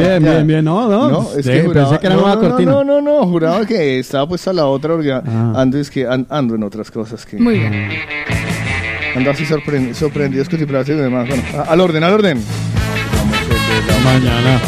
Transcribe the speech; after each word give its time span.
Bien, 0.00 0.22
bien, 0.22 0.34
bien, 0.34 0.46
bien. 0.46 0.64
No, 0.64 0.88
no. 0.88 1.10
No, 1.10 1.22
es 1.36 1.44
sí, 1.44 1.50
que 1.52 1.62
juraba, 1.62 1.88
pensé 1.88 2.00
que 2.00 2.06
era 2.06 2.16
no, 2.16 2.22
nueva 2.22 2.34
no, 2.36 2.48
cortina. 2.48 2.72
No, 2.72 2.84
no, 2.84 3.00
no, 3.00 3.26
juraba 3.26 3.66
que 3.66 3.98
estaba 3.98 4.26
puesta 4.28 4.52
la 4.52 4.66
otra 4.66 4.94
porque 4.94 5.12
Ah. 5.12 5.52
ando, 5.56 5.78
es 5.78 5.90
que 5.90 6.06
an- 6.06 6.26
ando 6.30 6.54
en 6.54 6.62
otras 6.62 6.90
cosas 6.90 7.24
que 7.26 7.36
Muy 7.38 7.58
bien. 7.58 7.90
ando 9.16 9.30
así 9.30 9.44
sorpre- 9.44 9.94
sorprendidos 9.94 10.48
con 10.48 10.60
y 10.60 11.00
demás. 11.00 11.28
Bueno, 11.28 11.42
a- 11.58 11.72
al 11.72 11.80
orden, 11.80 12.02
al 12.04 12.12
orden. 12.14 12.42
Mañana. 14.04 14.60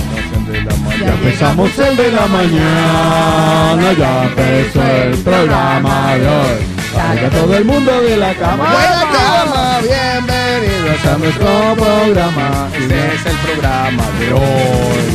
Ya 1.00 1.14
Empezamos 1.14 1.78
el 1.78 1.96
de 1.96 2.12
la 2.12 2.26
mañana, 2.26 3.92
ya 3.98 4.24
empezó 4.24 4.82
el 4.82 5.14
programa 5.18 6.14
de 6.14 6.26
hoy. 6.28 6.71
Salga 6.94 7.30
todo 7.30 7.56
el 7.56 7.64
mundo 7.64 8.02
de 8.02 8.16
la 8.16 8.34
cama. 8.34 8.64
Buena 8.70 9.04
cama, 9.12 9.80
bienvenidos 9.80 11.04
a 11.06 11.18
nuestro 11.18 11.74
programa. 11.76 12.68
Este 12.78 13.14
es 13.14 13.26
el 13.26 13.36
programa 13.46 14.04
de 14.18 14.32
hoy. 14.32 15.06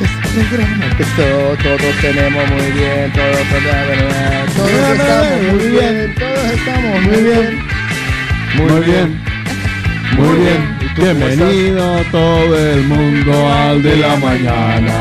Este 0.00 0.44
programa 0.44 0.84
empezó, 0.86 1.28
todos 1.62 1.94
tenemos 2.00 2.50
muy 2.50 2.70
bien, 2.72 3.12
todos, 3.12 3.36
todos, 3.50 4.54
todos 4.56 4.70
estamos 4.98 5.52
muy 5.52 5.68
bien, 5.68 6.14
todos 6.18 6.44
estamos 6.52 7.02
muy 7.02 7.22
bien. 7.22 7.70
Muy 8.56 8.80
bien. 8.82 9.20
Muy 10.16 10.38
bien. 10.38 10.78
¿Y 10.80 10.88
tú 10.94 11.02
cómo 11.02 11.14
Bienvenido 11.14 12.04
todo 12.10 12.58
el 12.58 12.82
mundo 12.82 13.48
al 13.52 13.82
de 13.82 13.96
la 13.96 14.16
mañana. 14.16 14.92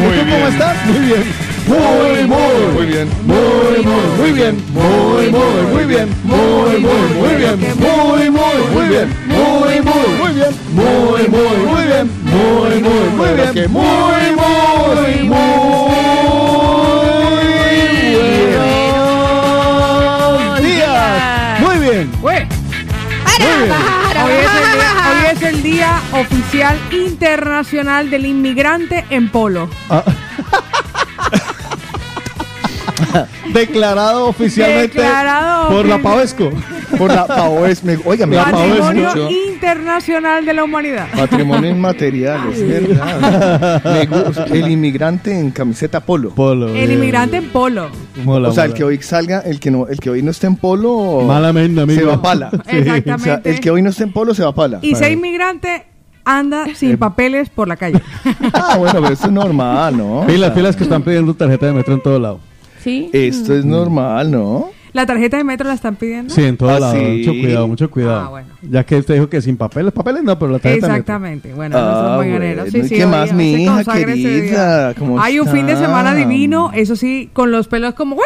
Muy 0.00 0.14
¿Y 0.14 0.20
tú 0.20 0.30
cómo 0.30 0.36
bien. 0.36 0.52
estás? 0.52 0.86
Muy 0.86 1.06
bien. 1.06 1.45
Muy, 1.66 2.24
muy. 2.26 2.56
Muy 2.74 2.86
bien. 2.86 3.08
Muy, 3.26 3.84
muy, 3.84 4.04
muy 4.18 4.32
bien. 4.32 4.54
Muy, 4.72 5.30
muy, 5.30 5.62
muy 5.72 5.84
bien. 5.84 6.08
Muy, 6.24 6.78
muy, 6.78 7.02
muy 7.18 7.34
bien. 7.36 7.58
Muy, 7.76 8.30
muy, 8.30 8.58
muy 8.72 8.88
bien. 8.88 9.08
Muy, 9.26 9.80
muy, 9.80 10.06
muy 10.16 10.32
bien. 10.34 10.54
Muy, 10.72 11.22
muy, 11.28 11.56
muy 11.66 11.82
bien. 11.86 12.06
Muy, 12.22 12.80
muy, 12.80 13.04
muy 13.16 13.30
bien. 13.34 13.70
Muy, 13.72 14.24
muy, 14.36 15.28
muy 15.28 15.96
buenos 20.36 20.60
días. 20.62 21.60
Muy 21.60 21.78
bien. 21.78 22.10
Muy 22.20 22.34
bien. 22.34 22.48
Hoy 24.24 24.32
es, 24.32 24.54
el 24.54 24.72
día, 24.72 24.92
hoy 25.10 25.22
es 25.32 25.42
el 25.42 25.62
Día 25.62 26.00
Oficial 26.12 26.78
Internacional 26.90 28.10
del 28.10 28.26
Inmigrante 28.26 29.04
en 29.10 29.28
Polo. 29.30 29.68
Declarado 33.52 34.26
oficialmente 34.26 34.98
Declarado 34.98 35.70
por 35.70 35.86
la 35.86 35.98
Pavesco. 35.98 36.50
Por 36.98 37.12
la 37.12 37.26
Paoes, 37.26 37.82
me, 37.82 37.98
oiga, 38.04 38.26
me 38.26 38.36
La 38.36 38.44
Patrimonio. 38.44 39.28
Internacional 39.28 40.46
de 40.46 40.54
la 40.54 40.62
Humanidad. 40.62 41.08
Patrimonio 41.16 41.68
inmaterial, 41.68 42.52
es 42.52 42.66
verdad. 42.66 43.82
Me 43.84 44.06
gusta. 44.06 44.44
El 44.44 44.70
inmigrante 44.70 45.36
en 45.36 45.50
camiseta 45.50 45.98
polo. 46.00 46.30
Polo. 46.30 46.68
El 46.68 46.74
bien. 46.74 46.92
inmigrante 46.92 47.38
en 47.38 47.48
polo. 47.48 47.90
Mola, 48.22 48.50
o 48.50 48.52
sea, 48.52 48.66
el 48.66 48.72
que 48.72 48.84
hoy 48.84 49.02
salga, 49.02 49.40
el 49.40 49.58
que 49.58 49.72
no, 49.72 49.88
el 49.88 49.98
que 49.98 50.10
hoy 50.10 50.22
no 50.22 50.30
esté 50.30 50.46
en 50.46 50.56
polo, 50.56 51.22
Malamente, 51.26 51.80
amigo. 51.80 52.00
se 52.00 52.06
va 52.06 52.14
a 52.14 52.22
pala. 52.22 52.50
Sí. 52.50 52.76
Exactamente. 52.76 53.12
O 53.14 53.18
sea, 53.18 53.40
el 53.44 53.60
que 53.60 53.70
hoy 53.70 53.82
no 53.82 53.90
esté 53.90 54.04
en 54.04 54.12
polo 54.12 54.32
se 54.32 54.44
va 54.44 54.50
a 54.50 54.54
pala. 54.54 54.78
Y 54.80 54.94
si 54.94 55.04
hay 55.04 55.14
inmigrante, 55.14 55.86
anda 56.24 56.66
sin 56.74 56.96
papeles 56.98 57.48
por 57.50 57.66
la 57.66 57.76
calle. 57.76 58.00
Ah, 58.52 58.76
bueno, 58.78 59.00
pero 59.02 59.12
eso 59.12 59.26
es 59.26 59.32
normal, 59.32 59.96
¿no? 59.96 60.24
Pilas, 60.26 60.52
pilas 60.52 60.76
que 60.76 60.84
están 60.84 61.02
pidiendo 61.02 61.34
tarjeta 61.34 61.66
de 61.66 61.72
metro 61.72 61.94
en 61.94 62.00
todo 62.02 62.18
lado. 62.20 62.40
¿Sí? 62.86 63.10
Esto 63.12 63.52
es 63.52 63.64
normal, 63.64 64.30
¿no? 64.30 64.68
¿La 64.92 65.04
tarjeta 65.06 65.36
de 65.36 65.42
metro 65.44 65.66
la 65.66 65.74
están 65.74 65.96
pidiendo? 65.96 66.32
Sí, 66.32 66.44
en 66.44 66.56
todo 66.56 66.70
Ah, 66.70 66.78
lado. 66.78 66.94
sí. 66.94 67.00
Mucho 67.18 67.30
cuidado, 67.32 67.68
mucho 67.68 67.90
cuidado. 67.90 68.20
Ah, 68.24 68.28
bueno. 68.28 68.48
Ya 68.62 68.84
que 68.86 68.96
usted 68.96 69.14
dijo 69.14 69.28
que 69.28 69.42
sin 69.42 69.56
papeles, 69.56 69.92
papeles 69.92 70.22
no, 70.22 70.38
pero 70.38 70.52
la 70.52 70.58
tarjeta 70.60 70.86
de 70.86 70.92
metro. 70.92 71.00
Exactamente. 71.02 71.52
Bueno, 71.52 71.76
Ah, 71.76 71.80
no 71.82 72.08
son 72.08 72.16
mañaneros. 72.18 72.64
Sí, 72.66 72.70
bueno, 72.70 72.86
¿y 72.86 72.88
sí, 72.88 72.94
qué 72.94 73.04
hoy- 73.04 73.10
más, 73.10 73.30
hoy 73.30 73.36
mi 73.36 75.18
Hay 75.18 75.40
un 75.40 75.48
fin 75.48 75.66
de 75.66 75.76
semana 75.76 76.14
divino, 76.14 76.70
eso 76.72 76.94
sí, 76.94 77.28
con 77.32 77.50
los 77.50 77.66
pelos 77.66 77.94
como... 77.94 78.14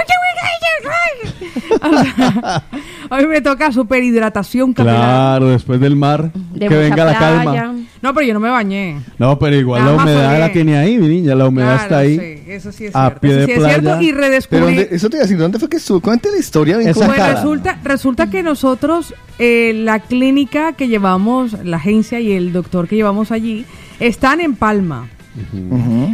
O 1.83 1.91
sea, 1.91 2.63
Hoy 3.11 3.27
me 3.27 3.41
toca 3.41 3.73
super 3.73 4.03
hidratación 4.03 4.73
capilar. 4.73 4.97
Claro, 4.97 5.49
después 5.51 5.81
del 5.81 5.97
mar, 5.97 6.31
De 6.53 6.69
que 6.69 6.77
venga 6.77 7.05
la 7.05 7.19
playa. 7.19 7.45
calma. 7.45 7.80
No, 8.03 8.15
pero 8.15 8.27
yo 8.27 8.33
no 8.35 8.41
me 8.41 8.49
bañé. 8.49 8.97
No, 9.19 9.39
pero 9.39 9.57
igual 9.57 9.83
Nada 9.85 9.97
la 9.97 10.03
humedad 10.03 10.39
la 10.41 10.53
tiene 10.53 10.79
ahí, 10.79 10.97
mi 10.97 11.07
niña. 11.09 11.35
La 11.35 11.47
humedad 11.49 11.69
Claro, 11.75 11.83
está 11.83 11.99
ahí. 11.99 12.19
sí, 12.19 12.51
eso 12.51 12.73
sí 12.73 12.87
es 12.87 12.97
a 12.97 13.01
cierto. 13.09 13.21
pie 13.21 13.31
eso 13.31 13.39
de 13.41 13.45
sí 13.47 13.53
es 13.53 13.59
cierto 13.65 13.81
playa. 13.83 14.03
y 14.03 14.13
redescubrí... 14.13 14.61
¿dónde- 14.65 14.89
eso 14.93 15.11
te 15.11 15.17
iba 15.17 15.21
a 15.23 15.27
decir, 15.27 15.39
¿dónde 15.39 15.59
fue 15.59 15.69
que 15.69 15.77
estuvo? 15.77 16.01
Cuéntale 16.01 16.35
la 16.37 16.41
historia. 16.41 16.79
bien 16.79 16.95
Pues 16.95 17.09
cara. 17.09 17.35
resulta, 17.35 17.79
resulta 17.85 18.31
que 18.31 18.43
nosotros, 18.43 19.15
eh, 19.39 19.73
la 19.75 19.99
clínica 20.01 20.73
que 20.73 20.89
llevamos, 20.89 21.63
la 21.65 21.77
agencia 21.77 22.21
y 22.21 22.33
el 22.33 22.53
doctor 22.55 22.89
que 22.89 22.97
llevamos 22.97 23.31
allí, 23.33 23.67
están 23.99 24.41
en 24.41 24.55
Palma. 24.57 25.09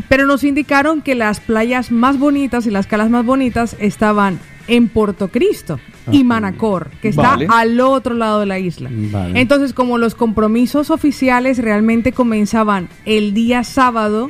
Pero 0.08 0.26
nos 0.26 0.44
indicaron 0.44 1.02
que 1.02 1.14
las 1.14 1.40
playas 1.40 1.90
más 1.90 2.18
bonitas 2.18 2.66
y 2.66 2.70
las 2.70 2.86
calas 2.86 3.10
más 3.10 3.24
bonitas 3.24 3.76
estaban 3.78 4.38
en 4.68 4.88
Puerto 4.88 5.28
Cristo 5.28 5.78
y 6.10 6.24
Manacor, 6.24 6.90
que 7.02 7.08
está 7.08 7.30
Vale. 7.36 7.46
al 7.50 7.80
otro 7.80 8.14
lado 8.14 8.40
de 8.40 8.46
la 8.46 8.58
isla. 8.58 8.90
Vale. 8.92 9.40
Entonces, 9.40 9.72
como 9.72 9.98
los 9.98 10.14
compromisos 10.14 10.90
oficiales 10.90 11.58
realmente 11.58 12.12
comenzaban 12.12 12.88
el 13.04 13.34
día 13.34 13.64
sábado 13.64 14.28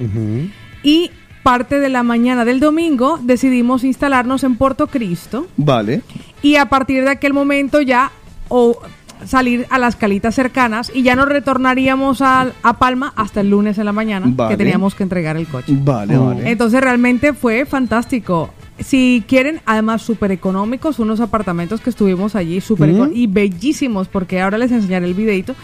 y 0.83 1.11
parte 1.43 1.79
de 1.79 1.89
la 1.89 2.03
mañana 2.03 2.45
del 2.45 2.61
domingo, 2.61 3.21
decidimos 3.23 3.85
instalarnos 3.85 4.43
en 4.43 4.57
Puerto 4.57 4.89
Cristo 4.89 5.47
Vale. 5.57 6.03
y 6.43 6.57
a 6.57 6.69
partir 6.69 7.05
de 7.05 7.11
aquel 7.11 7.33
momento 7.33 7.81
ya 7.81 8.11
o 8.49 8.81
salir 9.25 9.66
a 9.71 9.78
las 9.78 9.97
calitas 9.97 10.34
cercanas 10.34 10.91
y 10.94 11.03
ya 11.03 11.16
no 11.16 11.25
retornaríamos 11.25 12.21
a, 12.22 12.53
a 12.62 12.78
Palma 12.78 13.12
hasta 13.16 13.41
el 13.41 13.50
lunes 13.50 13.78
en 13.78 13.84
la 13.87 13.93
mañana 13.93 14.27
Vale. 14.28 14.50
que 14.54 14.56
teníamos 14.56 14.94
que 14.94 15.03
entregar 15.03 15.37
el 15.37 15.47
coche. 15.47 15.72
Vale, 15.77 16.16
Oh. 16.16 16.27
vale. 16.27 16.50
Entonces 16.50 16.81
realmente 16.81 17.32
fue 17.32 17.65
fantástico. 17.65 18.50
Si 18.78 19.25
quieren, 19.26 19.60
además 19.65 20.03
súper 20.03 20.32
económicos, 20.32 20.99
unos 20.99 21.21
apartamentos 21.21 21.81
que 21.81 21.88
estuvimos 21.91 22.34
allí, 22.37 22.60
súper 22.60 22.91
y 23.15 23.26
bellísimos, 23.26 24.09
porque 24.09 24.41
ahora 24.43 24.59
les 24.59 24.71
enseñaré 24.71 25.06
el 25.06 25.15
videito, 25.15 25.55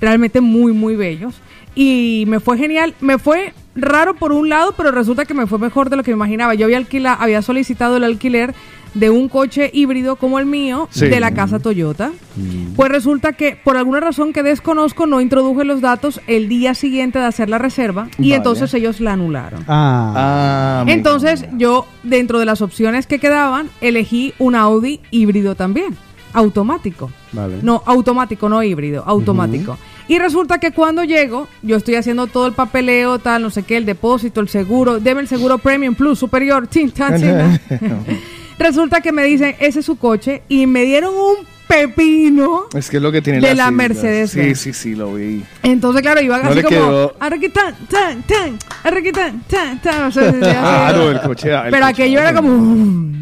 realmente 0.00 0.40
muy, 0.40 0.72
muy 0.72 0.96
bellos. 0.96 1.34
Y 1.74 2.24
me 2.28 2.40
fue 2.40 2.56
genial, 2.56 2.94
me 3.00 3.18
fue 3.18 3.52
raro 3.74 4.14
por 4.14 4.32
un 4.32 4.48
lado, 4.48 4.72
pero 4.76 4.90
resulta 4.90 5.24
que 5.24 5.34
me 5.34 5.46
fue 5.46 5.58
mejor 5.58 5.90
de 5.90 5.96
lo 5.96 6.02
que 6.02 6.10
me 6.12 6.16
imaginaba. 6.16 6.54
Yo 6.54 6.64
había, 6.66 6.76
alquila, 6.78 7.14
había 7.14 7.42
solicitado 7.42 7.96
el 7.98 8.04
alquiler 8.04 8.54
de 8.94 9.10
un 9.10 9.28
coche 9.28 9.70
híbrido 9.72 10.16
como 10.16 10.38
el 10.38 10.46
mío 10.46 10.88
Sí. 10.90 11.06
de 11.06 11.20
la 11.20 11.32
casa 11.32 11.58
Toyota. 11.58 12.12
Pues 12.76 12.90
resulta 12.90 13.32
que 13.34 13.56
por 13.62 13.76
alguna 13.76 14.00
razón 14.00 14.32
que 14.32 14.42
desconozco 14.42 15.06
no 15.06 15.20
introduje 15.20 15.64
los 15.64 15.80
datos 15.80 16.20
el 16.26 16.48
día 16.48 16.74
siguiente 16.74 17.18
de 17.18 17.24
hacer 17.26 17.48
la 17.48 17.58
reserva 17.58 18.08
y 18.18 18.22
Vale. 18.30 18.34
entonces 18.36 18.72
ellos 18.74 19.00
la 19.00 19.12
anularon. 19.12 19.64
Ah. 19.68 20.12
Ah. 20.16 20.84
Entonces 20.88 21.46
yo, 21.56 21.86
dentro 22.02 22.38
de 22.38 22.44
las 22.46 22.62
opciones 22.62 23.06
que 23.06 23.18
quedaban, 23.18 23.68
elegí 23.80 24.34
un 24.38 24.54
Audi 24.54 25.00
híbrido 25.10 25.54
también, 25.54 25.96
automático. 26.32 27.10
Vale. 27.32 27.58
No, 27.62 27.82
automático, 27.86 28.48
no 28.48 28.62
híbrido, 28.62 29.02
automático. 29.06 29.78
Y 30.08 30.18
resulta 30.18 30.58
que 30.58 30.72
cuando 30.72 31.04
llego, 31.04 31.48
yo 31.62 31.76
estoy 31.76 31.94
haciendo 31.94 32.26
todo 32.26 32.46
el 32.46 32.52
papeleo, 32.52 33.18
tal, 33.18 33.42
no 33.42 33.50
sé 33.50 33.62
qué, 33.62 33.76
el 33.76 33.86
depósito, 33.86 34.40
el 34.40 34.48
seguro, 34.48 34.98
deme 35.00 35.20
el 35.22 35.28
seguro 35.28 35.58
Premium 35.58 35.94
Plus 35.94 36.18
superior, 36.18 36.68
chin, 36.70 36.92
chan, 36.92 37.18
chin. 37.20 37.78
Resulta 38.58 39.00
que 39.00 39.12
me 39.12 39.24
dicen, 39.24 39.56
ese 39.58 39.80
es 39.80 39.86
su 39.86 39.96
coche, 39.96 40.42
y 40.48 40.66
me 40.66 40.84
dieron 40.84 41.14
un 41.14 41.46
pepino. 41.66 42.66
Es 42.74 42.90
que 42.90 42.98
es 42.98 43.02
lo 43.02 43.10
que 43.10 43.22
tiene 43.22 43.40
De 43.40 43.54
la. 43.54 43.70
Mercedes 43.70 44.30
Sí, 44.30 44.54
sí, 44.54 44.72
sí, 44.72 44.94
lo 44.94 45.14
vi. 45.14 45.42
Entonces, 45.62 46.02
claro, 46.02 46.20
iba 46.20 46.38
No 46.38 46.50
así 46.50 46.62
como, 46.62 47.12
arrequitán, 47.18 47.74
tan, 47.88 48.22
tan, 48.22 48.58
arrequitán, 48.84 49.42
tan, 49.48 49.80
tan, 49.80 50.04
o 50.04 50.12
sea, 50.12 50.28
así. 50.40 50.40
Ah, 50.42 50.92
no, 50.94 51.10
el 51.10 51.20
coche. 51.20 51.50
el 51.52 51.70
Pero 51.70 51.72
coche, 51.72 51.84
aquello 51.84 52.20
era 52.20 52.34
como... 52.34 53.12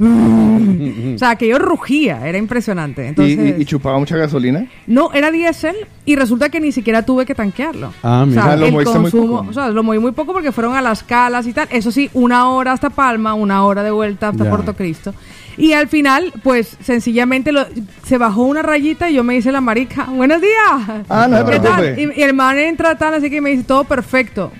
o 0.00 1.18
sea, 1.18 1.30
aquello 1.30 1.58
rugía, 1.58 2.26
era 2.26 2.38
impresionante. 2.38 3.04
¿Y, 3.04 3.08
Entonces, 3.08 3.58
y, 3.58 3.62
y 3.62 3.64
chupaba 3.64 3.98
mucha 3.98 4.16
gasolina? 4.16 4.66
no, 4.86 5.12
era 5.12 5.30
diésel 5.30 5.76
y 6.04 6.16
resulta 6.16 6.48
que 6.48 6.60
ni 6.60 6.72
siquiera 6.72 7.04
tuve 7.04 7.26
que 7.26 7.34
tanquearlo. 7.34 7.92
Ah, 8.02 8.22
o 8.22 8.26
mira. 8.26 8.42
sea, 8.42 8.52
Ah, 8.52 8.56
lo 8.56 8.66
el 8.66 8.72
moviste 8.72 8.98
muy 8.98 9.10
consumo, 9.10 9.36
poco. 9.38 9.50
o 9.50 9.52
sea, 9.52 9.68
lo 9.68 9.82
moví 9.82 9.98
muy 9.98 10.12
poco 10.12 10.32
porque 10.32 10.52
fueron 10.52 10.74
a 10.74 10.80
las 10.82 11.02
calas 11.02 11.46
y 11.46 11.52
tal. 11.52 11.68
Eso 11.70 11.90
sí, 11.92 12.10
una 12.14 12.48
hora 12.48 12.72
hasta 12.72 12.90
Palma, 12.90 13.34
una 13.34 13.64
hora 13.64 13.82
de 13.82 13.90
vuelta 13.90 14.28
hasta 14.28 14.44
Ya. 14.44 14.50
Puerto 14.50 14.74
Cristo. 14.74 15.12
Y 15.58 15.72
al 15.72 15.88
final, 15.88 16.32
pues 16.42 16.76
sencillamente 16.80 17.52
lo- 17.52 17.66
se 18.04 18.16
bajó 18.16 18.44
una 18.44 18.62
rayita 18.62 19.10
y 19.10 19.14
yo 19.14 19.24
me 19.24 19.36
hice 19.36 19.52
la 19.52 19.60
marica. 19.60 20.04
Buenos 20.04 20.40
días. 20.40 21.04
Ah, 21.08 21.26
no 21.28 21.38
se 21.44 21.52
¿Qué 21.52 21.60
tal? 21.60 21.80
preocupe. 21.80 22.14
Y, 22.16 22.20
y 22.20 22.22
el 22.22 22.32
man 22.34 22.56
entra 22.58 22.96
tal, 22.96 23.14
así 23.14 23.28
que 23.28 23.40
me 23.42 23.50
dice 23.50 23.64
todo 23.64 23.84
perfecto. 23.84 24.50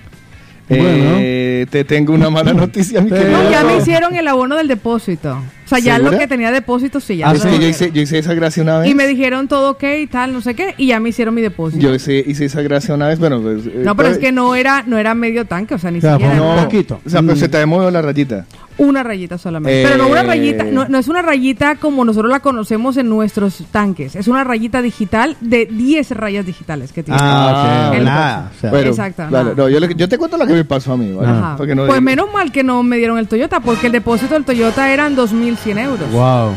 Eh, 0.73 1.65
te 1.69 1.83
tengo 1.83 2.13
una 2.13 2.29
mala 2.29 2.53
noticia, 2.53 3.01
mi 3.01 3.09
Sí. 3.09 3.15
querido. 3.15 3.43
No, 3.43 3.51
ya 3.51 3.63
me 3.63 3.73
Ro. 3.73 3.77
hicieron 3.79 4.15
el 4.15 4.27
abono 4.27 4.55
del 4.57 4.67
depósito. 4.67 5.37
O 5.65 5.67
sea, 5.67 5.79
ya 5.79 5.95
¿Segura? 5.95 6.11
lo 6.11 6.17
que 6.19 6.27
tenía 6.27 6.51
depósito, 6.51 6.99
sí, 6.99 7.17
ya 7.17 7.29
Ah, 7.29 7.33
Es 7.33 7.43
yo 7.43 7.65
hice, 7.67 7.91
yo 7.93 8.01
hice 8.01 8.17
esa 8.17 8.33
gracia 8.33 8.61
una 8.63 8.79
vez. 8.79 8.89
Y 8.89 8.95
me 8.95 9.07
dijeron 9.07 9.47
todo 9.47 9.71
ok 9.71 9.83
y 10.01 10.07
tal, 10.07 10.33
no 10.33 10.41
sé 10.41 10.53
qué, 10.53 10.73
y 10.77 10.87
ya 10.87 10.99
me 10.99 11.09
hicieron 11.09 11.33
mi 11.33 11.41
depósito. 11.41 11.81
Yo 11.81 11.95
hice, 11.95 12.23
hice 12.27 12.45
esa 12.45 12.61
gracia 12.61 12.93
una 12.93 13.07
vez, 13.07 13.19
bueno, 13.19 13.41
pues... 13.41 13.65
eh, 13.67 13.81
no, 13.83 13.95
pero 13.95 14.09
es 14.09 14.15
pues- 14.17 14.25
que 14.25 14.31
no 14.33 14.53
era, 14.55 14.83
no 14.85 14.97
era 14.97 15.13
medio 15.15 15.45
tanque, 15.45 15.75
o 15.75 15.77
sea, 15.79 15.91
ni 15.91 15.99
O 15.99 16.01
sea, 16.01 16.13
siquiera. 16.13 16.35
No, 16.35 16.55
poquito. 16.63 16.99
o 17.05 17.09
sea, 17.09 17.21
pero 17.21 17.35
Mm. 17.35 17.37
se 17.39 17.47
te 17.49 17.57
había 17.57 17.67
movido 17.67 17.89
la 17.91 18.01
rayita. 18.01 18.45
Una 18.81 19.03
rayita 19.03 19.37
solamente. 19.37 19.81
Eh. 19.81 19.85
Pero 19.85 19.97
no 19.97 20.07
una 20.09 20.23
rayita, 20.23 20.63
no, 20.63 20.87
no 20.87 20.97
es 20.97 21.07
una 21.07 21.21
rayita 21.21 21.75
como 21.75 22.03
nosotros 22.03 22.31
la 22.31 22.39
conocemos 22.39 22.97
en 22.97 23.09
nuestros 23.09 23.63
tanques. 23.71 24.15
Es 24.15 24.27
una 24.27 24.43
rayita 24.43 24.81
digital 24.81 25.37
de 25.39 25.67
10 25.67 26.11
rayas 26.11 26.45
digitales 26.45 26.91
que 26.91 27.03
tiene. 27.03 27.19
Ah, 27.21 27.89
ok, 27.91 27.97
el 27.99 28.05
nada, 28.05 28.43
coche. 28.45 28.55
o 28.57 28.59
sea, 28.61 28.69
Bueno, 28.71 28.89
Exacto, 28.89 29.23
claro, 29.29 29.43
nada. 29.49 29.55
no, 29.55 29.69
yo, 29.69 29.79
le- 29.79 29.93
yo 29.95 30.09
te 30.09 30.17
cuento 30.17 30.35
lo 30.37 30.47
que 30.47 30.53
me 30.53 30.65
pasó 30.65 30.93
a 30.93 30.97
mí, 30.97 31.11
¿vale? 31.13 31.29
Ajá. 31.29 31.55
Para 31.57 31.67
que 31.67 31.75
no 31.75 31.85
pues 31.85 32.01
menos 32.01 32.33
mal 32.33 32.51
que 32.51 32.63
no 32.63 32.81
me 32.81 32.97
dieron 32.97 33.17
el 33.19 33.27
Toyota, 33.27 33.59
porque 33.59 33.85
el 33.87 33.93
depósito 33.93 34.33
del 34.33 34.45
Toyota 34.45 34.91
eran 34.91 35.15
2.100 35.15 35.77
euros. 35.77 36.11
Wow. 36.11 36.51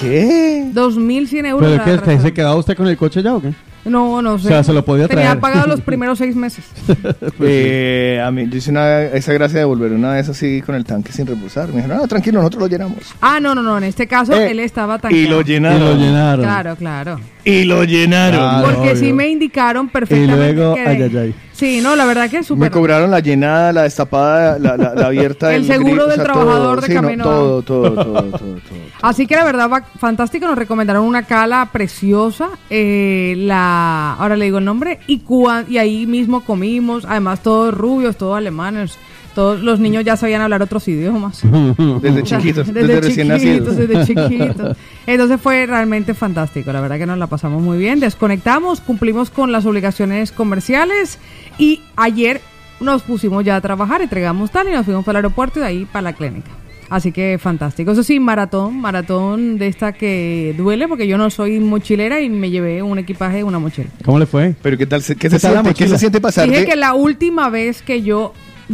¿Qué? 0.00 0.70
2.100 0.72 1.46
euros. 1.46 1.70
¿Pero 1.70 1.84
qué? 1.84 1.90
¿Se 1.90 1.96
reserva. 2.00 2.30
quedaba 2.30 2.56
usted 2.56 2.76
con 2.76 2.86
el 2.88 2.96
coche 2.96 3.22
ya 3.22 3.34
o 3.34 3.42
qué? 3.42 3.52
No, 3.88 4.20
no 4.22 4.38
sé. 4.38 4.46
O 4.46 4.50
sea, 4.50 4.62
se 4.64 4.72
lo 4.72 4.84
podía 4.84 5.08
Tenía 5.08 5.24
traer. 5.24 5.40
pagado 5.40 5.66
los 5.66 5.80
primeros 5.82 6.18
seis 6.18 6.34
meses. 6.36 6.64
Eh, 7.40 8.20
a 8.24 8.30
mí, 8.30 8.48
yo 8.50 8.56
hice 8.58 8.70
una, 8.70 9.02
esa 9.02 9.32
gracia 9.32 9.58
de 9.60 9.64
volver 9.64 9.92
una 9.92 10.12
vez 10.12 10.28
así 10.28 10.60
con 10.62 10.74
el 10.74 10.84
tanque 10.84 11.12
sin 11.12 11.26
reposar. 11.26 11.68
Me 11.68 11.76
dijeron, 11.76 11.98
no, 11.98 12.08
tranquilo, 12.08 12.38
nosotros 12.40 12.62
lo 12.62 12.68
llenamos. 12.68 12.98
Ah, 13.20 13.38
no, 13.40 13.54
no, 13.54 13.62
no. 13.62 13.78
En 13.78 13.84
este 13.84 14.06
caso, 14.06 14.32
Eh, 14.34 14.50
él 14.50 14.60
estaba 14.60 14.96
Y 14.96 14.98
tanqueado. 15.00 15.30
lo 15.36 15.40
Y 15.40 15.44
llenaron. 15.44 15.80
lo 15.80 15.94
llenaron. 15.96 16.44
Claro, 16.44 16.76
claro. 16.76 17.20
Y 17.44 17.64
lo 17.64 17.84
llenaron. 17.84 18.40
Ah, 18.42 18.62
Porque 18.64 18.90
obvio. 18.90 18.96
sí 18.96 19.12
me 19.12 19.28
indicaron 19.28 19.88
perfectamente. 19.88 20.50
Y 20.50 20.54
luego, 20.54 20.74
que- 20.74 20.80
ay, 20.86 21.02
ay, 21.02 21.16
ay. 21.16 21.34
Sí, 21.52 21.80
no, 21.82 21.96
la 21.96 22.04
verdad 22.04 22.30
que 22.30 22.36
es 22.38 22.42
Me 22.50 22.56
súper. 22.56 22.70
cobraron 22.70 23.10
la 23.10 23.20
llenada, 23.20 23.72
la 23.72 23.82
destapada, 23.82 24.58
la, 24.58 24.76
la, 24.76 24.94
la 24.94 25.06
abierta. 25.06 25.52
El 25.54 25.66
del 25.66 25.76
seguro 25.76 26.06
del 26.06 26.22
trabajador 26.22 26.80
de 26.80 26.86
sí, 26.86 26.94
no, 26.94 27.00
camino. 27.02 27.24
todo, 27.24 27.62
todo, 27.62 27.92
todo, 27.94 28.04
todo, 28.04 28.30
todo. 28.32 28.58
Así 29.02 29.26
que 29.26 29.36
la 29.36 29.44
verdad 29.44 29.70
va 29.70 29.82
fantástico, 29.98 30.46
nos 30.46 30.58
recomendaron 30.58 31.04
una 31.04 31.22
cala 31.24 31.68
preciosa, 31.72 32.48
eh, 32.70 33.34
la, 33.38 34.14
ahora 34.14 34.36
le 34.36 34.46
digo 34.46 34.58
el 34.58 34.64
nombre, 34.64 34.98
y, 35.06 35.20
cua- 35.20 35.64
y 35.68 35.78
ahí 35.78 36.06
mismo 36.06 36.40
comimos, 36.44 37.04
además 37.04 37.42
todos 37.42 37.74
rubios, 37.74 38.16
todos 38.16 38.36
alemanes, 38.36 38.98
todos 39.34 39.60
los 39.60 39.78
niños 39.78 40.04
ya 40.04 40.16
sabían 40.16 40.40
hablar 40.42 40.62
otros 40.62 40.88
idiomas. 40.88 41.40
Desde 42.02 42.22
chiquitos, 42.24 42.72
desde, 42.72 43.00
recién 43.00 43.28
chiquitos, 43.38 43.76
nacidos. 43.76 43.76
desde 43.76 44.04
chiquitos. 44.06 44.76
Entonces 45.06 45.40
fue 45.40 45.64
realmente 45.66 46.12
fantástico, 46.14 46.72
la 46.72 46.80
verdad 46.80 46.98
que 46.98 47.06
nos 47.06 47.18
la 47.18 47.26
pasamos 47.28 47.62
muy 47.62 47.78
bien, 47.78 48.00
desconectamos, 48.00 48.80
cumplimos 48.80 49.30
con 49.30 49.52
las 49.52 49.64
obligaciones 49.66 50.32
comerciales 50.32 51.18
y 51.56 51.82
ayer 51.96 52.40
nos 52.80 53.02
pusimos 53.02 53.44
ya 53.44 53.56
a 53.56 53.60
trabajar, 53.60 54.02
entregamos 54.02 54.50
tal 54.50 54.68
y 54.68 54.72
nos 54.72 54.84
fuimos 54.84 55.04
para 55.04 55.18
el 55.18 55.24
aeropuerto 55.24 55.58
y 55.58 55.62
de 55.62 55.68
ahí 55.68 55.84
para 55.84 56.02
la 56.02 56.12
clínica. 56.14 56.50
Así 56.90 57.12
que 57.12 57.38
fantástico. 57.40 57.92
Eso 57.92 58.02
sí, 58.02 58.18
maratón, 58.18 58.80
maratón 58.80 59.58
de 59.58 59.66
esta 59.68 59.92
que 59.92 60.54
duele 60.56 60.88
porque 60.88 61.06
yo 61.06 61.18
no 61.18 61.28
soy 61.30 61.60
mochilera 61.60 62.20
y 62.20 62.30
me 62.30 62.50
llevé 62.50 62.82
un 62.82 62.98
equipaje, 62.98 63.44
una 63.44 63.58
mochila. 63.58 63.88
¿Cómo 64.04 64.18
le 64.18 64.26
fue? 64.26 64.54
Pero 64.62 64.78
¿qué 64.78 64.86
tal? 64.86 65.02
se- 65.02 65.14
¿Qué, 65.14 65.28
¿Qué 65.28 65.38
se, 65.38 65.48
siente, 65.50 65.74
¿Qué 65.74 65.86
se 65.88 65.98
siente 65.98 66.20
pasar 66.20 66.48
Dije 66.48 66.64
que 66.64 66.76
la 66.76 66.94
última 66.94 67.50
vez 67.50 67.82
que 67.82 68.02
yo 68.02 68.32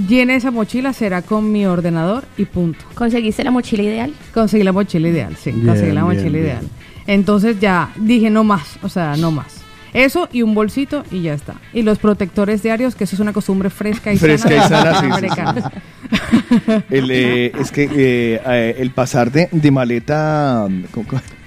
llene 0.09 0.37
esa 0.37 0.51
mochila 0.51 0.93
será 0.93 1.23
con 1.23 1.51
mi 1.53 1.67
ordenador 1.67 2.25
y 2.37 2.45
punto. 2.45 2.85
¿Conseguiste 2.95 3.43
la 3.45 3.51
mochila 3.51 3.83
ideal? 3.83 4.13
Conseguí 4.33 4.63
la 4.65 4.73
mochila 4.73 5.09
ideal, 5.09 5.37
sí, 5.37 5.51
Bien, 5.53 5.67
conseguí 5.67 5.93
la 5.93 6.05
mochila 6.05 6.23
bien. 6.31 6.45
ideal. 6.45 6.69
Entonces 7.07 7.59
ya 7.61 7.91
dije 7.97 8.31
no 8.31 8.45
más, 8.45 8.79
o 8.83 8.89
sea, 8.89 9.17
no 9.17 9.31
más. 9.31 9.64
Eso 9.95 10.29
y 10.33 10.43
un 10.43 10.55
bolsito 10.55 11.05
y 11.11 11.23
ya 11.23 11.35
está. 11.35 11.55
Y 11.73 11.83
los 11.83 11.99
protectores 11.99 12.63
diarios, 12.63 12.95
que 12.97 13.05
eso 13.05 13.17
es 13.17 13.21
una 13.21 13.33
costumbre 13.33 13.71
fresca 13.71 14.13
y 14.13 14.19
Fresca 14.19 14.69
sana. 14.69 14.91
y 14.91 15.01
sana, 15.01 15.21
sí, 15.21 15.27
sí, 15.29 15.63
sí. 15.63 16.81
El, 16.91 17.11
eh, 17.11 17.53
es 17.59 17.71
que 17.71 17.85
eh, 17.85 18.41
eh, 18.45 18.77
el 18.79 18.91
pasar 18.91 19.31
de, 19.31 19.49
de 19.51 19.71
maleta. 19.71 20.67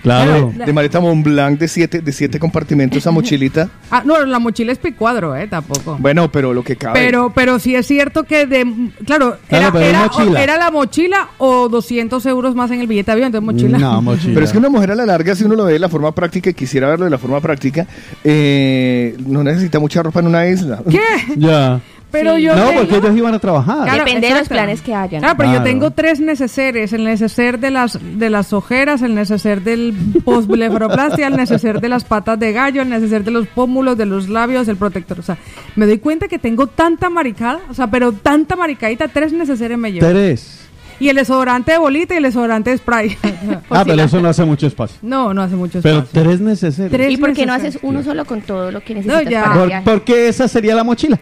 Claro. 0.04 0.54
De 0.56 0.72
maleta 0.74 1.00
Mont 1.00 1.24
Blanc 1.24 1.60
de 1.60 1.68
siete, 1.68 2.02
de 2.02 2.12
siete 2.12 2.40
compartimentos 2.40 3.06
a 3.08 3.12
mochilita. 3.12 3.70
Ah, 3.90 4.02
no, 4.04 4.26
la 4.26 4.38
mochila 4.40 4.74
es 4.74 4.80
picuadro, 4.80 5.34
eh, 5.34 5.48
tampoco. 5.48 5.96
Bueno, 5.98 6.30
pero 6.30 6.54
lo 6.54 6.62
que 6.62 6.76
cabe. 6.76 7.00
Pero, 7.00 7.32
pero 7.34 7.58
sí 7.58 7.74
es 7.74 7.88
cierto 7.88 8.26
que 8.26 8.46
de, 8.46 8.66
claro, 9.06 9.38
Claro, 9.48 9.80
era, 9.80 9.90
era, 9.90 10.04
mochila. 10.04 10.44
era 10.44 10.58
la 10.58 10.72
mochila 10.72 11.30
o 11.38 11.70
200 11.70 12.26
euros 12.26 12.54
más 12.54 12.70
en 12.72 12.82
el 12.82 12.88
billete 12.88 13.12
de 13.12 13.14
avión, 13.14 13.28
entonces 13.28 13.46
mochila. 13.46 13.78
No, 13.78 14.02
mochila. 14.02 14.34
Pero 14.34 14.46
es 14.46 14.52
que 14.52 14.58
una 14.58 14.68
mujer 14.70 14.92
a 14.92 14.96
la 14.96 15.06
larga, 15.06 15.36
si 15.36 15.46
uno 15.46 15.56
lo 15.56 15.64
ve 15.64 15.74
de 15.74 15.80
la 15.80 15.88
forma 15.88 16.14
práctica 16.14 16.50
y 16.50 16.54
quisiera 16.54 16.90
verlo 16.90 17.06
de 17.06 17.12
la 17.12 17.18
forma 17.18 17.40
práctica, 17.40 17.88
eh, 18.26 19.16
no 19.26 19.42
necesita 19.42 19.80
mucha 19.80 20.04
ropa 20.04 20.20
en 20.20 20.28
una 20.28 20.46
isla. 20.48 20.82
¿Qué? 20.90 21.00
Ya. 21.38 21.80
Pero 22.19 22.36
Sí. 22.36 22.42
yo 22.44 22.56
No, 22.56 22.66
tengo- 22.68 22.80
porque 22.81 22.98
ellos 22.98 23.18
iban 23.18 23.34
a 23.34 23.40
trabajar. 23.40 23.84
Claro, 23.84 24.06
Depende 24.06 24.28
de 24.30 24.34
los 24.40 24.48
planes 24.50 24.81
que 24.81 24.94
hayan. 24.96 25.22
Claro, 25.22 25.36
pero 25.38 25.50
Claro. 25.50 25.64
yo 25.66 25.69
tengo 25.72 25.92
tres 25.92 26.19
neceseres, 26.19 26.94
el 26.94 27.04
neceser 27.04 27.60
de 27.60 27.72
las 27.72 28.00
de 28.02 28.30
las 28.30 28.54
ojeras, 28.54 29.02
el 29.02 29.16
neceser 29.16 29.62
del 29.62 29.94
postblefaroplastia, 30.25 31.28
el 31.28 31.36
neceser 31.36 31.80
de 31.81 31.90
las 31.90 32.04
patas 32.04 32.40
de 32.40 32.52
gallo, 32.54 32.81
el 32.81 32.90
neceser 32.90 33.24
de 33.24 33.31
los 33.31 33.48
pómulos, 33.48 33.98
de 33.98 34.06
los 34.06 34.30
labios, 34.30 34.68
el 34.68 34.78
protector, 34.78 35.19
o 35.19 35.24
sea, 35.24 35.38
me 35.75 35.86
doy 35.86 35.98
cuenta 36.00 36.28
que 36.28 36.40
tengo 36.40 36.68
tanta 36.68 37.10
maricada, 37.10 37.60
o 37.69 37.74
sea, 37.74 37.88
pero 37.90 38.12
tanta 38.12 38.56
maricadita, 38.56 39.08
tres 39.08 39.34
neceseres 39.34 39.78
me 39.78 39.92
llevo. 39.92 40.08
Tres. 40.08 40.67
Y 41.00 41.10
el 41.10 41.16
desodorante 41.16 41.74
de 41.74 41.78
bolita 41.78 42.14
y 42.16 42.18
el 42.18 42.24
desodorante 42.24 42.72
de 42.72 42.78
spray. 42.78 43.18
Ah, 43.70 43.84
pero 43.86 44.02
eso 44.04 44.20
no 44.22 44.30
hace 44.30 44.44
mucho 44.46 44.66
espacio. 44.68 44.98
no, 45.02 45.34
no 45.34 45.42
hace 45.42 45.56
mucho 45.56 45.80
Pero 45.82 46.00
espacio. 46.00 46.22
tres 46.24 46.40
necesarios. 46.40 46.92
Tres 46.92 47.12
¿Y 47.12 47.18
por 47.18 47.34
qué 47.34 47.46
no 47.46 47.54
haces 47.54 47.78
uno 47.82 48.02
solo 48.04 48.26
con 48.26 48.42
todo 48.42 48.72
lo 48.72 48.82
que 48.82 48.96
necesitas 48.96 49.26
ya. 49.30 49.44
para 49.44 49.64
el 49.64 49.84
Por- 49.84 49.94
porque 50.00 50.28
esa 50.30 50.48
sería 50.48 50.74
la 50.76 50.84
mochila. 50.84 51.20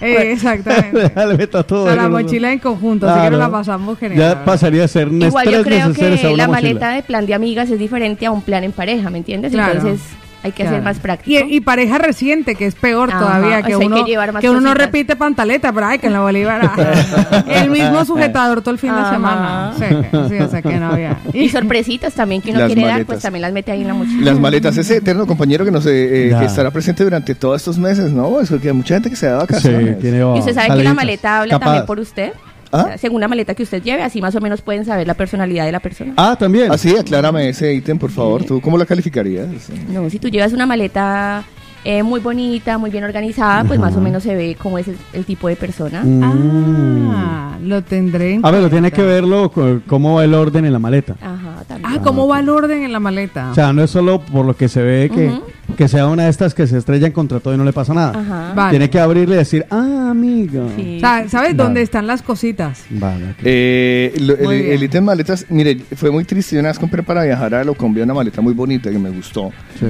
Eh, 0.00 0.32
exactamente. 0.32 1.12
Le 1.26 1.36
meto 1.36 1.64
todo 1.64 1.84
O 1.84 1.86
sea, 1.86 1.96
la 1.96 2.08
mochila 2.08 2.52
en 2.52 2.58
conjunto, 2.60 3.08
así 3.08 3.20
que 3.24 3.30
nos 3.30 3.38
la 3.40 3.50
pasamos 3.50 3.98
genial. 3.98 4.18
Ya 4.20 4.28
verdad. 4.28 4.44
pasaría 4.44 4.84
a 4.84 4.88
ser 4.88 5.08
Igual 5.12 5.46
yo 5.50 5.62
tres 5.64 5.82
creo 5.84 5.92
que 5.94 6.10
la 6.36 6.46
mochila. 6.46 6.48
maleta 6.48 6.90
de 6.90 7.02
plan 7.02 7.26
de 7.26 7.34
amigas 7.34 7.68
es 7.70 7.78
diferente 7.78 8.24
a 8.26 8.30
un 8.30 8.42
plan 8.42 8.64
en 8.64 8.72
pareja, 8.72 9.10
¿me 9.10 9.18
entiendes? 9.18 9.52
Claro. 9.52 9.72
Entonces 9.74 10.00
hay 10.42 10.52
que 10.52 10.62
Claro. 10.62 10.76
ser 10.76 10.84
más 10.84 10.98
práctico. 10.98 11.46
Y, 11.48 11.56
y 11.56 11.60
pareja 11.60 11.98
reciente, 11.98 12.54
que 12.54 12.66
es 12.66 12.74
peor 12.76 13.10
Ajá, 13.10 13.18
todavía, 13.18 13.58
o 13.58 13.62
que 13.62 13.68
sea, 13.70 13.78
hay 13.80 13.86
uno, 13.86 13.96
que 14.04 14.10
llevar 14.10 14.32
más 14.32 14.40
que 14.40 14.48
uno 14.50 14.60
no 14.60 14.72
repite 14.74 15.16
pantaleta, 15.16 15.72
pero 15.72 15.86
ay, 15.86 15.98
que 15.98 16.06
en 16.06 16.12
la 16.12 16.20
Bolívar. 16.20 16.60
ah, 16.64 17.44
el 17.48 17.70
mismo 17.70 18.04
sujetador 18.04 18.60
todo 18.60 18.70
el 18.70 18.78
fin 18.78 18.94
de 18.94 19.00
Ajá. 19.00 19.10
semana. 19.10 19.72
Sí, 19.78 19.84
sí, 20.28 20.34
o 20.38 20.48
sea 20.48 20.62
que 20.62 20.76
no 20.76 20.92
había. 20.92 21.16
Y 21.32 21.48
sorpresitas 21.48 22.14
también 22.14 22.40
que 22.40 22.50
uno 22.50 22.60
Las 22.60 22.66
quiere 22.68 22.82
dar, 22.82 22.90
maletas. 22.92 23.06
pues 23.14 23.22
también 23.22 23.42
las 23.42 23.52
mete 23.52 23.72
ahí 23.72 23.82
en 23.82 23.88
la 23.88 23.94
mochila. 23.94 24.24
Las 24.30 24.38
maletas, 24.40 24.76
ese 24.76 24.96
eterno 24.98 25.26
compañero 25.26 25.64
que 25.64 25.70
nos 25.70 25.84
eh, 25.86 26.28
eh, 26.28 26.36
que 26.38 26.44
estará 26.44 26.70
presente 26.70 27.02
durante 27.04 27.34
todos 27.34 27.56
estos 27.60 27.78
meses, 27.78 28.10
¿no? 28.12 28.40
Es 28.40 28.50
que 28.50 28.68
hay 28.68 28.74
mucha 28.74 28.94
gente 28.94 29.10
que 29.10 29.16
se 29.16 29.26
da 29.26 29.40
Sí, 29.40 29.46
vacaciones. 29.48 29.98
tiene 29.98 30.18
Y 30.18 30.38
usted 30.38 30.54
sabe 30.54 30.76
que 30.76 30.84
la 30.84 30.94
maleta 30.94 31.40
habla 31.40 31.54
Capaz. 31.54 31.64
también 31.66 31.86
por 31.86 31.98
usted. 31.98 32.32
¿Ah? 32.72 32.96
Según 32.98 33.20
la 33.20 33.28
maleta 33.28 33.54
que 33.54 33.62
usted 33.62 33.82
lleve, 33.82 34.02
así 34.02 34.20
más 34.20 34.34
o 34.34 34.40
menos 34.40 34.60
pueden 34.62 34.84
saber 34.84 35.06
la 35.06 35.14
personalidad 35.14 35.64
de 35.64 35.72
la 35.72 35.80
persona. 35.80 36.14
Ah, 36.16 36.36
también. 36.38 36.70
Así, 36.70 36.96
aclárame 36.96 37.48
ese 37.48 37.72
ítem, 37.74 37.98
por 37.98 38.10
favor. 38.10 38.44
¿Tú 38.44 38.60
cómo 38.60 38.78
la 38.78 38.86
calificarías? 38.86 39.48
No, 39.88 40.08
si 40.10 40.18
tú 40.18 40.28
llevas 40.28 40.52
una 40.52 40.66
maleta 40.66 41.44
eh, 41.84 42.02
muy 42.02 42.20
bonita, 42.20 42.76
muy 42.76 42.90
bien 42.90 43.04
organizada, 43.04 43.64
pues 43.64 43.78
más 43.78 43.96
o 43.96 44.00
menos 44.00 44.22
se 44.22 44.34
ve 44.34 44.56
cómo 44.60 44.78
es 44.78 44.88
el, 44.88 44.98
el 45.12 45.24
tipo 45.24 45.48
de 45.48 45.56
persona. 45.56 46.02
Mm. 46.04 47.10
Ah, 47.14 47.58
lo 47.62 47.82
tendré. 47.82 48.34
en 48.34 48.44
A 48.44 48.50
ver, 48.50 48.62
lo 48.62 48.70
tiene 48.70 48.90
que 48.90 49.02
verlo 49.02 49.50
con 49.50 49.80
cómo 49.86 50.16
va 50.16 50.24
el 50.24 50.34
orden 50.34 50.64
en 50.64 50.72
la 50.72 50.78
maleta. 50.78 51.14
Ajá, 51.20 51.64
también. 51.66 51.92
Ah, 51.92 52.02
¿cómo 52.02 52.28
va 52.28 52.40
el 52.40 52.48
orden 52.48 52.82
en 52.82 52.92
la 52.92 53.00
maleta? 53.00 53.50
O 53.50 53.54
sea, 53.54 53.72
no 53.72 53.82
es 53.82 53.90
solo 53.90 54.20
por 54.20 54.44
lo 54.44 54.56
que 54.56 54.68
se 54.68 54.82
ve 54.82 55.10
que. 55.14 55.32
Que 55.76 55.86
sea 55.88 56.06
una 56.06 56.24
de 56.24 56.30
estas 56.30 56.54
que 56.54 56.66
se 56.66 56.78
estrellan 56.78 57.12
contra 57.12 57.40
todo 57.40 57.54
y 57.54 57.56
no 57.58 57.64
le 57.64 57.72
pasa 57.72 57.94
nada. 57.94 58.18
Ajá. 58.18 58.52
Vale. 58.54 58.70
Tiene 58.70 58.90
que 58.90 58.98
abrirle 58.98 59.34
y 59.36 59.38
decir, 59.38 59.64
ah, 59.70 60.08
amigo. 60.10 60.70
Sí. 60.76 60.96
O 60.96 61.00
sea, 61.00 61.28
¿sabes 61.28 61.50
Vale. 61.50 61.54
dónde 61.54 61.82
están 61.82 62.06
las 62.06 62.22
cositas? 62.22 62.84
Vale. 62.90 63.34
Eh, 63.44 64.14
lo- 64.20 64.34
el, 64.36 64.50
el 64.52 64.82
ítem 64.82 65.04
maletas, 65.04 65.46
mire, 65.50 65.78
fue 65.94 66.10
muy 66.10 66.24
triste. 66.24 66.54
Yo 66.56 66.60
una 66.60 66.70
vez 66.70 66.78
compré 66.78 67.02
para 67.02 67.22
viajar 67.24 67.54
a 67.54 67.62
Locombia 67.64 68.04
una 68.04 68.14
maleta 68.14 68.40
muy 68.40 68.54
bonita 68.54 68.90
que 68.90 68.98
me 68.98 69.10
gustó. 69.10 69.52
Sí. 69.78 69.86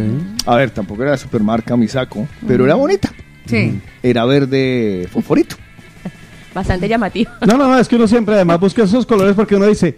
A 0.47 0.56
ver, 0.56 0.70
tampoco 0.70 1.02
era 1.02 1.12
de 1.12 1.18
supermarca 1.18 1.76
mi 1.76 1.88
saco, 1.88 2.26
pero 2.47 2.64
era 2.64 2.75
bonita. 2.75 3.11
Sí. 3.47 3.80
Era 4.02 4.25
verde 4.26 5.08
fosforito. 5.11 5.56
Bastante 6.54 6.88
llamativo. 6.88 7.30
No, 7.47 7.56
no, 7.56 7.68
no, 7.68 7.78
es 7.78 7.88
que 7.88 7.97
uno 7.97 8.06
siempre 8.08 8.35
además 8.35 8.58
busca 8.61 8.82
esos 8.82 9.06
colores 9.06 9.35
porque 9.35 9.56
uno 9.56 9.66
dice, 9.66 9.97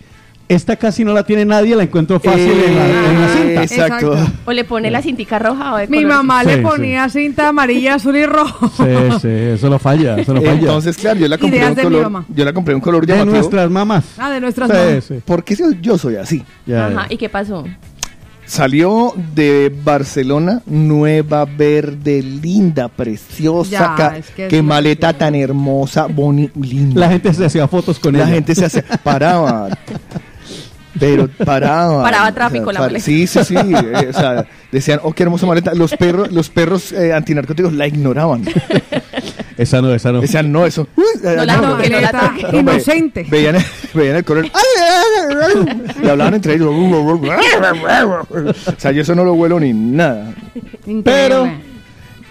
esta 0.50 0.76
casi 0.76 1.04
no 1.04 1.12
la 1.14 1.22
tiene 1.24 1.44
nadie, 1.44 1.76
la 1.76 1.84
encuentro 1.84 2.18
fácil 2.20 2.50
en, 2.50 2.76
la, 2.76 2.86
en 2.86 3.20
la 3.20 3.26
Eh, 3.26 3.30
cinta. 3.38 3.62
Exacto. 3.62 4.12
Exacto. 4.14 4.32
O 4.46 4.52
le 4.52 4.64
pone 4.64 4.90
la 4.90 5.00
cintica 5.00 5.38
roja 5.38 5.74
o 5.74 5.76
de 5.78 5.86
Mi 5.86 6.04
mamá 6.04 6.40
Sí, 6.42 6.46
le 6.48 6.56
sí. 6.56 6.60
ponía 6.62 7.08
cinta 7.08 7.48
amarilla, 7.48 7.94
azul 7.94 8.16
y 8.16 8.26
rojo. 8.26 8.68
Sí, 8.76 8.84
sí, 9.22 9.28
eso 9.28 9.68
lo 9.70 9.78
falla, 9.78 10.18
eso 10.18 10.34
lo 10.34 10.40
falla. 10.42 10.52
Entonces, 10.60 10.96
claro, 10.96 11.20
yo 11.20 11.28
la 11.28 11.38
compré 11.38 11.58
Ideas 11.58 11.70
un 11.70 11.76
de 11.76 11.82
mi 11.82 11.88
color. 11.88 12.02
mamá. 12.10 12.24
Yo 12.34 12.44
la 12.44 12.52
compré 12.52 12.74
un 12.74 12.80
color 12.80 13.06
de 13.06 13.12
llamativo. 13.12 13.36
nuestras 13.36 13.70
mamás. 13.70 14.04
Ah, 14.18 14.30
de 14.30 14.40
nuestras 14.40 14.68
Sí, 14.70 14.76
mamás. 14.76 15.04
sí. 15.04 15.14
Porque 15.24 15.54
yo, 15.54 15.66
yo 15.80 15.96
soy 15.96 16.16
así. 16.16 16.42
Ya, 16.66 16.86
Ajá, 16.86 17.06
ya. 17.08 17.14
¿y 17.14 17.16
qué 17.16 17.28
pasó? 17.28 17.64
Salió 18.44 19.14
de 19.36 19.72
Barcelona, 19.84 20.60
nueva, 20.66 21.44
verde, 21.44 22.20
linda, 22.20 22.88
preciosa. 22.88 23.70
Ya, 23.70 23.94
ca- 23.96 24.16
es 24.16 24.30
que 24.30 24.46
es 24.46 24.50
qué 24.50 24.60
maleta 24.60 25.12
tan 25.12 25.36
hermosa, 25.36 26.06
bonita, 26.06 26.58
linda. 26.60 26.98
La 27.00 27.08
gente 27.10 27.32
se 27.32 27.44
hacía 27.44 27.68
fotos 27.68 28.00
con 28.00 28.14
La 28.14 28.24
ella. 28.24 28.32
gente 28.34 28.56
se 28.56 28.64
hace, 28.64 28.82
paraba. 29.04 29.68
Pero 30.98 31.28
paraba. 31.44 32.02
Paraba 32.10 32.32
tráfico 32.32 32.72
la 32.72 32.80
par- 32.80 32.88
maleta. 32.88 33.04
Sí, 33.04 33.26
sí, 33.26 33.44
sí. 33.44 33.54
eh, 33.56 34.06
o 34.08 34.12
sea, 34.12 34.46
decían, 34.72 35.00
oh, 35.02 35.12
qué 35.12 35.22
hermosa 35.22 35.46
maleta. 35.46 35.74
Los 35.74 35.94
perros, 35.96 36.32
los 36.32 36.48
perros 36.50 36.92
eh, 36.92 37.12
antinarcóticos 37.12 37.72
la 37.72 37.86
ignoraban. 37.86 38.42
Esa 39.56 39.82
no, 39.82 39.92
esa 39.94 40.10
no. 40.10 40.22
Decían, 40.22 40.50
no, 40.50 40.64
eso. 40.64 40.88
No 41.22 41.44
la 41.44 41.56
no, 41.56 41.62
No, 41.62 41.76
toque, 41.76 41.90
no 41.90 42.00
la 42.00 42.10
toque. 42.12 42.42
No, 42.44 42.50
ve- 42.50 42.58
inocente. 42.60 43.26
Veían, 43.30 43.56
veían 43.94 44.16
el 44.16 44.24
color. 44.24 44.46
Y 46.02 46.08
hablaban 46.08 46.32
entre 46.34 46.54
ellos. 46.54 46.68
O 46.72 48.54
sea, 48.78 48.90
yo 48.92 49.02
eso 49.02 49.14
no 49.14 49.22
lo 49.22 49.34
huelo 49.34 49.60
ni 49.60 49.74
nada. 49.74 50.32
Increíble. 50.86 51.02
Pero- 51.04 51.52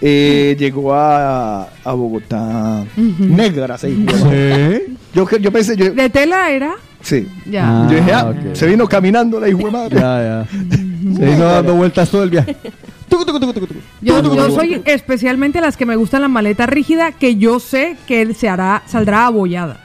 eh, 0.01 0.55
llegó 0.57 0.93
a, 0.95 1.67
a 1.83 1.91
Bogotá 1.91 2.83
negra, 2.95 3.77
se 3.77 3.87
dijo. 3.89 4.11
Sí. 4.31 4.97
Yo, 5.13 5.25
que- 5.27 5.39
yo 5.39 5.51
pensé, 5.51 5.75
yo, 5.75 5.91
¿De 5.91 6.09
tela 6.09 6.49
era? 6.49 6.73
Sí. 7.01 7.27
Ya. 7.45 7.83
Ah, 7.83 7.87
yo 7.89 7.97
dije, 7.97 8.13
ah, 8.13 8.25
ok. 8.29 8.53
se 8.55 8.67
vino 8.67 8.87
caminando 8.87 9.39
la 9.39 9.49
hijo 9.49 9.59
de 9.65 9.71
madre. 9.71 9.99
Ya, 9.99 10.21
ya. 10.21 10.47
Se 10.99 11.25
vino 11.25 11.45
dando 11.45 11.75
vueltas 11.75 12.09
todo 12.09 12.23
el 12.23 12.29
viaje. 12.29 12.55
Tucu, 13.07 13.25
tucu, 13.25 13.39
tucu, 13.39 13.53
tucu, 13.53 13.67
tucu. 13.67 13.79
Yo, 14.01 14.21
yo 14.21 14.51
soy 14.51 14.81
especialmente 14.85 15.61
las 15.61 15.77
que 15.77 15.85
me 15.85 15.95
gustan 15.95 16.21
la 16.21 16.27
maleta 16.27 16.65
rígida, 16.65 17.13
que 17.13 17.37
yo 17.37 17.59
sé 17.59 17.95
que 18.05 18.21
él 18.21 18.35
se 18.35 18.49
hará, 18.49 18.83
saldrá 18.85 19.25
abollada. 19.25 19.79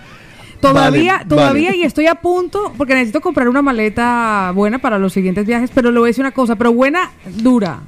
Todavía, 0.61 1.15
Vale, 1.15 1.25
todavía, 1.27 1.71
vale. 1.71 1.79
y 1.79 1.83
estoy 1.85 2.07
a 2.07 2.17
punto, 2.17 2.73
porque 2.77 2.95
necesito 2.95 3.21
comprar 3.21 3.49
una 3.49 3.63
maleta 3.63 4.51
buena 4.55 4.79
para 4.79 4.99
los 4.99 5.13
siguientes 5.13 5.47
viajes, 5.47 5.71
pero 5.75 5.91
le 5.93 5.99
voy 5.99 6.09
a 6.09 6.11
decir 6.11 6.23
una 6.23 6.33
cosa, 6.33 6.57
pero 6.57 6.73
buena, 6.73 7.11
dura. 7.37 7.81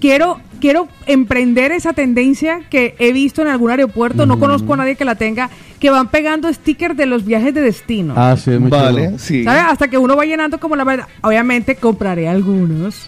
Quiero, 0.00 0.40
quiero 0.60 0.88
emprender 1.06 1.72
esa 1.72 1.92
tendencia 1.92 2.60
que 2.70 2.94
he 2.98 3.12
visto 3.12 3.42
en 3.42 3.48
algún 3.48 3.70
aeropuerto, 3.70 4.26
no 4.26 4.38
conozco 4.38 4.74
a 4.74 4.76
nadie 4.78 4.96
que 4.96 5.04
la 5.04 5.14
tenga, 5.14 5.50
que 5.80 5.90
van 5.90 6.08
pegando 6.08 6.52
stickers 6.52 6.96
de 6.96 7.06
los 7.06 7.24
viajes 7.24 7.54
de 7.54 7.60
destino. 7.60 8.14
Ah, 8.16 8.36
sí, 8.36 8.50
es 8.50 8.60
muy 8.60 8.68
Vale, 8.68 9.04
chulo. 9.06 9.18
sí. 9.18 9.44
¿Sabes? 9.44 9.62
Hasta 9.68 9.86
que 9.88 9.96
uno 9.96 10.16
va 10.16 10.24
llenando 10.24 10.58
como 10.58 10.74
la 10.74 10.84
maleta. 10.84 11.06
Obviamente 11.22 11.76
compraré 11.76 12.28
algunos 12.28 13.06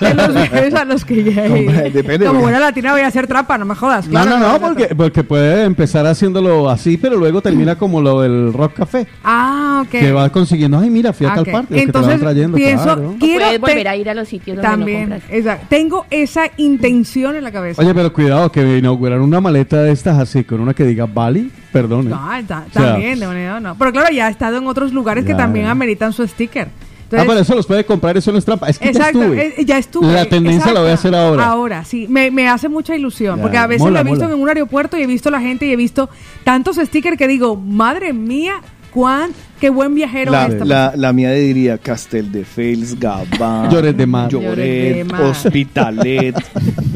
de 0.00 0.14
los 0.14 0.32
viajes 0.34 0.74
a 0.74 0.84
los 0.84 1.04
que 1.04 1.24
ya 1.24 1.44
he 1.46 1.90
depende, 1.90 2.26
Como 2.26 2.40
buena 2.40 2.60
latina 2.60 2.92
voy 2.92 3.00
a 3.00 3.08
hacer 3.08 3.26
trampa, 3.26 3.58
no 3.58 3.64
me 3.64 3.74
jodas. 3.74 4.06
No, 4.06 4.12
claro 4.12 4.30
no, 4.30 4.38
no, 4.38 4.46
hacer 4.46 4.60
porque, 4.60 4.94
porque 4.94 5.24
puede 5.24 5.64
empezar 5.64 6.06
haciéndolo 6.06 6.70
así, 6.70 6.96
pero 6.96 7.16
luego 7.16 7.42
termina 7.42 7.74
como 7.76 8.00
lo 8.00 8.20
del 8.20 8.52
Rock 8.52 8.74
Café. 8.74 9.06
Ah, 9.24 9.82
ok. 9.84 9.90
Que 9.90 10.12
va 10.12 10.30
consiguiendo, 10.30 10.78
ay, 10.78 10.90
mira, 10.90 11.12
fui 11.12 11.26
a 11.26 11.32
Ah, 11.32 11.34
tal 11.34 11.42
ok. 11.42 11.50
parte, 11.50 11.68
que 11.74 11.74
te 11.74 11.80
lo 11.80 11.86
Entonces, 11.86 12.10
van 12.12 12.20
trayendo, 12.20 12.56
pienso 12.56 12.84
claro. 12.84 13.10
O 13.10 13.18
Quiero 13.18 13.44
puedes 13.44 13.60
volver 13.60 13.88
a 13.88 13.96
ir 13.96 14.08
a 14.08 14.14
los 14.14 14.28
sitios 14.28 14.56
donde 14.56 14.68
También, 14.70 15.08
no 15.08 15.14
compras. 15.16 15.32
exacto. 15.36 15.66
Tengo 15.68 16.06
esa 16.10 16.42
intención 16.58 16.83
en 16.88 17.44
la 17.44 17.52
cabeza. 17.52 17.80
Oye, 17.82 17.94
pero 17.94 18.12
cuidado, 18.12 18.50
que 18.52 18.78
inaugurar 18.78 19.20
una 19.20 19.40
maleta 19.40 19.82
de 19.82 19.92
estas 19.92 20.18
así, 20.18 20.44
con 20.44 20.60
una 20.60 20.74
que 20.74 20.84
diga 20.84 21.06
Bali, 21.06 21.50
perdón. 21.72 22.06
¿eh? 22.06 22.10
No, 22.10 22.46
ta- 22.46 22.64
O 22.68 22.72
sea, 22.72 22.92
también, 22.92 23.18
de 23.20 23.26
manera 23.26 23.60
no. 23.60 23.76
Pero 23.76 23.92
claro, 23.92 24.12
ya 24.12 24.28
he 24.28 24.30
estado 24.30 24.58
en 24.58 24.66
otros 24.66 24.92
lugares 24.92 25.24
que 25.24 25.34
también 25.34 25.66
ya. 25.66 25.70
ameritan 25.72 26.12
su 26.12 26.26
sticker. 26.26 26.68
ah, 26.68 27.02
Entonces, 27.04 27.28
pero 27.28 27.40
eso 27.40 27.54
los 27.54 27.66
puede 27.66 27.84
comprar, 27.84 28.16
eso 28.16 28.32
no 28.32 28.38
es 28.38 28.44
trampa. 28.44 28.68
Es 28.68 28.78
que 28.78 28.88
Exacto, 28.88 29.18
ya 29.20 29.24
estuve. 29.26 29.46
eh, 29.60 29.64
ya 29.64 29.78
estuve. 29.78 30.12
La 30.12 30.26
tendencia 30.26 30.72
la 30.72 30.80
voy 30.80 30.90
a 30.90 30.94
hacer 30.94 31.14
ahora. 31.14 31.46
Ahora, 31.46 31.84
sí, 31.84 32.06
me, 32.08 32.30
me 32.30 32.48
hace 32.48 32.68
mucha 32.68 32.94
ilusión, 32.96 33.36
Ya, 33.36 33.42
porque 33.42 33.56
a 33.58 33.66
veces 33.66 33.82
mola, 33.82 34.02
lo 34.02 34.08
he 34.08 34.10
visto 34.12 34.24
mola. 34.24 34.36
en 34.36 34.42
un 34.42 34.48
aeropuerto 34.48 34.96
y 34.98 35.02
he 35.02 35.06
visto 35.06 35.30
la 35.30 35.40
gente 35.40 35.66
y 35.66 35.72
he 35.72 35.76
visto 35.76 36.08
tantos 36.44 36.76
stickers 36.76 37.16
que 37.16 37.28
digo, 37.28 37.56
madre 37.56 38.12
mía, 38.12 38.54
cuán, 38.90 39.30
qué 39.64 39.70
buen 39.70 39.94
viajero 39.94 40.30
La, 40.30 40.44
es 40.44 40.52
esta 40.52 40.64
la, 40.66 40.92
la 40.94 41.14
mía 41.14 41.32
diría 41.32 41.78
Castel 41.78 42.30
de 42.30 42.44
Fels, 42.44 43.00
Gabán, 43.00 43.70
Lloret 43.70 43.96
de 43.96 44.04
Mar. 44.06 44.28
Lloret 44.30 44.96
de 44.96 45.04
Mar. 45.04 45.22
Hospitalet, 45.22 46.36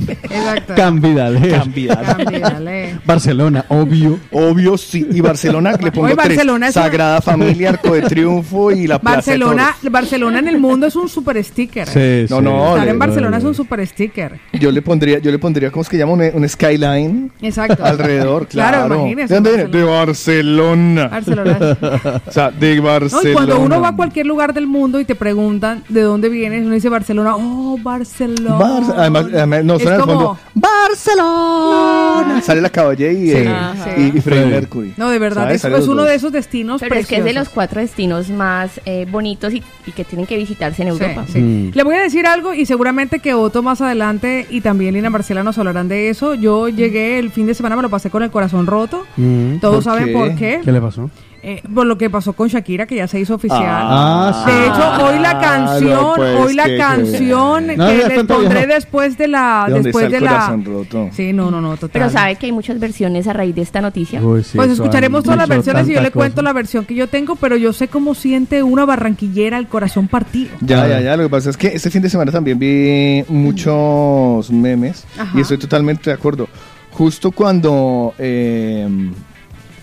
Exacto. 0.08 0.74
Cambidale. 0.76 1.48
Cambiar. 1.50 2.02
Cámbiale. 2.16 2.98
Barcelona, 3.06 3.64
obvio. 3.68 4.18
Obvio, 4.32 4.76
sí. 4.76 5.06
Y 5.10 5.20
Barcelona, 5.22 5.72
le 5.82 5.90
pongo 5.92 6.06
Oye, 6.08 6.14
tres. 6.16 6.28
Barcelona 6.28 6.68
es 6.68 6.76
una- 6.76 6.84
Sagrada 6.84 7.20
Familia, 7.22 7.70
Arco 7.70 7.94
de 7.94 8.02
Triunfo 8.02 8.70
y 8.70 8.86
la 8.86 8.98
Plaza 8.98 9.14
de 9.32 9.38
Barcelona, 9.38 9.74
Toros. 9.80 9.92
Barcelona 9.92 10.38
en 10.40 10.48
el 10.48 10.58
mundo 10.58 10.86
es 10.86 10.96
un 10.96 11.08
super 11.08 11.42
sticker. 11.42 11.88
Sí, 11.88 12.26
No, 12.30 12.38
sí. 12.38 12.44
no, 12.44 12.68
Estar 12.70 12.84
le- 12.84 12.90
en 12.90 12.98
Barcelona 12.98 13.36
es 13.38 13.44
un 13.44 13.54
super 13.54 13.86
sticker. 13.86 14.38
Yo 14.52 14.70
le 14.70 14.82
pondría, 14.82 15.18
yo 15.20 15.30
le 15.30 15.38
pondría, 15.38 15.70
¿cómo 15.70 15.82
es 15.82 15.88
que 15.88 15.96
llama? 15.96 16.12
Un, 16.12 16.22
un 16.34 16.48
skyline 16.48 17.30
Exacto. 17.42 17.82
alrededor, 17.84 18.46
claro. 18.46 18.78
Claro, 18.78 18.94
imagínese, 19.00 19.28
¿De 19.28 19.40
dónde 19.40 19.56
viene? 19.56 19.70
De 19.78 19.84
Barcelona. 19.84 21.08
Barcelona. 21.08 21.52
Barcelona. 21.58 22.22
O 22.26 22.30
sea, 22.32 22.50
de 22.58 22.76
No, 22.76 22.82
Barcelona. 22.82 23.30
y 23.30 23.32
cuando 23.32 23.60
uno 23.60 23.80
va 23.80 23.88
a 23.88 23.96
cualquier 23.96 24.26
lugar 24.26 24.52
del 24.54 24.66
mundo 24.66 25.00
y 25.00 25.04
te 25.04 25.14
preguntan 25.14 25.84
de 25.88 26.02
dónde 26.02 26.28
vienes, 26.28 26.64
uno 26.64 26.74
dice 26.74 26.88
Barcelona. 26.88 27.36
Oh, 27.36 27.78
Barcelona. 27.82 28.56
Bar- 28.56 28.82
además, 28.96 29.26
además, 29.32 29.64
no, 29.64 29.78
suena 29.78 29.98
como- 29.98 30.12
fondo. 30.14 30.38
Barcelona. 30.54 32.40
Sale 32.42 32.60
la 32.60 32.70
caballé 32.70 33.12
y, 33.12 33.26
Sí, 33.30 33.32
eh, 33.36 33.54
sí. 33.84 33.90
y, 34.14 34.18
y 34.18 34.20
Freddie 34.20 34.44
Sí. 34.44 34.50
Mercury. 34.50 34.94
No, 34.96 35.10
de 35.10 35.18
verdad, 35.18 35.50
es, 35.52 35.64
uno 35.64 35.94
dos. 36.02 36.06
de 36.08 36.14
esos 36.14 36.32
destinos 36.32 36.80
Pero 36.80 36.94
es 36.96 37.06
que 37.06 37.16
es 37.16 37.24
de 37.24 37.32
los 37.32 37.48
cuatro 37.48 37.80
destinos 37.80 38.30
más 38.30 38.80
eh, 38.84 39.06
bonitos 39.10 39.52
y, 39.52 39.62
y 39.86 39.92
que 39.92 40.04
tienen 40.04 40.26
que 40.26 40.36
visitarse 40.36 40.82
en 40.82 40.88
Sí, 40.96 41.02
Europa. 41.02 41.24
sí. 41.32 41.38
Mm. 41.40 41.70
Le 41.74 41.82
voy 41.84 41.96
a 41.96 42.00
decir 42.00 42.26
algo 42.26 42.54
y 42.54 42.66
seguramente 42.66 43.18
que 43.20 43.34
Otto 43.34 43.62
más 43.62 43.80
adelante 43.80 44.46
y 44.50 44.60
también 44.60 44.94
Lina 44.94 45.10
Marcela 45.10 45.42
nos 45.42 45.58
hablarán 45.58 45.88
de 45.88 46.08
eso. 46.10 46.34
Yo 46.34 46.68
llegué 46.68 47.18
el 47.18 47.30
fin 47.30 47.46
de 47.46 47.54
semana, 47.54 47.76
me 47.76 47.82
lo 47.82 47.90
pasé 47.90 48.10
con 48.10 48.22
el 48.22 48.30
corazón 48.30 48.66
roto. 48.66 49.04
Mm. 49.16 49.56
Todos 49.58 49.84
¿Por 49.84 49.84
saben 49.84 50.06
qué? 50.06 50.12
por 50.12 50.34
qué. 50.34 50.60
¿Qué 50.64 50.72
le 50.72 50.80
pasó? 50.80 51.10
Eh, 51.42 51.62
por 51.72 51.86
lo 51.86 51.96
que 51.96 52.10
pasó 52.10 52.32
con 52.32 52.48
Shakira, 52.48 52.86
que 52.86 52.96
ya 52.96 53.06
se 53.06 53.20
hizo 53.20 53.36
oficial. 53.36 53.62
Ah, 53.64 54.44
sí. 54.44 54.52
De 54.52 54.66
hecho, 54.66 55.04
hoy 55.04 55.18
la 55.20 55.30
Ah, 55.30 55.40
canción, 55.40 55.90
no, 55.94 56.12
pues, 56.16 56.36
hoy 56.40 56.54
la 56.54 56.64
que- 56.64 56.76
canción 56.78 57.66
No, 57.76 57.86
que 57.86 57.98
ya 57.98 58.08
les 58.08 58.24
pondré 58.24 58.58
viejo. 58.66 58.74
después 58.74 59.16
de 59.18 59.28
la, 59.28 59.64
¿De 59.66 59.72
dónde 59.74 59.86
después 59.88 60.04
está 60.06 60.10
de 60.12 60.18
el 60.18 60.24
la. 60.24 60.30
corazón 60.30 60.64
roto? 60.64 61.08
Sí, 61.12 61.32
no, 61.32 61.50
no, 61.50 61.60
no, 61.60 61.74
total. 61.76 61.90
Pero 61.92 62.10
sabe 62.10 62.36
que 62.36 62.46
hay 62.46 62.52
muchas 62.52 62.80
versiones 62.80 63.26
a 63.28 63.32
raíz 63.32 63.54
de 63.54 63.62
esta 63.62 63.80
noticia. 63.80 64.20
Uy, 64.20 64.42
sí, 64.42 64.56
Pues 64.56 64.70
escucharemos 64.72 65.22
todas 65.22 65.38
las 65.38 65.48
versiones 65.48 65.88
y 65.88 65.94
yo 65.94 66.00
le 66.02 66.10
cuento 66.10 66.36
cosa. 66.36 66.42
la 66.42 66.52
versión 66.52 66.84
que 66.84 66.94
yo 66.96 67.06
tengo, 67.08 67.36
pero 67.36 67.56
yo 67.56 67.72
sé 67.72 67.86
cómo 67.88 68.14
siente 68.16 68.62
una 68.64 68.84
barranquillera 68.84 69.58
el 69.58 69.68
corazón 69.68 70.08
partido. 70.08 70.50
Ya, 70.60 70.88
ya, 70.88 71.00
ya. 71.00 71.16
Lo 71.16 71.22
que 71.24 71.28
pasa 71.30 71.50
es 71.50 71.56
que 71.56 71.68
este 71.68 71.90
fin 71.90 72.02
de 72.02 72.10
semana 72.10 72.32
también 72.32 72.58
vi 72.58 73.22
muchos 73.28 74.50
memes 74.50 75.04
Ajá. 75.18 75.36
y 75.38 75.40
estoy 75.42 75.58
totalmente 75.58 76.10
de 76.10 76.14
acuerdo. 76.14 76.48
Justo 76.90 77.30
cuando. 77.30 78.12
eh, 78.18 78.88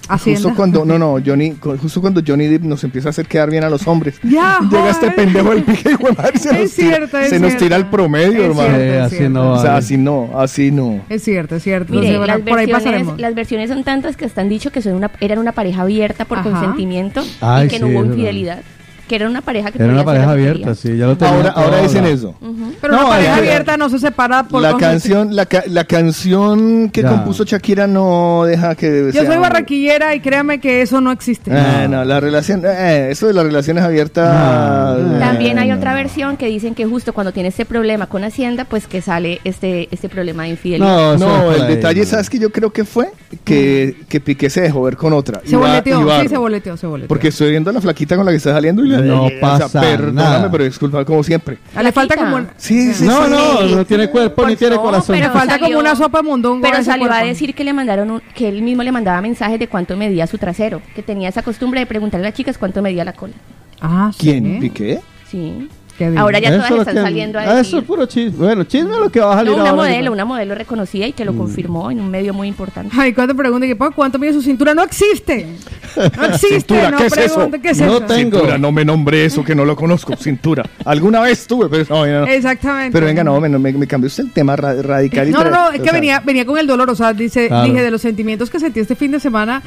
Hacienda. 0.08 0.42
justo 0.42 0.56
cuando. 0.56 0.86
No, 0.86 0.98
no, 1.00 1.18
Johnny. 1.26 1.56
Justo 1.82 2.02
cuando 2.02 2.22
Johnny 2.26 2.48
Depp 2.48 2.64
nos 2.64 2.84
empieza 2.84 3.10
a 3.10 3.12
hacer 3.12 3.26
quedar 3.28 3.50
bien 3.50 3.64
a 3.64 3.70
los 3.70 3.88
hombres. 3.88 4.16
Ya, 4.24 4.60
Llega 4.70 4.90
este 4.90 5.12
pendejo 5.12 5.50
del 5.52 5.64
pique 5.64 5.92
y 6.00 6.04
madre, 6.16 6.38
se, 6.40 6.50
Es 6.50 6.62
nos, 6.62 6.72
tira, 6.74 6.96
cierto, 6.98 7.18
es 7.20 7.30
se 7.30 7.40
nos 7.40 7.58
tira 7.58 7.76
el 7.78 7.86
promedio, 7.88 8.44
Es 8.44 8.50
hermano. 8.50 8.76
cierto, 8.78 8.94
es 8.94 9.02
así 9.02 9.16
cierto. 9.18 9.34
no 9.34 9.54
O 9.54 9.60
sea, 9.62 9.78
así 9.78 9.98
no, 9.98 10.30
así 10.40 10.72
no. 10.72 11.02
Es 11.10 11.24
cierto, 11.24 11.56
es 11.56 11.64
cierto. 11.64 11.94
Mire, 11.94 12.08
Entonces, 12.16 12.28
las, 12.28 12.40
por 12.50 12.60
ahí 12.60 12.66
versiones, 12.66 12.84
pasaremos. 12.84 13.20
las 13.20 13.36
versiones 13.36 13.70
son 13.70 13.84
tantas 13.84 14.18
que 14.18 14.26
están 14.26 14.50
dicho 14.50 14.72
que 14.72 14.82
son 14.82 14.94
una, 14.96 15.12
eran 15.20 15.40
una 15.40 15.52
pareja 15.52 15.82
abierta 15.82 16.26
por 16.26 16.40
Ajá. 16.40 16.50
consentimiento 16.52 17.24
Ay, 17.42 17.68
y 17.68 17.70
que 17.70 17.80
no 17.80 17.88
sí, 17.88 17.94
hubo 17.94 18.04
es 18.04 18.10
verdad. 18.10 18.62
Que 19.08 19.16
era 19.18 19.28
una 19.30 19.42
pareja 19.42 19.72
que 19.72 19.78
Era 19.78 19.86
podía 19.88 19.92
una 19.92 20.02
hacer 20.02 20.06
pareja 20.06 20.26
lo 20.26 20.34
que 20.36 20.42
abierta, 20.42 20.60
quería. 20.60 20.76
sí, 20.76 20.98
ya 20.98 21.06
lo 21.06 21.16
tenía 21.18 21.34
Ahora, 21.36 21.54
todo 21.54 21.64
ahora 21.64 21.78
dicen 21.82 21.98
hablado. 22.06 22.16
eso. 22.16 22.36
Pero 22.82 22.94
No, 22.94 23.00
una 23.02 23.10
pareja 23.10 23.34
es 23.36 23.42
que- 23.42 23.48
abierta 23.50 23.78
no 23.78 23.90
se 23.90 24.00
separa 24.00 24.44
por 24.48 24.62
La 24.64 24.78
canción, 24.78 25.36
la, 25.36 25.46
ca- 25.46 25.64
la 25.68 25.84
canción 25.84 26.90
que 26.90 27.02
Ya. 27.04 27.10
compuso 27.10 27.44
Shakira 27.44 27.86
no 27.88 28.46
deja 28.46 28.74
que 28.76 29.06
Yo 29.08 29.12
sea 29.12 29.26
soy 29.28 29.36
un- 29.36 29.42
barranquillera 29.42 30.16
y 30.16 30.20
créame 30.22 30.60
que 30.60 30.82
eso 30.82 31.02
no 31.02 31.12
existe. 31.12 31.52
Eh, 31.54 31.88
no, 31.88 32.04
la 32.04 32.20
relación, 32.20 32.64
eh, 32.66 33.10
eso 33.12 33.28
de 33.28 33.34
las 33.34 33.44
relaciones 33.46 33.84
abiertas. 33.84 34.98
No. 35.00 35.16
eh, 35.18 35.20
También 35.20 35.60
hay 35.60 35.70
no. 35.70 35.76
otra 35.78 35.94
versión 35.94 36.38
que 36.38 36.48
dicen 36.48 36.74
que 36.76 36.86
justo 36.86 37.14
cuando 37.14 37.32
tiene 37.32 37.50
este 37.50 37.66
problema 37.66 38.08
con 38.08 38.24
Hacienda, 38.24 38.66
pues 38.66 38.88
que 38.88 39.02
sale 39.02 39.40
este, 39.44 39.88
este 39.92 40.10
problema 40.10 40.44
de 40.44 40.50
infidelidad. 40.50 40.88
No, 40.88 41.14
eso 41.14 41.28
No, 41.28 41.52
es 41.52 41.58
el 41.58 41.64
ahí, 41.68 41.76
detalle, 41.76 42.02
no. 42.02 42.08
¿sabes 42.08 42.30
que 42.30 42.40
yo 42.40 42.50
creo 42.52 42.72
que 42.72 42.86
fue? 42.86 43.10
Que, 43.44 43.96
que 44.10 44.20
Piqué 44.20 44.50
se 44.50 44.62
dejó 44.62 44.82
ver 44.84 44.98
con 44.98 45.14
otra. 45.14 45.42
Se 45.46 45.56
boleteó, 45.56 46.22
sí, 46.22 46.28
se 46.30 46.38
boleteó, 46.38 46.78
se 46.78 46.88
boleteó. 46.88 47.08
Porque 47.08 47.28
estoy 47.28 47.52
viendo 47.52 47.70
a 47.70 47.74
la 47.74 47.82
flaquita 47.82 48.16
con 48.16 48.26
la 48.26 48.32
que 48.32 48.38
está 48.38 48.52
saliendo 48.54 48.84
y 48.84 48.90
le 48.90 48.95
No 49.02 49.28
pasa 49.42 49.82
Perdóname, 49.82 50.14
nada. 50.14 50.52
pero 50.52 50.64
disculpa, 50.64 51.04
como 51.06 51.24
siempre. 51.24 51.58
Ah, 51.76 51.84
le 51.84 51.92
falta 51.92 52.16
como... 52.16 52.40
Sí, 52.58 52.94
sí, 52.94 53.06
No, 53.06 53.26
sí. 53.26 53.32
no, 53.32 53.62
no 53.78 53.86
tiene 53.86 54.10
cuerpo 54.10 54.42
ni 54.44 54.48
Pues 54.50 54.60
tiene 54.60 54.76
no, 54.76 54.82
corazón. 54.82 55.16
Le 55.16 55.22
pero 55.22 55.34
falta 55.34 55.54
salió- 55.56 55.68
como 55.68 55.80
una 55.80 55.96
sopa 55.96 56.18
de 56.20 56.24
mondongo. 56.24 56.62
Pero 56.62 56.84
salió 56.84 57.12
a 57.12 57.24
decir 57.24 57.54
que 57.56 57.64
le 57.64 57.74
mandaron 57.74 58.12
un- 58.12 58.22
que 58.34 58.48
él 58.50 58.62
mismo 58.62 58.84
le 58.84 58.92
mandaba 58.92 59.22
mensajes 59.22 59.60
de 59.60 59.68
cuánto 59.68 59.96
medía 59.98 60.28
su 60.28 60.38
trasero, 60.38 60.82
que 60.96 61.02
tenía 61.04 61.30
esa 61.30 61.42
costumbre 61.44 61.80
de 61.80 61.86
preguntarle 61.86 62.28
a 62.28 62.30
las 62.30 62.38
chicas 62.38 62.58
cuánto 62.58 62.82
medía 62.82 63.04
la 63.06 63.14
cola. 63.14 63.34
Ah, 63.82 64.12
sí. 64.14 64.20
¿Quién? 64.30 64.60
¿Piqué? 64.60 65.00
Sí. 65.30 65.68
Qué 65.98 66.06
bien. 66.10 66.18
Ahora 66.18 66.40
ya 66.40 66.50
Eso 66.50 66.58
todas 66.68 66.80
están 66.82 66.96
que- 66.96 67.02
saliendo 67.02 67.40
a 67.40 67.42
Ah, 67.44 67.46
Eso 67.46 67.56
decir. 67.56 67.78
es 67.80 67.84
puro 67.86 68.06
chisme. 68.06 68.38
Bueno, 68.46 68.64
chisme 68.66 68.94
es 68.94 69.00
lo 69.00 69.10
que 69.10 69.20
va 69.22 69.34
a 69.34 69.36
salir 69.38 69.52
No, 69.52 69.62
una 69.62 69.70
ahora, 69.70 69.82
modelo, 69.84 70.12
una 70.12 70.26
modelo 70.26 70.54
reconocida 70.56 71.08
y 71.08 71.14
que 71.14 71.24
lo 71.24 71.32
Mm. 71.34 71.38
confirmó 71.38 71.90
en 71.92 72.02
un 72.02 72.12
medio 72.12 72.34
muy 72.34 72.48
importante. 72.50 72.94
Ay, 73.00 73.14
cuando 73.14 73.34
pregunte 73.36 73.66
que, 73.68 73.76
"Pa, 73.78 73.92
¿cuánto 73.92 74.20
mide 74.20 74.34
su 74.34 74.42
cintura? 74.42 74.74
No 74.74 74.84
existe. 74.84 75.48
No 76.18 76.26
existe. 76.26 76.60
Cintura, 76.60 76.92
no 76.92 76.98
¿qué 76.98 77.06
es 77.06 77.18
eso? 77.18 77.50
¿Qué 77.62 77.70
es 77.70 77.80
No 77.80 77.86
eso? 77.86 78.02
tengo. 78.02 78.38
Cintura, 78.40 78.58
no 78.58 78.72
me 78.74 78.84
nombre 78.84 79.24
eso 79.24 79.44
que 79.44 79.56
no 79.56 79.64
lo 79.64 79.76
conozco. 79.78 80.14
Cintura. 80.18 80.64
Alguna 80.84 81.22
vez 81.22 81.48
tuve, 81.48 81.70
pero 81.70 81.86
no. 82.06 82.28
Exactamente. 82.28 82.92
Pero 82.92 83.06
venga, 83.06 83.24
no, 83.24 83.40
me, 83.40 83.48
me, 83.48 83.72
me 83.72 83.88
cambió 83.88 84.08
usted 84.08 84.26
el 84.26 84.32
tema 84.32 84.56
ra- 84.58 84.82
radical. 84.82 85.30
y 85.30 85.32
No, 85.32 85.44
no, 85.46 85.50
no, 85.50 85.70
es 85.72 85.78
que 85.80 85.84
sea, 85.86 85.94
venía, 85.94 86.20
venía 86.20 86.46
con 86.46 86.58
el 86.58 86.68
dolor, 86.68 86.90
o 86.90 86.96
sea, 86.96 87.14
dice, 87.14 87.48
Claro. 87.48 87.66
dije, 87.68 87.82
de 87.82 87.92
los 87.92 88.02
sentimientos 88.02 88.50
que 88.50 88.60
sentí 88.60 88.82
este 88.82 88.96
fin 88.96 89.12
de 89.12 89.20
semana, 89.22 89.62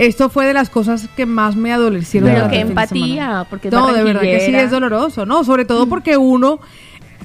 esto 0.00 0.28
fue 0.30 0.46
de 0.46 0.52
las 0.54 0.70
cosas 0.70 1.08
que 1.16 1.26
más 1.26 1.56
me 1.56 1.72
adolecieron. 1.72 2.28
Ya. 2.30 2.34
Pero 2.36 2.50
qué 2.50 2.60
empatía, 2.60 3.46
porque 3.48 3.68
es 3.68 3.74
No, 3.74 3.92
de 3.92 4.02
verdad 4.02 4.22
que 4.22 4.40
sí 4.40 4.54
es 4.54 4.70
doloroso, 4.70 5.26
¿no? 5.26 5.44
Sobre 5.44 5.64
todo 5.64 5.86
porque 5.86 6.16
uno, 6.16 6.60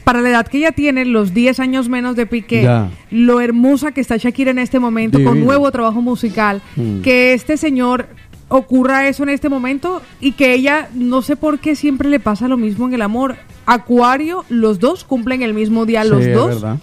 para 0.04 0.22
la 0.22 0.30
edad 0.30 0.48
que 0.48 0.60
ella 0.60 0.72
tiene, 0.72 1.06
los 1.06 1.34
10 1.34 1.60
años 1.60 1.90
menos 1.90 2.16
de 2.16 2.26
Piqué, 2.28 2.62
Ya. 2.64 2.90
lo 3.10 3.42
hermosa 3.42 3.92
que 3.92 4.02
está 4.02 4.18
Shakira 4.18 4.52
en 4.52 4.60
este 4.60 4.80
momento, 4.80 5.24
con 5.24 5.44
nuevo 5.44 5.72
trabajo 5.72 6.02
musical, 6.02 6.62
Mm. 6.76 7.02
que 7.02 7.34
este 7.34 7.58
señor 7.58 8.08
ocurra 8.48 9.08
eso 9.08 9.24
en 9.24 9.30
este 9.30 9.50
momento 9.50 10.04
y 10.22 10.34
que 10.34 10.54
ella, 10.54 10.90
no 10.94 11.24
sé 11.24 11.36
por 11.36 11.58
qué 11.60 11.76
siempre 11.76 12.10
le 12.10 12.20
pasa 12.20 12.48
lo 12.48 12.58
mismo 12.58 12.88
en 12.88 12.94
el 12.94 13.02
amor. 13.02 13.38
Acuario, 13.66 14.46
los 14.50 14.80
dos 14.80 15.04
cumplen 15.04 15.42
el 15.42 15.56
mismo 15.56 15.88
día, 15.88 16.04
los 16.04 16.24
Sí, 16.24 16.30
es 16.30 16.36
dos. 16.36 16.48
verdad. 16.62 16.78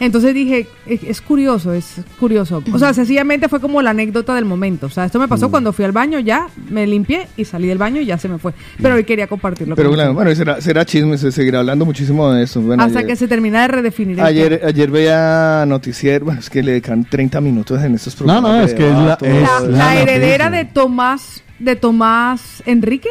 Entonces 0.00 0.32
dije, 0.34 0.66
es, 0.86 1.02
es 1.04 1.20
curioso, 1.20 1.72
es 1.74 1.96
curioso. 2.18 2.62
O 2.72 2.78
sea, 2.78 2.94
sencillamente 2.94 3.48
fue 3.48 3.60
como 3.60 3.82
la 3.82 3.90
anécdota 3.90 4.34
del 4.34 4.46
momento. 4.46 4.86
O 4.86 4.90
sea, 4.90 5.04
esto 5.04 5.18
me 5.20 5.28
pasó 5.28 5.48
Mm. 5.48 5.50
cuando 5.50 5.72
fui 5.74 5.84
al 5.84 5.92
baño, 5.92 6.18
ya 6.18 6.48
me 6.70 6.86
limpié 6.86 7.28
y 7.36 7.44
salí 7.44 7.68
del 7.68 7.76
baño 7.78 8.00
y 8.00 8.06
ya 8.06 8.16
se 8.18 8.26
me 8.28 8.38
fue. 8.38 8.52
Pero 8.80 8.94
hoy 8.94 9.04
quería 9.04 9.26
compartirlo 9.26 9.76
Pero 9.76 9.90
con 9.90 9.96
claro, 9.96 10.14
bueno, 10.14 10.34
será, 10.34 10.60
será 10.60 10.84
chisme, 10.86 11.18
se 11.18 11.30
seguirá 11.30 11.58
hablando 11.60 11.84
muchísimo 11.84 12.30
de 12.32 12.44
eso. 12.44 12.60
Bueno, 12.62 12.82
Hasta 12.82 13.00
ayer, 13.00 13.10
que 13.10 13.16
se 13.16 13.28
termina 13.28 13.60
de 13.62 13.68
redefinir 13.68 14.20
ayer, 14.22 14.62
ayer 14.64 14.90
veía 14.90 15.64
noticiero, 15.68 16.24
bueno, 16.24 16.40
es 16.40 16.48
que 16.48 16.62
le 16.62 16.72
dejan 16.72 17.04
30 17.04 17.40
minutos 17.42 17.82
en 17.82 17.94
estos 17.94 18.14
No, 18.14 18.18
programas. 18.18 18.50
no, 18.52 18.58
de 18.58 18.64
es 18.64 18.74
que 18.74 18.88
es 18.88 18.94
la- 18.94 19.18
es 19.20 19.42
La, 19.42 19.48
todo 19.58 19.68
la 19.68 19.76
la 19.78 20.00
heredera 20.00 20.48
de 20.50 20.64
Tomás, 20.64 21.42
de 21.58 21.76
Tomás 21.76 22.62
Enrique, 22.64 23.10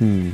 Mm. 0.00 0.28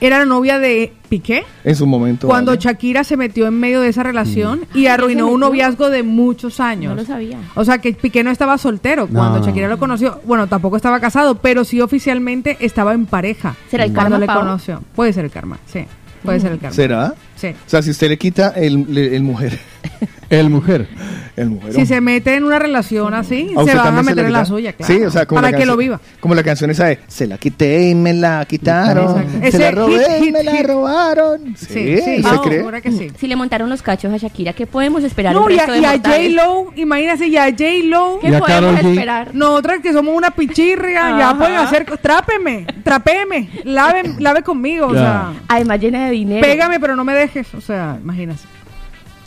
Era 0.00 0.18
la 0.18 0.24
novia 0.26 0.58
de 0.58 0.92
Piqué. 1.08 1.44
En 1.64 1.74
su 1.76 1.86
momento. 1.86 2.26
Cuando 2.28 2.52
vale. 2.52 2.60
Shakira 2.62 3.02
se 3.04 3.16
metió 3.16 3.46
en 3.46 3.54
medio 3.58 3.80
de 3.80 3.88
esa 3.88 4.02
relación 4.02 4.60
Mm. 4.74 4.78
y 4.78 4.86
arruinó 4.86 5.28
un 5.28 5.40
noviazgo 5.40 5.88
de 5.90 6.02
muchos 6.02 6.60
años. 6.60 6.94
No 6.94 7.00
lo 7.02 7.06
sabía. 7.06 7.38
O 7.54 7.64
sea 7.64 7.78
que 7.78 7.92
Piqué 7.94 8.22
no 8.22 8.30
estaba 8.30 8.58
soltero 8.58 9.06
cuando 9.08 9.38
No. 9.40 9.44
Shakira 9.46 9.68
lo 9.68 9.78
conoció. 9.78 10.20
Bueno, 10.24 10.46
tampoco 10.46 10.76
estaba 10.76 11.00
casado, 11.00 11.36
pero 11.36 11.64
sí 11.64 11.80
oficialmente 11.80 12.56
estaba 12.60 12.92
en 12.94 13.06
pareja. 13.06 13.56
¿Será 13.70 13.84
el 13.84 13.92
cuando 13.92 14.12
karma, 14.12 14.18
le 14.20 14.26
Pau? 14.26 14.38
conoció. 14.40 14.82
Puede 14.94 15.12
ser 15.12 15.24
el 15.24 15.30
karma, 15.30 15.58
sí. 15.66 15.84
Puede 16.22 16.40
ser 16.40 16.52
el 16.52 16.58
karma. 16.58 16.74
¿Será? 16.74 17.14
Sí. 17.36 17.48
O 17.48 17.68
sea, 17.70 17.80
si 17.80 17.90
usted 17.90 18.08
le 18.08 18.18
quita 18.18 18.48
el, 18.56 18.86
le- 18.92 19.14
el 19.16 19.22
mujer. 19.22 19.58
El 20.30 20.50
mujer. 20.50 20.86
El 21.36 21.50
mujer. 21.50 21.72
Si 21.72 21.86
se 21.86 22.00
mete 22.00 22.34
en 22.34 22.44
una 22.44 22.58
relación 22.58 23.14
así, 23.14 23.54
¿A 23.56 23.64
se 23.64 23.74
van 23.74 23.96
a 23.96 24.02
meter 24.02 24.26
en 24.26 24.32
la 24.32 24.44
suya, 24.44 24.72
claro. 24.74 24.92
Sí, 24.92 25.02
o 25.02 25.10
sea, 25.10 25.24
como 25.24 25.40
para 25.40 25.56
que 25.56 25.64
lo 25.64 25.76
viva. 25.76 26.00
Como 26.20 26.34
la 26.34 26.42
canción 26.42 26.70
esa 26.70 26.86
de 26.86 26.98
Se 27.06 27.26
la 27.26 27.38
quité 27.38 27.88
y 27.88 27.94
me 27.94 28.12
la 28.12 28.44
quitaron. 28.44 29.20
Exacto. 29.22 29.40
Se 29.40 29.48
Ese 29.48 29.58
la 29.58 29.70
robé 29.70 29.92
hit, 29.98 30.02
y 30.20 30.24
hit, 30.24 30.32
me 30.32 30.44
la 30.44 30.52
hit. 30.56 30.66
robaron. 30.66 31.56
Sí, 31.56 31.66
Sí, 31.66 31.96
sí. 32.04 32.22
¿se 32.22 32.38
cree? 32.42 32.58
segura 32.58 32.80
que 32.80 32.90
sí. 32.92 33.10
Si 33.18 33.26
le 33.26 33.36
montaron 33.36 33.70
los 33.70 33.80
cachos 33.82 34.12
a 34.12 34.16
Shakira, 34.18 34.52
¿qué 34.52 34.66
podemos 34.66 35.02
esperar 35.04 35.32
No, 35.34 35.48
el 35.48 35.54
y 35.54 35.56
resto 35.58 35.72
a, 35.72 35.78
y 35.78 35.84
a 35.84 35.90
mortales? 35.92 36.34
J-Lo, 36.34 36.72
imagínate, 36.76 37.26
y 37.28 37.36
a 37.36 37.44
J-Lo. 37.44 38.18
¿Qué 38.20 38.36
a 38.36 38.38
podemos 38.40 38.80
esperar? 38.84 39.34
Nosotras 39.34 39.80
que 39.82 39.92
somos 39.92 40.14
una 40.14 40.30
pichirria, 40.32 41.18
ya 41.18 41.34
pueden 41.38 41.54
hacer, 41.56 41.86
trápeme, 42.02 42.66
trapeme, 42.84 43.48
lave, 43.64 44.02
lave 44.18 44.42
conmigo, 44.42 44.88
o 44.88 44.94
sea, 44.94 45.32
Además 45.48 45.80
llena 45.80 46.06
de 46.06 46.10
dinero. 46.10 46.46
pégame 46.46 46.78
pero 46.80 46.96
no 46.96 47.04
me 47.04 47.14
dejes, 47.14 47.54
o 47.54 47.60
sea, 47.60 47.98
imagínate. 48.02 48.40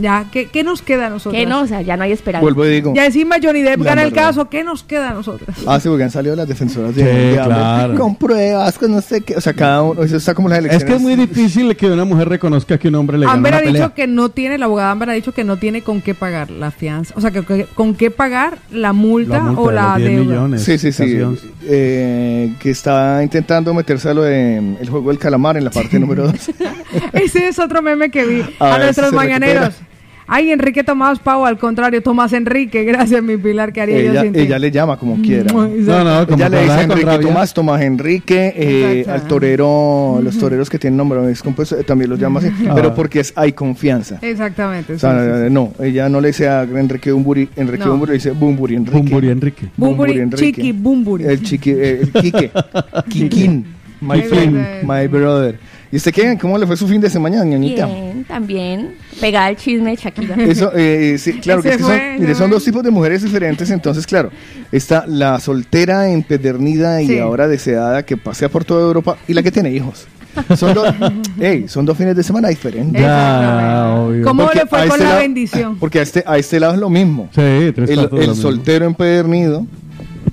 Ya, 0.02 0.26
¿qué, 0.32 0.48
qué 0.48 0.64
nos 0.64 0.82
queda 0.82 1.08
a 1.08 1.10
nosotros? 1.10 1.40
Que 1.40 1.46
no, 1.46 1.62
o 1.62 1.68
sea, 1.68 1.82
ya 1.82 1.96
no 1.98 2.04
hay 2.04 2.12
esperanza. 2.12 2.42
Vuelvo 2.44 2.66
y 2.66 2.70
digo. 2.70 2.94
Ya 2.96 3.06
encima 3.06 3.36
Johnny 3.42 3.62
Depp 3.62 3.82
gana 3.84 4.04
el 4.04 4.12
caso, 4.14 4.50
¿qué 4.50 4.64
nos 4.64 4.84
queda 4.84 5.10
a 5.12 5.14
nosotros? 5.14 5.56
Ah, 5.68 5.80
sí, 5.80 5.88
porque 5.90 6.04
han 6.04 6.12
salido 6.12 6.36
las 6.36 6.48
defensoras 6.48 6.96
de 6.96 7.04
Sí, 7.04 7.30
Diablo, 7.34 7.56
claro. 7.56 7.96
con 7.96 8.16
pruebas, 8.16 8.78
con 8.78 8.92
no 8.92 9.02
sé 9.02 9.22
qué. 9.22 9.36
O 9.36 9.42
sea, 9.42 9.54
cada 9.54 9.84
uno, 9.84 10.04
eso 10.04 10.18
está 10.18 10.34
como 10.34 10.50
las 10.50 10.60
Es 10.60 10.66
elecciones. 10.66 10.88
que 10.90 10.96
es 10.96 11.02
muy 11.02 11.16
difícil 11.16 11.76
que 11.78 11.88
una 11.92 12.06
mujer 12.06 12.28
reconozca 12.30 12.78
que 12.78 12.88
un 12.88 12.96
hombre 12.96 13.18
le 13.18 13.26
gana 13.26 13.36
Amber 13.38 13.52
una 13.54 13.58
ha 13.58 13.62
dicho 13.62 13.74
pelea. 13.74 13.90
que 13.94 14.08
no 14.08 14.30
tiene, 14.30 14.58
la 14.58 14.66
abogada 14.66 14.92
Amber 14.92 15.10
ha 15.10 15.14
dicho 15.14 15.34
que 15.34 15.44
no 15.44 15.58
tiene 15.58 15.82
con 15.82 16.02
qué 16.02 16.16
pagar 16.16 16.50
la 16.50 16.72
fianza, 16.72 17.14
o 17.18 17.22
sea, 17.22 17.32
que, 17.32 17.44
que- 17.46 17.66
con 17.76 17.94
qué 17.96 18.10
pagar 18.12 18.58
la 18.72 18.94
multa, 18.94 19.38
La 19.38 19.44
multa 19.44 19.62
o 19.62 19.68
de 19.70 19.76
la 19.76 19.88
los 19.90 19.98
10 19.98 20.10
deuda. 20.12 20.24
millones. 20.26 20.64
Sí, 20.64 20.78
sí, 20.78 20.92
sí. 20.92 21.18
Eh, 21.64 22.54
que 22.60 22.70
está 22.72 23.22
intentando 23.24 23.74
meterse 23.74 24.10
a 24.10 24.14
lo 24.14 24.24
de 24.24 24.60
mm, 24.62 24.76
el 24.82 24.90
juego 24.90 25.10
del 25.10 25.20
calamar 25.20 25.58
en 25.58 25.64
la 25.66 25.70
parte 25.72 26.00
número 26.00 26.24
2. 26.28 26.34
Ese 27.14 27.48
es 27.48 27.60
otro 27.60 27.82
meme 27.82 28.10
que 28.10 28.26
vi 28.26 28.42
A 28.60 28.66
a, 28.74 28.78
ver 28.78 28.86
nuestros 28.86 29.10
se 29.10 29.16
mañaneros. 29.16 29.66
recupera. 29.66 29.91
Ay, 30.34 30.50
Enrique 30.50 30.82
Tomás 30.86 31.20
Pau, 31.20 31.46
al 31.46 31.58
contrario, 31.58 32.02
Tomás 32.02 32.32
Enrique, 32.32 32.86
gracias 32.86 33.22
mi 33.22 33.36
Pilar, 33.36 33.74
que 33.74 33.82
haría 33.82 34.02
yo 34.02 34.12
ella, 34.12 34.22
sin 34.22 34.32
ti? 34.32 34.40
ella 34.40 34.58
le 34.60 34.72
llama 34.72 34.96
como 34.98 35.22
quiera. 35.22 35.52
No, 35.54 36.04
no, 36.06 36.26
como 36.26 36.38
Ella 36.38 36.48
le 36.48 36.62
dice 36.64 36.82
Enrique 36.84 37.06
rabia. 37.06 37.28
Tomás, 37.28 37.54
Tomás 37.54 37.82
Enrique, 37.82 38.54
eh, 38.56 39.06
al 39.10 39.24
torero, 39.28 40.22
los 40.24 40.38
toreros 40.38 40.70
que 40.70 40.80
tienen 40.80 40.96
nombre 40.96 41.20
descompuesto, 41.24 41.78
eh, 41.78 41.84
también 41.84 42.10
los 42.10 42.18
llama 42.18 42.40
así, 42.40 42.50
Ah. 42.66 42.72
pero 42.74 42.96
porque 42.96 43.20
es, 43.20 43.34
hay 43.36 43.52
confianza. 43.52 44.20
Exactamente. 44.22 44.94
O 44.94 44.96
sí, 44.96 45.02
sea, 45.02 45.38
sí, 45.38 45.44
sí. 45.48 45.54
no, 45.54 45.74
ella 45.82 46.08
no 46.08 46.22
le 46.22 46.30
dice 46.30 46.48
a 46.48 46.64
Enrique 46.64 47.12
Bumburi, 47.12 47.50
Enrique 47.58 47.84
No. 47.84 47.92
Bumburi 47.92 48.10
le 48.12 48.14
dice 48.14 48.32
Bumburi 48.32 48.76
Enrique. 48.76 48.98
Bumburi 49.00 49.30
Enrique. 49.30 49.68
Bumburi, 49.76 50.12
Enrique. 50.20 50.46
Chiqui, 50.54 50.72
Bumburi. 50.72 51.26
El 51.26 51.42
chiqui, 51.44 51.72
eh, 51.72 52.00
el 52.04 52.12
Quique, 52.14 52.52
Quiquín, 53.10 53.66
my 54.00 54.22
friend, 54.22 54.84
my 54.84 55.08
brother. 55.08 55.60
¿Y 55.92 55.98
usted 55.98 56.14
qué? 56.14 56.38
¿Cómo 56.40 56.58
le 56.58 56.66
fue 56.66 56.78
su 56.78 56.88
fin 56.88 57.02
de 57.02 57.10
semana, 57.10 57.44
ñañita? 57.44 57.86
Bien, 57.86 58.24
también. 58.26 58.96
Pegada 59.20 59.48
al 59.48 59.58
chisme 59.58 59.90
de 59.92 59.96
Shakira. 59.98 60.36
Eso, 60.36 60.72
eh, 60.74 61.18
sí, 61.20 61.34
claro, 61.42 61.62
que, 61.62 61.70
es 61.70 61.78
que 61.78 61.84
son, 61.84 62.00
mire, 62.20 62.34
son 62.36 62.50
dos 62.50 62.64
tipos 62.64 62.82
de 62.82 62.92
mujeres 62.92 63.24
diferentes, 63.24 63.70
entonces, 63.72 64.08
claro, 64.08 64.30
está 64.72 65.06
la 65.06 65.40
soltera 65.42 66.10
empedernida 66.10 67.02
y 67.02 67.08
Sí. 67.08 67.20
ahora 67.20 67.48
deseada 67.50 68.04
que 68.06 68.16
pasea 68.16 68.48
por 68.48 68.64
toda 68.64 68.82
Europa 68.84 69.18
y 69.28 69.34
la 69.34 69.44
que 69.44 69.52
tiene 69.52 69.70
hijos. 69.72 70.08
Son 70.56 70.74
dos, 70.74 70.88
son 71.68 71.86
dos 71.86 71.98
fines 71.98 72.16
de 72.16 72.24
semana 72.24 72.48
diferentes. 72.48 73.02
Ya. 73.02 73.94
¿Cómo 74.24 74.44
Porque 74.46 74.60
le 74.60 74.66
fue 74.68 74.80
con 74.80 74.88
este 74.92 74.98
la 75.04 75.10
lado- 75.10 75.20
bendición? 75.22 75.78
Porque 75.78 76.00
a 76.00 76.04
este, 76.04 76.24
a 76.26 76.38
este 76.38 76.58
lado 76.62 76.74
es 76.76 76.80
lo 76.80 76.90
mismo. 76.90 77.26
Sí, 77.36 77.72
tres 77.76 77.90
El, 77.90 78.00
el 78.00 78.12
mismo. 78.12 78.36
soltero 78.36 78.86
empedernido. 78.86 79.66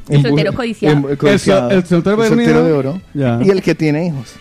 El 0.08 0.22
soltero 0.22 0.52
codiciado. 0.52 1.08
en- 1.10 1.16
codiciado, 1.16 1.70
El 1.70 1.70
sol- 1.70 1.78
el 1.82 1.86
soltero 1.88 2.22
el 2.22 2.28
soltero 2.28 2.42
empedernido. 2.42 2.64
de 2.64 2.72
oro. 2.72 3.00
Ya. 3.12 3.40
Y 3.44 3.50
el 3.50 3.60
que 3.60 3.74
tiene 3.74 4.06
hijos. 4.06 4.34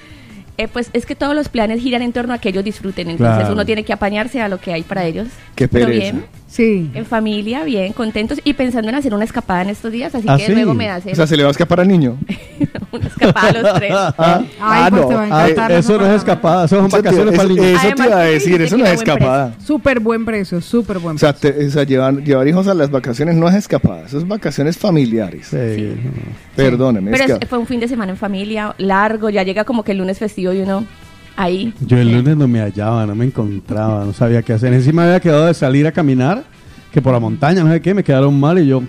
Eh, 0.58 0.68
pues 0.68 0.90
es 0.94 1.06
que 1.06 1.16
todos 1.16 1.36
los 1.36 1.50
planes 1.50 1.82
giran 1.82 2.02
en 2.02 2.12
torno 2.14 2.34
a 2.34 2.40
que 2.40 2.50
ellos 2.50 2.64
disfruten. 2.64 3.10
Entonces 3.10 3.38
Claro. 3.38 3.54
uno 3.54 3.66
tiene 3.66 3.84
que 3.84 3.94
apañarse 3.94 4.42
a 4.42 4.48
lo 4.50 4.60
que 4.60 4.74
hay 4.74 4.82
para 4.84 5.06
ellos. 5.06 5.28
Qué 5.56 5.68
Pero 5.68 5.88
bien, 5.88 6.26
Sí. 6.48 6.90
en 6.94 7.06
familia, 7.06 7.64
bien, 7.66 7.92
contentos 7.94 8.40
y 8.44 8.54
pensando 8.54 8.88
en 8.90 8.96
hacer 8.96 9.14
una 9.14 9.26
escapada 9.26 9.64
en 9.64 9.70
estos 9.70 9.92
días. 9.92 10.16
Así 10.16 10.26
¿Ah, 10.30 10.38
que 10.38 10.46
sí? 10.48 10.54
luego 10.54 10.74
me 10.74 10.90
hacen 10.90 11.12
O 11.12 11.16
sea, 11.16 11.28
se 11.28 11.36
le 11.36 11.44
va 11.44 11.50
a 11.50 11.52
escapada 11.52 11.82
al 11.82 11.88
niño. 11.90 12.18
una 12.92 13.06
escapada 13.08 13.50
a 13.50 13.52
los 13.62 13.74
tres. 13.76 13.92
Ah, 13.94 14.42
Ay, 14.62 14.90
pues 14.92 15.08
te 15.10 15.14
va 15.14 15.22
a 15.22 15.24
Ay, 15.44 15.52
encantar. 15.52 15.72
eso 15.74 15.98
no 15.98 16.06
es 16.08 16.14
escapada, 16.16 16.66
eso 16.66 16.78
son 16.80 16.90
vacaciones 16.90 17.36
para 17.36 17.50
el 17.50 17.56
niño. 17.56 17.64
eso 17.68 17.90
te 17.96 18.04
iba 18.06 18.18
a 18.18 18.24
decir, 18.24 18.62
eso 18.62 18.78
no 18.78 18.86
es 18.86 18.92
precio. 18.98 19.14
escapada. 19.14 19.54
Súper 19.64 20.00
buen 20.00 20.24
precio, 20.26 20.62
súper 20.62 21.00
buen 21.00 21.18
O 21.18 21.20
sea, 21.20 21.34
te- 21.34 21.68
o 21.68 21.70
sea, 21.70 21.84
llevar, 21.84 22.24
llevar 22.24 22.48
hijos 22.48 22.68
a 22.70 22.74
las 22.74 22.90
vacaciones 22.92 23.36
no 23.36 23.48
es 23.50 23.56
escapada, 23.56 24.06
eso 24.06 24.18
es 24.18 24.28
vacaciones 24.28 24.78
familiares. 24.78 25.48
Sí. 25.48 25.96
Perdóneme. 26.56 27.12
Pero 27.12 27.24
es 27.26 27.30
es- 27.32 27.40
que- 27.40 27.46
fue 27.46 27.58
un 27.58 27.68
fin 27.68 27.80
de 27.80 27.88
semana 27.88 28.14
en 28.14 28.18
familia 28.18 28.74
largo, 28.78 29.30
ya 29.30 29.44
llega 29.44 29.64
como 29.66 29.84
que 29.84 29.92
el 29.92 29.98
lunes 30.00 30.18
festivo 30.20 30.54
y 30.54 30.62
uno 30.62 30.86
ahí. 31.38 31.74
Yo 31.80 31.98
el 31.98 32.12
lunes 32.12 32.36
no 32.36 32.48
me 32.48 32.60
hallaba, 32.60 33.06
no 33.06 33.16
me 33.16 33.26
encontraba, 33.26 34.04
no 34.04 34.12
sabía 34.12 34.42
qué 34.42 34.54
hacer. 34.54 34.74
Encima 34.74 35.04
había 35.04 35.22
quedado 35.22 35.46
de 35.46 35.54
salir 35.54 35.88
a 35.88 35.94
caminar, 35.94 36.44
que 36.92 37.02
por 37.02 37.14
la 37.14 37.20
montaña, 37.20 37.64
no 37.64 37.72
sé 37.72 37.80
qué, 37.80 37.94
me 37.94 38.04
quedaron 38.04 38.38
mal 38.38 38.60
y 38.60 38.68
yo, 38.68 38.82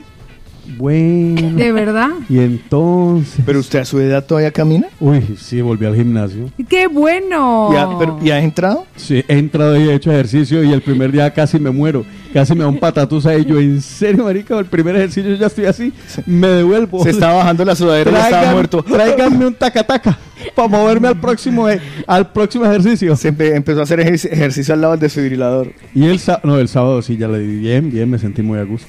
bueno. 0.76 1.56
¿De 1.56 1.72
verdad? 1.72 2.10
Y 2.28 2.38
entonces, 2.38 3.40
Pero 3.46 3.60
usted 3.60 3.80
a 3.80 3.84
su 3.84 3.98
edad 4.00 4.24
todavía 4.24 4.50
camina. 4.50 4.86
uy, 5.00 5.22
sí, 5.40 5.60
volví 5.60 5.86
al 5.86 5.94
gimnasio. 5.96 6.50
¡Qué 6.68 6.86
bueno! 6.86 7.70
¿Y, 7.72 7.76
ha, 7.76 7.98
pero- 7.98 8.18
¿y 8.22 8.30
ha 8.30 8.40
entrado? 8.40 8.86
Sí, 8.96 9.24
he 9.28 9.38
entrado 9.38 9.76
y 9.76 9.88
he 9.88 9.94
hecho 9.94 10.10
ejercicio 10.12 10.62
y 10.62 10.72
el 10.72 10.82
primer 10.82 11.10
día 11.12 11.32
casi 11.32 11.58
me 11.58 11.70
muero, 11.70 12.04
casi 12.32 12.54
me 12.54 12.60
da 12.60 12.68
un 12.68 12.78
patatús 12.78 13.26
ahí. 13.26 13.44
Yo, 13.44 13.58
en 13.58 13.80
serio, 13.80 14.24
marica, 14.24 14.58
el 14.58 14.66
primer 14.66 14.96
ejercicio 14.96 15.34
ya 15.34 15.46
estoy 15.46 15.64
así, 15.66 15.92
me 16.26 16.48
devuelvo. 16.48 17.02
Se 17.02 17.10
está 17.10 17.32
bajando 17.32 17.64
la 17.64 17.74
sudadera 17.74 18.10
y 18.10 18.14
ya 18.14 18.24
estaba 18.24 18.42
Traigan- 18.44 18.52
muerto. 18.52 18.82
Tráiganme 18.82 19.46
un 19.46 19.54
taca-taca 19.54 20.18
para 20.54 20.68
moverme 20.68 21.08
al 21.08 21.18
próximo, 21.20 21.68
eh, 21.68 21.80
al 22.06 22.30
próximo 22.32 22.64
ejercicio. 22.64 23.16
Se 23.16 23.32
empe- 23.34 23.54
empezó 23.54 23.80
a 23.80 23.82
hacer 23.84 24.00
ejerci- 24.00 24.28
ejercicio 24.30 24.74
al 24.74 24.80
lado 24.80 24.92
del 24.92 25.00
desfibrilador. 25.00 25.72
Y 25.94 26.04
el 26.04 26.18
sábado, 26.18 26.42
no, 26.48 26.58
el 26.58 26.68
sábado 26.68 27.02
sí, 27.02 27.16
ya 27.16 27.28
le 27.28 27.38
di 27.40 27.56
bien, 27.56 27.90
bien, 27.90 28.08
me 28.10 28.18
sentí 28.18 28.42
muy 28.42 28.58
a 28.58 28.62
gusto. 28.64 28.86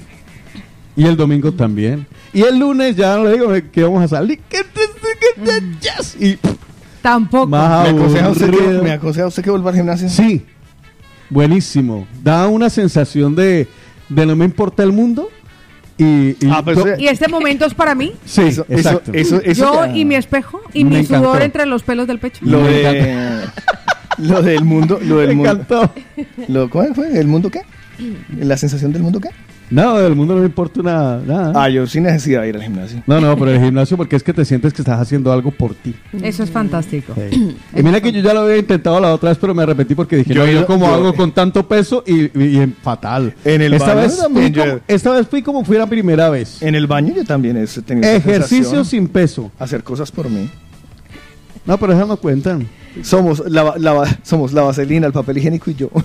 Y 1.00 1.06
el 1.06 1.16
domingo 1.16 1.52
también. 1.54 2.06
Y 2.34 2.42
el 2.42 2.60
lunes 2.60 2.96
ya 2.96 3.16
no 3.16 3.24
le 3.24 3.32
digo 3.34 3.56
eh, 3.56 3.70
que 3.72 3.84
vamos 3.84 4.04
a 4.04 4.08
salir. 4.10 4.40
yes, 5.82 6.18
Y 6.20 6.36
pff, 6.36 6.52
Tampoco. 7.02 7.48
Más 7.48 7.84
¿Me 7.92 7.98
aconseja, 7.98 8.30
usted 8.30 8.52
que. 8.52 8.62
¿Me 8.84 8.92
aconseja 8.92 9.28
usted 9.28 9.44
que 9.44 9.50
vuelva 9.50 9.70
al 9.70 9.78
gimnasio? 9.78 10.10
Sí, 10.10 10.46
buenísimo. 11.30 12.06
Da 12.24 12.48
una 12.48 12.70
sensación 12.70 13.36
de, 13.36 13.68
de 14.10 14.26
no 14.26 14.36
me 14.36 14.46
importa 14.46 14.84
el 14.84 14.92
mundo. 14.92 15.30
Y, 15.98 16.30
y 16.46 16.50
Ah, 16.52 16.62
pues, 16.64 16.78
eh, 16.80 16.96
¿Y 17.00 17.08
este 17.08 17.28
momento 17.28 17.66
es 17.66 17.74
para 17.74 17.94
mí? 17.96 18.14
sí, 18.26 18.42
eso, 18.44 18.66
exacto. 18.70 19.12
eso, 19.14 19.42
eso 19.44 19.66
Yo 19.74 19.86
ya- 19.86 19.96
y 19.98 20.06
mi 20.06 20.16
espejo 20.16 20.62
y 20.74 20.84
Me 20.86 21.00
mi 21.00 21.06
sudor 21.06 21.20
encantó. 21.24 21.44
entre 21.44 21.66
los 21.66 21.84
pelos 21.84 22.08
del 22.08 22.20
pecho. 22.20 22.40
Lo 22.46 22.64
de... 22.64 23.40
Lo 24.18 24.42
del 24.42 24.66
mundo... 24.66 25.00
Lo 25.02 25.18
del 25.20 25.30
me 25.30 25.36
mundo... 25.36 25.52
encantó. 25.52 25.94
Lo, 26.50 26.70
¿Cómo 26.70 26.94
fue? 26.94 27.18
¿El 27.18 27.28
mundo 27.28 27.50
qué? 27.50 27.62
¿La 28.38 28.58
sensación 28.58 28.92
del 28.94 29.02
mundo 29.04 29.20
qué? 29.22 29.30
No, 29.72 29.98
del 30.00 30.16
mundo 30.16 30.34
no 30.34 30.40
me 30.42 30.48
importa 30.48 30.82
nada. 30.82 31.22
nada. 31.26 31.54
Ah, 31.56 31.70
yo 31.70 31.86
sin 31.86 32.02
necesidad 32.04 32.42
de 32.42 32.50
ir 32.50 32.56
al 32.56 32.64
gimnasio. 32.64 33.04
No, 33.06 33.22
no, 33.22 33.38
pero 33.38 33.52
el 33.52 33.62
gimnasio 33.64 33.98
porque 33.98 34.16
es 34.16 34.24
que 34.24 34.34
te 34.34 34.44
sientes 34.44 34.74
que 34.74 34.82
estás 34.82 35.00
haciendo 35.00 35.32
algo 35.32 35.52
por 35.52 35.76
ti. 35.76 35.94
Eso 36.24 36.42
es 36.44 36.50
fantástico. 36.50 37.14
Sí. 37.16 37.56
Y 37.76 37.84
mira 37.84 38.02
que 38.02 38.12
yo 38.12 38.20
ya 38.22 38.34
lo 38.34 38.40
había 38.42 38.58
intentado 38.58 39.00
la 39.00 39.14
otra 39.14 39.30
vez, 39.30 39.38
pero 39.40 39.54
me 39.54 39.62
arrepentí 39.64 39.94
porque 39.94 40.16
dije, 40.18 40.34
Yo 40.34 40.48
ido- 40.48 40.62
yo 40.62 40.66
como 40.66 40.88
yo- 40.88 40.94
hago 40.96 41.14
con 41.14 41.32
tanto 41.34 41.68
peso 41.68 42.04
y, 42.08 42.26
y- 42.38 42.62
y 42.64 42.76
fatal. 42.82 43.34
En 43.46 43.62
el 43.62 43.74
esta 43.74 43.94
baño 43.94 44.02
vez 44.02 44.18
también 44.18 44.46
fui 44.48 44.56
yo- 44.56 44.66
como, 44.70 44.80
esta 44.88 45.12
vez 45.12 45.28
fui 45.28 45.42
como 45.44 45.64
fui 45.64 45.78
la 45.78 45.86
primera 45.88 46.30
vez. 46.30 46.62
En 46.64 46.74
el 46.76 46.88
baño 46.88 47.14
yo 47.16 47.24
también 47.24 47.56
he 47.58 47.68
tenido 47.82 48.10
Ejercicio 48.10 48.84
sin 48.84 49.08
peso. 49.08 49.52
Hacer 49.60 49.84
cosas 49.84 50.12
por 50.12 50.30
mí. 50.30 50.50
No, 51.66 51.78
pero 51.78 51.94
esas 51.94 52.08
no 52.08 52.18
cuentan. 52.18 52.68
Somos 53.04 53.44
la, 53.48 53.76
la- 53.78 54.18
somos 54.24 54.52
la 54.52 54.64
vaselina, 54.64 55.06
el 55.06 55.14
papel 55.14 55.38
higiénico 55.38 55.70
y 55.70 55.76
yo. 55.76 55.90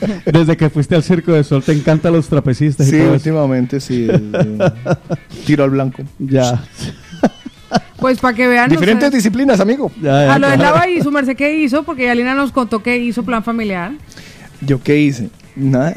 Desde 0.24 0.56
que 0.56 0.70
fuiste 0.70 0.94
al 0.94 1.02
Circo 1.02 1.32
de 1.32 1.44
Sol 1.44 1.62
te 1.62 1.72
encantan 1.72 2.12
los 2.12 2.28
trapecistas 2.28 2.88
y 2.88 2.90
sí, 2.90 2.96
eso. 2.96 3.12
últimamente 3.12 3.80
sí. 3.80 4.08
tiro 5.46 5.64
al 5.64 5.70
blanco. 5.70 6.02
Ya. 6.18 6.62
Pues 7.98 8.18
para 8.18 8.34
que 8.34 8.48
vean. 8.48 8.68
Diferentes 8.70 9.04
ustedes, 9.04 9.22
disciplinas, 9.22 9.60
amigo. 9.60 9.92
ya, 10.00 10.24
ya, 10.24 10.34
a 10.34 10.38
lo 10.38 10.48
del 10.48 10.58
claro. 10.58 10.74
lava 10.74 10.88
y 10.88 11.02
su 11.02 11.12
merced 11.12 11.36
qué 11.36 11.58
hizo, 11.58 11.84
porque 11.84 12.10
Alina 12.10 12.34
nos 12.34 12.50
contó 12.50 12.82
que 12.82 12.96
hizo 12.96 13.22
plan 13.24 13.44
familiar. 13.44 13.92
¿Yo 14.62 14.82
qué 14.82 14.98
hice? 14.98 15.28
Nada. 15.54 15.96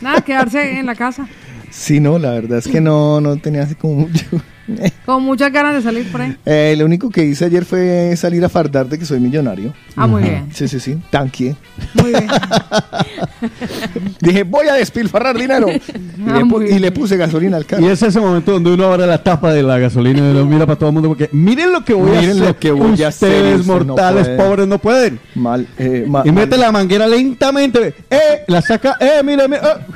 Nada, 0.00 0.22
quedarse 0.22 0.78
en 0.78 0.86
la 0.86 0.94
casa. 0.94 1.28
Sí, 1.70 2.00
no, 2.00 2.18
la 2.18 2.30
verdad 2.30 2.58
es 2.58 2.66
que 2.66 2.80
no, 2.80 3.20
no 3.20 3.36
tenía 3.36 3.62
así 3.62 3.74
como 3.74 3.94
mucho. 3.94 4.24
Con 5.06 5.22
muchas 5.22 5.52
ganas 5.52 5.74
de 5.74 5.82
salir 5.82 6.10
por 6.10 6.20
ahí. 6.22 6.36
Eh, 6.44 6.74
lo 6.78 6.84
único 6.84 7.08
que 7.10 7.24
hice 7.24 7.44
ayer 7.44 7.64
fue 7.64 8.14
salir 8.16 8.44
a 8.44 8.48
fardar 8.48 8.88
de 8.88 8.98
que 8.98 9.04
soy 9.04 9.20
millonario. 9.20 9.72
Ah, 9.94 10.06
muy 10.06 10.22
bien. 10.22 10.48
Sí, 10.52 10.66
sí, 10.68 10.80
sí, 10.80 10.96
tanque. 11.10 11.54
Muy 11.94 12.10
bien. 12.10 12.26
Dije, 14.20 14.42
voy 14.44 14.66
a 14.68 14.74
despilfarrar 14.74 15.36
dinero. 15.38 15.66
Y, 16.16 16.28
Ah, 16.28 16.38
le, 16.38 16.40
pu- 16.40 16.44
muy 16.46 16.64
bien. 16.64 16.76
y 16.76 16.80
le 16.80 16.90
puse 16.92 17.16
gasolina 17.16 17.56
al 17.58 17.62
Y 17.62 17.66
carro. 17.66 17.88
es 17.90 18.02
ese 18.02 18.18
momento 18.18 18.50
donde 18.52 18.72
uno 18.72 18.84
abre 18.92 19.06
la 19.06 19.22
tapa 19.22 19.52
de 19.52 19.62
la 19.62 19.78
gasolina 19.78 20.18
y 20.18 20.22
uno 20.22 20.44
mira 20.46 20.66
para 20.66 20.76
todo 20.78 20.88
el 20.88 20.94
mundo 20.94 21.08
porque 21.10 21.28
miren 21.32 21.70
lo 21.72 21.84
que 21.84 21.94
voy 21.94 22.10
a 22.16 22.20
Miren 22.20 22.30
hacer. 22.30 22.46
lo 22.48 22.58
que 22.58 22.70
voy 22.72 23.02
a 23.02 23.08
hacer, 23.08 23.28
Ustedes 23.28 23.60
usted 23.60 23.66
no 23.72 23.84
mortales 23.84 24.26
puede. 24.28 24.36
pobres 24.38 24.66
no 24.66 24.78
pueden. 24.78 25.20
Mal, 25.36 25.66
eh, 25.78 26.04
ma- 26.08 26.22
Y 26.24 26.32
mal. 26.32 26.34
mete 26.46 26.56
la 26.56 26.72
manguera 26.72 27.06
lentamente. 27.06 27.94
¡Eh! 28.10 28.44
La 28.48 28.60
saca. 28.62 28.96
¡Eh! 28.98 29.22
Mira, 29.24 29.46
mira. 29.46 29.60
ah. 29.62 29.86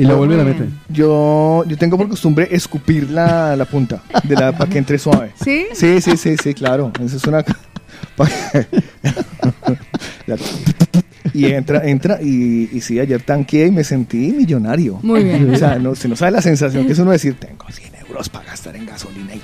Y 0.00 0.04
la 0.04 0.14
vuelve 0.14 0.34
y 0.34 0.38
la 0.38 0.44
mete. 0.44 0.64
Yo, 0.88 1.62
yo 1.66 1.76
tengo 1.76 1.98
por 1.98 2.08
costumbre 2.08 2.48
escupir 2.50 3.10
la, 3.10 3.54
la 3.54 3.66
punta 3.66 4.02
de 4.24 4.34
la 4.34 4.52
para 4.52 4.70
que 4.70 4.78
entre 4.78 4.98
suave. 4.98 5.32
¿Sí? 5.44 5.66
Sí, 5.74 6.00
sí, 6.00 6.16
sí, 6.16 6.36
sí, 6.42 6.54
claro. 6.54 6.90
Eso 7.04 7.18
es 7.18 7.24
una. 7.24 7.44
y 11.34 11.46
entra, 11.46 11.86
entra, 11.86 12.18
y, 12.22 12.70
y 12.72 12.80
sí, 12.80 12.98
ayer 12.98 13.20
tanqueé 13.22 13.66
y 13.66 13.70
me 13.70 13.84
sentí 13.84 14.32
millonario. 14.32 14.98
Muy 15.02 15.24
bien. 15.24 15.52
O 15.52 15.56
sea, 15.56 15.78
no, 15.78 15.94
se 15.94 16.08
no 16.08 16.16
sabe 16.16 16.32
la 16.32 16.42
sensación 16.42 16.86
que 16.86 16.92
es 16.92 16.98
uno 16.98 17.10
decir, 17.10 17.34
tengo 17.34 17.66
100 17.70 17.96
euros 18.08 18.30
para 18.30 18.46
gastar 18.46 18.76
en 18.76 18.86
gasolina. 18.86 19.34
Y, 19.34 19.42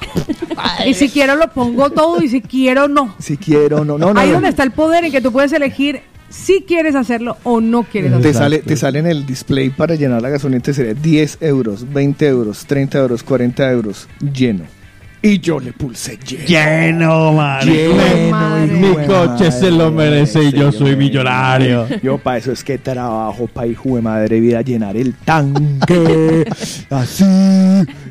Y 0.89 0.95
si 0.95 1.11
quiero 1.11 1.37
lo 1.37 1.53
pongo 1.53 1.91
todo 1.91 2.23
y 2.23 2.29
si 2.29 2.41
quiero 2.41 2.89
no. 2.89 3.15
si 3.19 3.37
quiero, 3.37 3.85
no, 3.85 3.99
no, 3.99 4.15
no. 4.15 4.21
Ahí 4.21 4.29
no. 4.29 4.35
donde 4.35 4.49
está 4.49 4.63
el 4.63 4.73
poder 4.73 5.05
en 5.05 5.13
que 5.13 5.21
tú 5.21 5.33
puedes 5.33 5.53
elegir 5.53 6.01
si 6.37 6.63
quieres 6.63 6.95
hacerlo 6.95 7.37
o 7.45 7.61
no 7.61 7.83
quieres 7.85 8.11
Te 8.13 8.17
hacerlo. 8.19 8.39
sale, 8.39 8.59
te 8.59 8.77
sale 8.77 8.99
en 9.01 9.07
el 9.07 9.27
display 9.27 9.71
para 9.71 9.95
llenar 9.95 10.23
la 10.23 10.29
gasolina, 10.29 10.61
te 10.61 10.75
sería 10.75 10.95
10 10.95 11.39
euros, 11.41 11.93
20 11.93 12.27
euros, 12.27 12.67
30 12.67 12.99
euros, 12.99 13.23
40 13.23 13.71
euros, 13.73 14.09
lleno. 14.33 14.65
Y 15.27 15.41
yo 15.41 15.59
le 15.59 15.73
pulsé 15.73 16.19
lleno. 16.25 16.45
Lleno, 16.47 17.33
madre. 17.33 17.89
Lleno, 17.89 18.31
madre. 18.31 18.67
Mi 18.73 19.07
coche 19.07 19.51
se 19.51 19.73
lo 19.73 19.91
merece 19.91 20.45
y 20.45 20.53
yo 20.53 20.71
soy 20.71 20.93
lo 20.93 20.97
millonario. 20.99 21.87
Yo 22.01 22.17
para 22.19 22.39
eso 22.39 22.53
es 22.53 22.63
que 22.63 22.79
trabajo, 22.79 23.49
pa' 23.49 23.67
hijo 23.67 23.97
de 23.97 24.03
madre 24.03 24.39
vida, 24.39 24.63
llenar 24.63 24.97
el 24.97 25.15
tanque. 25.15 26.49
Así. 26.91 27.25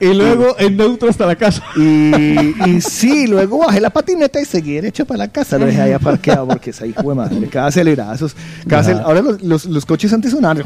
Y 0.01 0.13
luego 0.13 0.57
en 0.59 0.75
neutro 0.75 1.09
hasta 1.09 1.25
la 1.25 1.37
casa. 1.37 1.63
Y, 1.77 2.53
y 2.69 2.81
sí, 2.81 3.27
luego 3.27 3.59
bajé 3.59 3.79
la 3.79 3.91
patineta 3.91 4.41
y 4.41 4.45
seguí 4.45 4.73
derecho 4.73 5.05
para 5.05 5.19
la 5.19 5.27
casa. 5.29 5.57
Lo 5.57 5.67
dejé 5.67 5.83
ahí 5.83 5.93
aparqueado 5.93 6.49
porque 6.49 6.71
esa 6.71 6.85
hijo 6.85 7.07
de 7.07 7.15
madre. 7.15 7.47
Cada 7.47 7.67
acelerazos. 7.67 8.35
Cada 8.67 8.83
acel- 8.83 9.01
ahora 9.01 9.21
los, 9.21 9.41
los, 9.41 9.65
los 9.67 9.85
coches 9.85 10.11
antes 10.11 10.31
sonaban. 10.31 10.63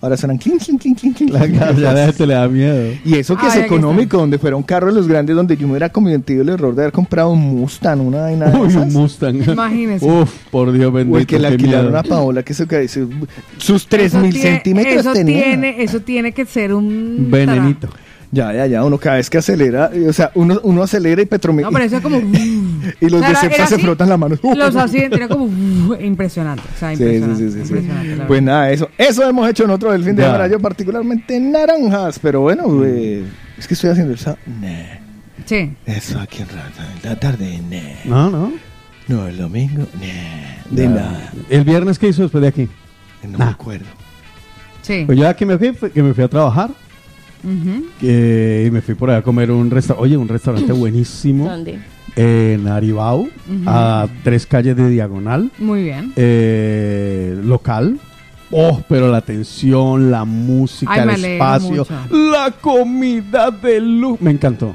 Ahora 0.00 0.16
suenan 0.16 0.38
clink, 0.38 0.62
clink, 0.62 0.80
clink, 0.80 1.16
clink. 1.16 1.30
La 1.30 1.46
la 1.46 2.06
le 2.06 2.34
da 2.34 2.48
miedo. 2.48 2.94
Y 3.04 3.16
eso 3.16 3.36
que 3.36 3.44
Ay, 3.44 3.58
es 3.60 3.66
económico, 3.66 4.16
donde 4.16 4.38
fuera 4.38 4.61
un 4.62 4.66
carro 4.66 4.86
de 4.86 4.92
los 4.94 5.08
grandes, 5.08 5.34
donde 5.34 5.56
yo 5.56 5.66
me 5.66 5.72
hubiera 5.72 5.88
cometido 5.90 6.42
el 6.42 6.48
error 6.50 6.74
de 6.74 6.82
haber 6.82 6.92
comprado 6.92 7.30
un 7.30 7.40
Mustang, 7.40 8.00
una 8.00 8.22
vaina 8.22 8.46
de 8.50 8.56
Uy, 8.58 8.68
esas. 8.68 8.86
un 8.86 8.92
Mustang. 8.92 9.42
Imagínese. 9.50 10.04
Uf, 10.06 10.30
por 10.50 10.70
Dios 10.72 10.92
bendito. 10.92 11.16
O 11.16 11.20
el 11.20 11.26
que 11.26 11.38
le 11.38 11.48
alquilaron 11.48 11.94
a 11.96 12.02
Paola, 12.02 12.42
que 12.42 12.52
eso 12.52 12.66
que 12.66 12.78
dice, 12.78 13.06
sus 13.58 13.82
Eso 13.82 13.88
3000 13.90 14.32
tiene- 14.32 14.50
centímetros 14.50 14.94
eso 14.96 15.12
tenía. 15.12 15.42
Tiene, 15.44 15.82
eso 15.82 16.00
tiene 16.00 16.32
que 16.32 16.44
ser 16.46 16.72
un... 16.72 17.26
Venenito. 17.30 17.88
Ya, 18.34 18.50
ya, 18.54 18.66
ya, 18.66 18.82
uno 18.82 18.96
cada 18.96 19.16
vez 19.16 19.28
que 19.28 19.36
acelera, 19.36 19.90
o 20.08 20.12
sea, 20.14 20.30
uno, 20.34 20.58
uno 20.62 20.82
acelera 20.82 21.20
y 21.20 21.26
Petrome 21.26 21.60
No, 21.60 21.70
pero 21.70 21.84
eso 21.84 21.96
es 21.98 22.02
como... 22.02 22.16
y 23.00 23.10
los 23.10 23.20
O 23.20 23.24
sea, 23.24 23.28
de 23.28 23.36
Cepsa 23.36 23.66
se 23.66 23.74
así, 23.74 23.82
frotan 23.84 24.08
la 24.08 24.16
mano. 24.16 24.36
Los 24.56 24.74
accidentes 24.76 25.18
era 25.18 25.28
como 25.28 25.44
uh, 25.44 25.94
impresionante. 26.00 26.62
O 26.74 26.78
sea, 26.78 26.94
impresionante. 26.94 27.36
sí, 27.36 27.50
sí, 27.50 27.52
sí. 27.52 27.74
impresionante, 27.74 28.24
Pues 28.26 28.42
nada, 28.42 28.70
eso, 28.70 28.88
eso 28.96 29.28
hemos 29.28 29.50
hecho 29.50 29.64
en 29.64 29.70
otro 29.70 29.92
del 29.92 30.02
fin 30.02 30.16
de 30.16 30.22
semana, 30.22 30.46
yo 30.46 30.58
particularmente 30.60 31.38
naranjas, 31.40 32.18
pero 32.20 32.40
bueno, 32.40 32.82
eh, 32.86 33.22
es 33.62 33.68
que 33.68 33.74
estoy 33.74 33.90
haciendo 33.90 34.12
esa, 34.14 34.36
nah, 34.60 34.98
Sí. 35.46 35.72
eso 35.86 36.20
aquí 36.20 36.42
en 36.42 36.48
la 37.02 37.16
tarde, 37.16 37.60
nah. 37.70 37.80
No, 38.04 38.30
no. 38.30 38.52
no, 39.08 39.26
el 39.26 39.36
domingo, 39.38 39.86
nah, 40.00 40.70
de 40.70 40.88
nada, 40.88 41.32
¿El 41.48 41.64
viernes 41.64 41.98
qué 41.98 42.08
hizo 42.08 42.22
después 42.22 42.42
de 42.42 42.48
aquí? 42.48 42.68
no 43.24 43.38
Nah. 43.38 43.46
me 43.46 43.50
acuerdo. 43.52 43.86
Sí. 44.82 45.04
Pues 45.06 45.16
yo 45.18 45.28
aquí 45.28 45.44
me 45.44 45.56
fui, 45.58 45.72
que 45.90 46.02
me 46.02 46.12
fui 46.12 46.24
a 46.24 46.28
trabajar. 46.28 46.70
Ujú. 47.44 47.86
eh, 48.02 48.64
y 48.68 48.70
me 48.70 48.80
fui 48.82 48.94
por 48.94 49.10
allá 49.10 49.18
a 49.18 49.22
comer 49.22 49.50
un 49.50 49.68
restaurante. 49.70 50.04
Oye, 50.04 50.16
un 50.16 50.28
restaurante 50.28 50.72
buenísimo. 50.72 51.48
¿Dónde? 51.48 51.78
En 52.14 52.68
Aribau, 52.68 53.28
a 53.66 54.06
tres 54.22 54.44
calles 54.46 54.76
de 54.76 54.88
diagonal. 54.90 55.50
Muy 55.58 55.84
bien. 55.84 56.12
eh, 56.16 57.40
local. 57.44 57.98
Oh, 58.52 58.82
pero 58.88 59.10
la 59.10 59.18
atención, 59.18 60.10
la 60.10 60.24
música, 60.24 60.92
Ay, 60.92 61.08
el 61.14 61.24
espacio, 61.24 61.86
la 62.10 62.50
comida 62.60 63.50
de 63.50 63.80
luz. 63.80 64.20
Me 64.20 64.30
encantó. 64.30 64.74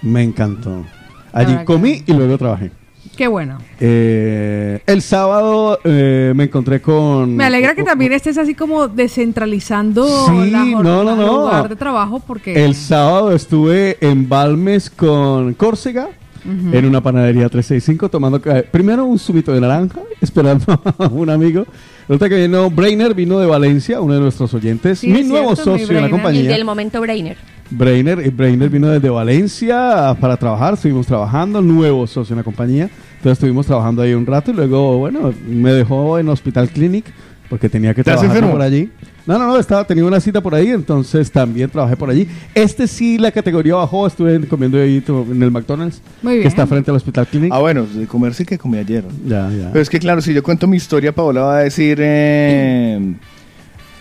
Me 0.00 0.22
encantó. 0.22 0.84
Allí 1.32 1.64
comí 1.64 2.02
y 2.06 2.12
luego 2.12 2.38
trabajé. 2.38 2.70
Qué 3.16 3.26
bueno. 3.26 3.58
Eh, 3.80 4.80
el 4.86 5.02
sábado 5.02 5.78
eh, 5.84 6.32
me 6.34 6.44
encontré 6.44 6.80
con. 6.80 7.36
Me 7.36 7.44
alegra 7.44 7.74
que 7.74 7.82
también 7.82 8.12
estés 8.12 8.38
así 8.38 8.54
como 8.54 8.88
descentralizando 8.88 10.06
Sí, 10.26 10.50
la 10.50 10.60
jornada, 10.64 10.82
no, 10.82 11.04
no, 11.04 11.10
el 11.12 11.18
no. 11.18 11.32
lugar 11.44 11.68
de 11.68 11.76
trabajo 11.76 12.20
porque... 12.26 12.64
El 12.64 12.74
sábado 12.74 13.32
estuve 13.34 13.98
en 14.00 14.28
Balmes 14.28 14.88
con 14.88 15.54
Córcega. 15.54 16.08
En 16.44 16.84
una 16.86 17.02
panadería 17.02 17.48
365 17.48 18.08
tomando 18.08 18.40
primero 18.70 19.04
un 19.04 19.18
zumito 19.18 19.52
de 19.52 19.60
naranja, 19.60 20.00
esperando 20.20 20.64
a 20.98 21.06
un 21.08 21.30
amigo. 21.30 21.66
Resulta 22.08 22.28
que 22.28 22.42
vino 22.42 22.70
Brainer, 22.70 23.14
vino 23.14 23.38
de 23.38 23.46
Valencia, 23.46 24.00
uno 24.00 24.14
de 24.14 24.20
nuestros 24.20 24.52
oyentes, 24.54 24.98
Sí, 25.00 25.08
mi 25.08 25.22
nuevo 25.22 25.54
cierto, 25.54 25.74
mi 25.74 25.80
socio 25.80 25.96
en 25.96 26.02
la 26.02 26.02
Brainer. 26.02 26.04
El 26.04 26.10
compañía. 26.10 26.52
del 26.52 26.64
momento 26.64 27.00
Brainer. 27.00 27.36
Brainer, 27.70 28.26
y 28.26 28.30
Brainer 28.30 28.68
vino 28.68 28.88
desde 28.88 29.08
Valencia 29.10 30.16
para 30.20 30.36
trabajar, 30.36 30.74
estuvimos 30.74 31.06
trabajando, 31.06 31.62
nuevo 31.62 32.06
socio 32.06 32.34
en 32.34 32.38
la 32.38 32.42
compañía, 32.42 32.84
entonces 33.16 33.32
estuvimos 33.32 33.66
trabajando 33.66 34.02
ahí 34.02 34.12
un 34.12 34.26
rato 34.26 34.50
y 34.50 34.54
luego, 34.54 34.98
bueno, 34.98 35.32
me 35.46 35.72
dejó 35.72 36.18
en 36.18 36.28
Hospital 36.28 36.68
Clinic 36.70 37.04
porque 37.48 37.68
tenía 37.68 37.94
que 37.94 38.00
¿Estás 38.00 38.20
trabajar 38.20 38.50
por 38.50 38.62
allí. 38.62 38.90
No, 39.30 39.38
no, 39.38 39.46
no, 39.46 39.58
estaba, 39.58 39.84
tenía 39.84 40.04
una 40.04 40.18
cita 40.18 40.40
por 40.40 40.54
ahí, 40.54 40.68
entonces 40.70 41.30
también 41.30 41.70
trabajé 41.70 41.96
por 41.96 42.10
allí. 42.10 42.26
Este 42.54 42.88
sí, 42.88 43.16
la 43.16 43.30
categoría 43.30 43.76
bajó, 43.76 44.06
estuve 44.06 44.46
comiendo 44.48 44.76
ahí 44.78 45.02
en 45.06 45.42
el 45.42 45.50
McDonald's, 45.50 46.02
Muy 46.22 46.32
bien. 46.32 46.42
que 46.42 46.48
está 46.48 46.66
frente 46.66 46.90
al 46.90 46.96
Hospital 46.96 47.26
Clinic. 47.28 47.52
Ah, 47.52 47.58
bueno, 47.60 47.86
de 47.86 48.06
comer 48.06 48.34
sí 48.34 48.44
que 48.44 48.58
comí 48.58 48.78
ayer. 48.78 49.04
Ya, 49.26 49.48
ya. 49.50 49.68
Pero 49.72 49.80
es 49.82 49.88
que 49.88 49.98
claro, 50.00 50.20
si 50.20 50.34
yo 50.34 50.42
cuento 50.42 50.66
mi 50.66 50.76
historia, 50.76 51.14
Paola 51.14 51.42
va 51.42 51.56
a 51.58 51.62
decir, 51.62 51.98
eh, 52.00 53.14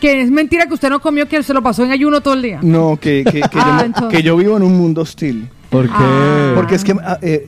Que 0.02 0.22
es 0.22 0.32
mentira 0.32 0.65
que 0.65 0.74
usted 0.74 0.89
no 0.89 1.00
comió, 1.00 1.28
que 1.28 1.44
se 1.44 1.54
lo 1.54 1.62
pasó 1.62 1.84
en 1.84 1.92
ayuno 1.92 2.22
todo 2.22 2.34
el 2.34 2.42
día. 2.42 2.60
no, 2.63 2.98
que, 3.00 3.24
que, 3.24 3.42
que, 3.42 3.60
Ah, 3.60 3.65
yo, 3.68 3.74
no- 3.76 3.82
entonces. 3.84 4.18
que 4.18 4.24
yo 4.24 4.36
vivo 4.38 4.58
en 4.58 4.63
un 4.63 4.78
mundo 4.78 5.02
hostil. 5.02 5.48
¿Por 5.70 5.86
qué? 5.86 5.92
Ah. 5.94 6.54
Porque 6.56 6.76
es 6.76 6.84
que, 6.84 6.94
ah, 6.94 7.20
eh, 7.22 7.48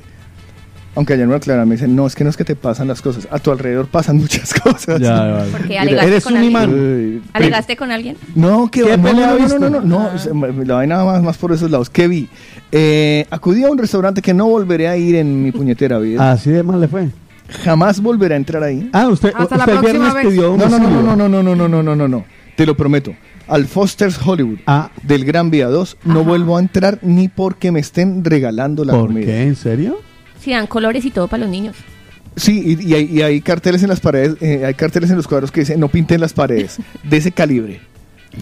aunque 0.95 1.13
ayer 1.13 1.27
me 1.27 1.35
aclaran, 1.35 1.67
me 1.67 1.75
dicen, 1.75 1.95
no, 1.95 2.05
es 2.07 2.15
que 2.15 2.23
no 2.23 2.29
es 2.29 2.37
que 2.37 2.43
te 2.43 2.55
pasan 2.55 2.87
las 2.87 3.01
cosas, 3.01 3.27
a 3.31 3.39
tu 3.39 3.51
alrededor 3.51 3.87
pasan 3.87 4.17
muchas 4.17 4.53
cosas. 4.53 4.99
Ya, 4.99 5.13
vale. 5.21 5.51
Porque 5.51 5.79
alegaste 5.79 6.07
eres 6.11 6.23
con 6.23 6.33
un 6.33 6.39
alguien. 6.39 6.51
imán. 6.51 7.21
¿Alegaste 7.33 7.75
con 7.77 7.91
alguien? 7.91 8.17
No, 8.35 8.69
que 8.69 8.81
¿Qué 8.83 8.97
no, 8.97 9.13
no, 9.13 9.37
no, 9.47 9.59
no, 9.59 9.69
no, 9.81 9.81
no, 9.81 10.35
me- 10.53 10.65
la 10.65 10.75
vaina 10.75 11.03
más, 11.03 11.21
más 11.23 11.37
por 11.37 11.51
esos 11.53 11.71
lados. 11.71 11.89
¿Qué 11.89 12.07
vi? 12.07 12.27
Eh, 12.71 13.25
acudí 13.29 13.63
a 13.63 13.69
un 13.69 13.77
restaurante 13.77 14.21
que 14.21 14.33
no 14.33 14.47
volveré 14.47 14.87
a 14.87 14.97
ir 14.97 15.15
en 15.15 15.43
mi 15.43 15.51
puñetera 15.51 15.97
vida. 15.99 16.31
Así 16.31 16.49
de 16.49 16.63
mal 16.63 16.79
le 16.81 16.87
fue. 16.87 17.09
Jamás 17.63 18.01
volveré 18.01 18.35
a 18.35 18.37
entrar 18.37 18.63
ahí. 18.63 18.89
Ah, 18.93 19.07
usted, 19.09 19.33
Hasta 19.35 19.57
la 19.57 19.63
usted 19.65 19.77
próxima 19.79 19.99
viernes 20.13 20.13
vez. 20.13 20.27
pidió 20.27 20.43
No, 20.43 20.57
no, 20.57 20.65
no, 20.65 20.69
domicilio. 20.77 21.01
no, 21.03 21.15
no, 21.15 21.29
no, 21.29 21.43
no, 21.43 21.55
no, 21.55 21.67
no, 21.67 21.83
no, 21.83 21.95
no, 21.95 22.07
no. 22.07 22.25
Te 22.55 22.65
lo 22.65 22.77
prometo. 22.77 23.13
Al 23.47 23.65
Foster's 23.65 24.17
Hollywood 24.25 24.59
Ah. 24.67 24.89
del 25.03 25.25
Gran 25.25 25.49
Vía 25.51 25.67
2 25.67 25.97
no 26.05 26.23
vuelvo 26.23 26.55
a 26.55 26.61
entrar 26.61 26.99
ni 27.01 27.27
porque 27.27 27.71
me 27.71 27.81
estén 27.81 28.23
regalando 28.23 28.85
la 28.85 28.93
¿Por 28.93 29.07
comida. 29.07 29.25
qué? 29.25 29.43
¿En 29.43 29.55
serio? 29.57 29.97
Si 30.41 30.51
dan 30.51 30.67
colores 30.67 31.05
y 31.05 31.11
todo 31.11 31.27
para 31.27 31.41
los 31.43 31.49
niños. 31.49 31.75
Sí, 32.35 32.77
y, 32.79 32.87
y 32.89 32.93
hay, 32.95 33.05
y 33.11 33.21
hay 33.21 33.41
carteles 33.41 33.83
en 33.83 33.89
las 33.89 33.99
paredes, 33.99 34.37
eh, 34.41 34.63
hay 34.65 34.73
carteles 34.73 35.09
en 35.11 35.17
los 35.17 35.27
cuadros 35.27 35.51
que 35.51 35.61
dicen 35.61 35.79
no 35.79 35.87
pinten 35.89 36.19
las 36.21 36.33
paredes. 36.33 36.77
De 37.03 37.17
ese 37.17 37.31
calibre. 37.31 37.81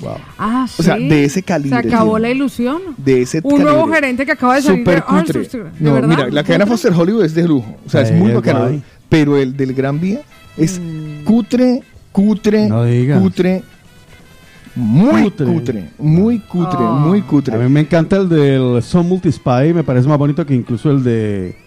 Wow. 0.01 0.17
Ah, 0.37 0.67
sí. 0.69 0.75
O 0.77 0.83
sea, 0.83 0.95
de 0.97 1.25
ese 1.25 1.41
calibre, 1.41 1.81
Se 1.81 1.87
acabó 1.87 2.17
sí. 2.17 2.21
la 2.21 2.29
ilusión. 2.29 2.81
De 2.97 3.23
ese 3.23 3.41
Un 3.43 3.63
nuevo 3.63 3.87
gerente 3.87 4.23
que 4.25 4.31
acaba 4.33 4.55
de 4.55 4.61
salir 4.61 4.79
Super 4.81 4.95
de 4.97 5.01
cutre. 5.01 5.39
¿de 5.41 5.71
No, 5.79 5.93
verdad? 5.93 6.07
mira, 6.07 6.29
la 6.29 6.43
cadena 6.43 6.65
¿Cutre? 6.65 6.77
Foster 6.77 6.93
Hollywood 6.93 7.25
es 7.25 7.33
de 7.33 7.47
lujo. 7.47 7.75
O 7.85 7.89
sea, 7.89 8.01
es 8.01 8.11
Eh, 8.11 8.13
muy 8.13 8.31
bacano. 8.31 8.59
guay. 8.59 8.83
Pero 9.09 9.35
el 9.37 9.57
del 9.57 9.73
Gran 9.73 9.99
Vía 9.99 10.21
es 10.55 10.79
cutre, 11.25 11.81
cutre, 12.11 12.67
No 12.69 12.83
digas. 12.83 13.19
cutre. 13.19 13.63
Muy 14.75 15.23
Cutre. 15.23 15.45
cutre. 15.47 15.89
muy 15.97 16.39
cutre, 16.39 16.77
Ah. 16.79 16.91
muy 17.03 17.19
A 17.21 17.25
cutre. 17.25 17.57
mí 17.57 17.67
me 17.69 17.79
encanta 17.81 18.17
el 18.17 18.29
del 18.29 18.83
Son 18.83 19.07
Multispy, 19.09 19.73
me 19.73 19.83
parece 19.83 20.07
más 20.07 20.17
bonito 20.19 20.45
que 20.45 20.53
incluso 20.53 20.91
el 20.91 21.03
de 21.03 21.57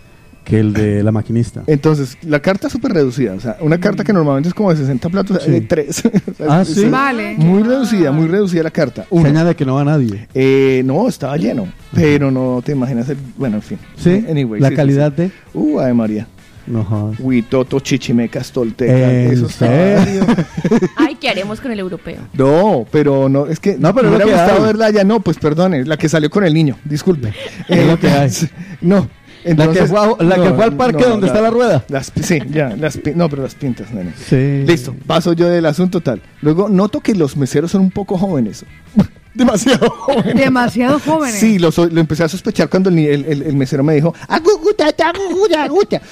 que 0.44 0.58
el 0.58 0.72
de 0.72 1.02
la 1.02 1.12
maquinista. 1.12 1.62
Entonces, 1.66 2.18
la 2.22 2.40
carta 2.40 2.66
es 2.66 2.72
súper 2.72 2.92
reducida. 2.92 3.34
O 3.34 3.40
sea, 3.40 3.56
una 3.60 3.78
carta 3.78 4.02
que 4.04 4.12
normalmente 4.12 4.48
es 4.48 4.54
como 4.54 4.70
de 4.70 4.76
60 4.76 5.08
platos, 5.08 5.38
Sí. 5.42 5.50
hay 5.50 5.60
de 5.60 5.66
3. 5.66 6.02
Ah, 6.48 6.64
¿sí? 6.64 6.86
Vale. 6.86 7.34
Muy 7.38 7.62
reducida, 7.62 8.10
muy 8.12 8.26
reducida 8.26 8.62
la 8.62 8.70
carta. 8.70 9.02
Se 9.02 9.08
Uno. 9.10 9.28
añade 9.28 9.54
que 9.54 9.64
no 9.64 9.74
va 9.76 9.84
nadie. 9.84 10.26
Eh, 10.34 10.82
no, 10.84 11.08
estaba 11.08 11.36
lleno. 11.36 11.68
Pero 11.94 12.30
no 12.30 12.60
te 12.64 12.72
imaginas 12.72 13.08
el. 13.08 13.18
Bueno, 13.36 13.56
en 13.56 13.62
fin. 13.62 13.78
¿Sí? 13.96 14.24
Anyway, 14.28 14.60
la 14.60 14.70
sí, 14.70 14.74
calidad 14.74 15.12
sí. 15.16 15.22
de... 15.22 15.30
Uh, 15.54 15.78
Ave 15.80 15.94
María. 15.94 16.26
No. 16.64 17.12
Huitoto, 17.18 17.80
chichimecas, 17.80 18.52
toltecas. 18.52 18.96
¿En 18.96 19.32
eso 19.32 19.46
está- 19.46 20.04
serio? 20.04 20.24
Ay, 20.96 21.16
¿qué 21.20 21.28
haremos 21.28 21.60
con 21.60 21.72
el 21.72 21.80
europeo? 21.80 22.20
No, 22.34 22.86
pero 22.90 23.28
no, 23.28 23.46
es 23.46 23.58
que 23.58 23.76
No, 23.76 23.92
pero 23.92 24.10
me 24.10 24.16
hubiera 24.16 24.30
gustado 24.44 24.64
verla 24.66 24.90
ya. 24.90 25.02
No, 25.02 25.18
pues 25.20 25.38
perdone, 25.38 25.84
la 25.84 25.96
que 25.96 26.08
salió 26.08 26.30
con 26.30 26.44
el 26.44 26.54
niño, 26.54 26.76
disculpe. 26.84 27.32
Es 27.68 27.86
lo 27.86 27.98
que 27.98 28.08
hay. 28.08 28.30
No. 28.80 29.08
Entonces- 29.44 29.88
fue 29.90 29.98
a- 30.00 30.22
la 30.22 30.36
que 30.42 30.50
fue 30.54 30.64
al 30.64 30.76
parque 30.76 31.04
donde 31.04 31.26
está 31.26 31.40
la 31.40 31.50
rueda. 31.50 31.84
Las, 31.88 32.12
sí, 32.22 32.38
ya, 32.50 32.74
las, 32.76 32.98
no, 33.14 33.28
pero 33.28 33.42
las 33.42 33.54
pintas, 33.54 33.90
nene. 33.92 34.12
Sí. 34.28 34.64
Listo, 34.66 34.94
paso 35.06 35.32
yo 35.32 35.48
del 35.48 35.66
asunto 35.66 36.00
tal. 36.00 36.20
Luego 36.40 36.68
noto 36.68 37.00
que 37.00 37.14
los 37.14 37.36
meseros 37.36 37.70
son 37.70 37.82
un 37.82 37.90
poco 37.90 38.16
jóvenes. 38.18 38.64
Demasiado 39.34 39.88
jóvenes. 39.88 40.34
Demasiado 40.34 40.98
jóvenes. 41.00 41.36
Sí, 41.40 41.58
lo, 41.58 41.70
lo 41.90 42.00
empecé 42.00 42.24
a 42.24 42.28
sospechar 42.28 42.68
cuando 42.68 42.90
el, 42.90 42.98
el- 42.98 43.24
el- 43.24 43.42
el 43.42 43.56
mesero 43.56 43.82
me 43.82 43.94
dijo, 43.94 44.14
"Aguguta, 44.28 44.92
taguguta, 44.92 45.64
aguguta". 45.64 46.02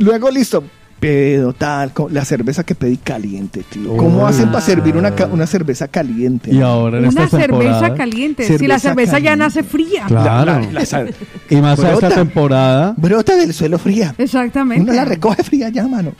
Luego, 0.00 0.30
listo, 0.30 0.64
pedo, 1.00 1.52
tal, 1.54 1.92
la 2.10 2.24
cerveza 2.24 2.62
que 2.64 2.74
pedí 2.74 2.98
caliente, 2.98 3.64
tío. 3.68 3.96
¿Cómo 3.96 4.22
Oh. 4.22 4.26
hacen 4.26 4.48
para 4.50 4.60
servir 4.60 4.96
una, 4.96 5.12
una 5.32 5.46
cerveza 5.46 5.88
caliente? 5.88 6.52
Y 6.54 6.60
ahora 6.60 6.98
en 6.98 7.06
Una 7.08 7.24
esta 7.24 7.38
cerveza 7.38 7.94
caliente. 7.94 8.58
si 8.58 8.66
la 8.66 8.78
Cerveza 8.78 9.18
ya 9.18 9.34
nace 9.34 9.62
fría. 9.62 10.04
Claro. 10.06 10.52
La- 10.52 10.60
la- 10.60 10.72
la 10.72 10.84
sal- 10.86 11.14
Y 11.48 11.56
más 11.56 11.78
a 11.80 11.92
esta 11.92 12.06
Brota. 12.08 12.14
temporada. 12.14 12.94
Brota 12.96 13.34
del 13.36 13.52
suelo 13.54 13.78
fría. 13.78 14.14
Exactamente. 14.18 14.82
Uno 14.84 14.92
la 14.92 15.04
recoge 15.04 15.42
fría 15.42 15.68
ya, 15.70 15.88
mano. 15.88 16.12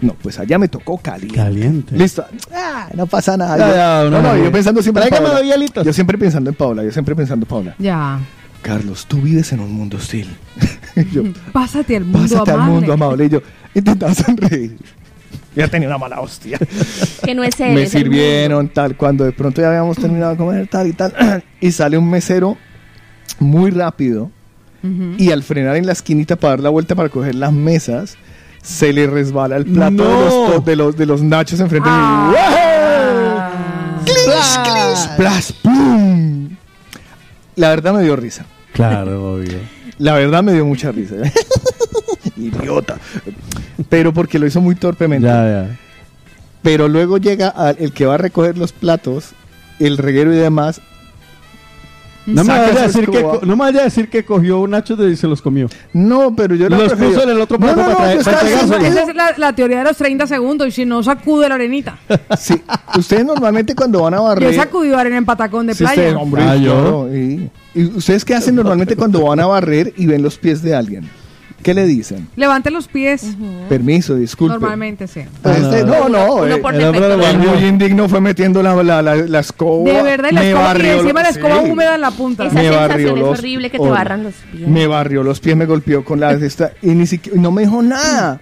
No, 0.00 0.14
pues 0.14 0.38
allá 0.40 0.58
me 0.58 0.66
tocó 0.68 0.98
caliente. 0.98 1.36
Caliente. 1.36 1.96
Listo. 1.96 2.24
Ah, 2.52 2.88
no 2.94 3.06
pasa 3.06 3.36
nada. 3.36 3.56
Ya, 3.56 3.68
Yo- 3.68 3.74
ya, 3.76 4.04
no, 4.04 4.10
no, 4.10 4.22
no, 4.22 4.36
no. 4.36 4.44
yo 4.44 4.50
pensando 4.52 4.82
siempre 4.82 5.04
en 5.04 5.10
Paola. 5.10 5.82
Yo 5.84 5.92
siempre 5.92 6.18
pensando 6.18 6.50
en 6.50 6.56
Paola, 6.56 6.82
yo 6.84 6.90
siempre 6.90 7.14
pensando 7.14 7.44
en 7.44 7.48
Paola. 7.48 7.74
Ya. 7.78 8.18
Carlos, 8.62 9.06
tú 9.06 9.20
vives 9.20 9.52
en 9.52 9.60
un 9.60 9.72
mundo 9.72 9.96
hostil. 9.96 10.28
Yo, 11.12 11.22
Pásate 11.52 11.96
al 11.96 12.04
mundo 12.04 12.20
pásate 12.20 12.50
al 12.52 12.56
amable. 12.60 12.74
mundo 12.74 12.92
amable. 12.92 13.24
Y 13.26 13.28
yo 13.30 13.42
intentaba 13.74 14.14
sonreír. 14.14 14.76
Ya 15.56 15.66
tenía 15.68 15.88
una 15.88 15.98
mala 15.98 16.20
hostia. 16.20 16.58
Que 17.24 17.34
no 17.34 17.42
es 17.44 17.58
él. 17.60 17.74
me 17.74 17.82
es 17.84 17.90
sirvieron 17.90 18.68
tal, 18.68 18.96
cuando 18.96 19.24
de 19.24 19.32
pronto 19.32 19.60
ya 19.60 19.68
habíamos 19.68 19.96
terminado 19.96 20.32
de 20.32 20.36
comer 20.38 20.66
tal 20.68 20.86
y 20.86 20.92
tal. 20.92 21.12
Y 21.60 21.72
sale 21.72 21.96
un 21.98 22.08
mesero 22.10 22.56
muy 23.38 23.70
rápido 23.70 24.30
Ujú. 24.82 25.14
y 25.18 25.30
al 25.30 25.42
frenar 25.42 25.76
en 25.76 25.86
la 25.86 25.92
esquinita 25.92 26.36
para 26.36 26.52
dar 26.52 26.60
la 26.60 26.70
vuelta 26.70 26.94
para 26.94 27.08
coger 27.08 27.34
las 27.34 27.52
mesas, 27.52 28.16
se 28.62 28.92
le 28.92 29.06
resbala 29.06 29.56
el 29.56 29.64
plato 29.66 29.92
No. 29.92 30.04
de, 30.04 30.24
los, 30.24 30.32
to- 30.54 30.60
de, 30.60 30.76
los, 30.76 30.96
de 30.96 31.06
los 31.06 31.22
nachos 31.22 31.58
enfrente 31.60 31.88
de 31.88 31.94
mí. 31.96 32.02
Ah. 32.02 33.50
¡Clish, 34.04 34.58
clish! 34.62 35.16
¡Plas! 35.16 35.52
¡Plum! 35.52 36.50
La 37.56 37.68
verdad 37.70 37.94
me 37.94 38.02
dio 38.02 38.16
risa. 38.16 38.46
Claro, 38.72 39.34
obvio. 39.34 39.58
La 39.98 40.14
verdad 40.14 40.42
me 40.42 40.52
dio 40.52 40.64
mucha 40.64 40.90
risa. 40.90 41.16
Idiota. 42.36 42.98
Pero 43.88 44.12
porque 44.12 44.38
lo 44.38 44.46
hizo 44.46 44.60
muy 44.60 44.74
torpemente. 44.74 45.26
Ya, 45.26 45.44
ya. 45.44 45.78
Pero 46.62 46.88
luego 46.88 47.18
llega 47.18 47.52
el 47.78 47.92
que 47.92 48.06
va 48.06 48.14
a 48.14 48.18
recoger 48.18 48.56
los 48.56 48.72
platos, 48.72 49.30
el 49.78 49.98
reguero 49.98 50.32
y 50.32 50.36
demás. 50.36 50.80
No 52.26 52.44
me, 52.44 52.50
vaya 52.56 52.78
a 52.84 52.86
decir 52.86 53.08
que, 53.10 53.22
no 53.22 53.56
me 53.56 53.64
vaya 53.64 53.80
a 53.80 53.84
decir 53.84 54.08
que 54.08 54.24
cogió 54.24 54.60
un 54.60 54.70
nacho 54.70 54.94
y 55.08 55.16
se 55.16 55.26
los 55.26 55.42
comió. 55.42 55.68
No, 55.92 56.34
pero 56.36 56.54
yo 56.54 56.68
Los 56.68 56.78
prefería. 56.92 57.08
puso 57.08 57.22
en 57.24 57.30
el 57.30 57.40
otro 57.40 57.58
plato 57.58 57.76
para 57.76 57.94
traer- 57.96 58.24
para 58.24 58.36
cada 58.38 58.40
entregárselo. 58.60 58.78
quien- 58.78 58.92
Esa 58.92 59.02
es 59.10 59.14
la, 59.16 59.34
la 59.38 59.52
teoría 59.54 59.78
de 59.78 59.84
los 59.84 59.96
30 59.96 60.26
segundos. 60.26 60.68
Y 60.68 60.70
si 60.70 60.84
no, 60.84 61.02
sacude 61.02 61.48
la 61.48 61.56
arenita. 61.56 61.98
Sí, 62.38 62.60
ustedes 62.96 63.24
normalmente 63.24 63.74
cuando 63.74 64.02
van 64.02 64.14
a 64.14 64.18
Yo 64.18 64.22
barrer. 64.24 64.50
he 64.50 64.54
sacudido 64.54 64.96
arena 64.98 65.16
en 65.16 65.24
patacón 65.24 65.66
de 65.66 65.74
Sí, 65.74 65.84
playa. 65.84 66.02
usted, 66.02 66.16
hombre, 66.16 66.42
Ah, 66.44 66.56
yo. 66.56 67.08
y 67.12 67.50
ustedes 67.96 68.24
qué 68.24 68.34
hacen 68.34 68.54
normalmente 68.54 68.94
cuando 68.96 69.22
van 69.24 69.40
a 69.40 69.46
barrer 69.46 69.92
y 69.96 70.06
ven 70.06 70.22
los 70.22 70.38
pies 70.38 70.62
de 70.62 70.74
alguien? 70.74 71.08
¿Qué 71.62 71.74
le 71.74 71.86
dicen? 71.86 72.28
Levante 72.36 72.70
los 72.70 72.88
pies. 72.88 73.24
Permiso, 73.68 74.16
disculpe. 74.16 74.52
Normalmente, 74.54 75.06
sí. 75.06 75.20
Pues 75.42 75.56
Ah, 75.56 75.58
este- 75.62 75.84
no. 75.84 76.08
no, 76.08 76.08
no, 76.08 76.34
Uno 76.36 76.54
eh, 76.54 76.58
por 76.58 76.74
el 76.74 76.82
hombre 76.84 77.00
defecto. 77.08 77.24
de 77.24 77.30
el 77.30 77.38
muy 77.38 77.68
indigno 77.68 78.08
fue 78.08 78.20
metiendo 78.20 78.62
la, 78.62 78.82
la, 78.82 79.00
la, 79.02 79.14
la 79.14 79.38
escoba. 79.40 79.90
De 79.92 80.02
verdad, 80.02 80.28
y 80.32 80.34
la 80.34 80.40
me 80.40 80.48
escoba, 80.48 80.64
y 80.64 80.66
barrió 80.66 80.92
encima 81.00 81.22
la 81.22 81.28
escoba 81.28 81.62
sí. 81.64 81.70
húmeda 81.70 81.94
en 81.94 82.00
la 82.00 82.10
punta. 82.10 82.44
Esa 82.46 82.54
Me 82.54 82.60
sensación 82.62 82.88
barrió 82.88 83.08
es 83.14 83.18
los- 83.20 83.38
horrible 83.38 83.70
que 83.70 83.78
te 83.78 83.84
oh, 83.84 83.90
barran 83.90 84.22
los 84.24 84.34
pies. 84.52 84.68
Me 84.68 84.86
barrió 84.86 85.22
los 85.22 85.40
pies, 85.40 85.56
me 85.56 85.66
golpeó 85.66 86.04
con 86.04 86.18
la 86.20 86.36
de 86.36 86.46
esta 86.46 86.72
y 86.82 86.88
ni 86.88 87.06
siquiera 87.06 87.40
no 87.40 87.50
me 87.52 87.62
dijo 87.62 87.80
nada. 87.82 88.40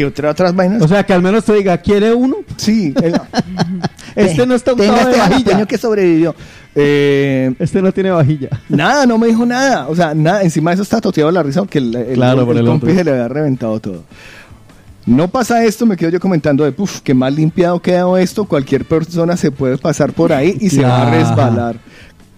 ¿Qué 0.00 0.06
otra, 0.06 0.30
otras 0.30 0.54
vainas? 0.54 0.80
O 0.80 0.88
sea, 0.88 1.04
que 1.04 1.12
al 1.12 1.20
menos 1.20 1.44
te 1.44 1.52
diga, 1.52 1.76
¿quiere 1.76 2.14
uno? 2.14 2.36
sí. 2.56 2.94
el- 3.02 3.20
Este 4.16 4.46
no 4.46 4.54
está 4.54 4.72
untado 4.72 4.92
de 4.92 4.98
este 4.98 5.18
vajilla. 5.18 5.28
jalapeño 5.44 5.66
que 5.66 5.76
sobrevivió. 5.78 6.34
Eh, 6.74 7.52
Este 7.58 7.82
no 7.82 7.92
tiene 7.92 8.10
vajilla. 8.10 8.48
Nada, 8.70 9.04
no 9.04 9.18
me 9.18 9.26
dijo 9.26 9.44
nada. 9.44 9.88
O 9.88 9.94
sea, 9.94 10.14
nada. 10.14 10.42
Encima 10.42 10.70
de 10.70 10.74
eso 10.76 10.82
está 10.84 11.00
toteado 11.02 11.30
la 11.30 11.42
risa 11.42 11.60
porque 11.60 11.78
el, 11.78 11.94
el, 11.94 12.14
Claro, 12.14 12.46
por 12.46 12.56
el 12.56 12.64
compi 12.64 12.86
otro. 12.86 12.96
se 12.98 13.04
le 13.04 13.10
había 13.10 13.28
reventado 13.28 13.78
todo. 13.78 14.04
No 15.06 15.28
pasa 15.28 15.64
esto, 15.64 15.84
me 15.86 15.96
quedo 15.96 16.10
yo 16.10 16.20
comentando 16.20 16.64
de, 16.64 16.72
puf, 16.72 17.00
que 17.00 17.12
mal 17.14 17.34
limpiado 17.34 17.80
quedó 17.80 18.16
esto. 18.16 18.44
Cualquier 18.46 18.84
persona 18.86 19.36
se 19.36 19.50
puede 19.50 19.76
pasar 19.78 20.12
por 20.12 20.32
ahí 20.32 20.56
y 20.60 20.70
se 20.70 20.82
va 20.82 21.06
a 21.06 21.10
resbalar. 21.10 21.76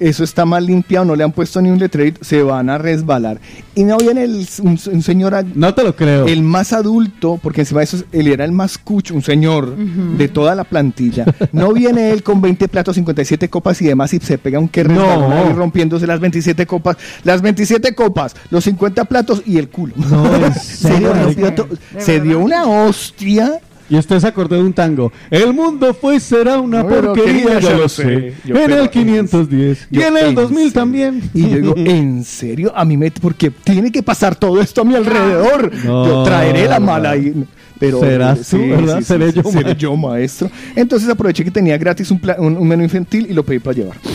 Eso 0.03 0.25
está 0.25 0.45
mal 0.45 0.67
limpiado, 0.67 1.05
no 1.05 1.15
le 1.17 1.23
han 1.25 1.33
puesto 1.33 1.63
ni 1.63 1.71
un 1.71 1.79
letrerito, 1.79 2.25
se 2.25 2.43
van 2.43 2.69
a 2.71 2.79
resbalar. 2.79 3.39
Y 3.75 3.85
no 3.85 3.97
viene 3.99 4.25
el- 4.25 4.47
un, 4.63 4.79
un 4.93 5.03
señor 5.03 5.35
No 5.55 5.75
te 5.75 5.85
lo 5.85 5.95
creo. 5.95 6.27
el 6.27 6.43
más 6.43 6.73
adulto, 6.73 7.39
porque 7.43 7.61
encima 7.61 7.81
de 7.81 7.85
eso 7.85 7.97
es- 7.99 8.05
él 8.13 8.27
era 8.29 8.45
el 8.45 8.53
más 8.53 8.79
cucho, 8.79 9.15
un 9.15 9.23
señor 9.23 9.77
de 9.77 10.29
toda 10.29 10.55
la 10.55 10.65
plantilla. 10.65 11.25
No 11.53 11.73
viene 11.73 12.11
él 12.11 12.23
con 12.23 12.41
20 12.41 12.67
platos, 12.69 12.97
57 12.97 13.49
copas 13.49 13.81
y 13.81 13.87
demás 13.87 14.13
y 14.13 14.19
se 14.19 14.39
pega 14.39 14.59
un 14.59 14.69
que 14.69 14.83
No. 14.85 15.53
rompiéndose 15.55 16.07
las 16.07 16.19
27 16.21 16.67
copas, 16.67 16.97
las 17.25 17.41
27 17.41 17.95
copas, 17.95 18.35
los 18.51 18.65
50 18.65 19.05
platos 19.05 19.43
y 19.47 19.59
el 19.59 19.69
culo. 19.69 19.95
No, 19.97 20.35
¿en 20.35 20.53
se, 20.55 20.89
¿De 20.99 21.69
se 21.99 22.21
dio 22.21 22.41
una 22.41 22.65
hostia. 22.67 23.61
Y 23.93 23.99
usted 23.99 24.21
se 24.21 24.27
acordó 24.27 24.55
de 24.57 24.63
un 24.63 24.73
tango. 24.73 25.13
El 25.31 25.53
mundo 25.53 25.93
fue 25.93 26.17
y 26.17 26.21
será 26.21 26.59
una 26.59 26.83
No, 26.83 26.89
porquería, 26.89 27.59
yo 27.61 27.77
lo 27.77 27.91
sé. 27.91 28.33
Yo, 28.43 28.57
en 28.57 28.71
el 28.71 28.89
510. 28.89 29.89
y 29.91 30.01
en 30.01 30.17
el 30.17 30.27
en 30.29 30.35
2000 30.35 30.57
serio. 30.57 30.73
también. 30.73 31.31
Y 31.35 31.43
yo 31.43 31.57
digo, 31.57 31.75
¿en 31.77 32.25
serio? 32.25 32.73
A 32.75 32.87
mí 32.87 32.97
me... 32.97 33.11
Porque 33.11 33.51
tiene 33.51 33.93
que 33.93 34.03
pasar 34.03 34.35
todo 34.35 34.63
esto 34.63 34.81
a 34.81 34.85
mi 34.85 34.95
alrededor. 34.95 35.71
No, 35.85 36.07
yo 36.07 36.23
traeré 36.23 36.69
la 36.69 36.81
mala. 36.81 37.15
Pero, 37.83 37.99
Serás 37.99 38.49
tú, 38.49 38.59
¿verdad? 38.59 39.01
Seré 39.01 39.33
yo, 39.33 39.43
maestro. 39.43 39.73
yo, 39.73 39.97
maestro. 39.97 40.51
Entonces 40.77 41.09
aproveché 41.09 41.43
que 41.43 41.51
tenía 41.51 41.77
gratis 41.77 42.13
un, 42.13 42.21
pla- 42.21 42.37
un, 42.39 42.57
un 42.57 42.69
menú 42.69 42.85
infantil 42.85 43.27
y 43.29 43.33
lo 43.33 43.43
pedí 43.45 43.59
para 43.59 43.77
llevar. 43.77 43.97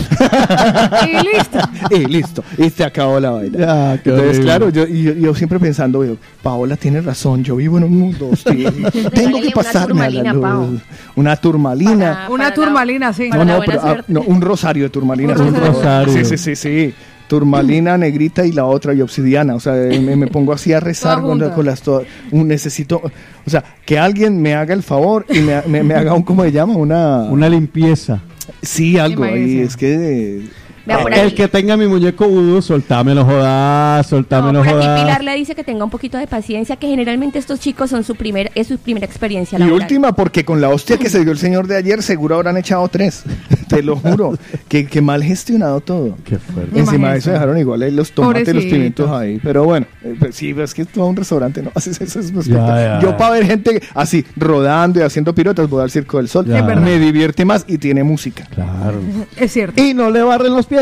Y 1.06 1.36
listo. 1.36 1.60
y 1.96 2.06
listo. 2.06 2.44
Y 2.58 2.70
se 2.70 2.84
acabó 2.86 3.20
la 3.20 3.32
vaina. 3.32 3.94
Entonces, 3.96 4.24
horrible. 4.30 4.42
claro, 4.44 4.70
yo, 4.70 4.88
yo, 4.88 5.14
yo 5.14 5.36
siempre 5.36 5.60
pensando, 5.60 6.00
veo, 6.00 6.18
Paola 6.42 6.78
tiene 6.78 7.02
razón, 7.02 7.44
yo 7.44 7.58
vivo 7.58 7.78
en 7.78 7.84
un 7.84 7.98
mundo 8.00 8.30
hostil. 8.30 8.66
Tengo 9.14 9.40
que 9.42 9.48
una 9.48 9.52
pasarme 9.54 10.06
a 10.06 10.10
la 10.10 10.32
turmalina, 10.32 10.34
luz. 10.34 10.82
Una 11.18 11.36
turmalina. 11.36 11.94
Para- 12.14 12.30
Una 12.30 12.38
para 12.46 12.50
la- 12.50 12.56
turmalina, 12.56 13.14
sí. 13.14 13.30
No, 13.30 13.44
no, 13.44 13.60
pero, 13.66 13.82
ah, 13.84 13.98
no, 14.08 14.22
un 14.22 14.40
rosario 14.42 14.84
de 14.84 14.90
turmalina. 14.90 15.34
Un 15.34 15.54
rosario. 15.56 16.14
Sí, 16.14 16.24
sí, 16.24 16.38
sí, 16.38 16.56
sí. 16.56 16.94
Turmalina 17.28 17.98
negrita 17.98 18.46
y 18.46 18.52
la 18.52 18.66
otra 18.66 18.94
y 18.94 19.02
obsidiana. 19.02 19.56
O 19.56 19.60
sea, 19.60 19.76
eh, 19.82 20.00
me, 20.00 20.16
me 20.16 20.28
pongo 20.28 20.54
así 20.54 20.74
a 20.74 20.80
rezar 20.80 21.22
con, 21.22 21.66
las 21.66 21.82
todas. 21.82 22.06
Un- 22.32 22.48
necesito, 22.48 23.02
o 23.46 23.50
sea, 23.50 23.64
que 23.86 24.00
alguien 24.00 24.42
me 24.42 24.56
haga 24.56 24.74
el 24.74 24.84
favor 24.84 25.26
y 25.30 25.40
me, 25.40 25.62
me- 25.68 25.84
me 25.84 25.94
haga 25.94 26.14
un, 26.14 26.24
¿cómo 26.24 26.44
se 26.44 26.52
llama? 26.52 26.76
Una... 26.76 27.24
Una 27.24 27.50
limpieza. 27.50 28.22
sí, 28.62 28.98
algo. 28.98 29.26
Imagínese. 29.26 29.64
Es 29.64 29.78
que... 29.78 30.42
eh, 30.88 30.96
Vea, 30.96 31.02
por 31.04 31.14
El 31.14 31.28
aquí- 31.28 31.36
que 31.36 31.48
tenga 31.48 31.76
mi 31.78 31.88
muñeco 31.88 32.28
vudú, 32.28 32.62
soltámelo 32.62 33.26
jodas, 33.26 34.06
No, 34.06 34.18
soltámelo 34.18 34.62
aquí 34.62 34.70
jodas. 34.72 35.02
Pilar 35.02 35.24
le 35.24 35.36
dice 35.36 35.56
que 35.56 35.64
tenga 35.64 35.84
un 35.84 35.90
poquito 35.90 36.18
de 36.18 36.28
paciencia, 36.28 36.76
que 36.78 36.88
generalmente 36.88 37.40
estos 37.40 37.60
chicos 37.60 37.90
son 37.90 38.04
su 38.04 38.16
primer, 38.16 38.52
es 38.56 38.68
su 38.68 38.78
primera 38.78 39.06
experiencia 39.06 39.58
Y 39.58 39.60
laboral. 39.62 39.82
última, 39.82 40.14
porque 40.14 40.46
con 40.46 40.62
la 40.62 40.70
hostia 40.70 40.98
que 40.98 41.10
se 41.10 41.22
dio 41.24 41.32
el 41.32 41.38
señor 41.38 41.68
de 41.68 41.76
ayer, 41.78 42.02
seguro 42.04 42.36
habrán 42.36 42.58
echado 42.58 42.88
tres. 42.88 43.24
Te 43.68 43.84
lo 43.84 43.98
juro. 43.98 44.38
que, 44.70 44.86
que 44.88 45.02
mal 45.02 45.22
gestionado 45.24 45.82
todo. 45.82 46.18
Qué 46.24 46.38
fuerte. 46.38 46.80
Encima 46.80 47.12
de 47.12 47.20
eso 47.20 47.32
dejaron 47.32 47.58
igual 47.58 47.82
ahí 47.82 47.92
los 47.92 48.12
tomates 48.12 48.48
y 48.48 48.54
los 48.54 48.64
pimientos 48.66 49.10
ahí. 49.12 49.40
Pero 49.44 49.66
bueno, 49.66 49.86
eh, 50.04 50.16
pues 50.20 50.36
sí, 50.36 50.56
es 50.58 50.74
que 50.74 50.84
es 50.84 50.88
todo 50.88 51.06
un 51.08 51.16
restaurante, 51.16 51.62
¿no? 51.62 51.72
Así 51.76 51.90
es, 51.90 52.00
eso 52.02 52.20
es 52.20 52.32
Ya, 52.32 52.40
espectacular. 52.40 53.02
ya. 53.02 53.08
Yo 53.08 53.18
para 53.18 53.32
ver 53.32 53.46
gente 53.46 53.82
así, 53.94 54.26
rodando 54.38 55.00
y 55.00 55.04
haciendo 55.04 55.34
pirotas, 55.36 55.70
voy 55.70 55.84
al 55.84 55.92
Circo 55.92 56.18
del 56.18 56.30
Sol. 56.30 56.46
Ya. 56.46 56.60
Es 56.60 56.66
verdad. 56.66 56.82
Me 56.82 56.98
divierte 57.00 57.44
más 57.46 57.66
y 57.68 57.78
tiene 57.78 58.04
música. 58.04 58.46
Claro. 58.54 59.00
Es 59.38 59.52
cierto. 59.52 59.82
Y 59.84 59.94
no 59.94 60.10
le 60.10 60.22
barren 60.24 60.54
los 60.54 60.66
pies. 60.66 60.77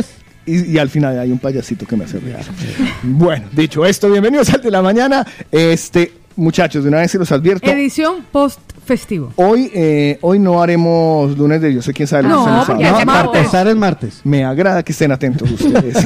Y, 0.46 0.74
y 0.74 0.78
al 0.78 0.90
final 0.90 1.18
hay 1.20 1.32
un 1.32 1.40
payasito 1.40 1.86
que 1.88 1.96
me 1.96 2.06
hace 2.06 2.20
reír. 2.20 2.36
Bueno, 3.04 3.48
dicho 3.52 3.86
esto, 3.86 4.10
bienvenidos 4.10 4.54
al 4.54 4.62
de 4.62 4.70
la 4.72 4.82
mañana. 4.82 5.26
Este, 5.52 6.14
muchachos, 6.36 6.84
de 6.84 6.90
una 6.90 7.00
vez 7.00 7.12
se 7.12 7.18
los 7.18 7.32
advierto. 7.32 7.68
Edición 7.70 8.24
post 8.32 8.60
festivo. 8.86 9.34
Hoy, 9.38 9.72
eh, 9.74 10.20
hoy 10.22 10.38
no 10.38 10.62
haremos 10.62 11.36
lunes 11.36 11.60
de 11.62 11.74
Yo 11.74 11.82
sé 11.82 11.92
quién 11.94 12.08
sabe. 12.08 12.24
lo 12.24 12.30
que 12.46 12.52
No, 12.52 12.64
porque 12.68 12.84
se 12.86 12.92
No, 12.92 13.06
martes. 13.06 13.44
martes, 13.52 13.66
es 13.72 13.76
martes. 13.76 14.22
Me 14.24 14.44
agrada 14.46 14.84
que 14.84 14.92
estén 14.92 15.12
atentos 15.12 15.50
ustedes. 15.50 15.98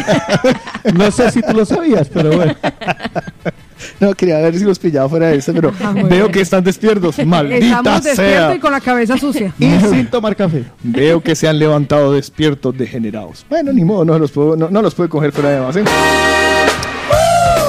No 0.94 1.12
sé 1.12 1.30
si 1.32 1.42
tú 1.42 1.52
lo 1.54 1.66
sabías, 1.66 2.08
pero 2.08 2.36
bueno. 2.36 2.56
no, 4.00 4.14
quería 4.14 4.38
ver 4.40 4.58
si 4.58 4.64
los 4.64 4.80
pillaba 4.80 5.10
fuera 5.10 5.28
de 5.28 5.38
eso, 5.38 5.54
pero 5.54 5.72
Ah, 5.84 5.94
veo 5.94 6.08
bien. 6.08 6.32
que 6.32 6.42
están 6.42 6.64
despiertos. 6.64 7.18
Maldita 7.26 7.66
Estamos 7.66 8.04
despiertos 8.04 8.48
sea. 8.48 8.56
y 8.56 8.60
con 8.60 8.72
la 8.72 8.82
cabeza 8.82 9.18
sucia. 9.18 9.54
Y 9.60 9.70
sin 9.90 10.08
tomar 10.08 10.36
café. 10.36 10.64
Veo 10.84 11.22
que 11.22 11.36
se 11.36 11.48
han 11.48 11.58
levantado 11.60 12.14
despiertos 12.14 12.78
degenerados. 12.78 13.46
Bueno, 13.50 13.72
ni 13.74 13.84
modo, 13.84 14.06
no 14.06 14.18
los 14.20 14.32
puedo, 14.32 14.56
no, 14.56 14.70
no 14.70 14.82
los 14.82 14.94
puedo 14.96 15.10
coger 15.10 15.32
fuera 15.32 15.50
de 15.52 15.60
base. 15.60 15.84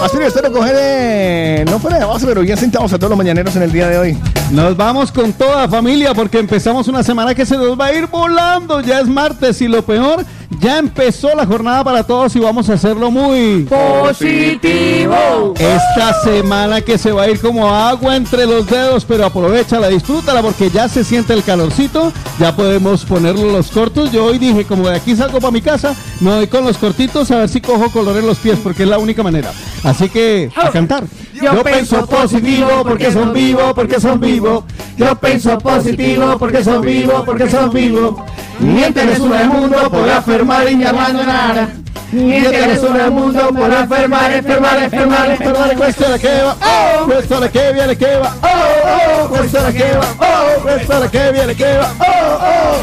Así 0.03 0.17
espero 0.23 0.51
coger, 0.51 0.75
eh, 0.79 1.65
no 1.69 1.79
fuera 1.79 1.99
de 1.99 2.07
base, 2.07 2.25
pero 2.27 2.41
bien 2.41 2.57
sentados 2.57 2.91
a 2.95 2.97
todos 2.99 3.11
los 3.11 3.19
mañaneros 3.19 3.55
en 3.57 3.63
el 3.63 3.71
día 3.71 3.87
de 3.87 3.99
hoy. 3.99 4.19
Nos 4.51 4.75
vamos 4.75 5.13
con 5.13 5.35
toda 5.35 5.69
familia 5.69 6.15
porque 6.15 6.39
empezamos 6.39 6.89
una 6.89 7.03
semana 7.03 7.35
que 7.35 7.45
se 7.45 7.55
nos 7.59 7.79
va 7.79 7.87
a 7.87 7.93
ir 7.95 8.07
volando. 8.07 8.81
Ya 8.81 9.01
es 9.01 9.07
martes 9.09 9.61
y 9.61 9.69
lo 9.69 9.83
peor, 9.85 10.25
ya 10.59 10.79
empezó 10.79 11.35
la 11.35 11.47
jornada 11.47 11.85
para 11.85 12.03
todos 12.03 12.35
y 12.35 12.41
vamos 12.41 12.69
a 12.69 12.75
hacerlo 12.75 13.11
muy 13.11 13.65
positivo. 13.65 15.55
Esta 15.57 16.23
semana 16.23 16.81
que 16.81 16.99
se 16.99 17.13
va 17.13 17.23
a 17.23 17.31
ir 17.31 17.41
como 17.41 17.69
agua 17.69 18.17
entre 18.17 18.47
los 18.47 18.67
dedos, 18.67 19.05
pero 19.05 19.27
aprovechala, 19.27 19.89
disfrútala 19.89 20.43
porque 20.43 20.71
ya 20.71 20.89
se 20.89 21.05
siente 21.05 21.33
el 21.35 21.45
calorcito, 21.45 22.13
ya 22.39 22.55
podemos 22.57 23.05
ponerlo 23.05 23.53
los 23.53 23.71
cortos. 23.71 24.11
Yo 24.11 24.25
hoy 24.25 24.39
dije, 24.39 24.65
como 24.65 24.89
de 24.89 24.97
aquí 24.97 25.15
salgo 25.15 25.39
para 25.39 25.53
mi 25.53 25.63
casa, 25.63 25.95
me 26.21 26.35
voy 26.35 26.47
con 26.49 26.65
los 26.65 26.79
cortitos 26.79 27.31
a 27.31 27.39
ver 27.39 27.49
si 27.49 27.61
cojo 27.61 27.91
color 27.91 28.17
en 28.17 28.27
los 28.27 28.39
pies 28.39 28.59
porque 28.63 28.83
es 28.83 28.89
la 28.89 28.99
única 28.99 29.23
manera. 29.23 29.53
Así 29.85 30.09
que 30.09 30.51
a 30.57 30.71
cantar. 30.71 31.05
Yo 31.41 31.63
pienso 31.65 32.07
positivo 32.07 32.83
porque 32.83 33.11
son 33.11 33.33
vivos, 33.33 33.73
porque 33.75 34.01
son 34.01 34.21
vivos. 34.21 34.65
Yo 34.97 35.15
pienso 35.17 35.57
positivo 35.59 36.37
porque 36.39 36.63
son 36.63 36.83
vivos, 36.83 37.23
porque 37.25 37.49
son 37.49 37.71
vivos. 37.73 38.17
Niente 38.61 39.05
nessuno 39.07 39.35
al 39.35 39.49
mundo 39.49 39.91
podrá 39.91 40.21
fermare 40.41 40.73
y 40.73 40.85
abbandonare. 40.85 41.67
Niente 42.13 42.67
nessuno 42.67 43.03
al 43.03 43.13
mundo 43.13 43.53
podrà 43.53 43.87
fermare, 43.87 44.43
fermare, 44.43 44.89
fermare, 44.89 45.37
fermare. 45.37 45.77
Questa 45.77 46.09
la 46.09 46.17
che 46.17 46.43
va, 46.43 46.57
oh, 46.59 47.05
questa 47.05 47.37
è 47.37 47.39
la 47.41 47.49
che 47.49 47.73
viene 47.73 47.97
che 47.97 48.19
va, 48.19 48.35
oh, 48.41 49.23
oh, 49.23 49.29
questa 49.29 49.61
la 49.61 49.71
che 49.71 49.93
va, 49.93 50.27
oh, 50.27 50.61
questa 50.61 50.97
è 50.97 50.99
la 50.99 51.09
che 51.09 51.33
viene 51.33 51.55
che 51.55 51.77
va, 51.77 51.95
oh, 51.99 52.35
oh. 52.35 52.81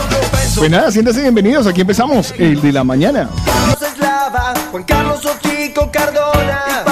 Pues 0.55 0.71
nada, 0.71 0.91
siéntanse 0.91 1.21
bienvenidos. 1.21 1.67
Aquí 1.67 1.81
empezamos 1.81 2.33
el 2.37 2.61
de 2.61 2.71
la 2.71 2.83
mañana. 2.83 3.29
Carlos 3.45 3.81
Eslava, 3.81 4.53
Juan 4.71 4.83
Carlos 4.83 5.25
Ochico 5.25 5.89
Cardona 5.91 6.83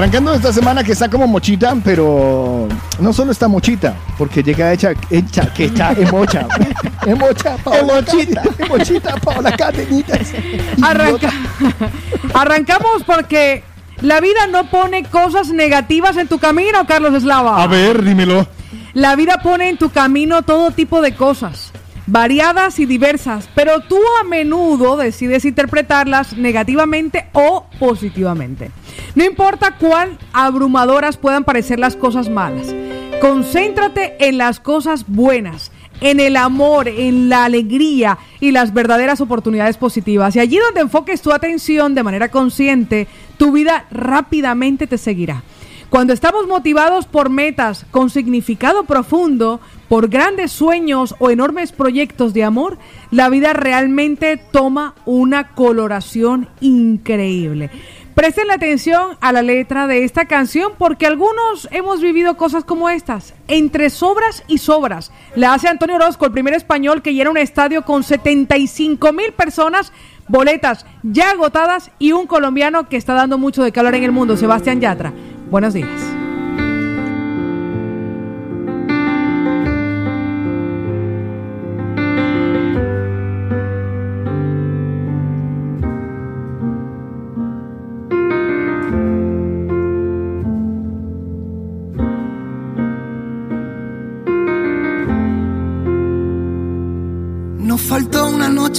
Arrancando 0.00 0.32
esta 0.32 0.50
semana 0.50 0.82
que 0.82 0.92
está 0.92 1.10
como 1.10 1.26
mochita, 1.26 1.76
pero 1.84 2.66
no 3.00 3.12
solo 3.12 3.32
está 3.32 3.48
mochita, 3.48 3.94
porque 4.16 4.42
llega 4.42 4.72
hecha, 4.72 4.92
hecha, 5.10 5.52
que 5.52 5.66
está 5.66 5.92
en 5.92 6.10
mocha. 6.10 6.48
En 7.06 7.18
mocha, 7.18 7.58
Paola. 7.62 8.00
mochita. 8.00 8.42
En 8.58 8.68
mochita, 8.68 9.16
Paola 9.16 9.52
Catenitas. 9.52 10.32
Arranca. 10.82 11.30
Arrancamos 12.32 13.02
porque 13.04 13.62
la 14.00 14.22
vida 14.22 14.46
no 14.50 14.70
pone 14.70 15.04
cosas 15.04 15.48
negativas 15.48 16.16
en 16.16 16.28
tu 16.28 16.38
camino, 16.38 16.86
Carlos 16.86 17.12
Eslava. 17.12 17.62
A 17.62 17.66
ver, 17.66 18.02
dímelo. 18.02 18.46
La 18.94 19.16
vida 19.16 19.42
pone 19.42 19.68
en 19.68 19.76
tu 19.76 19.90
camino 19.90 20.40
todo 20.40 20.70
tipo 20.70 21.02
de 21.02 21.14
cosas, 21.14 21.72
variadas 22.06 22.78
y 22.78 22.86
diversas, 22.86 23.48
pero 23.54 23.80
tú 23.80 23.98
a 24.20 24.24
menudo 24.24 24.96
decides 24.96 25.44
interpretarlas 25.44 26.36
negativamente 26.36 27.26
o 27.32 27.66
positivamente. 27.78 28.70
No 29.14 29.24
importa 29.24 29.76
cuán 29.78 30.18
abrumadoras 30.32 31.16
puedan 31.16 31.44
parecer 31.44 31.78
las 31.78 31.96
cosas 31.96 32.28
malas, 32.28 32.74
concéntrate 33.20 34.28
en 34.28 34.38
las 34.38 34.60
cosas 34.60 35.04
buenas, 35.06 35.70
en 36.00 36.20
el 36.20 36.36
amor, 36.36 36.88
en 36.88 37.28
la 37.28 37.44
alegría 37.44 38.18
y 38.40 38.52
las 38.52 38.72
verdaderas 38.72 39.20
oportunidades 39.20 39.76
positivas. 39.76 40.34
Y 40.34 40.40
allí 40.40 40.58
donde 40.58 40.80
enfoques 40.80 41.22
tu 41.22 41.32
atención 41.32 41.94
de 41.94 42.02
manera 42.02 42.30
consciente, 42.30 43.06
tu 43.36 43.52
vida 43.52 43.86
rápidamente 43.90 44.86
te 44.86 44.98
seguirá. 44.98 45.42
Cuando 45.90 46.12
estamos 46.12 46.46
motivados 46.46 47.06
por 47.06 47.30
metas 47.30 47.84
con 47.90 48.10
significado 48.10 48.84
profundo, 48.84 49.60
por 49.90 50.08
grandes 50.08 50.52
sueños 50.52 51.16
o 51.18 51.30
enormes 51.30 51.72
proyectos 51.72 52.32
de 52.32 52.44
amor, 52.44 52.78
la 53.10 53.28
vida 53.28 53.54
realmente 53.54 54.36
toma 54.36 54.94
una 55.04 55.48
coloración 55.48 56.48
increíble. 56.60 57.70
Presten 58.14 58.46
la 58.46 58.54
atención 58.54 59.16
a 59.20 59.32
la 59.32 59.42
letra 59.42 59.88
de 59.88 60.04
esta 60.04 60.26
canción 60.26 60.74
porque 60.78 61.06
algunos 61.06 61.66
hemos 61.72 62.00
vivido 62.00 62.36
cosas 62.36 62.62
como 62.62 62.88
estas, 62.88 63.34
entre 63.48 63.90
sobras 63.90 64.44
y 64.46 64.58
sobras. 64.58 65.10
La 65.34 65.54
hace 65.54 65.66
Antonio 65.66 65.96
Orozco, 65.96 66.24
el 66.24 66.30
primer 66.30 66.54
español 66.54 67.02
que 67.02 67.12
llena 67.12 67.30
un 67.30 67.36
estadio 67.36 67.82
con 67.82 68.04
75 68.04 69.12
mil 69.12 69.32
personas, 69.32 69.92
boletas 70.28 70.86
ya 71.02 71.32
agotadas 71.32 71.90
y 71.98 72.12
un 72.12 72.28
colombiano 72.28 72.88
que 72.88 72.96
está 72.96 73.14
dando 73.14 73.38
mucho 73.38 73.64
de 73.64 73.72
calor 73.72 73.96
en 73.96 74.04
el 74.04 74.12
mundo, 74.12 74.36
Sebastián 74.36 74.80
Yatra. 74.80 75.12
Buenos 75.50 75.74
días. 75.74 76.29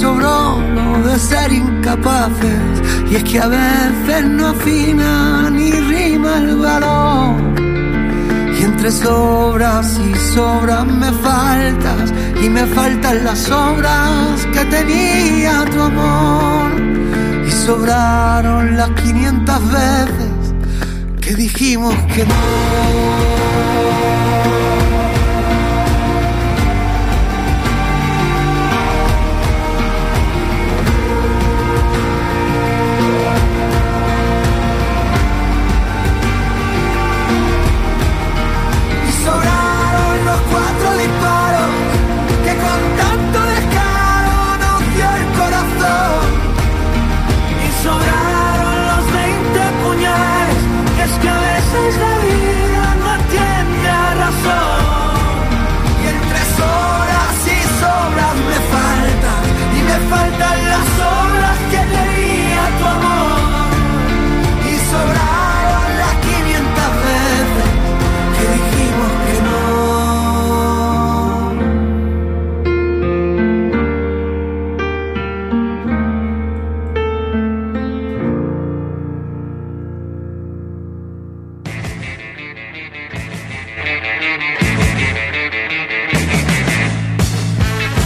Sobró 0.00 0.58
lo 0.74 1.02
de 1.02 1.18
ser 1.18 1.52
incapaces, 1.52 2.82
y 3.10 3.16
es 3.16 3.24
que 3.24 3.38
a 3.38 3.48
veces 3.48 4.24
no 4.24 4.46
afina 4.46 5.50
ni 5.50 5.72
rima 5.72 6.38
el 6.38 6.56
valor. 6.56 7.34
Y 8.58 8.62
entre 8.62 8.90
sobras 8.90 10.00
y 10.00 10.14
sobras 10.32 10.86
me 10.86 11.12
faltas, 11.12 12.14
y 12.42 12.48
me 12.48 12.64
faltan 12.68 13.24
las 13.24 13.50
obras 13.50 14.46
que 14.54 14.64
tenía 14.76 15.66
tu 15.66 15.82
amor. 15.82 16.70
Y 17.46 17.50
sobraron 17.50 18.78
las 18.78 18.88
500 19.02 19.70
veces 19.70 20.54
que 21.20 21.34
dijimos 21.34 21.94
que 22.14 22.24
no. 22.24 22.34
Es 51.72 52.09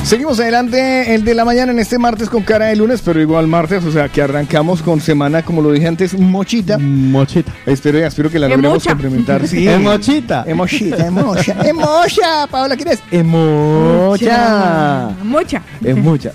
Seguimos 0.04 0.38
adelante, 0.38 1.14
el 1.14 1.24
de 1.24 1.34
la 1.34 1.46
mañana 1.46 1.72
en 1.72 1.78
este 1.78 1.98
martes 1.98 2.28
con 2.28 2.42
cara 2.42 2.66
de 2.66 2.76
lunes, 2.76 3.00
pero 3.02 3.20
igual 3.22 3.48
martes, 3.48 3.82
o 3.84 3.90
sea 3.90 4.10
que 4.10 4.20
arrancamos 4.20 4.82
con 4.82 5.00
semana, 5.00 5.42
como 5.42 5.62
lo 5.62 5.72
dije 5.72 5.86
antes, 5.86 6.18
mochita. 6.18 6.76
Mochita. 6.76 7.50
Espero, 7.64 7.98
espero 7.98 8.30
que 8.30 8.38
la 8.38 8.48
logremos 8.48 8.84
complementar. 8.84 9.46
Sí. 9.54 9.66
Es 9.66 9.80
mochita. 9.80 10.44
Emochita, 10.46 11.06
emocha. 11.06 11.56
Emocha, 11.64 12.46
Paola, 12.50 12.76
¿quién 12.76 12.88
es? 12.88 13.02
Emocha. 13.10 15.10
Mucha. 15.22 15.62
Emocha. 15.82 16.32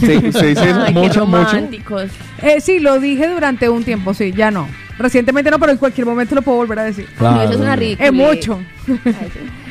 Se, 0.00 0.32
se 0.32 0.46
dice 0.46 0.70
eso, 0.70 0.92
mocha, 0.92 1.24
mocha. 1.24 1.52
románticos. 1.52 2.04
Eh, 2.42 2.60
sí, 2.60 2.80
lo 2.80 2.98
dije 3.00 3.28
durante 3.28 3.68
un 3.68 3.84
tiempo, 3.84 4.14
sí, 4.14 4.32
ya 4.34 4.50
no. 4.50 4.66
Recientemente 4.98 5.50
no, 5.50 5.58
pero 5.58 5.72
en 5.72 5.78
cualquier 5.78 6.06
momento 6.06 6.34
lo 6.34 6.42
puedo 6.42 6.58
volver 6.58 6.78
a 6.78 6.84
decir. 6.84 7.06
No, 7.20 7.42
eso 7.42 7.52
es 7.52 7.60
una 7.60 7.76
ridícula. 7.76 8.06
Es 8.06 8.12
mucho. 8.12 8.60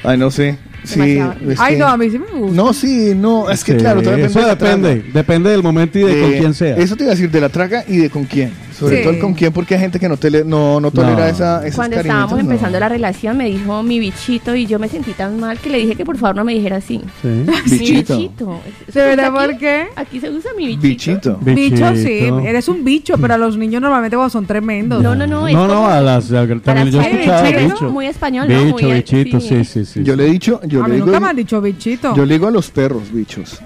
Ay, 0.03 0.17
no 0.17 0.29
sé. 0.29 0.57
Sí, 0.83 0.99
es 1.47 1.59
Ay, 1.59 1.73
que- 1.75 1.79
no, 1.79 1.87
a 1.87 1.97
mí 1.97 2.09
sí 2.09 2.19
me 2.19 2.25
gusta. 2.39 2.55
No, 2.55 2.73
sí, 2.73 3.13
no, 3.15 3.49
es 3.49 3.63
que 3.63 3.73
Sí, 3.73 3.77
claro, 3.79 4.01
todo 4.01 4.15
eso 4.15 4.39
de 4.39 4.47
la 4.47 4.57
traga. 4.57 4.75
depende. 4.77 5.11
Depende 5.13 5.49
del 5.49 5.63
momento 5.63 5.99
y 5.99 6.03
de, 6.03 6.21
con 6.21 6.31
quién 6.33 6.53
sea. 6.53 6.75
Eso 6.77 6.95
te 6.95 7.03
iba 7.03 7.11
a 7.13 7.15
decir, 7.15 7.31
de 7.31 7.41
la 7.41 7.49
traga 7.49 7.83
y 7.87 7.97
de 7.97 8.09
con 8.09 8.25
quién. 8.25 8.51
Sobre 8.73 8.97
Sí. 8.97 9.03
todo 9.03 9.13
el 9.13 9.19
con 9.19 9.33
quién, 9.35 9.53
porque 9.53 9.75
hay 9.75 9.81
gente 9.81 9.99
que 9.99 10.09
no, 10.09 10.17
tele, 10.17 10.43
no, 10.43 10.79
no 10.81 10.89
tolera 10.89 11.15
No. 11.19 11.25
esa, 11.27 11.61
esos 11.65 11.75
Cuando 11.75 11.95
estábamos 11.97 12.33
no. 12.33 12.39
empezando 12.39 12.79
la 12.79 12.89
relación 12.89 13.37
me 13.37 13.45
dijo 13.45 13.83
mi 13.83 13.99
bichito 13.99 14.55
y 14.55 14.65
yo 14.65 14.79
me 14.79 14.89
sentí 14.89 15.11
tan 15.11 15.39
mal 15.39 15.59
que 15.59 15.69
le 15.69 15.77
dije 15.77 15.95
que 15.95 16.03
por 16.03 16.17
favor 16.17 16.35
no 16.37 16.43
me 16.43 16.53
dijera 16.55 16.77
así. 16.77 16.99
Sí. 17.21 17.29
Bichito. 17.69 18.17
Mi 18.17 18.23
bichito. 18.23 18.59
¿De 18.93 19.01
verdad 19.01 19.25
Aquí- 19.27 19.35
por 19.47 19.57
qué? 19.59 19.83
Aquí 19.95 20.19
se 20.19 20.29
usa 20.31 20.51
mi 20.57 20.75
bichito. 20.75 21.37
Bichito. 21.39 21.39
Bicho, 21.41 21.95
sí, 21.95 22.29
eres 22.47 22.67
un 22.67 22.83
bicho, 22.83 23.15
pero 23.19 23.35
a 23.35 23.37
los 23.37 23.55
niños 23.57 23.79
normalmente 23.81 24.17
cuando 24.17 24.31
son 24.31 24.45
tremendos. 24.47 25.01
No, 25.03 25.15
no, 25.15 25.27
no. 25.27 25.47
No, 25.49 25.67
no, 25.67 25.87
a 25.87 26.01
las. 26.01 26.31
a- 26.31 26.47
también 26.63 26.89
yo 26.91 26.99
he 26.99 27.03
ser 27.03 27.13
escuchado 27.13 27.43
bichito, 27.43 27.73
bicho. 27.75 27.91
muy 27.91 28.05
español, 28.07 28.47
¿no? 28.49 28.63
Bicho, 28.65 28.85
Muy- 28.87 28.93
bichito, 28.95 29.39
sí, 29.39 29.47
sí. 29.49 29.65
sí, 29.65 29.85
sí. 29.85 30.03
Yo 30.03 30.15
le 30.15 30.25
he 30.27 30.31
dicho, 30.31 30.59
yo 30.73 30.83
a 30.83 30.87
le 30.87 30.89
mí 30.89 30.95
digo, 30.95 31.05
nunca 31.07 31.19
me 31.19 31.27
han 31.29 31.35
dicho 31.35 31.61
bichito. 31.61 32.15
yo 32.15 32.25
le 32.25 32.33
digo 32.35 32.47
a 32.47 32.51
los 32.51 32.69
perros, 32.71 33.11
bichos. 33.11 33.59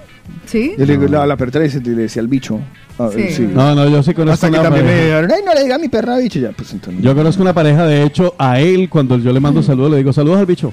¿Sí? 0.46 0.74
Yo 0.78 0.84
le 0.86 0.96
digo, 0.96 1.08
la, 1.10 1.26
la 1.26 1.36
perrita 1.36 1.58
le, 1.58 1.68
le 1.68 2.02
decía 2.02 2.20
al 2.22 2.28
bicho. 2.28 2.60
Ah, 2.98 3.08
Sí. 3.14 3.28
sí. 3.30 3.48
No, 3.52 3.74
no, 3.74 3.88
yo 3.88 4.02
sí 4.02 4.12
conozco 4.14 4.34
Hasta 4.34 4.48
que 4.48 4.54
una 4.54 4.62
también 4.64 4.84
me 4.84 4.90
pareja. 4.92 5.04
dijeron, 5.20 5.30
ay, 5.34 5.42
no 5.46 5.54
le 5.54 5.62
diga 5.62 5.74
a 5.76 5.78
mi 5.78 5.88
perra 5.88 6.18
bicho. 6.18 6.38
Ya, 6.38 6.50
pues 6.52 6.72
entonces. 6.72 7.02
Yo 7.02 7.14
conozco 7.14 7.42
una 7.42 7.52
pareja, 7.54 7.86
de 7.86 8.02
hecho, 8.04 8.34
a 8.38 8.60
él, 8.60 8.88
cuando 8.88 9.18
yo 9.18 9.32
le 9.32 9.40
mando 9.40 9.62
saludos, 9.62 9.90
le 9.92 9.96
digo 9.98 10.12
saludos 10.12 10.38
al 10.38 10.46
bicho. 10.46 10.72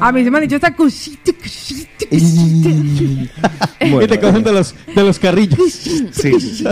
A 0.00 0.10
mí 0.10 0.24
se 0.24 0.30
me 0.32 0.38
han 0.38 0.42
dicho 0.42 0.56
esta 0.56 0.74
cosita, 0.74 1.30
cosita, 1.40 2.06
cosita. 2.10 2.68
Bueno, 3.80 4.02
y 4.02 4.06
te 4.08 4.18
cogen 4.18 4.42
de 4.42 4.52
los, 4.52 4.74
de 4.94 5.02
los 5.04 5.18
carrillos. 5.20 5.58
Sí, 5.72 6.08
sí, 6.10 6.40
sí. 6.40 6.64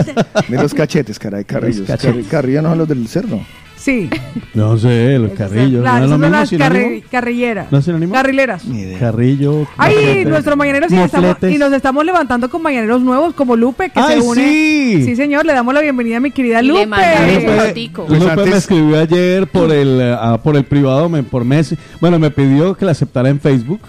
De 0.49 0.61
los 0.61 0.73
cachetes, 0.73 1.17
caray, 1.17 1.45
carrillos. 1.45 1.87
cachetes. 1.87 2.25
Carri- 2.25 2.29
Carrillos 2.29 2.63
no 2.63 2.69
son 2.69 2.77
los 2.79 2.87
del 2.89 3.07
cerdo. 3.07 3.39
Sí. 3.81 4.09
No 4.53 4.77
sé, 4.77 5.17
los 5.17 5.31
carrillos. 5.31 5.81
Claro, 5.81 5.97
¿No 5.99 6.03
es 6.05 6.09
lo 6.09 6.15
son 6.15 6.21
mismo 6.21 6.35
las 6.37 6.51
carri- 6.53 7.03
carrilleras. 7.09 7.71
¿No 7.71 7.79
es 7.79 7.85
sinónimo? 7.85 8.13
Carrileras. 8.13 8.63
Carrillo. 8.99 9.65
Ay, 9.77 9.95
moflete, 9.95 10.25
nuestro 10.25 10.55
mañanero 10.55 10.87
sí 10.87 10.95
estamos, 10.97 11.37
y 11.49 11.57
nos 11.57 11.73
estamos 11.73 12.05
levantando 12.05 12.47
con 12.49 12.61
mañaneros 12.61 13.01
nuevos 13.01 13.33
como 13.33 13.55
Lupe, 13.55 13.89
que 13.89 13.99
¡Ay, 13.99 14.21
se 14.21 14.27
une. 14.27 14.43
sí! 14.43 15.03
Sí, 15.05 15.15
señor, 15.15 15.45
le 15.45 15.53
damos 15.53 15.73
la 15.73 15.81
bienvenida 15.81 16.17
a 16.17 16.19
mi 16.19 16.29
querida 16.31 16.61
Y 16.61 16.67
le 16.67 16.73
Lupe. 16.73 16.81
Lupe. 16.85 17.91
Pues 18.07 18.19
Lupe 18.23 18.45
me 18.45 18.57
escribió 18.57 18.99
ayer 18.99 19.47
por 19.47 19.71
el 19.71 19.99
ah, 20.13 20.39
por 20.43 20.55
el 20.55 20.63
privado, 20.63 21.09
me- 21.09 21.23
por 21.23 21.43
Messi. 21.43 21.75
Bueno, 21.99 22.19
me 22.19 22.29
pidió 22.29 22.75
que 22.75 22.85
la 22.85 22.91
aceptara 22.91 23.29
en 23.29 23.39
Facebook. 23.39 23.81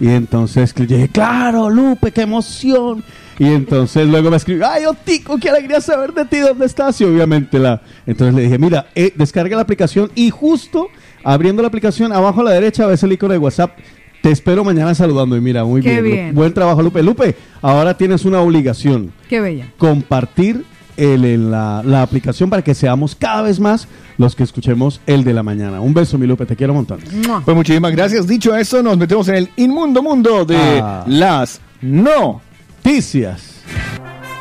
Y 0.00 0.08
entonces 0.08 0.72
yo 0.74 0.84
dije, 0.84 1.08
claro, 1.08 1.68
Lupe, 1.68 2.12
qué 2.12 2.22
emoción. 2.22 3.02
Y 3.38 3.46
entonces 3.46 4.06
luego 4.06 4.30
me 4.30 4.36
escribió, 4.36 4.66
ay, 4.68 4.84
Otico, 4.84 5.38
qué 5.38 5.48
alegría 5.50 5.80
saber 5.80 6.12
de 6.12 6.24
ti, 6.26 6.38
¿dónde 6.38 6.66
estás? 6.66 7.00
Y 7.00 7.04
obviamente 7.04 7.58
la... 7.58 7.80
Entonces 8.06 8.34
le 8.34 8.42
dije, 8.42 8.58
mira, 8.58 8.86
eh, 8.94 9.12
descarga 9.16 9.56
la 9.56 9.62
aplicación 9.62 10.10
y 10.14 10.30
justo 10.30 10.88
abriendo 11.24 11.62
la 11.62 11.68
aplicación, 11.68 12.12
abajo 12.12 12.40
a 12.42 12.44
la 12.44 12.50
derecha 12.52 12.86
ves 12.86 13.02
el 13.02 13.12
icono 13.12 13.32
de 13.32 13.38
WhatsApp. 13.38 13.78
Te 14.22 14.30
espero 14.30 14.62
mañana 14.64 14.94
saludando. 14.94 15.36
Y 15.36 15.40
mira, 15.40 15.64
muy 15.64 15.80
Qué 15.82 16.00
bien. 16.00 16.04
Bien. 16.04 16.34
Buen 16.34 16.52
trabajo, 16.52 16.82
Lupe. 16.82 17.02
Lupe, 17.02 17.34
ahora 17.60 17.96
tienes 17.96 18.24
una 18.24 18.40
obligación 18.40 19.12
Qué 19.28 19.40
bella. 19.40 19.66
compartir 19.78 20.64
el, 20.96 21.24
el- 21.24 21.50
la, 21.50 21.82
la 21.84 22.02
aplicación 22.02 22.48
para 22.50 22.62
que 22.62 22.74
seamos 22.74 23.14
cada 23.16 23.42
vez 23.42 23.58
más 23.58 23.88
los 24.18 24.36
que 24.36 24.42
escuchemos 24.44 25.00
el 25.06 25.24
de 25.24 25.32
la 25.32 25.42
mañana. 25.42 25.80
Un 25.80 25.94
beso, 25.94 26.18
mi 26.18 26.26
Lupe, 26.26 26.46
te 26.46 26.54
quiero 26.54 26.72
un 26.72 26.78
montón. 26.80 27.00
Pues 27.44 27.56
muchísimas 27.56 27.90
gracias. 27.92 28.26
Dicho 28.28 28.54
eso, 28.54 28.82
nos 28.82 28.96
metemos 28.98 29.26
en 29.28 29.34
el 29.36 29.48
inmundo 29.56 30.02
mundo 30.02 30.44
de 30.44 30.56
Ah. 30.80 31.02
las 31.08 31.60
no. 31.80 32.42
Noticias. 32.84 33.40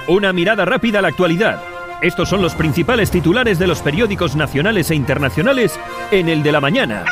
Una 0.07 0.33
mirada 0.33 0.65
rápida 0.65 0.97
a 0.99 1.01
la 1.03 1.09
actualidad. 1.09 1.61
Estos 2.01 2.27
son 2.27 2.41
los 2.41 2.55
principales 2.55 3.11
titulares 3.11 3.59
de 3.59 3.67
los 3.67 3.81
periódicos 3.81 4.35
nacionales 4.35 4.89
e 4.89 4.95
internacionales 4.95 5.79
en 6.09 6.27
el 6.27 6.41
de 6.41 6.51
la 6.51 6.59
mañana. 6.59 7.05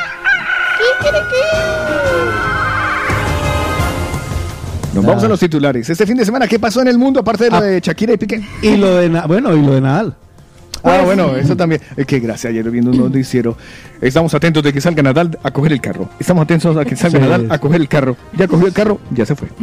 Nos 4.92 5.04
vamos 5.04 5.22
a 5.22 5.28
los 5.28 5.38
titulares. 5.38 5.88
Este 5.88 6.04
fin 6.04 6.16
de 6.16 6.24
semana, 6.24 6.48
¿qué 6.48 6.58
pasó 6.58 6.82
en 6.82 6.88
el 6.88 6.98
mundo 6.98 7.20
aparte 7.20 7.44
de 7.44 7.50
lo 7.50 7.56
Ah. 7.58 7.62
de 7.62 7.80
Shakira 7.80 8.14
y 8.14 8.16
Piqué? 8.16 8.42
Y 8.62 8.76
lo 8.76 8.96
de 8.96 9.08
Na- 9.08 9.26
bueno, 9.26 9.54
y 9.56 9.62
lo 9.64 9.72
de 9.74 9.80
Nadal. 9.80 10.16
Ah, 10.82 11.02
bueno, 11.04 11.36
eso 11.36 11.54
también. 11.56 11.80
Es 11.96 12.06
que 12.06 12.18
gracias, 12.18 12.50
ayer 12.50 12.68
viendo 12.70 12.90
un 12.90 12.98
noticiero. 13.04 13.56
Estamos 14.00 14.32
atentos 14.34 14.62
de 14.62 14.72
que 14.72 14.80
salga 14.80 15.02
Nadal 15.02 15.38
a 15.42 15.50
coger 15.50 15.72
el 15.72 15.80
carro. 15.80 16.08
Estamos 16.18 16.42
atentos 16.44 16.74
a 16.76 16.84
que 16.84 16.96
salga 16.96 17.18
Sí. 17.18 17.24
Nadal 17.24 17.46
a 17.50 17.58
coger 17.58 17.80
el 17.82 17.88
carro. 17.88 18.16
Ya 18.36 18.48
cogió 18.48 18.66
el 18.66 18.72
carro, 18.72 18.98
ya 19.10 19.26
se 19.26 19.34
fue. 19.36 19.48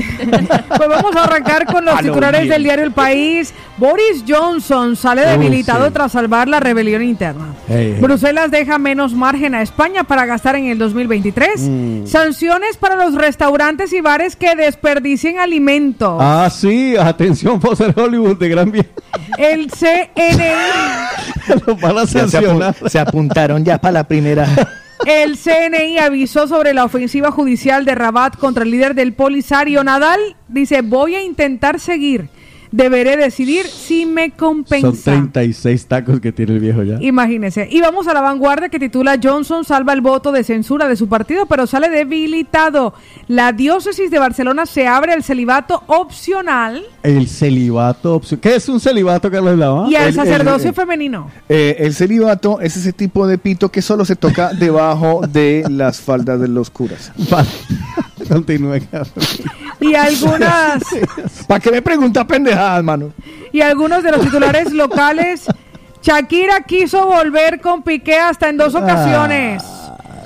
Pues 0.78 0.90
vamos 0.90 1.16
a 1.16 1.24
arrancar 1.24 1.66
con 1.66 1.84
los 1.86 1.98
titulares 2.02 2.42
bien. 2.42 2.54
del 2.54 2.64
diario 2.64 2.86
El 2.86 2.92
País. 2.92 3.54
Boris 3.78 4.24
Johnson 4.28 4.96
sale 4.96 5.26
debilitado 5.26 5.88
sí. 5.88 5.92
tras 5.94 6.12
salvar 6.12 6.48
la 6.48 6.60
rebelión 6.60 7.02
interna. 7.04 7.46
Bruselas 8.00 8.52
deja 8.52 8.78
menos 8.78 9.14
margen 9.14 9.56
a 9.56 9.62
España 9.62 10.04
para 10.04 10.26
gastar 10.26 10.56
en 10.56 10.68
el 10.68 10.78
2023. 10.78 11.62
Mm. 11.62 12.06
Sanciones 12.08 12.78
para 12.78 12.96
los 12.96 13.16
restaurantes 13.16 13.92
y 13.94 14.02
bares 14.02 14.36
que 14.36 14.56
desperdicien 14.56 15.40
alimentos. 15.40 16.18
Ah, 16.22 16.50
sí, 16.52 16.96
atención, 16.96 17.60
Foster 17.62 17.94
Hollywood 17.98 18.38
de 18.38 18.50
Gran 18.50 18.72
Vía. 18.72 18.86
El 19.38 19.70
CNI, 19.72 21.58
Lo 21.66 21.76
van 21.76 21.98
a 21.98 22.02
apu- 22.04 22.90
se 22.90 23.00
apuntaron 23.00 23.64
ya 23.66 23.80
para 23.80 23.92
la 23.94 24.04
primera. 24.08 24.26
el 25.05 25.38
CNI 25.38 25.99
avisó 25.99 26.47
sobre 26.47 26.73
la 26.73 26.86
ofensiva 26.86 27.32
judicial 27.32 27.86
de 27.86 27.95
Rabat 27.95 28.38
contra 28.38 28.63
el 28.63 28.71
líder 28.71 28.95
del 28.95 29.13
Polisario. 29.13 29.84
Nadal 29.84 30.36
dice, 30.47 30.82
voy 30.82 31.15
a 31.15 31.23
intentar 31.23 31.80
seguir. 31.80 32.30
Deberé 32.72 33.18
decidir 33.18 33.65
si 33.68 34.05
me 34.05 34.32
compensa. 34.32 34.91
Son 34.91 35.32
36 35.32 35.86
tacos 35.86 36.20
que 36.20 36.32
tiene 36.32 36.53
el 36.53 36.59
viejo 36.59 36.84
ya. 36.84 36.97
Imagínese. 37.01 37.68
Y 37.72 37.82
vamos 37.82 38.07
a 38.07 38.13
la 38.13 38.22
vanguardia 38.22 38.70
que 38.70 38.80
titula 38.80 39.18
Johnson 39.22 39.63
salva 39.63 39.93
el 39.93 40.01
voto 40.01 40.32
de 40.32 40.43
censura 40.43 40.88
de 40.88 40.95
su 40.95 41.07
partido, 41.07 41.45
pero 41.45 41.65
sale 41.68 41.89
debilitado. 41.89 42.93
La 43.28 43.51
diócesis 43.53 44.11
de 44.11 44.20
Barcelona 44.20 44.65
se 44.65 44.88
abre 44.88 45.13
al 45.13 45.24
celibato 45.24 45.84
opcional 45.88 46.84
El 47.03 47.28
celibato 47.28 48.15
opcio- 48.20 48.39
¿Qué 48.39 48.55
es 48.55 48.68
un 48.70 48.80
celibato, 48.80 49.30
Carlos 49.32 49.57
Lava? 49.57 49.88
y 49.89 49.95
al 49.95 50.07
el- 50.09 50.13
sacerdocio 50.13 50.70
el- 50.70 50.76
femenino. 50.76 51.30
Eh, 51.49 51.76
el 51.80 51.93
celibato 51.93 52.59
es 52.61 52.76
ese 52.78 52.93
tipo 52.93 53.28
de 53.28 53.38
pito 53.38 53.70
que 53.70 53.82
solo 53.82 54.03
se 54.05 54.15
toca 54.15 54.53
debajo 54.53 55.22
de 55.28 55.63
las 55.70 56.01
faldas 56.01 56.39
de 56.39 56.47
los 56.47 56.70
curas. 56.70 57.11
Continúe. 58.28 58.80
Y 59.80 59.93
algunas 59.93 60.84
¿Para 61.47 61.59
qué 61.59 61.71
me 61.71 61.82
pregunta 61.82 62.25
pendejadas, 62.25 62.84
mano? 62.84 63.11
y 63.51 63.61
algunos 63.61 64.03
de 64.03 64.11
los 64.11 64.21
titulares 64.21 64.71
locales. 64.73 65.45
Shakira 66.01 66.61
quiso 66.61 67.05
volver 67.07 67.59
con 67.59 67.84
Piqué 67.84 68.15
hasta 68.15 68.49
en 68.49 68.57
dos 68.57 68.75
ocasiones. 68.75 69.63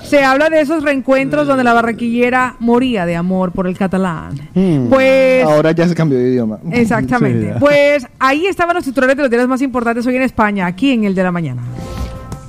Se 0.03 0.23
habla 0.23 0.49
de 0.49 0.59
esos 0.61 0.83
reencuentros 0.83 1.47
donde 1.47 1.63
la 1.63 1.71
barraquillera 1.73 2.55
moría 2.59 3.05
de 3.05 3.15
amor 3.15 3.51
por 3.53 3.65
el 3.67 3.77
catalán. 3.77 4.49
Pues 4.89 5.43
Ahora 5.45 5.71
ya 5.71 5.87
se 5.87 5.95
cambió 5.95 6.17
de 6.17 6.29
idioma. 6.29 6.59
Exactamente. 6.71 7.53
Sí, 7.53 7.59
pues 7.59 8.05
ahí 8.19 8.45
estaban 8.47 8.75
los 8.75 8.83
titulares 8.83 9.15
de 9.15 9.23
los 9.23 9.29
diarios 9.29 9.47
más 9.49 9.61
importantes 9.61 10.05
hoy 10.05 10.17
en 10.17 10.23
España, 10.23 10.65
aquí 10.65 10.91
en 10.91 11.05
el 11.05 11.15
de 11.15 11.23
la 11.23 11.31
mañana. 11.31 11.61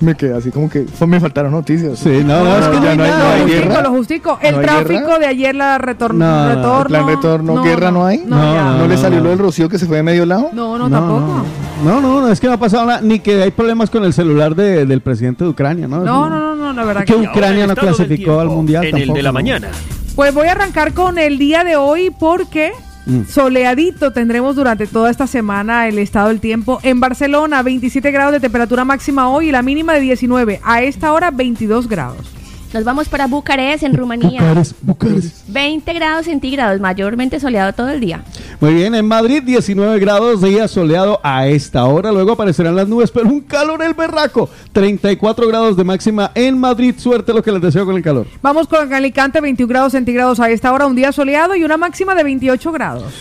Me 0.03 0.17
quedé 0.17 0.37
así 0.37 0.51
como 0.51 0.69
que 0.69 0.83
fue- 0.85 1.07
me 1.07 1.21
faltaron 1.21 1.53
noticias. 1.53 1.99
Sí, 1.99 2.23
no, 2.25 2.43
no, 2.45 2.59
es 2.59 2.67
que 2.67 2.75
ya 2.85 2.95
no 2.97 3.05
hay, 3.05 3.11
no 3.11 3.17
hay 3.17 3.39
Lo 3.39 3.45
justico, 3.47 3.69
guerra. 3.69 3.83
lo 3.83 3.91
justico. 3.91 4.39
El 4.43 4.53
¿No 4.55 4.59
hay 4.61 4.65
tráfico 4.67 5.01
guerra? 5.07 5.19
de 5.21 5.27
ayer, 5.27 5.55
la 5.55 5.79
retorno. 5.79 6.25
No, 6.25 6.43
no, 6.43 6.55
retorno. 6.57 6.85
plan 6.89 7.07
retorno, 7.07 7.63
guerra 7.63 7.91
no 7.93 8.05
hay. 8.07 8.19
No, 8.27 8.37
No, 8.37 8.55
ya. 8.55 8.63
¿No, 8.65 8.79
no, 8.79 8.87
le 8.89 8.97
salió 8.97 9.19
no. 9.19 9.25
lo 9.25 9.31
del 9.31 9.39
rocío 9.39 9.69
que 9.69 9.79
se 9.79 9.87
fue 9.87 9.99
de 9.99 10.03
medio 10.03 10.27
lado? 10.27 10.51
no, 10.53 10.77
no, 10.77 10.91
tampoco. 10.91 11.45
No, 11.85 12.01
no, 12.01 12.21
no, 12.21 12.29
es 12.29 12.41
que 12.41 12.47
no 12.49 12.53
ha 12.55 12.57
pasado 12.59 12.85
nada, 12.87 13.01
ni 13.01 13.21
que 13.21 13.43
hay 13.43 13.51
problemas 13.53 13.91
con 13.91 14.05
el 14.05 14.13
celular 14.13 14.55
de- 14.57 14.87
del 14.87 15.01
presidente 15.03 15.45
de 15.45 15.51
Ucrania, 15.51 15.87
¿no? 15.89 16.01
No, 16.01 16.29
no, 16.29 16.41
no, 16.41 16.55
no, 16.57 16.73
la 16.73 16.85
verdad 16.85 17.05
Que 17.05 17.15
Ucrania 17.15 17.67
no 17.67 17.75
clasificó 17.77 18.41
al 18.41 18.49
Mundial 18.49 18.85
En 18.85 18.97
el 18.97 19.13
de 19.13 19.23
la 19.23 19.31
mañana. 19.33 19.69
Pues 20.17 20.35
voy 20.35 20.49
a 20.49 20.53
arrancar 20.53 20.93
con 20.95 21.17
el 21.19 21.39
día 21.39 21.65
de 21.65 21.77
hoy 21.77 22.11
porque 22.11 22.73
Mm. 23.05 23.25
soleadito 23.25 24.13
tendremos 24.13 24.55
durante 24.55 24.87
toda 24.87 25.11
esta 25.11 25.27
semana 25.27 25.89
el 25.89 25.99
estado 25.99 26.29
del 26.29 26.41
tiempo. 26.41 26.79
En 26.83 27.01
Barcelona, 27.01 27.63
27 27.63 28.11
grados 28.11 28.33
de 28.33 28.41
temperatura 28.41 28.85
máxima 28.85 29.29
hoy 29.29 29.49
y 29.49 29.53
la 29.53 29.63
mínima 29.63 29.95
de 29.95 30.01
19. 30.01 30.61
A 30.63 30.83
esta 30.83 31.13
hora, 31.13 31.31
22 31.31 31.89
grados. 31.89 32.42
Nos 32.73 32.85
vamos 32.85 33.07
para 33.09 33.27
Bucarest, 33.27 33.83
en 33.83 33.95
Rumanía. 33.95 34.41
Bucarest, 34.41 34.73
Bucarest. 34.81 35.49
20 35.49 35.93
grados 35.93 36.25
centígrados, 36.25 36.81
mayormente 36.81 37.39
soleado 37.39 37.75
todo 37.75 37.91
el 37.91 38.01
día. 38.01 38.25
Muy 38.61 38.73
bien, 38.73 38.95
en 38.95 39.07
Madrid 39.07 39.43
19 39.43 39.99
grados, 39.99 40.41
día 40.41 40.67
soleado 40.69 41.21
a 41.23 41.47
esta 41.49 41.85
hora, 41.85 42.11
luego 42.13 42.33
aparecerán 42.33 42.75
las 42.75 42.89
nubes, 42.89 43.11
pero 43.11 43.29
un 43.29 43.41
calor 43.41 43.83
el 43.83 43.93
berraco, 43.93 44.49
34 44.73 45.49
grados 45.49 45.77
de 45.77 45.85
máxima 45.85 46.31
en 46.35 46.59
Madrid, 46.59 46.95
suerte 46.97 47.35
lo 47.35 47.43
que 47.43 47.53
les 47.53 47.61
deseo 47.61 47.85
con 47.85 47.97
el 47.97 48.03
calor. 48.03 48.27
Vamos 48.41 48.67
con 48.69 48.93
Alicante, 48.95 49.43
21 49.43 49.69
grados 49.69 49.93
centígrados 49.93 50.41
a 50.41 50.49
esta 50.49 50.73
hora, 50.73 50.87
un 50.87 50.97
día 50.97 51.13
soleado 51.13 51.55
y 51.55 51.65
una 51.65 51.77
máxima 51.77 52.15
de 52.15 52.25
28 52.25 52.73
grados. 52.73 53.13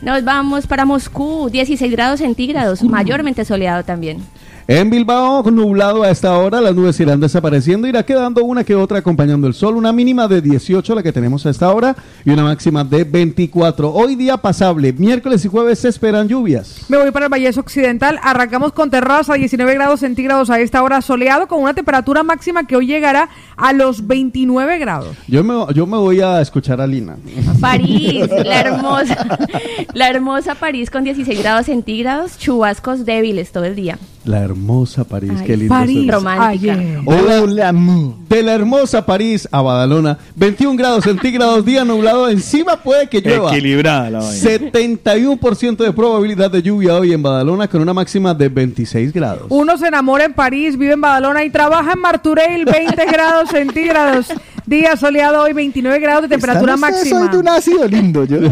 Nos 0.00 0.24
vamos 0.24 0.66
para 0.66 0.84
Moscú, 0.86 1.50
16 1.50 1.92
grados 1.92 2.20
centígrados, 2.20 2.82
mayormente 2.82 3.44
soleado 3.44 3.84
también. 3.84 4.18
En 4.68 4.90
Bilbao, 4.90 5.42
nublado 5.50 6.04
a 6.04 6.10
esta 6.10 6.38
hora, 6.38 6.60
las 6.60 6.72
nubes 6.72 6.98
irán 7.00 7.18
desapareciendo, 7.18 7.88
irá 7.88 8.04
quedando 8.04 8.44
una 8.44 8.62
que 8.62 8.76
otra 8.76 8.98
acompañando 8.98 9.48
el 9.48 9.54
sol, 9.54 9.76
una 9.76 9.92
mínima 9.92 10.28
de 10.28 10.40
18 10.40 10.94
la 10.94 11.02
que 11.02 11.12
tenemos 11.12 11.44
a 11.46 11.50
esta 11.50 11.72
hora 11.72 11.96
y 12.24 12.30
una 12.30 12.44
máxima 12.44 12.84
de 12.84 13.02
24. 13.02 13.92
Hoy 13.92 14.14
día 14.14 14.36
pasable, 14.36 14.92
miércoles 14.92 15.44
y 15.44 15.48
jueves 15.48 15.80
se 15.80 15.88
esperan 15.88 16.28
lluvias. 16.28 16.86
Me 16.88 16.96
voy 16.96 17.10
para 17.10 17.26
el 17.26 17.32
Valle 17.32 17.50
Occidental. 17.58 18.20
Arrancamos 18.22 18.72
con 18.72 18.88
terraza, 18.88 19.34
19 19.34 19.74
grados 19.74 19.98
centígrados 19.98 20.48
a 20.48 20.60
esta 20.60 20.80
hora 20.82 21.02
soleado, 21.02 21.48
con 21.48 21.60
una 21.60 21.74
temperatura 21.74 22.22
máxima 22.22 22.64
que 22.64 22.76
hoy 22.76 22.86
llegará 22.86 23.30
a 23.56 23.72
los 23.72 24.06
29 24.06 24.78
grados. 24.78 25.16
Yo 25.26 25.42
me, 25.42 25.74
yo 25.74 25.86
me 25.88 25.96
voy 25.96 26.20
a 26.20 26.40
escuchar 26.40 26.80
a 26.80 26.86
Lina. 26.86 27.16
París, 27.60 28.28
la 28.44 28.60
hermosa, 28.60 29.38
la 29.92 30.08
hermosa 30.08 30.54
París 30.54 30.88
con 30.88 31.02
16 31.02 31.42
grados 31.42 31.66
centígrados, 31.66 32.38
chubascos 32.38 33.04
débiles 33.04 33.50
todo 33.50 33.64
el 33.64 33.74
día. 33.74 33.98
La 34.24 34.40
hermosa 34.52 35.04
París, 35.04 35.32
Ay, 35.38 35.46
qué 35.46 35.56
lindo. 35.56 35.74
París. 35.74 36.10
Romántica. 36.10 36.78
Hola. 37.04 37.72
De 38.28 38.42
la 38.42 38.54
hermosa 38.54 39.04
París 39.04 39.48
a 39.50 39.60
Badalona, 39.60 40.18
21 40.36 40.76
grados 40.76 41.04
centígrados, 41.04 41.64
día 41.64 41.84
nublado, 41.84 42.28
encima 42.28 42.76
puede 42.76 43.08
que 43.08 43.20
llueva. 43.20 43.50
Equilibrada 43.50 44.10
la 44.10 44.18
vaina. 44.20 44.32
71% 44.34 45.76
de 45.76 45.92
probabilidad 45.92 46.50
de 46.50 46.62
lluvia 46.62 46.94
hoy 46.94 47.12
en 47.12 47.22
Badalona 47.22 47.68
con 47.68 47.80
una 47.82 47.92
máxima 47.92 48.32
de 48.34 48.48
26 48.48 49.12
grados. 49.12 49.46
Uno 49.48 49.76
se 49.76 49.88
enamora 49.88 50.24
en 50.24 50.32
París, 50.32 50.78
vive 50.78 50.92
en 50.92 51.00
Badalona 51.00 51.44
y 51.44 51.50
trabaja 51.50 51.92
en 51.92 52.00
Marturell, 52.00 52.64
20 52.64 53.04
grados 53.06 53.50
centígrados. 53.50 54.26
Día 54.64 54.96
soleado 54.96 55.42
hoy, 55.42 55.52
29 55.52 55.98
grados 55.98 56.22
de 56.22 56.28
temperatura 56.28 56.76
máxima. 56.76 57.22
hoy 57.22 57.28
de 57.28 57.38
un 57.38 57.48
ácido 57.48 57.86
lindo. 57.88 58.24
Yo. 58.24 58.38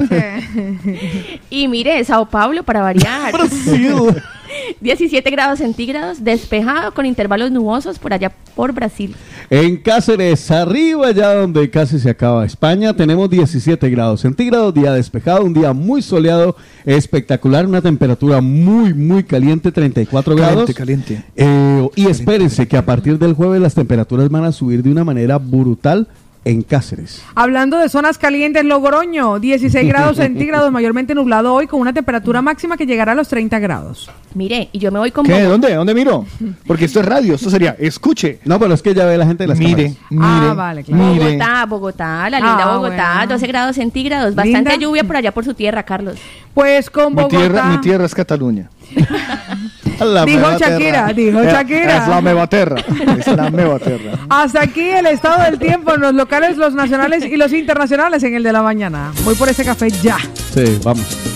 Y 1.51 1.69
mire, 1.69 2.03
Sao 2.05 2.27
Paulo 2.29 2.63
para 2.63 2.81
variar. 2.83 3.33
Brasil. 4.71 4.77
17 4.81 5.31
grados 5.31 5.59
centígrados, 5.59 6.23
despejado 6.23 6.93
con 6.93 7.07
intervalos 7.07 7.51
nubosos 7.51 7.99
por 7.99 8.13
allá 8.13 8.33
por 8.55 8.73
Brasil. 8.73 9.15
En 9.49 9.77
Cáceres, 9.79 10.51
arriba 10.51 11.11
ya 11.13 11.35
donde 11.35 11.71
casi 11.71 11.99
se 11.99 12.11
acaba 12.11 12.45
España, 12.45 12.95
tenemos 12.95 13.29
17 13.31 13.89
grados 13.91 14.21
centígrados, 14.21 14.75
día 14.75 14.93
despejado, 14.93 15.45
un 15.45 15.55
día 15.55 15.73
muy 15.73 16.03
soleado, 16.03 16.57
espectacular, 16.85 17.67
una 17.67 17.81
temperatura 17.81 18.41
muy, 18.41 18.95
muy 18.95 19.25
caliente, 19.25 19.73
34 19.73 20.37
grados. 20.37 20.73
Caliente, 20.73 21.15
caliente. 21.15 21.25
Eh, 21.37 21.89
y 21.97 22.07
espérense 22.07 22.69
que 22.69 22.77
a 22.77 22.85
partir 22.85 23.19
del 23.19 23.35
jueves 23.35 23.61
las 23.61 23.75
temperaturas 23.75 24.29
van 24.29 24.45
a 24.45 24.53
subir 24.53 24.83
de 24.83 24.91
una 24.91 25.05
manera 25.05 25.39
brutal 25.39 26.09
en 26.45 26.63
Cáceres. 26.63 27.23
Hablando 27.35 27.77
de 27.79 27.89
zonas 27.91 28.17
calientes, 28.17 28.65
Logroño, 28.65 29.39
16 29.39 29.87
grados 29.89 30.17
centígrados, 30.17 30.73
mayormente 30.73 31.15
nublado 31.15 31.53
hoy, 31.55 31.67
con 31.67 31.81
una 31.81 31.93
temperatura 31.93 32.41
máxima 32.43 32.77
que 32.77 32.87
llegará 32.87 33.13
a 33.13 33.15
los 33.15 33.29
30 33.29 33.59
grados. 33.59 34.11
Mire, 34.35 34.69
y 34.73 34.79
yo 34.79 34.91
me 34.91 34.99
voy 35.01 35.11
con 35.11 35.27
¿Qué? 35.27 35.33
Bogotá. 35.33 35.49
¿Dónde? 35.51 35.75
¿Dónde 35.75 35.95
miro? 35.95 36.25
Porque 36.67 36.87
esto 36.87 37.01
es 37.01 37.07
radio, 37.07 37.35
esto 37.35 37.51
sería 37.51 37.77
escuche. 37.79 38.39
No, 38.45 38.59
pero 38.59 38.73
es 38.75 38.81
que 38.83 38.95
ya 38.95 39.05
ve 39.05 39.19
la 39.19 39.27
gente 39.27 39.43
de 39.45 39.49
las 39.49 39.59
Mire, 39.59 39.95
cámaras. 40.09 40.11
mire. 40.11 40.25
Ah, 40.51 40.55
vale, 40.55 40.85
claro. 40.85 41.03
mire. 41.05 41.25
Bogotá, 41.37 41.67
Bogotá, 41.67 42.31
la 42.31 42.39
linda 42.39 42.59
Ah, 42.65 42.77
Bogotá, 42.77 43.15
bueno. 43.19 43.33
12 43.35 43.47
grados 43.47 43.77
centígrados, 43.77 44.35
bastante 44.35 44.71
Linda. 44.71 44.77
lluvia 44.77 45.05
por 45.05 45.17
allá 45.17 45.33
por 45.33 45.45
su 45.45 45.53
tierra, 45.55 45.83
Carlos. 45.83 46.19
Pues 46.55 46.89
con 46.91 47.13
Mi 47.15 47.23
Bogotá. 47.23 47.37
tierra, 47.37 47.65
mi 47.65 47.81
tierra 47.81 48.07
es 48.07 48.15
Cataluña. 48.15 48.71
La 50.01 50.25
Dijo 50.25 50.57
Shakira, 50.59 51.13
dijo 51.13 51.43
Shakira. 51.43 51.99
Es 51.99 52.09
la 52.09 52.21
meva 52.21 52.47
terra. 52.47 52.77
Es 53.19 53.27
la 53.37 53.51
meva 53.51 53.79
terra. 53.79 54.13
Hasta 54.29 54.63
aquí 54.63 54.89
el 54.89 55.07
estado 55.07 55.43
del 55.45 55.59
tiempo 55.59 55.95
en 55.95 56.01
los 56.01 56.15
locales, 56.15 56.57
los 56.57 56.75
nacionales 56.75 57.25
y 57.25 57.37
los 57.37 57.53
internacionales 57.53 58.23
en 58.23 58.35
el 58.35 58.43
de 58.43 58.53
la 58.53 58.63
mañana. 58.63 59.13
Voy 59.25 59.35
por 59.35 59.49
ese 59.49 59.65
café 59.65 59.91
ya. 59.91 60.19
Sí, 60.55 60.79
vamos. 60.83 61.30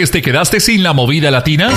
Vez 0.00 0.10
te 0.10 0.22
quedaste 0.22 0.60
sin 0.60 0.82
la 0.82 0.94
movida 0.94 1.30
latina? 1.30 1.68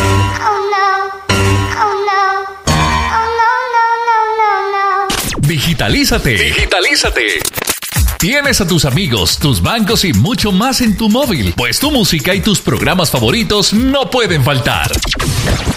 Digitalízate. 5.39 6.31
Digitalízate. 6.31 7.39
Tienes 8.17 8.61
a 8.61 8.67
tus 8.67 8.85
amigos, 8.85 9.37
tus 9.39 9.61
bancos 9.61 10.05
y 10.05 10.13
mucho 10.13 10.53
más 10.53 10.79
en 10.79 10.95
tu 10.95 11.09
móvil, 11.09 11.53
pues 11.57 11.79
tu 11.79 11.91
música 11.91 12.33
y 12.33 12.39
tus 12.39 12.61
programas 12.61 13.11
favoritos 13.11 13.73
no 13.73 14.09
pueden 14.09 14.41
faltar. 14.41 14.89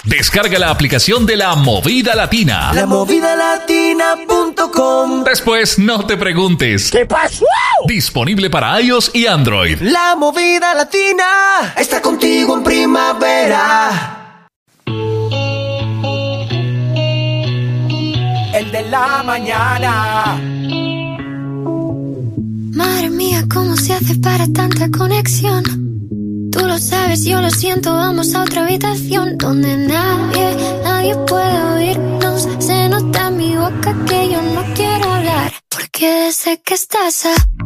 Descarga 0.05 0.57
la 0.57 0.69
aplicación 0.69 1.25
de 1.25 1.35
la 1.35 1.53
Movida 1.55 2.15
Latina. 2.15 2.71
Lamovidalatina.com 2.73 5.25
Después 5.25 5.77
no 5.79 6.05
te 6.05 6.15
preguntes. 6.15 6.91
¿Qué 6.91 7.05
pasó? 7.05 7.43
Disponible 7.87 8.49
para 8.49 8.81
iOS 8.81 9.11
y 9.13 9.27
Android. 9.27 9.79
La 9.79 10.17
movida 10.17 10.75
latina 10.75 11.73
está 11.77 12.01
contigo 12.01 12.57
en 12.57 12.63
primavera. 12.63 14.45
El 18.53 18.71
de 18.73 18.89
la 18.89 19.23
mañana. 19.23 20.37
Madre 22.75 23.09
mía, 23.09 23.45
¿cómo 23.49 23.77
se 23.77 23.93
hace 23.93 24.15
para 24.15 24.45
tanta 24.51 24.91
conexión? 24.91 25.63
Tú 26.51 26.65
lo 26.65 26.77
sabes, 26.79 27.23
yo 27.23 27.39
lo 27.41 27.49
siento, 27.49 27.93
vamos 27.93 28.35
a 28.35 28.43
otra 28.43 28.65
habitación 28.65 29.37
donde 29.37 29.77
nadie, 29.77 30.57
nadie 30.83 31.15
puede 31.25 31.63
oírnos. 31.75 32.49
Se 32.59 32.89
nota 32.89 33.29
en 33.29 33.37
mi 33.37 33.55
boca 33.55 33.95
que 34.05 34.29
yo 34.29 34.41
no 34.41 34.73
quiero 34.75 35.09
hablar, 35.09 35.53
porque 35.69 36.33
sé 36.33 36.61
que 36.65 36.73
estás 36.73 37.25
aquí, 37.25 37.56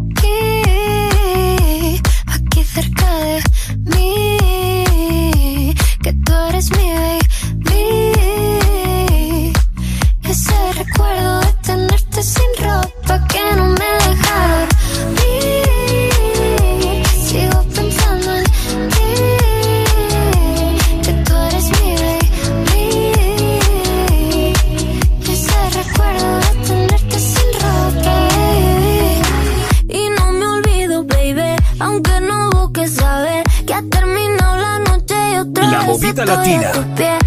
movida 35.91 36.25
latina. 36.25 37.20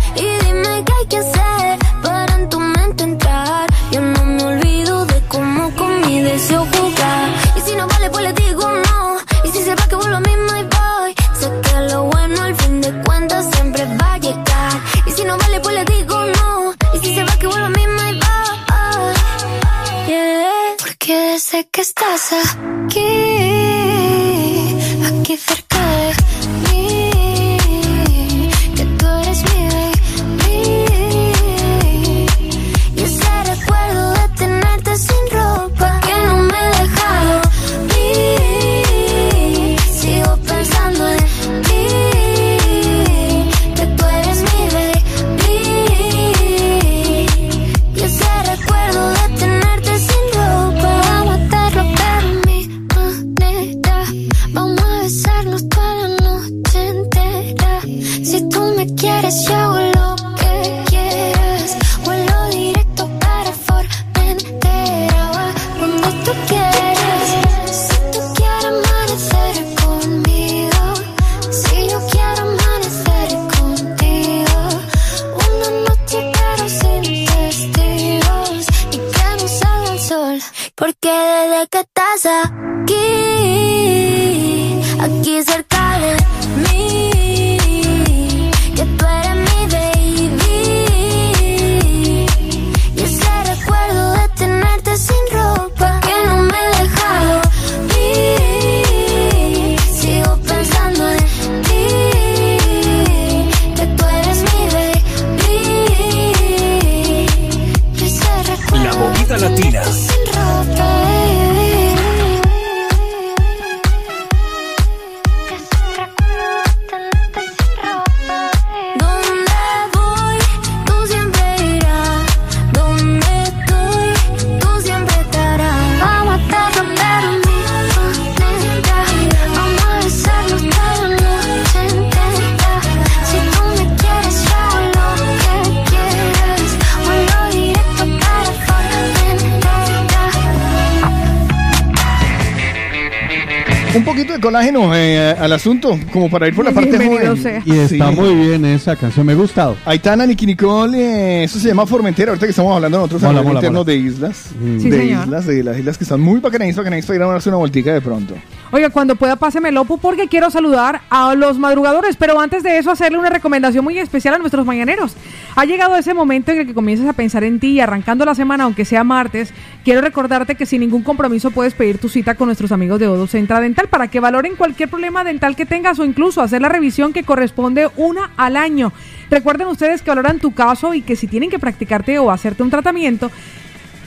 Al 145.45 145.53
asunto, 145.53 145.99
como 146.13 146.31
para 146.31 146.49
ir 146.49 146.55
por 146.55 146.65
la 146.65 146.73
parte 146.73 146.89
Bienvenido 146.91 147.21
joven. 147.37 147.43
sea. 147.43 147.63
Y 147.65 147.73
está 147.79 148.11
Sí. 148.11 148.17
muy 148.17 148.35
bien 148.35 148.65
esa 148.65 148.97
canción, 148.97 149.27
me 149.27 149.33
ha 149.33 149.37
gustado. 149.37 149.77
Aitana, 149.85 150.27
Nicky 150.27 150.47
Nicole, 150.47 150.99
eh, 150.99 151.45
eso 151.45 151.59
se 151.59 151.69
llama 151.69 151.87
Formentera, 151.87 152.31
ahorita 152.31 152.47
que 152.47 152.51
estamos 152.51 152.75
hablando 152.75 152.99
nosotros 152.99 153.23
a 153.23 153.27
Mola, 153.27 153.41
nivel 153.41 153.47
mola, 153.55 153.61
interno 153.61 153.79
mola. 153.81 153.93
de 153.93 153.97
islas, 153.99 154.51
Sí, 154.81 154.91
de 154.91 154.99
señor. 154.99 155.25
islas, 155.25 155.47
de 155.47 155.63
las 155.65 155.79
islas 155.79 155.99
que 155.99 156.05
están 156.05 156.21
muy 156.21 156.41
bacanáis, 156.41 156.77
bacanáis 156.77 157.07
para 157.07 157.17
ir 157.17 157.23
a 157.23 157.27
darse 157.27 157.49
una 157.49 157.59
voltica 157.59 157.93
de 157.93 158.01
pronto. 158.01 158.35
Oiga, 158.71 158.91
cuando 158.91 159.15
pueda 159.15 159.37
páseme 159.37 159.71
Lopo 159.71 159.99
porque 159.99 160.27
quiero 160.29 160.51
saludar 160.51 161.03
a 161.11 161.35
los 161.35 161.59
madrugadores, 161.59 162.17
pero 162.17 162.41
antes 162.41 162.63
de 162.63 162.79
eso 162.79 162.91
hacerle 162.91 163.19
una 163.19 163.31
recomendación 163.31 163.85
muy 163.85 163.99
especial 163.99 164.35
a 164.35 164.39
nuestros 164.39 164.67
mañaneros. 164.67 165.15
Ha 165.55 165.65
llegado 165.65 165.95
ese 165.97 166.13
momento 166.15 166.51
en 166.51 166.61
el 166.61 166.67
que 166.67 166.75
comienzas 166.75 167.07
a 167.07 167.13
pensar 167.13 167.45
en 167.45 167.61
ti 167.61 167.69
y 167.73 167.81
arrancando 167.81 168.25
la 168.25 168.35
semana, 168.35 168.65
aunque 168.65 168.85
sea 168.85 169.05
martes, 169.05 169.53
quiero 169.85 170.01
recordarte 170.01 170.57
que 170.57 170.67
sin 170.67 170.81
ningún 170.81 171.03
compromiso 171.03 171.51
puedes 171.51 171.75
pedir 171.75 171.99
tu 171.99 172.09
cita 172.09 172.35
con 172.35 172.47
nuestros 172.47 172.73
amigos 172.73 172.99
de 172.99 173.07
Odo 173.07 173.27
Centra 173.27 173.61
Dental 173.61 173.89
para 173.89 174.09
que 174.09 174.19
valoren 174.19 174.57
cualquier 174.57 174.89
problema 174.89 175.23
dental 175.23 175.55
que 175.55 175.67
tengas 175.67 175.99
o 175.99 176.05
incluso 176.05 176.41
hacer 176.41 176.63
la 176.63 176.71
revisión 176.71 177.13
que 177.13 177.23
corresponde 177.23 177.91
una 177.97 178.31
al 178.37 178.57
año. 178.57 178.93
Recuerden 179.31 179.69
ustedes 179.69 180.03
que 180.03 180.11
valoran 180.11 180.41
tu 180.41 180.53
caso 180.53 180.95
y 180.95 181.03
que 181.03 181.17
si 181.17 181.29
tienen 181.29 181.51
que 181.51 181.59
practicarte 181.59 182.19
o 182.19 182.31
hacerte 182.31 182.63
un 182.63 182.71
tratamiento, 182.71 183.31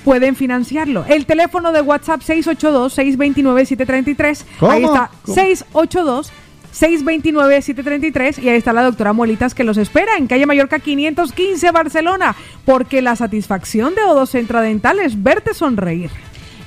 pueden 0.03 0.35
financiarlo. 0.35 1.05
El 1.07 1.25
teléfono 1.25 1.71
de 1.71 1.81
WhatsApp 1.81 2.21
682-629-733. 2.21 4.43
Ahí 4.61 4.83
está, 4.83 5.09
¿Cómo? 5.23 5.35
682 5.35 6.31
629-733 6.79 8.43
y 8.43 8.49
ahí 8.49 8.57
está 8.57 8.73
la 8.73 8.83
doctora 8.83 9.13
Molitas 9.13 9.53
que 9.53 9.63
los 9.63 9.77
espera 9.77 10.17
en 10.17 10.27
calle 10.27 10.45
Mallorca 10.45 10.79
515 10.79 11.71
Barcelona 11.71 12.35
porque 12.65 13.01
la 13.01 13.15
satisfacción 13.15 13.95
de 13.95 14.03
Odo 14.03 14.25
Centra 14.25 14.61
Dental 14.61 14.99
es 14.99 15.21
verte 15.21 15.53
sonreír. 15.53 16.11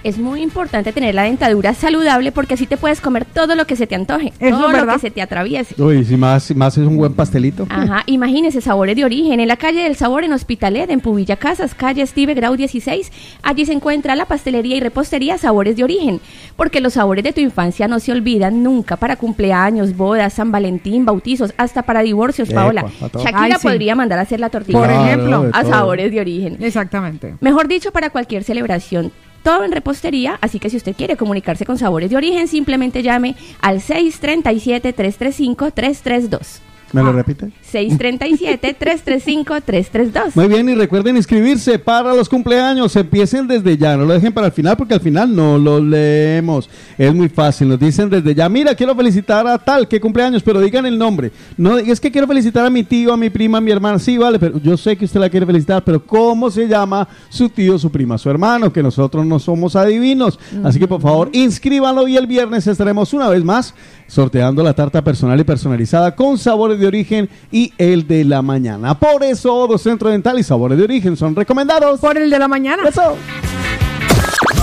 Es 0.02 0.18
muy 0.18 0.40
importante 0.40 0.92
tener 0.92 1.14
la 1.14 1.24
dentadura 1.24 1.74
saludable 1.74 2.32
porque 2.32 2.54
así 2.54 2.66
te 2.66 2.76
puedes 2.78 3.00
comer 3.00 3.26
todo 3.26 3.54
lo 3.54 3.66
que 3.66 3.76
se 3.76 3.86
te 3.86 3.94
antoje, 3.94 4.32
Eso 4.40 4.58
todo 4.58 4.72
lo 4.72 4.92
que 4.94 4.98
se 4.98 5.10
te 5.10 5.20
atraviese. 5.20 5.80
Uy, 5.80 6.04
si 6.04 6.16
más, 6.16 6.54
más 6.56 6.78
es 6.78 6.86
un 6.86 6.96
buen 6.96 7.12
pastelito. 7.12 7.66
Ajá, 7.68 8.02
imagínese 8.06 8.60
sabores 8.60 8.96
de 8.96 9.04
origen. 9.04 9.40
En 9.40 9.48
la 9.48 9.56
calle 9.56 9.82
del 9.82 9.96
sabor 9.96 10.24
en 10.24 10.32
Hospitalet, 10.32 10.90
en 10.90 11.00
Pubilla 11.00 11.36
Casas, 11.36 11.74
calle 11.74 12.06
Steve 12.06 12.34
Grau 12.34 12.56
16, 12.56 13.12
allí 13.42 13.66
se 13.66 13.72
encuentra 13.72 14.16
la 14.16 14.24
pastelería 14.24 14.76
y 14.76 14.80
repostería 14.80 15.36
Sabores 15.36 15.76
de 15.76 15.84
Origen. 15.84 16.20
Porque 16.56 16.80
los 16.80 16.94
sabores 16.94 17.22
de 17.24 17.32
tu 17.32 17.40
infancia 17.40 17.86
no 17.86 18.00
se 18.00 18.12
olvidan 18.12 18.62
nunca 18.62 18.96
para 18.96 19.16
cumpleaños, 19.16 19.96
bodas, 19.96 20.32
San 20.32 20.50
Valentín, 20.50 21.04
bautizos, 21.04 21.52
hasta 21.58 21.82
para 21.82 22.00
divorcios, 22.00 22.48
Epa, 22.50 22.62
Paola. 22.62 22.84
Shakira 23.00 23.40
Ay, 23.42 23.52
sí. 23.52 23.66
podría 23.68 23.94
mandar 23.94 24.18
a 24.18 24.22
hacer 24.22 24.40
la 24.40 24.48
tortilla. 24.48 24.78
Por 24.78 24.90
ejemplo. 24.90 25.50
a. 25.52 25.64
Sabores 25.64 26.10
de 26.10 26.20
Origen. 26.20 26.56
Exactamente. 26.60 27.34
Mejor 27.40 27.68
dicho, 27.68 27.92
para 27.92 28.10
cualquier 28.10 28.44
celebración. 28.44 29.12
Todo 29.42 29.64
en 29.64 29.72
repostería, 29.72 30.38
así 30.40 30.58
que 30.58 30.70
si 30.70 30.76
usted 30.76 30.94
quiere 30.94 31.16
comunicarse 31.16 31.64
con 31.64 31.78
Sabores 31.78 32.10
de 32.10 32.16
Origen, 32.16 32.46
simplemente 32.46 33.02
llame 33.02 33.36
al 33.60 33.80
637-335-332. 33.80 36.60
¿Me 36.92 37.02
lo 37.02 37.12
repite? 37.12 37.50
637-335-332. 37.72 40.34
Muy 40.34 40.48
bien, 40.48 40.68
y 40.68 40.74
recuerden 40.74 41.16
inscribirse 41.16 41.78
para 41.78 42.12
los 42.14 42.28
cumpleaños. 42.28 42.96
Empiecen 42.96 43.46
desde 43.46 43.76
ya, 43.76 43.96
no 43.96 44.04
lo 44.04 44.14
dejen 44.14 44.32
para 44.32 44.48
el 44.48 44.52
final 44.52 44.76
porque 44.76 44.94
al 44.94 45.00
final 45.00 45.32
no 45.34 45.56
lo 45.56 45.80
leemos. 45.80 46.68
Es 46.98 47.14
muy 47.14 47.28
fácil, 47.28 47.68
nos 47.68 47.78
dicen 47.78 48.10
desde 48.10 48.34
ya, 48.34 48.48
mira, 48.48 48.74
quiero 48.74 48.96
felicitar 48.96 49.46
a 49.46 49.56
tal 49.58 49.86
que 49.86 50.00
cumpleaños, 50.00 50.42
pero 50.42 50.60
digan 50.60 50.86
el 50.86 50.98
nombre. 50.98 51.30
No, 51.56 51.78
es 51.78 52.00
que 52.00 52.10
quiero 52.10 52.26
felicitar 52.26 52.66
a 52.66 52.70
mi 52.70 52.82
tío, 52.82 53.12
a 53.12 53.16
mi 53.16 53.30
prima, 53.30 53.58
a 53.58 53.60
mi 53.60 53.70
hermana. 53.70 54.00
Sí, 54.00 54.18
vale, 54.18 54.40
pero 54.40 54.58
yo 54.58 54.76
sé 54.76 54.96
que 54.96 55.04
usted 55.04 55.20
la 55.20 55.30
quiere 55.30 55.46
felicitar, 55.46 55.84
pero 55.84 56.04
¿cómo 56.04 56.50
se 56.50 56.66
llama 56.66 57.06
su 57.28 57.48
tío, 57.48 57.78
su 57.78 57.88
prima, 57.90 58.18
su 58.18 58.28
hermano? 58.28 58.72
Que 58.72 58.82
nosotros 58.82 59.24
no 59.24 59.38
somos 59.38 59.76
adivinos. 59.76 60.40
Así 60.64 60.80
que 60.80 60.88
por 60.88 61.00
favor, 61.00 61.30
inscríbanlo 61.32 62.08
y 62.08 62.16
el 62.16 62.26
viernes 62.26 62.66
estaremos 62.66 63.12
una 63.12 63.28
vez 63.28 63.44
más 63.44 63.74
sorteando 64.08 64.64
la 64.64 64.74
tarta 64.74 65.04
personal 65.04 65.38
y 65.38 65.44
personalizada 65.44 66.16
con 66.16 66.36
sabores 66.36 66.79
de 66.80 66.86
origen 66.86 67.28
y 67.52 67.72
el 67.78 68.06
de 68.06 68.24
la 68.24 68.42
mañana. 68.42 68.98
Por 68.98 69.22
eso, 69.22 69.54
Odo 69.54 69.78
Centro 69.78 70.10
Dental 70.10 70.38
y 70.38 70.42
sabores 70.42 70.78
de 70.78 70.84
origen 70.84 71.16
son 71.16 71.36
recomendados. 71.36 72.00
Por 72.00 72.18
el 72.18 72.30
de 72.30 72.38
la 72.38 72.48
mañana. 72.48 72.88
Eso. 72.88 73.16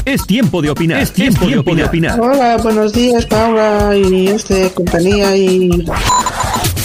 Es 0.05 0.25
tiempo 0.25 0.61
de 0.61 0.69
opinar. 0.69 1.01
Es 1.01 1.11
tiempo, 1.11 1.45
de 1.45 1.83
opinar. 1.83 2.19
Hola, 2.19 2.57
buenos 2.63 2.93
días, 2.93 3.25
Paula 3.25 3.93
y 3.95 4.27
este 4.27 4.71
compañía 4.71 5.35
y 5.35 5.85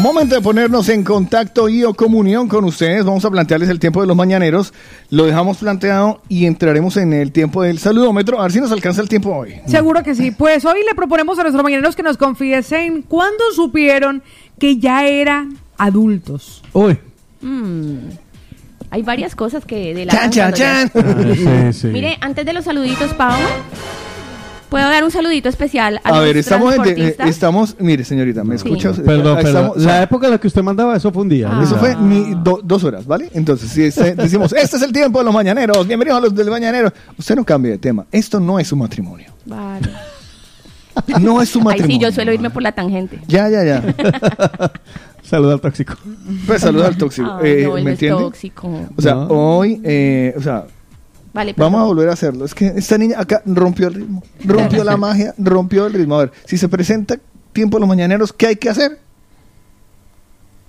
Momento 0.00 0.34
de 0.36 0.40
ponernos 0.40 0.88
en 0.88 1.04
contacto 1.04 1.68
y 1.68 1.84
o 1.84 1.92
comunión 1.94 2.48
con 2.48 2.64
ustedes. 2.64 3.04
Vamos 3.04 3.24
a 3.24 3.30
plantearles 3.30 3.68
el 3.68 3.78
tiempo 3.78 4.00
de 4.00 4.06
los 4.06 4.16
mañaneros. 4.16 4.72
Lo 5.10 5.26
dejamos 5.26 5.58
planteado 5.58 6.22
y 6.28 6.46
entraremos 6.46 6.96
en 6.96 7.12
el 7.12 7.30
tiempo 7.32 7.62
del 7.62 7.78
saludómetro. 7.78 8.38
A 8.40 8.44
ver 8.44 8.52
si 8.52 8.60
nos 8.60 8.72
alcanza 8.72 9.02
el 9.02 9.08
tiempo 9.08 9.34
hoy. 9.34 9.56
Seguro 9.66 10.02
que 10.02 10.14
sí. 10.14 10.30
Pues 10.30 10.64
hoy 10.64 10.80
le 10.88 10.94
proponemos 10.94 11.38
a 11.38 11.42
nuestros 11.42 11.62
mañaneros 11.62 11.94
que 11.96 12.02
nos 12.02 12.16
confiesen 12.16 13.02
cuándo 13.02 13.44
supieron 13.54 14.22
que 14.58 14.78
ya 14.78 15.06
eran 15.06 15.58
adultos. 15.76 16.62
Uy. 16.72 16.98
Mm, 17.42 17.96
Hay 18.90 19.02
varias 19.02 19.34
cosas 19.34 19.64
que 19.64 19.94
de 19.94 20.06
la 20.06 20.12
Chan, 20.12 20.30
chan, 20.30 20.52
chan. 20.54 20.90
Ah, 20.94 21.72
sí, 21.72 21.80
sí. 21.80 21.86
Mire, 21.88 22.16
antes 22.20 22.46
de 22.46 22.52
los 22.52 22.64
saluditos, 22.64 23.12
Pau, 23.14 23.36
puedo 24.72 24.88
dar 24.88 25.04
un 25.04 25.10
saludito 25.10 25.50
especial 25.50 26.00
a, 26.02 26.08
A 26.08 26.12
los 26.16 26.24
ver, 26.24 26.36
estamos, 26.38 26.74
en- 26.74 26.98
eh, 26.98 27.16
estamos, 27.26 27.76
mire 27.78 28.04
señorita, 28.04 28.42
¿me 28.42 28.56
Sí. 28.56 28.64
escucha? 28.64 28.90
Perdón, 28.92 29.36
perdón. 29.36 29.46
estamos- 29.46 29.76
la 29.84 30.02
época 30.02 30.26
en 30.28 30.32
la 30.32 30.38
que 30.38 30.46
usted 30.46 30.62
mandaba, 30.62 30.96
eso 30.96 31.12
fue 31.12 31.22
un 31.22 31.28
día. 31.28 31.48
¿no? 31.50 31.62
Eso 31.62 31.76
fue 31.76 31.94
ni 31.94 32.34
do- 32.42 32.60
dos 32.64 32.82
horas, 32.82 33.06
¿vale? 33.06 33.28
Entonces, 33.34 33.68
si 33.70 33.82
este- 33.82 34.14
decimos, 34.16 34.54
este 34.54 34.76
es 34.78 34.82
el 34.82 34.90
tiempo 34.92 35.18
de 35.18 35.26
los 35.26 35.34
mañaneros, 35.34 35.86
bienvenidos 35.86 36.16
a 36.18 36.20
los 36.22 36.34
del 36.34 36.48
mañanero, 36.50 36.90
usted 37.18 37.36
no 37.36 37.44
cambie 37.44 37.72
de 37.72 37.78
tema. 37.78 38.06
Esto 38.10 38.40
no 38.40 38.58
es 38.58 38.66
su 38.68 38.74
matrimonio. 38.76 39.26
Vale. 39.44 39.88
No 41.20 41.40
es 41.42 41.48
su 41.50 41.58
Ay, 41.60 41.64
matrimonio. 41.64 41.96
sí, 41.96 42.02
yo 42.02 42.12
suelo 42.12 42.32
irme 42.32 42.48
por 42.50 42.62
la 42.62 42.72
tangente. 42.72 43.18
Ya, 43.26 43.48
ya, 43.50 43.64
ya. 43.64 43.82
Saluda 45.22 45.54
al 45.54 45.60
tóxico. 45.60 45.94
Pues 46.46 46.60
saluda 46.62 46.88
al 46.88 46.96
tóxico. 46.96 47.30
Ay, 47.42 47.50
Eh, 47.50 47.64
no, 47.66 47.76
él 47.78 47.84
¿Me 47.84 47.90
es 47.92 47.94
entiende? 47.94 48.22
tóxico. 48.22 48.68
O 48.96 49.00
sea, 49.02 49.14
No. 49.14 49.26
hoy, 49.28 49.80
eh, 49.84 50.34
o 50.36 50.42
sea, 50.42 50.64
Vale, 51.34 51.54
vamos 51.56 51.80
a 51.80 51.84
volver 51.84 52.08
a 52.08 52.12
hacerlo. 52.12 52.44
Es 52.44 52.54
que 52.54 52.66
esta 52.76 52.98
niña 52.98 53.18
acá 53.18 53.42
rompió 53.46 53.88
el 53.88 53.94
ritmo, 53.94 54.22
rompió 54.44 54.84
la 54.84 54.96
magia, 54.98 55.34
rompió 55.38 55.86
el 55.86 55.94
ritmo. 55.94 56.16
A 56.16 56.18
ver, 56.24 56.32
si 56.44 56.58
se 56.58 56.68
presenta 56.68 57.16
tiempo 57.52 57.76
de 57.78 57.80
los 57.80 57.88
mañaneros, 57.88 58.32
¿qué 58.32 58.48
hay 58.48 58.56
que 58.56 58.68
hacer? 58.68 58.98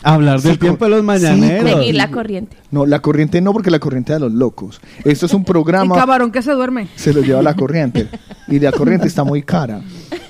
Hablar 0.06 0.42
del 0.42 0.54
Sí, 0.54 0.58
tiempo 0.60 0.84
de 0.84 0.92
los 0.92 1.04
mañaneros. 1.04 1.72
Seguir 1.80 1.96
la 1.96 2.12
corriente. 2.12 2.58
No, 2.72 2.86
la 2.86 3.00
corriente 3.00 3.40
no, 3.40 3.54
porque 3.54 3.72
la 3.72 3.80
corriente 3.80 4.12
de 4.12 4.20
los 4.20 4.34
locos. 4.34 4.82
Esto 5.06 5.26
es 5.28 5.34
un 5.34 5.46
programa. 5.46 5.96
camarón 5.96 6.30
que 6.32 6.42
se 6.42 6.52
duerme. 6.52 6.90
se 6.96 7.14
lo 7.14 7.22
lleva 7.22 7.42
la 7.42 7.54
corriente. 7.56 8.10
Y 8.50 8.60
la 8.60 8.74
corriente 8.74 9.08
está 9.08 9.24
muy 9.24 9.44
cara. 9.44 9.82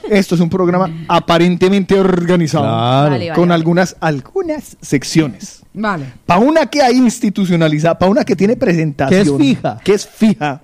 Esto 0.08 0.36
es 0.36 0.42
un 0.42 0.50
programa 0.50 0.92
aparentemente 1.08 2.00
organizado. 2.00 2.66
Claro. 2.66 3.12
Vale, 3.12 3.26
vale, 3.30 3.34
con 3.34 3.50
vale. 3.50 3.54
algunas, 3.56 3.96
algunas 4.00 4.78
secciones. 4.80 5.63
Vale. 5.74 6.06
Para 6.26 6.40
una 6.40 6.68
que 6.68 6.82
hay 6.82 6.98
institucionalizada, 6.98 7.98
para 7.98 8.12
una 8.12 8.24
que 8.24 8.36
tiene 8.36 8.56
presentación. 8.56 9.24
Que 9.24 9.32
es 9.32 9.38
fija. 9.38 9.80
Que 9.84 9.94
es 9.94 10.08
fija. 10.08 10.62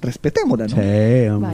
Respetémosla, 0.00 0.66
¿no? 0.66 0.76
Sí, 0.76 1.28
hombre. 1.28 1.52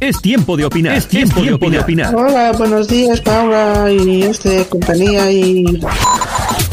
Es 0.00 0.20
tiempo 0.20 0.56
de 0.56 0.64
opinar. 0.64 0.96
Es 0.96 1.06
tiempo, 1.06 1.40
de 1.40 1.78
opinar. 1.78 2.14
Hola, 2.14 2.52
buenos 2.52 2.88
días, 2.88 3.20
Paula 3.20 3.90
y 3.90 4.22
este 4.22 4.64
compañía 4.66 5.30
y 5.30 5.80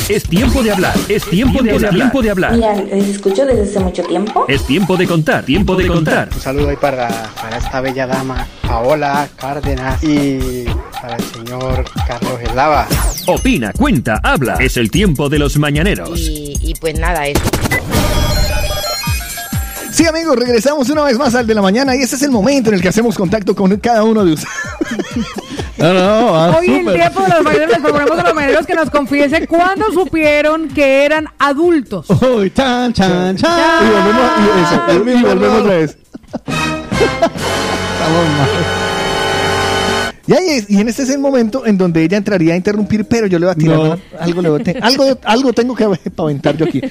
Es 0.10 0.24
tiempo 0.24 0.62
de 0.62 0.72
hablar. 0.72 0.94
Es 1.08 1.24
tiempo 1.24 1.64
de 1.64 1.72
hablar. 1.72 1.94
Tiempo 1.94 2.22
de 2.22 2.30
hablar. 2.30 2.54
Mira, 2.54 2.76
les 2.76 3.08
escucho 3.08 3.46
desde 3.46 3.64
hace 3.64 3.80
mucho 3.80 4.04
tiempo. 4.04 4.46
Es 4.50 4.66
tiempo 4.66 4.98
de 4.98 5.08
contar. 5.08 5.46
Tiempo 5.46 5.76
de 5.76 5.88
contar. 5.88 6.30
Un 6.34 6.42
saludo 6.42 6.70
ahí 6.70 6.76
para, 6.76 7.08
para 7.42 7.58
esta 7.58 7.80
bella 7.80 8.06
dama, 8.06 8.46
Paola 8.68 9.30
Cárdenas, 9.38 10.04
y 10.04 10.66
para 11.02 11.16
el 11.16 11.24
señor 11.24 11.86
Carlos 12.06 12.42
Eslava. 12.42 12.88
Opina, 13.28 13.72
cuenta, 13.72 14.20
habla. 14.22 14.56
Es 14.60 14.76
el 14.76 14.92
tiempo 14.92 15.30
de 15.30 15.40
los 15.40 15.58
mañaneros. 15.58 16.20
Y, 16.20 16.58
y 16.62 16.74
pues 16.76 17.00
nada, 17.00 17.26
eso. 17.26 17.42
Sí, 19.94 20.06
amigos, 20.06 20.36
regresamos 20.36 20.90
una 20.90 21.04
vez 21.04 21.18
más 21.18 21.34
al 21.36 21.48
de 21.48 21.54
la 21.54 21.62
mañana 21.62 21.96
y 21.96 22.02
ese 22.02 22.16
es 22.16 22.24
el 22.24 22.32
momento 22.32 22.70
en 22.70 22.76
el 22.76 22.82
que 22.82 22.90
hacemos 22.90 23.16
contacto 23.16 23.56
con 23.56 23.78
cada 23.78 24.04
uno 24.04 24.26
de 24.26 24.34
ustedes. 24.34 24.54
No, 25.84 25.94
no, 25.94 26.36
ah, 26.36 26.56
Hoy 26.60 26.68
en 26.68 26.80
súper. 26.80 26.96
tiempo 26.96 27.22
de 27.24 27.28
los 27.30 27.44
mañaneros 27.44 27.70
les 27.74 27.80
proponemos 27.82 28.18
a 28.20 28.24
los 28.24 28.34
mañaneros 28.36 28.66
que 28.66 28.74
nos 28.74 28.90
confiesen 28.90 29.46
cuándo 29.48 29.92
supieron 29.92 30.70
que 30.70 31.04
eran 31.04 31.26
adultos. 31.40 32.06
Uy, 32.10 32.52
chan, 32.52 32.94
chan, 32.94 33.36
chan. 33.36 33.84
Y 33.86 33.90
volvemos, 33.90 34.32
y 34.40 34.44
eso, 34.64 35.04
y- 35.06 35.20
y 35.20 35.24
volvemos 35.24 35.62
otra 35.62 35.76
vez. 35.76 35.98
Estamos 37.94 38.28
mal. 38.38 38.50
Y, 40.26 40.32
ahí 40.34 40.50
es- 40.52 40.70
y 40.70 40.80
en 40.80 40.88
este 40.88 41.04
es 41.04 41.10
el 41.10 41.20
momento 41.20 41.66
en 41.66 41.78
donde 41.78 42.02
ella 42.02 42.16
entraría 42.18 42.54
a 42.54 42.56
interrumpir, 42.58 43.04
pero 43.06 43.28
yo 43.28 43.38
le 43.40 43.46
voy 43.48 43.52
a 43.52 43.56
tirar 43.56 43.78
No. 43.78 43.98
algo, 44.22 44.42
le 44.42 44.50
voy 44.50 44.62
a 44.62 44.64
te- 44.64 44.80
algo, 44.80 45.18
algo 45.26 45.52
tengo 45.52 45.76
que 45.76 45.86
paventar 46.16 46.56
yo 46.56 46.64
aquí. 46.66 46.82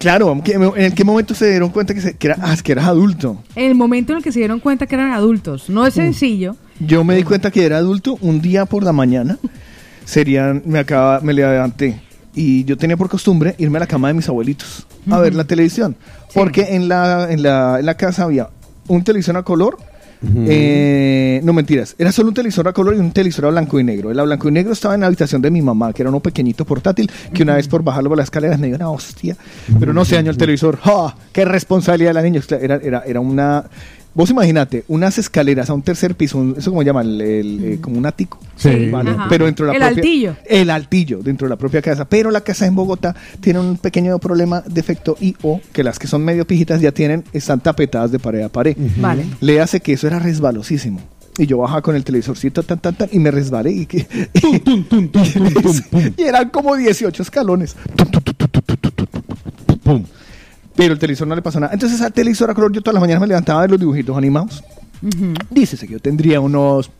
Claro, 0.00 0.32
¿en 0.32 0.40
qué- 0.40 0.54
¿en 0.54 0.94
qué 0.94 1.04
momento 1.04 1.34
se 1.34 1.50
dieron 1.50 1.68
cuenta 1.68 1.92
que, 1.92 2.00
se- 2.00 2.16
que, 2.16 2.28
era, 2.28 2.38
ah, 2.40 2.56
que 2.64 2.72
eras 2.72 2.86
adulto? 2.86 3.42
En 3.54 3.66
el 3.66 3.74
momento 3.74 4.12
en 4.12 4.18
el 4.18 4.24
que 4.24 4.32
se 4.32 4.38
dieron 4.38 4.60
cuenta 4.60 4.86
que 4.86 4.94
eran 4.94 5.12
adultos. 5.12 5.68
No 5.68 5.86
es 5.86 5.92
sencillo. 5.92 6.56
Yo 6.80 7.04
me 7.04 7.16
di 7.16 7.22
cuenta 7.22 7.50
que 7.50 7.64
era 7.64 7.78
adulto 7.78 8.18
un 8.20 8.40
día 8.40 8.66
por 8.66 8.82
la 8.82 8.92
mañana. 8.92 9.38
Serían, 10.04 10.62
me 10.66 10.78
acaba, 10.78 11.20
me 11.20 11.32
levanté 11.32 12.00
y 12.34 12.64
yo 12.64 12.76
tenía 12.76 12.96
por 12.96 13.08
costumbre 13.08 13.54
irme 13.58 13.78
a 13.78 13.80
la 13.80 13.86
cama 13.86 14.08
de 14.08 14.14
mis 14.14 14.28
abuelitos 14.28 14.86
a 15.10 15.18
ver 15.18 15.34
la 15.34 15.44
televisión, 15.44 15.96
porque 16.34 16.76
en 16.76 16.86
la, 16.88 17.28
en 17.32 17.42
la, 17.42 17.78
en 17.80 17.86
la 17.86 17.94
casa 17.96 18.24
había 18.24 18.50
un 18.88 19.02
televisor 19.02 19.36
a 19.36 19.42
color. 19.42 19.78
eh, 20.48 21.40
no 21.44 21.52
mentiras, 21.52 21.94
era 21.98 22.10
solo 22.12 22.28
un 22.28 22.34
televisor 22.34 22.66
a 22.68 22.72
color 22.72 22.94
y 22.94 22.98
un 22.98 23.10
televisor 23.12 23.46
a 23.46 23.50
blanco 23.50 23.78
y 23.80 23.84
negro. 23.84 24.10
El 24.10 24.18
a 24.20 24.22
blanco 24.24 24.48
y 24.48 24.52
negro 24.52 24.72
estaba 24.72 24.94
en 24.94 25.00
la 25.00 25.06
habitación 25.08 25.40
de 25.42 25.50
mi 25.50 25.62
mamá, 25.62 25.92
que 25.92 26.02
era 26.02 26.10
uno 26.10 26.20
pequeñito 26.20 26.64
portátil, 26.64 27.10
que 27.32 27.42
una 27.42 27.56
vez 27.56 27.66
por 27.68 27.82
bajarlo 27.82 28.10
por 28.10 28.18
las 28.18 28.24
escaleras 28.26 28.58
me 28.58 28.66
dio 28.68 28.76
una 28.76 28.90
hostia, 28.90 29.36
pero 29.80 29.92
no 29.92 30.04
se 30.04 30.14
dañó 30.16 30.30
el 30.30 30.36
televisor. 30.36 30.78
¡Ja! 30.78 31.16
¡Qué 31.32 31.44
responsabilidad 31.44 32.10
de 32.10 32.14
la 32.14 32.22
niña! 32.22 32.42
Era, 32.60 32.76
era, 32.76 33.02
era 33.06 33.20
una. 33.20 33.64
Vos 34.16 34.30
imagínate, 34.30 34.82
unas 34.88 35.18
escaleras 35.18 35.68
a 35.68 35.74
un 35.74 35.82
tercer 35.82 36.14
piso, 36.14 36.38
un- 36.38 36.54
eso 36.56 36.70
como 36.70 36.82
llaman, 36.82 37.06
el, 37.06 37.20
el, 37.20 37.64
eh, 37.64 37.78
como 37.82 37.98
un 37.98 38.06
ático. 38.06 38.40
Sí. 38.56 38.88
¿vale? 38.90 39.14
Pero 39.28 39.44
dentro 39.44 39.66
de 39.66 39.72
la 39.72 39.88
El 39.88 39.94
propia- 39.94 40.02
altillo. 40.10 40.36
El 40.46 40.70
altillo, 40.70 41.18
dentro 41.22 41.46
de 41.46 41.50
la 41.50 41.56
propia 41.56 41.82
casa. 41.82 42.06
Pero 42.06 42.30
la 42.30 42.40
casa 42.40 42.64
en 42.66 42.74
Bogotá 42.74 43.14
tiene 43.40 43.58
un 43.60 43.76
pequeño 43.76 44.18
problema, 44.18 44.62
defecto 44.66 45.18
y 45.20 45.36
o 45.42 45.60
que 45.72 45.84
las 45.84 45.98
que 45.98 46.06
son 46.06 46.24
medio 46.24 46.46
pijitas 46.46 46.80
ya 46.80 46.92
tienen, 46.92 47.24
están 47.34 47.60
tapetadas 47.60 48.10
de 48.10 48.18
pared 48.18 48.40
a 48.42 48.48
pared. 48.48 48.74
Vale. 48.96 49.24
Le 49.42 49.60
hace 49.60 49.80
que 49.80 49.92
eso 49.92 50.06
era 50.06 50.18
resbalosísimo. 50.18 50.98
Y 51.38 51.44
yo 51.44 51.58
bajaba 51.58 51.82
con 51.82 51.94
el 51.94 52.02
televisorcito 52.02 52.62
tan, 52.62 52.78
tan, 52.78 52.94
tan, 52.94 53.10
y 53.12 53.18
me 53.18 53.30
resbalé. 53.30 53.70
Y, 53.70 53.84
que, 53.84 54.06
y 56.16 56.22
eran 56.22 56.48
como 56.48 56.74
18 56.74 57.22
escalones. 57.22 57.76
Pum. 59.84 60.02
Pero 60.76 60.92
el 60.92 60.98
televisor 60.98 61.26
no 61.26 61.34
le 61.34 61.42
pasó 61.42 61.58
nada. 61.58 61.72
Entonces 61.72 62.00
al 62.02 62.12
televisor 62.12 62.50
a 62.50 62.54
color 62.54 62.70
yo 62.72 62.80
todas 62.82 62.94
las 62.94 63.00
mañanas 63.00 63.20
me 63.22 63.26
levantaba 63.26 63.60
a 63.60 63.62
ver 63.62 63.70
los 63.70 63.80
dibujitos 63.80 64.16
animados. 64.16 64.62
Dícese 65.50 65.86
que 65.86 65.94
yo 65.94 66.00
tendría 66.00 66.40
unos 66.40 66.90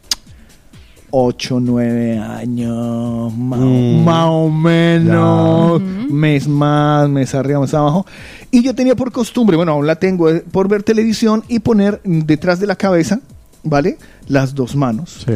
8, 1.11 1.61
9 1.61 2.19
años, 2.19 3.33
más, 3.37 3.61
Mm. 3.61 4.05
más 4.05 4.27
o 4.29 4.51
menos, 4.51 5.81
mes 6.11 6.47
más, 6.49 7.09
mes 7.09 7.35
arriba, 7.35 7.61
mes 7.61 7.73
abajo. 7.75 8.05
Y 8.51 8.63
yo 8.63 8.75
tenía 8.75 8.95
por 8.97 9.13
costumbre, 9.13 9.57
bueno, 9.57 9.73
aún 9.73 9.87
la 9.87 9.97
tengo, 9.97 10.29
eh, 10.31 10.45
por 10.51 10.69
ver 10.69 10.83
televisión 10.83 11.43
y 11.49 11.61
poner 11.61 12.01
detrás 12.05 12.59
de 12.61 12.67
la 12.67 12.77
cabeza, 12.77 13.21
¿vale? 13.63 13.99
Las 14.29 14.55
dos 14.55 14.75
manos. 14.75 15.27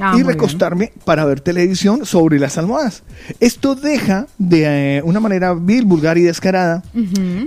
Ah, 0.00 0.14
y 0.16 0.22
recostarme 0.22 0.92
para 1.04 1.24
ver 1.24 1.40
televisión 1.40 2.06
sobre 2.06 2.38
las 2.38 2.58
almohadas. 2.58 3.02
Esto 3.40 3.74
deja 3.74 4.26
de 4.38 4.96
eh, 4.98 5.02
una 5.02 5.20
manera 5.20 5.54
vil, 5.54 5.84
vulgar 5.84 6.18
y 6.18 6.22
descarada 6.22 6.82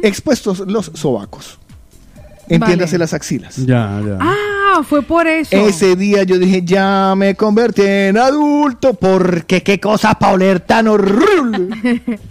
expuestos 0.03 0.59
los 0.59 0.91
sobacos. 0.93 1.59
Entiéndase 2.47 2.93
Vale. 2.95 3.03
las 3.03 3.13
axilas. 3.13 3.55
Ya, 3.65 4.01
ya. 4.05 4.17
Ah, 4.19 4.81
fue 4.83 5.01
por 5.01 5.25
eso. 5.27 5.55
Ese 5.55 5.95
día 5.95 6.23
yo 6.23 6.37
dije, 6.37 6.63
ya 6.63 7.13
me 7.15 7.35
convertí 7.35 7.81
en 7.83 8.17
adulto, 8.17 8.93
porque 8.93 9.63
qué 9.63 9.79
cosa 9.79 10.15
para 10.15 10.33
oler 10.33 10.59
tan 10.59 10.87
horrible. 10.87 12.01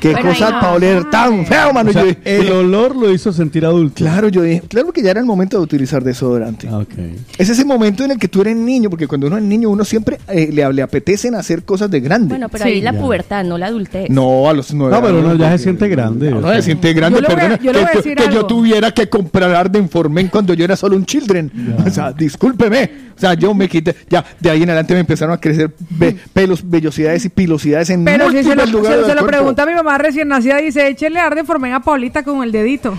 qué 0.00 0.12
Bueno, 0.12 0.28
cosa 0.30 0.50
no. 0.50 0.60
para 0.60 0.72
oler 0.74 1.10
tan 1.10 1.46
feo, 1.46 1.72
mano. 1.72 1.90
O 1.90 1.92
sea, 1.92 2.02
Yo 2.02 2.08
dije, 2.08 2.20
el 2.24 2.52
olor 2.52 2.96
lo 2.96 3.12
hizo 3.12 3.32
sentir 3.32 3.64
adulto. 3.64 3.96
Claro, 3.96 4.28
yo 4.28 4.42
dije, 4.42 4.62
claro 4.68 4.92
que 4.92 5.02
ya 5.02 5.10
era 5.10 5.20
el 5.20 5.26
momento 5.26 5.56
de 5.58 5.62
utilizar 5.64 6.02
desodorante. 6.04 6.68
Ah, 6.70 6.84
Es 7.38 7.48
ese 7.48 7.64
momento 7.64 8.04
en 8.04 8.12
el 8.12 8.18
que 8.18 8.28
tú 8.28 8.40
eres 8.42 8.56
niño, 8.56 8.90
porque 8.90 9.06
cuando 9.06 9.26
uno 9.26 9.36
es 9.38 9.42
niño, 9.42 9.68
uno 9.70 9.84
siempre 9.84 10.18
eh, 10.28 10.50
le, 10.52 10.72
le 10.72 10.82
apetecen 10.82 11.34
hacer 11.34 11.64
cosas 11.64 11.90
de 11.90 12.00
grande. 12.00 12.28
Bueno, 12.28 12.48
pero 12.48 12.64
ahí 12.64 12.80
la 12.80 12.92
Ya. 12.92 13.00
pubertad, 13.00 13.44
no 13.44 13.58
la 13.58 13.66
adultez. 13.66 14.08
No, 14.10 14.48
a 14.48 14.52
los 14.52 14.72
nueve 14.74 14.94
No, 14.96 15.02
pero 15.02 15.18
uno 15.20 15.34
ya 15.34 15.50
se 15.56 15.64
siente 15.64 15.88
grande. 15.88 16.30
No, 16.30 16.52
se 16.54 16.62
siente 16.62 16.92
grande, 16.92 17.20
perdona, 17.22 17.58
yo 17.60 17.72
le 17.72 17.78
voy 17.80 17.88
a 17.88 17.90
que, 17.92 17.96
decir 17.98 18.16
que 18.16 18.32
yo 18.32 18.46
tuviera 18.46 18.92
que 18.92 19.08
comprar 19.08 19.50
Ardenformen 19.54 20.28
cuando 20.28 20.54
yo 20.54 20.64
era 20.64 20.76
solo 20.76 20.96
un 20.96 21.04
children. 21.04 21.50
O 21.86 21.90
sea, 21.90 22.12
discúlpeme. 22.12 23.10
O 23.16 23.20
sea, 23.20 23.34
yo 23.34 23.52
me 23.54 23.68
quité, 23.68 23.94
ya, 24.08 24.24
de 24.40 24.48
ahí 24.50 24.62
en 24.62 24.70
adelante 24.70 24.94
me 24.94 25.00
empezaron 25.00 25.34
a 25.34 25.38
crecer 25.38 25.70
pelos, 26.32 26.62
vellosidades 26.68 27.24
y 27.26 27.28
pilosidades 27.28 27.90
en 27.90 28.02
Pero 28.04 28.30
si 28.30 28.36
se 28.38 28.42
lo, 28.42 28.48
múltiples 28.48 28.72
lugares 28.72 28.98
se- 28.98 29.02
se 29.02 29.08
del 29.08 29.16
lo 29.16 29.22
cuerpo. 29.24 29.39
Pregunta 29.40 29.62
a 29.62 29.66
mi 29.66 29.72
mamá 29.72 29.96
recién 29.96 30.28
nacida, 30.28 30.58
dice, 30.58 30.86
échele 30.86 31.18
arde 31.18 31.44
formen 31.44 31.72
a 31.72 31.80
Paulita 31.80 32.22
con 32.22 32.42
el 32.42 32.52
dedito. 32.52 32.92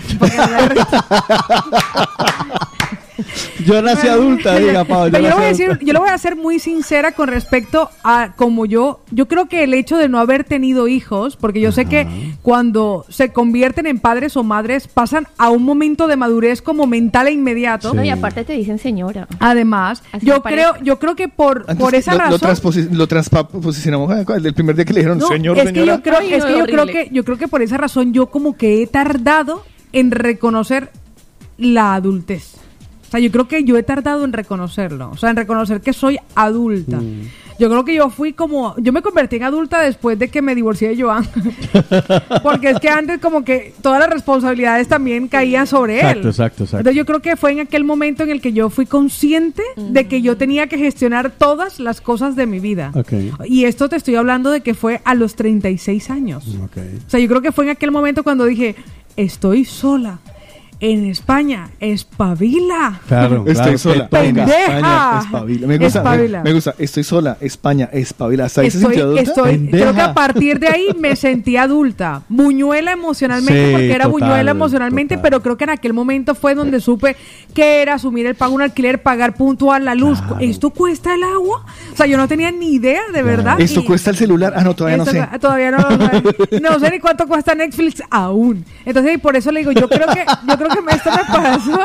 Yo 3.64 3.80
nací 3.82 4.08
adulta, 4.08 4.58
diga, 4.58 4.84
Pau. 4.84 5.08
Pero 5.10 5.22
yo, 5.22 5.28
le 5.28 5.34
voy 5.34 5.44
a 5.44 5.48
decir, 5.48 5.78
yo 5.82 5.92
le 5.92 5.98
voy 5.98 6.08
a 6.08 6.18
ser 6.18 6.36
muy 6.36 6.58
sincera 6.58 7.12
con 7.12 7.28
respecto 7.28 7.88
a 8.04 8.32
como 8.36 8.66
yo, 8.66 9.00
yo 9.10 9.28
creo 9.28 9.46
que 9.48 9.62
el 9.64 9.74
hecho 9.74 9.96
de 9.96 10.08
no 10.08 10.18
haber 10.18 10.44
tenido 10.44 10.88
hijos, 10.88 11.36
porque 11.36 11.60
yo 11.60 11.72
sé 11.72 11.86
que 11.86 12.06
cuando 12.42 13.04
se 13.08 13.32
convierten 13.32 13.86
en 13.86 13.98
padres 13.98 14.36
o 14.36 14.42
madres 14.42 14.88
pasan 14.88 15.26
a 15.38 15.50
un 15.50 15.62
momento 15.62 16.06
de 16.08 16.16
madurez 16.16 16.62
como 16.62 16.86
mental 16.86 17.28
e 17.28 17.32
inmediato. 17.32 17.94
No, 17.94 18.04
y 18.04 18.10
aparte 18.10 18.44
te 18.44 18.52
dicen 18.54 18.78
señora. 18.78 19.26
Además, 19.38 20.02
Así 20.12 20.26
yo 20.26 20.42
creo, 20.42 20.74
yo 20.82 20.98
creo 20.98 21.14
que 21.16 21.28
por, 21.28 21.60
Antes 21.68 21.76
por 21.76 21.94
esa 21.94 22.12
lo, 22.14 22.18
Lo, 22.18 22.24
razón. 22.38 22.50
transposi- 22.50 22.90
lo 22.90 23.06
transposicionamos 23.06 24.10
ah, 24.10 24.24
el 24.36 24.54
primer 24.54 24.76
día 24.76 24.84
que 24.84 24.92
le 24.92 25.00
dijeron, 25.00 25.18
No, 25.18 25.28
señor, 25.28 25.56
es 25.58 25.64
que 25.64 25.68
señora. 25.70 25.96
yo 25.96 26.02
creo, 26.02 26.18
Ay, 26.18 26.34
es 26.34 26.44
que 26.44 26.58
yo 26.58 26.64
creo 26.66 26.86
que 26.86 27.08
yo 27.12 27.24
creo 27.24 27.38
que 27.38 27.48
por 27.48 27.62
esa 27.62 27.76
razón 27.76 28.12
yo 28.12 28.26
como 28.26 28.56
que 28.56 28.82
he 28.82 28.86
tardado 28.86 29.64
en 29.92 30.10
reconocer 30.10 30.90
la 31.58 31.94
adultez. 31.94 32.54
O 33.12 33.14
sea, 33.14 33.20
yo 33.20 33.30
creo 33.30 33.46
que 33.46 33.62
yo 33.62 33.76
he 33.76 33.82
tardado 33.82 34.24
en 34.24 34.32
reconocerlo, 34.32 35.10
o 35.10 35.18
sea, 35.18 35.28
en 35.28 35.36
reconocer 35.36 35.82
que 35.82 35.92
soy 35.92 36.18
adulta. 36.34 36.96
Mm. 36.96 37.28
Yo 37.58 37.68
creo 37.68 37.84
que 37.84 37.94
yo 37.94 38.08
fui 38.08 38.32
como, 38.32 38.74
yo 38.78 38.90
me 38.90 39.02
convertí 39.02 39.36
en 39.36 39.42
adulta 39.42 39.82
después 39.82 40.18
de 40.18 40.28
que 40.28 40.40
me 40.40 40.54
divorcié 40.54 40.88
de 40.88 41.02
Joan. 41.02 41.28
Porque 42.42 42.70
es 42.70 42.80
que 42.80 42.88
antes 42.88 43.20
como 43.20 43.44
que 43.44 43.74
todas 43.82 44.00
las 44.00 44.08
responsabilidades 44.08 44.88
también 44.88 45.28
caían 45.28 45.66
sobre 45.66 46.00
él. 46.00 46.24
Exacto, 46.24 46.30
exacto. 46.30 46.64
Entonces 46.78 46.94
yo 46.96 47.04
creo 47.04 47.20
que 47.20 47.36
fue 47.36 47.52
en 47.52 47.60
aquel 47.60 47.84
momento 47.84 48.22
en 48.22 48.30
el 48.30 48.40
que 48.40 48.54
yo 48.54 48.70
fui 48.70 48.86
consciente 48.86 49.62
de 49.76 50.08
que 50.08 50.22
yo 50.22 50.38
tenía 50.38 50.66
que 50.68 50.78
gestionar 50.78 51.32
todas 51.32 51.80
las 51.80 52.00
cosas 52.00 52.34
de 52.34 52.46
mi 52.46 52.60
vida. 52.60 52.92
Ok. 52.94 53.12
Y 53.44 53.66
esto 53.66 53.90
te 53.90 53.96
estoy 53.96 54.14
hablando 54.14 54.50
de 54.50 54.62
que 54.62 54.72
fue 54.72 55.02
a 55.04 55.14
los 55.14 55.36
36 55.36 56.08
años. 56.08 56.48
Ok. 56.64 56.78
O 57.06 57.10
sea, 57.10 57.20
yo 57.20 57.28
creo 57.28 57.42
que 57.42 57.52
fue 57.52 57.66
en 57.66 57.72
aquel 57.72 57.90
momento 57.90 58.22
cuando 58.22 58.46
dije, 58.46 58.74
estoy 59.16 59.66
sola. 59.66 60.20
En 60.84 61.06
España, 61.06 61.68
espabila. 61.78 63.00
Claro, 63.06 63.44
Estoy 63.46 63.54
claro, 63.54 63.78
sola. 63.78 64.08
Pendeja. 64.08 64.46
España, 64.50 65.20
espabila. 65.22 65.66
Me 65.68 65.78
gusta, 65.78 66.02
me, 66.02 66.10
Espabila. 66.10 66.42
me 66.42 66.52
gusta. 66.52 66.74
Estoy 66.76 67.04
sola. 67.04 67.36
España, 67.40 67.88
espabila. 67.92 68.46
¿Hasta 68.46 68.62
ahí 68.62 68.70
se 68.72 68.78
Estoy, 68.78 68.94
sintió 68.94 69.04
adulta? 69.04 69.22
estoy, 69.22 69.68
creo 69.70 69.94
que 69.94 70.00
a 70.00 70.12
partir 70.12 70.58
de 70.58 70.66
ahí 70.66 70.86
me 70.98 71.14
sentí 71.14 71.56
adulta. 71.56 72.22
Buñuela 72.28 72.90
emocionalmente, 72.90 73.64
Sí, 73.66 73.70
porque 73.72 73.92
era 73.92 74.04
total, 74.06 74.10
buñuela 74.28 74.50
emocionalmente, 74.50 75.14
total. 75.14 75.22
pero 75.30 75.42
creo 75.42 75.56
que 75.56 75.64
en 75.64 75.70
aquel 75.70 75.92
momento 75.92 76.34
fue 76.34 76.56
donde 76.56 76.80
supe 76.80 77.14
que 77.54 77.80
era 77.82 77.94
asumir 77.94 78.26
el 78.26 78.34
pago 78.34 78.52
un 78.54 78.62
alquiler, 78.62 79.00
pagar 79.02 79.34
puntual 79.36 79.84
la 79.84 79.94
luz. 79.94 80.18
¿Esto 80.40 80.70
cuesta 80.70 81.14
el 81.14 81.22
agua? 81.22 81.64
O 81.92 81.96
sea, 81.96 82.06
yo 82.06 82.16
no 82.16 82.26
tenía 82.26 82.50
ni 82.50 82.74
idea, 82.74 83.02
de 83.12 83.22
verdad. 83.22 83.60
¿Esto 83.60 83.80
Y- 83.80 83.84
cuesta 83.84 84.10
el 84.10 84.16
celular? 84.16 84.52
Ah, 84.56 84.62
no, 84.64 84.74
todavía 84.74 84.96
no 84.98 85.06
sé. 85.06 85.24
Todavía 85.40 85.70
no, 85.70 85.78
no, 85.78 86.70
no 86.70 86.80
sé 86.80 86.90
ni 86.90 86.98
cuánto 86.98 87.28
cuesta 87.28 87.54
Netflix 87.54 88.02
aún. 88.10 88.64
Entonces, 88.84 89.14
y 89.14 89.18
por 89.18 89.36
eso 89.36 89.52
le 89.52 89.60
digo, 89.60 89.70
yo 89.70 89.88
creo 89.88 90.08
que, 90.08 90.24
yo 90.48 90.58
creo 90.58 90.68
que 90.74 90.82
me- 90.82 90.92
esto 90.92 91.10
me 91.10 91.24
pasó. 91.40 91.80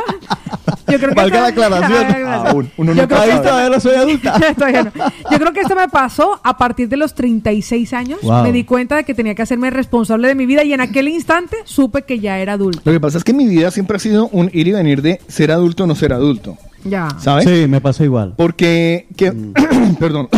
Yo 0.90 0.98
creo 0.98 1.10
que 1.10 1.16
Valga 1.16 1.42
la 1.42 1.50
esto- 1.50 1.64
aclaración. 1.64 2.26
Aún, 2.28 2.72
uno 2.78 2.94
Yo 2.94 3.02
nunca 3.02 3.08
creo 3.08 3.08
que 3.08 3.24
Ahí 3.24 3.30
esto- 3.32 3.42
todavía 3.50 3.70
no 3.70 3.80
soy 3.80 3.96
adulta. 3.96 4.40
Todavía 4.56 4.84
no. 4.84 4.92
Yo 5.32 5.38
creo 5.40 5.54
que 5.54 5.60
esto 5.62 5.76
me 5.76 5.88
pasó 5.90 6.40
a 6.44 6.58
partir 6.58 6.88
de 6.90 6.98
los 6.98 7.14
36 7.14 7.94
años. 7.94 8.20
Wow. 8.22 8.44
Me 8.44 8.52
di 8.52 8.64
cuenta 8.64 8.96
de 8.96 9.04
que 9.04 9.14
tenía 9.14 9.36
que 9.36 9.42
hacerme 9.42 9.70
responsable 9.70 10.28
de 10.28 10.36
mi 10.36 10.46
vida 10.46 10.64
y 10.64 10.74
en 10.74 10.82
aquel 10.82 11.08
instante 11.10 11.58
supe 11.66 12.04
que 12.04 12.20
ya 12.20 12.38
era 12.40 12.54
adulto. 12.54 12.82
Lo 12.86 12.92
que 12.92 13.00
pasa 13.00 13.18
es 13.18 13.24
que 13.24 13.34
mi 13.34 13.48
vida 13.48 13.70
siempre 13.72 13.98
ha 13.98 14.00
sido 14.00 14.28
un 14.30 14.50
ir 14.54 14.68
y 14.68 14.72
venir 14.72 15.02
de 15.02 15.20
ser 15.28 15.52
adulto 15.52 15.84
o 15.84 15.88
no 15.88 15.96
ser 15.96 16.14
adulto. 16.14 16.58
Ya. 16.84 17.10
¿Sabes? 17.20 17.44
Sí, 17.46 17.68
me 17.68 17.82
pasa 17.82 18.04
igual. 18.06 18.34
Porque, 18.38 19.08
que, 19.18 19.34
perdón, 20.00 20.30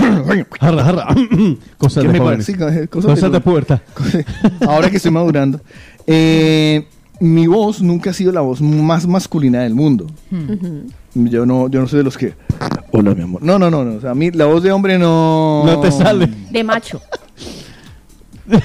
Jarra, 0.60 0.84
jarra. 0.84 1.08
Cosas 1.78 2.02
¿Qué 2.04 2.08
de 2.08 2.14
me 2.14 2.20
jóvenes. 2.20 2.46
parece? 2.48 2.58
Cosas 2.58 2.76
de- 2.76 2.88
Cosas 2.88 3.32
de 3.32 3.40
pubertad. 3.40 3.82
ahora 4.68 4.90
que 4.90 4.98
estoy 4.98 5.12
madurando, 5.12 5.62
eh, 6.08 6.88
mi 7.20 7.48
voz 7.48 7.82
nunca 7.82 8.10
ha 8.12 8.14
sido 8.14 8.32
la 8.32 8.42
voz 8.42 8.62
más 8.62 9.08
masculina 9.08 9.62
del 9.64 9.76
mundo. 9.76 10.08
Yo 11.14 11.46
no, 11.46 11.68
yo 11.70 11.82
no 11.82 11.88
soy 11.88 11.98
de 12.00 12.04
los 12.04 12.18
que, 12.18 12.36
hola 12.92 13.14
mi 13.16 13.24
amor. 13.24 13.42
No, 13.44 13.58
no, 13.60 13.70
no, 13.70 13.84
no. 13.84 13.96
O 13.98 14.02
sea, 14.02 14.12
a 14.12 14.16
mí 14.16 14.32
la 14.32 14.46
voz 14.46 14.64
de 14.64 14.72
hombre 14.72 14.98
no. 15.00 15.64
No 15.66 15.80
te 15.82 15.92
sale. 15.92 16.28
De 16.52 16.64
macho. 16.64 17.02
De 18.46 18.62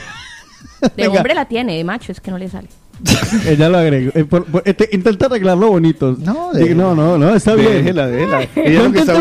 Venga. 0.97 1.17
hombre 1.17 1.35
la 1.35 1.47
tiene, 1.47 1.77
de 1.77 1.85
macho 1.85 2.13
es 2.13 2.21
que 2.21 2.31
no 2.31 2.37
le 2.37 2.49
sale. 2.49 2.69
Ella 3.47 3.68
lo 3.68 3.78
agregó. 3.78 4.12
Eh, 4.14 4.24
por- 4.24 4.45
por- 4.45 4.62
este, 4.64 4.88
intenta 4.92 5.26
arreglarlo 5.26 5.68
bonito. 5.68 6.16
No, 6.18 6.32
Digo, 6.34 6.53
déjela. 6.53 6.74
no, 6.82 6.95
no, 6.95 7.18
no, 7.18 7.34
está 7.34 7.55
bien. 7.55 7.72
Déjela, 7.72 8.07
déjela. 8.07 8.42
Ella 8.42 8.49
No 8.55 8.84
lo 8.84 8.92
que 8.92 8.99
intente 9.01 9.01
está 9.01 9.12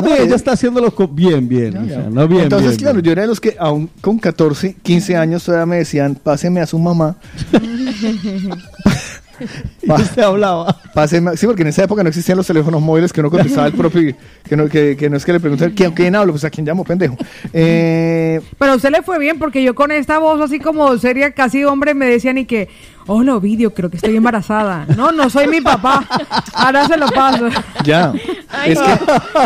no, 0.00 0.06
ella 0.14 0.22
ella- 0.24 0.34
está 0.36 0.52
haciéndolo 0.52 0.94
co- 0.94 1.08
bien, 1.08 1.48
bien. 1.48 1.76
o 1.76 1.86
sea, 1.86 2.08
no 2.10 2.26
bien, 2.26 2.44
Entonces, 2.44 2.70
bien, 2.70 2.78
claro, 2.80 2.94
bien. 2.96 3.04
yo 3.04 3.12
era 3.12 3.22
de 3.22 3.28
los 3.28 3.40
que 3.40 3.56
aún 3.58 3.90
con 4.00 4.18
14, 4.18 4.76
15 4.82 5.16
años 5.16 5.44
todavía 5.44 5.66
me 5.66 5.76
decían, 5.76 6.14
páseme 6.14 6.60
a 6.60 6.66
su 6.66 6.78
mamá. 6.78 7.16
Y 9.82 9.90
usted 9.92 10.22
hablaba. 10.22 10.76
Páseme, 10.94 11.36
sí, 11.36 11.46
porque 11.46 11.62
en 11.62 11.68
esa 11.68 11.84
época 11.84 12.02
no 12.02 12.08
existían 12.10 12.36
los 12.36 12.46
teléfonos 12.46 12.80
móviles 12.82 13.12
que 13.12 13.22
no 13.22 13.30
contestaba 13.30 13.66
el 13.68 13.72
propio, 13.72 14.14
que 14.46 14.56
no, 14.56 14.68
que, 14.68 14.96
que 14.96 15.08
no 15.08 15.16
es 15.16 15.24
que 15.24 15.32
le 15.32 15.40
preguntan 15.40 15.70
quién, 15.72 15.92
quién 15.92 16.14
hablo, 16.14 16.32
pues 16.32 16.44
a 16.44 16.50
quién 16.50 16.66
llamo, 16.66 16.84
pendejo. 16.84 17.16
Eh, 17.52 18.40
Pero 18.58 18.72
a 18.72 18.76
usted 18.76 18.90
le 18.90 19.02
fue 19.02 19.18
bien 19.18 19.38
porque 19.38 19.62
yo 19.62 19.74
con 19.74 19.90
esta 19.92 20.18
voz 20.18 20.40
así 20.40 20.58
como 20.60 20.96
seria, 20.98 21.30
casi 21.32 21.64
hombre, 21.64 21.94
me 21.94 22.06
decían 22.06 22.36
y 22.38 22.44
que, 22.44 22.68
hola 23.06 23.36
Ovidio, 23.36 23.72
creo 23.72 23.88
que 23.88 23.96
estoy 23.96 24.16
embarazada. 24.16 24.84
No, 24.96 25.10
no 25.12 25.30
soy 25.30 25.46
mi 25.48 25.60
papá. 25.62 26.04
Ahora 26.52 26.86
se 26.86 26.96
lo 26.98 27.06
paso. 27.08 27.48
ya. 27.84 28.12
Ay, 28.50 28.72
es 28.72 28.78
que 28.78 28.98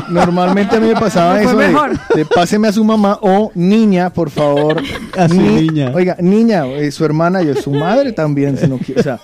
normalmente 0.09 0.77
a 0.77 0.81
mí 0.81 0.89
me 0.89 0.95
pasaba 0.95 1.35
Me 1.35 1.43
eso 1.43 1.57
de, 1.57 1.69
mejor. 1.69 1.91
de 2.15 2.25
páseme 2.25 2.69
a 2.69 2.73
su 2.73 2.85
mamá 2.85 3.19
o 3.21 3.51
niña, 3.55 4.11
por 4.11 4.31
favor. 4.31 4.81
A 5.17 5.29
su 5.29 5.35
Ni- 5.35 5.69
niña. 5.69 5.93
Oiga, 5.95 6.17
niña, 6.21 6.67
eh, 6.67 6.91
su 6.91 7.05
hermana 7.05 7.43
y 7.43 7.55
su 7.57 7.71
madre 7.73 8.13
también, 8.13 8.57
si 8.57 8.67
no 8.67 8.79
quiere. 8.79 9.01
O 9.01 9.05
sea, 9.05 9.21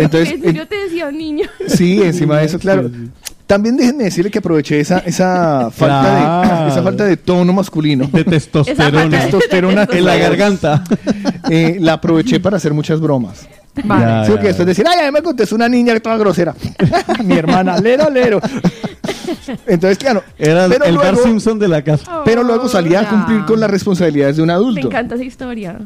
entonces, 0.00 0.28
Entonces, 0.34 0.50
en- 0.50 0.56
yo 0.56 0.66
te 0.68 0.76
decía 0.76 1.10
niño. 1.10 1.46
Sí, 1.66 2.00
encima 2.02 2.38
de 2.38 2.46
eso, 2.46 2.58
claro. 2.58 2.90
También 3.46 3.78
déjenme 3.78 4.04
decirle 4.04 4.30
que 4.30 4.40
aproveché 4.40 4.78
esa, 4.78 4.98
esa, 4.98 5.70
falta, 5.70 6.64
de, 6.64 6.70
esa 6.70 6.82
falta 6.82 7.04
de 7.04 7.16
tono 7.16 7.50
masculino. 7.54 8.06
De 8.12 8.22
testosterona. 8.22 9.08
testosterona 9.22 9.88
en 9.90 10.04
la 10.04 10.16
garganta. 10.16 10.84
Eh, 11.50 11.78
la 11.80 11.94
aproveché 11.94 12.40
para 12.40 12.58
hacer 12.58 12.74
muchas 12.74 13.00
bromas. 13.00 13.48
Vale. 13.82 14.02
Ya, 14.04 14.24
Sí, 14.26 14.32
ya, 14.34 14.42
después 14.42 14.66
decir, 14.66 14.84
ay, 14.86 14.98
a 15.00 15.06
mí 15.06 15.12
me 15.12 15.22
contestó 15.22 15.54
una 15.54 15.66
niña 15.66 15.98
toda 15.98 16.18
grosera. 16.18 16.54
Mi 17.24 17.36
hermana, 17.38 17.78
lero, 17.80 18.10
lero. 18.10 18.38
Entonces, 19.66 19.96
claro. 19.96 20.22
Era 20.36 20.66
el, 20.66 20.72
pero 20.72 20.84
el 20.84 20.96
Bart 20.96 21.12
luego- 21.12 21.22
Simpson 21.26 21.58
de 21.58 21.68
la 21.68 21.82
casa. 21.82 22.20
Pero 22.24 22.42
luego 22.42 22.68
salía 22.68 23.00
a 23.00 23.08
cumplir 23.08 23.46
con 23.46 23.60
las 23.60 23.70
responsabilidades 23.70 24.36
de 24.36 24.42
un 24.42 24.48
Me 24.48 24.52
adulto. 24.52 24.88
encanta 24.88 25.14
esa 25.14 25.24
historia. 25.24 25.78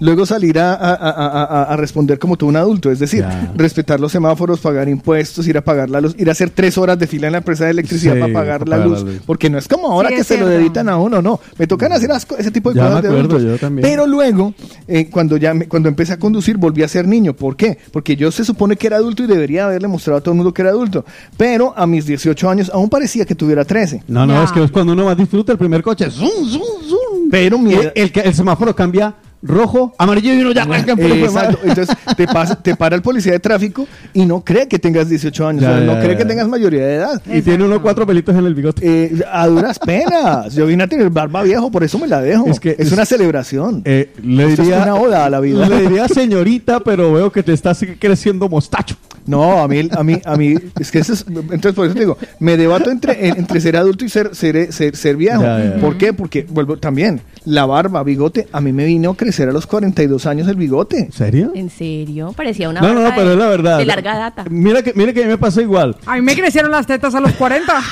Luego 0.00 0.26
salir 0.26 0.58
a, 0.58 0.72
a- 0.74 0.94
a- 0.94 1.44
a- 1.44 1.62
a 1.64 1.76
responder 1.76 2.18
como 2.18 2.36
todo 2.36 2.48
un 2.50 2.56
adulto, 2.56 2.90
es 2.90 2.98
decir, 2.98 3.20
Ya. 3.20 3.52
respetar 3.56 4.00
los 4.00 4.12
semáforos, 4.12 4.60
pagar 4.60 4.88
impuestos, 4.88 5.46
ir 5.46 5.56
a 5.58 5.62
pagar 5.62 5.90
la 5.90 6.00
luz, 6.00 6.14
ir 6.18 6.28
a 6.28 6.32
hacer 6.32 6.50
tres 6.50 6.78
horas 6.78 6.98
de 6.98 7.06
fila 7.06 7.26
en 7.26 7.32
la 7.32 7.38
empresa 7.38 7.64
de 7.64 7.70
electricidad 7.72 8.14
Sí, 8.14 8.20
para 8.20 8.32
pagar, 8.32 8.58
para 8.60 8.70
la, 8.70 8.76
pagar 8.76 8.88
luz, 8.88 9.02
la 9.04 9.12
luz. 9.12 9.22
porque 9.26 9.50
no 9.50 9.58
es 9.58 9.68
como 9.68 9.90
ahora 9.90 10.08
Sí, 10.10 10.16
que 10.16 10.24
se 10.24 10.38
lo 10.38 10.46
deditan 10.48 10.88
a 10.88 10.96
uno, 10.98 11.20
no, 11.22 11.40
me 11.58 11.66
tocan 11.66 11.92
hacer 11.92 12.10
ese 12.38 12.50
tipo 12.50 12.70
de 12.72 12.76
Ya 12.76 12.86
cosas 12.88 13.02
me 13.02 13.08
de 13.08 13.14
adultos. 13.18 13.42
yo 13.42 13.58
también. 13.58 13.82
Pero 13.88 14.06
luego, 14.06 14.54
eh, 14.86 15.08
cuando 15.10 15.36
ya 15.36 15.54
me- 15.54 15.66
cuando 15.68 15.88
empecé 15.88 16.12
a 16.14 16.18
conducir, 16.18 16.56
volví 16.56 16.82
a 16.82 16.88
ser 16.88 17.06
niño, 17.06 17.34
¿por 17.34 17.56
qué? 17.56 17.78
Porque 17.92 18.16
yo 18.16 18.30
se 18.30 18.44
supone 18.44 18.76
que 18.76 18.86
era 18.86 18.96
adulto 18.96 19.22
y 19.22 19.26
debería 19.26 19.66
haberle 19.66 19.88
mostrado 19.88 20.18
a 20.18 20.20
todo 20.20 20.32
el 20.32 20.36
mundo 20.36 20.52
que 20.54 20.62
era 20.62 20.70
adulto, 20.70 21.04
pero 21.36 21.74
a 21.76 21.86
mis 21.86 22.06
18 22.06 22.48
años 22.48 22.70
aún 22.72 22.88
parecía 22.88 23.24
que 23.24 23.34
tuviera 23.34 23.64
13. 23.64 24.02
No, 24.08 24.26
no, 24.26 24.34
Ya. 24.34 24.44
es 24.44 24.52
que 24.52 24.62
es 24.62 24.70
cuando 24.70 24.92
uno 24.92 25.04
más 25.04 25.16
disfruta 25.16 25.52
el 25.52 25.58
primer 25.58 25.82
coche. 25.82 26.10
Zum, 26.10 26.28
zum, 26.48 26.62
zum. 26.88 27.30
Pero 27.30 27.58
mi 27.58 27.72
Y 27.72 27.74
el, 27.74 27.92
el, 27.94 28.12
que- 28.12 28.20
el 28.20 28.34
semáforo 28.34 28.74
cambia 28.74 29.14
rojo, 29.42 29.94
amarillo 29.98 30.34
y 30.34 30.40
uno 30.40 30.52
ya 30.52 30.62
arranca 30.62 30.92
en 30.92 30.98
Eh, 31.00 31.24
exacto. 31.24 31.58
Entonces 31.64 31.96
te, 32.16 32.26
pasa, 32.26 32.60
te 32.60 32.74
para 32.76 32.96
el 32.96 33.02
policía 33.02 33.32
de 33.32 33.38
tráfico 33.38 33.86
y 34.12 34.26
no 34.26 34.40
cree 34.44 34.66
que 34.68 34.78
tengas 34.78 35.08
18 35.08 35.46
años, 35.46 35.62
Ya, 35.62 35.70
o 35.70 35.76
sea, 35.76 35.80
no 35.86 35.94
ya, 35.94 36.00
cree 36.02 36.16
que 36.16 36.24
tengas 36.24 36.48
mayoría 36.48 36.84
de 36.86 36.94
edad. 36.96 37.22
Y 37.32 37.42
tiene 37.42 37.64
uno 37.64 37.80
cuatro 37.80 38.06
pelitos 38.06 38.34
en 38.36 38.44
el 38.46 38.54
bigote. 38.54 38.80
Eh, 38.84 39.22
a 39.30 39.46
duras 39.46 39.78
penas. 39.78 40.54
Yo 40.54 40.66
vine 40.66 40.84
a 40.84 40.86
tener 40.88 41.08
barba 41.10 41.42
viejo, 41.42 41.70
por 41.70 41.84
eso 41.84 41.98
me 41.98 42.06
la 42.08 42.20
dejo. 42.20 42.46
Es 42.48 42.58
que 42.60 42.74
es- 42.78 42.92
una 42.92 43.04
celebración. 43.04 43.82
Eh, 43.84 44.12
le 44.22 44.48
Esto 44.48 44.62
es 44.62 44.68
diría, 44.68 44.82
una 44.82 44.94
oda 44.96 45.24
a 45.24 45.30
la 45.30 45.40
vida. 45.40 45.68
Le 45.68 45.82
diría 45.82 46.08
señorita, 46.08 46.80
pero 46.80 47.12
veo 47.12 47.30
que 47.30 47.42
te 47.42 47.52
estás 47.52 47.84
creciendo 47.98 48.48
mostacho. 48.48 48.96
No, 49.26 49.62
a 49.62 49.68
mí, 49.68 49.86
a 49.92 50.02
mí, 50.02 50.18
a 50.24 50.36
mí, 50.36 50.54
es 50.80 50.90
que 50.90 51.00
eso 51.00 51.12
es, 51.12 51.26
entonces 51.28 51.74
por 51.74 51.84
eso 51.84 51.92
te 51.94 52.00
digo, 52.00 52.16
me 52.40 52.56
debato 52.56 52.90
entre, 52.90 53.28
en- 53.28 53.36
entre 53.36 53.60
ser 53.60 53.76
adulto 53.76 54.04
y 54.06 54.08
ser, 54.08 54.34
ser, 54.34 54.72
ser, 54.72 54.96
ser 54.96 55.16
viejo. 55.16 55.44
¿Por 55.82 55.98
qué? 55.98 56.14
Porque, 56.14 56.46
vuelvo, 56.48 56.78
también, 56.78 57.20
la 57.44 57.66
barba, 57.66 58.02
bigote, 58.02 58.48
a 58.52 58.60
mí 58.62 58.72
me 58.72 58.86
vino 58.86 59.10
a 59.10 59.16
crecer 59.28 59.48
a 59.48 59.52
los 59.52 59.66
42 59.66 60.24
años 60.26 60.48
el 60.48 60.56
bigote. 60.56 60.98
¿En 61.00 61.12
serio? 61.12 61.52
¿En 61.54 61.68
serio? 61.68 62.32
Parecía 62.34 62.70
una 62.70 62.80
No, 62.80 62.88
no, 62.94 63.02
barba 63.02 63.10
no, 63.10 63.14
pero 63.16 63.26
de- 63.28 63.32
es 63.34 63.38
la 63.38 63.48
verdad. 63.48 63.78
De 63.78 63.84
larga 63.84 64.16
data. 64.16 64.44
Mira 64.48 64.82
que, 64.82 64.92
mira 64.94 65.12
que 65.12 65.20
a 65.20 65.24
mí 65.24 65.28
me 65.30 65.36
pasó 65.38 65.60
igual. 65.60 65.94
A 66.06 66.14
mí 66.16 66.22
me 66.22 66.34
crecieron 66.34 66.70
las 66.70 66.86
tetas 66.86 67.14
a 67.14 67.20
los 67.20 67.32
40. 67.32 67.72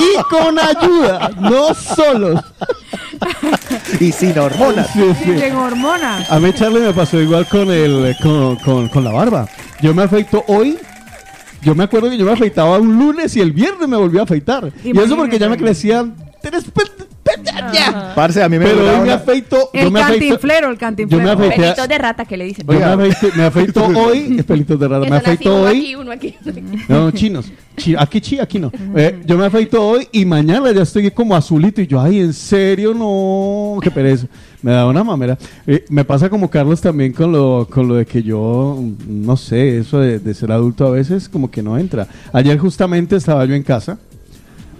Y 0.00 0.22
con 0.30 0.58
ayuda, 0.58 1.30
no 1.40 1.74
solos. 1.74 2.40
Y 3.98 4.12
sin 4.12 4.38
hormonas. 4.38 4.88
Sí, 4.92 5.02
sí. 5.24 5.30
Y 5.32 5.42
en 5.42 5.56
hormonas. 5.56 6.30
A 6.30 6.38
mí, 6.38 6.52
Charlie, 6.54 6.80
me 6.80 6.92
pasó 6.92 7.20
igual 7.20 7.46
con, 7.48 7.70
el, 7.70 8.16
con, 8.22 8.56
con, 8.56 8.88
con 8.88 9.04
la 9.04 9.10
barba. 9.12 9.48
Yo 9.82 9.92
me 9.94 10.04
afeito 10.04 10.44
hoy. 10.48 10.78
Yo 11.62 11.74
me 11.74 11.84
acuerdo 11.84 12.08
que 12.08 12.16
yo 12.16 12.24
me 12.24 12.32
afeitaba 12.32 12.78
un 12.78 12.96
lunes 12.98 13.36
y 13.36 13.40
el 13.40 13.52
viernes 13.52 13.86
me 13.88 13.96
volví 13.96 14.18
a 14.18 14.22
afeitar. 14.22 14.70
Y 14.82 14.96
eso 14.98 15.16
porque 15.16 15.38
ya 15.38 15.48
me 15.48 15.56
crecían 15.58 16.14
ya. 17.72 18.12
Parce, 18.14 18.42
a 18.42 18.48
mí 18.48 18.58
me 18.58 18.64
Pero 18.66 18.80
hoy 19.00 19.06
me 19.06 19.12
afeito. 19.12 19.56
yo 19.72 19.80
El 19.80 19.90
me 19.90 20.00
afeito- 20.00 20.18
cantinflero, 20.18 20.70
el 20.70 20.78
cantinflero. 20.78 21.24
Yo 21.32 21.38
me 21.38 21.50
Pelitos 21.50 21.88
de 21.88 21.98
rata 21.98 22.24
que 22.24 22.36
le 22.36 22.44
dicen. 22.44 22.66
yo 22.66 22.72
me 22.72 22.84
afeito, 22.84 23.36
me 23.36 23.42
afeito 23.44 23.84
hoy. 23.96 24.36
Es 24.38 24.44
pelitos 24.44 24.78
de 24.80 24.88
rata. 24.88 25.04
Que 25.04 25.10
Me 25.10 25.16
así, 25.16 25.24
afeito 25.26 25.54
uno 25.54 25.64
hoy. 25.64 25.76
aquí, 25.78 25.94
uno 25.96 26.12
aquí. 26.12 26.34
No, 26.88 27.10
chinos. 27.10 27.52
Chi- 27.76 27.94
aquí 27.96 28.20
chi, 28.20 28.38
aquí 28.38 28.58
no. 28.58 28.70
Eh, 28.96 29.20
yo 29.24 29.38
me 29.38 29.46
afeito 29.46 29.82
hoy 29.86 30.08
y 30.12 30.24
mañana 30.24 30.70
ya 30.72 30.82
estoy 30.82 31.10
como 31.10 31.34
azulito 31.36 31.80
y 31.80 31.86
yo, 31.86 32.00
ay, 32.00 32.20
en 32.20 32.32
serio, 32.32 32.92
no, 32.94 33.78
qué 33.80 33.90
pereza. 33.90 34.26
Me 34.62 34.72
da 34.72 34.86
una 34.86 35.02
mamera. 35.02 35.38
Eh, 35.66 35.84
me 35.88 36.04
pasa 36.04 36.28
como 36.28 36.50
Carlos 36.50 36.80
también 36.80 37.12
con 37.12 37.32
lo, 37.32 37.66
con 37.70 37.88
lo 37.88 37.94
de 37.94 38.04
que 38.04 38.22
yo, 38.22 38.78
no 39.06 39.36
sé, 39.36 39.78
eso 39.78 40.00
de, 40.00 40.18
de 40.18 40.34
ser 40.34 40.52
adulto 40.52 40.86
a 40.86 40.90
veces 40.90 41.28
como 41.28 41.50
que 41.50 41.62
no 41.62 41.78
entra. 41.78 42.06
Ayer 42.32 42.58
justamente 42.58 43.16
estaba 43.16 43.44
yo 43.46 43.54
en 43.54 43.62
casa. 43.62 43.98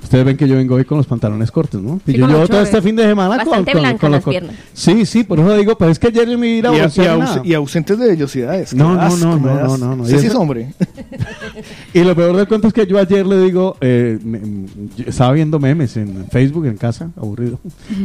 Ustedes 0.03 0.25
ven 0.25 0.37
que 0.37 0.49
yo 0.49 0.57
vengo 0.57 0.75
hoy 0.75 0.85
con 0.85 0.99
los 0.99 1.07
pantalones 1.07 1.51
cortos, 1.53 1.81
¿no? 1.81 2.01
Y 2.07 2.13
Sí, 2.13 2.19
yo 2.19 2.27
llevo 2.27 2.49
todo 2.49 2.63
este 2.63 2.83
fin 2.83 2.97
de 2.97 3.05
semana 3.05 3.37
con, 3.37 3.47
Bastante 3.47 3.73
con, 3.73 3.81
blancas 3.81 4.01
con 4.01 4.11
los 4.11 4.19
las 4.21 4.31
piernas. 4.31 4.55
Sí, 4.73 5.07
sí, 5.07 5.23
por 5.25 5.39
eso 5.39 5.57
digo, 5.57 5.77
pero 5.79 5.91
es 5.93 5.99
que 5.99 6.09
ayer 6.09 6.29
yo 6.29 6.37
me 6.39 6.49
iba 6.49 6.71
a 6.71 6.73
y, 6.73 6.75
a- 6.75 6.79
y 6.79 6.81
broncear 6.81 7.09
aus- 7.11 7.19
nada. 7.21 7.43
y 7.45 7.55
ausentes 7.55 7.99
de 7.99 8.09
vellosidades. 8.09 8.75
No, 8.75 8.95
no, 8.95 9.17
no, 9.17 9.37
no, 9.39 9.55
no, 9.67 9.79
no, 9.79 9.97
no. 9.97 10.05
Sí, 10.07 10.19
sí 10.19 10.27
es 10.27 10.35
hombre. 10.35 10.73
Y 11.95 12.01
lo 12.03 12.15
peor 12.17 12.37
del 12.37 12.49
cuento 12.49 12.69
es 12.69 12.73
que 12.75 12.87
yo 12.87 12.99
ayer 12.99 13.27
le 13.27 13.41
digo, 13.43 13.77
eh, 13.81 14.19
me- 14.25 14.39
m- 14.39 14.67
yo 14.97 15.05
estaba 15.07 15.33
viendo 15.33 15.59
memes 15.59 15.97
en 15.97 16.27
Facebook 16.31 16.67
en 16.67 16.77
casa, 16.77 17.11
aburrido, 17.17 17.59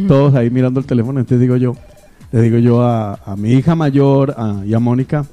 todos 0.07 0.35
ahí 0.35 0.49
mirando 0.49 0.79
el 0.79 0.85
teléfono, 0.85 1.19
entonces 1.19 1.39
digo 1.39 1.55
yo, 1.55 1.75
le 2.31 2.41
digo 2.41 2.57
yo 2.57 2.83
a, 2.83 3.13
a 3.25 3.35
mi 3.35 3.51
hija 3.53 3.75
mayor 3.75 4.35
a- 4.37 4.63
y 4.65 4.73
a 4.73 4.79
Mónica, 4.79 5.25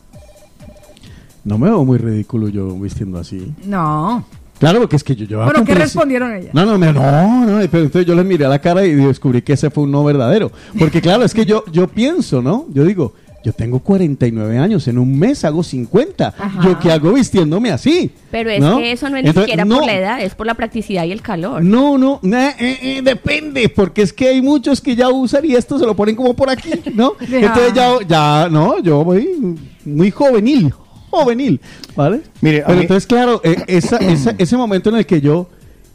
no 1.44 1.58
me 1.58 1.68
veo 1.68 1.84
muy 1.84 1.98
ridículo 1.98 2.48
yo 2.48 2.78
vistiendo 2.78 3.18
así. 3.18 3.52
No. 3.64 4.24
Claro, 4.62 4.78
porque 4.78 4.94
es 4.94 5.02
que 5.02 5.16
yo, 5.16 5.26
yo 5.26 5.42
Bueno, 5.44 5.64
¿qué 5.64 5.74
respondieron 5.74 6.32
ellas? 6.36 6.54
No, 6.54 6.64
no, 6.64 6.78
me- 6.78 6.92
no, 6.92 7.44
no, 7.46 7.58
pero 7.68 7.82
entonces 7.82 8.06
yo 8.06 8.14
les 8.14 8.24
miré 8.24 8.44
a 8.44 8.48
la 8.48 8.60
cara 8.60 8.86
y 8.86 8.94
descubrí 8.94 9.42
que 9.42 9.54
ese 9.54 9.70
fue 9.70 9.82
un 9.82 9.90
no 9.90 10.04
verdadero. 10.04 10.52
Porque 10.78 11.00
claro, 11.00 11.24
es 11.24 11.34
que 11.34 11.44
yo, 11.44 11.64
yo 11.72 11.88
pienso, 11.88 12.40
¿no? 12.40 12.66
Yo 12.72 12.84
digo, 12.84 13.12
yo 13.44 13.52
tengo 13.52 13.80
49 13.80 14.56
años, 14.58 14.86
en 14.86 14.98
un 14.98 15.18
mes 15.18 15.44
hago 15.44 15.64
50. 15.64 16.28
Ajá. 16.38 16.60
¿Yo 16.62 16.78
qué 16.78 16.92
hago 16.92 17.12
vistiéndome 17.12 17.72
así? 17.72 18.12
Pero 18.30 18.50
es 18.50 18.60
¿No? 18.60 18.78
que 18.78 18.92
eso 18.92 19.10
no 19.10 19.16
es 19.16 19.24
ni 19.24 19.30
Entonces, 19.30 19.50
siquiera 19.50 19.64
no, 19.64 19.78
por 19.78 19.86
la 19.86 19.96
edad, 19.98 20.20
es 20.22 20.36
por 20.36 20.46
la 20.46 20.54
practicidad 20.54 21.02
y 21.06 21.10
el 21.10 21.22
calor. 21.22 21.64
No, 21.64 21.98
no, 21.98 22.20
na- 22.22 22.50
eh, 22.50 22.78
eh, 22.82 23.02
depende, 23.02 23.68
porque 23.68 24.02
es 24.02 24.12
que 24.12 24.28
hay 24.28 24.40
muchos 24.40 24.80
que 24.80 24.94
ya 24.94 25.08
usan 25.08 25.44
y 25.44 25.56
esto 25.56 25.76
se 25.76 25.84
lo 25.86 25.96
ponen 25.96 26.14
como 26.14 26.34
por 26.34 26.48
aquí, 26.48 26.70
¿no? 26.94 27.14
Entonces 27.20 27.72
ya, 27.74 27.94
ya, 28.06 28.48
no, 28.48 28.78
yo 28.80 29.02
voy 29.02 29.28
muy 29.84 30.12
juvenil, 30.12 30.72
juvenil, 31.20 31.60
¿vale? 31.94 32.22
Mire, 32.40 32.62
a 32.62 32.66
Pero 32.66 32.76
mí- 32.78 32.82
entonces, 32.82 33.06
claro, 33.06 33.40
eh, 33.44 33.56
esa- 33.66 33.96
esa- 33.98 34.34
ese 34.38 34.56
momento 34.56 34.90
en 34.90 34.96
el 34.96 35.06
que 35.06 35.20
yo 35.20 35.48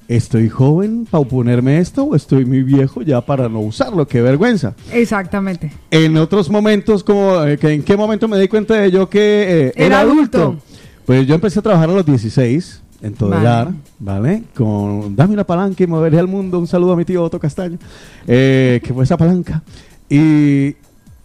estoy 0.07 0.47
joven 0.47 1.05
para 1.09 1.25
ponerme 1.25 1.79
esto 1.79 2.03
o 2.05 2.15
estoy 2.15 2.45
muy 2.45 2.63
viejo 2.63 3.01
ya 3.01 3.19
para 3.19 3.49
no 3.49 3.59
usarlo, 3.59 4.07
qué 4.07 4.21
vergüenza. 4.21 4.73
Exactamente. 4.93 5.71
En 5.91 6.15
otros 6.17 6.49
momentos, 6.49 7.03
como 7.03 7.43
eh, 7.43 7.57
que 7.57 7.73
¿en 7.73 7.83
qué 7.83 7.97
momento 7.97 8.27
me 8.29 8.39
di 8.39 8.47
cuenta 8.47 8.75
de 8.75 8.89
yo 8.91 9.09
que 9.09 9.19
eh, 9.19 9.73
Era 9.75 9.85
era 9.85 9.99
adulto? 10.01 10.41
adulto. 10.41 10.63
Pues 11.05 11.27
yo 11.27 11.35
empecé 11.35 11.59
a 11.59 11.61
trabajar 11.61 11.89
a 11.89 11.93
los 11.93 12.05
16 12.05 12.81
en 13.01 13.13
Todelar, 13.13 13.71
¿vale? 13.99 14.43
Con 14.55 15.15
Dame 15.15 15.33
una 15.33 15.45
palanca 15.45 15.83
y 15.83 15.87
moveré 15.87 16.19
al 16.19 16.27
mundo. 16.27 16.57
Un 16.59 16.67
saludo 16.67 16.93
a 16.93 16.95
mi 16.97 17.05
tío 17.05 17.23
Otto 17.23 17.39
Castaño, 17.39 17.77
eh, 18.27 18.81
que 18.83 18.93
fue 18.93 19.03
esa 19.03 19.15
palanca. 19.17 19.61
Y 20.09 20.75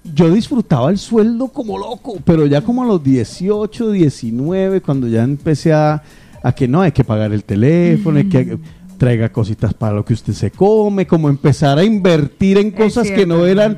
yo 0.05 0.31
disfrutaba 0.33 0.91
el 0.91 0.99
sueldo 0.99 1.49
como 1.49 1.79
loco, 1.79 2.19
pero 2.25 2.47
ya 2.47 2.61
como 2.63 2.83
a 2.83 2.87
los 2.87 3.03
18, 3.05 3.91
19, 3.93 4.81
cuando 4.81 5.07
ya 5.09 5.23
empecé 5.23 5.73
a, 5.73 6.03
a 6.43 6.53
que 6.55 6.67
no, 6.69 6.81
hay 6.83 6.93
que 6.93 7.05
pagar 7.05 7.33
el 7.33 7.45
teléfono, 7.45 8.19
hay 8.19 8.29
que 8.29 8.59
traiga 8.99 9.31
cositas 9.33 9.75
para 9.75 9.95
lo 9.95 10.05
que 10.05 10.15
usted 10.15 10.33
se 10.33 10.51
come, 10.51 11.07
como 11.07 11.29
empezar 11.29 11.79
a 11.79 11.85
invertir 11.85 12.59
en 12.59 12.71
cosas 12.71 13.11
que 13.11 13.27
no 13.27 13.47
eran 13.47 13.77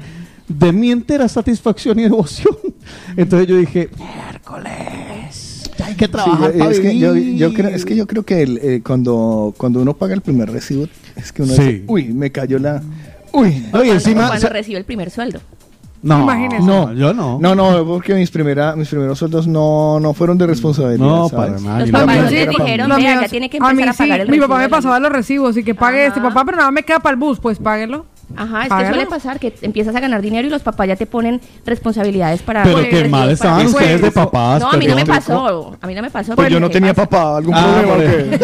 de 0.49 0.73
mi 0.73 0.91
entera 0.91 1.27
satisfacción 1.29 1.99
y 1.99 2.03
devoción. 2.03 2.55
Entonces 3.17 3.49
yo 3.49 3.57
dije, 3.57 3.89
miércoles, 3.99 5.71
hay 5.83 5.95
que 5.95 6.09
trabajar 6.09 6.53
Sí, 6.53 6.59
para 6.59 6.71
es, 6.71 6.81
que 6.81 6.99
yo, 6.99 7.13
vivir". 7.15 7.37
yo 7.39 7.55
creo, 7.55 7.69
es 7.71 7.85
que 7.85 7.97
yo 7.97 8.07
creo 8.07 8.23
que 8.25 8.43
el, 8.43 8.59
eh, 8.59 8.83
cuando, 8.85 9.55
cuando 9.57 9.81
uno 9.81 9.95
paga 9.95 10.15
el 10.15 10.21
primer 10.21 10.51
recibo, 10.51 10.87
es 11.17 11.33
que 11.33 11.43
uno 11.43 11.55
Sí. 11.55 11.63
dice, 11.63 11.85
uy, 11.87 12.13
me 12.13 12.31
cayó 12.31 12.59
la... 12.59 12.83
Uy, 13.33 13.65
Cuando- 13.71 13.93
encima... 13.93 14.29
cuando 14.29 14.49
recibe 14.49 14.79
el 14.79 14.85
primer 14.85 15.11
sueldo. 15.11 15.41
No, 16.05 16.23
Imagínese. 16.23 16.63
no, 16.67 16.93
yo 16.93 17.13
no. 17.15 17.39
No, 17.41 17.55
no, 17.55 17.85
porque 17.85 18.15
mis, 18.15 18.31
primera, 18.31 18.77
mis 18.77 18.89
primeros 18.89 19.19
sueldos 19.19 19.47
no, 19.47 19.99
no 20.01 20.13
fueron 20.15 20.37
de 20.39 20.47
responsabilidad. 20.47 21.05
No, 21.05 21.29
¿sabes? 21.29 21.53
para 21.53 21.61
nada. 21.63 21.81
Los 21.81 21.91
papás 21.91 22.17
no- 22.17 22.29
dijeron, 22.29 22.89
míos- 22.97 23.21
ya 23.23 23.29
tiene 23.29 23.51
que 23.51 23.57
a 23.57 23.61
mí 23.61 23.67
empezar 23.71 23.89
a 23.89 23.93
sí, 23.95 23.99
pagar 24.03 24.21
el 24.21 24.29
Mi 24.29 24.39
papá 24.39 24.59
me 24.59 24.69
pasaba 24.69 25.01
los 25.01 25.11
recibos 25.11 25.57
y 25.57 25.65
que 25.65 25.75
pague 25.75 26.07
este 26.07 26.21
Ajá. 26.21 26.29
papá, 26.29 26.45
pero 26.45 26.59
nada 26.59 26.71
me 26.71 26.83
queda 26.83 27.01
para 27.01 27.15
el 27.15 27.19
bus, 27.21 27.41
pues 27.41 27.59
páguelo. 27.59 28.07
Ajá, 28.37 28.63
es 28.65 28.73
que 28.73 28.89
suele 28.89 29.07
pasar 29.07 29.39
que 29.39 29.55
empiezas 29.63 29.95
a 29.95 30.01
ganar 30.01 30.21
dinero 30.21 30.47
y 30.49 30.51
los 30.51 30.63
papás 30.63 30.89
ya 30.89 30.97
te 30.97 31.07
ponen 31.07 31.41
responsabilidades 31.65 32.43
para... 32.43 32.63
Pero 32.65 32.79
qué 32.89 33.09
mal 33.09 33.31
estaban 33.31 33.63
Pues, 33.63 33.75
ustedes 33.75 34.03
de 34.03 34.11
papás. 34.11 34.61
No, 34.61 34.71
a 34.73 34.77
mí 34.77 34.87
no 34.87 34.97
me 34.97 35.07
pasó. 35.07 35.77
A 35.81 35.87
mí 35.87 35.95
no 35.95 36.03
me 36.03 36.11
pasó. 36.11 36.35
Pues 36.35 36.51
yo 36.51 36.59
no 36.59 36.67
¿qué 36.69 36.73
tenía 36.75 36.95
pasa? 36.95 37.09
papá, 37.09 37.37
algún 37.37 37.55
Ah, 37.55 37.83
problema. 37.83 38.37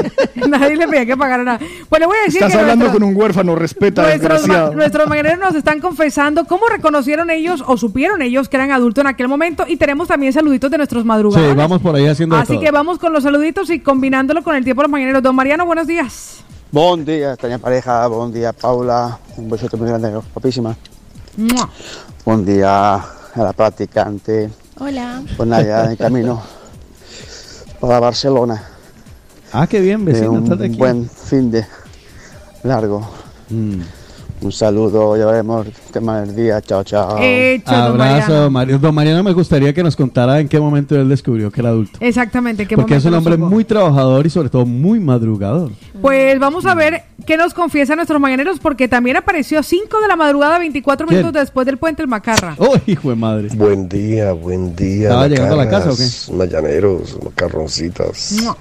Nadie 0.59 0.76
le 0.76 0.87
pedía 0.89 1.07
que 1.07 1.16
pagara 1.16 1.43
nada. 1.43 1.59
Pues 1.89 2.01
le 2.01 2.07
voy 2.07 2.16
a 2.18 2.24
decir 2.26 2.37
Estás 2.43 2.53
que 2.53 2.59
hablando 2.61 2.85
nuestro- 2.85 3.01
con 3.01 3.09
un 3.09 3.16
huérfano, 3.20 3.57
respeta, 3.57 4.03
Nuestros, 4.03 4.31
ma- 4.31 4.37
desgraciado. 4.39 4.74
nuestros 4.74 5.09
mañaneros 5.09 5.39
nos 5.41 5.55
están 5.55 5.81
confesando 5.81 6.45
cómo 6.45 6.66
reconocieron 6.68 7.31
ellos 7.31 7.62
o 7.66 7.76
supieron 7.76 8.22
ellos 8.22 8.49
que 8.49 8.57
eran 8.59 8.70
adultos 8.70 9.03
en 9.03 9.09
aquel 9.09 9.28
momento 9.28 9.64
y 9.66 9.76
tenemos 9.76 10.09
también 10.09 10.33
saluditos 10.33 10.70
de 10.70 10.76
nuestros 10.76 11.03
Sí, 11.03 11.07
madrugados. 11.09 11.57
vamos 11.57 11.81
por 11.81 11.97
ahí 11.97 12.07
haciendo 12.07 12.37
Así 12.37 12.53
todo. 12.55 12.61
que 12.61 12.70
vamos 12.70 12.99
con 12.99 13.12
los 13.12 13.22
saluditos 13.24 13.68
y 13.70 13.81
combinándolo 13.81 14.43
con 14.43 14.55
el 14.55 14.62
tiempo 14.64 14.83
de 14.83 14.85
los 14.89 14.93
mañaneros. 14.93 15.22
Don 15.22 15.35
Mariano, 15.35 15.66
buenos 15.66 15.87
días. 15.87 16.45
Buen 16.73 17.05
día, 17.05 17.31
extraña 17.33 17.59
pareja. 17.59 18.07
Buen 18.07 18.33
día, 18.33 18.53
Paula. 18.53 19.18
Un 19.37 19.51
besote 19.51 19.77
muy 19.77 19.89
grande, 19.89 20.11
guapísima. 20.33 20.77
Buen 22.25 22.45
día 22.45 22.95
a 22.97 23.43
la 23.43 23.53
practicante. 23.53 24.51
Hola. 24.79 25.23
Pues 25.37 25.49
nada, 25.49 25.62
ya 25.64 25.91
en 25.91 25.97
camino 25.97 26.43
para 27.81 27.99
Barcelona. 27.99 28.62
Ah, 29.53 29.66
qué 29.66 29.81
bien, 29.81 30.05
De 30.05 30.12
vecino. 30.12 30.33
un 30.33 30.45
estás 30.45 30.61
aquí. 30.61 30.77
buen 30.77 31.09
fin 31.11 31.51
de 31.51 31.66
largo. 32.62 33.09
Mm. 33.49 33.81
Un 34.43 34.53
saludo, 34.53 35.18
ya 35.18 35.26
veremos 35.26 35.66
el 35.66 35.72
tema 35.93 36.22
del 36.22 36.34
día. 36.34 36.62
Chao, 36.62 36.82
chao. 36.82 37.18
Hecho, 37.20 37.70
don 37.72 38.01
Abrazo, 38.01 38.28
Mariano. 38.28 38.51
Mario. 38.51 38.78
Don 38.78 38.95
Mariano 38.95 39.22
me 39.22 39.32
gustaría 39.34 39.74
que 39.74 39.82
nos 39.82 39.95
contara 39.97 40.41
en 40.41 40.49
qué 40.49 40.59
momento 40.59 40.97
él 40.97 41.11
descubrió 41.11 41.51
que 41.51 41.61
era 41.61 41.68
adulto. 41.68 41.99
Exactamente. 42.01 42.66
¿qué 42.66 42.74
Porque 42.74 42.97
es 42.97 43.05
momento 43.05 43.09
un 43.09 43.12
lo 43.12 43.18
hombre 43.18 43.34
supo? 43.34 43.55
muy 43.55 43.64
trabajador 43.64 44.26
y 44.26 44.30
sobre 44.30 44.49
todo 44.49 44.64
muy 44.64 44.99
madrugador. 44.99 45.72
Pues 46.01 46.38
vamos 46.38 46.64
a 46.64 46.74
ver 46.74 47.03
qué 47.26 47.36
nos 47.36 47.53
confiesa 47.53 47.95
nuestros 47.97 48.18
mañaneros, 48.18 48.58
porque 48.61 48.88
también 48.88 49.18
apareció 49.18 49.58
a 49.58 49.62
5 49.62 50.00
de 50.00 50.08
la 50.08 50.17
madrugada, 50.17 50.58
24 50.58 51.07
¿Quién? 51.07 51.21
minutos 51.21 51.42
después 51.42 51.67
del 51.67 51.76
puente 51.76 52.00
el 52.00 52.08
Macarra. 52.08 52.54
¡Oh, 52.57 52.76
hijo 52.87 53.11
de 53.11 53.17
madre! 53.17 53.49
Buen 53.54 53.91
día, 53.91 54.33
buen 54.33 54.75
día. 54.75 55.08
¿Estaba 55.08 55.29
llegando 55.29 55.54
a 55.54 55.64
la 55.64 55.68
casa 55.71 55.88
o 55.88 55.92
macanas, 55.92 56.30
Mañaneros, 56.33 57.18
macarroncitas. 57.22 58.33
Mua. 58.42 58.57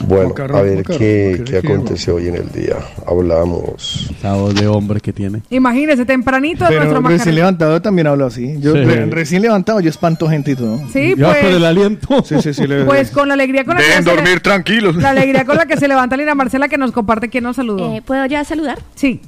Bueno, 0.00 0.28
Macarrón, 0.28 0.58
a 0.58 0.62
ver 0.62 0.76
macarrón, 0.78 0.98
qué, 0.98 1.42
qué 1.44 1.56
aconteció 1.58 2.16
hoy 2.16 2.28
en 2.28 2.36
el 2.36 2.50
día. 2.52 2.76
Hablamos. 3.06 4.10
Esa 4.18 4.34
voz 4.34 4.54
de 4.54 4.66
hombre 4.68 5.00
que 5.00 5.12
tiene. 5.12 5.42
Imagínese, 5.50 6.04
tempranito 6.04 6.64
de 6.64 6.70
Pero 6.70 6.84
nuestro 6.84 7.08
recién 7.08 7.34
levantado 7.34 7.80
también 7.82 8.06
hablo 8.06 8.26
así. 8.26 8.56
Yo 8.60 8.72
Sí. 8.74 8.84
re- 8.84 9.06
recién 9.06 9.42
levantado 9.42 9.80
yo 9.80 9.90
espanto 9.90 10.28
gente 10.28 10.52
y 10.52 10.56
todo. 10.56 10.78
Sí, 10.92 11.14
Ya 11.16 11.26
pues, 11.28 11.38
por 11.44 11.50
el 11.52 11.64
aliento. 11.64 12.22
Sí, 12.24 12.36
sí, 12.42 12.54
sí. 12.54 12.66
le- 12.66 12.84
pues 12.84 13.10
con 13.10 13.28
la 13.28 13.34
alegría 13.34 13.64
con 13.64 13.74
la 13.74 13.80
que 13.80 13.86
Dejen 13.88 14.04
se 14.04 14.10
le- 14.10 14.16
dormir 14.16 14.40
tranquilos. 14.40 14.96
La 14.96 15.10
alegría 15.10 15.44
con 15.44 15.56
la 15.56 15.66
que 15.66 15.76
se 15.76 15.88
levanta 15.88 16.16
Lina 16.16 16.34
Marcela 16.34 16.68
que 16.68 16.78
nos 16.78 16.92
comparte 16.92 17.28
quién 17.28 17.44
nos 17.44 17.56
saludó. 17.56 17.94
Eh, 17.94 18.02
¿Puedo 18.04 18.24
ya 18.26 18.44
saludar? 18.44 18.78
Sí. 18.94 19.20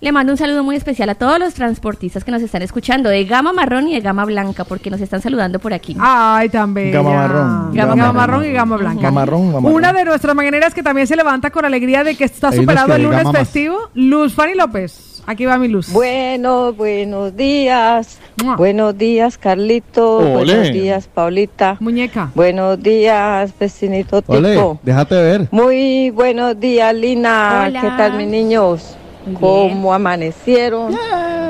Le 0.00 0.12
mando 0.12 0.32
un 0.32 0.36
saludo 0.36 0.62
muy 0.62 0.76
especial 0.76 1.10
a 1.10 1.16
todos 1.16 1.40
los 1.40 1.54
transportistas 1.54 2.22
que 2.22 2.30
nos 2.30 2.40
están 2.40 2.62
escuchando 2.62 3.08
de 3.10 3.24
gama 3.24 3.52
marrón 3.52 3.88
y 3.88 3.94
de 3.94 4.00
gama 4.00 4.24
blanca 4.24 4.62
porque 4.64 4.90
nos 4.90 5.00
están 5.00 5.20
saludando 5.20 5.58
por 5.58 5.74
aquí. 5.74 5.96
Ay, 5.98 6.48
bella. 6.68 6.92
Gama 6.92 7.10
marrón. 7.14 7.74
Gama, 7.74 7.94
Gama 7.96 8.12
marrón 8.12 8.36
y 8.44 8.46
marrón. 8.46 8.54
gama 8.54 8.76
blanca. 8.76 9.02
Gama 9.02 9.20
marrón, 9.22 9.52
gama 9.52 9.68
Una 9.70 9.88
marrón. 9.88 9.96
de 9.96 10.04
nuestras 10.04 10.34
mañaneras 10.36 10.72
que 10.72 10.84
también 10.84 11.08
se 11.08 11.16
levanta 11.16 11.50
con 11.50 11.64
alegría 11.64 12.04
de 12.04 12.14
que 12.14 12.22
está 12.22 12.50
Hay 12.50 12.58
superado 12.58 12.86
que 12.86 12.94
el 12.94 13.02
lunes 13.02 13.26
festivo. 13.32 13.76
Luz 13.94 14.34
Fanny 14.34 14.54
López. 14.54 15.20
Aquí 15.26 15.46
va 15.46 15.58
mi 15.58 15.66
luz. 15.66 15.90
Bueno, 15.92 16.72
buenos 16.74 17.36
días. 17.36 18.18
Mua. 18.42 18.54
Buenos 18.54 18.96
días, 18.96 19.36
Carlito. 19.36 20.20
Buenos 20.20 20.72
días, 20.72 21.08
Paulita. 21.12 21.76
Muñeca. 21.80 22.30
Buenos 22.36 22.80
días, 22.80 23.52
vecinito 23.58 24.22
Tico. 24.22 24.78
déjate 24.84 25.16
ver. 25.16 25.48
Muy 25.50 26.10
buenos 26.10 26.58
días, 26.60 26.94
Lina. 26.94 27.64
Hola. 27.66 27.80
¿Qué 27.80 27.88
tal, 27.88 28.12
mis 28.16 28.28
niños? 28.28 28.96
Bien. 29.28 29.40
¿Cómo 29.40 29.92
amanecieron? 29.92 30.96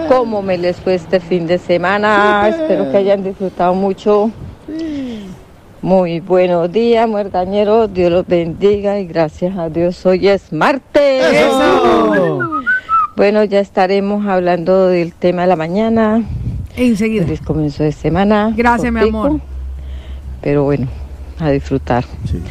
¿Cómo 0.08 0.42
me 0.42 0.58
les 0.58 0.76
fue 0.76 0.94
este 0.94 1.20
fin 1.20 1.46
de 1.46 1.58
semana? 1.58 2.48
Espero 2.48 2.90
que 2.90 2.96
hayan 2.96 3.22
disfrutado 3.22 3.74
mucho. 3.74 4.30
Muy 5.80 6.20
buenos 6.20 6.72
días, 6.72 7.08
muerdañeros. 7.08 7.92
Dios 7.92 8.10
los 8.10 8.26
bendiga 8.26 8.98
y 8.98 9.06
gracias 9.06 9.56
a 9.56 9.68
Dios 9.68 10.04
hoy 10.06 10.28
es 10.28 10.52
martes. 10.52 11.24
¡Eso! 11.32 12.50
Bueno, 13.16 13.44
ya 13.44 13.60
estaremos 13.60 14.26
hablando 14.26 14.88
del 14.88 15.12
tema 15.12 15.42
de 15.42 15.48
la 15.48 15.56
mañana. 15.56 16.22
Enseguida. 16.76 17.24
Feliz 17.24 17.40
comienzo 17.40 17.82
de 17.82 17.92
semana. 17.92 18.52
Gracias, 18.56 18.92
mi 18.92 19.00
amor. 19.00 19.40
Pero 20.40 20.64
bueno, 20.64 20.88
a 21.38 21.50
disfrutar. 21.50 22.04
Sí. 22.24 22.42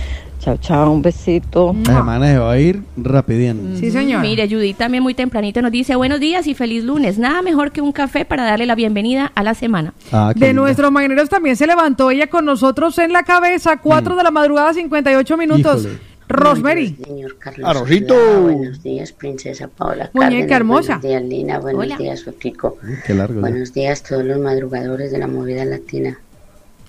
Chao, 0.48 0.56
chao, 0.62 0.92
un 0.94 1.02
besito. 1.02 1.76
La 1.86 1.98
semana 1.98 2.28
se 2.32 2.38
va 2.38 2.54
a 2.54 2.58
ir 2.58 2.82
rapidín. 2.96 3.76
Sí, 3.78 3.92
señor. 3.92 4.22
Mire, 4.22 4.48
Judith 4.48 4.78
también 4.78 5.04
muy 5.04 5.14
tempranito 5.14 5.62
nos 5.62 5.74
dice 5.74 5.98
buenos 5.98 6.22
días 6.22 6.48
y 6.48 6.54
feliz 6.54 6.86
lunes. 6.86 7.18
Nada 7.18 7.42
mejor 7.42 7.74
que 7.74 7.82
un 7.82 7.92
café 7.92 8.24
para 8.24 8.46
darle 8.46 8.66
la 8.66 8.76
bienvenida 8.76 9.30
a 9.36 9.44
la 9.44 9.56
semana. 9.56 9.94
Ah, 10.14 10.32
De 10.34 10.54
nuestros 10.54 10.90
mañaneros 10.90 11.28
también 11.28 11.58
se 11.58 11.68
levantó 11.68 12.12
ella 12.12 12.28
con 12.28 12.46
nosotros 12.46 12.98
en 12.98 13.12
la 13.12 13.24
cabeza, 13.24 13.76
4 13.76 14.16
de 14.16 14.24
la 14.24 14.32
madrugada, 14.32 14.74
58 14.74 15.36
minutos. 15.36 15.82
Híjole. 15.82 16.00
Rosemary. 16.30 16.96
Señor 17.06 17.38
Carlos 17.40 17.70
Arrojito. 17.70 18.14
Soledad, 18.14 18.42
Buenos 18.42 18.84
días, 18.84 19.12
princesa 19.12 19.68
Paola. 19.68 20.12
Muñeca 20.14 20.30
Cárdenas, 20.30 20.52
hermosa. 20.52 20.98
Buenos 21.00 21.10
días, 21.10 21.24
Lina. 21.24 21.60
Buenos 21.60 21.84
Hola. 21.84 21.98
días. 21.98 22.26
Qué 23.06 23.14
largo. 23.14 23.36
ya. 23.36 23.42
Buenos 23.42 23.74
días, 23.74 24.02
todos 24.02 24.24
los 24.24 24.40
madrugadores 24.40 25.12
de 25.12 25.18
la 25.18 25.28
movida 25.28 25.66
latina. 25.66 26.18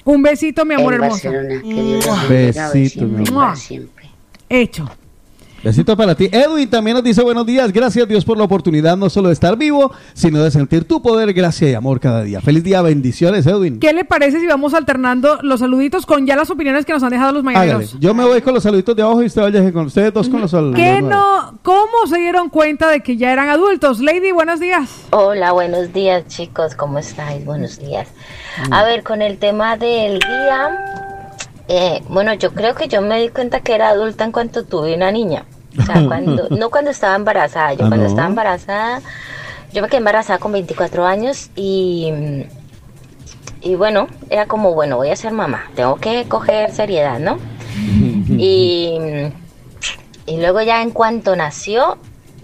Un 0.09 0.23
besito, 0.23 0.65
mi 0.65 0.73
amor 0.75 0.95
en 0.95 1.03
hermoso. 1.03 1.31
Barcelona. 1.31 1.61
Que 1.63 1.83
Dios 1.83 2.07
los 2.07 2.29
bendiga 2.31 2.71
hoy 2.71 2.81
Besito, 2.81 3.05
mi 3.05 3.29
amor. 3.29 3.57
siempre. 3.59 4.09
Hecho. 4.49 4.91
Besito 5.63 5.97
para 5.97 6.15
ti. 6.15 6.29
Edwin 6.31 6.71
también 6.71 6.95
nos 6.95 7.03
dice 7.03 7.21
buenos 7.23 7.45
días. 7.45 7.73
Gracias 7.73 8.07
Dios 8.07 8.25
por 8.25 8.39
la 8.39 8.45
oportunidad 8.45 8.97
no 8.97 9.11
solo 9.11 9.29
de 9.29 9.35
estar 9.35 9.57
vivo, 9.57 9.93
sino 10.15 10.43
de 10.43 10.51
sentir 10.53 10.87
tu 10.87 11.03
poder, 11.03 11.33
gracia 11.33 11.69
y 11.69 11.75
amor 11.75 11.99
cada 11.99 12.23
día. 12.23 12.41
Feliz 12.41 12.63
día, 12.63 12.81
bendiciones, 12.81 13.45
Edwin. 13.47 13.81
¿Qué 13.81 13.93
le 13.93 14.05
parece 14.05 14.39
si 14.39 14.47
vamos 14.47 14.73
alternando 14.73 15.39
los 15.43 15.61
saluditos 15.61 16.07
con 16.07 16.27
ya 16.27 16.37
las 16.37 16.51
opiniones 16.51 16.85
que 16.85 16.93
nos 16.93 17.03
han 17.03 17.11
dejado 17.11 17.33
los 17.33 17.43
mañaneros? 17.43 17.97
Yo 17.99 18.15
me 18.15 18.25
voy 18.25 18.41
con 18.41 18.55
los 18.55 18.63
saluditos 18.63 18.95
de 18.95 19.03
abajo 19.03 19.23
y 19.23 19.27
usted 19.27 19.43
vaya 19.43 19.73
con 19.73 19.87
ustedes 19.87 20.13
dos 20.13 20.29
con 20.29 20.41
los 20.41 20.51
saludos. 20.53 20.77
¿Qué 20.77 21.03
no? 21.03 21.59
¿Cómo 21.63 22.07
se 22.09 22.19
dieron 22.19 22.51
cuenta 22.51 22.89
de 22.89 23.01
que 23.01 23.17
ya 23.17 23.33
eran 23.33 23.49
adultos? 23.49 23.99
Lady, 23.99 24.31
buenos 24.31 24.61
días. 24.61 25.07
Hola, 25.11 25.51
buenos 25.53 25.93
días 25.93 26.25
chicos, 26.29 26.77
¿cómo 26.77 27.01
estáis? 27.01 27.45
Buenos 27.45 27.79
días. 27.81 28.09
A 28.71 28.85
ver, 28.85 29.03
con 29.03 29.23
el 29.23 29.39
tema 29.39 29.77
del 29.77 30.21
día, 30.21 31.08
eh, 31.69 32.03
bueno, 32.09 32.33
yo 32.35 32.53
creo 32.53 32.75
que 32.75 32.89
yo 32.89 33.01
me 33.03 33.21
di 33.21 33.29
cuenta 33.29 33.61
que 33.61 33.75
era 33.75 33.91
adulta 33.91 34.25
en 34.25 34.33
cuanto 34.33 34.65
tuve 34.65 34.95
una 34.95 35.11
niña. 35.11 35.45
O 35.79 35.83
sea, 35.83 36.03
cuando, 36.09 36.49
no 36.51 36.71
cuando 36.71 36.91
estaba 36.91 37.15
embarazada, 37.17 37.75
yo 37.75 37.85
Ah, 37.85 37.89
cuando 37.89 38.05
¿no? 38.05 38.07
estaba 38.07 38.29
embarazada, 38.29 39.01
yo 39.73 39.83
me 39.83 39.89
quedé 39.89 39.99
embarazada 39.99 40.39
con 40.39 40.53
24 40.53 41.07
años 41.07 41.51
y, 41.55 42.11
y 43.61 43.75
bueno, 43.75 44.09
era 44.31 44.47
como, 44.47 44.75
bueno, 44.75 44.97
voy 44.97 45.11
a 45.11 45.17
ser 45.17 45.33
mamá, 45.33 45.71
tengo 45.75 45.97
que 45.97 46.25
coger 46.29 46.73
seriedad, 46.73 47.19
¿no? 47.19 47.39
Y, 48.31 48.99
y 50.27 50.37
luego 50.41 50.61
ya 50.61 50.83
en 50.83 50.91
cuanto 50.91 51.35
nació, 51.35 51.97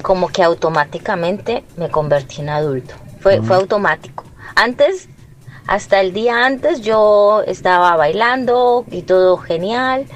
como 0.02 0.28
que 0.28 0.42
automáticamente 0.42 1.64
me 1.76 1.88
convertí 1.90 2.40
en 2.40 2.48
adulto. 2.48 2.94
Fue, 3.20 3.40
fue 3.42 3.56
automático. 3.56 4.24
Antes, 4.56 5.09
hasta 5.66 6.01
el 6.01 6.12
día 6.12 6.45
antes, 6.45 6.81
yo 6.82 7.43
estaba 7.47 7.97
bailando 7.97 8.85
y 8.91 9.03
todo 9.03 9.36
genial. 9.39 10.07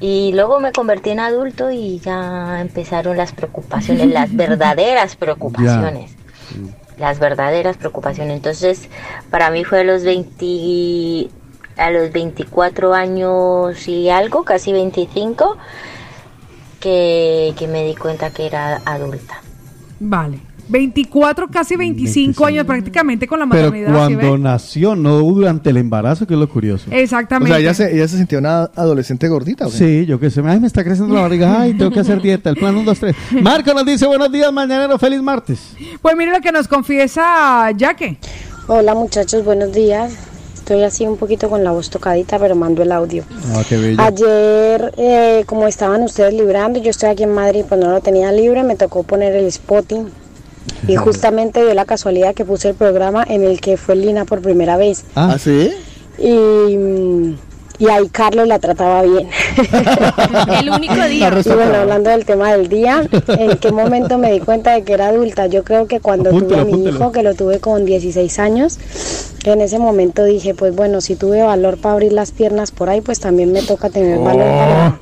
Y 0.00 0.32
luego 0.32 0.60
me 0.60 0.72
convertí 0.72 1.10
en 1.10 1.20
adulto 1.20 1.70
y 1.70 1.98
ya 1.98 2.60
empezaron 2.60 3.16
las 3.16 3.32
preocupaciones, 3.32 4.08
las 4.08 4.34
verdaderas 4.36 5.16
preocupaciones. 5.16 6.14
Las 6.98 7.18
verdaderas 7.18 7.76
preocupaciones. 7.76 8.36
Entonces, 8.36 8.88
para 9.30 9.50
mí 9.50 9.64
fue 9.64 9.80
a 9.80 9.84
los 9.84 10.04
20, 10.04 11.28
a 11.76 11.90
los 11.90 12.12
24 12.12 12.94
años 12.94 13.88
y 13.88 14.10
algo, 14.10 14.44
casi 14.44 14.72
25, 14.72 15.56
que, 16.80 17.54
que 17.58 17.66
me 17.66 17.84
di 17.84 17.96
cuenta 17.96 18.30
que 18.30 18.46
era 18.46 18.82
adulta. 18.84 19.40
Vale. 19.98 20.53
24, 20.68 21.48
casi 21.48 21.76
25 21.76 22.46
años 22.46 22.66
prácticamente 22.66 23.26
con 23.26 23.38
la 23.38 23.46
Pero 23.46 23.70
maternidad. 23.70 24.08
¿sí 24.08 24.14
cuando 24.14 24.38
nació, 24.38 24.96
no 24.96 25.18
durante 25.18 25.70
el 25.70 25.76
embarazo, 25.76 26.26
que 26.26 26.34
es 26.34 26.40
lo 26.40 26.48
curioso. 26.48 26.90
O 26.90 26.94
Exactamente. 26.94 27.50
sea, 27.50 27.58
ella 27.60 27.74
se, 27.74 27.94
ella 27.94 28.08
se 28.08 28.16
sentía 28.16 28.38
una 28.38 28.62
adolescente 28.74 29.28
gordita. 29.28 29.66
¿o 29.66 29.70
qué? 29.70 29.76
Sí, 29.76 30.06
yo 30.06 30.18
que 30.18 30.30
sé, 30.30 30.42
ay, 30.44 30.60
me 30.60 30.66
está 30.66 30.82
creciendo 30.84 31.14
la 31.14 31.22
barriga, 31.22 31.60
ay, 31.60 31.74
tengo 31.74 31.90
que 31.90 32.00
hacer 32.00 32.20
dieta, 32.22 32.50
el 32.50 32.56
plan 32.56 32.74
1, 32.74 32.84
2, 32.84 32.98
3. 32.98 33.16
Marco 33.42 33.74
nos 33.74 33.84
dice, 33.86 34.06
buenos 34.06 34.30
días, 34.32 34.52
mañanero, 34.52 34.98
feliz 34.98 35.20
martes. 35.22 35.74
Pues 36.00 36.16
mire 36.16 36.30
lo 36.32 36.40
que 36.40 36.52
nos 36.52 36.68
confiesa 36.68 37.68
Jaque. 37.78 38.18
Hola 38.66 38.94
muchachos, 38.94 39.44
buenos 39.44 39.72
días. 39.72 40.14
Estoy 40.54 40.82
así 40.82 41.06
un 41.06 41.18
poquito 41.18 41.50
con 41.50 41.62
la 41.62 41.72
voz 41.72 41.90
tocadita, 41.90 42.38
pero 42.38 42.54
mando 42.54 42.82
el 42.82 42.90
audio. 42.90 43.22
Ah, 43.54 43.62
qué 43.68 43.76
bello. 43.76 44.00
Ayer, 44.00 44.94
eh, 44.96 45.42
como 45.44 45.66
estaban 45.68 46.02
ustedes 46.02 46.32
librando, 46.32 46.80
yo 46.80 46.88
estoy 46.88 47.10
aquí 47.10 47.22
en 47.24 47.34
Madrid, 47.34 47.66
pues 47.68 47.78
no 47.78 47.90
lo 47.90 48.00
tenía 48.00 48.32
libre, 48.32 48.62
me 48.62 48.74
tocó 48.74 49.02
poner 49.02 49.34
el 49.34 49.52
spotting. 49.52 50.06
Y 50.86 50.96
justamente 50.96 51.62
dio 51.62 51.74
la 51.74 51.84
casualidad 51.84 52.34
que 52.34 52.44
puse 52.44 52.70
el 52.70 52.74
programa 52.74 53.24
en 53.26 53.42
el 53.42 53.60
que 53.60 53.76
fue 53.76 53.96
Lina 53.96 54.24
por 54.24 54.40
primera 54.42 54.76
vez. 54.76 55.04
¿Ah, 55.14 55.36
sí? 55.38 55.72
Y, 56.18 56.76
mm, 56.76 57.34
y 57.78 57.88
ahí 57.88 58.08
Carlos 58.08 58.46
la 58.46 58.58
trataba 58.58 59.02
bien. 59.02 59.28
El 60.60 60.70
único 60.70 60.94
día. 61.08 61.28
Y 61.44 61.48
bueno, 61.48 61.74
hablando 61.74 62.10
del 62.10 62.24
tema 62.24 62.52
del 62.52 62.68
día, 62.68 63.06
¿en 63.28 63.56
qué 63.58 63.72
momento 63.72 64.16
me 64.18 64.32
di 64.32 64.40
cuenta 64.40 64.72
de 64.74 64.84
que 64.84 64.92
era 64.92 65.08
adulta? 65.08 65.46
Yo 65.46 65.64
creo 65.64 65.86
que 65.86 66.00
cuando 66.00 66.30
tuve 66.30 66.58
a 66.58 66.64
mi 66.64 66.72
apúntelo. 66.72 66.96
hijo, 66.96 67.12
que 67.12 67.22
lo 67.22 67.34
tuve 67.34 67.58
con 67.58 67.84
16 67.84 68.38
años, 68.38 68.78
en 69.44 69.60
ese 69.60 69.78
momento 69.78 70.24
dije, 70.24 70.54
pues 70.54 70.74
bueno, 70.74 71.00
si 71.00 71.16
tuve 71.16 71.42
valor 71.42 71.78
para 71.78 71.94
abrir 71.94 72.12
las 72.12 72.30
piernas 72.30 72.70
por 72.70 72.88
ahí, 72.88 73.00
pues 73.00 73.18
también 73.18 73.52
me 73.52 73.62
toca 73.62 73.90
tener 73.90 74.18
valor 74.18 74.46
para, 74.46 74.98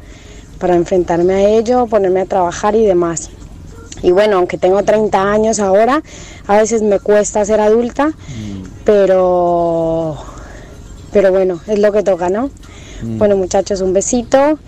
para 0.58 0.74
enfrentarme 0.74 1.34
a 1.34 1.48
ello, 1.50 1.86
ponerme 1.86 2.20
a 2.20 2.26
trabajar 2.26 2.74
y 2.74 2.86
demás. 2.86 3.30
Y 4.02 4.10
bueno, 4.10 4.36
aunque 4.38 4.58
tengo 4.58 4.82
30 4.82 5.30
años 5.30 5.60
ahora, 5.60 6.02
a 6.46 6.56
veces 6.56 6.82
me 6.82 6.98
cuesta 6.98 7.44
ser 7.44 7.60
adulta, 7.60 8.12
pero, 8.84 10.16
pero 11.12 11.30
bueno, 11.30 11.60
es 11.68 11.78
lo 11.78 11.92
que 11.92 12.02
toca, 12.02 12.28
¿no? 12.28 12.50
Bueno, 13.02 13.36
muchachos, 13.36 13.80
un 13.80 13.92
besito 13.92 14.58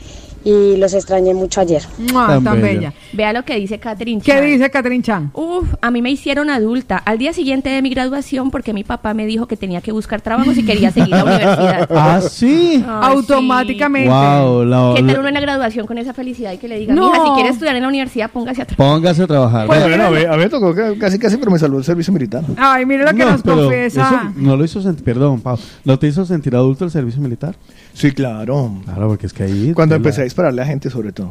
y 0.45 0.77
los 0.77 0.93
extrañé 0.95 1.33
mucho 1.35 1.61
ayer. 1.61 1.83
Mua, 2.13 2.27
Tan 2.27 2.45
tan 2.45 2.61
bella. 2.61 2.67
bella. 2.91 2.93
Vea 3.15 3.33
lo 3.33 3.45
que 3.45 3.57
dice 3.57 3.79
Catherine 3.79 4.21
¿Qué 4.23 4.33
Chan. 4.33 4.45
dice 4.45 4.71
Catherine 4.71 5.03
Chan? 5.03 5.31
Uf, 5.33 5.75
a 5.81 5.91
mí 5.91 6.03
me 6.03 6.11
hicieron 6.11 6.51
adulta 6.51 6.99
al 6.99 7.19
día 7.19 7.33
siguiente 7.33 7.71
de 7.71 7.81
mi 7.83 7.91
graduación 7.91 8.51
porque 8.51 8.73
mi 8.75 8.85
papá 8.85 9.15
me 9.15 9.25
dijo 9.27 9.47
que 9.47 9.57
tenía 9.57 9.81
que 9.81 9.93
buscar 9.93 10.21
trabajo 10.21 10.53
si 10.53 10.65
quería 10.65 10.91
seguir 10.91 11.09
la 11.11 11.25
universidad. 11.25 11.89
Ah, 11.91 12.21
sí. 12.21 12.85
Automáticamente. 12.87 14.09
Wow, 14.11 14.65
la- 14.65 14.93
¿Qué 14.97 15.03
tal 15.03 15.19
uno 15.21 15.29
en 15.29 15.35
la 15.35 15.41
graduación 15.41 15.87
con 15.87 15.99
esa 15.99 16.13
felicidad 16.13 16.53
y 16.53 16.59
que 16.59 16.69
le 16.69 16.79
diga, 16.79 16.95
No. 16.95 17.11
mija, 17.11 17.25
si 17.25 17.31
quiere 17.35 17.49
estudiar 17.51 17.77
en 17.77 17.83
la 17.83 17.89
universidad, 17.89 18.31
póngase 18.31 18.63
a 18.63 18.65
trabajar? 18.67 18.95
Póngase 18.97 19.23
a 19.23 19.27
trabajar. 19.27 19.67
Bueno, 19.67 20.09
bueno, 20.11 20.33
a 20.33 20.37
me 20.37 20.49
tocó 20.49 20.75
casi 20.99 21.19
casi, 21.19 21.37
pero 21.37 21.51
me 21.51 21.59
salvó 21.59 21.79
el 21.79 21.85
servicio 21.85 22.13
militar. 22.13 22.43
Ay, 22.57 22.85
mire 22.87 23.05
lo 23.05 23.11
que 23.11 23.25
No, 23.25 23.31
nos 23.31 23.41
eso 23.71 24.03
no 24.37 24.57
lo 24.57 24.65
hizo 24.65 24.81
sentir, 24.83 25.05
perdón, 25.05 25.41
Pau, 25.41 25.59
¿no 25.85 25.99
te 25.99 26.07
hizo 26.07 26.25
sentir 26.25 26.55
adulto 26.55 26.85
el 26.85 26.91
servicio 26.91 27.21
militar? 27.21 27.55
Sí, 27.95 28.11
claro. 28.13 28.81
Claro, 28.85 29.09
porque 29.09 29.27
es 29.27 29.33
que 29.33 29.45
ahí... 29.45 29.73
Cuando 29.73 29.95
la- 29.95 29.99
empecé 29.99 30.21
a 30.23 30.25
dispararle 30.25 30.61
a 30.63 30.67
gente, 30.67 30.91
sobre 30.91 31.13
todo. 31.13 31.31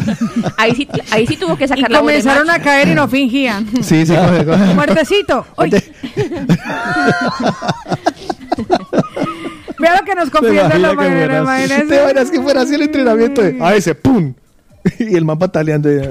Ahí 0.56 0.74
sí, 0.74 0.88
ahí 1.10 1.26
sí 1.26 1.36
tuvo 1.36 1.56
que 1.56 1.66
Y 1.66 1.68
sacar 1.68 1.90
la 1.90 2.00
voz 2.00 2.08
de 2.12 2.18
comenzaron 2.20 2.50
a 2.50 2.58
caer 2.60 2.88
y 2.88 2.94
no 2.94 3.06
fingían. 3.08 3.66
Sí, 3.82 4.06
sí, 4.06 4.14
coge, 4.14 4.44
coge. 4.46 4.74
Muertecito. 4.74 5.46
Uy. 5.58 5.70
Vea 9.78 9.96
lo 10.00 10.04
que 10.04 10.14
nos 10.16 10.30
confiesa 10.30 10.76
la 10.78 10.90
que 10.90 10.96
mañana. 10.96 11.16
fuera 11.16 11.38
así. 11.38 11.42
imagínese. 11.42 11.86
¿Te 11.86 12.00
imaginas 12.02 12.30
que 12.30 12.40
fuera 12.40 12.60
así 12.62 12.74
el 12.74 12.82
entrenamiento? 12.82 13.42
De, 13.42 13.58
a 13.62 13.74
ese, 13.76 13.94
¡pum! 13.94 14.34
Y 14.98 15.16
el 15.16 15.24
man 15.24 15.38
pataleando. 15.38 15.90
y. 15.90 16.02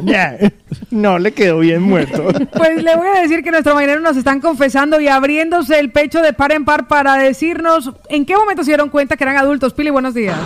No, 0.91 1.19
le 1.19 1.33
quedó 1.33 1.59
bien 1.59 1.81
muerto. 1.81 2.27
Pues 2.57 2.83
le 2.83 2.95
voy 2.95 3.07
a 3.07 3.21
decir 3.21 3.43
que 3.43 3.51
nuestros 3.51 3.75
marineros 3.75 4.01
nos 4.01 4.17
están 4.17 4.41
confesando 4.41 4.99
y 4.99 5.07
abriéndose 5.07 5.79
el 5.79 5.91
pecho 5.91 6.21
de 6.21 6.33
par 6.33 6.51
en 6.51 6.65
par 6.65 6.87
para 6.87 7.15
decirnos 7.15 7.91
en 8.09 8.25
qué 8.25 8.35
momento 8.35 8.63
se 8.63 8.71
dieron 8.71 8.89
cuenta 8.89 9.15
que 9.15 9.23
eran 9.23 9.37
adultos. 9.37 9.73
Pili, 9.73 9.89
buenos 9.89 10.13
días. 10.13 10.37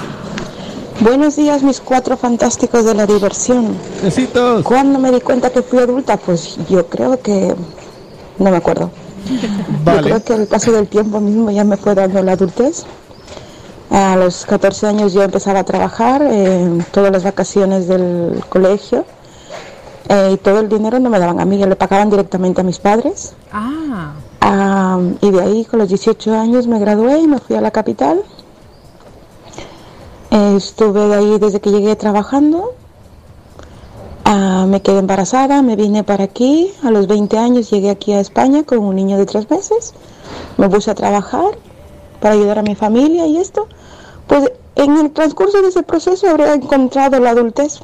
Buenos 1.00 1.36
días, 1.36 1.64
mis 1.64 1.80
cuatro 1.80 2.18
fantásticos 2.18 2.86
de 2.86 2.94
la 2.94 3.06
diversión. 3.06 3.76
Besitos. 4.04 4.64
¿Cuándo 4.64 5.00
me 5.00 5.12
di 5.12 5.20
cuenta 5.22 5.50
que 5.50 5.62
fui 5.62 5.80
adulta? 5.80 6.18
Pues 6.18 6.58
yo 6.70 6.86
creo 6.88 7.20
que... 7.22 7.56
No 8.38 8.52
me 8.52 8.58
acuerdo. 8.58 8.92
Yo 9.86 10.02
creo 10.02 10.24
que 10.24 10.34
el 10.34 10.48
paso 10.48 10.72
del 10.72 10.88
tiempo 10.88 11.20
mismo 11.20 11.50
ya 11.52 11.64
me 11.64 11.78
fue 11.78 11.96
dando 11.96 12.22
la 12.22 12.34
adultez. 12.34 12.86
A 13.92 14.16
los 14.16 14.46
14 14.46 14.88
años 14.88 15.12
yo 15.12 15.22
empezaba 15.22 15.60
a 15.60 15.64
trabajar 15.66 16.22
en 16.22 16.86
todas 16.92 17.12
las 17.12 17.26
vacaciones 17.26 17.90
del 17.90 18.42
colegio 18.48 19.04
eh, 20.08 20.32
y 20.34 20.38
todo 20.38 20.62
el 20.62 20.70
dinero 20.70 20.98
no 21.00 21.10
me 21.10 21.20
daban 21.20 21.42
a 21.42 21.46
mí, 21.46 21.58
le 21.58 21.76
pagaban 21.76 22.10
directamente 22.10 22.62
a 22.62 22.64
mis 22.64 22.80
padres. 22.80 23.34
Ah. 23.52 24.14
Ah, 24.40 24.98
y 25.20 25.32
de 25.32 25.42
ahí 25.42 25.66
con 25.66 25.80
los 25.80 25.90
18 25.90 26.34
años 26.34 26.68
me 26.68 26.80
gradué 26.80 27.20
y 27.20 27.28
me 27.28 27.40
fui 27.40 27.58
a 27.58 27.62
la 27.62 27.72
capital. 27.72 28.24
Eh, 30.32 30.54
estuve 30.56 31.10
de 31.10 31.16
ahí 31.16 31.38
desde 31.38 31.60
que 31.60 31.72
llegué 31.72 31.98
trabajando. 31.98 32.74
Ah, 34.24 34.68
me 34.70 34.82
quedé 34.82 35.00
embarazada, 35.00 35.62
me 35.64 35.76
vine 35.76 36.06
para 36.06 36.24
aquí. 36.24 36.72
A 36.82 36.92
los 36.92 37.08
20 37.08 37.38
años 37.38 37.70
llegué 37.70 37.90
aquí 37.90 38.14
a 38.14 38.22
España 38.22 38.64
con 38.64 38.80
un 38.80 38.96
niño 38.96 39.18
de 39.18 39.26
tres 39.26 39.50
meses. 39.50 39.94
Me 40.58 40.70
puse 40.70 40.92
a 40.92 40.96
trabajar 40.96 41.58
para 42.22 42.36
ayudar 42.36 42.60
a 42.60 42.64
mi 42.64 42.76
familia 42.76 43.26
y 43.28 43.38
esto. 43.38 43.68
Pues 44.28 44.50
en 44.76 44.98
el 44.98 45.12
transcurso 45.12 45.62
de 45.62 45.68
ese 45.68 45.84
proceso 45.84 46.30
habré 46.30 46.54
encontrado 46.54 47.20
la 47.20 47.32
adultez. 47.32 47.80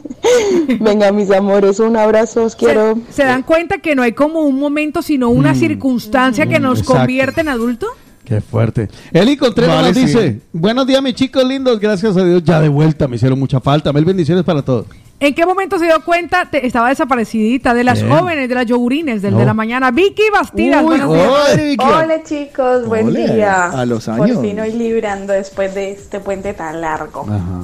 Venga, 0.80 1.12
mis 1.12 1.30
amores, 1.30 1.78
un 1.80 1.96
abrazo, 1.96 2.44
os 2.44 2.56
quiero. 2.56 2.98
¿Se 3.10 3.24
dan 3.24 3.42
cuenta 3.42 3.78
que 3.78 3.94
no 3.94 4.02
hay 4.02 4.12
como 4.12 4.40
un 4.40 4.58
momento, 4.58 5.02
sino 5.02 5.28
una 5.28 5.54
circunstancia 5.54 6.46
que 6.46 6.58
nos 6.58 6.78
Mm. 6.78 6.82
exacto. 6.82 6.98
convierte 7.00 7.40
en 7.42 7.48
adulto? 7.48 7.86
Qué 8.24 8.40
fuerte. 8.40 8.88
Eli 9.12 9.36
Contreras 9.36 9.76
Vale, 9.76 9.88
nos 9.90 9.96
sí. 9.98 10.06
dice, 10.06 10.40
buenos 10.52 10.84
días 10.86 11.00
mis 11.00 11.14
chicos 11.14 11.44
lindos, 11.44 11.78
gracias 11.78 12.16
a 12.16 12.24
Dios, 12.24 12.42
ya 12.42 12.60
de 12.60 12.68
vuelta, 12.68 13.06
me 13.06 13.14
hicieron 13.16 13.38
mucha 13.38 13.60
falta. 13.60 13.92
Mil 13.92 14.04
bendiciones 14.04 14.42
para 14.42 14.62
todos. 14.62 14.86
¿En 15.18 15.34
qué 15.34 15.46
momento 15.46 15.78
se 15.78 15.86
dio 15.86 16.04
cuenta? 16.04 16.44
Te- 16.50 16.66
estaba 16.66 16.90
desaparecidita 16.90 17.72
de 17.72 17.84
las 17.84 18.02
Bien. 18.02 18.14
jóvenes, 18.14 18.48
de 18.50 18.54
las 18.54 18.66
yogurines, 18.66 19.22
del 19.22 19.32
No. 19.32 19.38
de 19.40 19.46
la 19.46 19.54
mañana. 19.54 19.90
Vicky 19.90 20.24
Bastidas, 20.30 20.82
Uy, 20.82 20.86
buenos 20.88 21.12
días. 21.14 21.26
joder, 21.26 21.60
Vicky. 21.60 21.84
Hola 21.84 22.22
chicos, 22.22 22.86
buen 22.86 23.14
día. 23.14 23.64
a 23.70 23.86
los 23.86 24.04
Por 24.04 24.22
años. 24.22 24.40
fin 24.42 24.60
hoy 24.60 24.72
librando 24.72 25.32
después 25.32 25.74
de 25.74 25.92
este 25.92 26.20
puente 26.20 26.52
tan 26.52 26.82
largo. 26.82 27.22
Ajá. 27.22 27.60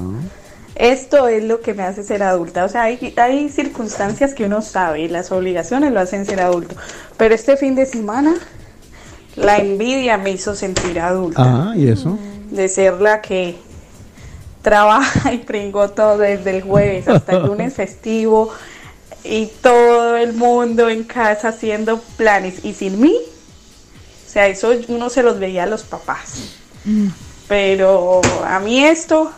Esto 0.75 1.27
es 1.27 1.43
lo 1.43 1.61
que 1.61 1.75
me 1.75 1.83
hace 1.83 2.01
ser 2.01 2.23
adulta. 2.23 2.65
O 2.65 2.69
sea, 2.69 2.83
hay, 2.83 3.13
hay 3.17 3.47
circunstancias 3.49 4.33
que 4.33 4.45
uno 4.45 4.63
sabe 4.63 5.01
y 5.01 5.07
las 5.07 5.31
obligaciones 5.31 5.91
lo 5.91 5.99
hacen 5.99 6.25
ser 6.25 6.41
adulto. 6.41 6.75
Pero 7.17 7.35
este 7.35 7.55
fin 7.57 7.75
de 7.75 7.85
semana, 7.85 8.33
la 9.35 9.57
envidia 9.57 10.17
me 10.17 10.31
hizo 10.31 10.55
sentir 10.55 10.99
adulta. 10.99 11.43
Ah, 11.69 11.73
¿y 11.75 11.87
eso? 11.87 12.17
De 12.49 12.67
ser 12.67 12.99
la 12.99 13.21
que 13.21 13.57
trabaja 14.63 15.31
y 15.33 15.37
pringó 15.39 15.89
todo 15.89 16.17
desde 16.17 16.57
el 16.57 16.63
jueves 16.63 17.07
hasta 17.07 17.33
el 17.33 17.43
lunes 17.43 17.73
festivo 17.75 18.51
y 19.23 19.47
todo 19.61 20.17
el 20.17 20.33
mundo 20.33 20.89
en 20.89 21.03
casa 21.03 21.49
haciendo 21.49 21.99
planes 22.17 22.65
y 22.65 22.73
sin 22.73 22.99
mí. 22.99 23.15
O 23.15 24.29
sea, 24.29 24.47
eso 24.47 24.71
uno 24.87 25.09
se 25.11 25.21
los 25.21 25.37
veía 25.37 25.63
a 25.63 25.67
los 25.67 25.83
papás. 25.83 26.55
Pero 27.47 28.21
a 28.45 28.59
mí 28.59 28.83
esto, 28.83 29.31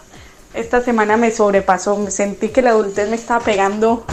esta 0.54 0.82
semana 0.82 1.18
me 1.18 1.32
sobrepasó. 1.32 1.98
Me 1.98 2.12
sentí 2.12 2.48
que 2.50 2.62
la 2.62 2.70
adultez 2.70 3.10
me 3.10 3.18
estaba 3.18 3.44
pegando 3.44 4.06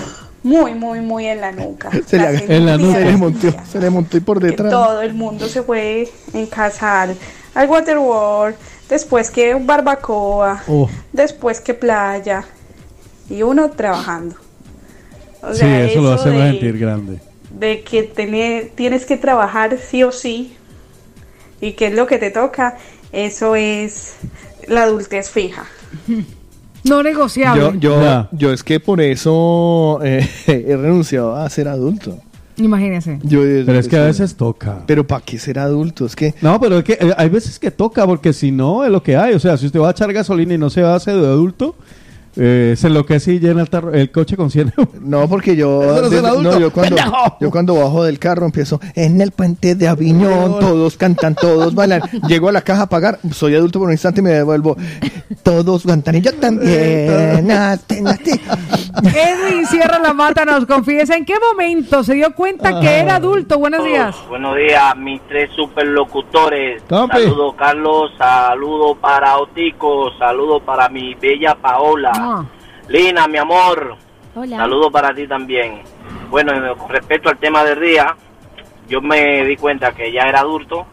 muy, 0.43 0.75
muy, 0.75 1.01
muy 1.01 1.27
en 1.27 1.41
la 1.41 1.53
nuca. 1.53 1.91
Se 2.07 2.19
le, 2.19 2.57
en 2.57 2.67
la 2.67 2.77
nuca, 2.77 2.99
se 2.99 3.05
le 3.05 3.17
montó, 3.17 3.55
se 3.71 3.79
le 3.79 3.91
montó 3.91 4.17
y 4.17 4.21
por 4.21 4.41
detrás. 4.41 4.71
todo 4.71 5.03
el 5.03 5.15
mundo 5.15 5.49
se 5.49 5.63
fue 5.63 6.11
en 6.33 6.47
casa 6.47 7.03
al, 7.03 7.17
al 7.55 7.69
Waterworld, 7.69 8.57
después 8.93 9.31
que 9.31 9.55
un 9.55 9.66
barbacoa, 9.66 10.62
Oh. 10.69 10.86
después 11.12 11.60
que 11.60 11.73
playa 11.73 12.44
y 13.31 13.43
uno 13.43 13.70
trabajando. 13.70 14.36
O 15.43 15.55
sí, 15.55 15.64
eso, 15.64 16.02
lo 16.02 16.12
hace 16.12 16.28
de- 16.31 16.51
sentir 16.51 16.78
grande. 16.78 17.19
de 17.59 17.82
que 17.82 18.02
tienes 18.77 19.05
que 19.06 19.16
trabajar 19.16 19.77
sí 19.78 20.02
o 20.05 20.12
sí 20.12 20.55
y 21.60 21.73
que 21.73 21.86
es 21.89 21.94
lo 21.94 22.06
que 22.06 22.19
te 22.19 22.31
toca, 22.31 22.77
eso 23.12 23.56
es 23.56 24.14
la 24.69 24.82
adultez 24.85 25.31
fija. 25.31 25.64
No 26.85 27.01
negociable. 27.01 27.62
Yo, 27.62 27.74
yo, 28.01 28.28
yo 28.32 28.52
es 28.52 28.64
que 28.64 28.81
por 28.81 29.01
eso 29.01 30.01
eh, 30.02 30.28
he 30.48 30.77
renunciado 30.77 31.36
a 31.36 31.48
ser 31.48 31.69
adulto. 31.69 32.19
Imagínese. 32.65 33.19
Yo, 33.23 33.41
Pero 33.41 33.79
es 33.79 33.89
que 33.89 33.97
a 33.97 34.05
veces 34.05 34.35
toca. 34.35 34.85
Pero 34.87 35.07
¿para 35.07 35.25
qué 35.25 35.39
ser 35.39 35.59
adulto? 35.59 36.07
Es 36.07 36.17
que... 36.17 36.35
No, 36.41 36.61
pero 36.61 36.79
es 36.79 36.85
que 36.85 36.93
eh, 36.93 37.13
hay 37.17 37.29
veces 37.29 37.59
que 37.59 37.71
toca, 37.71 38.07
porque 38.07 38.33
si 38.33 38.53
no, 38.53 38.85
es 38.85 38.91
lo 38.91 39.03
que 39.03 39.17
hay. 39.17 39.35
O 39.35 39.41
sea, 39.41 39.57
si 39.57 39.67
usted 39.67 39.81
va 39.81 39.89
a 39.89 39.91
echar 39.93 40.13
gasolina 40.13 40.55
y 40.55 40.59
no 40.59 40.71
se 40.71 40.83
hace 40.83 41.13
de 41.13 41.27
adulto, 41.27 41.75
eh, 42.37 42.75
se 42.77 42.87
enloquece 42.87 43.35
y 43.35 43.39
llena 43.41 43.63
el, 43.63 43.71
tarro- 43.71 43.93
el 43.95 44.11
coche 44.11 44.37
con 44.37 44.51
100 44.51 44.73
euros. 44.77 44.95
No, 45.03 45.29
porque 45.29 45.57
yo, 45.57 45.83
Eso 46.07 46.41
no 46.43 46.59
yo 46.59 46.71
cuando, 46.73 46.97
yo 47.41 47.51
cuando 47.51 47.75
bajo 47.75 48.05
del 48.05 48.19
carro 48.19 48.47
empiezo 48.47 48.81
en 48.95 49.21
el 49.21 49.31
puente 49.33 49.75
de 49.75 49.89
Aviñón, 49.89 50.59
todos 50.61 50.97
cantan, 50.97 51.35
todos 51.35 51.75
bailan. 51.75 52.01
Llego 52.29 52.49
a 52.49 52.53
la 52.53 52.63
caja 52.63 52.83
a 52.83 52.89
pagar, 52.89 53.19
soy 53.33 53.55
adulto 53.57 53.79
por 53.79 53.89
un 53.89 53.93
instante 53.93 54.21
y 54.21 54.25
me 54.25 54.31
devuelvo. 54.31 54.77
Todos 55.43 55.83
cantan 55.85 56.15
y 56.17 56.21
yo 56.23 56.33
también. 56.35 57.47
Nate, 57.47 58.01
nate. 58.01 58.41
Edwin 59.03 59.67
Sierra 59.67 59.99
La 59.99 60.13
Mata 60.15 60.45
nos 60.45 60.67
confiesa 60.67 61.17
en 61.17 61.25
qué 61.25 61.35
momento 61.41 62.03
se 62.05 62.15
dio 62.15 62.33
cuenta 62.35 62.81
que 62.81 63.01
era 63.01 63.17
adulto. 63.17 63.59
Buenos 63.59 63.85
días. 63.85 64.15
Buenos 64.29 64.57
días, 64.57 64.97
mis 64.97 65.21
tres 65.29 65.51
superlocutores. 65.57 66.83
Compi. 66.89 67.17
Saludo 67.23 67.55
Carlos, 67.57 68.13
saludo 68.19 68.95
para 68.95 69.39
Otico, 69.39 70.11
saludo 70.19 70.61
para 70.61 70.89
mi 70.89 71.15
bella 71.15 71.55
Paola. 71.61 72.13
Lina, 72.89 73.27
mi 73.28 73.39
amor, 73.39 73.97
Hola. 74.35 74.57
saludo 74.57 74.90
para 74.90 75.15
ti 75.15 75.27
también. 75.27 75.82
Bueno, 76.31 76.53
con 76.77 76.89
respecto 76.90 77.28
al 77.28 77.39
tema 77.39 77.62
del 77.65 77.81
día, 77.81 78.16
yo 78.89 79.01
me 79.01 79.44
di 79.44 79.57
cuenta 79.57 79.93
que 79.93 80.11
ya 80.12 80.23
era 80.23 80.40
adulto 80.40 80.86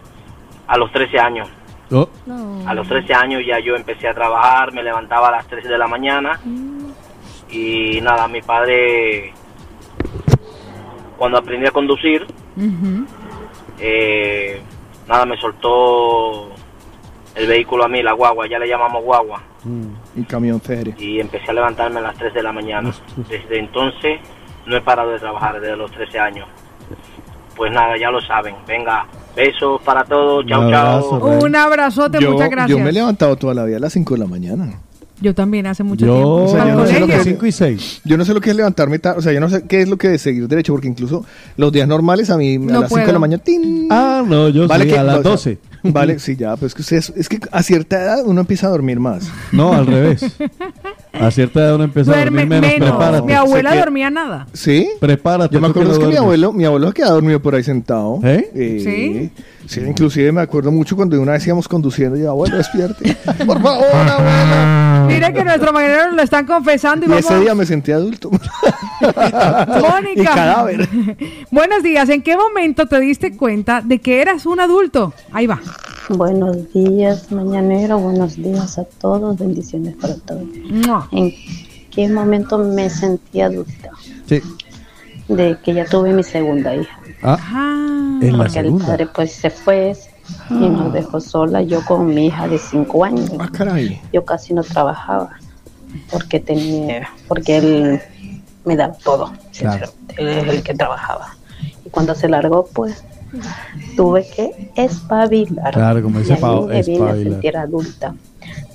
a 0.68 0.78
los 0.78 0.92
13 0.92 1.20
años. 1.20 1.50
Oh, 1.92 2.08
A 2.68 2.74
los 2.76 2.88
13 2.88 3.14
años 3.16 3.42
ya 3.48 3.58
yo 3.60 3.76
empecé 3.76 4.08
a 4.08 4.14
trabajar, 4.14 4.72
me 4.74 4.84
levantaba 4.84 5.30
a 5.30 5.32
las 5.32 5.48
3 5.48 5.64
de 5.68 5.78
la 5.78 5.88
mañana 5.88 6.40
y 7.50 8.00
nada, 8.02 8.28
mi 8.28 8.42
padre, 8.44 9.34
cuando 11.18 11.40
aprendí 11.40 11.66
a 11.68 11.72
conducir, 11.72 12.28
eh, 13.80 14.62
nada, 15.08 15.26
me 15.26 15.36
soltó 15.38 16.50
el 17.36 17.48
vehículo 17.48 17.86
a 17.86 17.88
mí, 17.88 18.04
la 18.04 18.14
guagua, 18.14 18.48
ya 18.48 18.60
le 18.60 18.68
llamamos 18.68 19.04
guagua, 19.04 19.42
Un 20.20 20.26
camión 20.26 20.62
feria. 20.62 20.96
y 21.00 21.20
empecé 21.20 21.50
a 21.52 21.54
levantarme 21.54 22.00
a 22.00 22.04
las 22.04 22.16
3 22.18 22.34
de 22.34 22.44
la 22.44 22.52
mañana. 22.52 22.92
Desde 23.30 23.60
entonces 23.60 24.20
no 24.68 24.76
he 24.78 24.82
parado 24.82 25.12
de 25.12 25.20
trabajar 25.20 25.60
desde 25.60 25.76
los 25.76 25.92
13 25.92 26.20
años. 26.20 26.48
Pues 27.56 27.72
nada, 27.74 27.98
ya 28.00 28.10
lo 28.10 28.22
saben. 28.22 28.56
Venga, 28.68 29.06
besos 29.36 29.82
para 29.84 30.04
todos, 30.06 30.46
chao, 30.48 30.62
Un 30.62 30.72
chao. 30.72 30.88
abrazo. 31.20 31.46
Un 31.46 31.56
abrazote, 31.56 32.20
Yo, 32.22 32.32
muchas 32.32 32.50
gracias. 32.50 32.78
yo 32.78 32.84
me 32.84 32.90
he 32.90 32.94
levantado 32.94 33.36
toda 33.36 33.54
la 33.54 33.66
vida 33.66 33.78
a 33.78 33.80
las 33.82 33.94
5 33.94 34.14
de 34.14 34.20
la 34.20 34.26
mañana. 34.28 34.80
Yo 35.22 35.36
también 35.36 35.68
hace 35.68 35.84
mucho 35.84 36.06
Yo, 36.06 36.14
tiempo. 36.14 36.44
O 36.46 36.48
sea, 36.48 36.66
yo 36.66 36.76
no 36.76 36.86
sé 36.86 36.98
lo 37.02 37.08
que 37.08 37.16
es 37.16 37.24
5 37.24 37.46
y 37.46 37.52
6. 37.52 38.02
Yo 38.06 38.18
no 38.18 38.24
sé 38.24 38.34
lo 38.34 38.40
que 38.40 38.52
es 38.52 38.56
levantarme 38.56 39.00
tarde, 39.00 39.20
o 39.20 39.22
sea, 39.22 39.34
yo 39.34 39.42
no 39.42 39.50
sé 39.50 39.66
qué 39.68 39.82
es 39.82 39.90
lo 39.90 39.98
que 39.98 40.14
es 40.14 40.22
seguir 40.22 40.48
derecho, 40.48 40.72
porque 40.72 40.88
incluso 40.88 41.26
los 41.58 41.74
días 41.74 41.90
normales 41.90 42.30
a 42.30 42.38
mí 42.38 42.56
a 42.56 42.60
No 42.60 42.80
las 42.82 42.90
5 42.90 43.06
de 43.06 43.12
la 43.14 43.20
mañana, 43.20 43.44
¡tin! 43.44 43.88
Ah, 43.92 44.24
no, 44.26 44.48
yo 44.48 44.66
sí, 44.70 44.88
que- 44.88 44.98
a 44.98 45.04
las 45.04 45.18
o 45.18 45.22
sea, 45.24 45.32
12. 45.32 45.58
Vale, 45.94 46.20
sí, 46.20 46.36
ya, 46.36 46.56
pues 46.58 46.74
que 46.74 46.82
ustedes- 46.82 47.14
es 47.16 47.30
que 47.30 47.40
a 47.52 47.64
cierta 47.64 48.02
edad 48.02 48.24
uno 48.26 48.42
empieza 48.42 48.68
a 48.68 48.70
dormir 48.70 49.00
más. 49.00 49.30
No, 49.52 49.74
al 49.74 49.88
revés. 49.88 50.26
A 51.14 51.32
cierta 51.32 51.60
edad 51.62 51.76
uno 51.76 51.86
empieza 51.86 52.12
a 52.14 52.20
dormir 52.24 52.48
menos. 52.48 52.70
menos. 52.72 52.90
Prepárate. 52.90 53.26
Mi 53.28 53.34
abuela 53.34 53.70
Se 53.70 53.76
queda- 53.76 53.86
dormía 53.86 54.10
nada. 54.10 54.48
¿Sí? 54.54 54.90
Prepárate. 55.00 55.54
Yo 55.56 55.62
me 55.62 55.68
tú 55.68 55.72
acuerdo 55.72 55.92
es 55.92 55.98
que 56.00 56.06
mi 56.06 56.12
duermes. 56.12 56.22
abuelo, 56.22 56.54
mi 56.54 56.66
abuelo 56.66 56.88
se 56.88 56.94
quedaba 56.94 57.14
dormido 57.14 57.42
por 57.42 57.56
ahí 57.56 57.64
sentado. 57.64 58.20
¿Eh? 58.24 58.50
Eh, 58.54 58.82
¿Sí? 58.84 59.32
Sí, 59.70 59.82
inclusive 59.82 60.32
me 60.32 60.42
acuerdo 60.42 60.72
mucho 60.72 60.96
cuando 60.96 61.22
una 61.22 61.34
vez 61.34 61.46
íbamos 61.46 61.68
conduciendo 61.68 62.18
y 62.18 62.22
yo, 62.22 62.32
abuelo, 62.32 62.58
despierte. 62.58 63.16
Por 63.46 63.62
favor, 63.62 63.86
abuelo. 63.94 65.06
Mire 65.06 65.32
que 65.32 65.44
nuestros 65.44 65.72
mañaneros 65.72 66.16
lo 66.16 66.24
están 66.24 66.48
confesando 66.48 67.06
y, 67.06 67.16
ese 67.20 67.40
día 67.40 67.54
me 67.54 67.68
sentí 67.68 67.92
adulto. 67.92 68.32
Mónica. 69.02 70.12
Y 70.16 70.26
cadáver. 70.26 70.90
Buenos 71.52 71.84
días. 71.84 72.10
¿En 72.10 72.24
qué 72.24 72.36
momento 72.36 72.88
te 72.88 73.00
diste 73.00 73.38
cuenta 73.38 73.82
de 73.86 74.00
que 74.00 74.24
eras 74.24 74.48
un 74.48 74.60
adulto? 74.60 75.14
Ahí 75.32 75.46
va. 75.46 75.62
Buenos 76.10 76.74
días, 76.74 77.32
mañanero. 77.32 78.00
Buenos 78.00 78.38
días 78.38 78.80
a 78.80 78.86
todos. 78.86 79.38
Bendiciones 79.38 79.96
para 79.98 80.16
todos. 80.16 80.48
¿En 81.12 81.32
qué 81.92 82.10
momento 82.10 82.58
me 82.58 82.90
sentí 82.90 83.42
adulta? 83.42 83.92
Sí. 84.26 84.42
De 85.28 85.60
que 85.64 85.76
ya 85.76 85.86
tuve 85.86 86.12
mi 86.12 86.24
segunda 86.24 86.76
hija. 86.76 87.00
Ah, 87.22 88.20
en 88.22 88.38
la 88.38 88.46
Porque 88.46 88.60
el 88.60 88.74
padre 88.76 89.08
pues 89.08 89.32
se 89.32 89.50
fue 89.50 89.94
y 90.50 90.54
nos 90.54 90.94
dejó 90.94 91.20
sola. 91.20 91.62
Yo 91.62 91.84
con 91.86 92.08
mi 92.08 92.28
hija 92.28 92.48
de 92.48 92.58
cinco 92.58 93.04
años. 93.04 93.32
Ah, 93.40 93.50
caray. 93.52 94.02
Yo 94.14 94.24
casi 94.26 94.54
no 94.54 94.64
trabajaba 94.64 95.32
porque 96.12 96.40
tenía, 96.40 97.10
porque 97.28 97.58
él 97.58 98.02
me 98.66 98.76
daba 98.76 98.94
todo. 98.94 99.34
Claro. 99.58 99.90
Él 100.18 100.28
es 100.28 100.48
el 100.48 100.64
que 100.64 100.74
trabajaba. 100.74 101.36
Y 101.86 101.90
cuando 101.90 102.16
se 102.16 102.30
largó, 102.30 102.66
pues 102.68 103.04
tuve 103.96 104.28
que 104.28 104.72
espabilar. 104.76 105.74
Claro, 105.74 106.02
como 106.02 106.20
dice 106.20 106.36
Pau, 106.36 106.68
me 106.68 106.82
vine 106.82 107.04
a 107.04 107.10
espabilar. 107.10 107.32
sentir 107.32 107.58
adulta. 107.58 108.16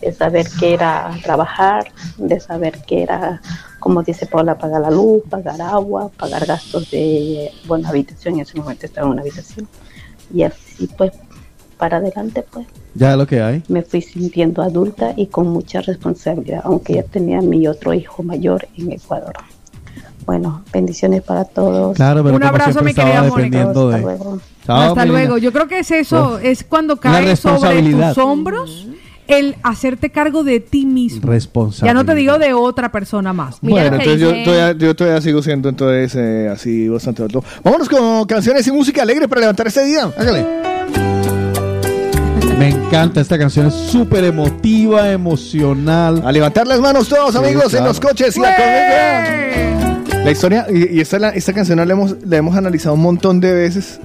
De 0.01 0.13
saber 0.13 0.47
que 0.61 0.75
era 0.75 1.11
trabajar, 1.23 1.91
de 2.19 2.39
saber 2.39 2.83
que 2.83 3.03
era, 3.03 3.41
como 3.85 4.03
dice 4.03 4.25
Paula, 4.25 4.57
pagar 4.57 4.81
la 4.81 4.91
luz, 4.91 5.25
pagar 5.29 5.61
agua, 5.61 6.11
pagar 6.17 6.47
gastos 6.47 6.91
de, 6.91 7.51
bueno, 7.67 7.87
habitación. 7.87 8.37
En 8.37 8.41
ese 8.41 8.57
momento 8.59 8.87
estaba 8.87 9.07
en 9.07 9.13
una 9.13 9.21
habitación. 9.21 9.69
Y 10.33 10.43
así, 10.43 10.89
pues, 10.97 11.13
para 11.77 11.99
adelante, 11.99 12.43
pues, 12.51 12.67
Ya 12.95 13.13
es 13.13 13.19
lo 13.19 13.27
que 13.27 13.43
hay. 13.43 13.63
me 13.69 13.83
fui 13.83 14.01
sintiendo 14.01 14.63
adulta 14.63 15.13
y 15.15 15.27
con 15.27 15.49
mucha 15.49 15.83
responsabilidad, 15.83 16.63
aunque 16.65 16.95
ya 16.95 17.03
tenía 17.03 17.43
mi 17.43 17.69
otro 17.69 17.93
hijo 17.93 18.23
mayor 18.23 18.67
en 18.79 18.93
Ecuador. 18.93 19.35
Bueno, 20.25 20.63
bendiciones 20.73 21.21
para 21.21 21.45
todos. 21.45 21.95
Claro, 21.95 22.25
pero 22.25 22.37
Un 22.37 22.43
abrazo, 22.43 22.81
mi 22.83 22.95
querida 22.95 23.25
Mónica. 23.25 23.65
Hasta 23.65 23.99
luego. 23.99 24.41
Chao, 24.65 24.81
Hasta 24.81 25.05
luego. 25.05 25.37
Yo 25.37 25.53
creo 25.53 25.69
que 25.69 25.81
es 25.81 25.91
eso, 25.91 26.39
es 26.39 26.65
cuando 26.65 26.97
cae 26.97 27.37
sobre 27.37 27.83
tus 27.83 28.17
hombros 28.17 28.89
el 29.29 29.57
hacerte 29.63 30.11
cargo 30.11 30.45
de 30.45 30.61
ti 30.61 30.85
mismo. 30.87 31.31
Responsable. 31.31 31.89
Ya 31.89 31.95
no 31.95 32.05
te 32.05 32.15
digo 32.15 32.39
de 32.39 32.53
otra 32.55 32.93
persona 32.93 33.33
más. 33.33 33.57
Bueno, 33.61 33.97
entonces 33.97 34.21
yo 34.21 34.33
todavía, 34.45 34.73
yo 34.73 34.95
todavía 34.95 35.21
sigo 35.21 35.43
siendo 35.43 35.69
entonces 35.69 36.15
eh, 36.17 36.49
así 36.53 36.89
bastante 36.89 37.23
alto. 37.23 37.43
Vámonos 37.63 37.89
con 37.89 38.25
canciones 38.27 38.67
y 38.67 38.73
música 38.73 39.03
alegre 39.03 39.27
para 39.29 39.41
levantar 39.43 39.67
este 39.67 39.85
día. 39.85 40.11
Hágale. 40.17 40.45
Me 42.59 42.69
encanta 42.69 43.21
esta 43.21 43.37
canción, 43.37 43.67
es 43.67 43.75
súper 43.75 44.25
emotiva, 44.25 45.11
emocional. 45.11 46.23
A 46.25 46.31
levantar 46.31 46.67
las 46.67 46.81
manos 46.81 47.09
todos, 47.09 47.35
amigos, 47.35 47.75
en 47.75 47.85
los 47.85 47.99
coches 47.99 48.37
y 48.37 48.41
la 48.41 48.55
comida. 48.55 50.25
La 50.25 50.31
historia, 50.31 50.67
y, 50.73 50.97
y 50.97 51.01
esta, 51.01 51.19
la- 51.19 51.31
esta 51.31 51.53
canción 51.53 51.77
la 51.87 51.93
hemos, 51.93 52.15
la 52.25 52.37
hemos 52.37 52.57
analizado 52.57 52.95
un 52.95 53.03
montón 53.03 53.41
de 53.41 53.53
veces. 53.53 53.99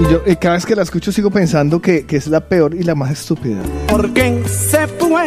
Y 0.00 0.10
yo 0.10 0.22
y 0.24 0.36
cada 0.36 0.54
vez 0.54 0.64
que 0.64 0.74
la 0.74 0.82
escucho 0.82 1.12
sigo 1.12 1.30
pensando 1.30 1.80
que, 1.82 2.06
que 2.06 2.16
es 2.16 2.26
la 2.26 2.40
peor 2.40 2.74
y 2.74 2.84
la 2.84 2.94
más 2.94 3.10
estúpida. 3.10 3.60
¿Por 3.86 4.14
qué 4.14 4.42
se 4.48 4.86
fue 4.86 5.26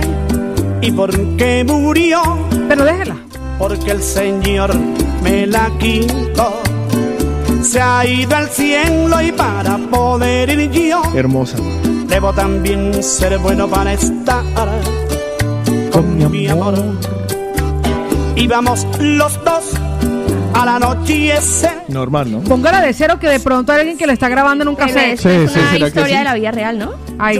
y 0.81 0.91
por 0.91 1.11
qué 1.37 1.63
murió? 1.63 2.21
Pero 2.67 2.83
déjela. 2.83 3.17
Porque 3.59 3.91
el 3.91 4.01
Señor 4.01 4.73
me 5.21 5.45
la 5.45 5.69
quitó. 5.77 6.59
Se 7.61 7.79
ha 7.79 8.03
ido 8.05 8.35
al 8.35 8.49
cielo 8.49 9.21
y 9.21 9.31
para 9.31 9.77
poder 9.77 10.49
ir 10.49 10.71
yo 10.71 11.01
Hermosa. 11.15 11.57
debo 12.07 12.33
también 12.33 13.01
ser 13.03 13.37
bueno 13.37 13.69
para 13.69 13.93
estar 13.93 14.43
con 15.91 16.31
mi 16.31 16.47
amor. 16.47 16.73
Y 18.35 18.47
vamos 18.47 18.87
los 18.99 19.39
dos 19.45 19.73
a 20.53 20.65
la 20.65 20.79
noche 20.79 21.33
Normal, 21.89 22.31
¿no? 22.31 22.39
Póngala 22.41 22.81
de 22.81 22.93
cero 22.93 23.17
que 23.19 23.27
de 23.27 23.39
pronto 23.39 23.71
hay 23.71 23.79
alguien 23.79 23.97
que 23.97 24.07
le 24.07 24.13
está 24.13 24.29
grabando 24.29 24.63
en 24.63 24.67
un 24.69 24.75
cassette. 24.75 25.17
Sí, 25.17 25.29
sí, 25.29 25.37
una 25.37 25.47
¿será 25.49 25.71
que 25.71 25.85
historia 25.87 26.05
sí? 26.07 26.17
de 26.17 26.23
la 26.23 26.33
vida 26.35 26.51
real, 26.51 26.79
¿no? 26.79 26.91
Ahí. 27.19 27.39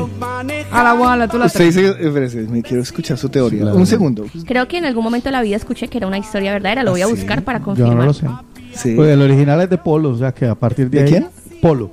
A 0.72 0.84
la 0.84 0.94
buena, 0.94 1.28
tú 1.28 1.38
la 1.38 1.46
Usted 1.46 1.66
dice, 1.66 1.88
eh, 1.88 1.96
espérese, 2.00 2.38
me 2.44 2.62
quiero 2.62 2.82
escuchar 2.84 3.18
su 3.18 3.30
teoría. 3.30 3.66
Un 3.74 3.86
segundo. 3.86 4.26
Creo 4.46 4.68
que 4.68 4.78
en 4.78 4.86
algún 4.86 5.04
momento 5.04 5.26
de 5.26 5.32
la 5.32 5.42
vida 5.42 5.56
escuché 5.58 5.88
que 5.88 5.98
era 5.98 6.08
una 6.08 6.18
historia 6.18 6.52
verdadera. 6.54 6.84
Lo 6.84 6.92
voy 6.92 7.02
a 7.02 7.08
buscar 7.08 7.44
para 7.44 7.60
Yo 7.60 7.66
confirmar. 7.66 7.96
no 7.98 8.06
lo 8.06 8.14
sé. 8.14 8.28
Sí. 8.74 8.94
Pues 8.96 9.10
el 9.12 9.22
original 9.22 9.62
es 9.62 9.70
de 9.70 9.78
Polo, 9.78 10.10
o 10.10 10.18
sea 10.18 10.32
que 10.32 10.48
a 10.48 10.56
partir 10.56 10.90
de, 10.90 11.00
¿De 11.00 11.04
ahí. 11.06 11.10
quién? 11.12 11.28
Polo. 11.62 11.92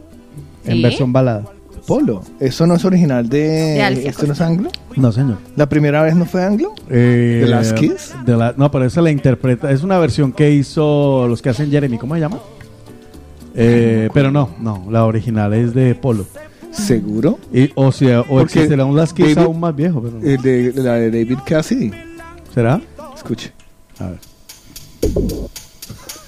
En 0.65 0.83
versión 0.83 1.13
balada. 1.13 1.45
Polo. 1.87 2.23
¿Eso 2.39 2.67
no 2.67 2.75
es 2.75 2.85
original 2.85 3.29
de. 3.29 3.81
¿Esto 4.07 4.27
no 4.27 4.33
es 4.33 4.41
anglo? 4.41 4.71
No, 4.97 5.13
señor. 5.13 5.39
¿La 5.57 5.69
primera 5.69 6.03
vez 6.03 6.15
no 6.17 6.25
fue 6.27 6.45
anglo? 6.45 6.75
Eh, 6.89 7.41
¿De 7.45 7.49
las 7.49 7.73
Kiss? 7.73 8.15
de 8.25 8.37
la- 8.37 8.55
no, 8.57 8.71
pero 8.71 8.85
esa 8.85 9.01
la 9.03 9.11
interpreta. 9.11 9.71
Es 9.71 9.83
una 9.83 9.99
versión 9.99 10.33
que 10.33 10.51
hizo 10.53 11.27
los 11.29 11.43
que 11.43 11.51
hacen 11.51 11.71
Jeremy. 11.71 11.99
¿Cómo 11.99 12.15
se 12.15 12.21
llama? 12.21 12.39
Eh, 13.55 14.09
pero 14.15 14.31
no, 14.31 14.51
no. 14.61 14.87
La 14.91 15.05
original 15.05 15.53
es 15.55 15.75
de 15.75 15.95
Polo. 15.95 16.27
¿Seguro? 16.71 17.39
Y, 17.53 17.71
o 17.75 17.91
sea, 17.91 18.21
o 18.21 18.25
Porque 18.27 18.45
existirá 18.61 18.85
un 18.85 18.97
Las 18.97 19.13
Kiss 19.13 19.35
David- 19.35 19.47
aún 19.47 19.61
más 19.61 19.75
viejo. 19.75 20.01
Pero 20.03 20.19
no. 20.19 20.25
El 20.27 20.41
de, 20.41 20.73
la 20.83 20.95
de 20.95 21.11
David 21.11 21.39
Cassidy. 21.45 21.91
¿Será? 22.55 22.81
Escuche. 23.17 23.53
A 23.99 24.07
ver. 24.11 24.19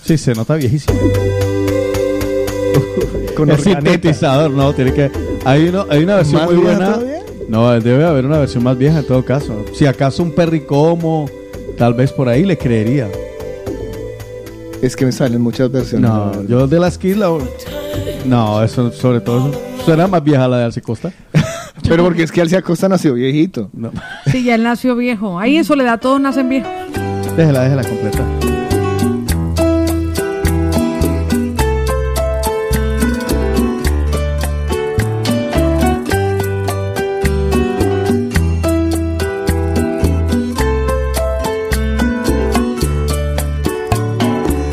Sí, 0.05 0.19
se 0.19 0.35
nota 0.35 0.57
viejísimo. 0.57 0.99
Con 3.43 3.51
el 3.51 3.59
sintetizador, 3.59 4.53
no, 4.53 4.73
tiene 4.73 4.93
que. 4.93 5.11
Hay, 5.45 5.69
uno, 5.69 5.85
hay 5.91 6.05
una 6.05 6.17
versión 6.17 6.43
¿Más 6.43 6.51
muy 6.53 6.61
vieja 6.63 6.77
buena. 6.77 6.93
todavía? 6.95 7.23
No, 7.49 7.81
debe 7.81 8.05
haber 8.05 8.25
una 8.25 8.39
versión 8.39 8.63
más 8.63 8.79
vieja 8.79 9.01
en 9.01 9.07
todo 9.07 9.25
caso. 9.25 9.65
Si 9.75 9.85
acaso 9.85 10.23
un 10.23 10.33
perricomo, 10.33 11.29
tal 11.77 11.95
vez 11.95 12.13
por 12.13 12.29
ahí 12.29 12.45
le 12.45 12.57
creería. 12.57 13.09
Es 14.81 14.95
que 14.95 15.05
me 15.05 15.13
salen 15.13 15.41
muchas 15.41 15.73
versiones. 15.73 16.09
No, 16.09 16.47
yo 16.47 16.69
de 16.69 16.79
las 16.79 16.99
Kiss 16.99 17.17
la. 17.17 17.37
No, 18.25 18.63
eso 18.63 18.93
sobre 18.93 19.21
todo 19.21 19.49
eso 19.49 19.61
suena 19.85 20.07
más 20.07 20.23
vieja 20.23 20.47
la 20.47 20.59
de 20.59 20.65
Alce 20.65 20.81
Costa. 20.81 21.13
Pero 21.89 22.05
porque 22.05 22.23
es 22.23 22.31
que 22.31 22.41
Alcia 22.41 22.63
Costa 22.63 22.89
nació 22.89 23.15
viejito. 23.15 23.71
No. 23.73 23.91
Sí, 24.31 24.45
ya 24.45 24.55
él 24.55 24.63
nació 24.63 24.95
viejo. 24.95 25.41
Ahí 25.41 25.57
en 25.57 25.65
soledad 25.65 25.99
todos 26.01 26.21
nacen 26.21 26.49
viejos. 26.49 26.71
Déjela, 27.37 27.65
déjela 27.65 27.83
completa. 27.83 28.62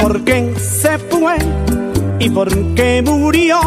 ¿Por 0.10 0.24
qué 0.24 0.56
se 0.58 0.98
fue 0.98 1.36
y 2.18 2.32
por 2.32 2.50
qué 2.74 3.04
murió? 3.06 3.60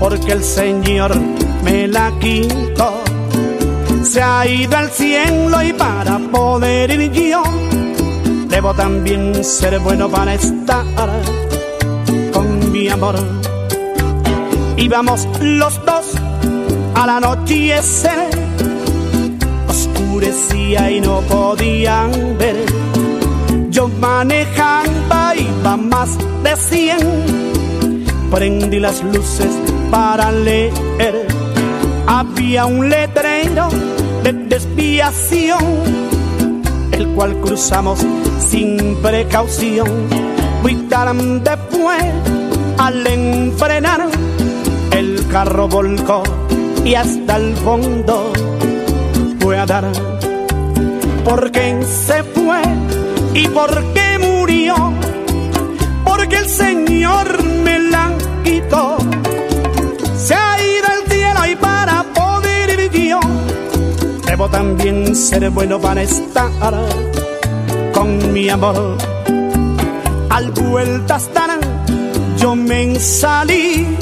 Porque 0.00 0.32
el 0.32 0.42
Señor 0.42 1.14
me 1.62 1.86
la 1.86 2.10
quitó. 2.18 2.94
Se 4.04 4.22
ha 4.22 4.46
ido 4.46 4.74
al 4.74 4.88
cielo 4.88 5.62
y 5.62 5.74
para 5.74 6.18
poder 6.18 6.92
ir 6.92 7.12
yo 7.12 7.42
debo 8.48 8.72
también 8.72 9.44
ser 9.44 9.78
bueno 9.80 10.08
para 10.08 10.32
estar 10.32 10.86
con 12.32 12.72
mi 12.72 12.88
amor. 12.88 13.16
Y 14.78 14.88
vamos 14.88 15.28
los 15.42 15.78
dos 15.84 16.06
a 16.94 17.06
la 17.06 17.20
noche 17.20 17.78
oscurecía 19.68 20.90
y 20.90 21.02
no 21.02 21.20
podían 21.20 22.10
ver. 22.38 22.64
Yo 23.72 23.88
manejaba, 23.88 24.84
iba 25.62 25.76
más 25.76 26.18
de 26.42 26.56
100. 26.56 28.04
Prendí 28.30 28.80
las 28.80 29.02
luces 29.02 29.50
para 29.90 30.32
leer. 30.32 31.26
Había 32.06 32.66
un 32.66 32.88
letrero 32.88 33.68
de 34.24 34.32
desviación, 34.32 35.62
el 36.92 37.08
cual 37.08 37.36
cruzamos 37.40 38.00
sin 38.38 38.96
precaución. 38.96 39.88
Tarde 40.88 41.40
después, 41.42 42.04
al 42.76 43.06
enfrenar, 43.06 44.08
el 44.90 45.26
carro 45.28 45.66
volcó 45.66 46.22
y 46.84 46.94
hasta 46.94 47.36
el 47.36 47.56
fondo 47.56 48.30
fue 49.40 49.58
a 49.58 49.64
dar. 49.64 49.90
¿Por 51.24 51.50
qué 51.50 51.82
se 51.82 52.22
fue? 52.24 52.60
¿Y 53.32 53.48
por 53.48 53.91
Señor 56.52 57.42
me 57.64 57.78
la 57.78 58.12
quitó. 58.44 58.98
Se 60.18 60.34
ha 60.34 60.58
ido 60.60 60.86
al 60.86 61.10
cielo 61.10 61.40
y 61.50 61.56
para 61.56 62.04
poder 62.12 62.78
ir 62.78 63.08
yo, 63.08 63.20
debo 64.26 64.50
también 64.50 65.16
ser 65.16 65.48
bueno 65.48 65.80
para 65.80 66.02
estar 66.02 66.50
con 67.94 68.32
mi 68.34 68.50
amor. 68.50 68.98
Al 70.28 70.50
vueltas 70.50 71.30
dar, 71.32 71.58
yo 72.36 72.54
me 72.54 73.00
salí. 73.00 73.96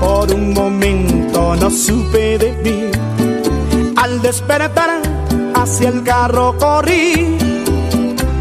Por 0.00 0.30
un 0.30 0.52
momento 0.52 1.56
no 1.56 1.70
supe 1.70 2.36
de 2.36 2.52
mí. 2.62 2.90
Al 3.96 4.20
despertar, 4.20 5.00
hacia 5.54 5.88
el 5.88 6.02
carro 6.02 6.56
corrí 6.58 7.57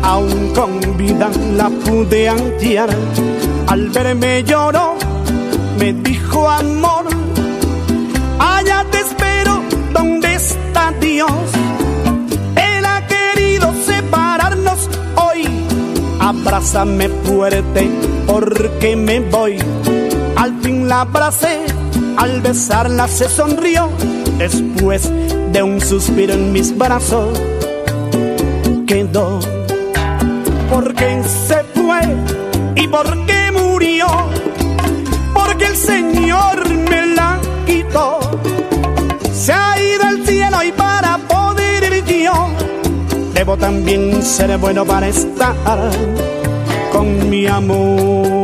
aún 0.07 0.53
con 0.55 0.79
vida 0.97 1.29
la 1.55 1.69
pude 1.69 2.29
hallar. 2.29 2.89
Al 3.67 3.89
verme 3.89 4.43
lloró, 4.43 4.95
me 5.77 5.93
dijo 5.93 6.49
amor, 6.49 7.05
Allá 8.39 8.85
te 8.89 8.99
espero, 8.99 9.61
¿dónde 9.93 10.35
está 10.35 10.93
Dios? 11.01 11.29
Él 12.55 12.85
ha 12.85 13.05
querido 13.07 13.73
separarnos 13.85 14.89
hoy. 15.15 15.45
Abrázame 16.19 17.09
fuerte 17.25 17.89
porque 18.25 18.95
me 18.95 19.19
voy. 19.19 19.57
Al 20.37 20.57
fin 20.61 20.87
la 20.87 21.01
abracé, 21.01 21.65
al 22.15 22.41
besarla 22.41 23.07
se 23.09 23.27
sonrió. 23.27 23.89
Después 24.37 25.11
de 25.51 25.63
un 25.63 25.81
suspiro 25.81 26.33
en 26.33 26.53
mis 26.53 26.77
brazos, 26.77 27.41
Porque 30.77 31.23
se 31.23 31.63
fue 31.73 31.99
y 32.75 32.87
porque 32.87 33.51
murió. 33.51 34.05
Porque 35.33 35.65
el 35.65 35.75
Señor 35.75 36.69
me 36.69 37.15
la 37.15 37.39
quitó. 37.65 38.19
Se 39.33 39.53
ha 39.53 39.81
ido 39.81 40.03
al 40.03 40.23
cielo 40.23 40.61
y 40.63 40.71
para 40.73 41.17
poder 41.17 41.81
ir 41.91 42.25
yo, 42.25 42.49
debo 43.33 43.57
también 43.57 44.21
ser 44.21 44.55
bueno 44.59 44.85
para 44.85 45.07
estar 45.07 45.89
con 46.91 47.27
mi 47.27 47.47
amor. 47.47 48.36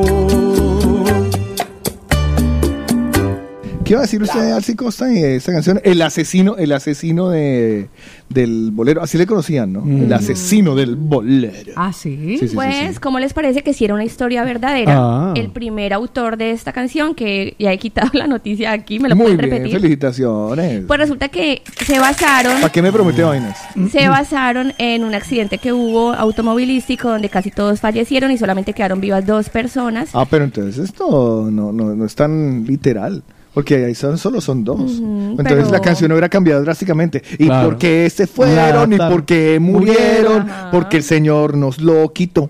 ¿Qué 3.93 3.95
iba 3.95 4.01
a 4.01 4.05
decir 4.05 4.23
usted 4.23 4.41
de 4.41 4.51
Alci 4.53 4.73
Costa 4.73 5.05
de 5.05 5.35
esta 5.35 5.51
canción? 5.51 5.79
El 5.83 6.01
asesino, 6.01 6.55
el 6.57 6.71
asesino 6.71 7.29
de, 7.29 7.89
del 8.27 8.71
bolero. 8.71 9.03
Así 9.03 9.19
le 9.19 9.27
conocían, 9.27 9.71
¿no? 9.71 9.83
El 9.85 10.11
asesino 10.11 10.73
del 10.73 10.95
bolero. 10.95 11.73
Ah, 11.75 11.93
sí. 11.93 12.37
Sí, 12.39 12.47
sí, 12.47 12.55
Pues, 12.55 12.99
¿cómo 12.99 13.19
les 13.19 13.33
parece 13.33 13.61
que 13.61 13.71
si 13.71 13.85
era 13.85 13.93
una 13.93 14.03
historia 14.03 14.43
verdadera? 14.43 14.95
Ah. 14.97 15.33
El 15.35 15.51
primer 15.51 15.93
autor 15.93 16.37
de 16.37 16.49
esta 16.49 16.73
canción, 16.73 17.13
que 17.13 17.55
ya 17.59 17.71
he 17.71 17.77
quitado 17.77 18.09
la 18.13 18.25
noticia 18.25 18.71
aquí, 18.71 18.97
me 18.99 19.09
lo 19.09 19.15
Muy 19.15 19.25
pueden 19.25 19.37
bien, 19.41 19.51
repetir. 19.51 19.73
felicitaciones. 19.79 20.85
Pues 20.87 20.99
resulta 20.99 21.29
que 21.29 21.61
se 21.85 21.99
basaron 21.99 22.61
¿Para 22.61 22.71
qué 22.71 22.81
me 22.81 22.91
promete 22.91 23.21
vainas? 23.21 23.59
se 23.91 24.07
basaron 24.07 24.73
en 24.79 25.03
un 25.03 25.13
accidente 25.13 25.59
que 25.59 25.71
hubo 25.71 26.13
automovilístico 26.13 27.09
donde 27.09 27.29
casi 27.29 27.51
todos 27.51 27.79
fallecieron 27.79 28.31
y 28.31 28.39
solamente 28.39 28.73
quedaron 28.73 28.99
vivas 28.99 29.23
dos 29.27 29.49
personas. 29.49 30.09
Ah, 30.13 30.25
pero 30.27 30.45
entonces 30.45 30.83
esto 30.83 31.47
no, 31.51 31.71
no, 31.71 31.93
no 31.93 32.05
es 32.05 32.15
tan 32.15 32.65
literal. 32.65 33.21
Porque 33.53 33.85
ahí 33.85 33.93
son, 33.95 34.17
solo 34.17 34.41
son 34.41 34.63
dos. 34.63 34.80
Entonces 34.99 35.45
pero- 35.65 35.71
la 35.71 35.80
canción 35.80 36.11
hubiera 36.11 36.27
cambiado 36.27 36.61
drásticamente. 36.63 37.21
Y 37.38 37.45
Claro. 37.45 37.69
porque 37.69 38.09
se 38.09 38.25
fueron, 38.25 38.91
y 38.93 38.97
La- 38.97 39.09
porque 39.09 39.59
murieron, 39.59 40.49
Ajá. 40.49 40.71
porque 40.71 40.97
el 40.97 41.03
Señor 41.03 41.55
nos 41.55 41.80
lo 41.80 42.11
quitó. 42.13 42.49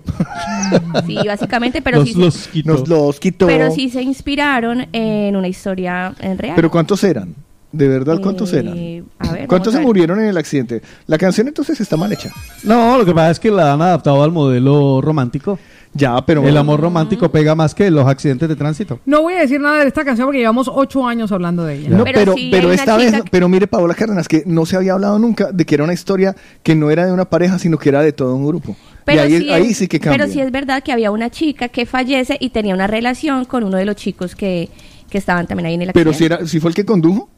Sí, 1.06 1.18
básicamente, 1.26 1.82
pero 1.82 1.98
nos 1.98 2.08
sí, 2.08 2.14
los 2.14 2.48
quitó. 2.48 2.72
Nos 2.72 2.88
los 2.88 3.20
quitó. 3.20 3.46
pero 3.46 3.70
sí 3.70 3.90
se 3.90 4.02
inspiraron 4.02 4.86
en 4.92 5.36
una 5.36 5.48
historia 5.48 6.14
en 6.20 6.38
real. 6.38 6.54
Pero 6.56 6.70
¿cuántos 6.70 7.04
eran? 7.04 7.34
¿De 7.70 7.88
verdad 7.88 8.20
cuántos 8.22 8.52
Eh, 8.52 8.60
eran? 8.60 9.04
a 9.18 9.32
ver, 9.32 9.48
¿Cuántos 9.48 9.72
se 9.72 9.78
a 9.78 9.80
ver. 9.80 9.86
murieron 9.88 10.20
en 10.20 10.26
el 10.26 10.36
accidente? 10.38 10.80
La 11.08 11.18
canción 11.18 11.48
entonces 11.48 11.80
está 11.80 11.96
mal 11.96 12.12
hecha. 12.12 12.30
No, 12.62 12.96
lo 12.96 13.04
que 13.04 13.12
pasa 13.12 13.32
es 13.32 13.40
que 13.40 13.50
la 13.50 13.72
han 13.72 13.82
adaptado 13.82 14.22
al 14.22 14.30
modelo 14.30 15.00
romántico. 15.02 15.58
Ya, 15.96 16.20
pero... 16.26 16.46
El 16.46 16.56
amor 16.56 16.80
romántico 16.80 17.30
pega 17.30 17.54
más 17.54 17.74
que 17.74 17.88
los 17.90 18.04
accidentes 18.06 18.48
de 18.48 18.56
tránsito. 18.56 18.98
No 19.06 19.22
voy 19.22 19.34
a 19.34 19.40
decir 19.40 19.60
nada 19.60 19.80
de 19.80 19.86
esta 19.88 20.04
canción 20.04 20.26
porque 20.26 20.40
llevamos 20.40 20.68
ocho 20.72 21.06
años 21.06 21.30
hablando 21.30 21.64
de 21.64 21.76
ella. 21.76 21.88
No, 21.90 22.02
pero, 22.04 22.34
pero, 22.50 22.72
esta 22.72 22.96
vez, 22.96 23.14
pero 23.30 23.48
mire 23.48 23.66
Paola 23.68 23.94
Cárdenas, 23.94 24.26
que 24.26 24.42
no 24.44 24.66
se 24.66 24.76
había 24.76 24.94
hablado 24.94 25.18
nunca 25.20 25.52
de 25.52 25.64
que 25.64 25.74
era 25.76 25.84
una 25.84 25.92
historia 25.92 26.34
que 26.64 26.74
no 26.74 26.90
era 26.90 27.06
de 27.06 27.12
una 27.12 27.24
pareja, 27.26 27.58
sino 27.60 27.78
que 27.78 27.88
era 27.90 28.02
de 28.02 28.12
todo 28.12 28.34
un 28.34 28.44
grupo. 28.46 28.76
Pero 29.04 29.22
ahí, 29.22 29.38
sí 29.38 29.50
ahí 29.50 29.66
es- 29.70 29.76
sí 29.78 29.86
que 29.86 30.00
cambia. 30.00 30.18
Pero 30.18 30.32
sí 30.32 30.40
es 30.40 30.50
verdad 30.50 30.82
que 30.82 30.90
había 30.90 31.10
una 31.12 31.30
chica 31.30 31.68
que 31.68 31.86
fallece 31.86 32.36
y 32.40 32.50
tenía 32.50 32.74
una 32.74 32.86
relación 32.88 33.44
con 33.44 33.62
uno 33.62 33.76
de 33.76 33.84
los 33.84 33.94
chicos 33.96 34.34
que, 34.34 34.68
que 35.08 35.18
estaban 35.18 35.46
también 35.46 35.66
ahí 35.66 35.74
en 35.74 35.82
el 35.82 35.88
accidente. 35.90 36.10
Pero 36.10 36.18
si, 36.18 36.24
era, 36.24 36.46
si 36.46 36.58
fue 36.58 36.70
el 36.70 36.74
que 36.74 36.84
condujo. 36.84 37.28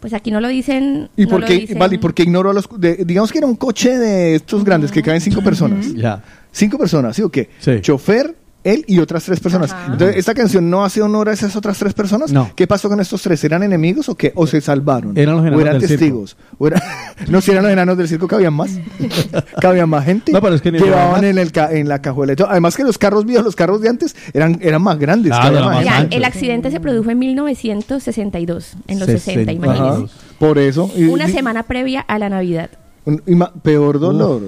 Pues 0.00 0.12
aquí 0.12 0.30
no 0.30 0.40
lo 0.40 0.48
dicen. 0.48 1.08
¿Y 1.16 1.22
no 1.24 1.28
por 1.30 1.44
qué, 1.46 1.54
dicen. 1.54 1.78
vale, 1.78 1.94
¿y 1.94 1.98
por 1.98 2.12
qué 2.12 2.24
ignoró 2.24 2.50
a 2.50 2.52
los... 2.52 2.68
de- 2.78 3.04
digamos 3.06 3.32
que 3.32 3.38
era 3.38 3.46
un 3.46 3.56
coche 3.56 3.96
de 3.98 4.34
estos 4.36 4.62
grandes 4.62 4.92
que 4.92 5.02
caben 5.02 5.20
cinco 5.22 5.42
personas. 5.42 5.92
Ya. 5.94 6.22
Cinco 6.54 6.78
personas, 6.78 7.16
¿sí 7.16 7.22
o 7.22 7.28
qué? 7.30 7.50
Chofer, 7.82 8.36
él 8.62 8.82
y 8.88 8.98
otras 8.98 9.24
tres 9.24 9.40
personas. 9.40 9.74
Entonces, 9.90 10.16
¿esta 10.16 10.32
canción 10.32 10.70
no 10.70 10.84
hace 10.84 11.02
honor 11.02 11.28
a 11.28 11.32
esas 11.34 11.54
otras 11.54 11.76
tres 11.78 11.92
personas? 11.92 12.32
No. 12.32 12.50
¿Qué 12.56 12.66
pasó 12.66 12.88
con 12.88 12.98
estos 12.98 13.20
tres? 13.20 13.44
¿Eran 13.44 13.62
enemigos 13.62 14.08
o 14.08 14.14
qué? 14.14 14.32
¿O 14.36 14.46
se 14.46 14.62
salvaron? 14.62 15.18
Eran 15.18 15.34
los 15.34 15.44
¿O 15.44 15.46
enanos 15.48 15.60
eran 15.60 15.78
del 15.80 15.88
circo. 15.88 15.98
testigos? 16.00 16.36
¿O 16.56 16.66
era- 16.68 16.82
no, 17.28 17.42
si 17.42 17.50
eran 17.50 17.64
los 17.64 17.72
enanos 17.72 17.98
del 17.98 18.08
circo, 18.08 18.26
cabían 18.26 18.54
más. 18.54 18.70
cabían 19.60 19.90
más 19.90 20.04
gente. 20.06 20.32
No, 20.32 20.40
pero 20.40 20.54
es 20.54 20.62
que 20.62 20.72
ni 20.72 20.78
Llevaban 20.78 21.10
más. 21.12 21.22
en, 21.24 21.36
el 21.38 21.52
ca- 21.52 21.72
en 21.72 21.88
la 21.90 22.00
cajuela. 22.00 22.34
Además 22.48 22.74
que 22.76 22.84
los 22.84 22.96
carros 22.96 23.26
viejos, 23.26 23.44
los 23.44 23.56
carros 23.56 23.82
de 23.82 23.88
antes, 23.90 24.16
eran, 24.32 24.58
eran 24.62 24.80
más 24.80 24.98
grandes. 24.98 25.32
Claro, 25.32 25.42
cabía 25.44 25.58
eran 25.58 25.64
más 25.68 25.84
más 25.84 26.04
Mira, 26.04 26.16
el 26.16 26.24
accidente 26.24 26.70
se 26.70 26.80
produjo 26.80 27.10
en 27.10 27.18
1962, 27.18 28.76
en 28.86 28.98
los 28.98 29.08
60, 29.08 29.52
imagínense. 29.52 30.04
Ajá. 30.04 30.14
Por 30.38 30.58
eso. 30.58 30.90
y- 30.96 31.04
Una 31.04 31.28
y- 31.28 31.32
semana 31.32 31.64
previa 31.64 32.00
a 32.00 32.18
la 32.18 32.28
Navidad. 32.30 32.70
Un- 33.06 33.22
y 33.26 33.34
ma- 33.34 33.52
peor 33.62 33.98
dolor. 34.00 34.42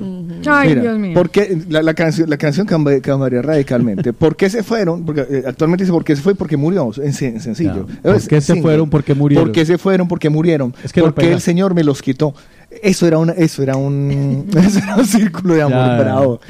Ay, 0.46 0.68
Mira, 0.70 0.82
Dios 0.82 0.98
mío. 0.98 1.12
Porque 1.14 1.58
la, 1.68 1.82
la 1.82 1.94
canción, 1.94 2.28
la 2.30 2.36
canción 2.36 2.66
cambia- 2.66 3.00
cambiaría 3.00 3.42
radicalmente. 3.42 4.12
¿Por 4.12 4.36
qué 4.36 4.48
se 4.50 4.62
fueron? 4.62 5.04
Porque 5.04 5.26
eh, 5.28 5.42
actualmente 5.46 5.84
dice 5.84 5.92
por 5.92 6.04
qué 6.04 6.16
se 6.16 6.22
fue 6.22 6.34
porque 6.34 6.56
murió, 6.56 6.90
en, 6.96 7.12
sen- 7.12 7.34
en 7.34 7.40
sencillo. 7.40 7.86
Ya. 7.88 8.02
¿Por 8.02 8.14
Es 8.16 8.28
qué 8.28 8.40
se 8.40 8.46
single. 8.54 8.62
fueron? 8.62 8.90
¿Por 8.90 9.04
qué 9.04 9.14
murieron? 9.14 9.44
¿Por 9.46 9.52
qué 9.52 9.66
se 9.66 9.78
fueron? 9.78 10.08
Porque 10.08 10.30
murieron. 10.30 10.74
Es 10.84 10.92
que 10.92 11.00
no 11.00 11.06
porque 11.06 11.32
el 11.32 11.40
Señor 11.40 11.74
me 11.74 11.84
los 11.84 12.00
quitó. 12.02 12.34
Eso 12.82 13.06
era 13.06 13.18
una, 13.18 13.32
eso 13.32 13.62
era 13.62 13.76
un, 13.76 14.46
eso 14.56 14.78
era 14.78 14.96
un 14.96 15.06
círculo 15.06 15.54
de 15.54 15.62
amor 15.62 15.78
Ya. 15.86 15.98
bravo. 15.98 16.40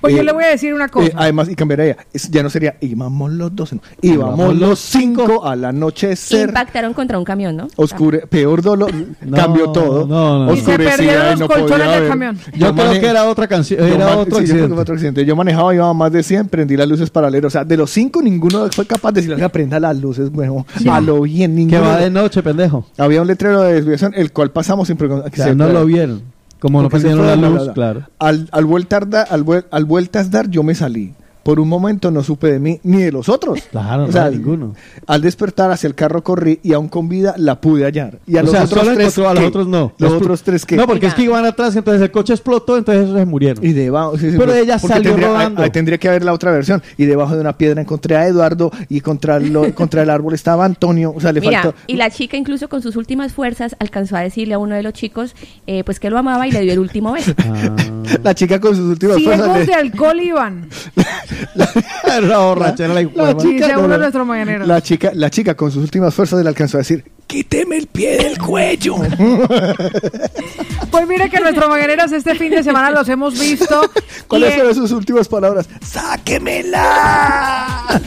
Pues 0.00 0.14
yo 0.14 0.22
le 0.22 0.32
voy 0.32 0.44
a 0.44 0.48
decir 0.48 0.72
una 0.74 0.88
cosa. 0.88 1.08
eh, 1.08 1.12
además, 1.16 1.48
y 1.48 1.54
cambiaría, 1.56 1.96
ya 2.30 2.42
no 2.42 2.50
sería 2.50 2.76
íbamos 2.80 3.32
los 3.32 3.54
dos, 3.54 3.72
no, 3.72 3.80
íbamos 4.00 4.56
los 4.56 4.78
cinco 4.78 5.44
al 5.46 5.64
anochecer. 5.64 6.48
Impactaron 6.48 6.94
contra 6.94 7.18
un 7.18 7.24
camión, 7.24 7.56
¿no? 7.56 7.68
Oscure, 7.76 8.26
peor 8.26 8.62
dolor, 8.62 8.92
cambió 9.34 9.70
todo. 9.70 10.06
no, 10.06 10.46
no. 10.46 10.52
Y 10.52 10.56
se 10.58 10.70
Oscurecía 10.70 10.96
perdieron 10.96 11.26
y 11.26 11.30
los 11.30 11.40
no 11.40 11.48
colchones 11.48 11.86
podía 11.86 12.00
del 12.00 12.08
camión. 12.08 12.38
Yo 12.54 12.74
creo 12.74 12.92
que 13.00 13.06
era 13.06 13.24
otra 13.24 13.46
canción, 13.48 13.80
yo 13.80 13.86
era 13.86 14.16
otro 14.16 14.24
sí, 14.24 14.30
yo 14.30 14.36
que 14.36 14.42
accidente. 14.44 14.74
fue 14.74 14.82
otro 14.82 14.94
accidente. 14.94 15.24
Yo 15.24 15.36
manejaba, 15.36 15.74
iba 15.74 15.88
a 15.88 15.92
más 15.94 16.12
de 16.12 16.22
100, 16.22 16.48
prendí 16.48 16.76
las 16.76 16.88
luces 16.88 17.10
paralelas. 17.10 17.46
O 17.46 17.50
sea, 17.50 17.64
de 17.64 17.76
los 17.76 17.90
cinco, 17.90 18.22
ninguno 18.22 18.68
fue 18.70 18.86
capaz 18.86 19.12
de 19.12 19.22
decirle, 19.22 19.44
aprenda 19.44 19.80
las 19.80 19.96
luces, 19.96 20.30
bueno, 20.30 20.66
a 20.90 21.00
lo 21.00 21.22
bien, 21.22 21.52
Que 21.52 21.56
ninguno. 21.56 21.80
va 21.82 21.96
de 21.98 22.10
noche, 22.10 22.42
pendejo. 22.42 22.86
Había 22.98 23.20
un 23.20 23.26
letrero 23.26 23.62
de 23.62 23.74
desviación, 23.74 24.12
el 24.14 24.32
cual 24.32 24.50
pasamos 24.50 24.86
sin 24.88 24.96
preguntar. 24.96 25.30
O 25.32 25.36
sea, 25.36 25.54
no 25.54 25.68
lo 25.68 25.84
vieron. 25.84 26.22
Como 26.60 26.82
no 26.82 26.88
prendieron 26.88 27.26
la 27.26 27.36
luz, 27.36 27.70
claro. 27.74 28.02
Al, 28.18 28.48
al, 28.52 28.64
vueltar 28.64 29.08
da- 29.08 29.22
al, 29.22 29.44
vuel- 29.44 29.66
al 29.70 29.84
vueltas 29.84 30.30
dar, 30.30 30.48
yo 30.50 30.62
me 30.62 30.74
salí. 30.74 31.14
Por 31.48 31.60
un 31.60 31.68
momento 31.70 32.10
no 32.10 32.22
supe 32.22 32.52
de 32.52 32.58
mí 32.60 32.78
ni 32.82 33.00
de 33.00 33.10
los 33.10 33.30
otros. 33.30 33.62
Claro, 33.70 34.02
O 34.02 34.06
no 34.08 34.12
sea, 34.12 34.28
de 34.28 34.36
ninguno. 34.36 34.74
Al 35.06 35.22
despertar 35.22 35.70
hacia 35.70 35.86
el 35.86 35.94
carro 35.94 36.22
corrí 36.22 36.60
y 36.62 36.74
aún 36.74 36.88
con 36.88 37.08
vida 37.08 37.32
la 37.38 37.58
pude 37.58 37.84
hallar. 37.86 38.18
Y 38.26 38.36
a 38.36 38.40
o 38.40 38.42
los 38.42 38.50
sea, 38.52 38.64
otros 38.64 38.80
solo 38.84 38.94
tres. 38.94 39.18
a 39.18 39.32
los 39.32 39.44
otros 39.44 39.66
no. 39.66 39.94
Los 39.96 40.12
Los- 40.12 40.20
otros 40.20 40.42
tres 40.42 40.66
que. 40.66 40.76
No, 40.76 40.86
porque 40.86 41.06
es 41.06 41.14
que 41.14 41.22
iban 41.22 41.46
atrás, 41.46 41.74
entonces 41.74 42.02
el 42.02 42.10
coche 42.10 42.34
explotó, 42.34 42.76
entonces 42.76 43.04
esos 43.04 43.16
se 43.18 43.24
murieron. 43.24 43.64
Y 43.64 43.72
debajo, 43.72 44.18
sí, 44.18 44.30
sí, 44.30 44.36
Pero 44.36 44.52
ella 44.52 44.78
salió 44.78 45.12
tendría, 45.12 45.28
rodando. 45.28 45.62
ahí- 45.62 45.64
ahí 45.64 45.70
tendría 45.70 45.96
que 45.96 46.08
haber 46.10 46.22
la 46.22 46.34
otra 46.34 46.50
versión. 46.50 46.82
Y 46.98 47.06
debajo 47.06 47.34
de 47.34 47.40
una 47.40 47.56
piedra 47.56 47.80
encontré 47.80 48.16
a 48.16 48.26
Eduardo 48.26 48.70
y 48.90 49.00
contra, 49.00 49.40
lo- 49.40 49.72
contra 49.74 50.02
el 50.02 50.10
árbol 50.10 50.34
estaba 50.34 50.66
Antonio. 50.66 51.14
O 51.16 51.20
sea, 51.22 51.32
le 51.32 51.40
Mira, 51.40 51.62
faltó. 51.62 51.78
y 51.86 51.96
la 51.96 52.10
chica 52.10 52.36
incluso 52.36 52.68
con 52.68 52.82
sus 52.82 52.94
últimas 52.96 53.32
fuerzas 53.32 53.74
alcanzó 53.78 54.16
a 54.16 54.20
decirle 54.20 54.52
a 54.52 54.58
uno 54.58 54.74
de 54.74 54.82
los 54.82 54.92
chicos 54.92 55.34
eh, 55.66 55.82
pues 55.82 55.98
que 55.98 56.10
lo 56.10 56.18
amaba 56.18 56.46
y 56.46 56.50
le 56.52 56.60
dio 56.60 56.74
el 56.74 56.78
último 56.78 57.12
beso. 57.12 57.32
La 58.22 58.34
chica 58.34 58.58
con 58.60 58.76
sus 58.76 58.84
últimas 58.90 59.22
fuerzas. 59.22 59.44
Ciegos 59.46 59.58
le- 59.60 59.66
de 59.66 59.74
alcohol 59.74 60.20
iban. 60.20 60.68
la 62.22 62.38
borrachera 62.38 62.94
la 62.94 63.02
La 63.02 63.34
Dice 63.34 63.48
chica, 63.48 63.76
no, 63.76 63.88
no. 63.88 64.66
La 64.66 64.80
chica, 64.80 65.10
la 65.14 65.30
chica 65.30 65.54
con 65.54 65.70
sus 65.70 65.82
últimas 65.82 66.14
fuerzas 66.14 66.42
le 66.42 66.48
alcanzó 66.48 66.78
a 66.78 66.80
decir, 66.80 67.04
quíteme 67.26 67.76
el 67.76 67.86
pie 67.86 68.16
del 68.16 68.38
cuello. 68.38 68.96
Pues 70.90 71.06
mire 71.06 71.28
que 71.28 71.38
nuestros 71.38 71.68
mañaneros 71.68 72.10
este 72.12 72.34
fin 72.34 72.50
de 72.50 72.62
semana 72.62 72.90
los 72.90 73.06
hemos 73.08 73.38
visto. 73.38 73.82
¿Cuáles 74.26 74.54
fueron 74.54 74.74
sus 74.74 74.90
últimas 74.90 75.28
palabras? 75.28 75.68
¡Sáquemela! 75.82 78.00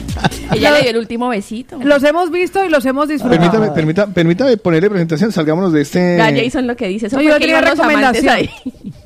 Ella 0.52 0.72
le 0.72 0.80
dio 0.80 0.90
el 0.90 0.96
último 0.96 1.28
besito. 1.28 1.78
Los 1.82 2.02
hemos 2.02 2.30
visto 2.32 2.64
y 2.64 2.68
los 2.68 2.84
hemos 2.84 3.08
disfrutado. 3.08 3.40
Permítame, 3.40 3.70
permítame, 3.70 4.12
permítame 4.12 4.56
ponerle 4.56 4.90
presentación, 4.90 5.30
salgámonos 5.30 5.72
de 5.72 5.82
este... 5.82 6.16
Ya 6.18 6.32
Jason 6.34 6.66
lo 6.66 6.74
que 6.76 6.88
dice. 6.88 7.06
Eso 7.06 7.16
No, 7.16 7.22
yo 7.22 7.38
tenía 7.38 7.60
recomendación. 7.60 8.28
ahí. 8.28 8.50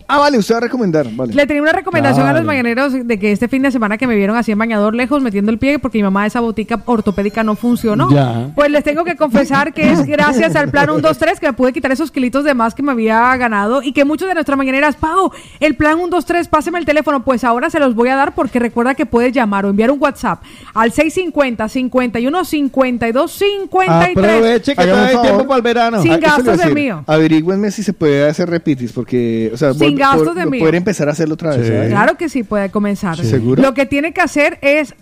Ah, 0.08 0.18
vale, 0.18 0.38
usted 0.38 0.54
va 0.54 0.58
a 0.58 0.60
recomendar, 0.62 1.06
vale. 1.12 1.34
Le 1.34 1.46
tenía 1.46 1.62
una 1.62 1.72
recomendación 1.72 2.26
a 2.26 2.32
los 2.32 2.44
mañaneros 2.44 2.92
de 2.92 3.18
que 3.18 3.32
este 3.32 3.48
fin 3.48 3.62
de 3.62 3.70
semana 3.70 3.98
que 3.98 4.06
me 4.06 4.14
vieron 4.16 4.36
así 4.36 4.52
en 4.52 4.58
bañador 4.58 4.94
lejos 4.94 5.22
metiendo 5.22 5.50
el 5.50 5.58
pie 5.58 5.78
porque 5.78 5.98
mi 5.98 6.02
mamá 6.04 6.26
esa 6.26 6.40
botica 6.40 6.80
ortopédica 6.86 7.42
no 7.42 7.56
funcionó. 7.56 8.10
Ya. 8.12 8.50
Pues 8.54 8.70
les 8.70 8.84
tengo 8.84 9.04
que 9.04 9.16
confesar 9.16 9.72
que 9.72 9.90
es 9.92 10.04
gracias 10.06 10.54
al 10.56 10.70
plan 10.70 10.90
1, 10.90 11.00
2, 11.00 11.18
3 11.18 11.40
que 11.40 11.46
me 11.46 11.52
pude 11.54 11.72
quitar 11.72 11.90
esos 11.92 12.10
kilitos 12.10 12.44
de 12.44 12.54
más 12.54 12.74
que 12.74 12.82
me 12.82 12.92
había 12.92 13.36
ganado 13.36 13.82
y 13.82 13.92
que 13.92 14.04
muchos 14.04 14.28
de 14.28 14.34
nuestras 14.34 14.56
mañaneras, 14.56 14.96
Pau, 14.96 15.30
el 15.60 15.74
plan 15.74 15.96
1, 15.98 16.08
2, 16.08 16.24
3, 16.24 16.48
páseme 16.48 16.78
el 16.78 16.84
teléfono. 16.84 17.24
Pues 17.24 17.42
ahora 17.44 17.68
se 17.70 17.80
los 17.80 17.94
voy 17.94 18.08
a 18.08 18.16
dar 18.16 18.34
porque 18.34 18.58
recuerda 18.58 18.94
que 18.94 19.06
puedes 19.06 19.32
llamar 19.32 19.66
o 19.66 19.70
enviar 19.70 19.90
un 19.90 20.00
WhatsApp 20.00 20.42
al 20.74 20.92
650 20.92 21.68
51 21.68 22.44
52 22.44 23.32
53. 23.32 24.16
Aproveche 24.16 24.74
que 24.74 24.80
Hágame 24.80 24.96
todavía 24.98 25.18
hay 25.20 25.26
tiempo 25.26 25.46
para 25.46 25.56
el 25.56 25.62
verano. 25.62 26.02
Sin 26.02 26.12
Ah, 26.12 26.16
eso 26.16 26.20
le 26.20 26.26
iba 26.26 26.32
a 26.32 26.36
gastos 26.36 26.44
de 26.58 26.62
decir. 26.62 26.74
mío. 26.74 27.04
Averigüenme 27.06 27.70
si 27.70 27.82
se 27.82 27.92
puede 27.92 28.28
hacer 28.28 28.48
repitis, 28.48 28.92
porque, 28.92 29.50
o 29.52 29.56
sea, 29.56 29.74
Sin 29.74 29.95
gastos 29.98 30.28
por- 30.28 30.34
de 30.34 30.46
mío. 30.46 30.60
poder 30.60 30.74
empezar 30.76 31.08
a 31.08 31.12
hacerlo 31.12 31.34
otra 31.34 31.56
vez. 31.56 31.88
Claro 31.88 32.16
que 32.16 32.28
sí 32.28 32.42
puede 32.42 32.70
comenzar. 32.70 33.16
¿Seguro? 33.16 33.62
Lo 33.62 33.74
que 33.74 33.86
tiene 33.86 34.12
que 34.12 34.20
hacer 34.20 34.58
es 34.62 34.94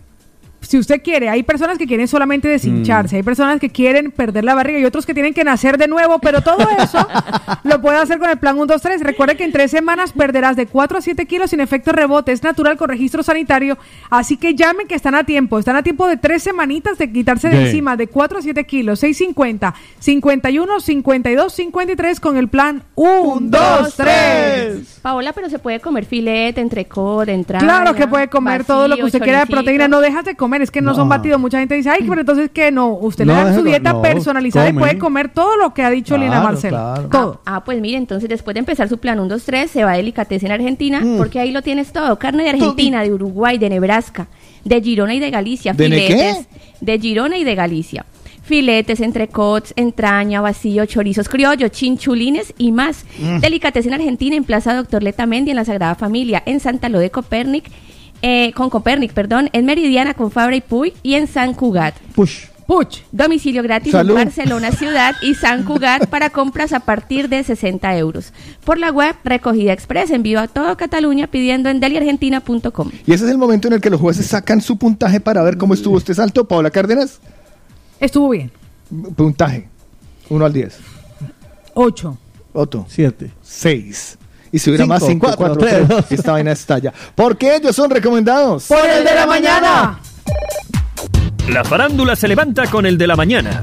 si 0.64 0.78
usted 0.78 1.02
quiere, 1.02 1.28
hay 1.28 1.42
personas 1.42 1.78
que 1.78 1.86
quieren 1.86 2.08
solamente 2.08 2.48
deshincharse, 2.48 3.16
hay 3.16 3.22
personas 3.22 3.60
que 3.60 3.70
quieren 3.70 4.10
perder 4.10 4.44
la 4.44 4.54
barriga 4.54 4.78
y 4.78 4.84
otros 4.84 5.06
que 5.06 5.14
tienen 5.14 5.34
que 5.34 5.44
nacer 5.44 5.78
de 5.78 5.88
nuevo, 5.88 6.18
pero 6.18 6.42
todo 6.42 6.66
eso 6.78 7.06
lo 7.64 7.80
puede 7.80 7.98
hacer 7.98 8.18
con 8.18 8.30
el 8.30 8.38
plan 8.38 8.56
1, 8.56 8.66
2, 8.66 8.82
3. 8.82 9.00
Recuerde 9.02 9.36
que 9.36 9.44
en 9.44 9.52
tres 9.52 9.70
semanas 9.70 10.12
perderás 10.12 10.56
de 10.56 10.66
4 10.66 10.98
a 10.98 11.00
7 11.00 11.26
kilos 11.26 11.50
sin 11.50 11.60
efecto 11.60 11.92
rebote, 11.92 12.32
es 12.32 12.42
natural 12.42 12.76
con 12.76 12.88
registro 12.88 13.22
sanitario, 13.22 13.78
así 14.10 14.36
que 14.36 14.54
llamen 14.54 14.86
que 14.86 14.94
están 14.94 15.14
a 15.14 15.24
tiempo, 15.24 15.58
están 15.58 15.76
a 15.76 15.82
tiempo 15.82 16.06
de 16.06 16.16
tres 16.16 16.42
semanitas 16.42 16.98
de 16.98 17.12
quitarse 17.12 17.48
de 17.48 17.66
encima 17.66 17.96
de 17.96 18.06
4 18.06 18.38
a 18.38 18.42
7 18.42 18.64
kilos, 18.64 19.00
650, 19.00 19.74
51, 19.98 20.80
52, 20.80 21.52
53 21.52 22.20
con 22.20 22.36
el 22.36 22.48
plan 22.48 22.82
1, 22.94 23.40
2, 23.40 23.94
3. 23.96 25.00
Paola, 25.02 25.32
pero 25.32 25.50
se 25.50 25.58
puede 25.58 25.80
comer 25.80 26.04
filete, 26.04 26.60
entrecot, 26.60 27.28
entraña. 27.28 27.64
Claro 27.64 27.94
que 27.94 28.06
puede 28.06 28.28
comer 28.28 28.64
todo 28.64 28.88
lo 28.88 28.96
que 28.96 29.04
usted 29.04 29.20
quiera 29.20 29.40
de 29.40 29.46
proteína. 29.46 29.88
No 29.88 30.00
dejas 30.00 30.24
de 30.24 30.34
comer, 30.34 30.53
es 30.62 30.70
que 30.70 30.80
no, 30.80 30.90
No. 30.90 30.96
son 30.96 31.08
batidos. 31.08 31.40
Mucha 31.40 31.58
gente 31.58 31.74
dice, 31.74 31.90
ay, 31.90 32.04
pero 32.08 32.20
entonces 32.20 32.50
que 32.52 32.70
no. 32.70 32.92
Usted 32.94 33.24
No, 33.24 33.34
le 33.36 33.44
da 33.44 33.54
su 33.54 33.62
dieta 33.62 33.92
no, 33.92 34.02
personalizada 34.02 34.68
y 34.68 34.72
puede 34.72 34.98
comer 34.98 35.28
todo 35.30 35.56
lo 35.56 35.72
que 35.74 35.82
ha 35.82 35.90
dicho 35.90 36.16
Lina 36.16 36.32
Claro, 36.32 36.44
Marcela. 36.44 36.92
claro. 36.94 37.08
Todo. 37.08 37.40
Ah, 37.46 37.64
pues 37.64 37.80
mire, 37.80 37.96
entonces 37.98 38.28
después 38.28 38.54
de 38.54 38.60
empezar 38.60 38.88
su 38.88 38.98
plan 38.98 39.18
1, 39.18 39.28
2, 39.28 39.44
3, 39.44 39.70
se 39.70 39.84
va 39.84 39.92
a 39.92 39.96
Delicatessen 39.96 40.50
Argentina, 40.52 41.00
Mm. 41.02 41.16
porque 41.18 41.38
ahí 41.40 41.50
lo 41.52 41.62
tienes 41.62 41.92
todo. 41.92 42.18
Carne 42.18 42.44
de 42.44 42.50
Argentina, 42.50 43.02
de 43.02 43.12
Uruguay, 43.12 43.58
de 43.58 43.68
Nebraska, 43.70 44.28
de 44.64 44.80
Girona 44.80 45.14
y 45.14 45.20
de 45.20 45.30
Galicia. 45.30 45.72
¿De 45.72 45.88
ne 45.88 45.96
filetes 45.96 46.48
de 46.80 46.98
Girona 46.98 47.36
y 47.38 47.44
de 47.44 47.54
Galicia. 47.54 48.04
Filetes, 48.42 49.00
entrecots, 49.00 49.72
entraña, 49.74 50.42
vacío, 50.42 50.84
chorizos 50.84 51.30
criollos, 51.30 51.70
chinchulines 51.70 52.52
y 52.58 52.72
más. 52.72 53.06
Mm. 53.18 53.38
Delicatessen 53.38 53.94
Argentina 53.94 54.36
en 54.36 54.44
Plaza 54.44 54.74
Doctor 54.74 55.02
Letamendi 55.02 55.50
en 55.50 55.56
la 55.56 55.64
Sagrada 55.64 55.94
Familia, 55.94 56.42
en 56.44 56.60
Santa 56.60 56.90
Lo 56.90 56.98
de 56.98 57.10
Copernic, 57.10 57.70
eh, 58.22 58.52
con 58.54 58.70
Copernic, 58.70 59.12
perdón, 59.12 59.50
en 59.52 59.64
Meridiana 59.66 60.14
con 60.14 60.30
Fabra 60.30 60.56
y 60.56 60.60
Puy 60.60 60.94
y 61.02 61.14
en 61.14 61.26
San 61.26 61.54
Cugat. 61.54 61.94
Push. 62.14 62.46
Puch. 62.66 63.00
Domicilio 63.12 63.62
gratis 63.62 63.92
Salud. 63.92 64.16
en 64.18 64.24
Barcelona 64.24 64.72
Ciudad 64.72 65.14
y 65.20 65.34
San 65.34 65.64
Cugat 65.64 66.06
para 66.10 66.30
compras 66.30 66.72
a 66.72 66.80
partir 66.80 67.28
de 67.28 67.44
60 67.44 67.94
euros. 67.98 68.32
Por 68.64 68.78
la 68.78 68.90
web 68.90 69.14
Recogida 69.22 69.72
Express, 69.74 70.10
envío 70.10 70.40
a 70.40 70.48
toda 70.48 70.74
Cataluña 70.74 71.26
pidiendo 71.26 71.68
en 71.68 71.78
deliargentina.com. 71.80 72.90
Y 73.06 73.12
ese 73.12 73.24
es 73.26 73.30
el 73.30 73.36
momento 73.36 73.68
en 73.68 73.74
el 73.74 73.80
que 73.82 73.90
los 73.90 74.00
jueces 74.00 74.26
sacan 74.26 74.62
su 74.62 74.78
puntaje 74.78 75.20
para 75.20 75.42
ver 75.42 75.58
cómo 75.58 75.74
estuvo 75.74 75.98
este 75.98 76.14
salto. 76.14 76.48
Paola 76.48 76.70
Cárdenas, 76.70 77.20
Estuvo 78.00 78.30
bien. 78.30 78.50
puntaje. 79.14 79.68
1 80.30 80.44
al 80.44 80.52
10. 80.54 80.78
8. 81.74 82.18
Otto. 82.54 82.86
Siete. 82.88 83.30
6. 83.42 84.18
Y 84.54 84.60
si 84.60 84.70
hubiera 84.70 84.84
Cinco, 84.84 84.94
más 84.94 85.04
5, 85.04 85.26
cuatro, 85.36 85.56
4, 85.56 85.56
tres, 85.56 85.72
3. 85.74 85.88
dos. 85.88 86.12
Esta 86.12 86.30
vaina 86.30 86.52
estalla. 86.52 86.92
Porque 87.16 87.56
ellos 87.56 87.74
son 87.74 87.90
recomendados. 87.90 88.66
Por 88.66 88.88
el 88.88 89.02
de 89.04 89.12
la 89.12 89.26
mañana. 89.26 89.98
La 91.48 91.64
farándula 91.64 92.14
se 92.14 92.28
levanta 92.28 92.68
con 92.68 92.86
el 92.86 92.96
de 92.96 93.08
la 93.08 93.16
mañana. 93.16 93.60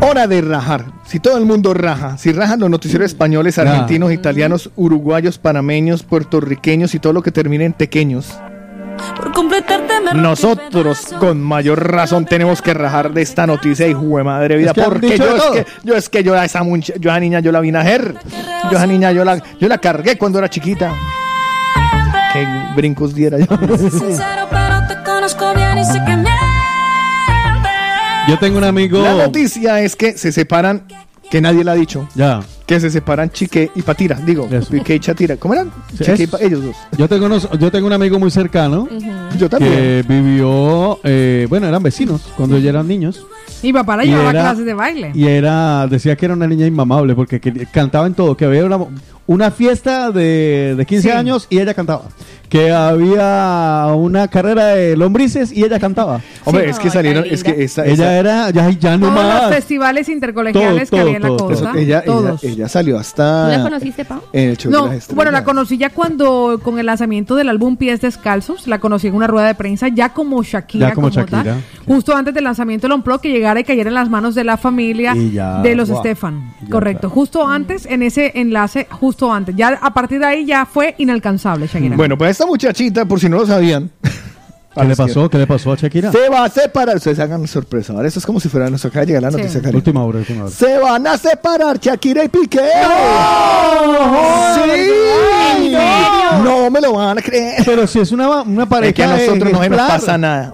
Hora 0.00 0.28
de 0.28 0.42
rajar. 0.42 0.86
Si 1.06 1.18
todo 1.18 1.38
el 1.38 1.44
mundo 1.44 1.74
raja, 1.74 2.18
si 2.18 2.30
rajan 2.30 2.60
los 2.60 2.70
noticieros 2.70 3.06
españoles, 3.06 3.58
argentinos, 3.58 4.12
italianos, 4.12 4.70
uruguayos, 4.76 5.38
panameños, 5.38 6.04
puertorriqueños 6.04 6.94
y 6.94 7.00
todo 7.00 7.12
lo 7.12 7.22
que 7.22 7.32
termine 7.32 7.64
en 7.64 7.72
pequeños, 7.72 8.28
Por 9.16 9.32
completarte 9.32 9.94
me 10.00 10.14
nosotros 10.20 11.06
con 11.18 11.40
mayor 11.42 11.92
razón 11.92 12.24
tenemos 12.24 12.62
que 12.62 12.72
rajar 12.74 13.12
de 13.12 13.22
esta 13.22 13.46
noticia 13.46 13.86
y 13.86 13.92
jue 13.92 14.22
madre 14.24 14.56
vida. 14.56 14.68
Es 14.70 14.74
que 14.74 14.80
han 14.82 14.88
porque 14.90 15.18
yo 15.18 15.36
es, 15.36 15.42
que, 15.52 15.66
yo 15.84 15.94
es 15.96 16.08
que 16.08 16.22
yo 16.24 16.34
a 16.34 16.44
esa, 16.44 16.62
munch- 16.62 16.98
yo 16.98 17.10
a 17.10 17.14
esa 17.14 17.20
niña 17.20 17.40
yo 17.40 17.52
la 17.52 17.60
vi 17.60 17.70
nacer. 17.72 18.14
Yo 18.70 18.70
a 18.70 18.80
esa 18.80 18.86
niña 18.86 19.12
yo 19.12 19.24
la, 19.24 19.42
yo 19.58 19.68
la 19.68 19.78
cargué 19.78 20.16
cuando 20.16 20.38
era 20.38 20.48
chiquita. 20.48 20.92
Qué 22.32 22.46
brincos 22.76 23.14
diera 23.14 23.38
yo. 23.38 23.46
sincero, 23.78 24.46
pero 24.50 24.86
te 24.88 25.02
conozco 25.04 25.52
bien 25.54 25.78
y 25.78 25.84
sé 25.84 25.94
que 26.04 26.12
mientes. 26.16 26.32
Yo 28.28 28.38
tengo 28.38 28.58
un 28.58 28.64
amigo. 28.64 29.02
La 29.02 29.14
noticia 29.14 29.80
es 29.80 29.96
que 29.96 30.16
se 30.16 30.30
separan, 30.30 30.84
que 31.30 31.40
nadie 31.40 31.62
la 31.64 31.72
ha 31.72 31.74
dicho, 31.76 32.08
Ya. 32.14 32.40
que 32.66 32.80
se 32.80 32.90
separan 32.90 33.30
Chique 33.30 33.70
y 33.74 33.82
Patira. 33.82 34.16
Digo, 34.16 34.48
Eso. 34.50 34.70
Piqué 34.70 34.96
y 34.96 35.00
Chatira. 35.00 35.36
¿Cómo 35.36 35.54
eran? 35.54 35.70
Sí, 35.96 36.04
Chique 36.04 36.24
y 36.24 36.26
Pa- 36.26 36.38
ellos 36.40 36.64
dos. 36.64 36.76
Yo 36.98 37.08
tengo, 37.08 37.26
unos- 37.26 37.48
yo 37.58 37.70
tengo 37.70 37.86
un 37.86 37.92
amigo 37.92 38.18
muy 38.18 38.30
cercano 38.30 38.88
Yo 39.38 39.48
también. 39.48 39.72
que 39.72 40.04
vivió, 40.08 40.98
eh, 41.04 41.46
bueno, 41.48 41.66
eran 41.68 41.82
vecinos 41.82 42.20
cuando 42.36 42.56
ellos 42.56 42.68
eran 42.68 42.88
niños. 42.88 43.24
Mi 43.62 43.72
papá 43.72 43.96
la 43.96 44.04
Y 44.04 44.08
llevaba 44.08 44.28
a 44.28 44.32
era- 44.32 44.40
clases 44.42 44.64
de 44.64 44.74
baile. 44.74 45.12
Y 45.14 45.26
era, 45.26 45.86
decía 45.86 46.16
que 46.16 46.24
era 46.26 46.34
una 46.34 46.46
niña 46.46 46.66
inmamable 46.66 47.14
porque 47.14 47.40
que- 47.40 47.66
cantaba 47.66 48.06
en 48.06 48.14
todo, 48.14 48.36
que 48.36 48.44
había 48.46 48.64
una, 48.64 48.78
una 49.30 49.52
fiesta 49.52 50.10
de, 50.10 50.74
de 50.76 50.86
15 50.86 51.08
Sí. 51.08 51.14
años 51.16 51.46
y 51.50 51.60
ella 51.60 51.72
cantaba. 51.72 52.02
Que 52.48 52.72
había 52.72 53.86
una 53.94 54.26
carrera 54.26 54.66
de 54.66 54.96
lombrices 54.96 55.52
y 55.52 55.62
ella 55.64 55.78
cantaba. 55.78 56.20
Hombre, 56.44 56.64
Sí, 56.64 56.70
es 56.70 56.78
que 56.80 56.90
salieron, 56.90 57.24
es 57.30 57.44
que 57.44 57.62
esa, 57.62 57.84
Ella 57.84 57.92
esa- 57.94 58.18
era, 58.18 58.50
ya, 58.50 58.70
ya 58.70 58.96
no 58.96 59.06
Todos 59.08 59.24
los 59.24 59.34
más. 59.42 59.54
festivales 59.54 60.08
intercolegiales 60.08 60.90
Todo, 60.90 60.96
que 60.96 61.00
había 61.02 61.16
en 61.18 61.22
la 61.22 61.28
todo, 61.28 61.50
eso- 61.52 61.70
ella, 61.74 61.80
ella, 62.00 62.02
todos. 62.04 62.42
ella 62.42 62.68
salió 62.68 62.94
¿Tú 62.96 63.00
hasta 63.00 63.48
la 63.56 63.62
conociste, 63.62 64.04
Pau? 64.04 64.20
en 64.32 64.48
el 64.50 64.56
show 64.56 64.72
de 64.72 64.78
No, 64.78 64.86
las 64.88 65.14
bueno, 65.14 65.30
la 65.30 65.44
conocí 65.44 65.78
ya 65.78 65.90
cuando, 65.90 66.58
con 66.60 66.80
el 66.80 66.86
lanzamiento 66.86 67.36
del 67.36 67.48
álbum 67.50 67.76
Pies 67.76 68.00
Descalzos, 68.00 68.66
la 68.66 68.80
conocí 68.80 69.06
en 69.06 69.14
una 69.14 69.28
rueda 69.28 69.46
de 69.46 69.54
prensa, 69.54 69.86
ya 69.86 70.08
como 70.12 70.42
Shakira. 70.42 70.88
Ya 70.88 70.94
como 70.94 71.08
tal, 71.12 71.26
Shakira. 71.30 71.56
justo 71.86 72.16
antes 72.16 72.34
del 72.34 72.42
lanzamiento 72.42 72.88
del 72.88 72.94
Unplugged, 72.96 73.20
que 73.22 73.28
llegara 73.30 73.60
y 73.60 73.64
cayera 73.64 73.90
en 73.90 73.94
las 73.94 74.10
manos 74.10 74.34
de 74.34 74.42
la 74.42 74.56
familia 74.56 75.14
ya, 75.14 75.62
de 75.62 75.76
los 75.76 75.88
wow. 75.88 76.00
Stefan. 76.00 76.52
Ya, 76.62 76.68
Correcto, 76.70 77.00
claro. 77.02 77.14
justo 77.14 77.46
antes, 77.46 77.86
en 77.86 78.02
ese 78.02 78.32
enlace, 78.34 78.88
justo 78.90 79.19
antes. 79.28 79.56
Ya 79.56 79.78
a 79.82 79.92
partir 79.92 80.20
de 80.20 80.26
ahí 80.26 80.46
ya 80.46 80.64
fue 80.64 80.94
inalcanzable 80.98 81.66
Shakira. 81.66 81.96
Bueno, 81.96 82.16
pues 82.16 82.30
esta 82.30 82.46
muchachita, 82.46 83.04
por 83.06 83.18
si 83.18 83.28
no 83.28 83.38
lo 83.38 83.46
sabían, 83.46 83.90
¿Qué 84.72 84.84
le 84.84 84.94
pasó? 84.94 85.28
¿Qué 85.28 85.36
le 85.36 85.48
pasó 85.48 85.72
a 85.72 85.76
Shakira? 85.76 86.12
se 86.12 86.28
va 86.28 86.44
a 86.44 86.48
separar. 86.48 86.94
Ustedes 86.96 87.18
hagan 87.18 87.44
sorpresa. 87.48 87.92
Ahora 87.92 88.06
esto 88.06 88.20
es 88.20 88.24
como 88.26 88.38
si 88.38 88.48
fuera 88.48 88.70
nos 88.70 88.84
acaba 88.84 89.00
de 89.00 89.06
llegar 89.08 89.22
la 89.24 89.30
Sí. 89.32 89.36
noticia, 89.38 89.60
Karen. 89.60 89.74
Última 89.76 90.04
hora, 90.04 90.18
última 90.20 90.44
hora. 90.44 90.52
Se 90.52 90.78
van 90.78 91.06
a 91.08 91.18
separar 91.18 91.80
Shakira 91.80 92.22
y 92.22 92.28
Piqué. 92.28 92.60
¡Sí! 94.54 94.60
¿En 94.62 95.60
serio? 95.60 95.78
No 96.44 96.70
me 96.70 96.80
lo 96.80 96.92
van 96.92 97.18
a 97.18 97.20
creer. 97.22 97.62
Pero 97.64 97.86
si 97.88 97.98
es 97.98 98.12
una, 98.12 98.42
una 98.42 98.66
pareja 98.68 98.90
Es 98.90 98.94
que 98.94 99.02
a 99.02 99.06
nosotros 99.16 99.52
no 99.52 99.68
nos 99.68 99.78
pasa 99.88 100.16
nada. 100.18 100.52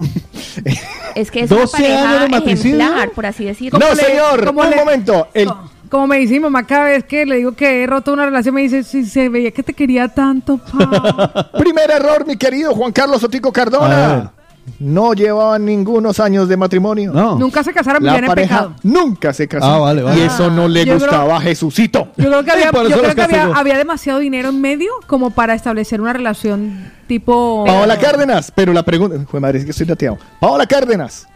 Es 1.15 1.29
que 1.31 1.41
es 1.41 1.51
una 1.51 1.61
12 1.61 1.77
años 1.77 1.97
pareja 2.01 2.13
de 2.23 2.29
matrimonio. 2.29 2.53
ejemplar, 2.53 3.09
por 3.11 3.25
así 3.25 3.45
decirlo. 3.45 3.79
No, 3.79 3.93
le- 3.93 4.03
señor, 4.03 4.49
un 4.49 4.69
le- 4.69 4.75
momento. 4.75 5.27
El, 5.33 5.49
Como 5.89 6.07
me 6.07 6.17
dice 6.17 6.33
mi 6.33 6.39
mamá 6.41 6.65
cada 6.65 6.85
vez 6.85 7.03
que 7.05 7.25
le 7.25 7.37
digo 7.37 7.53
que 7.53 7.83
he 7.83 7.87
roto 7.87 8.13
una 8.13 8.25
relación, 8.25 8.53
me 8.55 8.61
dice, 8.61 8.83
si 8.83 9.05
se 9.05 9.29
veía 9.29 9.51
que 9.51 9.63
te 9.63 9.73
quería 9.73 10.07
tanto, 10.09 10.57
pa. 10.57 11.51
primer 11.57 11.89
error, 11.91 12.25
mi 12.25 12.35
querido 12.37 12.73
Juan 12.73 12.91
Carlos 12.91 13.23
Otico. 13.23 13.51
Cardona. 13.51 14.31
No 14.79 15.13
llevaban 15.13 15.63
ningunos 15.63 16.19
años 16.19 16.49
de 16.49 16.57
matrimonio. 16.57 17.13
No. 17.13 17.39
Nunca 17.39 17.63
se 17.63 17.71
casaron, 17.73 18.03
La 18.03 18.15
pareja 18.19 18.35
pecado. 18.35 18.73
nunca 18.83 19.31
se 19.31 19.47
casó. 19.47 19.65
Ah, 19.65 19.79
vale, 19.79 20.03
vale. 20.03 20.19
Y 20.19 20.23
eso 20.23 20.51
no 20.51 20.67
le 20.67 20.81
Yo 20.83 20.97
creo- 20.97 21.07
gustaba 21.07 21.37
a 21.37 21.39
Jesucito. 21.39 22.09
Yo 22.17 22.25
creo 22.25 22.43
que 22.43 22.51
había, 22.51 22.65
yo 22.71 22.99
creo 22.99 23.15
que 23.15 23.21
había, 23.55 23.77
demasiado 23.77 24.19
dinero 24.19 24.49
en 24.49 24.59
medio 24.59 24.91
como 25.07 25.29
para 25.31 25.53
establecer 25.53 26.01
una 26.01 26.11
relación 26.11 26.91
tipo... 27.07 27.63
Paola 27.65 27.97
Cárdenas, 27.97 28.51
pero 28.53 28.73
la 28.73 28.83
pregunta, 28.83 29.17
fue 29.29 29.39
madre, 29.39 29.59
es 29.59 29.63
que 29.65 29.71
estoy 29.71 29.85
dateado. 29.87 30.17
Paola 30.41 30.67
Cárdenas, 30.67 31.27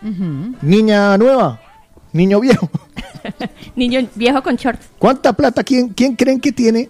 niña 0.61 1.17
nueva, 1.17 1.57
niño 2.13 2.39
viejo. 2.39 2.69
Niño 3.75 4.07
viejo 4.15 4.41
con 4.41 4.55
shorts. 4.55 4.87
¿Cuánta 4.97 5.31
plata? 5.33 5.63
¿Quién, 5.63 5.89
quién 5.89 6.15
creen 6.15 6.39
que 6.39 6.51
tiene 6.51 6.89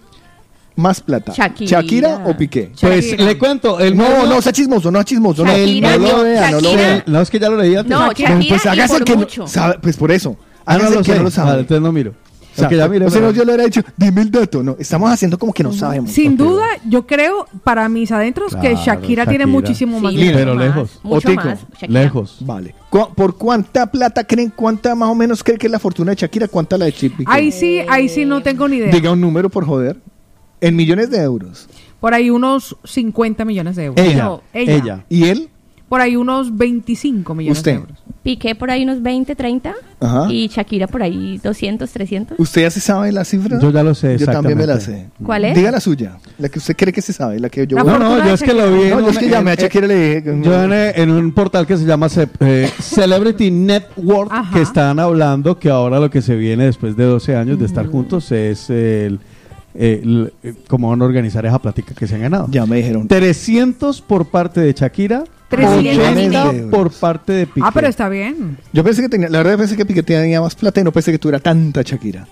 más 0.76 1.00
plata? 1.00 1.32
Shakira. 1.34 2.22
o 2.26 2.36
Piqué? 2.36 2.72
Pues 2.80 3.04
Shakira. 3.04 3.24
le 3.26 3.38
cuento. 3.38 3.78
El 3.78 3.96
No, 3.96 4.26
no 4.26 4.40
sea 4.40 4.52
chismoso, 4.52 4.90
no 4.90 4.98
sea 5.00 5.04
chismoso. 5.04 5.44
No, 5.44 5.52
Shakira, 5.56 5.96
no 5.98 6.06
lo 6.16 6.22
vea, 6.24 6.50
no 6.50 6.60
lo 6.60 6.62
Shakira. 6.70 6.82
vea. 6.82 7.04
No, 7.06 7.20
es 7.20 7.30
que 7.30 7.38
ya 7.38 7.48
lo 7.50 7.56
leí 7.58 7.76
antes. 7.76 7.90
No, 7.90 8.08
Shakira. 8.08 8.30
Shakira 8.30 8.48
Pues 8.56 8.64
y 8.64 8.68
hágase 8.68 8.94
por 8.94 9.04
que 9.04 9.12
no, 9.12 9.18
mucho. 9.18 9.46
sabe, 9.46 9.78
pues 9.80 9.96
por 9.96 10.10
eso. 10.10 10.36
Ah, 10.64 10.78
no 10.78 10.90
lo 10.90 10.98
que 10.98 11.12
sé. 11.12 11.16
no 11.18 11.22
lo 11.24 11.30
sabe. 11.30 11.48
Vale, 11.50 11.60
entonces 11.60 11.82
no 11.82 11.92
miro. 11.92 12.14
O 12.54 12.58
sea, 12.58 12.70
ya 12.70 12.88
mire. 12.88 13.06
o 13.06 13.10
sea, 13.10 13.20
no, 13.20 13.30
yo 13.30 13.44
le 13.44 13.52
hubiera 13.52 13.64
dicho, 13.64 13.80
dime 13.96 14.20
el 14.22 14.30
dato. 14.30 14.62
No, 14.62 14.76
estamos 14.78 15.10
haciendo 15.10 15.38
como 15.38 15.52
que 15.52 15.62
no 15.62 15.72
sabemos. 15.72 16.10
Sin 16.10 16.36
duda, 16.36 16.64
yo 16.88 17.06
creo, 17.06 17.46
para 17.64 17.88
mis 17.88 18.12
adentros, 18.12 18.54
que 18.56 18.74
Shakira, 18.74 19.24
tiene 19.26 19.46
muchísimo 19.46 19.98
más 20.00 20.12
Sí, 20.12 20.18
dinero. 20.18 20.38
pero 20.38 20.54
mucho 20.54 20.58
más, 20.66 20.74
lejos. 20.76 21.00
Mucho 21.02 21.28
Otico, 21.28 21.44
más. 21.44 21.58
Shakira. 21.80 22.00
Lejos. 22.02 22.36
Vale. 22.40 22.74
¿Cu- 22.90 23.14
¿Por 23.14 23.36
cuánta 23.38 23.86
plata 23.90 24.24
creen, 24.24 24.52
cuánta 24.54 24.94
más 24.94 25.08
o 25.08 25.14
menos 25.14 25.42
cree 25.42 25.56
que 25.56 25.66
es 25.66 25.70
la 25.72 25.78
fortuna 25.78 26.10
de 26.12 26.16
Shakira? 26.16 26.46
¿Cuánta 26.48 26.76
la 26.76 26.84
de 26.84 26.92
Chip? 26.92 27.14
Ahí 27.26 27.50
sí, 27.52 27.80
ahí 27.88 28.08
sí 28.08 28.24
no 28.24 28.42
tengo 28.42 28.68
ni 28.68 28.76
idea. 28.76 28.92
Diga 28.92 29.10
un 29.12 29.20
número, 29.20 29.48
por 29.48 29.64
joder. 29.64 29.96
En 30.60 30.76
millones 30.76 31.10
de 31.10 31.18
euros. 31.22 31.68
Por 32.00 32.14
ahí 32.14 32.30
unos 32.30 32.76
50 32.84 33.44
millones 33.44 33.76
de 33.76 33.84
euros. 33.86 34.04
Ella. 34.06 34.24
No, 34.24 34.42
ella. 34.52 34.74
Ella. 34.74 35.04
¿Y 35.08 35.24
él? 35.24 35.48
Por 35.88 36.00
ahí 36.00 36.16
unos 36.16 36.56
25 36.56 37.34
millones 37.34 37.58
Usted. 37.58 37.72
de 37.72 37.78
euros. 37.78 37.98
Piqué 38.22 38.54
por 38.54 38.70
ahí 38.70 38.84
unos 38.84 39.02
20, 39.02 39.34
30. 39.34 39.74
Ajá. 39.98 40.32
Y 40.32 40.46
Shakira 40.46 40.86
por 40.86 41.02
ahí 41.02 41.40
200, 41.42 41.90
300. 41.90 42.38
¿Usted 42.38 42.62
ya 42.62 42.70
se 42.70 42.78
sabe 42.78 43.10
la 43.10 43.24
cifra? 43.24 43.58
Yo 43.60 43.70
ya 43.72 43.82
lo 43.82 43.94
sé, 43.96 44.16
Yo 44.16 44.26
también 44.26 44.56
me 44.56 44.64
la 44.66 44.78
sé. 44.78 45.08
¿Cuál 45.24 45.44
es? 45.46 45.56
Diga 45.56 45.72
la 45.72 45.80
suya. 45.80 46.18
La 46.38 46.48
que 46.48 46.60
usted 46.60 46.76
cree 46.76 46.92
que 46.92 47.02
se 47.02 47.12
sabe. 47.12 47.40
La 47.40 47.48
que 47.48 47.66
yo 47.66 47.76
La 47.76 47.82
voy 47.82 47.92
a- 47.94 47.98
No, 47.98 48.18
no, 48.18 48.24
yo 48.24 48.34
es 48.34 48.42
que 48.42 48.52
lo 48.54 48.70
vi. 48.72 48.90
No, 48.90 48.98
en 49.00 49.04
yo 49.06 49.10
es 49.10 49.16
un- 49.16 49.22
que 49.22 49.28
llamé 49.28 49.50
a 49.50 49.54
Shakira 49.56 49.86
y 49.86 49.88
le 49.88 50.20
dije. 50.20 50.40
Yo 50.42 50.62
en, 50.62 50.72
en 50.72 51.10
un 51.10 51.32
portal 51.32 51.66
que 51.66 51.76
se 51.76 51.84
llama 51.84 52.06
eh, 52.40 52.70
Celebrity 52.80 53.50
Network, 53.50 54.30
Ajá. 54.32 54.54
que 54.54 54.62
están 54.62 55.00
hablando 55.00 55.58
que 55.58 55.68
ahora 55.68 55.98
lo 55.98 56.08
que 56.08 56.22
se 56.22 56.36
viene 56.36 56.66
después 56.66 56.96
de 56.96 57.04
12 57.04 57.34
años 57.34 57.58
de 57.58 57.66
estar 57.66 57.86
juntos 57.88 58.30
es 58.30 58.70
el, 58.70 59.18
el- 59.74 60.32
eh, 60.44 60.54
cómo 60.68 60.90
van 60.90 61.02
a 61.02 61.04
organizar 61.06 61.44
esa 61.44 61.58
plática 61.58 61.92
que 61.94 62.06
se 62.06 62.14
han 62.14 62.20
ganado. 62.22 62.46
Ya 62.52 62.66
me 62.66 62.76
dijeron. 62.76 63.08
300 63.08 64.00
por 64.00 64.26
parte 64.26 64.60
de 64.60 64.72
Shakira, 64.72 65.24
300 65.56 66.14
mil. 66.16 66.36
80 66.36 66.70
por 66.70 66.90
parte 66.90 67.32
de 67.32 67.46
Piqué. 67.46 67.60
Ah, 67.64 67.70
pero 67.72 67.86
está 67.88 68.08
bien. 68.08 68.58
Yo 68.72 68.82
pensé 68.82 69.02
que 69.02 69.08
tenía, 69.08 69.28
la 69.28 69.38
verdad 69.38 69.58
pensé 69.58 69.76
que 69.76 69.86
Piqué 69.86 70.02
tenía 70.02 70.40
más 70.40 70.54
plata 70.54 70.80
y 70.80 70.84
no 70.84 70.92
pensé 70.92 71.12
que 71.12 71.18
tuviera 71.18 71.38
tanta 71.38 71.82
Shakira. 71.82 72.26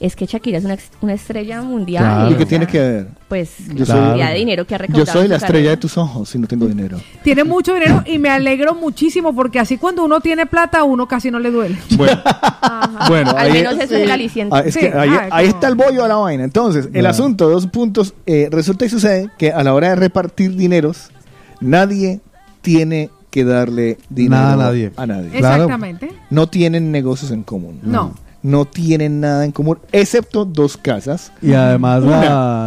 Es 0.00 0.16
que 0.16 0.24
Shakira 0.24 0.56
es 0.58 0.64
una, 1.02 1.12
estrella 1.12 1.60
mundial. 1.60 2.02
Claro. 2.02 2.30
¿Y 2.30 2.34
qué 2.36 2.46
tiene 2.46 2.66
que 2.66 2.78
ver? 2.78 3.06
Pues 3.28 3.50
Yo 3.68 3.80
la 3.80 3.84
soy- 3.86 4.00
cantidad 4.00 4.28
de 4.30 4.34
dinero 4.38 4.66
que 4.66 4.74
ha 4.74 4.86
Yo 4.86 5.04
soy 5.04 5.28
la 5.28 5.36
estrella 5.36 5.40
carrera. 5.52 5.70
de 5.72 5.76
tus 5.76 5.98
ojos 5.98 6.34
y 6.34 6.38
no 6.38 6.46
tengo 6.46 6.66
dinero. 6.66 6.98
Tiene 7.22 7.44
mucho 7.44 7.74
dinero 7.74 8.02
y 8.06 8.18
me 8.18 8.30
alegro 8.30 8.74
muchísimo 8.74 9.34
porque 9.34 9.58
así 9.58 9.76
cuando 9.76 10.04
uno 10.04 10.20
tiene 10.20 10.46
plata, 10.46 10.78
a 10.78 10.84
uno 10.84 11.06
casi 11.06 11.30
no 11.30 11.38
le 11.38 11.50
duele. 11.50 11.76
Bueno, 11.98 12.18
bueno 13.08 13.30
Al 13.36 13.52
menos 13.52 13.78
es 13.78 13.90
el 13.90 14.10
aliciente. 14.10 14.56
Ah, 14.56 14.60
es 14.64 14.72
Sí, 14.72 14.80
que 14.80 14.86
ahí, 14.86 15.10
ah, 15.12 15.28
ahí 15.32 15.48
está 15.48 15.68
el 15.68 15.74
bollo 15.74 16.02
a 16.02 16.08
la 16.08 16.16
vaina. 16.16 16.44
Entonces, 16.44 16.88
el 16.94 17.04
asunto, 17.04 17.50
dos 17.50 17.66
puntos. 17.66 18.14
eh, 18.24 18.48
resulta 18.50 18.86
y 18.86 18.88
sucede 18.88 19.28
que 19.36 19.52
a 19.52 19.62
la 19.64 19.74
hora 19.74 19.90
de 19.90 19.96
repartir 19.96 20.54
dineros, 20.56 21.10
nadie 21.60 22.20
tiene 22.62 23.10
que 23.30 23.44
darle 23.44 23.98
dinero 24.08 24.42
Nada 24.42 24.52
a 24.54 24.56
nadie. 24.56 24.92
A 24.96 25.06
nadie. 25.06 25.30
Exactamente. 25.34 26.10
No 26.30 26.46
tienen 26.48 26.90
negocios 26.90 27.30
en 27.30 27.42
común. 27.42 27.80
No. 27.82 28.14
No 28.40 28.64
tienen 28.66 29.18
nada 29.20 29.44
en 29.44 29.50
común, 29.50 29.78
excepto 29.90 30.44
dos 30.44 30.76
casas. 30.76 31.32
Y 31.42 31.52
además 31.54 32.02
una, 32.04 32.20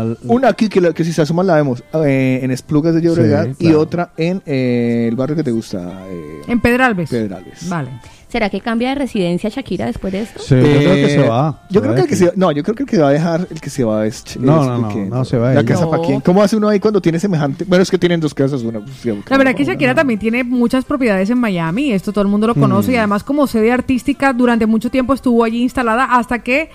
la- 0.04 0.18
una 0.26 0.50
aquí 0.50 0.68
que, 0.68 0.82
la- 0.82 0.92
que 0.94 1.06
si 1.06 1.14
se 1.14 1.22
asoma 1.22 1.44
la 1.44 1.56
vemos 1.56 1.82
eh, 2.06 2.42
en 2.44 2.52
Esplugas 2.52 2.94
de 2.94 3.02
Llobregat 3.02 3.48
Sí, 3.48 3.56
y 3.60 3.64
claro. 3.68 3.80
otra 3.80 4.12
en 4.18 4.42
eh, 4.46 5.06
el 5.10 5.16
barrio 5.16 5.36
que 5.38 5.44
te 5.44 5.52
gusta, 5.52 6.06
eh, 6.10 6.42
En 6.48 6.60
Pedralbes. 6.60 7.10
Pedralbes. 7.10 7.70
Vale. 7.70 7.90
¿Será 8.32 8.50
que 8.50 8.62
cambia 8.62 8.90
de 8.90 8.96
residencia 8.96 9.50
Shakira 9.50 9.88
después 9.88 10.14
de 10.14 10.22
esto? 10.22 10.40
Sí, 10.42 10.56
yo 10.56 10.62
creo 10.62 10.94
que 10.96 11.06
Eh, 11.06 11.10
se 11.10 11.28
va. 11.28 11.62
Yo 11.70 11.82
Se 11.82 11.82
creo 11.82 11.90
va 11.92 11.96
que 11.96 12.02
el 12.04 12.08
que 12.08 12.16
se 12.16 12.32
no, 12.36 12.52
yo 12.54 12.64
creo 12.64 12.76
que 12.76 12.84
el 12.84 12.90
que 12.90 12.98
va 12.98 13.10
a 13.10 13.12
dejar, 13.12 13.48
el 13.52 13.60
que 13.60 13.70
se 13.70 13.84
va 13.84 14.06
es 14.06 14.24
No, 14.40 14.64
no, 14.64 14.78
no, 14.90 15.06
no 15.06 15.26
se 15.26 15.38
va 15.38 15.54
La 15.54 15.60
ella. 15.60 15.66
casa 15.74 15.90
para 15.90 16.02
quién. 16.04 16.22
¿Cómo 16.22 16.42
hace 16.42 16.56
uno 16.56 16.70
ahí 16.70 16.80
cuando 16.80 17.02
tiene 17.02 17.20
semejante? 17.20 17.66
Bueno, 17.66 17.84
es 17.84 17.92
que 17.92 17.98
tienen 17.98 18.20
dos 18.22 18.34
casas, 18.34 18.62
una. 18.64 18.80
pues, 18.80 19.06
La 19.30 19.38
verdad 19.38 19.54
que 19.54 19.66
Shakira 19.66 19.94
también 19.94 20.20
tiene 20.20 20.44
muchas 20.46 20.86
propiedades 20.86 21.30
en 21.30 21.40
Miami, 21.40 21.92
esto 21.92 22.14
todo 22.14 22.22
el 22.22 22.30
mundo 22.30 22.48
lo 22.48 22.56
conoce 22.56 22.92
Mm. 22.92 22.94
y 22.94 22.98
además 22.98 23.24
como 23.26 23.48
sede 23.48 23.72
artística 23.72 24.32
durante 24.32 24.66
mucho 24.66 24.90
tiempo 24.90 25.14
estuvo 25.14 25.44
allí 25.44 25.62
instalada 25.64 26.06
hasta 26.06 26.40
que, 26.40 26.70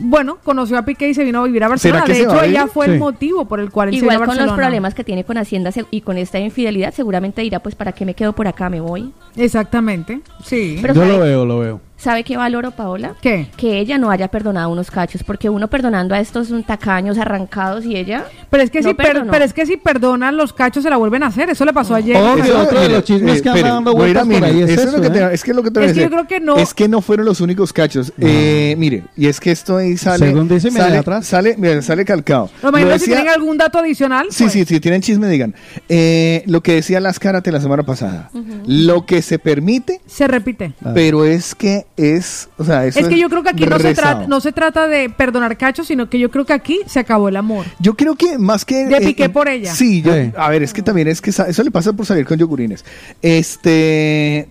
bueno, 0.00 0.38
conoció 0.42 0.78
a 0.78 0.82
Piqué 0.84 1.08
y 1.08 1.14
se 1.14 1.24
vino 1.24 1.40
a 1.40 1.44
vivir 1.44 1.62
a 1.64 1.68
Barcelona. 1.68 2.04
De 2.04 2.20
hecho, 2.20 2.42
ella 2.42 2.66
fue 2.66 2.86
el 2.86 2.98
motivo 2.98 3.44
por 3.46 3.60
el 3.60 3.70
cual 3.70 3.88
él 3.88 3.94
se 3.94 3.98
Igual 3.98 4.16
vino 4.16 4.24
a 4.24 4.26
con 4.26 4.34
los 4.36 4.38
Barcelona. 4.46 4.56
problemas 4.66 4.94
que 4.94 5.04
tiene 5.04 5.24
con 5.24 5.38
Hacienda 5.38 5.70
y 5.90 6.00
con 6.00 6.18
esta 6.18 6.38
infidelidad, 6.38 6.92
seguramente 6.94 7.42
dirá, 7.42 7.60
pues, 7.60 7.74
¿para 7.74 7.92
qué 7.92 8.04
me 8.04 8.14
quedo 8.14 8.32
por 8.32 8.48
acá? 8.48 8.68
Me 8.70 8.80
voy. 8.80 9.12
Exactamente, 9.36 10.20
sí. 10.44 10.78
Pero 10.80 10.94
Yo 10.94 11.00
¿sabe- 11.02 11.12
lo 11.12 11.20
veo, 11.20 11.44
lo 11.46 11.58
veo. 11.60 11.80
¿Sabe 12.00 12.24
qué 12.24 12.36
valoro, 12.38 12.70
Paola? 12.70 13.14
¿Qué? 13.20 13.48
Que 13.58 13.78
ella 13.78 13.98
no 13.98 14.10
haya 14.10 14.28
perdonado 14.28 14.70
unos 14.70 14.90
cachos, 14.90 15.22
porque 15.22 15.50
uno 15.50 15.68
perdonando 15.68 16.14
a 16.14 16.20
estos 16.20 16.48
tacaños 16.66 17.18
arrancados 17.18 17.84
y 17.84 17.94
ella... 17.94 18.24
Pero 18.48 18.62
es 18.62 18.70
que 18.70 18.80
no 18.80 18.88
si 18.88 18.94
per- 18.94 19.26
pero 19.30 19.44
es 19.44 19.52
que 19.52 19.66
si 19.66 19.76
perdonan 19.76 20.36
los 20.36 20.54
cachos 20.54 20.82
se 20.82 20.88
la 20.88 20.96
vuelven 20.96 21.22
a 21.22 21.26
hacer, 21.26 21.50
eso 21.50 21.64
le 21.66 21.72
pasó 21.74 21.94
ayer. 21.94 22.16
Obvio, 22.16 22.42
Pero- 22.42 22.60
otro 22.60 22.80
de 22.80 22.88
los 22.88 23.04
chismes 23.04 23.42
que 23.42 23.50
andan 23.50 23.64
dando 23.74 23.92
vueltas 23.94 24.26
por 24.26 24.44
ahí 24.44 24.62
es 24.62 24.70
eso 24.70 24.80
es 24.82 24.86
eso, 24.88 24.96
lo 24.96 25.02
que 25.02 25.08
¿eh? 25.08 25.10
te- 25.10 25.34
es 25.34 25.44
que 25.44 25.50
es 25.50 25.56
lo 25.56 25.62
que 25.62 25.70
te 25.70 25.80
voy 25.80 25.86
a 25.88 25.90
Es 25.90 25.92
que 25.94 26.00
decir. 26.00 26.10
yo 26.10 26.16
creo 26.16 26.26
que 26.26 26.40
no- 26.44 26.56
Es 26.56 26.72
que 26.74 26.88
no 26.88 27.02
fueron 27.02 27.26
los 27.26 27.40
únicos 27.42 27.72
cachos. 27.72 28.12
Eh, 28.18 28.74
mire, 28.78 29.02
y 29.16 29.26
es 29.26 29.38
que 29.38 29.50
esto 29.50 29.76
ahí 29.76 29.96
sale. 29.98 30.26
Según 30.28 30.48
dice, 30.48 30.70
sale, 30.70 30.96
atrás. 30.96 31.26
sale, 31.26 31.54
mira, 31.58 31.82
sale 31.82 32.04
calcado. 32.06 32.48
Lo 32.62 32.70
Lo 32.70 32.78
imagino 32.78 32.98
si 32.98 33.04
tienen 33.06 33.28
algún 33.28 33.58
dato 33.58 33.78
adicional. 33.78 34.28
Sí, 34.30 34.44
pues. 34.44 34.52
sí, 34.54 34.64
si 34.64 34.80
tienen 34.80 35.02
chisme, 35.02 35.28
digan. 35.28 35.54
Eh, 35.88 36.44
lo 36.46 36.62
que 36.62 36.74
decía 36.76 36.98
Las 37.00 37.18
Karate 37.18 37.52
la 37.52 37.60
semana 37.60 37.82
pasada. 37.82 38.30
Lo 38.66 39.04
que 39.04 39.20
se 39.20 39.38
permite, 39.38 40.00
Se 40.06 40.26
repite. 40.26 40.72
pero 40.94 41.24
es 41.26 41.54
que 41.54 41.84
es. 41.96 42.48
O 42.58 42.64
sea, 42.64 42.86
eso 42.86 42.98
Es 43.00 43.08
que 43.08 43.18
yo 43.18 43.28
creo 43.28 43.42
que 43.42 43.50
aquí 43.50 43.66
no 43.66 43.78
se, 43.78 43.94
trata, 43.94 44.26
no 44.26 44.40
se 44.40 44.52
trata 44.52 44.86
de 44.88 45.10
perdonar 45.10 45.56
cachos, 45.58 45.86
sino 45.86 46.08
que 46.08 46.18
yo 46.18 46.30
creo 46.30 46.44
que 46.46 46.52
aquí 46.52 46.80
se 46.86 46.98
acabó 46.98 47.28
el 47.28 47.36
amor. 47.36 47.66
Yo 47.78 47.94
creo 47.94 48.14
que 48.16 48.38
más 48.38 48.64
que. 48.64 48.86
De 48.86 49.00
Piqué 49.00 49.28
por 49.28 49.48
ella. 49.48 49.74
Sí, 49.74 50.02
yo- 50.02 50.14
Sí. 50.14 50.32
a 50.36 50.48
ver, 50.48 50.62
es 50.62 50.72
que 50.72 50.82
también 50.82 51.08
es 51.08 51.20
que 51.20 51.30
eso 51.30 51.62
le 51.62 51.70
pasa 51.70 51.92
por 51.92 52.06
salir 52.06 52.24
con 52.26 52.38
yogurines. 52.38 52.84
Este. 53.22 54.48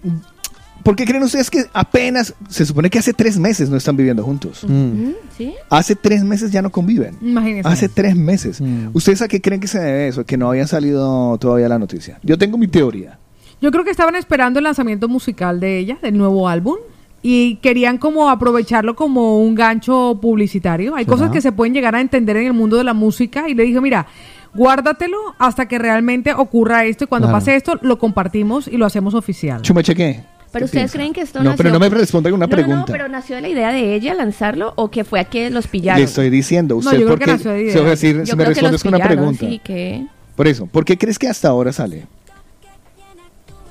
¿Por 0.83 0.95
qué 0.95 1.05
creen 1.05 1.21
ustedes 1.23 1.49
que 1.49 1.65
apenas. 1.73 2.33
Se 2.49 2.65
supone 2.65 2.89
que 2.89 2.99
hace 2.99 3.13
tres 3.13 3.37
meses 3.37 3.69
no 3.69 3.75
están 3.77 3.97
viviendo 3.97 4.23
juntos? 4.23 4.63
Mm, 4.67 5.09
¿Sí? 5.37 5.53
Hace 5.69 5.95
tres 5.95 6.23
meses 6.23 6.51
ya 6.51 6.61
no 6.61 6.69
conviven. 6.71 7.17
Imagínense. 7.21 7.67
Hace 7.69 7.89
tres 7.89 8.15
meses. 8.15 8.61
¿Ustedes 8.93 9.21
a 9.21 9.27
qué 9.27 9.41
creen 9.41 9.59
que 9.59 9.67
se 9.67 9.79
debe 9.79 10.07
eso? 10.07 10.25
Que 10.25 10.37
no 10.37 10.49
había 10.49 10.65
salido 10.67 11.37
todavía 11.37 11.67
la 11.67 11.77
noticia. 11.79 12.19
Yo 12.23 12.37
tengo 12.37 12.57
mi 12.57 12.67
teoría. 12.67 13.19
Yo 13.61 13.71
creo 13.71 13.83
que 13.83 13.91
estaban 13.91 14.15
esperando 14.15 14.59
el 14.59 14.63
lanzamiento 14.63 15.09
musical 15.09 15.59
de 15.59 15.79
ella, 15.79 15.97
del 16.01 16.17
nuevo 16.17 16.47
álbum, 16.47 16.77
y 17.21 17.55
querían 17.57 17.97
como 17.97 18.29
aprovecharlo 18.29 18.95
como 18.95 19.39
un 19.43 19.55
gancho 19.55 20.19
publicitario. 20.21 20.95
Hay 20.95 21.05
¿Será? 21.05 21.15
cosas 21.17 21.31
que 21.31 21.41
se 21.41 21.51
pueden 21.51 21.73
llegar 21.73 21.95
a 21.95 22.01
entender 22.01 22.37
en 22.37 22.47
el 22.47 22.53
mundo 22.53 22.77
de 22.77 22.83
la 22.83 22.93
música 22.93 23.49
y 23.49 23.53
le 23.55 23.63
dije, 23.63 23.81
mira, 23.81 24.07
guárdatelo 24.53 25.17
hasta 25.37 25.67
que 25.67 25.77
realmente 25.79 26.33
ocurra 26.33 26.85
esto 26.85 27.03
y 27.03 27.07
cuando 27.07 27.27
Claro. 27.27 27.39
pase 27.39 27.55
esto 27.55 27.77
lo 27.81 27.99
compartimos 27.99 28.67
y 28.67 28.77
lo 28.77 28.85
hacemos 28.85 29.13
oficial. 29.13 29.61
Chumeche, 29.61 29.95
¿qué? 29.95 30.23
Pero 30.51 30.61
¿Qué 30.61 30.65
ustedes 30.65 30.81
piensa? 30.91 30.97
creen 30.97 31.13
que 31.13 31.21
esto 31.21 31.39
No, 31.39 31.51
nació... 31.51 31.57
pero 31.57 31.69
no 31.73 31.79
me 31.79 31.89
respondan 31.89 32.33
una 32.33 32.47
No, 32.47 32.49
no, 32.49 32.55
pregunta. 32.55 32.85
pero 32.91 33.07
nació 33.07 33.35
de 33.35 33.43
la 33.43 33.49
idea 33.49 33.71
de 33.71 33.93
ella 33.93 34.15
lanzarlo 34.15 34.73
o 34.77 34.89
que 34.89 35.03
fue 35.03 35.19
a 35.19 35.25
que 35.25 35.51
los 35.51 35.67
pillaron. 35.67 35.99
Le 35.99 36.05
estoy 36.05 36.31
diciendo. 36.31 36.73
No, 36.75 36.79
Usted, 36.79 36.93
yo 36.93 37.05
creo 37.05 37.09
¿por 37.09 37.19
que 37.19 37.31
nació 37.31 37.51
de 37.51 37.61
idea. 37.61 37.73
Se 37.73 37.79
va 37.81 37.85
a 37.87 37.89
decir, 37.91 38.17
Yo 38.17 38.25
si 38.25 38.35
me 38.35 38.45
respondes 38.45 38.81
con 38.83 38.95
una 38.95 39.05
pregunta. 39.05 39.45
Sí, 39.45 39.61
que... 39.63 40.07
Por 40.35 40.47
eso, 40.47 40.65
¿por 40.65 40.85
qué 40.85 40.97
crees 40.97 41.19
que 41.19 41.27
hasta 41.27 41.49
ahora 41.49 41.71
sale? 41.71 42.07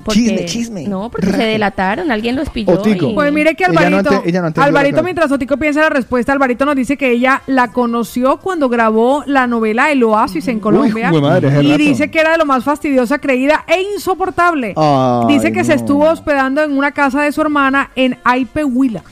Porque- 0.03 0.19
Chisme, 0.21 0.45
chisme. 0.45 0.87
No, 0.87 1.09
porque 1.09 1.27
se 1.31 1.43
delataron, 1.43 2.11
alguien 2.11 2.35
los 2.35 2.49
pilló. 2.49 2.73
Otico. 2.73 3.09
y- 3.09 3.13
Pues 3.13 3.31
mire 3.33 3.55
que 3.55 3.63
Ella 3.65 3.73
no 3.73 3.79
Alvarito, 3.79 4.09
ante- 4.15 4.29
ella 4.29 4.41
no 4.41 4.47
entendió 4.47 4.67
Alvarito 4.67 5.03
mientras 5.03 5.31
Otico 5.31 5.57
piensa 5.57 5.81
la 5.81 5.89
respuesta, 5.89 6.31
Alvarito 6.33 6.65
nos 6.65 6.75
dice 6.75 6.97
que 6.97 7.11
ella 7.11 7.41
la 7.47 7.69
conoció 7.71 8.37
cuando 8.37 8.69
grabó 8.69 9.23
la 9.25 9.47
novela 9.47 9.91
El 9.91 10.03
Oasis 10.03 10.47
en 10.47 10.59
Colombia 10.59 11.09
jue 11.09 11.21
madre, 11.21 11.49
y 11.63 11.77
dice 11.77 12.09
que 12.11 12.19
era 12.19 12.31
de 12.31 12.37
lo 12.37 12.45
más 12.45 12.63
fastidiosa, 12.63 13.19
creída 13.19 13.63
e 13.67 13.81
insoportable. 13.93 14.73
Ay, 14.75 15.27
dice 15.27 15.51
que 15.51 15.63
se 15.63 15.73
estuvo 15.73 16.05
hospedando 16.09 16.63
en 16.63 16.77
una 16.77 16.91
casa 16.91 17.21
de 17.21 17.31
su 17.31 17.41
hermana 17.41 17.91
en 17.95 18.17
Aipehuila. 18.23 19.03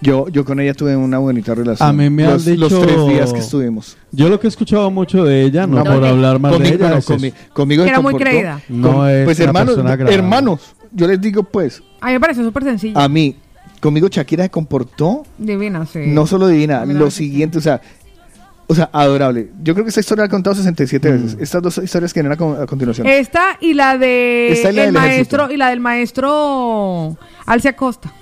Yo, 0.00 0.28
yo 0.28 0.44
con 0.44 0.60
ella 0.60 0.74
tuve 0.74 0.94
una 0.96 1.18
bonita 1.18 1.54
relación. 1.54 1.88
A 1.88 1.92
mí 1.92 2.08
me 2.08 2.24
han 2.24 2.32
los, 2.34 2.44
dicho... 2.44 2.60
los 2.60 2.80
tres 2.82 3.06
días 3.08 3.32
que 3.32 3.40
estuvimos. 3.40 3.96
Yo 4.12 4.28
lo 4.28 4.38
que 4.38 4.46
he 4.46 4.50
escuchado 4.50 4.90
mucho 4.90 5.24
de 5.24 5.42
ella, 5.42 5.66
no 5.66 5.80
Una 5.82 5.92
por 5.92 6.04
hablar 6.04 6.38
mal 6.38 6.52
de 6.52 6.58
conmigo, 6.58 6.74
ella, 6.86 6.94
no, 6.96 7.02
conmigo 7.52 7.82
Que 7.82 7.88
se 7.88 7.92
era 7.92 8.00
muy 8.00 8.12
comportó 8.12 8.30
creída. 8.30 8.60
No 8.68 8.92
con- 8.94 9.08
es 9.10 9.24
pues 9.24 9.40
hermanos, 9.40 9.76
hermanos, 10.08 10.74
yo 10.92 11.06
les 11.08 11.20
digo 11.20 11.42
pues, 11.42 11.82
A 12.00 12.06
mí 12.06 12.12
me 12.12 12.20
pareció 12.20 12.44
súper 12.44 12.62
sencillo. 12.64 12.98
a 12.98 13.08
mí, 13.08 13.36
conmigo 13.80 14.08
Shakira 14.08 14.44
se 14.44 14.50
comportó 14.50 15.24
Divina, 15.36 15.84
sí. 15.86 16.00
no 16.06 16.26
solo 16.26 16.46
divina, 16.48 16.84
lo 16.86 17.10
siguiente, 17.10 17.58
o 17.58 17.60
sea, 17.60 17.80
o 18.70 18.74
sea, 18.74 18.90
adorable. 18.92 19.48
Yo 19.62 19.72
creo 19.72 19.84
que 19.84 19.88
esta 19.88 20.00
historia 20.00 20.22
la 20.22 20.26
he 20.26 20.30
contado 20.30 20.54
67 20.54 21.08
Mm. 21.10 21.12
veces. 21.22 21.36
Estas 21.40 21.62
dos 21.62 21.78
historias 21.78 22.12
que 22.12 22.20
vienen 22.20 22.32
a, 22.32 22.36
con- 22.36 22.60
a 22.62 22.66
continuación. 22.66 23.06
Esta 23.06 23.56
y 23.60 23.72
la 23.72 23.96
de 23.96 24.52
Esta 24.52 24.70
y 24.70 24.74
la 24.74 24.84
el 24.84 24.92
del 24.92 24.96
ejército. 25.02 25.36
maestro 25.38 25.50
y 25.52 25.56
la 25.56 25.70
del 25.70 25.80
maestro 25.80 27.16
Alcia 27.46 27.74
Costa. 27.74 28.12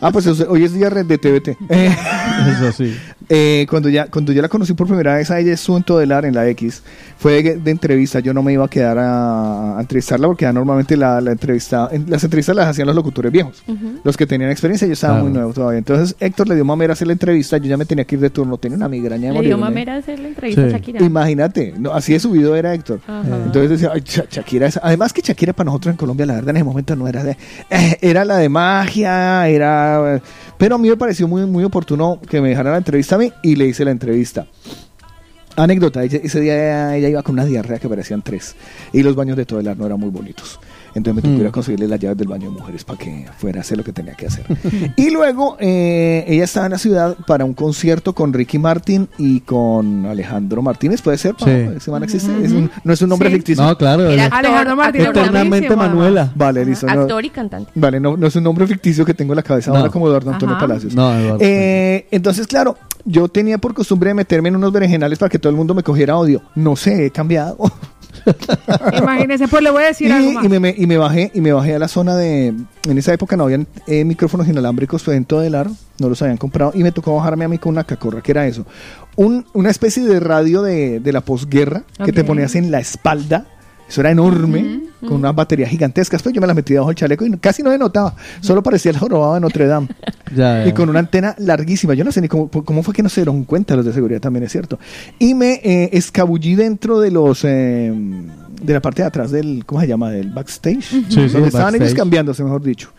Ah, 0.00 0.10
pues 0.12 0.26
hoy 0.26 0.64
es 0.64 0.74
día 0.74 0.90
de 0.90 1.18
TVT. 1.18 1.56
Eh, 1.70 1.96
Eso 2.52 2.72
sí. 2.72 2.96
Eh, 3.28 3.66
cuando 3.68 3.88
ya 3.88 4.06
cuando 4.06 4.32
yo 4.32 4.40
la 4.42 4.48
conocí 4.48 4.72
por 4.74 4.86
primera 4.86 5.16
vez 5.16 5.30
a 5.30 5.40
ella 5.40 5.52
es 5.52 5.60
su 5.60 5.80
Todelar 5.80 6.24
en 6.24 6.34
la 6.34 6.48
X 6.50 6.82
fue 7.18 7.42
de, 7.42 7.56
de 7.56 7.70
entrevista 7.70 8.20
yo 8.20 8.32
no 8.32 8.42
me 8.42 8.52
iba 8.52 8.64
a 8.64 8.68
quedar 8.68 8.98
a, 8.98 9.78
a 9.78 9.80
entrevistarla 9.80 10.26
porque 10.28 10.44
ya 10.44 10.52
normalmente 10.52 10.96
la, 10.96 11.20
la 11.20 11.32
entrevista 11.32 11.88
en- 11.90 12.08
las 12.08 12.22
entrevistas 12.24 12.54
las 12.54 12.68
hacían 12.68 12.86
los 12.86 12.94
locutores 12.96 13.32
viejos 13.32 13.62
los 14.04 14.16
que 14.16 14.26
tenían 14.26 14.50
experiencia 14.50 14.86
yo 14.86 14.92
estaba 14.92 15.14
Claro. 15.14 15.24
muy 15.24 15.32
nuevo 15.34 15.52
todavía 15.52 15.78
entonces 15.78 16.14
Héctor 16.20 16.48
le 16.48 16.54
dio 16.54 16.64
mamera 16.64 16.92
a 16.92 16.94
hacer 16.94 17.06
la 17.08 17.14
entrevista 17.14 17.56
yo 17.58 17.64
ya 17.66 17.76
me 17.76 17.84
tenía 17.84 18.04
que 18.04 18.14
ir 18.14 18.20
de 18.20 18.30
turno 18.30 18.58
tenía 18.58 18.76
una 18.76 18.88
migraña 18.88 19.32
de 19.32 19.40
Le 19.40 19.46
dio 19.46 19.58
mamera 19.58 19.96
hacer 19.96 20.18
la 20.20 20.28
entrevista 20.28 20.62
a. 20.64 20.68
Shakira. 20.68 21.04
Imagínate, 21.04 21.74
no, 21.78 21.92
así 21.92 22.12
de 22.12 22.20
subido 22.20 22.54
era 22.56 22.72
Héctor. 22.74 23.00
Entonces 23.46 23.70
decía, 23.70 23.90
"Ay, 23.94 24.02
Sha- 24.04 24.26
Shakira, 24.30 24.66
es-". 24.66 24.78
además 24.82 25.12
que 25.12 25.20
Shakira 25.22 25.52
para 25.52 25.66
nosotros 25.66 25.92
en 25.92 25.96
Colombia, 25.96 26.26
la 26.26 26.34
verdad 26.34 26.50
en 26.50 26.56
ese 26.58 26.64
momento 26.64 26.94
no 26.96 27.08
era 27.08 27.24
de, 27.24 27.36
eh, 27.70 27.98
era 28.00 28.24
la 28.24 28.36
de 28.38 28.48
magia, 28.48 29.48
era, 29.48 30.20
pero 30.58 30.76
a 30.76 30.78
mí 30.78 30.88
me 30.88 30.96
pareció 30.96 31.26
muy, 31.28 31.44
muy 31.46 31.64
oportuno 31.64 32.20
que 32.28 32.40
me 32.40 32.50
dejaran 32.50 32.72
la 32.72 32.78
entrevista 32.78 33.15
a 33.16 33.18
mí 33.18 33.32
y 33.42 33.56
le 33.56 33.66
hice 33.66 33.84
la 33.84 33.90
entrevista. 33.90 34.46
Anécdota, 35.58 36.04
ese 36.04 36.38
día 36.40 36.94
ella 36.96 37.08
iba 37.08 37.22
con 37.22 37.32
una 37.32 37.46
diarrea 37.46 37.78
que 37.78 37.88
parecían 37.88 38.20
tres 38.20 38.54
y 38.92 39.02
los 39.02 39.16
baños 39.16 39.38
de 39.38 39.46
todo 39.46 39.58
el 39.58 39.78
no 39.78 39.86
eran 39.86 39.98
muy 39.98 40.10
bonitos. 40.10 40.60
Entonces 40.94 41.14
me 41.16 41.22
tocó 41.22 41.34
Mm. 41.38 41.40
ir 41.40 41.46
a 41.46 41.50
conseguirle 41.52 41.88
las 41.88 41.98
llaves 42.00 42.18
del 42.18 42.28
baño 42.28 42.50
de 42.50 42.58
mujeres 42.58 42.84
para 42.84 42.98
que 42.98 43.26
fuera 43.38 43.58
a 43.58 43.62
hacer 43.62 43.78
lo 43.78 43.84
que 43.84 43.92
tenía 43.92 44.12
que 44.14 44.26
hacer. 44.26 44.44
y 44.96 45.08
luego 45.10 45.56
eh, 45.60 46.24
ella 46.28 46.44
estaba 46.44 46.66
en 46.66 46.72
la 46.72 46.78
ciudad 46.78 47.16
para 47.26 47.46
un 47.46 47.54
concierto 47.54 48.14
con 48.14 48.34
Ricky 48.34 48.58
Martin 48.58 49.08
y 49.16 49.40
con 49.40 50.04
Alejandro 50.04 50.60
Martínez, 50.60 51.00
¿puede 51.00 51.16
ser? 51.16 51.34
Sí. 51.38 51.44
Pau? 51.46 51.72
¿Ese 51.76 51.90
man 51.90 52.02
existe? 52.02 52.30
Es 52.44 52.52
un- 52.52 52.70
no 52.84 52.92
es 52.92 53.00
un 53.00 53.08
nombre 53.08 53.30
Sí. 53.30 53.36
ficticio. 53.36 53.64
No, 53.64 53.76
claro. 53.78 54.10
Era 54.10 54.24
actor, 54.26 54.38
Alejandro 54.38 54.76
Martínez, 54.76 55.06
actor, 55.08 55.22
Eternamente 55.22 55.76
Manuela. 55.76 56.32
Vale, 56.34 56.64
listo. 56.66 56.86
no- 56.86 56.92
actor 57.00 57.24
y 57.24 57.30
cantante. 57.30 57.70
Vale, 57.74 57.98
no, 57.98 58.16
no 58.18 58.26
es 58.26 58.36
un 58.36 58.44
nombre 58.44 58.66
ficticio 58.66 59.06
que 59.06 59.14
tengo 59.14 59.32
en 59.32 59.36
la 59.36 59.42
cabeza 59.42 59.70
No. 59.70 59.78
ahora 59.78 59.90
como 59.90 60.06
Eduardo 60.08 60.32
Antonio 60.32 60.54
Ajá. 60.56 60.66
Palacios. 60.66 60.94
No, 60.94 61.14
Eduardo. 61.18 61.38
Eh, 61.40 62.06
entonces, 62.10 62.46
claro, 62.46 62.76
yo 63.06 63.28
tenía 63.28 63.56
por 63.58 63.72
costumbre 63.72 64.08
de 64.10 64.14
meterme 64.14 64.48
en 64.50 64.56
unos 64.56 64.72
berenjenales 64.72 65.18
para 65.18 65.30
que 65.30 65.38
todo 65.38 65.48
el 65.50 65.56
mundo 65.56 65.74
me 65.74 65.82
cogiera 65.82 66.16
odio. 66.18 66.42
No 66.54 66.76
sé, 66.76 67.06
he 67.06 67.10
cambiado. 67.10 67.56
Imagínense, 68.98 69.46
pues 69.48 69.62
le 69.62 69.70
voy 69.70 69.84
a 69.84 69.86
decir 69.86 70.10
algo 70.12 70.30
y, 70.30 70.34
más. 70.34 70.44
y 70.44 70.48
me, 70.48 70.60
me- 70.60 70.74
y 70.76 70.86
me 70.86 70.96
bajé 70.96 71.30
y 71.34 71.40
me 71.40 71.52
bajé 71.52 71.74
a 71.74 71.78
la 71.78 71.88
zona 71.88 72.16
de 72.16 72.48
en 72.48 72.98
esa 72.98 73.12
época 73.12 73.36
no 73.36 73.44
habían 73.44 73.66
eh, 73.86 74.04
micrófonos 74.04 74.48
inalámbricos 74.48 75.04
dentro 75.06 75.40
del 75.40 75.54
aro 75.54 75.70
no 75.98 76.08
los 76.08 76.20
habían 76.22 76.36
comprado 76.36 76.72
y 76.74 76.82
me 76.82 76.92
tocó 76.92 77.14
bajarme 77.16 77.44
a 77.44 77.48
mí 77.48 77.58
con 77.58 77.72
una 77.72 77.84
cacorra 77.84 78.22
que 78.22 78.32
era 78.32 78.46
eso 78.46 78.64
Un- 79.16 79.44
una 79.54 79.70
especie 79.70 80.02
de 80.04 80.18
radio 80.20 80.62
de, 80.62 81.00
de 81.00 81.12
la 81.12 81.20
posguerra 81.20 81.82
que 82.04 82.12
te 82.12 82.24
ponías 82.24 82.54
en 82.54 82.70
la 82.70 82.80
espalda 82.80 83.46
eso 83.88 84.00
era 84.00 84.10
enorme 84.10 84.80
con 85.00 85.14
unas 85.14 85.34
baterías 85.34 85.70
gigantescas, 85.70 86.22
pues 86.22 86.34
yo 86.34 86.40
me 86.40 86.46
las 86.46 86.56
metí 86.56 86.72
debajo 86.72 86.88
del 86.88 86.96
chaleco 86.96 87.24
y 87.24 87.30
casi 87.38 87.62
no 87.62 87.70
me 87.70 87.78
notaba, 87.78 88.14
solo 88.40 88.62
parecía 88.62 88.90
el 88.90 88.98
jorobado 88.98 89.34
de 89.34 89.40
Notre 89.40 89.66
Dame. 89.66 89.88
Ya, 90.34 90.64
ya. 90.64 90.66
Y 90.66 90.72
con 90.72 90.88
una 90.88 90.98
antena 90.98 91.36
larguísima, 91.38 91.94
yo 91.94 92.02
no 92.02 92.10
sé 92.10 92.20
ni 92.20 92.26
cómo, 92.26 92.50
cómo 92.50 92.82
fue 92.82 92.92
que 92.92 93.00
no 93.00 93.08
se 93.08 93.20
dieron 93.20 93.44
cuenta 93.44 93.76
los 93.76 93.84
de 93.84 93.92
seguridad, 93.92 94.20
también 94.20 94.42
es 94.42 94.50
cierto. 94.50 94.76
Y 95.20 95.34
me 95.34 95.60
eh, 95.62 95.90
escabullí 95.92 96.56
dentro 96.56 96.98
de 96.98 97.12
los... 97.12 97.44
eh, 97.44 97.94
de 98.60 98.72
la 98.72 98.80
parte 98.80 99.02
de 99.02 99.08
atrás 99.08 99.30
del, 99.30 99.64
¿cómo 99.64 99.80
se 99.80 99.86
llama? 99.86 100.10
Del 100.10 100.30
backstage. 100.30 100.82
sí, 100.82 101.28
donde 101.28 101.48
estaban 101.48 101.74
ellos 101.76 101.94
cambiándose, 101.94 102.42
mejor 102.42 102.62
dicho. 102.62 102.90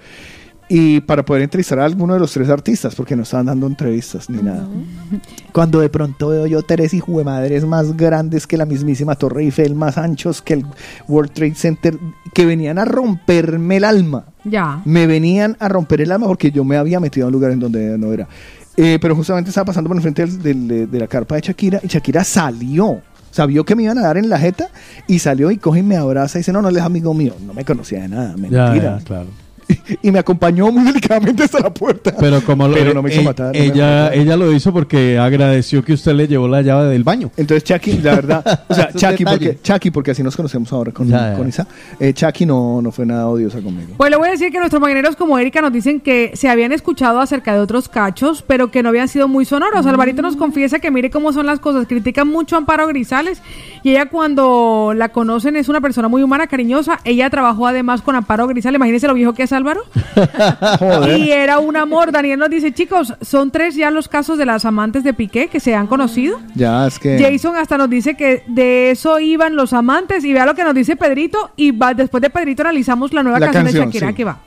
Y 0.70 1.00
para 1.00 1.24
poder 1.24 1.44
entrevistar 1.44 1.80
a 1.80 1.86
alguno 1.86 2.14
de 2.14 2.20
los 2.20 2.32
tres 2.34 2.50
artistas, 2.50 2.94
porque 2.94 3.16
no 3.16 3.24
estaban 3.24 3.46
dando 3.46 3.68
entrevistas 3.68 4.30
ni 4.30 4.42
nada. 4.44 4.68
Cuando 5.54 5.80
de 5.80 5.88
pronto 5.90 6.28
veo 6.30 6.46
yo 6.46 6.62
tres 6.62 6.94
hijos 6.94 7.16
de 7.18 7.24
madres 7.24 7.66
más 7.66 7.96
grandes 7.96 8.46
que 8.46 8.58
la 8.58 8.66
mismísima 8.66 9.16
Torre 9.16 9.44
Eiffel, 9.44 9.76
más 9.76 9.98
anchos 9.98 10.42
que 10.42 10.56
el 10.56 10.66
World 11.08 11.32
Trade 11.32 11.56
Center, 11.56 11.98
que 12.34 12.46
venían 12.46 12.78
a 12.80 12.86
romperme 12.86 13.78
el 13.78 13.86
alma. 13.86 14.26
Ya. 14.44 14.82
Me 14.84 15.08
venían 15.08 15.56
a 15.60 15.70
romper 15.70 16.02
el 16.02 16.12
alma 16.12 16.28
porque 16.28 16.52
yo 16.52 16.64
me 16.66 16.76
había 16.76 17.00
metido 17.00 17.26
a 17.26 17.28
un 17.28 17.34
lugar 17.34 17.52
en 17.52 17.60
donde 17.62 17.98
no 17.98 18.12
era. 18.12 18.28
Eh, 18.76 19.00
pero 19.02 19.16
justamente 19.16 19.50
estaba 19.50 19.66
pasando 19.66 19.88
por 19.88 19.96
enfrente 19.98 20.26
del- 20.26 20.42
del- 20.44 20.68
de, 20.68 20.88
de 20.88 21.00
la 21.00 21.08
carpa 21.08 21.36
de 21.36 21.42
Shakira 21.42 21.80
y 21.82 21.88
Shakira 21.88 22.24
salió. 22.26 23.02
Sabió 23.32 23.64
que 23.66 23.76
me 23.76 23.84
iban 23.84 23.98
a 24.00 24.02
dar 24.02 24.18
en 24.18 24.30
la 24.30 24.38
jeta 24.38 24.68
y 25.08 25.20
salió 25.20 25.50
y 25.52 25.58
coge 25.58 25.80
y 25.80 25.84
me 25.84 25.96
abraza 25.96 26.38
y 26.38 26.42
dice, 26.42 26.52
no, 26.52 26.62
no, 26.62 26.70
él 26.70 26.78
es 26.78 26.84
amigo 26.84 27.14
mío. 27.14 27.34
No 27.46 27.54
me 27.54 27.64
conocía 27.64 28.02
de 28.02 28.10
nada, 28.10 28.32
Ya, 28.36 28.38
mentira. 28.42 28.98
ya, 29.00 29.04
claro. 29.06 29.28
Y 30.02 30.12
me 30.12 30.20
acompañó 30.20 30.72
muy 30.72 30.84
delicadamente 30.86 31.44
hasta 31.44 31.60
la 31.60 31.74
puerta. 31.74 32.14
Pero 32.20 32.42
como 32.42 32.68
lo- 32.68 32.74
Pero 32.74 32.94
no 32.94 33.02
me 33.02 33.10
hizo 33.12 33.22
eh, 33.22 33.24
matar. 33.24 33.48
no 33.48 33.52
me 33.54 33.66
hizo 33.66 33.74
ella, 33.74 34.14
ella 34.14 34.36
lo 34.38 34.52
hizo 34.54 34.72
porque 34.74 35.18
agradeció 35.18 35.84
que 35.84 35.94
usted 35.94 36.14
le 36.14 36.28
llevó 36.28 36.48
la 36.48 36.62
llave 36.62 36.90
del 36.90 37.04
baño. 37.04 37.32
Entonces 37.38 37.64
Chucky, 37.64 37.98
la 38.00 38.16
verdad, 38.16 38.66
o 38.68 38.74
sea, 38.74 38.90
Chucky 38.96 39.24
porque, 39.26 39.58
Chucky 39.62 39.92
porque 39.92 40.12
así 40.12 40.24
nos 40.24 40.36
conocemos 40.36 40.72
ahora 40.74 40.92
con, 40.92 41.08
Ya, 41.08 41.32
ya. 41.32 41.38
con 41.38 41.48
Isa. 41.48 41.68
Eh, 42.00 42.14
Chucky 42.14 42.46
no, 42.46 42.82
no 42.82 42.92
fue 42.92 43.06
nada 43.06 43.28
odiosa 43.28 43.60
conmigo. 43.62 43.94
Pues 43.98 44.10
le 44.12 44.18
voy 44.18 44.28
a 44.28 44.32
decir 44.32 44.52
que 44.52 44.60
nuestros 44.60 44.82
mañaneros 44.82 45.16
como 45.16 45.38
Erika 45.38 45.62
nos 45.62 45.72
dicen 45.74 46.00
que 46.00 46.32
se 46.36 46.50
habían 46.50 46.72
escuchado 46.72 47.20
acerca 47.20 47.54
de 47.54 47.60
otros 47.60 47.90
cachos, 47.90 48.44
pero 48.46 48.72
que 48.72 48.84
no 48.84 48.90
habían 48.90 49.08
sido 49.08 49.28
muy 49.28 49.46
sonoros. 49.46 49.86
Alvarito 49.86 50.22
nos 50.22 50.36
confiesa 50.36 50.80
que 50.80 50.92
mire 50.92 51.10
cómo 51.10 51.34
son 51.34 51.46
las 51.46 51.60
cosas. 51.60 51.88
Critican 51.88 52.28
mucho 52.28 52.56
a 52.56 52.60
Amparo 52.60 52.88
Grisales 52.88 53.42
y 53.84 53.92
ella 53.92 54.08
cuando 54.08 54.94
la 54.96 55.10
conocen 55.10 55.56
es 55.56 55.70
una 55.70 55.82
persona 55.82 56.08
muy 56.08 56.24
humana, 56.24 56.48
cariñosa. 56.48 57.00
Ella 57.04 57.30
trabajó 57.30 57.68
además 57.68 58.02
con 58.02 58.16
Amparo 58.16 58.48
Grisales. 58.48 58.78
Imagínense 58.78 59.08
lo 59.08 59.14
viejo 59.14 59.34
que 59.34 59.44
es 59.44 59.52
Álvaro. 59.58 59.82
Joder. 60.80 61.18
Y 61.20 61.32
era 61.32 61.60
un 61.60 61.76
amor. 61.76 62.12
Daniel 62.12 62.40
nos 62.40 62.50
dice, 62.50 62.74
chicos, 62.74 63.14
son 63.22 63.52
tres 63.52 63.76
ya 63.76 63.92
los 63.92 64.08
casos 64.08 64.38
de 64.38 64.46
las 64.46 64.64
amantes 64.66 65.04
de 65.04 65.14
Piqué 65.14 65.48
que 65.48 65.60
se 65.60 65.76
han 65.76 65.88
conocido. 65.88 66.40
Ya, 66.56 66.88
es 66.88 66.98
que... 67.00 67.18
Jason 67.20 67.56
hasta 67.58 67.78
nos 67.78 67.90
dice 67.90 68.16
que 68.16 68.44
de 68.48 68.92
eso 68.92 69.20
iban 69.20 69.56
los 69.56 69.74
amantes 69.74 70.24
y 70.24 70.34
vea 70.34 70.46
lo 70.46 70.56
que 70.56 70.64
nos 70.64 70.74
dice 70.74 70.96
Pedrito 70.96 71.52
y 71.56 71.72
va- 71.72 71.94
después 71.94 72.22
de 72.22 72.30
Pedrito 72.30 72.62
analizamos 72.62 73.12
la 73.14 73.24
nueva 73.24 73.40
La 73.40 73.48
canción, 73.48 73.66
canción, 73.66 73.86
de 73.90 73.92
Shakira 74.00 74.08
sí. 74.10 74.14
que 74.16 74.24
va. 74.24 74.38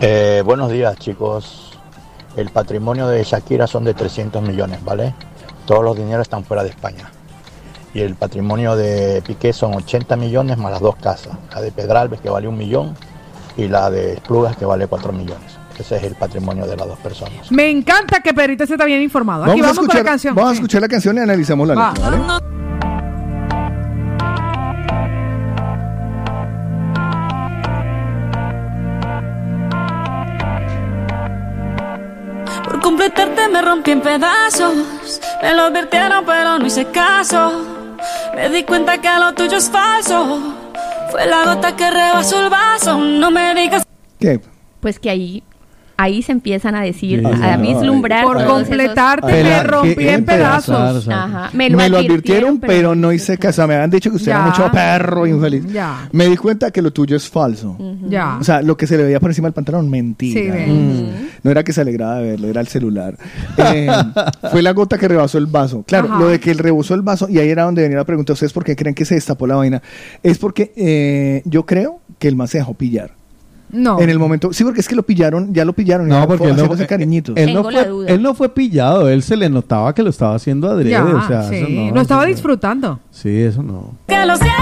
Eh, 0.00 0.42
buenos 0.44 0.70
días 0.70 0.96
chicos. 0.98 1.70
El 2.36 2.50
patrimonio 2.50 3.06
de 3.06 3.22
Shakira 3.22 3.66
son 3.66 3.84
de 3.84 3.94
300 3.94 4.42
millones, 4.42 4.82
¿vale? 4.84 5.14
Todos 5.66 5.84
los 5.84 5.96
dineros 5.96 6.22
están 6.22 6.44
fuera 6.44 6.62
de 6.64 6.70
España. 6.70 7.10
Y 7.94 8.00
el 8.00 8.16
patrimonio 8.16 8.74
de 8.74 9.22
Piqué 9.24 9.52
son 9.52 9.72
80 9.74 10.16
millones 10.16 10.58
más 10.58 10.72
las 10.72 10.80
dos 10.80 10.96
casas. 10.96 11.34
La 11.54 11.60
de 11.60 11.70
Pedralbes 11.70 12.20
que 12.20 12.28
vale 12.28 12.48
un 12.48 12.58
millón 12.58 12.96
y 13.56 13.68
la 13.68 13.90
de 13.90 14.14
Esplugas 14.14 14.56
que 14.56 14.64
vale 14.64 14.86
4 14.86 15.12
millones. 15.12 15.58
Ese 15.78 15.96
es 15.96 16.02
el 16.04 16.14
patrimonio 16.14 16.66
de 16.66 16.76
las 16.76 16.86
dos 16.86 16.98
personas. 17.00 17.50
Me 17.50 17.68
encanta 17.68 18.20
que 18.20 18.32
Pedrito 18.32 18.64
esté 18.64 18.76
bien 18.84 19.02
informado. 19.02 19.44
Aquí 19.44 19.60
vamos, 19.60 19.66
a 19.78 19.80
escuchar, 19.80 19.96
con 19.96 20.04
la 20.04 20.10
canción. 20.10 20.34
Vamos 20.34 20.50
a 20.50 20.54
escuchar 20.54 20.80
la 20.82 20.88
canción 20.88 21.16
y 21.16 21.20
analizamos 21.20 21.66
la 21.68 21.74
Va. 21.74 21.92
letra, 21.92 22.10
¿vale? 22.10 22.44
Por 32.64 32.80
completarte 32.80 33.48
me 33.48 33.60
rompí 33.62 33.90
en 33.90 34.00
pedazos. 34.00 34.74
Me 35.42 35.54
lo 35.54 35.62
advirtieron, 35.64 36.24
pero 36.24 36.58
no 36.58 36.66
hice 36.66 36.86
caso. 36.86 37.52
Me 38.34 38.48
di 38.48 38.64
cuenta 38.64 38.98
que 38.98 39.08
lo 39.18 39.34
tuyo 39.34 39.58
es 39.58 39.70
falso. 39.70 40.63
Fue 41.14 41.26
la 41.26 41.44
gota 41.44 41.76
que 41.76 41.88
rebasó 41.88 42.42
el 42.42 42.50
vaso. 42.50 42.98
No 42.98 43.30
me 43.30 43.54
digas. 43.54 43.84
¿Qué? 44.18 44.40
Pues 44.80 44.98
que 44.98 45.10
ahí, 45.10 45.44
ahí 45.96 46.22
se 46.22 46.32
empiezan 46.32 46.74
a 46.74 46.82
decir, 46.82 47.20
Sí, 47.20 47.42
a 47.42 47.56
vislumbrar. 47.56 48.24
Por 48.24 48.38
esos- 48.38 48.52
completarte 48.52 49.42
me 49.44 49.62
rompí 49.62 50.08
en 50.08 50.24
pedazos. 50.24 51.08
Ajá. 51.08 51.50
Me 51.52 51.70
lo, 51.70 51.98
advirtieron, 51.98 52.58
pero, 52.58 52.94
no 52.94 53.12
hice 53.12 53.38
caso. 53.38 53.66
Me 53.66 53.74
habían 53.74 53.90
dicho 53.90 54.10
que 54.10 54.16
usted 54.16 54.32
era 54.32 54.40
mucho 54.46 54.70
perro 54.72 55.26
infeliz. 55.26 55.64
Ya. 55.72 56.08
Me 56.12 56.26
di 56.28 56.36
cuenta 56.36 56.70
que 56.70 56.82
lo 56.82 56.92
tuyo 56.92 57.16
es 57.16 57.28
falso. 57.28 57.76
Ya. 58.08 58.38
O 58.40 58.44
sea, 58.44 58.62
lo 58.62 58.76
que 58.76 58.86
se 58.86 58.96
le 58.96 59.04
veía 59.04 59.20
por 59.20 59.30
encima 59.30 59.48
del 59.48 59.54
pantalón, 59.54 59.88
mentira. 59.88 60.64
Sí. 60.64 60.70
Mm. 60.70 61.28
No 61.42 61.50
era 61.50 61.62
que 61.62 61.72
se 61.72 61.80
alegraba 61.80 62.16
de 62.16 62.30
verlo, 62.30 62.48
era 62.48 62.60
el 62.60 62.68
celular. 62.68 63.16
Eh, 63.58 63.88
fue 64.50 64.62
la 64.62 64.72
gota 64.72 64.98
que 64.98 65.08
rebasó 65.08 65.38
el 65.38 65.46
vaso. 65.46 65.84
Claro, 65.86 66.08
Ajá. 66.08 66.18
lo 66.18 66.28
de 66.28 66.40
que 66.40 66.50
él 66.50 66.58
rebosó 66.58 66.94
el 66.94 67.02
vaso, 67.02 67.28
y 67.28 67.38
ahí 67.38 67.48
era 67.48 67.64
donde 67.64 67.82
venía 67.82 67.98
la 67.98 68.04
pregunta, 68.04 68.32
¿ustedes 68.32 68.52
por 68.52 68.64
qué 68.64 68.74
creen 68.76 68.94
que 68.94 69.04
se 69.04 69.14
destapó 69.14 69.46
la 69.46 69.56
vaina? 69.56 69.82
Es 70.22 70.38
porque 70.38 70.72
eh, 70.76 71.42
yo 71.44 71.66
creo 71.66 72.00
que 72.18 72.28
el 72.28 72.36
man 72.36 72.48
se 72.48 72.58
dejó 72.58 72.74
pillar. 72.74 73.12
No. 73.70 73.98
En 74.00 74.08
el 74.10 74.18
momento, 74.18 74.52
sí, 74.52 74.62
porque 74.64 74.80
es 74.80 74.88
que 74.88 74.94
lo 74.94 75.02
pillaron, 75.02 75.52
ya 75.52 75.64
lo 75.64 75.72
pillaron. 75.72 76.06
No, 76.08 76.20
porque 76.26 76.38
fue 76.38 76.46
él 76.50 76.52
no, 76.56 76.62
haciéndose 76.62 76.86
cariñitos. 76.86 77.36
él, 77.36 77.52
no 77.54 77.64
fue, 77.64 77.86
él 78.06 78.22
no 78.22 78.34
fue 78.34 78.48
pillado, 78.54 79.08
él 79.08 79.22
se 79.22 79.36
le 79.36 79.48
notaba 79.50 79.92
que 79.94 80.02
lo 80.02 80.10
estaba 80.10 80.34
haciendo 80.36 80.70
adrede. 80.70 80.90
Ya, 80.90 81.04
o 81.04 81.26
sea, 81.26 81.42
sí, 81.48 81.56
eso 81.56 81.68
no, 81.68 81.90
lo 81.94 82.00
estaba 82.00 82.22
eso 82.22 82.28
no. 82.30 82.34
disfrutando. 82.34 83.00
Sí, 83.10 83.40
eso 83.42 83.62
no. 83.62 83.94
Que 84.06 84.24
lo 84.26 84.36
sientes. 84.36 84.54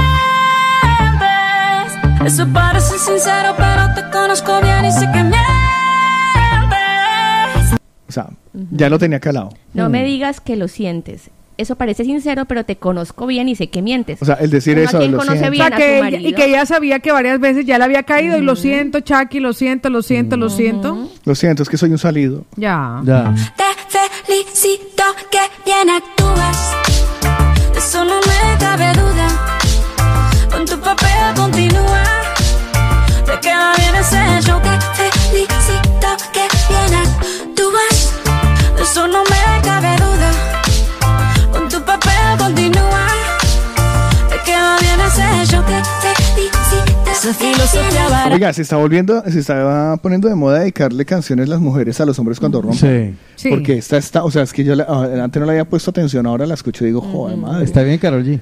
Eso 2.25 2.47
parece 2.53 2.99
sincero, 2.99 3.55
pero 3.57 3.95
te 3.95 4.03
conozco 4.17 4.61
bien 4.63 4.85
y 4.87 4.93
sé 4.93 5.01
que 5.13 5.23
mientes. 5.23 5.41
O 8.09 8.13
sea, 8.13 8.29
ya 8.71 8.89
lo 8.89 8.99
tenía 8.99 9.19
calado. 9.21 9.51
No 9.75 9.89
Mm. 9.89 9.93
me 9.93 10.05
digas 10.05 10.41
que 10.41 10.57
lo 10.57 10.69
sientes. 10.69 11.31
Eso 11.59 11.77
parece 11.77 12.05
sincero, 12.05 12.45
pero 12.47 12.65
te 12.65 12.77
conozco 12.77 13.27
bien 13.27 13.49
y 13.49 13.55
sé 13.55 13.69
que 13.69 13.83
mientes. 13.83 14.21
O 14.23 14.25
sea, 14.25 14.35
el 14.37 14.51
decir 14.51 14.79
Uno 14.79 14.89
eso 14.89 14.99
lo 15.07 15.19
conoce 15.19 15.39
siento. 15.39 15.51
bien 15.51 15.63
O 15.65 15.67
sea, 15.69 15.77
a 15.77 15.79
que 15.79 15.85
su 15.85 15.93
ella- 15.93 16.03
marido. 16.03 16.29
y 16.29 16.33
que 16.33 16.45
ella 16.47 16.67
sabía 16.67 16.99
que 17.01 17.13
varias 17.13 17.39
veces 17.41 17.67
ya 17.67 17.79
le 17.79 17.85
había 17.85 18.03
caído 18.05 18.39
y 18.39 18.41
lo 18.41 18.57
siento, 18.57 19.01
Chucky, 19.01 19.39
lo 19.41 19.53
siento, 19.53 19.91
lo 19.91 20.03
siento, 20.03 20.37
lo 20.37 20.49
siento. 20.49 21.09
Lo 21.25 21.35
siento, 21.35 21.63
es 21.63 21.69
que 21.69 21.77
soy 21.77 21.91
un 21.91 21.99
salido. 21.99 22.45
Ya. 22.57 23.01
Ya. 23.05 23.35
Te 23.57 23.65
felicito 24.27 25.03
que 25.31 25.39
bien 25.65 25.91
actúas. 25.91 26.73
De 27.73 27.79
eso 27.79 28.05
no 28.05 28.17
me 28.21 28.59
cabe 28.59 28.93
duda. 28.93 29.59
Oiga, 48.33 48.53
se 48.53 48.63
está 48.63 48.77
volviendo, 48.77 49.23
se 49.31 49.39
está 49.39 49.97
poniendo 50.03 50.29
de 50.29 50.35
moda 50.35 50.59
dedicarle 50.61 51.05
canciones 51.05 51.49
las 51.49 51.61
mujeres 51.61 52.01
a 52.01 52.05
los 52.07 52.19
hombres 52.19 52.41
cuando 52.41 52.61
rompen. 52.63 53.17
Sí. 53.37 53.49
Porque 53.49 53.79
esta 53.79 53.97
está, 53.97 54.25
o 54.25 54.31
sea, 54.31 54.43
es 54.43 54.53
que 54.53 54.65
yo 54.65 54.75
la- 54.75 54.87
ah, 54.89 55.09
antes 55.23 55.39
no 55.41 55.47
le 55.47 55.53
había 55.53 55.65
puesto 55.65 55.91
atención, 55.91 56.27
ahora 56.27 56.47
la 56.47 56.55
escucho 56.55 56.85
y 56.85 56.89
digo, 56.89 57.01
joder, 57.01 57.37
madre. 57.37 57.65
Está 57.65 57.83
bien, 57.83 57.99
Carol 57.99 58.25
G. 58.25 58.41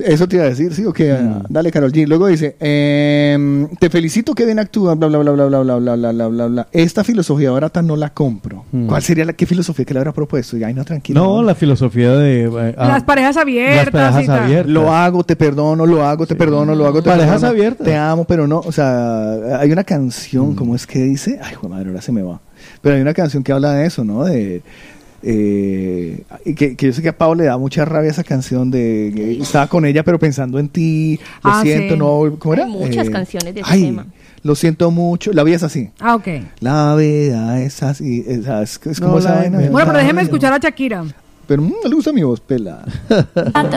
Eso 0.00 0.28
te 0.28 0.36
iba 0.36 0.44
a 0.44 0.48
decir, 0.48 0.72
sí, 0.74 0.84
o 0.84 0.92
que 0.92 1.12
Mm. 1.12 1.44
dale, 1.48 1.70
Carol 1.70 1.92
G. 1.92 2.06
Luego 2.06 2.26
dice, 2.26 2.56
em, 2.60 3.68
te 3.78 3.88
felicito 3.90 4.34
que 4.34 4.44
bien 4.44 4.58
actúas, 4.58 4.98
bla, 4.98 5.08
bla, 5.08 5.18
bla, 5.18 5.32
bla, 5.32 5.46
bla, 5.46 5.60
bla, 5.62 5.76
bla, 5.78 5.94
bla, 5.96 6.12
bla, 6.12 6.28
bla, 6.28 6.46
bla. 6.46 6.68
Esta 6.72 7.04
filosofía 7.04 7.50
barata 7.50 7.82
no 7.82 7.96
la 7.96 8.10
compro. 8.10 8.64
Mm. 8.72 8.86
¿Cuál 8.86 9.02
sería 9.02 9.24
la, 9.24 9.32
qué 9.32 9.46
filosofía 9.46 9.84
que 9.84 9.94
le 9.94 10.00
habrá 10.00 10.12
propuesto? 10.12 10.56
Y, 10.56 10.64
Ay, 10.64 10.74
no, 10.74 10.84
tranquilo. 10.84 11.20
No, 11.22 11.42
la 11.42 11.54
filosofía 11.54 12.12
de... 12.12 12.44
eh, 12.44 12.74
ah, 12.76 12.88
Las 12.88 13.02
parejas 13.04 13.36
abiertas. 13.36 13.84
Las 13.86 13.90
parejas 13.92 14.24
y 14.24 14.26
tal. 14.26 14.42
abiertas. 14.44 14.72
Lo 14.72 14.92
hago, 14.92 15.24
te 15.24 15.36
perdono, 15.36 15.86
lo 15.86 16.04
hago, 16.04 16.26
te 16.26 16.34
perdono, 16.34 16.74
lo 16.74 16.86
hago, 16.86 17.02
te 17.02 17.08
Parejas 17.10 17.32
perdono. 17.40 17.48
abiertas. 17.50 17.84
Te 17.86 17.96
amo, 17.96 18.24
pero 18.24 18.46
no, 18.46 18.58
o 18.60 18.72
sea, 18.72 19.58
hay 19.60 19.70
una 19.72 19.84
canción, 19.84 20.54
¿cómo 20.54 20.74
es 20.74 20.86
que 20.86 20.98
dice? 21.00 21.38
Ay, 21.42 21.54
joder, 21.54 21.70
madre, 21.70 21.88
ahora 21.90 22.02
se 22.02 22.12
me 22.12 22.22
va. 22.22 22.40
Pero 22.82 22.96
hay 22.96 23.00
una 23.02 23.14
canción 23.14 23.42
que 23.42 23.52
habla 23.52 23.72
de 23.74 23.86
eso, 23.86 24.04
¿no? 24.04 24.24
De 24.24 24.62
eh, 25.22 26.22
que, 26.56 26.76
que 26.76 26.86
yo 26.86 26.92
sé 26.92 27.02
que 27.02 27.08
a 27.08 27.16
Pablo 27.16 27.36
le 27.42 27.44
da 27.44 27.58
mucha 27.58 27.84
rabia 27.84 28.10
esa 28.10 28.24
canción 28.24 28.70
de 28.70 29.12
que 29.14 29.38
estaba 29.40 29.66
con 29.66 29.84
ella 29.86 30.02
pero 30.02 30.18
pensando 30.18 30.58
en 30.58 30.68
ti, 30.68 31.18
lo 31.42 31.50
Ah, 31.50 31.62
siento, 31.62 31.94
sí. 31.94 31.98
no, 31.98 32.38
¿cómo 32.38 32.54
era? 32.54 32.64
Hay 32.64 32.70
muchas 32.70 33.08
Eh, 33.08 33.10
canciones 33.10 33.54
de 33.54 33.60
ese 33.60 33.70
ay, 33.72 33.82
tema. 33.84 34.06
Lo 34.42 34.54
siento 34.54 34.90
mucho, 34.90 35.32
la 35.32 35.42
vida 35.42 35.56
es 35.56 35.62
así. 35.64 35.90
Ah, 35.98 36.14
ok. 36.14 36.28
La 36.60 36.94
vida 36.94 37.60
es 37.62 37.82
así, 37.82 38.24
es, 38.26 38.46
es, 38.46 38.80
es 38.86 39.00
como 39.00 39.14
No, 39.14 39.18
esa 39.18 39.34
vaina. 39.34 39.58
Bueno, 39.70 39.86
pero 39.88 39.98
déjeme 39.98 40.22
escuchar 40.22 40.52
a 40.52 40.58
Shakira. 40.58 41.04
Pero 41.48 41.62
mm, 41.62 41.72
no 41.82 41.88
le 41.88 41.94
gusta 41.94 42.12
mi 42.12 42.22
voz, 42.22 42.40
pela. 42.40 42.84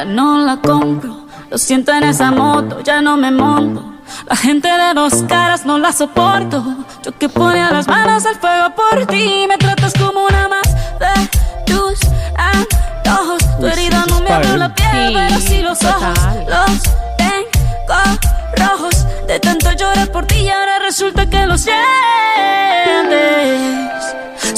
No 0.07 0.45
la 0.45 0.59
compro. 0.61 1.25
Lo 1.49 1.57
siento 1.57 1.91
en 1.93 2.03
esa 2.03 2.31
moto, 2.31 2.81
ya 2.83 3.01
no 3.01 3.17
me 3.17 3.31
monto. 3.31 3.93
La 4.27 4.35
gente 4.35 4.67
de 4.67 4.93
dos 4.93 5.23
caras 5.27 5.65
no 5.65 5.77
la 5.77 5.91
soporto. 5.91 6.63
Yo 7.03 7.17
que 7.17 7.29
ponía 7.29 7.71
las 7.71 7.87
manos 7.87 8.25
al 8.25 8.35
fuego 8.35 8.69
por 8.75 9.05
ti. 9.07 9.45
Me 9.47 9.57
tratas 9.57 9.93
como 9.93 10.25
una 10.25 10.47
más 10.47 10.67
de 10.99 11.27
tus 11.65 11.99
antojos. 12.37 13.41
Tu 13.59 13.67
herida 13.67 14.05
no 14.09 14.19
me 14.21 14.29
abrió 14.31 14.57
la 14.57 14.73
piel, 14.73 14.89
Sí, 15.07 15.13
pero 15.15 15.39
sí 15.39 15.61
los 15.61 15.83
ojos. 15.83 16.13
total. 16.13 16.45
Los 16.49 16.81
tengo 17.17 18.01
rojos. 18.57 19.05
De 19.27 19.39
tanto 19.39 19.71
llorar 19.73 20.11
por 20.11 20.25
ti 20.25 20.35
y 20.41 20.49
ahora 20.49 20.79
resulta 20.79 21.25
que 21.29 21.45
lo 21.45 21.57
sientes. 21.57 21.77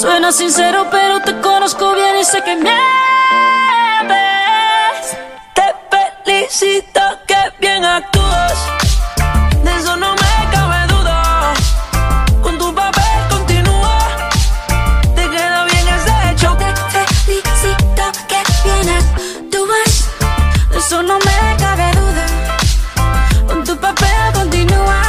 Suena 0.00 0.32
sincero, 0.32 0.86
pero 0.90 1.20
te 1.20 1.38
conozco 1.40 1.94
bien 1.94 2.16
y 2.20 2.24
sé 2.24 2.42
que 2.42 2.56
mientes. 2.56 2.76
Te 5.54 5.62
felicito 6.24 7.00
que 7.26 7.36
bien 7.60 7.84
actúas. 7.84 8.81
Eso 9.82 9.96
no 9.96 10.12
me 10.12 10.50
cabe 10.52 10.92
duda. 10.92 11.54
Con 12.40 12.56
tu 12.56 12.72
papel 12.72 13.18
continúa. 13.28 13.98
Te 15.16 15.22
queda 15.28 15.64
bien 15.64 15.86
ese 15.96 16.30
hecho. 16.30 16.56
Te 16.56 17.02
felicito 17.24 18.04
que 18.28 18.40
bien 18.62 18.88
actúas. 18.96 20.08
De 20.70 20.78
eso 20.78 21.02
no 21.02 21.18
me 21.18 21.56
cabe 21.58 21.90
duda. 22.00 22.26
Con 23.48 23.64
tu 23.64 23.76
papel 23.76 24.32
continúa. 24.32 25.02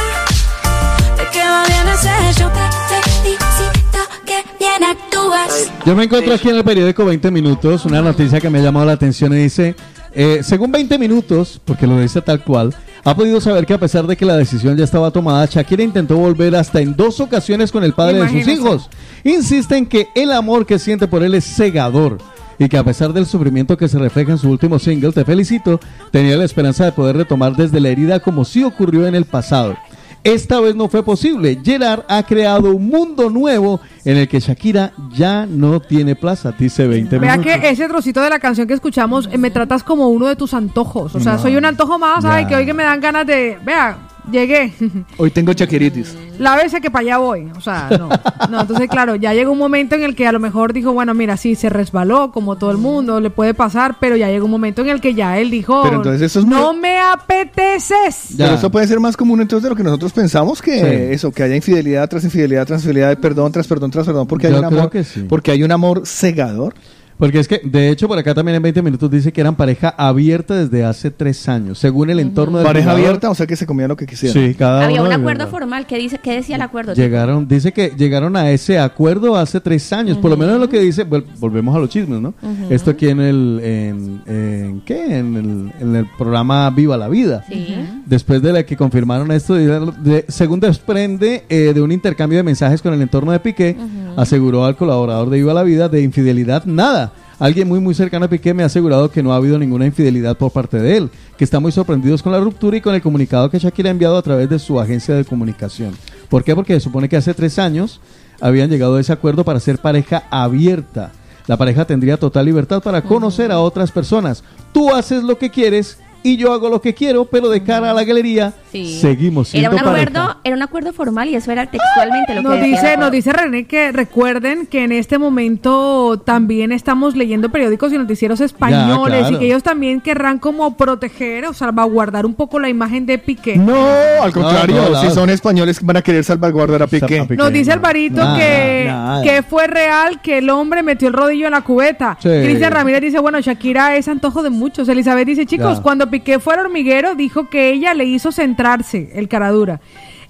Te 1.18 1.24
queda 1.30 1.64
bien 1.68 1.88
ese 1.94 2.30
hecho. 2.30 2.50
Te 2.88 3.10
felicito 3.12 4.00
que 4.26 4.44
bien 4.58 4.82
actúas. 4.82 5.70
Yo 5.86 5.94
me 5.94 6.02
encuentro 6.02 6.34
aquí 6.34 6.48
en 6.48 6.56
el 6.56 6.64
periódico 6.64 7.04
20 7.04 7.30
Minutos, 7.30 7.84
una 7.84 8.02
noticia 8.02 8.40
que 8.40 8.50
me 8.50 8.58
ha 8.58 8.62
llamado 8.62 8.86
la 8.86 8.94
atención 8.94 9.32
y 9.34 9.36
dice, 9.36 9.76
eh, 10.14 10.40
según 10.42 10.70
20 10.72 10.98
Minutos, 10.98 11.60
porque 11.64 11.86
lo 11.86 12.00
dice 12.00 12.20
tal 12.22 12.42
cual, 12.42 12.74
ha 13.04 13.14
podido 13.14 13.40
saber 13.40 13.66
que 13.66 13.74
a 13.74 13.78
pesar 13.78 14.06
de 14.06 14.16
que 14.16 14.24
la 14.24 14.36
decisión 14.36 14.76
ya 14.76 14.84
estaba 14.84 15.10
tomada, 15.10 15.46
Shakira 15.46 15.82
intentó 15.82 16.16
volver 16.16 16.56
hasta 16.56 16.80
en 16.80 16.96
dos 16.96 17.20
ocasiones 17.20 17.70
con 17.70 17.84
el 17.84 17.92
padre 17.92 18.22
de 18.22 18.28
sus 18.28 18.48
hijos. 18.48 18.88
Insiste 19.24 19.76
en 19.76 19.86
que 19.86 20.08
el 20.14 20.32
amor 20.32 20.64
que 20.64 20.78
siente 20.78 21.06
por 21.06 21.22
él 21.22 21.34
es 21.34 21.44
cegador 21.44 22.18
y 22.58 22.68
que 22.68 22.78
a 22.78 22.84
pesar 22.84 23.12
del 23.12 23.26
sufrimiento 23.26 23.76
que 23.76 23.88
se 23.88 23.98
refleja 23.98 24.32
en 24.32 24.38
su 24.38 24.48
último 24.48 24.78
single, 24.78 25.12
Te 25.12 25.24
felicito, 25.24 25.80
tenía 26.10 26.36
la 26.36 26.44
esperanza 26.44 26.84
de 26.84 26.92
poder 26.92 27.16
retomar 27.16 27.56
desde 27.56 27.80
la 27.80 27.88
herida 27.88 28.20
como 28.20 28.44
sí 28.44 28.62
ocurrió 28.62 29.06
en 29.06 29.14
el 29.14 29.24
pasado. 29.24 29.76
Esta 30.24 30.58
vez 30.58 30.74
no 30.74 30.88
fue 30.88 31.04
posible. 31.04 31.60
Gerard 31.62 32.04
ha 32.08 32.22
creado 32.22 32.74
un 32.74 32.86
mundo 32.88 33.28
nuevo 33.28 33.80
en 34.06 34.16
el 34.16 34.26
que 34.26 34.40
Shakira 34.40 34.92
ya 35.14 35.44
no 35.44 35.80
tiene 35.80 36.16
plaza, 36.16 36.52
dice 36.58 36.86
20 36.86 37.18
Vea 37.18 37.36
minutos. 37.36 37.60
que 37.60 37.68
ese 37.68 37.86
trocito 37.88 38.22
de 38.22 38.30
la 38.30 38.38
canción 38.38 38.66
que 38.66 38.72
escuchamos, 38.72 39.28
eh, 39.30 39.36
me 39.36 39.50
tratas 39.50 39.82
como 39.82 40.08
uno 40.08 40.26
de 40.26 40.34
tus 40.36 40.54
antojos. 40.54 41.14
O 41.14 41.20
sea, 41.20 41.34
No. 41.34 41.38
soy 41.38 41.56
un 41.56 41.66
antojo 41.66 41.98
más, 41.98 42.24
Ya. 42.24 42.46
que 42.46 42.56
hoy 42.56 42.64
que 42.64 42.72
me 42.72 42.84
dan 42.84 43.00
ganas 43.02 43.26
de. 43.26 43.58
Vea, 43.66 43.98
llegué. 44.30 44.72
Hoy 45.18 45.30
tengo 45.30 45.52
chaquiritis. 45.52 46.16
La 46.38 46.56
vez 46.56 46.74
que 46.82 46.90
para 46.90 47.02
allá 47.02 47.18
voy. 47.18 47.48
O 47.56 47.60
sea, 47.60 47.88
no. 47.98 48.08
No, 48.50 48.60
entonces, 48.62 48.88
claro, 48.88 49.14
ya 49.14 49.32
llegó 49.34 49.52
un 49.52 49.58
momento 49.58 49.94
en 49.94 50.02
el 50.02 50.14
que 50.16 50.26
a 50.26 50.32
lo 50.32 50.40
mejor 50.40 50.72
dijo, 50.72 50.92
bueno, 50.92 51.14
mira, 51.14 51.36
sí, 51.36 51.54
se 51.54 51.68
resbaló, 51.68 52.32
como 52.32 52.56
todo 52.56 52.70
el 52.72 52.78
mundo, 52.78 53.20
le 53.20 53.30
puede 53.30 53.54
pasar, 53.54 53.96
pero 54.00 54.16
ya 54.16 54.28
llegó 54.28 54.46
un 54.46 54.50
momento 54.50 54.82
en 54.82 54.88
el 54.88 55.00
que 55.00 55.14
ya 55.14 55.38
él 55.38 55.50
dijo, 55.50 55.82
Pero 55.84 55.96
entonces 55.96 56.22
eso 56.22 56.40
es 56.40 56.44
muy- 56.46 56.56
no 56.56 56.72
me 56.74 56.98
apeteces. 56.98 58.34
Pero 58.36 58.54
eso 58.54 58.70
puede 58.70 58.86
ser 58.86 59.00
más 59.00 59.16
común 59.16 59.40
entonces 59.40 59.62
de 59.64 59.70
lo 59.70 59.76
que 59.76 59.82
nosotros 59.82 60.12
pensamos 60.12 60.60
que 60.60 60.78
Sí. 60.78 61.14
eso, 61.14 61.30
que 61.32 61.42
haya 61.42 61.56
infidelidad 61.56 62.08
tras 62.08 62.24
infidelidad 62.24 62.66
tras 62.66 62.80
infidelidad, 62.82 63.16
perdón 63.18 63.52
tras 63.52 63.66
perdón 63.66 63.90
tras 63.90 64.06
perdón, 64.06 64.26
porque 64.26 64.46
hay 64.48 64.54
un 64.54 64.58
creo 64.66 64.78
amor, 64.80 64.90
que 64.90 65.04
sí. 65.04 65.24
porque 65.28 65.50
hay 65.52 65.62
un 65.62 65.72
amor 65.72 66.02
cegador. 66.06 66.74
Porque 67.18 67.38
es 67.38 67.46
que, 67.46 67.60
de 67.62 67.90
hecho, 67.90 68.08
por 68.08 68.18
acá 68.18 68.34
también 68.34 68.56
en 68.56 68.62
20 68.62 68.82
minutos 68.82 69.08
dice 69.10 69.32
que 69.32 69.40
eran 69.40 69.54
pareja 69.54 69.94
abierta 69.96 70.54
desde 70.56 70.84
hace 70.84 71.10
tres 71.12 71.48
años, 71.48 71.78
según 71.78 72.10
el 72.10 72.18
entorno 72.18 72.58
del 72.58 72.66
Pareja 72.66 72.86
jugador. 72.90 73.06
abierta, 73.06 73.30
o 73.30 73.34
sea 73.36 73.46
que 73.46 73.54
se 73.54 73.66
comían 73.66 73.88
lo 73.88 73.96
que 73.96 74.04
quisieran. 74.06 74.42
Sí, 74.48 74.54
cada 74.54 74.84
Había 74.84 75.00
uno 75.00 75.10
un 75.10 75.20
acuerdo 75.20 75.46
formal 75.46 75.86
que 75.86 75.96
dice, 75.96 76.18
¿qué 76.18 76.32
decía 76.32 76.56
el 76.56 76.62
acuerdo? 76.62 76.92
Llegaron, 76.94 77.46
dice 77.46 77.72
que 77.72 77.92
llegaron 77.96 78.34
a 78.36 78.50
ese 78.50 78.78
acuerdo 78.80 79.36
hace 79.36 79.60
tres 79.60 79.92
años, 79.92 80.18
por 80.18 80.30
lo 80.30 80.36
menos 80.36 80.54
es 80.56 80.60
lo 80.60 80.68
que 80.68 80.80
dice, 80.80 81.06
vol- 81.08 81.24
volvemos 81.38 81.74
a 81.76 81.78
los 81.78 81.88
chismes, 81.88 82.20
¿no? 82.20 82.34
Esto 82.68 82.90
aquí 82.90 83.08
en 83.08 83.20
el, 83.20 83.60
en, 83.62 84.22
en- 84.26 84.80
¿qué? 84.84 85.16
En 85.18 85.36
el, 85.36 85.72
en 85.80 85.96
el 85.96 86.06
programa 86.18 86.68
Viva 86.70 86.96
la 86.96 87.08
Vida. 87.08 87.44
Sí. 87.48 87.76
Después 88.06 88.42
de 88.42 88.52
la 88.52 88.66
que 88.66 88.76
confirmaron 88.76 89.30
esto, 89.30 89.54
de- 89.54 89.92
de- 90.02 90.24
según 90.28 90.58
desprende 90.60 91.44
eh, 91.48 91.72
de 91.74 91.80
un 91.80 91.92
intercambio 91.92 92.38
de 92.38 92.42
mensajes 92.42 92.82
con 92.82 92.92
el 92.92 93.00
entorno 93.00 93.30
de 93.30 93.38
Piqué, 93.38 93.76
aseguró 94.16 94.64
al 94.64 94.76
colaborador 94.76 95.30
de 95.30 95.36
Viva 95.38 95.54
la 95.54 95.62
Vida 95.62 95.88
de 95.88 96.02
infidelidad 96.02 96.64
nada. 96.64 97.12
Alguien 97.38 97.68
muy 97.68 97.80
muy 97.80 97.94
cercano 97.94 98.26
a 98.26 98.28
Piqué 98.28 98.54
me 98.54 98.62
ha 98.62 98.66
asegurado 98.66 99.10
que 99.10 99.22
no 99.22 99.32
ha 99.32 99.36
habido 99.36 99.58
ninguna 99.58 99.86
infidelidad 99.86 100.36
por 100.36 100.52
parte 100.52 100.78
de 100.78 100.96
él, 100.96 101.10
que 101.36 101.44
está 101.44 101.58
muy 101.58 101.72
sorprendidos 101.72 102.22
con 102.22 102.32
la 102.32 102.40
ruptura 102.40 102.76
y 102.76 102.80
con 102.80 102.94
el 102.94 103.02
comunicado 103.02 103.50
que 103.50 103.58
Shakira 103.58 103.88
ha 103.88 103.92
enviado 103.92 104.16
a 104.16 104.22
través 104.22 104.48
de 104.48 104.58
su 104.58 104.78
agencia 104.78 105.14
de 105.14 105.24
comunicación. 105.24 105.94
¿Por 106.28 106.44
qué? 106.44 106.54
Porque 106.54 106.74
se 106.74 106.80
supone 106.80 107.08
que 107.08 107.16
hace 107.16 107.34
tres 107.34 107.58
años 107.58 108.00
habían 108.40 108.70
llegado 108.70 108.96
a 108.96 109.00
ese 109.00 109.12
acuerdo 109.12 109.44
para 109.44 109.60
ser 109.60 109.78
pareja 109.78 110.24
abierta. 110.30 111.12
La 111.46 111.56
pareja 111.56 111.84
tendría 111.84 112.16
total 112.16 112.46
libertad 112.46 112.82
para 112.82 113.02
conocer 113.02 113.52
a 113.52 113.60
otras 113.60 113.90
personas. 113.90 114.44
Tú 114.72 114.94
haces 114.94 115.22
lo 115.22 115.36
que 115.36 115.50
quieres 115.50 115.98
y 116.24 116.36
yo 116.36 116.52
hago 116.52 116.68
lo 116.68 116.80
que 116.80 116.92
quiero, 116.94 117.26
pero 117.26 117.48
de 117.50 117.62
cara 117.62 117.90
a 117.90 117.94
la 117.94 118.02
galería 118.02 118.52
Sí. 118.72 118.98
seguimos 119.00 119.54
Era 119.54 119.68
siendo 119.70 119.76
un 119.76 119.92
pareja. 119.92 120.08
acuerdo, 120.10 120.40
era 120.42 120.56
un 120.56 120.62
acuerdo 120.62 120.92
formal 120.92 121.28
y 121.28 121.36
eso 121.36 121.52
era 121.52 121.66
textualmente 121.66 122.34
lo 122.34 122.42
que 122.42 122.48
Nos 122.48 122.56
decía 122.58 122.80
dice, 122.80 122.96
nos 122.96 123.10
dice 123.12 123.32
René 123.32 123.66
que 123.66 123.92
recuerden 123.92 124.66
que 124.66 124.82
en 124.82 124.90
este 124.90 125.18
momento 125.18 126.20
también 126.24 126.72
estamos 126.72 127.14
leyendo 127.14 127.50
periódicos 127.50 127.92
y 127.92 127.98
noticieros 127.98 128.40
españoles 128.40 129.20
claro. 129.20 129.36
y 129.36 129.38
que 129.38 129.46
ellos 129.46 129.62
también 129.62 130.00
querrán 130.00 130.38
como 130.38 130.76
proteger 130.76 131.44
o 131.46 131.52
salvaguardar 131.52 132.26
un 132.26 132.34
poco 132.34 132.58
la 132.58 132.68
imagen 132.68 133.06
de 133.06 133.18
Piqué. 133.18 133.56
No, 133.56 133.76
al 134.22 134.32
contrario, 134.32 134.76
no, 134.76 134.90
no, 134.90 135.00
si 135.00 135.10
son 135.10 135.30
españoles 135.30 135.78
van 135.84 135.98
a 135.98 136.02
querer 136.02 136.24
salvaguardar 136.24 136.82
a 136.82 136.86
Piqué. 136.86 137.26
Nos 137.36 137.52
dice 137.52 137.72
Alvarito 137.72 138.16
Nada, 138.16 138.38
que, 138.38 138.84
nada. 138.86 139.22
que 139.22 139.42
fue 139.42 139.66
real 139.66 140.20
que 140.22 140.38
el 140.38 140.50
hombre 140.50 140.82
metió 140.82 141.08
el 141.08 141.14
rodillo 141.14 141.46
en 141.46 141.52
la 141.52 141.60
cubeta. 141.60 142.16
Sí. 142.20 142.28
Cristian 142.28 142.72
Ramírez 142.72 143.02
dice, 143.02 143.18
bueno, 143.20 143.40
Shakira 143.40 143.94
es 143.96 144.08
antojo 144.08 144.42
de 144.42 144.50
muchos. 144.50 144.88
Elizabeth 144.88 145.26
dice, 145.26 145.46
chicos, 145.46 145.76
Ya. 145.76 145.82
cuando 145.82 146.10
Piqué 146.14 146.38
fue 146.38 146.54
al 146.54 146.60
hormiguero, 146.60 147.16
dijo 147.16 147.50
que 147.50 147.70
ella 147.70 147.92
le 147.92 148.04
hizo 148.04 148.30
centrarse 148.30 149.10
el 149.14 149.26
caradura. 149.26 149.80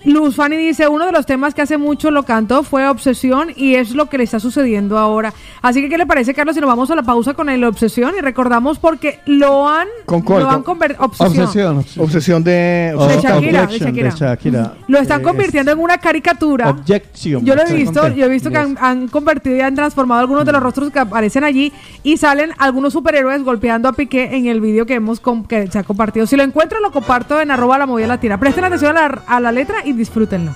Luz 0.05 0.37
Fanny 0.37 0.57
dice, 0.57 0.87
uno 0.89 1.07
de 1.07 1.13
los 1.13 1.25
temas 1.25 1.55
que 1.55 1.63
hace 1.63 1.79
mucho 1.79 2.11
lo 2.11 2.25
cantó 2.25 2.63
fue 2.63 2.87
Obsesión 2.89 3.49
y 3.57 3.75
es 3.77 3.93
lo 3.95 4.07
que 4.07 4.19
le 4.19 4.25
está 4.25 4.39
sucediendo 4.39 4.99
ahora. 4.99 5.33
Así 5.63 5.81
que, 5.81 5.89
¿qué 5.89 5.97
le 5.97 6.05
parece, 6.07 6.35
Carlos, 6.35 6.55
si 6.55 6.61
nos 6.61 6.69
vamos 6.69 6.91
a 6.91 6.95
la 6.95 7.03
pausa 7.03 7.33
con 7.35 7.49
el 7.49 7.65
Obsesión 7.65 8.13
y 8.19 8.21
recordamos 8.21 8.79
porque 8.79 9.21
lo 9.25 9.67
han, 9.69 9.89
¿Con 10.05 10.21
cuál? 10.21 10.43
lo 10.43 10.49
han 10.51 10.55
Con- 10.57 10.75
convertido... 10.75 11.05
Obsesión. 11.07 11.45
Obsesión. 11.79 11.85
Obsesión 12.05 12.45
de... 12.45 12.51
De 12.51 12.95
obsesión 12.97 13.33
Shakira, 13.33 13.67
de 13.67 13.79
Shakira. 13.79 14.11
de 14.11 14.17
Shakira. 14.17 14.75
Lo 14.89 14.99
están 14.99 15.21
Eh, 15.21 15.25
convirtiendo 15.25 15.73
en 15.73 15.79
una 15.79 15.97
caricatura. 15.97 16.69
Objection. 16.69 17.43
Yo 17.45 17.55
lo 17.55 17.63
he 17.67 17.73
visto, 17.73 18.09
yo 18.09 18.27
he 18.27 18.29
visto 18.29 18.51
que 18.51 18.57
Yes. 18.59 18.67
han, 18.67 18.79
han 18.81 19.09
convertido 19.09 19.57
y 19.57 19.61
han 19.61 19.75
transformado 19.75 20.21
algunos 20.21 20.45
de 20.45 20.53
los 20.53 20.63
rostros 20.63 20.91
que 20.91 20.99
aparecen 20.99 21.45
allí 21.45 21.73
y 22.03 22.19
salen 22.19 22.51
algunos 22.59 22.93
superhéroes 22.93 23.43
golpeando 23.43 23.89
a 23.89 23.95
Piqué 23.95 24.37
en 24.37 24.47
el 24.49 24.61
vídeo 24.61 24.85
que 24.85 24.95
hemos 24.95 25.21
que 25.49 25.67
se 25.69 25.79
ha 25.79 25.83
compartido. 25.83 26.27
Si 26.27 26.37
lo 26.37 26.43
encuentro 26.43 26.79
lo 26.81 26.91
comparto 26.93 27.41
en 27.41 27.51
arroba 27.51 27.79
la 27.79 27.87
movida 27.87 28.07
latina. 28.07 28.39
Presten 28.39 28.65
atención 28.65 28.99
a 28.99 29.09
la, 29.09 29.23
a 29.27 29.41
la 29.41 29.51
letra 29.51 29.77
y 29.85 29.94
disfrútenlo. 29.97 30.55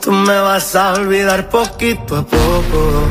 Tú 0.00 0.12
me 0.12 0.38
vas 0.38 0.76
a 0.76 0.92
olvidar 0.94 1.48
poquito 1.48 2.16
a 2.16 2.22
poco. 2.22 3.02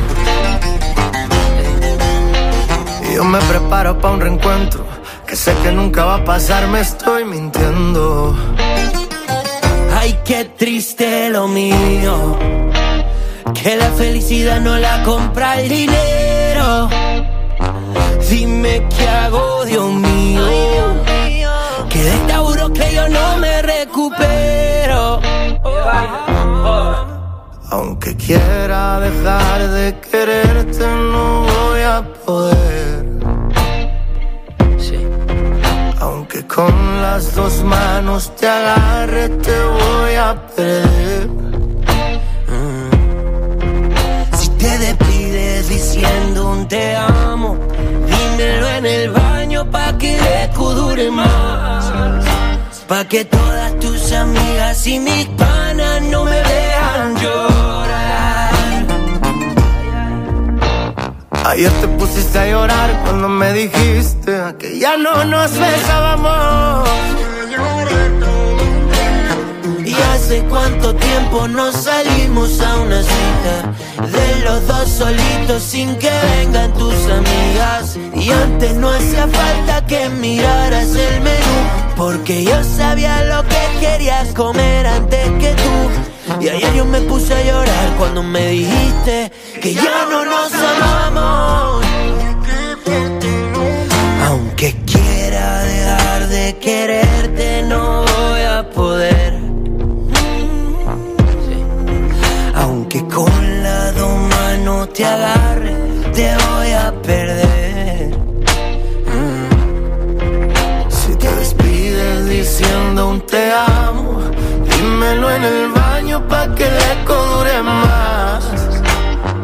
Y 3.02 3.14
yo 3.16 3.24
me 3.24 3.38
preparo 3.40 3.98
para 3.98 4.14
un 4.14 4.20
reencuentro 4.20 4.86
que 5.26 5.36
sé 5.36 5.54
que 5.62 5.72
nunca 5.72 6.04
va 6.04 6.14
a 6.16 6.24
pasar, 6.24 6.68
me 6.68 6.80
estoy 6.80 7.24
mintiendo. 7.24 8.34
Ay, 9.94 10.18
qué 10.24 10.46
triste 10.56 11.28
lo 11.28 11.48
mío. 11.48 12.38
Que 13.52 13.76
la 13.76 13.90
felicidad 13.90 14.60
no 14.60 14.78
la 14.78 15.02
compra 15.02 15.60
el 15.60 15.68
dinero. 15.68 16.88
Dime 18.30 18.88
Aunque 27.78 28.16
quiera 28.16 29.00
dejar 29.00 29.68
de 29.68 29.94
quererte, 30.00 30.86
no 31.12 31.42
voy 31.42 31.82
a 31.82 32.02
poder. 32.24 33.04
Aunque 36.00 36.46
con 36.46 37.02
las 37.02 37.34
dos 37.34 37.62
manos 37.62 38.34
te 38.34 38.48
agarre, 38.48 39.28
te 39.28 39.56
voy 39.78 40.14
a 40.14 40.30
perder. 40.56 41.28
Si 44.38 44.48
te 44.62 44.78
despides 44.78 45.68
diciendo 45.68 46.52
un 46.52 46.66
te 46.68 46.96
amo, 46.96 47.58
dímelo 48.06 48.68
en 48.70 48.86
el 48.86 49.10
baño 49.10 49.70
pa' 49.70 49.98
que 49.98 50.16
el 50.16 50.26
eco 50.44 50.72
dure 50.72 51.10
más. 51.10 51.92
Pa' 52.88 53.04
que 53.04 53.26
todas 53.26 53.78
tus 53.80 54.12
amigas 54.12 54.86
y 54.86 54.98
mis 54.98 55.26
panas 55.26 56.00
no 56.10 56.24
me 56.24 56.45
Ayer 61.46 61.70
te 61.80 61.86
pusiste 61.86 62.40
a 62.40 62.50
llorar 62.50 62.90
cuando 63.04 63.28
me 63.28 63.52
dijiste 63.52 64.32
que 64.58 64.80
ya 64.80 64.96
no 64.96 65.24
nos 65.24 65.56
besábamos. 65.56 66.88
Y 69.84 69.94
hace 70.12 70.42
cuánto 70.50 70.92
tiempo 70.96 71.46
no 71.46 71.70
salimos 71.70 72.60
a 72.60 72.76
una 72.80 73.00
cita 73.00 74.08
De 74.10 74.44
los 74.44 74.66
dos 74.66 74.88
solitos 74.88 75.62
sin 75.62 75.94
que 75.96 76.10
vengan 76.10 76.72
tus 76.72 76.94
amigas. 77.08 77.96
Y 78.12 78.30
antes 78.30 78.74
no 78.74 78.90
hacía 78.90 79.28
falta 79.28 79.86
que 79.86 80.08
miraras 80.08 80.88
el 80.96 81.20
menú 81.20 81.58
Porque 81.96 82.42
yo 82.42 82.64
sabía 82.64 83.24
lo 83.24 83.44
que 83.44 83.78
querías 83.80 84.34
comer 84.34 84.84
antes 84.84 85.30
que 85.38 85.54
tú. 85.54 86.42
Y 86.42 86.48
ayer 86.48 86.74
yo 86.74 86.84
me 86.84 87.00
puse 87.02 87.32
a 87.32 87.44
llorar 87.44 87.94
cuando 87.96 88.24
me 88.24 88.48
dijiste 88.48 89.30
Que 89.62 89.74
ya 89.74 90.06
no 90.10 90.24
nos 90.24 90.52
amamos 90.52 90.95
quererte 96.66 97.62
no 97.62 98.02
voy 98.02 98.40
a 98.40 98.68
poder 98.70 99.34
Aunque 102.56 103.06
con 103.06 103.62
las 103.62 103.94
dos 103.94 104.16
manos 104.34 104.92
te 104.92 105.04
agarre, 105.04 105.76
te 106.12 106.26
voy 106.44 106.72
a 106.72 106.92
perder. 107.02 108.18
Si 110.88 111.14
te 111.14 111.30
despides 111.36 112.28
diciendo 112.28 113.10
un 113.10 113.20
te 113.20 113.52
amo, 113.52 114.22
dímelo 114.68 115.30
en 115.30 115.44
el 115.44 115.70
baño 115.70 116.26
pa' 116.26 116.52
que 116.56 116.64
el 116.64 116.76
eco 116.94 117.14
dure 117.32 117.62
más. 117.62 118.44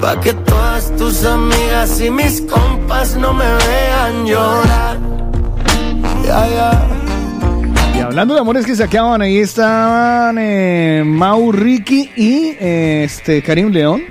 Pa' 0.00 0.18
que 0.20 0.32
todas 0.32 0.90
tus 0.96 1.24
amigas 1.24 2.00
y 2.00 2.10
mis 2.10 2.40
compas 2.40 3.14
no 3.16 3.32
me 3.32 3.50
vean 3.66 4.26
llorar. 4.26 4.96
Ya, 6.24 6.48
ya. 6.56 7.01
Y 7.94 8.00
hablando 8.00 8.34
de 8.34 8.40
amores 8.40 8.64
que 8.64 8.74
se 8.74 8.84
acaban, 8.84 9.20
ahí 9.22 9.38
estaban 9.38 10.38
eh, 10.38 11.02
Mau 11.04 11.52
Ricky 11.52 12.10
y 12.16 12.56
eh, 12.58 13.04
este 13.04 13.42
Karim 13.42 13.70
León. 13.70 14.02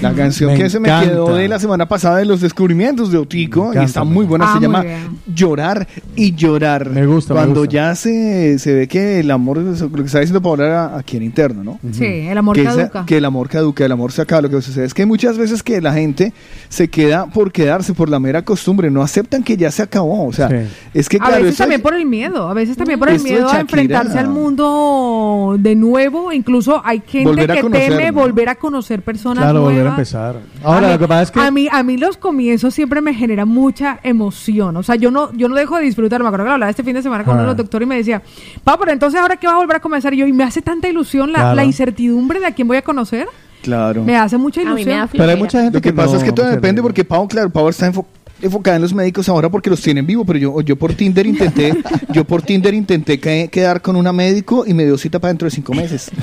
La 0.00 0.12
canción 0.12 0.52
Me 0.52 0.58
que 0.58 0.70
se 0.70 0.80
me 0.80 0.88
encanta. 0.88 1.08
quedó 1.10 1.34
de 1.34 1.48
la 1.48 1.58
semana 1.58 1.86
pasada 1.86 2.18
de 2.18 2.24
los 2.24 2.40
descubrimientos 2.40 3.10
de 3.10 3.18
Otico 3.18 3.72
y 3.74 3.78
está 3.78 4.04
muy 4.04 4.24
buena, 4.26 4.46
Ah, 4.46 4.52
se 4.54 4.58
muy 4.58 4.62
llama 4.66 4.82
bien. 4.82 5.18
Llorar 5.34 5.86
y 6.14 6.34
Llorar. 6.34 6.90
Me 6.90 7.06
gusta, 7.06 7.34
me 7.34 7.40
Cuando 7.40 7.60
gusta. 7.60 7.72
ya 7.74 7.94
se, 7.94 8.58
se 8.58 8.74
ve 8.74 8.88
que 8.88 9.20
el 9.20 9.30
amor, 9.30 9.58
lo 9.58 9.90
que 9.92 10.02
está 10.02 10.20
diciendo 10.20 10.42
Paola 10.42 10.66
era 10.66 10.96
aquí 10.96 11.16
en 11.16 11.22
interno, 11.22 11.62
¿no? 11.64 11.78
Sí, 11.92 12.04
el 12.04 12.36
amor 12.38 12.56
que, 12.56 12.62
esa- 12.62 12.76
caduca. 12.90 13.06
que 13.06 13.16
el 13.18 13.24
amor 13.24 13.48
caduca, 13.48 13.84
el 13.84 13.92
amor 13.92 14.12
se 14.12 14.22
acaba. 14.22 14.42
Lo 14.42 14.50
que 14.50 14.60
sucede 14.62 14.84
es 14.84 14.94
que 14.94 15.06
muchas 15.06 15.38
veces 15.38 15.62
que 15.62 15.80
la 15.80 15.92
gente 15.92 16.32
se 16.68 16.88
queda 16.88 17.26
por 17.26 17.52
quedarse 17.52 17.92
por 17.94 18.08
la 18.08 18.18
mera 18.18 18.42
costumbre, 18.42 18.90
no 18.90 19.02
aceptan 19.02 19.42
que 19.42 19.56
ya 19.56 19.70
se 19.70 19.82
acabó. 19.82 20.26
O 20.26 20.32
sea, 20.32 20.48
es 20.94 21.08
que 21.08 21.18
a 21.20 21.30
veces 21.30 21.54
eso- 21.54 21.62
también 21.64 21.80
por 21.82 21.94
el 21.94 22.06
miedo, 22.06 22.48
a 22.48 22.54
veces 22.54 22.76
también 22.76 22.98
por 22.98 23.08
el 23.08 23.20
miedo 23.22 23.48
a 23.50 23.60
enfrentarse 23.60 24.18
al 24.18 24.28
mundo 24.28 25.56
de 25.58 25.74
nuevo. 25.74 26.32
Incluso 26.32 26.80
hay 26.84 27.02
gente 27.06 27.46
que 27.46 27.60
conocer, 27.60 27.90
teme 27.90 28.12
¿no? 28.12 28.20
volver 28.20 28.48
a 28.48 28.54
conocer 28.56 29.02
personas 29.02 29.44
Claro, 29.44 29.60
nuevas. 29.60 29.75
Volver 29.76 29.86
a 29.86 29.90
empezar. 29.90 30.36
Ahora, 30.62 30.88
a 30.88 30.92
lo 30.92 30.98
que 30.98 31.08
pasa 31.08 31.22
es 31.22 31.30
que... 31.30 31.40
a 31.40 31.50
mí 31.50 31.68
a 31.70 31.82
mí 31.82 31.96
los 31.96 32.16
comienzos 32.16 32.74
siempre 32.74 33.00
me 33.00 33.14
generan 33.14 33.48
mucha 33.48 33.98
emoción. 34.02 34.76
O 34.76 34.82
sea, 34.82 34.94
yo 34.96 35.10
no 35.10 35.32
yo 35.32 35.48
no 35.48 35.54
dejo 35.56 35.76
de 35.76 35.82
disfrutar. 35.84 36.20
Me 36.22 36.28
acuerdo 36.28 36.46
que 36.46 36.52
hablaba 36.52 36.70
este 36.70 36.82
fin 36.84 36.94
de 36.94 37.02
semana 37.02 37.24
con 37.24 37.32
Ah. 37.32 37.36
uno 37.36 37.42
de 37.42 37.48
los 37.48 37.56
doctores 37.56 37.86
y 37.86 37.88
me 37.88 37.96
decía, 37.96 38.22
"Pa, 38.64 38.78
pero 38.78 38.92
entonces 38.92 39.20
ahora 39.20 39.36
qué 39.36 39.46
va 39.46 39.54
a 39.54 39.56
volver 39.58 39.76
a 39.76 39.80
comenzar?" 39.80 40.12
Y 40.14 40.18
yo, 40.18 40.26
y 40.26 40.32
me 40.32 40.44
hace 40.44 40.62
tanta 40.62 40.88
ilusión 40.88 41.32
la, 41.32 41.38
Claro. 41.40 41.56
la 41.56 41.64
incertidumbre 41.64 42.40
de 42.40 42.46
a 42.46 42.50
quién 42.52 42.68
voy 42.68 42.76
a 42.76 42.82
conocer. 42.82 43.26
Claro. 43.62 44.04
Me 44.04 44.16
hace 44.16 44.36
mucha 44.36 44.60
A 44.60 44.64
mí 44.64 44.70
me 44.74 44.80
ilusión. 44.82 45.08
Pero 45.12 45.24
hay 45.30 45.36
mucha 45.36 45.60
gente 45.62 45.78
Lo 45.78 45.82
que, 45.82 45.88
que 45.90 45.94
pasa 45.96 46.12
no- 46.12 46.18
es 46.18 46.24
que 46.24 46.32
todo 46.32 46.46
depende 46.48 46.82
porque 46.82 47.04
Pau, 47.04 47.26
claro, 47.26 47.50
Pau 47.50 47.68
está 47.68 47.90
enfo- 47.90 48.04
enfocada 48.40 48.76
en 48.76 48.82
los 48.82 48.92
médicos 48.94 49.28
ahora 49.28 49.48
porque 49.50 49.70
los 49.70 49.80
tienen 49.80 50.06
vivo, 50.06 50.24
pero 50.24 50.38
yo, 50.38 50.60
yo 50.60 50.76
por 50.76 50.92
Tinder 50.94 51.26
intenté, 51.26 51.74
yo 52.12 52.24
por 52.24 52.42
Tinder 52.42 52.74
intenté 52.74 53.18
que- 53.18 53.48
quedar 53.50 53.80
con 53.82 53.96
una 53.96 54.12
médico 54.12 54.64
y 54.66 54.74
me 54.74 54.84
dio 54.84 54.96
cita 54.98 55.18
para 55.18 55.30
dentro 55.32 55.46
de 55.46 55.50
cinco 55.50 55.72
meses. 55.74 56.10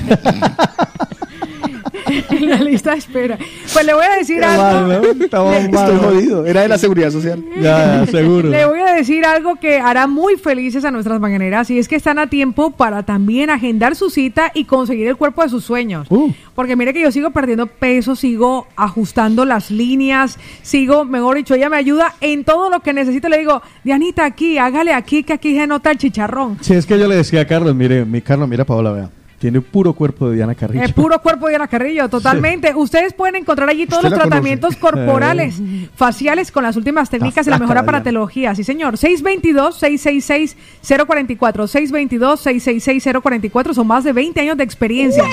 en 2.30 2.50
la 2.50 2.56
lista 2.58 2.92
de 2.92 2.98
espera. 2.98 3.38
Pues 3.72 3.84
le 3.86 3.94
voy 3.94 4.04
a 4.04 4.16
decir 4.18 4.38
Qué 4.40 4.44
algo. 4.44 4.62
mal, 4.62 4.88
¿no? 4.88 5.00
Le- 5.12 5.64
Estoy 5.64 5.98
jodido. 5.98 6.46
Era 6.46 6.62
de 6.62 6.68
la 6.68 6.78
seguridad 6.78 7.10
social. 7.10 7.42
Ya, 7.60 8.06
seguro. 8.10 8.48
Le 8.50 8.64
voy 8.66 8.80
a 8.80 8.92
decir 8.94 9.24
algo 9.24 9.56
que 9.56 9.78
hará 9.78 10.06
muy 10.06 10.36
felices 10.36 10.84
a 10.84 10.90
nuestras 10.90 11.20
mañaneras 11.20 11.70
y 11.70 11.78
es 11.78 11.88
que 11.88 11.96
están 11.96 12.18
a 12.18 12.28
tiempo 12.28 12.70
para 12.72 13.02
también 13.04 13.50
agendar 13.50 13.96
su 13.96 14.10
cita 14.10 14.50
y 14.54 14.64
conseguir 14.64 15.08
el 15.08 15.16
cuerpo 15.16 15.42
de 15.42 15.48
sus 15.48 15.64
sueños. 15.64 16.06
Uh. 16.10 16.30
Porque 16.54 16.76
mire 16.76 16.92
que 16.92 17.00
yo 17.00 17.10
sigo 17.10 17.30
perdiendo 17.30 17.66
peso, 17.66 18.14
sigo 18.16 18.66
ajustando 18.76 19.44
las 19.44 19.70
líneas, 19.70 20.38
sigo, 20.62 21.04
mejor 21.04 21.36
dicho, 21.36 21.54
ella 21.54 21.68
me 21.68 21.76
ayuda 21.76 22.14
en 22.20 22.44
todo 22.44 22.70
lo 22.70 22.80
que 22.80 22.92
necesito. 22.92 23.28
Le 23.28 23.38
digo, 23.38 23.60
Dianita, 23.82 24.24
aquí, 24.24 24.58
hágale 24.58 24.92
aquí, 24.92 25.24
que 25.24 25.32
aquí 25.32 25.54
se 25.56 25.66
nota 25.66 25.90
el 25.90 25.98
chicharrón. 25.98 26.58
Sí, 26.60 26.74
es 26.74 26.86
que 26.86 26.98
yo 26.98 27.08
le 27.08 27.16
decía 27.16 27.40
a 27.42 27.46
Carlos, 27.46 27.74
mire, 27.74 28.04
mi 28.04 28.20
Carlos, 28.20 28.48
mira 28.48 28.64
Paola, 28.64 28.92
vea. 28.92 29.10
Tiene 29.44 29.60
puro 29.60 29.92
cuerpo 29.92 30.30
de 30.30 30.36
Diana 30.36 30.54
Carrillo. 30.54 30.82
El 30.82 30.94
puro 30.94 31.20
cuerpo 31.20 31.48
de 31.48 31.56
Ana 31.56 31.68
Carrillo, 31.68 32.08
totalmente. 32.08 32.74
Ustedes 32.74 33.12
pueden 33.12 33.36
encontrar 33.36 33.68
allí 33.68 33.86
todos 33.86 34.02
los 34.02 34.14
conoce. 34.14 34.30
tratamientos 34.30 34.74
corporales, 34.76 35.60
faciales 35.96 36.50
con 36.50 36.62
las 36.62 36.76
últimas 36.76 37.10
técnicas 37.10 37.46
y 37.46 37.50
la 37.50 37.58
flaca, 37.58 37.64
mejor 37.64 37.74
Diana. 37.74 37.98
aparatología. 37.98 38.54
Sí, 38.54 38.64
señor. 38.64 38.96
622-666-044. 38.96 40.56
622-666-044. 40.80 43.74
Son 43.74 43.86
más 43.86 44.02
de 44.04 44.14
20 44.14 44.40
años 44.40 44.56
de 44.56 44.64
experiencia. 44.64 45.24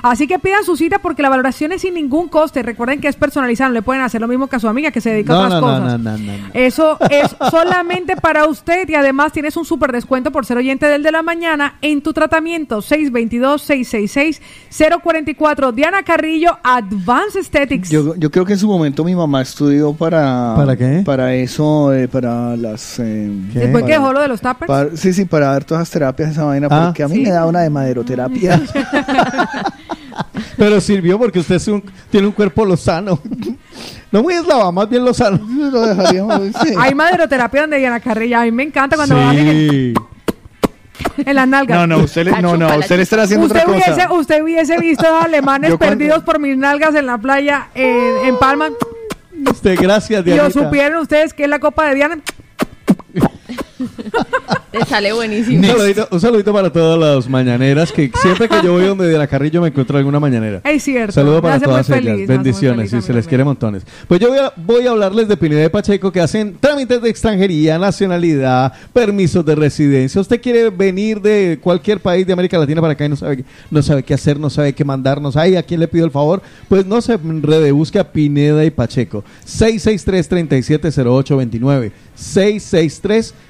Así 0.00 0.26
que 0.26 0.38
pidan 0.38 0.64
su 0.64 0.78
cita 0.78 1.00
porque 1.00 1.20
la 1.20 1.28
valoración 1.28 1.72
es 1.72 1.82
sin 1.82 1.92
ningún 1.92 2.28
coste. 2.28 2.62
Recuerden 2.62 3.02
que 3.02 3.08
es 3.08 3.16
personalizado. 3.16 3.68
No 3.68 3.74
le 3.74 3.82
pueden 3.82 4.02
hacer 4.02 4.22
lo 4.22 4.28
mismo 4.28 4.46
que 4.46 4.56
a 4.56 4.58
su 4.58 4.68
amiga 4.68 4.90
que 4.90 5.02
se 5.02 5.10
dedica 5.10 5.34
a 5.34 5.38
otras 5.38 5.60
no, 5.60 5.62
cosas. 5.66 5.82
no, 5.82 5.98
no, 5.98 6.16
no, 6.16 6.38
no. 6.38 6.48
Eso 6.54 6.96
es 7.10 7.36
solamente 7.50 8.16
para 8.16 8.46
usted 8.46 8.88
y 8.88 8.94
además 8.94 9.32
tienes 9.32 9.54
un 9.58 9.66
super 9.66 9.92
descuento 9.92 10.30
por 10.30 10.46
ser 10.46 10.56
oyente 10.56 10.86
del 10.86 11.02
de 11.02 11.12
la 11.12 11.20
mañana 11.22 11.74
en 11.82 12.00
tu 12.00 12.14
tratamiento 12.14 12.80
622-666-044. 13.56 15.72
Diana 15.72 16.02
Carrillo, 16.02 16.58
Advanced 16.62 17.38
Aesthetics. 17.40 17.90
Yo, 17.90 18.14
yo 18.16 18.30
creo 18.30 18.44
que 18.44 18.54
en 18.54 18.58
su 18.58 18.68
momento 18.68 19.04
mi 19.04 19.14
mamá 19.14 19.42
estudió 19.42 19.92
para... 19.92 20.54
¿Para 20.56 20.76
qué? 20.76 21.02
Para 21.04 21.34
eso, 21.34 21.92
eh, 21.92 22.08
para 22.08 22.56
las... 22.56 22.98
eh, 22.98 23.28
Después 23.54 23.84
que 23.84 23.92
dejó 23.92 24.12
lo 24.12 24.20
de 24.20 24.28
los 24.28 24.40
tappers. 24.40 24.68
para- 24.68 24.96
sí, 24.96 25.12
sí, 25.12 25.24
para 25.24 25.46
dar 25.52 25.64
todas 25.64 25.82
las 25.82 25.90
terapias 25.90 26.30
esa 26.32 26.44
vaina, 26.44 26.68
Ah. 26.70 26.86
porque 26.86 27.02
a 27.02 27.08
mí 27.08 27.16
Sí. 27.16 27.22
me 27.22 27.30
da 27.30 27.46
una 27.46 27.60
de 27.60 27.70
maderoterapia. 27.70 28.60
Pero 30.56 30.80
sirvió 30.80 31.18
porque 31.18 31.38
usted 31.38 31.56
es 31.56 31.68
un- 31.68 31.82
tiene 32.10 32.26
un 32.26 32.32
cuerpo 32.32 32.64
lozano. 32.64 33.18
No 34.12 34.22
muy 34.22 34.34
eslava, 34.34 34.70
más 34.72 34.88
bien 34.88 35.04
lozano. 35.04 35.38
Lo 35.70 35.82
dejaríamos, 35.86 36.40
sí. 36.62 36.74
Hay 36.78 36.94
maderoterapia 36.94 37.62
donde 37.62 37.78
Diana 37.78 38.00
Carrillo. 38.00 38.38
A 38.38 38.42
mí 38.42 38.50
me 38.50 38.64
encanta 38.64 38.96
cuando 38.96 39.14
bajan 39.16 39.38
en, 39.38 39.70
Sí. 39.70 39.94
En 41.16 41.34
las 41.36 41.48
nalgas. 41.48 41.78
No, 41.78 41.86
no, 41.86 42.04
usted 42.04 42.24
le, 42.24 42.42
no, 42.42 42.56
no, 42.56 42.76
usted 42.78 43.00
está 43.00 43.22
haciendo 43.22 43.46
Usted 43.46 43.60
otra 43.60 43.72
hubiese, 43.72 43.90
cosa. 43.90 44.12
usted 44.12 44.42
hubiese 44.42 44.78
visto 44.78 45.06
a 45.06 45.22
alemanes 45.24 45.76
perdidos 45.76 46.22
por 46.24 46.38
mis 46.38 46.56
nalgas 46.56 46.94
en 46.94 47.06
la 47.06 47.18
playa 47.18 47.68
en, 47.74 48.26
en 48.26 48.38
Palma. 48.38 48.68
Usted, 49.50 49.78
gracias, 49.80 50.20
Y 50.20 50.24
Dianita. 50.24 50.44
lo 50.44 50.50
supieron 50.50 51.00
ustedes 51.02 51.32
que 51.34 51.44
es 51.44 51.48
la 51.48 51.58
Copa 51.58 51.88
de 51.88 51.94
Diana. 51.94 52.18
Te 54.70 54.84
sale 54.84 55.12
buenísimo. 55.12 55.58
Un 55.58 55.66
saludito, 55.66 56.08
un 56.10 56.20
saludito 56.20 56.52
para 56.52 56.70
todas 56.70 56.98
las 56.98 57.28
mañaneras, 57.28 57.90
que 57.90 58.10
siempre 58.20 58.48
que 58.48 58.62
yo 58.62 58.72
voy 58.72 58.84
donde 58.84 59.08
Diana 59.08 59.26
Carrillo 59.26 59.60
me 59.60 59.66
encuentro 59.68 59.98
alguna 59.98 60.20
mañanera. 60.20 60.60
Es 60.64 60.84
cierto. 60.84 61.12
Saludo 61.12 61.42
para 61.42 61.58
todas 61.58 61.90
ellas. 61.90 62.24
Bendiciones, 62.26 62.92
y 62.92 63.02
se 63.02 63.12
les 63.12 63.26
quiere 63.26 63.42
montones. 63.42 63.84
Pues 64.06 64.20
yo 64.20 64.28
voy 64.28 64.38
a, 64.38 64.52
voy 64.56 64.86
a 64.86 64.90
hablarles 64.90 65.26
de 65.28 65.36
Pineda 65.36 65.64
y 65.64 65.68
Pacheco 65.68 66.12
que 66.12 66.20
hacen 66.20 66.56
trámites 66.60 67.02
de 67.02 67.10
extranjería, 67.10 67.78
nacionalidad, 67.78 68.72
permisos 68.92 69.44
de 69.44 69.56
residencia. 69.56 70.20
Usted 70.20 70.40
quiere 70.40 70.70
venir 70.70 71.20
de 71.20 71.58
cualquier 71.60 71.98
país 72.00 72.24
de 72.26 72.32
América 72.32 72.58
Latina 72.58 72.80
para 72.80 72.92
acá 72.92 73.06
y 73.06 73.08
no 73.08 73.16
sabe, 73.16 73.44
no 73.70 73.82
sabe 73.82 74.04
qué 74.04 74.14
hacer, 74.14 74.38
no 74.38 74.50
sabe 74.50 74.72
qué 74.72 74.84
mandarnos. 74.84 75.36
Ay, 75.36 75.56
¿a 75.56 75.62
quién 75.62 75.80
le 75.80 75.88
pido 75.88 76.04
el 76.04 76.12
favor? 76.12 76.42
Pues 76.68 76.86
no 76.86 77.00
se 77.00 77.14
enrede, 77.14 77.72
busque 77.72 77.98
a 77.98 78.12
Pineda 78.12 78.64
y 78.64 78.70
Pacheco. 78.70 79.24
663-370829. 79.46 81.90
663 82.14 83.30
370829 83.30 83.49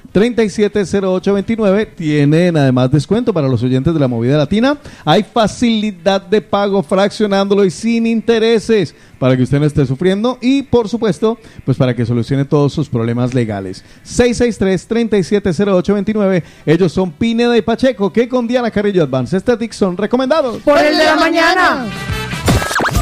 tienen 1.95 2.57
además 2.57 2.91
descuento 2.91 3.33
para 3.33 3.47
los 3.47 3.63
oyentes 3.63 3.93
de 3.93 3.99
la 3.99 4.07
movida 4.07 4.37
latina. 4.37 4.77
Hay 5.05 5.23
facilidad 5.23 6.21
de 6.21 6.41
pago 6.41 6.83
fraccionándolo 6.83 7.63
y 7.63 7.71
sin 7.71 8.05
intereses 8.05 8.93
para 9.19 9.37
que 9.37 9.43
usted 9.43 9.59
no 9.59 9.65
esté 9.65 9.85
sufriendo 9.85 10.37
y 10.41 10.63
por 10.63 10.89
supuesto, 10.89 11.37
pues 11.63 11.77
para 11.77 11.95
que 11.95 12.05
solucione 12.05 12.43
todos 12.43 12.73
sus 12.73 12.89
problemas 12.89 13.33
legales. 13.33 13.85
663-370829. 14.05 16.43
Ellos 16.65 16.91
son 16.91 17.11
Pineda 17.11 17.57
y 17.57 17.61
Pacheco 17.61 18.11
que 18.11 18.27
con 18.27 18.45
Diana 18.47 18.69
Carrillo 18.71 19.03
Advanced 19.03 19.37
Aesthetics 19.37 19.77
son 19.77 19.95
recomendados. 19.95 20.57
Por 20.63 20.77
el 20.77 20.97
de 20.97 21.05
la 21.05 21.15
mañana. 21.15 21.85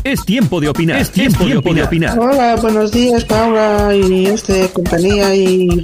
Es 0.04 0.26
tiempo 0.26 0.60
de 0.62 0.70
opinar. 0.70 1.00
Es 1.00 1.12
tiempo, 1.12 1.46
de 1.46 1.84
opinar. 1.84 2.18
Hola, 2.18 2.56
buenos 2.56 2.92
días, 2.92 3.26
Paula 3.26 3.94
y 3.96 4.28
este 4.28 4.70
compañía 4.70 5.36
y 5.36 5.84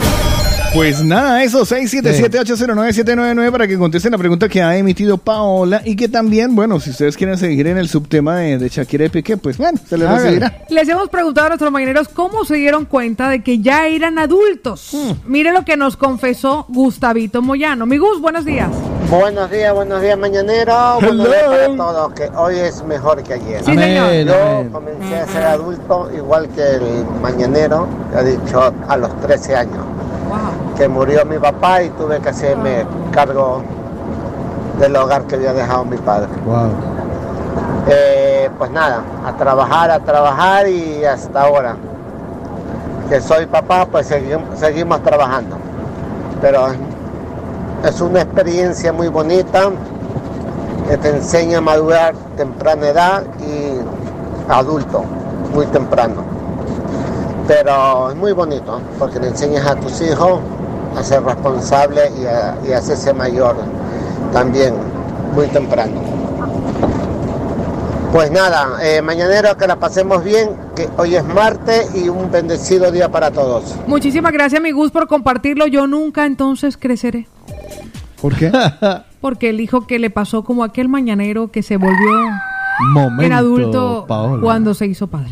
Pues 0.73 1.03
nada, 1.03 1.43
eso, 1.43 1.65
677-809-799 1.65 3.51
para 3.51 3.67
que 3.67 3.77
contesten 3.77 4.13
la 4.13 4.17
pregunta 4.17 4.47
que 4.47 4.61
ha 4.61 4.77
emitido 4.77 5.17
Paola 5.17 5.81
y 5.83 5.97
que 5.97 6.07
también, 6.07 6.55
bueno, 6.55 6.79
si 6.79 6.91
ustedes 6.91 7.17
quieren 7.17 7.37
seguir 7.37 7.67
en 7.67 7.77
el 7.77 7.89
subtema 7.89 8.37
de, 8.37 8.57
de 8.57 8.69
Shakira 8.69 9.03
y 9.03 9.09
Piqué, 9.09 9.35
pues 9.35 9.57
bueno, 9.57 9.77
se 9.85 9.97
les 9.97 10.09
recibirá. 10.09 10.63
Les 10.69 10.87
hemos 10.87 11.09
preguntado 11.09 11.47
a 11.47 11.49
nuestros 11.49 11.71
mañaneros 11.71 12.07
cómo 12.07 12.45
se 12.45 12.55
dieron 12.55 12.85
cuenta 12.85 13.27
de 13.27 13.43
que 13.43 13.59
ya 13.59 13.85
eran 13.87 14.17
adultos. 14.17 14.95
Mire 15.25 15.51
lo 15.51 15.65
que 15.65 15.75
nos 15.75 15.97
confesó 15.97 16.65
Gustavito 16.69 17.41
Moyano. 17.41 17.85
Mi 17.85 17.97
Gus, 17.97 18.21
buenos 18.21 18.45
días. 18.45 18.69
Buenos 19.09 19.51
días, 19.51 19.73
buenos 19.73 20.01
días, 20.01 20.17
mañanero. 20.17 20.99
Buenos 21.01 21.27
días 21.27 21.43
para 21.47 21.67
todos, 21.75 22.13
que 22.13 22.29
hoy 22.33 22.55
es 22.55 22.81
mejor 22.85 23.21
que 23.23 23.33
ayer. 23.33 23.61
Sí, 23.65 23.75
señor. 23.75 24.13
Yo 24.25 24.71
comencé 24.71 25.15
a 25.17 25.27
ser 25.27 25.43
adulto 25.43 26.09
igual 26.15 26.47
que 26.55 26.61
el 26.61 27.05
mañanero, 27.21 27.89
ha 28.15 28.23
dicho, 28.23 28.73
a 28.87 28.95
los 28.95 29.19
13 29.19 29.55
años. 29.57 29.85
Que 30.81 30.87
murió 30.87 31.23
mi 31.25 31.37
papá 31.37 31.83
y 31.83 31.89
tuve 31.91 32.19
que 32.21 32.29
hacerme 32.29 32.87
cargo 33.11 33.61
del 34.79 34.95
hogar 34.95 35.27
que 35.27 35.35
había 35.35 35.53
dejado 35.53 35.85
mi 35.85 35.97
padre. 35.97 36.27
Eh, 37.87 38.49
pues 38.57 38.71
nada, 38.71 39.03
a 39.23 39.31
trabajar, 39.33 39.91
a 39.91 39.99
trabajar 39.99 40.67
y 40.67 41.05
hasta 41.05 41.43
ahora 41.43 41.75
que 43.09 43.21
soy 43.21 43.45
papá, 43.45 43.85
pues 43.85 44.07
seguimos, 44.07 44.57
seguimos 44.57 45.03
trabajando. 45.03 45.55
Pero 46.41 46.69
es 47.85 48.01
una 48.01 48.23
experiencia 48.23 48.91
muy 48.91 49.07
bonita 49.07 49.69
que 50.89 50.97
te 50.97 51.09
enseña 51.09 51.59
a 51.59 51.61
madurar 51.61 52.15
temprana 52.37 52.87
edad 52.87 53.23
y 53.39 54.51
adulto, 54.51 55.03
muy 55.53 55.67
temprano. 55.67 56.23
Pero 57.47 58.09
es 58.09 58.15
muy 58.15 58.31
bonito 58.31 58.81
porque 58.97 59.19
le 59.19 59.27
enseñas 59.27 59.67
a 59.67 59.75
tus 59.75 60.01
hijos 60.01 60.39
a 60.97 61.03
ser 61.03 61.23
responsables 61.23 62.11
y 62.19 62.25
a, 62.25 62.57
y 62.67 62.71
a 62.73 62.77
hacerse 62.77 63.13
mayor 63.13 63.55
también 64.33 64.73
muy 65.35 65.47
temprano. 65.47 65.93
Pues 68.11 68.29
nada, 68.29 68.77
eh, 68.83 69.01
mañanero, 69.01 69.55
que 69.55 69.65
la 69.67 69.77
pasemos 69.77 70.21
bien, 70.23 70.49
que 70.75 70.89
hoy 70.97 71.15
es 71.15 71.23
martes 71.23 71.95
y 71.95 72.09
un 72.09 72.29
bendecido 72.29 72.91
día 72.91 73.09
para 73.09 73.31
todos. 73.31 73.73
Muchísimas 73.87 74.33
gracias, 74.33 74.61
mi 74.61 74.71
Gus, 74.71 74.91
por 74.91 75.07
compartirlo. 75.07 75.65
Yo 75.67 75.87
nunca 75.87 76.25
entonces 76.25 76.75
creceré. 76.75 77.27
¿Por 78.21 78.35
qué? 78.35 78.51
Porque 79.21 79.49
el 79.49 79.61
hijo 79.61 79.87
que 79.87 79.97
le 79.97 80.09
pasó 80.09 80.43
como 80.43 80.65
aquel 80.65 80.89
mañanero 80.89 81.51
que 81.51 81.63
se 81.63 81.77
volvió 81.77 82.11
Momento, 82.93 83.23
en 83.23 83.31
adulto 83.31 84.05
Paola. 84.07 84.41
cuando 84.41 84.73
se 84.73 84.87
hizo 84.87 85.07
padre. 85.07 85.31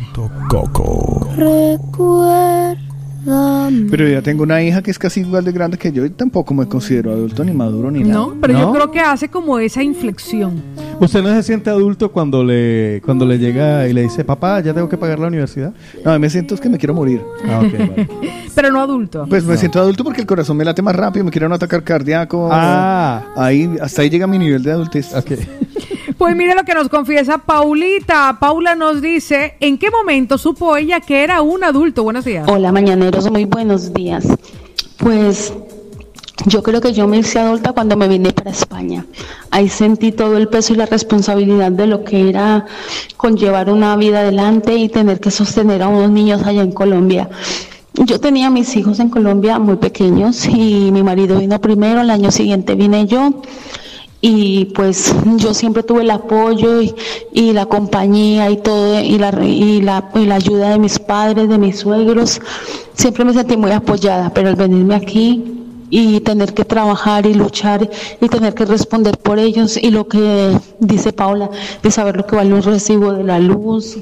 Pero 3.24 4.08
ya 4.08 4.22
tengo 4.22 4.42
una 4.42 4.62
hija 4.62 4.82
que 4.82 4.90
es 4.90 4.98
casi 4.98 5.20
igual 5.20 5.44
de 5.44 5.52
grande 5.52 5.78
que 5.78 5.92
yo 5.92 6.04
y 6.04 6.10
tampoco 6.10 6.54
me 6.54 6.66
considero 6.66 7.12
adulto 7.12 7.44
ni 7.44 7.52
maduro 7.52 7.90
ni 7.90 8.00
nada. 8.00 8.14
No, 8.14 8.36
pero 8.40 8.58
yo 8.58 8.72
creo 8.72 8.90
que 8.90 9.00
hace 9.00 9.28
como 9.28 9.58
esa 9.58 9.82
inflexión. 9.82 10.62
¿Usted 10.98 11.22
no 11.22 11.28
se 11.30 11.42
siente 11.42 11.70
adulto 11.70 12.10
cuando 12.12 12.44
le 12.44 13.00
cuando 13.04 13.24
le 13.24 13.38
llega 13.38 13.88
y 13.88 13.92
le 13.92 14.02
dice, 14.02 14.24
papá, 14.24 14.60
ya 14.60 14.74
tengo 14.74 14.88
que 14.88 14.96
pagar 14.96 15.18
la 15.18 15.28
universidad? 15.28 15.72
No, 16.04 16.18
me 16.18 16.28
siento 16.30 16.54
es 16.54 16.60
que 16.60 16.68
me 16.68 16.78
quiero 16.78 16.94
morir. 16.94 17.22
Ah, 17.46 17.60
vale. 17.62 18.08
Pero 18.54 18.70
no 18.70 18.80
adulto. 18.80 19.26
Pues 19.28 19.44
me 19.44 19.56
siento 19.56 19.80
adulto 19.80 20.04
porque 20.04 20.20
el 20.20 20.26
corazón 20.26 20.56
me 20.56 20.64
late 20.64 20.82
más 20.82 20.96
rápido, 20.96 21.24
me 21.24 21.30
quiero 21.30 21.46
un 21.46 21.52
atacar 21.52 21.82
cardíaco. 21.82 22.48
Ah. 22.50 23.32
Ahí, 23.36 23.70
hasta 23.80 24.02
ahí 24.02 24.10
llega 24.10 24.26
mi 24.26 24.38
nivel 24.38 24.62
de 24.62 24.72
adultez. 24.72 25.14
Pues 26.20 26.36
mire 26.36 26.54
lo 26.54 26.64
que 26.64 26.74
nos 26.74 26.90
confiesa 26.90 27.38
Paulita. 27.38 28.36
Paula 28.38 28.74
nos 28.74 29.00
dice, 29.00 29.54
¿en 29.58 29.78
qué 29.78 29.90
momento 29.90 30.36
supo 30.36 30.76
ella 30.76 31.00
que 31.00 31.24
era 31.24 31.40
un 31.40 31.64
adulto? 31.64 32.02
Buenos 32.02 32.26
días. 32.26 32.46
Hola, 32.46 32.72
mañaneros, 32.72 33.30
muy 33.30 33.46
buenos 33.46 33.94
días. 33.94 34.28
Pues 34.98 35.54
yo 36.44 36.62
creo 36.62 36.82
que 36.82 36.92
yo 36.92 37.08
me 37.08 37.16
hice 37.16 37.38
adulta 37.38 37.72
cuando 37.72 37.96
me 37.96 38.06
vine 38.06 38.32
para 38.32 38.50
España. 38.50 39.06
Ahí 39.50 39.70
sentí 39.70 40.12
todo 40.12 40.36
el 40.36 40.48
peso 40.48 40.74
y 40.74 40.76
la 40.76 40.84
responsabilidad 40.84 41.72
de 41.72 41.86
lo 41.86 42.04
que 42.04 42.28
era 42.28 42.66
conllevar 43.16 43.70
una 43.70 43.96
vida 43.96 44.20
adelante 44.20 44.74
y 44.74 44.90
tener 44.90 45.20
que 45.20 45.30
sostener 45.30 45.82
a 45.82 45.88
unos 45.88 46.10
niños 46.10 46.42
allá 46.44 46.60
en 46.60 46.72
Colombia. 46.72 47.30
Yo 47.94 48.20
tenía 48.20 48.50
mis 48.50 48.76
hijos 48.76 49.00
en 49.00 49.08
Colombia 49.08 49.58
muy 49.58 49.76
pequeños 49.76 50.46
y 50.46 50.90
mi 50.92 51.02
marido 51.02 51.38
vino 51.38 51.58
primero, 51.62 52.02
el 52.02 52.10
año 52.10 52.30
siguiente 52.30 52.74
vine 52.74 53.06
yo 53.06 53.40
y 54.20 54.66
pues 54.66 55.14
yo 55.36 55.54
siempre 55.54 55.82
tuve 55.82 56.02
el 56.02 56.10
apoyo 56.10 56.82
y, 56.82 57.52
la 57.52 57.66
compañía 57.66 58.50
y 58.50 58.58
todo 58.58 59.00
y 59.00 59.18
la, 59.18 59.30
y, 59.44 59.80
la, 59.80 60.10
y 60.14 60.26
la 60.26 60.34
ayuda 60.34 60.70
de 60.70 60.78
mis 60.78 60.98
padres, 60.98 61.48
de 61.48 61.58
mis 61.58 61.78
suegros. 61.78 62.40
Siempre 62.94 63.24
me 63.24 63.32
sentí 63.32 63.56
muy 63.56 63.70
apoyada, 63.70 64.30
pero 64.32 64.48
al 64.48 64.56
venirme 64.56 64.94
aquí 64.94 65.60
y 65.88 66.20
tener 66.20 66.54
que 66.54 66.64
trabajar 66.64 67.26
y 67.26 67.34
luchar 67.34 67.88
y 68.20 68.28
tener 68.28 68.54
que 68.54 68.64
responder 68.64 69.18
por 69.18 69.38
ellos 69.38 69.76
y 69.76 69.90
lo 69.90 70.06
que 70.06 70.56
dice 70.78 71.12
Paula, 71.12 71.50
de 71.82 71.90
saber 71.90 72.16
lo 72.16 72.26
que 72.26 72.36
vale 72.36 72.54
un 72.54 72.62
recibo 72.62 73.12
de 73.12 73.24
la 73.24 73.38
luz, 73.38 73.98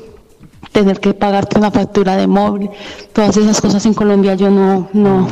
tener 0.72 1.00
que 1.00 1.14
pagarte 1.14 1.58
una 1.58 1.70
factura 1.70 2.16
de 2.16 2.26
móvil, 2.26 2.70
todas 3.12 3.36
esas 3.36 3.60
cosas 3.60 3.84
en 3.86 3.94
Colombia 3.94 4.34
yo 4.34 4.50
no, 4.50 4.88
no, 4.92 5.26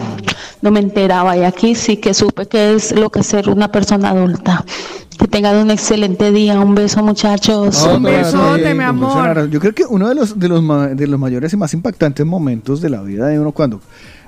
no 0.62 0.70
me 0.70 0.80
enteraba 0.80 1.36
y 1.36 1.44
aquí 1.44 1.74
sí 1.74 1.98
que 1.98 2.14
supe 2.14 2.46
que 2.46 2.74
es 2.74 2.92
lo 2.92 3.10
que 3.10 3.20
es 3.20 3.26
ser 3.26 3.48
una 3.48 3.70
persona 3.70 4.10
adulta. 4.10 4.64
Que 5.18 5.26
tengan 5.28 5.56
un 5.56 5.70
excelente 5.70 6.30
día, 6.30 6.60
un 6.60 6.74
beso 6.74 7.02
muchachos. 7.02 7.82
Un 7.84 8.02
besote, 8.02 8.74
mi 8.74 8.84
amor. 8.84 9.48
Yo 9.48 9.60
creo 9.60 9.74
que 9.74 9.84
uno 9.88 10.10
de 10.10 10.14
los, 10.14 10.38
de 10.38 10.46
los, 10.48 10.62
ma- 10.62 10.88
de 10.88 11.06
los 11.06 11.18
mayores 11.18 11.50
y 11.54 11.56
más 11.56 11.72
impactantes 11.72 12.26
momentos 12.26 12.82
de 12.82 12.90
la 12.90 13.00
vida 13.00 13.26
de 13.28 13.40
uno 13.40 13.52
cuando 13.52 13.80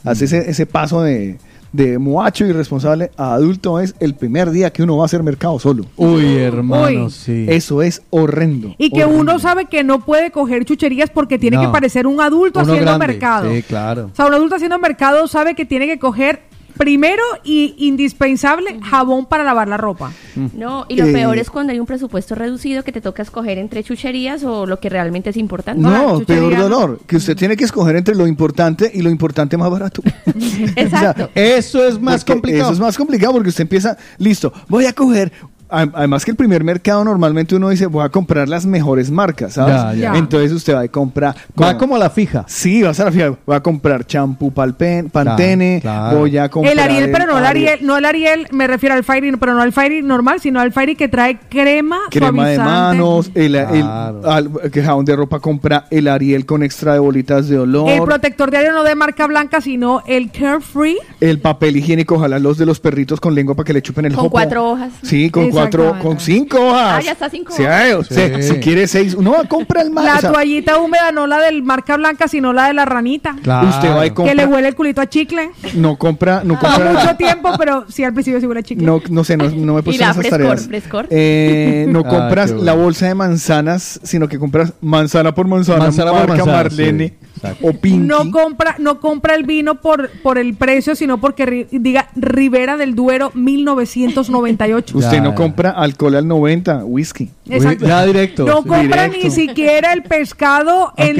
hace 0.02 0.24
ese, 0.24 0.48
ese 0.50 0.64
paso 0.64 1.02
de, 1.02 1.36
de 1.72 1.98
muchacho 1.98 2.46
irresponsable 2.46 3.10
a 3.16 3.34
adulto 3.34 3.78
es 3.80 3.94
el 4.00 4.14
primer 4.14 4.50
día 4.50 4.70
que 4.72 4.82
uno 4.82 4.96
va 4.96 5.02
a 5.02 5.06
hacer 5.06 5.22
mercado 5.22 5.58
solo. 5.58 5.84
Uy, 5.96 6.36
hermano, 6.36 7.04
Uy. 7.06 7.10
sí. 7.10 7.46
Eso 7.48 7.82
es 7.82 8.02
horrendo. 8.10 8.74
Y 8.78 8.90
que 8.90 9.04
horrendo. 9.04 9.20
uno 9.20 9.38
sabe 9.38 9.66
que 9.66 9.84
no 9.84 10.04
puede 10.04 10.30
coger 10.30 10.64
chucherías 10.64 11.10
porque 11.10 11.38
tiene 11.38 11.56
No. 11.56 11.62
que 11.64 11.68
parecer 11.68 12.06
un 12.06 12.20
adulto 12.20 12.60
Uno 12.60 12.72
haciendo 12.72 12.90
grande. 12.92 13.06
mercado. 13.06 13.50
Sí, 13.52 13.62
claro. 13.62 14.10
O 14.12 14.16
sea, 14.16 14.26
un 14.26 14.34
adulto 14.34 14.54
haciendo 14.56 14.78
mercado 14.78 15.26
sabe 15.28 15.54
que 15.54 15.64
tiene 15.66 15.86
que 15.86 15.98
coger 15.98 16.40
primero 16.78 17.22
y 17.44 17.74
indispensable 17.78 18.80
jabón 18.82 19.26
para 19.26 19.44
lavar 19.44 19.68
la 19.68 19.76
ropa. 19.76 20.12
No, 20.54 20.86
y 20.88 20.96
lo 20.96 21.06
Eh, 21.06 21.12
peor 21.12 21.36
es 21.36 21.50
cuando 21.50 21.72
hay 21.72 21.80
un 21.80 21.86
presupuesto 21.86 22.34
reducido 22.34 22.84
que 22.84 22.92
te 22.92 23.00
toca 23.00 23.22
escoger 23.22 23.58
entre 23.58 23.82
chucherías 23.82 24.44
o 24.44 24.64
lo 24.64 24.78
que 24.80 24.88
realmente 24.88 25.30
es 25.30 25.36
importante. 25.36 25.82
No, 25.82 26.20
peor 26.20 26.56
dolor, 26.56 27.00
que 27.06 27.16
usted 27.16 27.36
tiene 27.36 27.56
que 27.56 27.64
escoger 27.64 27.96
entre 27.96 28.14
lo 28.14 28.26
importante 28.26 28.90
y 28.94 29.02
lo 29.02 29.10
importante 29.10 29.56
más 29.56 29.70
barato. 29.70 30.02
Exacto. 30.76 31.28
Eso 31.34 31.86
es 31.86 32.00
más 32.00 32.24
Porque 32.24 32.32
complicado. 32.32 32.64
Eso 32.64 32.72
es 32.74 32.80
más 32.80 32.96
complicado 32.96 33.32
porque 33.34 33.48
usted 33.48 33.62
empieza, 33.62 33.96
listo, 34.18 34.52
voy 34.68 34.86
a 34.86 34.92
coger. 34.92 35.32
A- 35.70 35.88
Además 35.94 36.24
que 36.24 36.30
el 36.30 36.36
primer 36.36 36.64
mercado 36.64 37.04
normalmente 37.04 37.54
uno 37.56 37.68
dice 37.68 37.86
voy 37.86 38.04
a 38.04 38.08
comprar 38.08 38.48
las 38.48 38.66
mejores 38.66 39.10
marcas, 39.10 39.54
¿sabes? 39.54 39.74
Ya, 39.74 39.94
ya. 39.94 40.12
Ya. 40.12 40.18
Entonces 40.18 40.52
usted 40.52 40.74
va 40.74 40.84
y 40.84 40.88
compra. 40.88 41.34
Va 41.60 41.76
como 41.78 41.96
a 41.96 41.98
la 41.98 42.10
fija. 42.10 42.44
Sí, 42.48 42.82
vas 42.82 42.98
a 43.00 43.04
la 43.06 43.12
fija. 43.12 43.34
Voy 43.46 43.56
a 43.56 43.60
comprar 43.60 44.06
champú 44.06 44.52
palpen, 44.52 45.10
Pantene, 45.10 45.78
claro. 45.82 46.18
voy 46.20 46.36
a 46.38 46.48
comprar. 46.48 46.72
El 46.72 46.78
Ariel, 46.78 47.10
pero 47.12 47.26
no 47.26 47.38
el 47.38 47.44
Ariel, 47.46 47.78
no 47.82 47.96
el 47.96 48.04
Ariel, 48.04 48.46
me 48.52 48.66
refiero 48.66 48.94
al 48.94 49.04
Fairy, 49.04 49.36
pero 49.36 49.54
no 49.54 49.62
al 49.62 49.72
Fairy 49.72 50.02
normal, 50.02 50.40
sino 50.40 50.60
al 50.60 50.72
Fairy 50.72 50.94
que 50.96 51.08
trae 51.08 51.38
crema, 51.48 51.98
Crema 52.10 52.48
de 52.48 52.58
manos, 52.58 53.30
el, 53.34 53.54
el- 53.54 53.66
Claro. 53.82 54.20
al- 54.30 54.70
que 54.70 54.82
jabón 54.82 55.04
de 55.04 55.16
ropa 55.16 55.40
compra 55.40 55.86
el 55.90 56.08
Ariel 56.08 56.46
con 56.46 56.62
extra 56.62 56.92
de 56.94 56.98
bolitas 56.98 57.48
de 57.48 57.58
olor. 57.58 57.88
El 57.90 58.02
protector 58.02 58.50
diario 58.50 58.72
no 58.72 58.82
de 58.84 58.94
marca 58.94 59.26
blanca, 59.26 59.60
sino 59.60 60.02
el 60.06 60.30
Carefree. 60.30 60.96
El 61.20 61.40
papel 61.40 61.76
higiénico, 61.76 62.14
ojalá 62.16 62.38
los 62.38 62.58
de 62.58 62.66
los 62.66 62.80
perritos 62.80 63.20
con 63.20 63.34
lengua 63.34 63.54
para 63.54 63.66
que 63.66 63.72
le 63.72 63.82
chupen 63.82 64.06
el 64.06 64.12
Con 64.14 64.24
jopo. 64.24 64.30
cuatro 64.32 64.70
hojas. 64.70 64.92
Sí, 65.02 65.30
con 65.30 65.50
cuatro, 65.60 65.98
con 66.00 66.18
cinco 66.20 66.58
hojas. 66.70 66.94
Ah, 66.98 67.00
ya 67.00 67.12
está 67.12 67.28
cinco 67.30 67.52
hojas. 67.52 68.06
Sí. 68.08 68.42
Si 68.42 68.54
quiere 68.60 68.86
seis, 68.86 69.14
uno 69.14 69.32
va 69.32 69.40
a 69.40 69.44
comprar 69.44 69.84
el 69.86 69.92
más. 69.92 70.04
La 70.04 70.16
o 70.16 70.20
sea, 70.20 70.32
toallita 70.32 70.78
húmeda, 70.78 71.12
no 71.12 71.26
la 71.26 71.38
del 71.38 71.62
marca 71.62 71.96
blanca, 71.96 72.28
sino 72.28 72.52
la 72.52 72.66
de 72.68 72.74
la 72.74 72.84
ranita. 72.84 73.36
Claro. 73.42 73.68
Usted 73.68 73.90
va 73.90 74.06
y 74.06 74.10
Que 74.10 74.22
le 74.22 74.42
compra, 74.42 74.46
huele 74.48 74.68
el 74.68 74.74
culito 74.74 75.00
a 75.00 75.06
chicle. 75.08 75.50
no 75.74 75.96
compra, 75.96 76.42
no 76.44 76.54
No 76.54 76.60
compra. 76.60 76.92
mucho 76.92 77.16
tiempo, 77.16 77.50
pero 77.58 77.84
sí 77.88 78.04
al 78.04 78.12
principio 78.12 78.40
sí 78.40 78.46
huele 78.46 78.60
a 78.60 78.62
chicle. 78.62 78.84
No, 78.86 79.00
no 79.10 79.24
sé, 79.24 79.36
no, 79.36 79.48
no 79.50 79.74
me 79.74 79.80
en 79.80 79.88
esas 79.94 80.16
frescor, 80.16 80.38
tareas. 80.38 80.66
frescor. 80.66 81.06
Eh, 81.10 81.86
no 81.88 82.00
Ah, 82.06 82.08
compras 82.08 82.50
bueno. 82.52 82.64
la 82.64 82.72
bolsa 82.74 83.06
de 83.08 83.14
manzanas, 83.14 84.00
sino 84.02 84.28
que 84.28 84.38
compras 84.38 84.72
manzana 84.80 85.34
por 85.34 85.46
manzana, 85.46 85.78
Manzana 85.80 86.12
por 86.12 86.28
manzana, 86.28 86.52
Marlene 86.52 87.08
sí, 87.08 87.27
exacto. 87.38 87.66
o 87.66 87.72
Pinky. 87.72 87.98
No 88.06 88.30
compra, 88.30 88.76
no 88.78 89.00
compra 89.00 89.34
el 89.34 89.44
vino 89.44 89.80
por, 89.80 90.10
por 90.22 90.38
el 90.38 90.54
precio, 90.54 90.94
sino 90.94 91.18
porque 91.20 91.46
ri- 91.46 91.66
diga 91.70 92.08
Rivera 92.16 92.76
del 92.76 92.94
Duero 92.94 93.30
1998. 93.34 94.98
Usted 94.98 95.12
Ya, 95.12 95.20
no 95.20 95.30
ya. 95.30 95.34
compra 95.34 95.70
alcohol 95.70 96.14
al 96.16 96.26
90, 96.28 96.84
whisky. 96.84 97.30
Exacto. 97.48 97.86
Ya 97.86 98.04
directo. 98.04 98.44
No 98.46 98.56
compra 98.64 99.04
Directo. 99.08 99.18
ni 99.24 99.30
siquiera 99.30 99.92
el 99.92 100.02
pescado 100.02 100.92
en, 100.96 101.16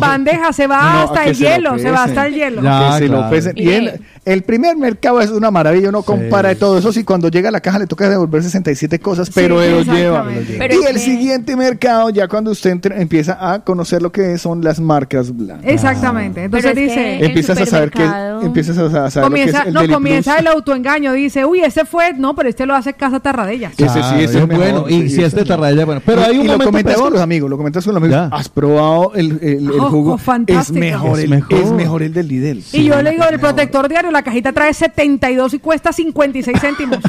bandeja, 0.00 0.52
se 0.52 0.66
va 0.66 0.92
No, 0.92 0.98
hasta 1.00 1.24
el 1.24 1.34
se 1.36 1.44
hielo, 1.44 1.78
se 1.78 1.90
va 1.90 2.04
hasta 2.04 2.26
el 2.26 2.34
hielo. 2.34 2.62
Ya. 2.62 2.90
Que 2.92 2.98
se 3.04 3.08
lo 3.08 3.16
claro. 3.18 3.30
pesen. 3.30 3.52
Y 3.56 3.68
el, 3.70 4.00
el 4.24 4.42
primer 4.42 4.76
mercado 4.76 5.20
es 5.20 5.30
una 5.30 5.50
maravilla, 5.50 5.88
uno 5.88 6.02
compara 6.02 6.50
de 6.50 6.54
todo 6.56 6.78
eso. 6.78 6.92
Si 6.92 7.02
cuando 7.04 7.28
llega 7.28 7.48
a 7.48 7.52
la 7.52 7.60
caja 7.60 7.78
le 7.78 7.86
toca 7.86 8.08
devolver 8.08 8.42
67 8.42 8.98
cosas, 9.00 9.30
pero 9.34 9.60
él 9.62 9.84
lo 9.84 9.94
lleva. 9.94 10.26
Pero 10.58 10.74
y 10.74 10.84
el 10.86 10.94
que- 10.94 10.98
siguiente 10.98 11.56
mercado, 11.56 12.10
ya 12.10 12.28
cuando 12.28 12.50
usted 12.50 12.70
entre- 12.70 13.00
empieza 13.00 13.52
a 13.52 13.64
conocer 13.64 14.02
lo 14.02 14.12
que 14.12 14.38
son 14.38 14.62
las 14.62 14.78
marcas 14.80 15.32
Exactamente. 15.62 16.44
Entonces 16.44 16.70
Pero 16.72 16.80
es 16.80 16.88
dice, 16.88 16.94
que- 17.04 17.18
el 17.18 17.24
Empiezas 17.26 17.60
a 17.60 17.66
saber 17.66 17.90
que 17.90 18.04
empiezas 18.42 18.78
a 18.78 19.10
saber 19.10 19.28
comienza, 19.28 19.58
lo 19.58 19.62
que 19.62 19.62
es 19.62 19.66
el 19.68 19.74
no, 19.74 19.80
Deli 19.82 19.92
comienza 19.94 20.30
Plus. 20.32 20.40
el 20.40 20.46
autoengaño, 20.48 21.12
dice, 21.12 21.44
uy, 21.44 21.60
ese 21.60 21.84
fue, 21.84 22.12
no, 22.14 22.34
pero 22.34 22.48
este 22.48 22.66
lo 22.66 22.74
hace 22.74 22.94
Casa 22.94 23.20
Tarradellas. 23.20 23.72
Ese 23.78 23.88
sí, 23.88 23.98
ese 24.16 24.24
es 24.24 24.34
es 24.36 24.48
mejor, 24.48 24.56
bueno. 24.64 24.84
Y 24.88 25.08
si 25.08 25.20
es 25.20 25.28
ese 25.28 25.36
de 25.36 25.42
es 25.42 25.48
Tarradella, 25.48 25.84
bueno. 25.84 26.00
Pero 26.04 26.22
hay 26.22 26.36
y 26.36 26.38
un 26.40 26.46
lo 26.46 26.52
momento 26.52 26.64
comentas 26.66 26.94
peor. 26.94 27.04
con 27.04 27.12
los 27.14 27.22
amigos, 27.22 27.50
lo 27.50 27.56
comentas 27.56 27.84
con 27.84 27.94
los 27.94 28.02
amigos. 28.02 28.28
Ya. 28.30 28.36
Has 28.36 28.48
probado 28.48 29.12
el, 29.14 29.38
el- 29.42 29.70
el 29.70 29.80
jugo. 29.80 30.16
Es 30.16 30.22
fantástico. 30.22 30.78
mejor, 30.80 31.18
Es 31.18 31.24
el, 31.24 31.30
mejor. 31.30 31.54
es 31.58 31.70
mejor 31.72 32.02
el 32.02 32.12
del 32.14 32.28
Lidl. 32.28 32.62
y 32.72 32.84
yo 32.84 33.00
le 33.02 33.10
digo, 33.12 33.24
el 33.30 33.38
protector 33.40 33.88
diario, 33.88 34.10
la 34.10 34.22
cajita 34.22 34.52
trae 34.52 34.72
72 34.74 35.54
y 35.54 35.58
cuesta 35.58 35.92
56 35.92 36.58
céntimos. 36.60 36.98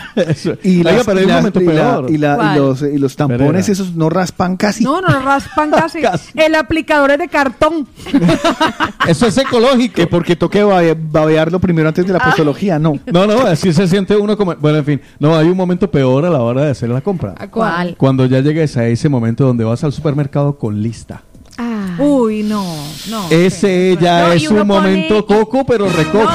Y, 0.64 0.84
pero 0.84 1.18
hay 1.20 1.24
y 1.24 1.26
un 1.26 1.32
momento 1.34 1.62
y 1.62 1.66
la- 1.66 1.72
peor. 1.74 2.12
y 2.12 2.16
y 2.16 2.20
¿Cuál? 2.20 2.58
los, 2.60 2.82
y 2.82 2.98
los 2.98 3.16
tampones 3.16 3.70
esos 3.70 3.96
no 3.96 4.10
raspan 4.10 4.58
casi. 4.58 4.84
No, 4.84 5.02
no 5.02 5.08
lo 5.10 5.20
raspan 5.22 5.72
casi. 5.72 6.02
Casi. 6.02 6.32
El 6.36 6.56
aplicador 6.56 7.12
es 7.12 7.18
de 7.20 7.28
cartón. 7.28 7.88
Eso 9.08 9.26
es 9.28 9.38
ecológico. 9.38 9.96
Que 9.96 10.08
porque 10.08 10.36
toque 10.36 10.64
babe- 10.64 10.96
babearlo 11.00 11.60
primero 11.60 11.88
antes 11.90 12.06
de 12.06 12.14
la 12.14 12.20
postología, 12.20 12.78
no. 12.80 12.94
No, 13.12 13.26
no, 13.26 13.42
así 13.42 13.74
se 13.74 13.88
siente 13.88 14.16
uno 14.16 14.38
como... 14.38 14.56
Bueno, 14.56 14.78
en 14.80 14.86
fin. 14.86 15.02
No, 15.20 15.36
hay 15.36 15.48
un 15.48 15.58
momento 15.58 15.90
peor 15.90 16.26
a 16.26 16.30
la 16.30 16.42
hora 16.42 16.64
de 16.66 16.72
hacer 16.72 16.90
la 16.90 17.02
compra. 17.02 17.34
¿Cuál? 17.50 17.96
Cuando 17.98 18.26
ya 18.26 18.40
llegues 18.42 18.78
a 18.78 18.86
ese 18.88 19.10
momento 19.10 19.46
donde 19.46 19.64
vas 19.64 19.84
al 19.84 19.94
supermercado 19.94 20.58
con 20.58 20.82
lista. 20.82 21.24
Ah. 21.58 21.96
Uy, 21.98 22.44
no, 22.44 22.64
no. 23.10 23.30
Ese 23.30 23.98
ya 24.00 24.28
No, 24.28 24.32
es 24.34 24.44
un 24.50 24.58
pone- 24.60 24.64
momento 24.64 25.26
coco, 25.26 25.66
pero 25.66 25.90
recoco. 25.90 26.30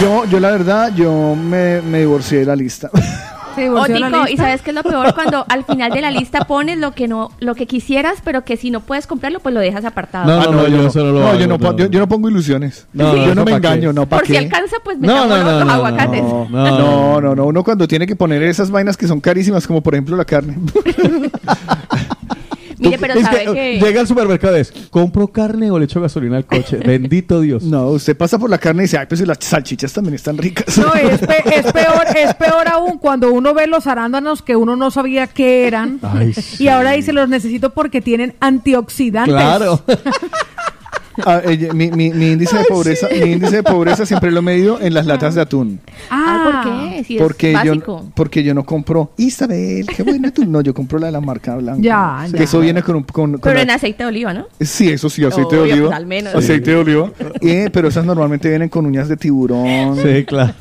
Yo, 0.00 0.24
yo 0.26 0.38
la 0.40 0.50
verdad, 0.50 0.92
yo 0.94 1.34
me, 1.34 1.80
me 1.80 2.00
divorcié 2.00 2.40
de 2.40 2.46
la 2.46 2.56
lista. 2.56 2.90
Se 3.56 3.62
O 3.62 3.72
divorció 3.72 3.94
de 3.94 4.00
la 4.00 4.06
Tico, 4.08 4.28
y 4.28 4.36
sabes 4.36 4.62
qué 4.62 4.70
es 4.70 4.74
lo 4.76 4.82
peor 4.84 5.14
cuando 5.14 5.44
al 5.48 5.64
final 5.64 5.90
de 5.90 6.00
la 6.00 6.10
lista 6.12 6.40
pones 6.46 6.78
lo 6.78 6.92
que 6.92 7.08
no, 7.08 7.30
lo 7.40 7.54
que 7.56 7.66
quisieras, 7.66 8.18
pero 8.24 8.44
que 8.44 8.56
si 8.56 8.70
no 8.70 8.80
puedes 8.80 9.06
comprarlo, 9.08 9.40
pues 9.40 9.52
lo 9.54 9.60
dejas 9.60 9.84
apartado. 9.84 10.26
No, 10.26 10.44
no, 10.44 10.52
no, 10.52 10.68
yo 10.68 10.86
eso 10.86 11.00
no 11.04 11.12
lo 11.12 11.20
No, 11.20 11.26
hago, 11.28 11.38
yo 11.38 11.46
no, 11.48 11.54
no. 11.54 11.58
pon- 11.58 11.76
yo, 11.76 11.86
yo 11.86 11.98
no 11.98 12.08
pongo 12.08 12.28
ilusiones. 12.30 12.86
No, 12.92 13.12
no, 13.14 13.26
yo 13.26 13.34
no 13.34 13.44
me 13.44 13.52
pa' 13.52 13.60
qué. 13.60 13.66
engaño, 13.68 13.92
no, 13.92 14.06
¿para 14.06 14.20
Por 14.20 14.26
si 14.26 14.32
qué? 14.34 14.38
alcanza, 14.38 14.76
pues 14.84 14.98
me 14.98 15.06
No, 15.08 15.26
los, 15.26 15.38
no, 15.40 15.50
los 15.52 15.64
no, 15.66 15.72
aguacates. 15.72 16.22
no, 16.22 16.46
No, 16.50 17.20
no, 17.20 17.34
no. 17.34 17.44
Uno 17.46 17.64
cuando 17.64 17.88
tiene 17.88 18.06
que 18.06 18.14
poner 18.14 18.42
esas 18.42 18.70
vainas 18.70 18.96
que 18.96 19.06
son 19.08 19.20
carísimas, 19.20 19.66
como 19.66 19.82
por 19.82 19.94
ejemplo 19.94 20.16
la 20.16 20.24
carne. 20.24 20.56
Mire, 22.78 22.98
pero 22.98 23.20
sabe 23.20 23.44
que, 23.46 23.52
que... 23.52 23.80
llega 23.80 24.00
al 24.00 24.06
supermercado 24.06 24.56
y 24.56 24.60
es, 24.60 24.72
¿compro 24.90 25.28
carne 25.28 25.70
o 25.70 25.78
le 25.78 25.84
echo 25.86 26.00
gasolina 26.00 26.36
al 26.36 26.44
coche? 26.46 26.76
Bendito 26.84 27.40
Dios. 27.40 27.62
No, 27.62 27.88
usted 27.88 28.16
pasa 28.16 28.38
por 28.38 28.50
la 28.50 28.58
carne 28.58 28.82
y 28.82 28.86
dice, 28.86 28.98
ay, 28.98 29.06
pues 29.08 29.20
las 29.26 29.38
salchichas 29.40 29.92
también 29.92 30.14
están 30.14 30.38
ricas. 30.38 30.76
No, 30.78 30.92
es, 30.94 31.18
pe- 31.26 31.42
es 31.54 31.72
peor, 31.72 32.04
es 32.16 32.34
peor 32.34 32.68
aún 32.68 32.98
cuando 32.98 33.32
uno 33.32 33.54
ve 33.54 33.66
los 33.66 33.86
arándanos 33.86 34.42
que 34.42 34.56
uno 34.56 34.76
no 34.76 34.90
sabía 34.90 35.26
qué 35.26 35.66
eran. 35.66 35.98
Ay, 36.02 36.32
sí. 36.32 36.64
Y 36.64 36.68
ahora 36.68 36.92
dice, 36.92 37.12
los 37.12 37.28
necesito 37.28 37.70
porque 37.70 38.00
tienen 38.00 38.34
antioxidantes. 38.40 39.34
Claro. 39.34 39.82
Ah, 41.24 41.40
eh, 41.44 41.70
mi, 41.72 41.90
mi- 41.90 42.10
mi 42.10 42.32
índice 42.32 42.58
de 42.58 42.64
pobreza, 42.64 43.08
mi 43.10 43.32
índice 43.32 43.56
de 43.56 43.62
pobreza 43.62 44.04
siempre 44.04 44.30
lo 44.30 44.40
he 44.40 44.42
medido 44.42 44.80
en 44.80 44.92
las 44.94 45.06
latas 45.06 45.34
de 45.34 45.40
atún. 45.40 45.80
Ah, 46.10 46.62
¿por 46.62 46.72
qué? 46.92 47.04
Si 47.04 47.16
es 47.16 47.22
porque 47.22 47.52
yo 47.52 47.58
básico. 47.72 48.04
porque 48.14 48.42
yo 48.42 48.54
no 48.54 48.64
compro 48.64 49.12
Isabel, 49.16 49.86
qué 49.86 50.02
bueno 50.02 50.28
atún. 50.28 50.52
No, 50.52 50.60
yo 50.60 50.74
compro 50.74 50.98
la 50.98 51.06
de 51.06 51.12
la 51.12 51.20
marca 51.20 51.56
blanca. 51.56 51.80
Ya, 51.82 52.26
Que 52.30 52.38
ya. 52.38 52.44
Eso 52.44 52.60
viene 52.60 52.82
con 52.82 52.96
un 52.96 53.02
con, 53.04 53.32
con 53.32 53.40
Pero 53.40 53.54
la- 53.56 53.62
en 53.62 53.70
aceite 53.70 54.02
de 54.02 54.08
oliva, 54.08 54.34
¿no? 54.34 54.46
Sí, 54.60 54.90
eso 54.90 55.08
sí, 55.08 55.24
aceite 55.24 55.56
de 55.56 55.62
oliva. 55.62 55.86
pues, 55.88 55.96
al 55.96 56.06
menos. 56.06 56.34
Aceite 56.34 56.70
de 56.72 56.76
oliva. 56.76 57.10
Eh, 57.40 57.70
pero 57.72 57.88
esas 57.88 58.04
normalmente 58.04 58.48
vienen 58.48 58.68
con 58.68 58.84
uñas 58.86 59.08
de 59.08 59.16
tiburón. 59.16 59.96
Sí, 60.02 60.24
claro. 60.24 60.52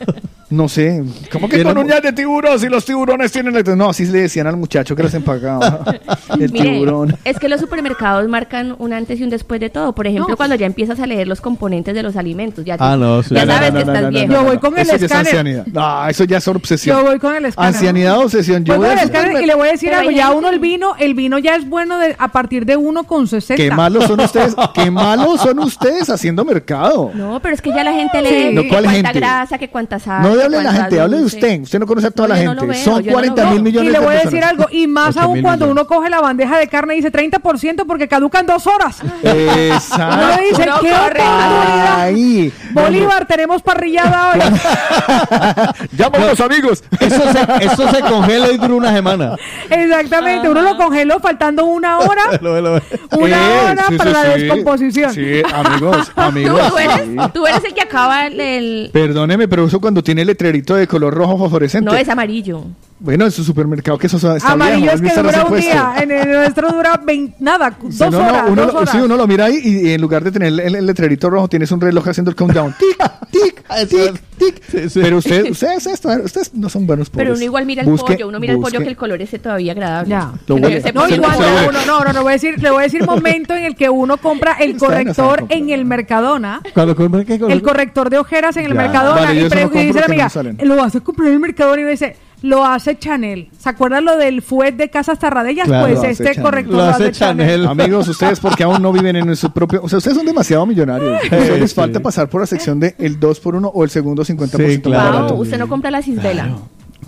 No 0.47 0.69
sé. 0.69 1.03
¿Cómo 1.31 1.49
que 1.49 1.63
con 1.63 1.75
uñas 1.77 2.03
de 2.03 2.13
tiburón? 2.13 2.59
Si 2.59 2.69
los 2.69 2.85
tiburones 2.85 3.31
tienen... 3.31 3.55
el- 3.55 3.77
No, 3.77 3.89
así 3.89 4.05
le 4.05 4.21
decían 4.21 4.45
al 4.45 4.55
muchacho 4.55 4.95
que 4.95 5.01
las 5.01 5.13
empacaba. 5.15 5.83
El 6.39 6.51
Mire, 6.51 6.69
tiburón. 6.69 7.17
es 7.25 7.39
que 7.39 7.49
los 7.49 7.59
supermercados 7.59 8.29
marcan 8.29 8.75
un 8.77 8.93
antes 8.93 9.19
y 9.19 9.23
un 9.23 9.31
después 9.31 9.59
de 9.59 9.69
todo. 9.71 9.93
Por 9.95 10.05
ejemplo, 10.05 10.29
No. 10.29 10.37
Cuando 10.45 10.55
ya 10.55 10.65
empiezas 10.67 10.99
a 10.99 11.05
leer 11.07 11.27
los 11.27 11.41
componentes 11.41 11.93
de 11.95 12.03
los 12.03 12.15
alimentos. 12.15 12.63
Ya, 12.65 12.75
Ah, 12.79 12.95
no, 12.97 13.23
sí. 13.23 13.33
ya 13.33 13.45
No, 13.45 13.53
sabes 13.53 13.73
no, 13.73 13.79
que 13.79 13.85
no, 13.85 13.91
estás 13.91 14.01
no, 14.03 14.07
no, 14.07 14.09
viejo. 14.09 14.27
no, 14.27 14.33
Yo 14.39 14.43
voy 14.45 14.55
no. 14.55 14.61
con 14.61 14.73
el 14.77 14.79
Eso 14.81 14.89
ya 14.91 14.95
es 14.95 15.01
escáner. 15.03 15.27
ancianidad. 15.27 15.65
No, 15.67 16.07
eso 16.07 16.23
ya 16.25 16.37
es 16.37 16.47
obsesión. 16.47 16.97
Yo 16.97 17.03
voy 17.05 17.19
con 17.19 17.35
el 17.35 17.45
escáner. 17.45 17.75
Ancianidad 17.75 18.19
obsesión. 18.19 18.63
Yo 18.63 18.75
Voy 18.77 18.87
con 18.87 18.97
el 18.97 19.03
escáner 19.03 19.41
y 19.41 19.45
le 19.45 19.55
voy 19.55 19.67
a 19.67 19.71
decir 19.71 19.93
algo. 19.93 20.11
Ya 20.11 20.31
uno 20.31 20.49
el 20.49 20.59
vino, 20.59 20.95
el 20.99 21.13
vino 21.15 21.37
ya 21.39 21.55
es 21.55 21.67
bueno 21.67 21.97
de, 21.97 22.15
a 22.19 22.27
partir 22.29 22.65
de 22.65 22.77
1,60. 22.77 23.55
Qué 23.55 23.71
malos 23.71 24.05
son 24.05 24.19
ustedes. 24.19 24.55
Qué 24.73 24.91
malos 24.91 25.41
son 25.41 25.59
ustedes 25.59 26.09
haciendo 26.09 26.45
mercado. 26.45 27.11
No, 27.13 27.39
pero 27.41 27.55
es 27.55 27.61
que 27.61 27.69
ya 27.71 27.83
la 27.83 27.93
gente 27.93 28.21
lee 28.21 28.53
No, 28.53 28.61
¿cuál 28.69 28.83
cuánta 28.83 28.91
gente? 29.09 29.19
grasa, 29.19 29.57
que 29.57 29.69
cuánta 29.69 29.99
sal. 29.99 30.21
No 30.21 30.29
hable 30.29 30.57
de 30.57 30.63
la 30.63 30.73
gente, 30.73 30.99
hable 30.99 31.17
de 31.17 31.23
usted. 31.23 31.61
Usted 31.61 31.79
no 31.79 31.87
conoce 31.87 32.07
a 32.07 32.11
toda 32.11 32.27
la 32.29 32.37
gente. 32.37 32.73
Son 32.75 33.01
yo 33.01 33.11
no 33.11 33.21
lo 33.21 33.33
40 33.33 33.41
veo. 33.43 33.51
mil 33.53 33.63
millones 33.63 33.89
Y 33.89 33.91
le 33.93 33.99
de 33.99 34.05
voy 34.05 34.15
a 34.15 34.19
decir 34.19 34.43
algo, 34.43 34.65
y 34.71 34.87
más 34.87 35.17
aún 35.17 35.41
cuando 35.41 35.67
uno 35.69 35.87
coge 35.87 36.09
la 36.09 36.19
bandeja 36.21 36.57
de 36.57 36.67
carne 36.67 36.93
y 36.93 36.97
dice 36.97 37.11
30% 37.11 37.85
porque 37.87 38.07
caducan 38.07 38.45
dos 38.45 38.67
horas. 38.67 38.97
Exacto. 39.23 40.34
Dice, 40.39 40.63
Uno 40.63 40.79
qué 40.81 40.89
corre. 40.91 41.21
oportunidad. 41.21 41.99
Ahí. 42.01 42.53
Bolívar, 42.71 43.25
tenemos 43.25 43.61
parrillada 43.61 44.31
hoy. 44.33 44.39
Llama 45.97 46.17
a 46.17 46.25
los 46.27 46.39
amigos. 46.39 46.83
Eso 46.99 47.21
se, 47.31 47.65
eso 47.65 47.89
se 47.91 48.01
congela 48.01 48.51
y 48.51 48.57
dura 48.57 48.73
una 48.75 48.93
semana. 48.93 49.35
Exactamente, 49.69 50.49
uno 50.49 50.61
lo 50.61 50.77
congeló 50.77 51.19
faltando 51.19 51.65
una 51.65 51.99
hora, 51.99 52.23
Lo 52.41 52.59
lo 52.61 52.81
una 53.17 53.37
Eh, 53.37 53.71
hora 53.71 53.85
sí, 53.89 53.97
para 53.97 54.09
sí, 54.09 54.13
la 54.27 54.33
sí. 54.35 54.41
descomposición. 54.41 55.13
Sí, 55.13 55.41
amigos, 55.53 56.11
¿Tú, 56.13 56.21
amigos. 56.21 56.69
tú 56.69 56.77
eres, 56.77 57.01
sí. 57.05 57.15
tú 57.33 57.47
eres 57.47 57.63
el 57.65 57.73
que 57.73 57.81
acaba 57.81 58.27
el... 58.27 58.39
el- 58.39 58.89
Perdóneme, 58.91 59.47
pero 59.47 59.65
eso 59.65 59.79
cuando 59.79 60.03
tiene 60.03 60.21
el 60.21 60.27
letrerito 60.27 60.75
de 60.75 60.87
color 60.87 61.13
rojo 61.13 61.37
fosforescente. 61.37 61.89
No, 61.89 61.95
es 61.95 62.07
amarillo. 62.09 62.63
Bueno, 62.97 63.25
en 63.25 63.31
su 63.31 63.43
supermercado 63.43 63.97
que 63.97 64.07
eso 64.07 64.15
está 64.35 64.51
Amarillo 64.53 64.83
viejo, 64.83 64.95
es 64.95 65.01
que 65.13 65.21
dura 65.21 65.45
un 65.45 65.59
día, 65.59 65.85
puesto. 65.91 66.03
en 66.03 66.11
el 66.11 66.31
nuestro 66.31 66.69
dura 66.71 66.99
20, 67.03 67.35
nada, 67.39 67.75
dos 67.81 67.99
no, 67.99 68.09
no, 68.11 68.27
horas, 68.29 68.43
uno, 68.47 68.61
dos 68.63 68.73
lo- 68.73 68.79
horas. 68.79 68.91
sí, 68.91 68.97
uno 68.99 69.17
lo 69.17 69.27
mira 69.27 69.45
ahí 69.45 69.59
y, 69.61 69.89
y 69.89 69.93
en 69.93 69.99
lugar 70.01 70.23
de 70.25 70.31
tener 70.31 70.47
el, 70.47 70.75
el 70.75 70.85
letrerito 70.85 71.29
rojo 71.29 71.47
tienes 71.47 71.71
un 71.71 71.79
reloj 71.79 72.07
haciendo 72.07 72.29
el 72.29 72.35
countdown. 72.35 72.75
Tic, 72.79 72.97
tic, 73.31 73.63
tic, 73.87 74.23
tic. 74.35 74.61
Sí, 74.69 74.89
sí. 74.89 74.99
Pero 75.01 75.17
ustedes, 75.17 75.49
ustedes, 75.51 75.85
ustedes, 75.87 76.25
ustedes 76.25 76.53
no 76.53 76.69
son 76.69 76.85
buenos 76.87 77.09
pobres. 77.09 77.25
Pero 77.25 77.35
uno 77.35 77.43
igual 77.43 77.65
mira 77.65 77.81
el 77.83 77.87
Busque- 77.89 78.13
pollo, 78.13 78.27
uno 78.27 78.39
mira 78.39 78.53
el 78.53 78.59
pollo 78.59 78.79
busque- 78.79 78.83
que 78.83 78.89
el 78.89 78.95
color 78.97 79.21
ese 79.21 79.39
todavía 79.39 79.71
agradable. 79.71 80.09
Ya. 80.09 80.31
No 80.47 80.59
No, 80.59 80.67
sí, 80.69 80.81
sí. 80.81 80.91
uno, 80.93 81.71
no, 81.85 82.03
no, 82.03 82.13
no, 82.13 82.21
voy 82.21 82.31
a 82.31 82.33
decir, 82.33 82.61
le 82.61 82.69
voy 82.71 82.79
a 82.79 82.83
decir 82.83 83.05
momento 83.05 83.53
en 83.55 83.65
el 83.65 83.75
que 83.75 83.89
uno 83.89 84.17
compra 84.17 84.53
el 84.59 84.73
no 84.73 84.79
corrector 84.79 85.45
en 85.49 85.69
el 85.69 85.85
Mercadona. 85.85 86.61
Cuando 86.73 86.95
compra 86.95 87.23
qué 87.25 87.35
El 87.35 87.61
corrector 87.61 88.09
de 88.09 88.17
ojeras 88.19 88.57
en 88.57 88.65
el 88.65 88.73
Ya. 88.73 88.81
Mercadona 88.81 89.21
Vale, 89.21 89.33
y, 89.35 89.43
no 89.43 89.49
dice 89.49 89.55
la 89.93 90.07
no 90.07 90.13
amiga, 90.13 90.29
lo 90.63 90.75
vas 90.75 90.95
a 90.95 90.99
comprar 91.01 91.27
en 91.29 91.33
el 91.35 91.39
Mercadona 91.39 91.81
y 91.81 91.85
me 91.85 91.91
dice, 91.91 92.15
lo 92.41 92.63
hace 92.65 92.99
Chanel. 92.99 93.49
¿Se 93.57 93.69
acuerdan 93.69 94.05
lo 94.05 94.17
del 94.17 94.41
fuet 94.41 94.75
de 94.75 94.89
Casas 94.89 95.17
Tarradellas? 95.17 95.67
Claro, 95.67 95.87
pues 95.87 96.03
este 96.03 96.25
Chanel. 96.25 96.41
corrector 96.43 96.73
Lo 96.75 96.77
lo 96.85 96.89
hace 96.91 97.11
Chanel. 97.11 97.47
Chanel. 97.61 97.67
Amigos, 97.69 98.07
ustedes 98.07 98.39
porque 98.39 98.63
aún 98.63 98.81
no 98.81 98.91
viven 98.91 99.15
en 99.15 99.35
su 99.35 99.51
propio... 99.51 99.81
O 99.81 99.89
sea, 99.89 99.97
ustedes 99.97 100.17
son 100.17 100.25
demasiado 100.25 100.65
millonarios. 100.65 101.19
Les 101.31 101.71
sí. 101.71 101.75
falta 101.75 101.99
pasar 102.01 102.29
por 102.29 102.41
la 102.41 102.47
sección 102.47 102.79
de 102.79 102.93
el 102.99 103.19
2 103.19 103.39
por 103.39 103.55
1 103.55 103.67
o 103.67 103.83
el 103.83 103.89
segundo 103.89 104.23
50% 104.25 104.69
Sí, 104.75 104.81
claro. 104.81 105.11
barato. 105.17 105.33
Wow, 105.35 105.43
usted 105.43 105.57
no 105.57 105.67
compra 105.67 105.91
la 105.91 106.01
cisbela. 106.01 106.57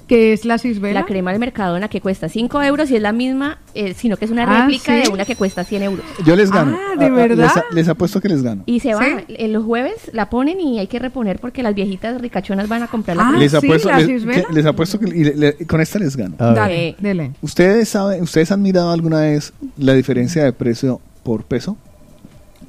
que 0.07 0.31
es 0.31 0.45
la 0.45 0.57
cisbela. 0.57 1.01
La 1.01 1.05
crema 1.05 1.31
del 1.31 1.39
Mercadona 1.41 1.89
que 1.89 1.99
cuesta 1.99 2.29
5 2.29 2.63
euros 2.63 2.89
y 2.91 2.95
es 2.95 3.01
la 3.01 3.11
misma, 3.11 3.57
eh, 3.73 3.93
sino 3.93 4.15
que 4.15 4.23
es 4.23 4.31
una 4.31 4.43
Ah, 4.43 4.61
réplica 4.61 4.95
¿sí? 4.95 5.01
de 5.01 5.09
una 5.09 5.25
que 5.25 5.35
cuesta 5.35 5.65
100 5.65 5.83
euros. 5.83 6.05
Yo 6.25 6.37
les 6.37 6.49
gano. 6.49 6.77
Ah, 6.79 6.95
¿de 6.97 7.05
Ah, 7.07 7.09
ah, 7.11 7.13
verdad? 7.13 7.53
Les, 7.71 7.75
les 7.75 7.89
apuesto 7.89 8.21
que 8.21 8.29
les 8.29 8.41
gano. 8.41 8.63
Y 8.67 8.79
se 8.79 8.93
va, 8.95 9.03
¿Sí? 9.03 9.25
en 9.27 9.51
los 9.51 9.65
jueves 9.65 9.95
la 10.13 10.29
ponen 10.29 10.61
y 10.61 10.79
hay 10.79 10.87
que 10.87 10.97
reponer 10.99 11.39
porque 11.39 11.61
las 11.61 11.75
viejitas 11.75 12.21
ricachonas 12.21 12.69
van 12.69 12.83
a 12.83 12.87
comprar 12.87 13.17
la 13.17 13.23
Ah, 13.23 13.27
crema. 13.31 13.39
les, 13.39 13.51
¿sí? 13.51 13.57
apuesto, 13.57 13.89
¿La 13.89 13.97
les, 13.99 14.07
cisbela? 14.07 14.43
que- 14.47 14.53
les 14.53 14.65
apuesto 14.65 14.97
que 14.97 15.09
y 15.09 15.23
le- 15.25 15.35
le- 15.35 15.53
con 15.67 15.81
esta 15.81 15.99
les 15.99 16.15
gano. 16.15 16.35
Dale, 16.37 16.95
dele. 16.99 17.31
¿Ustedes 17.41 17.89
saben, 17.89 18.23
ustedes 18.23 18.49
han 18.53 18.61
mirado 18.61 18.91
alguna 18.93 19.19
vez 19.19 19.51
la 19.77 19.91
diferencia 19.91 20.41
de 20.45 20.53
precio 20.53 21.01
por 21.23 21.43
peso? 21.43 21.75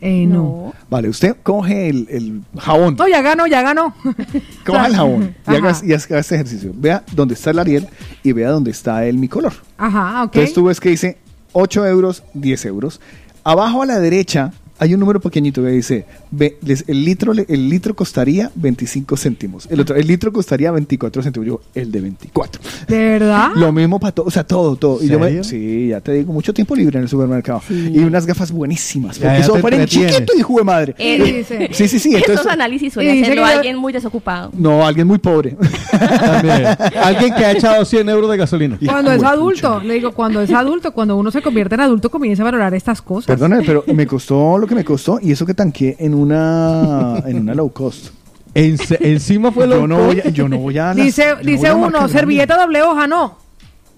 Eh, 0.00 0.26
no. 0.26 0.36
No. 0.38 0.74
Vale, 0.90 1.08
usted 1.08 1.36
coge 1.42 1.88
el, 1.88 2.06
el 2.10 2.42
jabón, 2.58 2.96
No, 2.96 3.08
ya 3.08 3.20
ganó, 3.20 3.46
ya 3.46 3.62
ganó. 3.62 3.94
coja 4.66 4.86
el 4.86 4.94
jabón 4.96 5.34
y 5.46 5.54
haga, 5.54 5.70
Ajá. 5.70 5.86
y 5.86 5.92
haga 5.92 6.18
este 6.18 6.34
ejercicio. 6.36 6.72
Vea 6.74 7.02
dónde 7.12 7.34
está 7.34 7.50
el 7.50 7.58
Ariel 7.58 7.88
y 8.22 8.32
vea 8.32 8.50
dónde 8.50 8.70
está 8.70 9.04
el 9.06 9.18
mi 9.18 9.28
color. 9.28 9.52
Ajá, 9.76 10.24
ok. 10.24 10.34
Entonces 10.36 10.54
tú 10.54 10.64
ves 10.64 10.80
que 10.80 10.90
dice 10.90 11.18
8 11.52 11.86
euros, 11.86 12.22
10 12.34 12.64
euros. 12.66 13.00
Abajo 13.44 13.82
a 13.82 13.86
la 13.86 13.98
derecha 13.98 14.52
hay 14.78 14.94
un 14.94 15.00
número 15.00 15.20
pequeñito 15.20 15.62
que 15.62 15.68
dice, 15.70 16.04
ve- 16.30 16.56
les- 16.62 16.84
el, 16.88 17.04
litro, 17.04 17.32
el 17.32 17.68
litro 17.68 17.94
costaría 17.94 18.50
25 18.54 19.16
céntimos. 19.16 19.66
El 19.70 19.80
otro, 19.80 19.96
el 19.96 20.06
litro 20.06 20.32
costaría 20.32 20.70
24 20.70 21.22
céntimos. 21.22 21.46
Yo, 21.46 21.60
el 21.74 21.90
de 21.90 22.00
24. 22.00 22.60
¿De 22.86 22.96
verdad? 22.98 23.50
Lo 23.56 23.72
mismo 23.72 23.98
para 24.00 24.12
todo, 24.12 24.26
o 24.26 24.30
sea, 24.30 24.44
todo, 24.44 24.76
todo. 24.76 25.02
Y 25.02 25.08
yo 25.08 25.18
me, 25.18 25.26
¿Serio? 25.26 25.44
sí, 25.44 25.88
ya 25.88 26.00
te 26.00 26.12
digo, 26.12 26.32
mucho 26.32 26.52
tiempo 26.54 26.74
libre 26.76 26.98
en 26.98 27.02
el 27.04 27.08
supermercado. 27.08 27.62
Y 27.70 27.98
unas 28.00 28.26
gafas 28.26 28.50
buenísimas. 28.52 29.18
Ya, 29.18 29.40
Porque 29.46 29.60
fueron 29.60 29.80
entretienes. 29.80 30.14
chiquito, 30.16 30.32
hijo 30.38 30.58
de 30.58 30.64
madre. 30.64 30.94
Eh, 30.98 31.22
dice. 31.38 31.68
Sí, 31.78 31.86
sí, 31.88 31.98
sí. 31.98 32.14
Esos 32.14 32.28
Entonces, 32.28 32.52
análisis 32.52 32.88
y 32.88 32.90
suele 32.90 33.12
dice 33.12 33.24
hacerlo 33.26 33.44
que 33.44 33.50
alguien 33.52 33.76
muy 33.76 33.92
desocupado. 33.92 34.50
no, 34.54 34.86
alguien 34.86 35.06
muy 35.06 35.18
pobre. 35.18 35.56
También. 35.90 36.66
Alguien 37.02 37.34
que 37.34 37.44
ha 37.44 37.52
echado 37.52 37.84
100 37.84 38.08
euros 38.08 38.30
de 38.30 38.36
gasolina. 38.36 38.78
Cuando 38.84 39.12
es 39.12 39.22
adulto, 39.22 39.80
le 39.80 39.94
digo, 39.94 40.12
cuando 40.12 40.40
es 40.42 40.50
adulto, 40.52 40.92
cuando 40.92 41.16
uno 41.16 41.30
se 41.30 41.40
convierte 41.42 41.74
en 41.74 41.80
adulto, 41.82 42.10
comienza 42.10 42.42
a 42.42 42.44
valorar 42.44 42.74
estas 42.74 43.00
cosas. 43.02 43.26
Perdóname, 43.26 43.62
pero 43.64 43.84
me 43.94 44.06
costó 44.06 44.58
lo 44.58 44.66
que 44.68 44.74
me 44.74 44.84
costó 44.84 45.18
y 45.20 45.32
eso 45.32 45.44
que 45.46 45.54
tanqué 45.54 45.96
en 45.98 46.14
una, 46.14 47.22
en 47.26 47.40
una 47.40 47.54
low 47.54 47.72
cost. 47.72 48.08
En- 48.54 48.78
encima 49.00 49.52
fue 49.52 49.66
lo 49.66 49.80
Yo 49.80 49.86
no 49.86 49.98
voy 50.06 50.20
a, 50.20 50.28
yo 50.30 50.48
no 50.48 50.58
voy 50.58 50.78
a 50.78 50.86
las- 50.94 50.96
Dice, 50.96 51.22
yo 51.24 51.34
no 51.36 51.42
voy 51.42 51.52
dice 51.52 51.68
a 51.68 51.74
uno, 51.74 52.08
servilleta 52.08 52.56
doble 52.56 52.82
hoja, 52.82 53.06
no. 53.06 53.36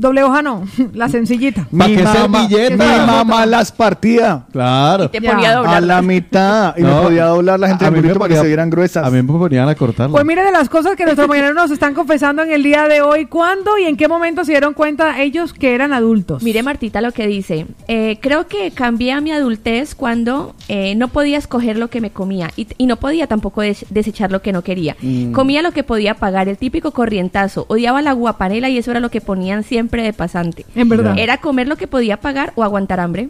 Doble 0.01 0.23
hoja 0.23 0.41
no, 0.43 0.65
la 0.95 1.09
sencillita. 1.09 1.67
¿Pa' 1.77 1.87
Mi 1.89 1.97
mamá, 1.99 2.49
mi 2.49 2.77
mamá 2.77 3.45
las 3.47 3.71
partía 3.71 4.45
Claro. 4.51 5.11
Te 5.11 5.21
ponía 5.21 5.51
a 5.51 5.53
a 5.53 5.57
doblar. 5.57 5.83
la 5.83 6.03
mitad 6.03 6.75
y 6.77 6.83
No. 6.83 6.97
me 6.97 7.03
podía 7.03 7.25
doblar 7.27 7.61
la 7.61 7.69
gente 7.69 7.85
A 7.85 7.89
del 7.91 7.93
mí 7.95 7.97
me 8.01 8.09
burrito 8.09 8.19
para 8.21 8.35
que 8.35 8.41
se 8.41 8.47
vieran 8.47 8.71
gruesas. 8.71 9.07
A 9.07 9.11
mí 9.11 9.21
me 9.23 9.33
ponían 9.39 9.69
a 9.69 9.75
cortarlo. 9.75 10.13
Pues 10.13 10.25
mire 10.25 10.43
de 10.43 10.53
las 10.53 10.69
cosas 10.71 10.97
que 10.97 11.05
nuestros 11.05 11.29
mañaneros 11.29 11.55
nos 11.55 11.71
están 11.71 11.93
confesando 11.95 12.43
en 12.43 12.51
el 12.51 12.63
día 12.63 12.89
de 12.89 13.03
hoy, 13.03 13.27
¿cuándo 13.27 13.77
y 13.79 13.85
en 13.85 13.97
qué 13.99 14.09
momento 14.09 14.45
se 14.45 14.53
dieron 14.53 14.73
cuenta 14.73 15.21
ellos 15.21 15.53
que 15.53 15.75
eran 15.75 15.93
adultos? 15.93 16.43
Mire 16.43 16.63
Martita 16.63 17.01
lo 17.03 17.13
que 17.13 17.27
dice. 17.27 17.67
Eh, 17.89 18.19
creo 18.23 18.47
que 18.47 18.71
cambié 18.71 19.13
a 19.13 19.21
mi 19.21 19.33
adultez 19.33 19.95
cuando 19.95 20.55
eh, 20.69 20.95
no 20.95 21.09
podía 21.09 21.37
escoger 21.37 21.77
lo 21.77 21.91
que 21.91 22.01
me 22.01 22.11
comía 22.11 22.51
y, 22.57 22.67
y 22.79 22.87
no 22.87 22.97
podía 22.97 23.27
tampoco 23.27 23.61
des- 23.61 23.85
desechar 23.91 24.31
lo 24.33 24.41
que 24.41 24.53
no 24.53 24.63
quería. 24.63 24.97
Mm. 25.03 25.33
Comía 25.33 25.61
lo 25.61 25.73
que 25.73 25.83
podía 25.83 26.15
pagar, 26.15 26.49
el 26.49 26.57
típico 26.57 26.93
corrientazo. 26.93 27.67
Odiaba 27.69 28.01
la 28.01 28.13
guapanela 28.13 28.69
y 28.71 28.79
eso 28.79 28.91
era 28.93 29.01
lo 29.01 29.11
que 29.11 29.21
ponían 29.21 29.63
siempre 29.63 29.90
de 29.91 30.13
pasante. 30.13 30.65
En 30.75 30.89
verdad. 30.89 31.19
Era 31.19 31.39
comer 31.39 31.69
lo 31.69 31.77
que 31.77 31.87
podía 31.87 32.19
pagar 32.19 32.53
o 32.57 32.63
aguantar 32.63 33.01
hambre. 33.01 33.29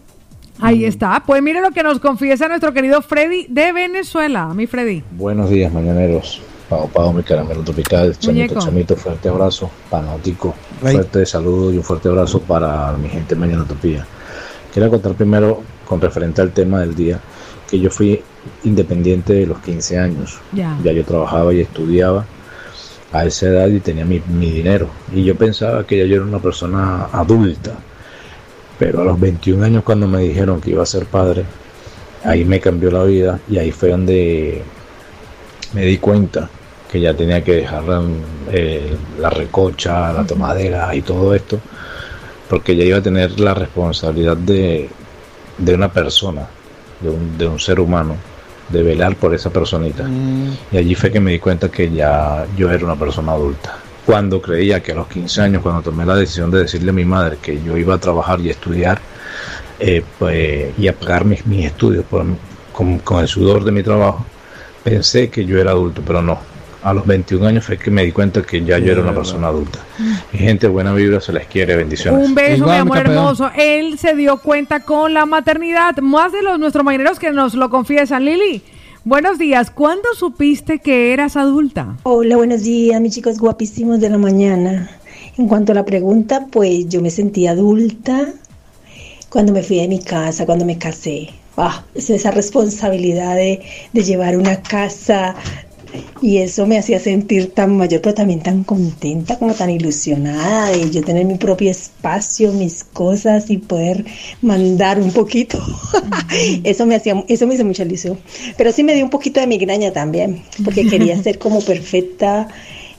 Ahí 0.61 0.85
está. 0.85 1.23
Pues 1.27 1.43
mire 1.43 1.61
lo 1.61 1.71
que 1.71 1.83
nos 1.83 2.01
confiesa 2.01 2.49
nuestro 2.49 2.73
querido 2.73 3.01
Freddy 3.03 3.47
de 3.49 3.73
Venezuela. 3.73 4.49
Mi 4.55 4.67
Freddy. 4.67 5.03
Buenos 5.13 5.49
días, 5.51 5.73
mañaneros. 5.73 6.43
Pago, 6.69 6.87
pago 6.89 7.13
mi 7.13 7.23
caramelo 7.23 7.63
tropical. 7.63 8.17
Chamito, 8.19 8.55
Muñeco. 8.55 8.61
chamito, 8.61 8.97
fuerte 8.97 9.29
abrazo. 9.29 9.71
Panautico, 9.89 10.55
Ay. 10.85 10.95
fuerte 10.95 11.27
saludo 11.27 11.73
y 11.73 11.79
un 11.79 11.83
fuerte 11.83 12.09
abrazo 12.09 12.41
para 12.41 12.93
mi 12.93 13.09
gente 13.09 13.35
de 13.35 13.41
Mañana 13.41 13.63
Utopía. 13.63 14.07
Quiero 14.73 14.89
contar 14.91 15.15
primero, 15.15 15.63
con 15.85 16.01
referente 16.01 16.41
al 16.43 16.53
tema 16.53 16.81
del 16.81 16.95
día, 16.95 17.19
que 17.69 17.81
yo 17.81 17.91
fui 17.91 18.23
independiente 18.63 19.33
de 19.33 19.47
los 19.47 19.59
15 19.61 19.99
años. 19.99 20.39
Ya. 20.53 20.79
Ya 20.85 20.93
yo 20.93 21.05
trabajaba 21.05 21.53
y 21.53 21.61
estudiaba. 21.61 22.25
A 23.13 23.25
esa 23.25 23.47
edad 23.47 23.69
y 23.69 23.81
tenía 23.81 24.05
mi, 24.05 24.21
mi 24.29 24.51
dinero. 24.51 24.89
Y 25.13 25.25
yo 25.25 25.35
pensaba 25.37 25.87
que 25.87 25.99
ya 25.99 26.05
yo 26.05 26.17
era 26.17 26.25
una 26.25 26.39
persona 26.39 27.07
adulta. 27.13 27.73
Pero 28.79 29.03
a 29.03 29.05
los 29.05 29.21
21 29.21 29.65
años 29.65 29.85
cuando 29.85 30.07
me 30.07 30.21
dijeron 30.23 30.61
que 30.61 30.71
iba 30.71 30.83
a 30.83 30.87
ser 30.87 31.07
padre, 31.07 31.45
ahí 32.25 32.45
me 32.45 32.61
cambió 32.61 32.91
la 32.91 33.05
vida 33.05 33.41
y 33.49 33.59
ahí 33.59 33.73
fue 33.73 33.91
donde 33.91 34.63
me 35.73 35.85
di 35.85 35.99
cuenta 35.99 36.49
que 36.91 37.01
ya 37.01 37.15
tenía 37.15 37.45
que 37.45 37.55
dejar 37.55 37.85
eh, 38.51 38.97
la 39.19 39.31
recocha, 39.31 40.13
la 40.13 40.27
tomadera 40.27 40.95
y 40.95 41.03
todo 41.03 41.35
esto, 41.35 41.61
porque 42.49 42.75
ya 42.75 42.85
iba 42.85 42.99
a 42.99 43.03
tener 43.03 43.39
la 43.39 43.55
responsabilidad 43.55 44.37
de, 44.37 44.89
de 45.59 45.75
una 45.75 45.93
persona, 45.93 46.49
de 47.01 47.11
un, 47.11 47.39
de 47.39 47.47
un 47.47 47.61
ser 47.61 47.79
humano, 47.79 48.17
de 48.71 48.83
velar 48.83 49.17
por 49.17 49.35
esa 49.35 49.51
personita. 49.51 50.05
Y 50.73 50.77
allí 50.77 50.95
fue 50.95 51.11
que 51.11 51.21
me 51.21 51.33
di 51.33 51.39
cuenta 51.39 51.69
que 51.71 51.91
ya 51.91 52.47
yo 52.57 52.71
era 52.71 52.85
una 52.85 52.97
persona 52.97 53.33
adulta. 53.33 53.77
Cuando 54.07 54.41
creía 54.41 54.81
que 54.83 54.93
a 54.93 54.97
los 54.97 55.09
15 55.09 55.43
años, 55.43 55.63
cuando 55.63 55.83
tomé 55.83 56.05
la 56.07 56.17
decisión 56.17 56.51
de 56.51 56.61
decirle 56.61 56.91
a 56.91 56.95
mi 56.95 57.05
madre 57.05 57.37
que 57.41 57.61
yo 57.63 57.77
iba 57.77 57.95
a 57.95 57.99
trabajar 57.99 58.41
y 58.41 58.49
estudiar, 58.51 58.99
eh, 59.79 60.03
pues, 60.19 60.73
y 60.79 60.89
a 60.89 60.93
pagar 60.95 61.25
mis, 61.25 61.45
mis 61.47 61.67
estudios 61.67 62.05
por- 62.05 62.25
con, 62.73 62.99
con 63.01 63.21
el 63.21 63.29
sudor 63.29 63.65
de 63.65 63.73
mi 63.73 63.83
trabajo, 63.83 64.25
pensé 64.83 65.29
que 65.31 65.45
yo 65.45 65.59
era 65.59 65.71
adulto, 65.73 66.03
pero 66.07 66.23
no. 66.23 66.39
A 66.83 66.95
los 66.95 67.07
21 67.07 67.47
años 67.47 67.67
fue 67.67 67.77
que 67.77 67.91
me 67.91 68.05
di 68.05 68.13
cuenta 68.13 68.43
que 68.43 68.65
ya 68.65 68.79
yo 68.79 68.93
era 68.93 69.03
una 69.03 69.15
persona 69.15 69.49
adulta. 69.49 69.81
Mi 70.33 70.39
gente, 70.39 70.67
buena 70.67 70.95
vibra, 70.95 71.21
se 71.21 71.33
les 71.33 71.47
quiere, 71.47 71.77
bendiciones. 71.77 72.27
Un 72.27 72.35
beso, 72.35 72.65
mi 72.65 72.73
amor 72.73 72.99
hermoso. 72.99 73.51
Él 73.55 73.99
se 73.99 74.15
dio 74.15 74.39
cuenta 74.39 74.81
con 74.81 75.13
la 75.13 75.27
maternidad. 75.27 75.99
Más 75.99 76.33
de 76.33 76.43
los 76.43 76.59
nuestros 76.59 76.83
marineros 76.83 77.19
que 77.19 77.33
nos 77.33 77.55
lo 77.55 77.69
confiesan. 77.69 78.25
Lili, 78.25 78.63
buenos 79.05 79.39
días. 79.39 79.71
¿Cuándo 79.71 80.09
supiste 80.17 80.79
que 80.79 81.13
eras 81.13 81.37
adulta? 81.37 81.97
Hola, 82.05 82.37
buenos 82.37 82.63
días, 82.63 82.99
mis 83.01 83.15
chicos 83.15 83.39
guapísimos 83.39 84.01
de 84.01 84.09
la 84.09 84.17
mañana. 84.19 84.91
En 85.37 85.49
cuanto 85.49 85.73
a 85.73 85.75
la 85.75 85.85
pregunta, 85.85 86.47
pues 86.51 86.89
yo 86.89 87.03
me 87.03 87.11
sentí 87.11 87.47
adulta 87.47 88.27
cuando 89.29 89.53
me 89.53 89.63
fui 89.63 89.77
de 89.77 89.89
mi 89.89 90.01
casa, 90.01 90.47
cuando 90.47 90.65
me 90.65 90.79
casé. 90.79 91.29
Ah, 91.59 91.85
es 91.95 92.09
esa 92.09 92.31
responsabilidad 92.31 93.37
de, 93.37 93.61
de 93.93 94.03
llevar 94.03 94.37
una 94.37 94.63
casa 94.63 95.37
y 96.23 96.39
eso 96.39 96.67
me 96.67 96.79
hacía 96.79 97.01
sentir 97.01 97.53
tan 97.55 97.77
mayor, 97.77 98.01
pero 98.01 98.15
también 98.15 98.41
tan 98.41 98.65
contenta, 98.65 99.39
como 99.39 99.55
tan 99.55 99.71
ilusionada 99.71 100.71
de 100.71 100.91
yo 100.91 101.03
tener 101.03 101.25
mi 101.25 101.37
propio 101.37 101.71
espacio, 101.71 102.53
mis 102.53 102.85
cosas 102.85 103.51
y 103.51 103.59
poder 103.59 104.05
mandar 104.43 105.01
un 105.01 105.13
poquito. 105.13 105.59
eso 106.65 106.87
me 106.87 106.97
hacía, 106.97 107.25
eso 107.29 107.47
me 107.47 107.55
hizo 107.55 107.65
mucha 107.65 107.85
ilusión. 107.85 108.19
Pero 108.57 108.73
sí 108.73 108.83
me 108.83 108.95
dio 108.95 109.05
un 109.05 109.11
poquito 109.11 109.41
de 109.41 109.47
migraña 109.47 109.93
también, 109.93 110.43
porque 110.65 110.87
quería 110.87 111.21
ser 111.23 111.39
como 111.39 111.61
perfecta 111.61 112.49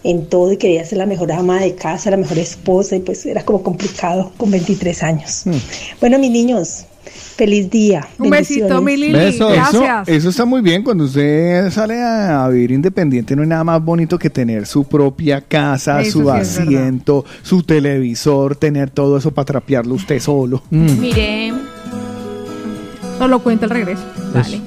en 0.03 0.25
todo 0.27 0.51
y 0.51 0.57
quería 0.57 0.83
ser 0.83 0.97
la 0.97 1.05
mejor 1.05 1.31
ama 1.31 1.61
de 1.61 1.75
casa, 1.75 2.09
la 2.09 2.17
mejor 2.17 2.39
esposa 2.39 2.95
y 2.95 2.99
pues 2.99 3.25
era 3.25 3.43
como 3.43 3.61
complicado 3.61 4.31
con 4.37 4.49
23 4.49 5.03
años. 5.03 5.43
Bueno, 5.99 6.17
mis 6.17 6.31
niños, 6.31 6.85
feliz 7.11 7.69
día. 7.69 8.07
Un 8.17 8.29
besito, 8.29 8.81
mi 8.81 8.97
Lili. 8.97 9.17
Eso, 9.19 9.49
Gracias. 9.49 10.07
eso 10.07 10.29
está 10.29 10.45
muy 10.45 10.61
bien. 10.61 10.83
Cuando 10.83 11.05
usted 11.05 11.69
sale 11.71 12.01
a, 12.01 12.45
a 12.45 12.49
vivir 12.49 12.71
independiente, 12.71 13.35
no 13.35 13.41
hay 13.41 13.47
nada 13.47 13.63
más 13.63 13.83
bonito 13.83 14.17
que 14.19 14.29
tener 14.29 14.65
su 14.65 14.83
propia 14.83 15.41
casa, 15.41 16.01
Eso 16.01 16.19
su 16.19 16.23
sí 16.25 16.29
asiento, 16.29 17.25
su 17.41 17.63
televisor, 17.63 18.55
tener 18.55 18.89
todo 18.89 19.17
eso 19.17 19.31
para 19.31 19.45
trapearlo 19.45 19.95
usted 19.95 20.19
solo. 20.19 20.63
Mire, 20.69 21.53
Nos 23.19 23.29
lo 23.29 23.39
cuenta 23.39 23.65
el 23.65 23.71
regreso. 23.71 24.03
Vale. 24.33 24.61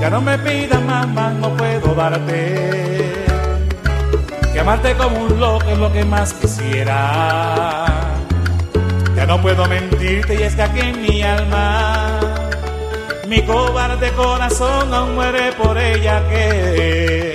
Ya 0.00 0.10
no 0.10 0.20
me 0.20 0.36
pidas 0.38 0.82
más, 0.84 1.06
más 1.08 1.34
no 1.34 1.56
puedo 1.56 1.94
darte. 1.94 3.11
Que 4.62 4.68
amarte 4.68 4.94
como 4.94 5.18
un 5.24 5.40
loco 5.40 5.68
es 5.70 5.76
lo 5.76 5.92
que 5.92 6.04
más 6.04 6.32
quisiera. 6.34 7.84
Ya 9.16 9.26
no 9.26 9.42
puedo 9.42 9.66
mentirte 9.66 10.36
y 10.36 10.42
es 10.44 10.54
que 10.54 10.62
aquí 10.62 10.78
en 10.78 11.02
mi 11.02 11.20
alma, 11.20 12.20
mi 13.26 13.42
cobarde 13.44 14.12
corazón 14.12 14.94
aún 14.94 15.16
muere 15.16 15.50
por 15.54 15.76
ella 15.76 16.22
que 16.28 17.32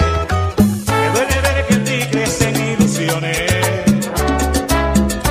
me 0.87 1.09
duele 1.09 1.41
ver 1.41 1.65
que 1.67 1.73
en 1.73 1.83
ti 1.83 1.99
crecen 2.09 2.55
ilusiones. 2.55 3.51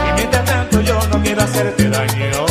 Y 0.07 0.13
mientras 0.17 0.45
tanto 0.45 0.83
yo 0.83 1.01
no 1.11 1.23
quiero 1.23 1.41
hacerte 1.45 1.89
daño. 1.89 2.46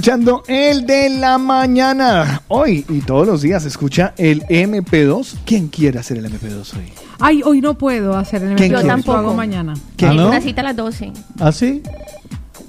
Escuchando 0.00 0.42
el 0.48 0.86
de 0.86 1.10
la 1.10 1.36
mañana. 1.36 2.40
Hoy 2.48 2.86
y 2.88 3.00
todos 3.02 3.26
los 3.26 3.42
días 3.42 3.66
escucha 3.66 4.14
el 4.16 4.40
MP2. 4.44 5.34
¿Quién 5.44 5.68
quiere 5.68 5.98
hacer 5.98 6.16
el 6.16 6.24
MP2 6.24 6.74
hoy? 6.78 6.90
Ay, 7.18 7.42
hoy 7.44 7.60
no 7.60 7.74
puedo 7.74 8.16
hacer 8.16 8.42
el 8.42 8.56
¿Quién 8.56 8.72
MP2, 8.72 8.80
quiere? 8.80 9.02
lo 9.04 9.12
hago 9.12 9.34
mañana. 9.34 9.74
¿Ah, 10.02 10.14
no? 10.14 10.28
Una 10.28 10.40
cita 10.40 10.62
a 10.62 10.64
las 10.64 10.76
12. 10.76 11.12
¿Ah, 11.38 11.52
sí? 11.52 11.82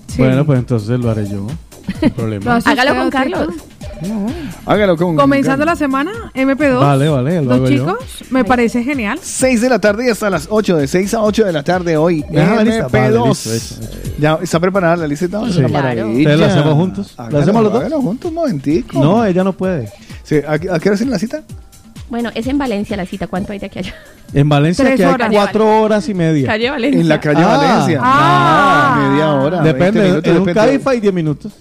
Sí. 0.08 0.18
Bueno, 0.18 0.46
pues 0.46 0.60
entonces 0.60 1.00
lo 1.00 1.10
haré 1.10 1.26
yo. 1.30 1.48
¿Lo 2.02 2.10
problema. 2.10 2.60
Hágalo 2.66 2.96
con 2.96 3.10
Carlos. 3.10 3.48
Tito? 3.48 3.72
Hágalo 4.66 4.98
con 4.98 5.16
Comenzando 5.16 5.64
la 5.64 5.76
semana, 5.76 6.12
MP2. 6.34 6.80
Vale, 6.80 7.08
vale, 7.08 7.36
lo 7.36 7.44
Los 7.44 7.54
hago 7.54 7.70
yo. 7.70 7.78
chicos, 7.78 8.24
me 8.32 8.44
parece 8.44 8.84
genial. 8.84 9.20
6 9.22 9.62
de 9.62 9.70
la 9.70 9.80
tarde 9.80 10.08
y 10.08 10.10
hasta 10.10 10.30
las 10.30 10.48
8, 10.50 10.78
de 10.78 10.88
6 10.88 11.14
a 11.14 11.22
8 11.22 11.46
de 11.46 11.54
la 11.54 11.64
tarde 11.64 11.98
hoy. 11.98 12.26
Deja 12.30 12.56
la 12.56 12.64
lista. 12.64 12.88
Vale, 12.88 13.18
MP2. 13.18 13.28
listo, 13.54 13.81
¿Ya 14.22 14.38
está 14.42 14.60
preparada 14.60 14.96
la 14.98 15.08
lista? 15.08 15.26
Vamos 15.32 15.50
a 15.50 15.54
Sí. 15.54 15.58
Claro. 15.60 15.74
maravilla. 15.74 16.06
¿Ustedes 16.20 16.40
lo 16.40 16.46
hacemos 16.46 16.74
juntos? 16.76 17.14
¿Lo 17.18 17.24
Hágalo, 17.24 17.40
hacemos 17.40 17.64
los 17.64 17.74
dos? 17.74 17.94
juntos 18.04 18.30
un 18.30 18.36
momentico. 18.36 19.04
No, 19.04 19.26
ella 19.26 19.44
no 19.44 19.54
puede. 19.54 19.90
Sí, 20.24 20.36
¿a, 20.48 20.60
qué- 20.60 20.70
a 20.70 20.78
qué 20.80 20.90
hora 20.90 20.96
hacen 20.96 21.10
la 21.10 21.18
cita? 21.18 21.42
Bueno, 22.10 22.30
es 22.36 22.46
en 22.46 22.58
Valencia 22.58 22.96
la 22.98 23.06
cita. 23.08 23.26
¿Cuánto 23.28 23.52
hay 23.52 23.58
de 23.60 23.66
aquí 23.66 23.80
allá? 23.80 23.96
En 24.34 24.48
Valencia 24.48 24.86
Tres 24.86 24.98
que 24.98 25.06
hay 25.06 25.14
horas. 25.14 25.30
cuatro 25.32 25.82
horas 25.82 26.08
y 26.08 26.14
media. 26.14 26.46
Calle 26.46 26.70
Valencia. 26.70 27.02
En 27.02 27.10
la 27.10 27.20
calle 27.20 27.42
Ah. 27.44 27.58
Valencia. 27.58 28.00
Ah. 28.04 29.08
Media 29.10 29.30
hora. 29.34 29.62
Depende, 29.62 30.00
20 30.02 30.02
minutos, 30.10 30.32
en 30.32 30.38
un 30.40 30.46
depende. 30.46 30.70
Caifa 30.70 30.96
y 30.96 31.00
10 31.00 31.14
minutos. 31.14 31.54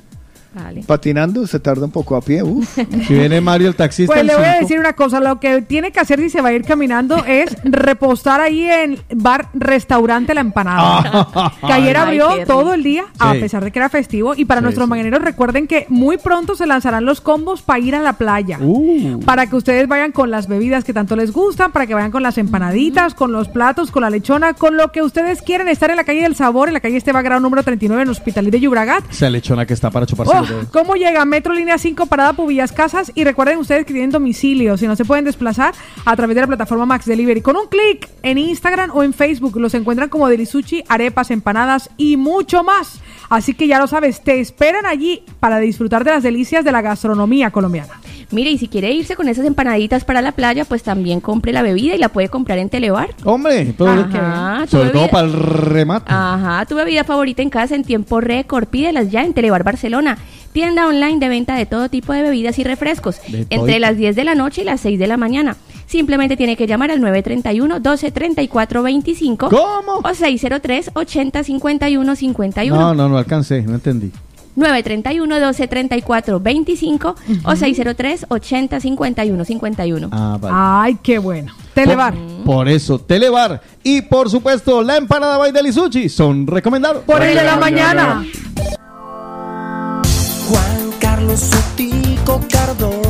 Patinando 0.90 1.46
se 1.46 1.60
tarda 1.60 1.84
un 1.84 1.92
poco 1.92 2.16
a 2.16 2.20
pie. 2.20 2.42
Uf. 2.42 2.76
Si 3.06 3.14
viene 3.14 3.40
Mario 3.40 3.68
el 3.68 3.76
taxista. 3.76 4.12
Pues 4.12 4.20
el 4.22 4.26
le 4.26 4.34
voy 4.36 4.44
a 4.44 4.58
decir 4.60 4.78
una 4.80 4.92
cosa, 4.94 5.20
lo 5.20 5.38
que 5.38 5.62
tiene 5.62 5.92
que 5.92 6.00
hacer 6.00 6.18
si 6.18 6.28
se 6.30 6.40
va 6.40 6.48
a 6.48 6.52
ir 6.52 6.64
caminando 6.64 7.24
es 7.24 7.56
repostar 7.64 8.40
ahí 8.40 8.64
en 8.64 8.98
bar 9.14 9.48
restaurante 9.54 10.34
La 10.34 10.40
Empanada. 10.40 11.52
que 11.66 11.72
ayer 11.72 11.96
Ay, 11.96 12.02
abrió 12.20 12.44
todo 12.46 12.74
el 12.74 12.82
día, 12.82 13.04
a 13.20 13.32
pesar 13.34 13.62
de 13.64 13.70
que 13.70 13.78
era 13.78 13.88
festivo. 13.88 14.34
Y 14.36 14.44
para 14.46 14.60
Sí, 14.60 14.64
nuestros 14.64 14.86
sí. 14.86 14.90
mañaneros 14.90 15.22
recuerden 15.22 15.66
que 15.68 15.86
muy 15.88 16.18
pronto 16.18 16.56
se 16.56 16.66
lanzarán 16.66 17.04
los 17.04 17.20
combos 17.20 17.62
para 17.62 17.78
ir 17.78 17.94
a 17.94 18.00
la 18.00 18.14
playa. 18.14 18.58
Uh. 18.60 19.20
Para 19.24 19.46
que 19.46 19.54
ustedes 19.56 19.86
vayan 19.88 20.10
con 20.12 20.30
las 20.32 20.48
bebidas 20.48 20.82
que 20.84 20.92
tanto 20.92 21.14
les 21.16 21.30
gustan, 21.32 21.70
para 21.72 21.86
que 21.86 21.94
vayan 21.94 22.10
con 22.10 22.22
las 22.24 22.36
empanaditas, 22.36 23.14
con 23.14 23.30
los 23.32 23.48
platos, 23.48 23.90
con 23.92 24.02
la 24.02 24.10
lechona, 24.10 24.54
con 24.54 24.76
lo 24.76 24.90
que 24.92 25.02
ustedes 25.02 25.40
quieren 25.42 25.68
estar 25.68 25.90
en 25.90 25.96
la 25.96 26.04
calle 26.04 26.22
del 26.22 26.34
sabor, 26.36 26.66
en 26.68 26.74
la 26.74 26.80
calle 26.80 26.96
Esteban 26.96 27.22
Grado 27.24 27.40
número 27.40 27.62
39 27.62 28.02
en 28.02 28.08
Hospitalí 28.08 28.50
de 28.50 28.60
Yubragat. 28.60 29.04
Esa 29.10 29.30
lechona 29.30 29.64
que 29.66 29.74
está 29.74 29.90
para 29.90 30.04
chuparse 30.06 30.32
Oh, 30.34 30.40
los 30.40 30.48
dedos. 30.48 30.66
¿Cómo 30.80 30.94
llega? 30.94 31.26
Metro 31.26 31.52
Línea 31.52 31.76
5, 31.76 32.06
Parada 32.06 32.32
Pubillas 32.32 32.72
Casas. 32.72 33.12
Y 33.14 33.24
recuerden 33.24 33.58
ustedes 33.58 33.84
que 33.84 33.92
tienen 33.92 34.08
domicilio. 34.10 34.78
Si 34.78 34.86
no 34.86 34.96
se 34.96 35.04
pueden 35.04 35.26
desplazar 35.26 35.74
a 36.06 36.16
través 36.16 36.34
de 36.34 36.40
la 36.40 36.46
plataforma 36.46 36.86
Max 36.86 37.04
Delivery. 37.04 37.42
Con 37.42 37.56
un 37.56 37.66
clic 37.66 38.08
en 38.22 38.38
Instagram 38.38 38.90
o 38.94 39.02
en 39.02 39.12
Facebook 39.12 39.58
los 39.60 39.74
encuentran 39.74 40.08
como 40.08 40.26
Delisuchi, 40.26 40.82
arepas, 40.88 41.30
empanadas 41.30 41.90
y 41.98 42.16
mucho 42.16 42.64
más. 42.64 42.98
Así 43.28 43.52
que 43.52 43.66
ya 43.66 43.78
lo 43.78 43.88
sabes, 43.88 44.22
te 44.22 44.40
esperan 44.40 44.86
allí 44.86 45.22
para 45.38 45.58
disfrutar 45.58 46.02
de 46.02 46.12
las 46.12 46.22
delicias 46.22 46.64
de 46.64 46.72
la 46.72 46.80
gastronomía 46.80 47.50
colombiana. 47.50 48.00
Mire, 48.32 48.50
y 48.50 48.58
si 48.58 48.68
quiere 48.68 48.90
irse 48.92 49.16
con 49.16 49.28
esas 49.28 49.44
empanaditas 49.44 50.04
para 50.04 50.22
la 50.22 50.32
playa, 50.32 50.64
pues 50.64 50.82
también 50.82 51.20
compre 51.20 51.52
la 51.52 51.62
bebida 51.62 51.94
y 51.94 51.98
la 51.98 52.08
puede 52.08 52.28
comprar 52.28 52.58
en 52.58 52.70
Telebar. 52.70 53.10
Hombre, 53.24 53.66
todo- 53.76 53.88
Ajá, 53.90 54.62
tu 54.64 54.70
sobre 54.78 54.90
todo 54.90 55.08
para 55.08 55.26
el 55.26 55.32
remate. 55.34 56.06
Ajá, 56.08 56.64
tu 56.66 56.74
bebida 56.76 57.04
favorita 57.04 57.42
en 57.42 57.50
casa 57.50 57.74
en 57.74 57.84
tiempo 57.84 58.20
récord. 58.20 58.66
Pídelas 58.66 59.10
ya 59.10 59.22
en 59.24 59.34
Telebar 59.34 59.62
Barcelona. 59.64 60.16
Tienda 60.52 60.86
online 60.88 61.18
de 61.18 61.28
venta 61.28 61.54
de 61.54 61.66
todo 61.66 61.88
tipo 61.88 62.12
de 62.12 62.22
bebidas 62.22 62.58
y 62.58 62.64
refrescos. 62.64 63.20
De 63.28 63.46
Entre 63.50 63.78
las 63.78 63.96
10 63.96 64.16
de 64.16 64.24
la 64.24 64.34
noche 64.34 64.62
y 64.62 64.64
las 64.64 64.80
6 64.80 64.98
de 64.98 65.06
la 65.06 65.16
mañana. 65.16 65.56
Simplemente 65.86 66.36
tiene 66.36 66.56
que 66.56 66.66
llamar 66.66 66.90
al 66.90 67.00
931-1234-25. 67.00 69.48
¿Cómo? 69.48 69.98
O 69.98 70.02
603-8051-51. 70.02 72.68
No, 72.68 72.92
no, 72.94 73.08
no 73.08 73.16
alcancé, 73.18 73.62
no 73.62 73.74
entendí. 73.74 74.10
931-1234-25 74.56 77.14
o 77.44 77.52
603-8051-51. 77.52 80.08
Ah, 80.10 80.36
vale. 80.40 80.54
Ay, 80.56 80.98
qué 81.02 81.18
bueno. 81.18 81.52
Telebar. 81.74 82.14
Por 82.44 82.68
eso, 82.68 82.98
Telebar 82.98 83.60
y 83.82 84.02
por 84.02 84.28
supuesto 84.28 84.82
la 84.82 84.96
empanada 84.96 85.38
Baidel 85.38 85.68
y 85.68 85.72
Sushi 85.72 86.08
son 86.08 86.44
recomendados. 86.46 87.04
Por 87.04 87.22
el 87.22 87.36
de 87.36 87.44
la 87.44 87.56
mañana. 87.56 88.24
Cardona. 88.24 88.26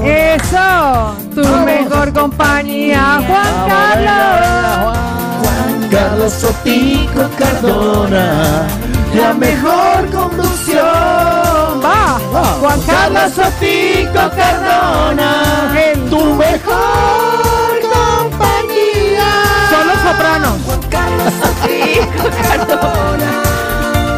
Eso. 0.05 1.15
Tu 1.35 1.43
mejor 1.65 2.13
compañía, 2.13 3.21
Juan 3.27 3.69
Carlos. 3.69 4.99
Juan 5.41 5.89
Carlos 5.91 6.33
Sotico 6.33 7.29
Cardona. 7.39 8.67
La 9.15 9.33
mejor 9.35 10.11
conducción. 10.11 10.85
Va. 11.85 12.19
Juan 12.61 12.81
Carlos 12.83 13.33
Sotico 13.35 14.31
Cardona. 14.37 15.73
El- 15.77 16.11
Tu 16.11 16.25
mejor 16.35 17.81
compañía. 17.95 19.29
Son 19.71 19.87
los 19.89 19.99
sopranos. 19.99 20.57
Juan 20.67 20.81
Carlos 20.91 21.33
Sotico 21.43 22.29
Cardona. 22.43 23.31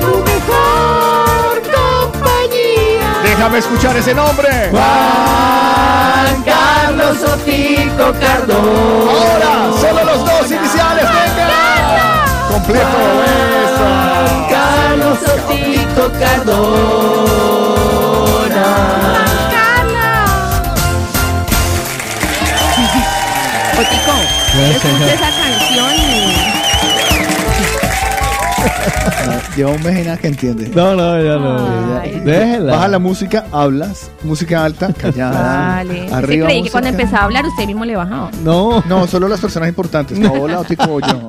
Tu 0.00 0.16
mejor. 0.24 1.01
Déjame 3.42 3.58
escuchar 3.58 3.96
ese 3.96 4.14
nombre. 4.14 4.48
Juan 4.70 6.44
Carlos 6.44 7.18
Sotico 7.18 8.12
Cardona. 8.20 9.10
Ahora, 9.10 9.72
solo 9.80 10.04
los 10.04 10.24
dos 10.24 10.48
iniciales, 10.48 11.04
venga. 11.04 12.24
Completo 12.52 12.98
eso. 13.66 13.86
Carlos 14.48 15.18
Sotico 15.18 16.04
Cardona. 16.20 16.86
Otico, 23.76 24.14
escucha 24.70 25.14
esa 25.14 25.30
canción 25.42 25.92
y... 25.96 26.41
Lleva 29.56 29.70
un 29.72 29.82
mes 29.82 29.98
y 30.00 30.04
nada 30.04 30.16
que 30.16 30.28
entiende. 30.28 30.70
No, 30.74 30.94
no, 30.94 31.22
ya 31.22 31.36
no. 31.36 32.00
Ay. 32.00 32.20
Déjela. 32.20 32.72
Baja 32.72 32.88
la 32.88 32.98
música, 32.98 33.44
hablas, 33.52 34.10
música 34.22 34.64
alta, 34.64 34.92
callada. 34.92 35.76
Vale. 35.76 36.04
Usted 36.04 36.14
Arriba 36.14 36.46
creí 36.46 36.62
que 36.62 36.70
cuando 36.70 36.88
empezaba 36.90 37.20
a 37.20 37.24
hablar 37.24 37.46
usted 37.46 37.66
mismo 37.66 37.84
le 37.84 37.96
bajaba. 37.96 38.30
No, 38.42 38.82
No, 38.88 39.06
solo 39.06 39.28
las 39.28 39.40
personas 39.40 39.68
importantes. 39.68 40.18
No, 40.18 40.32
hola, 40.32 40.60
Otico, 40.60 41.00
yo. 41.00 41.28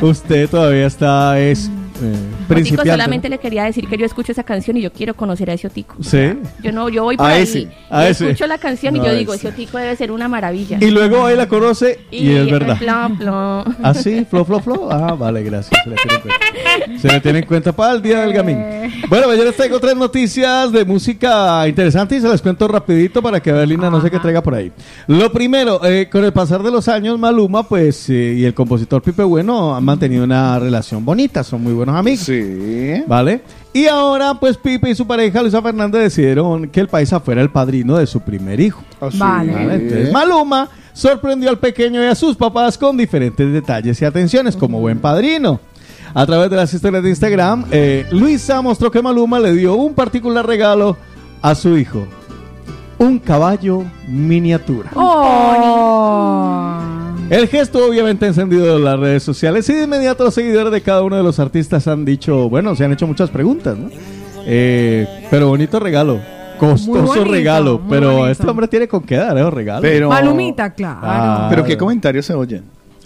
usted 0.08 0.48
todavía 0.50 0.86
está 0.86 1.38
es 1.38 1.70
eh, 2.02 2.14
principiante. 2.48 2.90
solamente 2.90 3.28
le 3.28 3.38
quería 3.38 3.64
decir 3.64 3.86
que 3.88 3.96
yo 3.96 4.04
escucho 4.06 4.32
esa 4.32 4.42
canción 4.42 4.76
y 4.76 4.82
yo 4.82 4.92
quiero 4.92 5.14
conocer 5.14 5.50
a 5.50 5.54
ese 5.54 5.66
Otico. 5.66 5.96
Sí. 6.02 6.32
Yo 6.62 6.72
no, 6.72 6.88
yo 6.88 7.04
voy 7.04 7.16
por 7.16 7.26
A 7.26 7.34
ahí, 7.34 7.42
ese, 7.42 7.68
a 7.90 8.06
y 8.06 8.10
ese. 8.10 8.26
escucho 8.26 8.46
la 8.46 8.58
canción 8.58 8.94
No, 8.94 9.02
y 9.02 9.06
yo 9.06 9.14
digo, 9.14 9.34
ese. 9.34 9.48
Otico 9.48 9.78
debe 9.78 9.94
ser 9.96 10.10
una 10.10 10.28
maravilla. 10.28 10.78
Y 10.80 10.90
luego 10.90 11.26
ahí 11.26 11.36
la 11.36 11.48
conoce 11.48 12.00
y, 12.10 12.30
es 12.30 12.50
verdad. 12.50 12.78
Plom, 12.78 13.18
plom. 13.18 13.64
¿Ah, 13.82 13.94
sí? 13.94 14.26
¿Flo, 14.28 14.44
flo, 14.44 14.60
flo? 14.60 14.88
Ah, 14.90 15.14
vale, 15.14 15.42
gracias. 15.42 15.80
Se 15.84 15.90
le 15.90 15.96
tiene 15.96 16.14
en 16.14 16.20
cuenta. 16.20 17.00
Se 17.00 17.08
le 17.08 17.20
tiene 17.20 17.38
en 17.40 17.46
cuenta 17.46 17.72
para 17.72 17.92
el 17.94 18.02
día 18.02 18.20
del 18.20 18.32
gamín. 18.32 18.58
Bueno, 19.08 19.34
yo 19.34 19.44
les 19.44 19.56
traigo 19.56 19.78
tres 19.80 19.96
noticias 19.96 20.72
de 20.72 20.84
música 20.84 21.66
interesante 21.68 22.16
y 22.16 22.20
se 22.20 22.28
las 22.28 22.42
cuento 22.42 22.66
rapidito 22.68 23.22
para 23.22 23.40
que 23.40 23.50
Evelina 23.50 23.90
no 23.90 24.00
sé 24.00 24.10
qué 24.10 24.18
traiga 24.18 24.42
por 24.42 24.54
ahí. 24.54 24.72
Lo 25.06 25.30
primero, 25.32 25.84
eh, 25.84 26.08
con 26.10 26.24
el 26.24 26.32
pasar 26.32 26.62
de 26.62 26.70
los 26.70 26.88
años, 26.88 27.18
Maluma, 27.18 27.62
pues, 27.68 28.08
eh, 28.10 28.34
y 28.38 28.44
el 28.44 28.54
compositor 28.54 29.02
Pipe 29.02 29.22
Bueno 29.22 29.74
han 29.74 29.84
mantenido 29.84 30.24
una 30.24 30.58
relación 30.58 31.04
bonita, 31.04 31.44
son 31.44 31.62
muy 31.62 31.72
buenos 31.72 31.93
amigos. 31.94 32.20
Sí. 32.20 33.02
¿Vale? 33.06 33.42
Y 33.72 33.86
ahora, 33.86 34.34
pues 34.34 34.56
Pipe 34.56 34.90
y 34.90 34.94
su 34.94 35.06
pareja 35.06 35.42
Luisa 35.42 35.60
Fernández 35.60 36.02
decidieron 36.02 36.68
que 36.68 36.80
el 36.80 36.88
paisa 36.88 37.18
fuera 37.18 37.42
el 37.42 37.50
padrino 37.50 37.96
de 37.96 38.06
su 38.06 38.20
primer 38.20 38.60
hijo. 38.60 38.82
Así. 39.00 39.18
Vale. 39.18 39.52
¿vale? 39.52 39.74
Entonces, 39.74 40.12
Maluma 40.12 40.68
sorprendió 40.92 41.50
al 41.50 41.58
pequeño 41.58 42.02
y 42.02 42.06
a 42.06 42.14
sus 42.14 42.36
papás 42.36 42.78
con 42.78 42.96
diferentes 42.96 43.52
detalles 43.52 44.00
y 44.00 44.04
atenciones, 44.04 44.56
como 44.56 44.80
buen 44.80 45.00
padrino. 45.00 45.60
A 46.14 46.24
través 46.24 46.48
de 46.48 46.56
las 46.56 46.72
historias 46.72 47.02
de 47.02 47.08
Instagram, 47.10 47.64
eh, 47.72 48.06
Luisa 48.12 48.62
mostró 48.62 48.90
que 48.90 49.02
Maluma 49.02 49.40
le 49.40 49.52
dio 49.52 49.74
un 49.74 49.94
particular 49.94 50.46
regalo 50.46 50.96
a 51.42 51.56
su 51.56 51.76
hijo. 51.76 52.06
Un 52.98 53.18
caballo 53.18 53.82
miniatura. 54.06 54.90
Oh. 54.94 56.43
El 57.30 57.48
gesto 57.48 57.86
obviamente 57.86 58.26
ha 58.26 58.28
encendido 58.28 58.78
las 58.78 58.98
redes 58.98 59.22
sociales 59.22 59.68
y 59.68 59.72
de 59.72 59.84
inmediato 59.84 60.24
los 60.24 60.34
seguidores 60.34 60.72
de 60.72 60.82
cada 60.82 61.02
uno 61.02 61.16
de 61.16 61.22
los 61.22 61.38
artistas 61.38 61.88
han 61.88 62.04
dicho, 62.04 62.48
bueno, 62.50 62.76
se 62.76 62.84
han 62.84 62.92
hecho 62.92 63.06
muchas 63.06 63.30
preguntas, 63.30 63.78
¿no? 63.78 63.88
Eh, 64.46 65.06
pero 65.30 65.48
bonito 65.48 65.80
regalo, 65.80 66.20
costoso 66.58 67.06
bonito, 67.06 67.24
regalo, 67.24 67.80
pero 67.88 68.08
bonito. 68.08 68.28
este 68.28 68.46
hombre 68.46 68.68
tiene 68.68 68.86
con 68.86 69.02
qué 69.02 69.16
dar, 69.16 69.38
¿eh? 69.38 69.50
Regalo. 69.50 69.80
Pero, 69.80 70.10
Malumita, 70.10 70.74
claro. 70.74 71.00
Ah. 71.02 71.46
pero 71.48 71.64
qué 71.64 71.78
comentarios 71.78 72.26
se 72.26 72.34
oyen. 72.34 72.62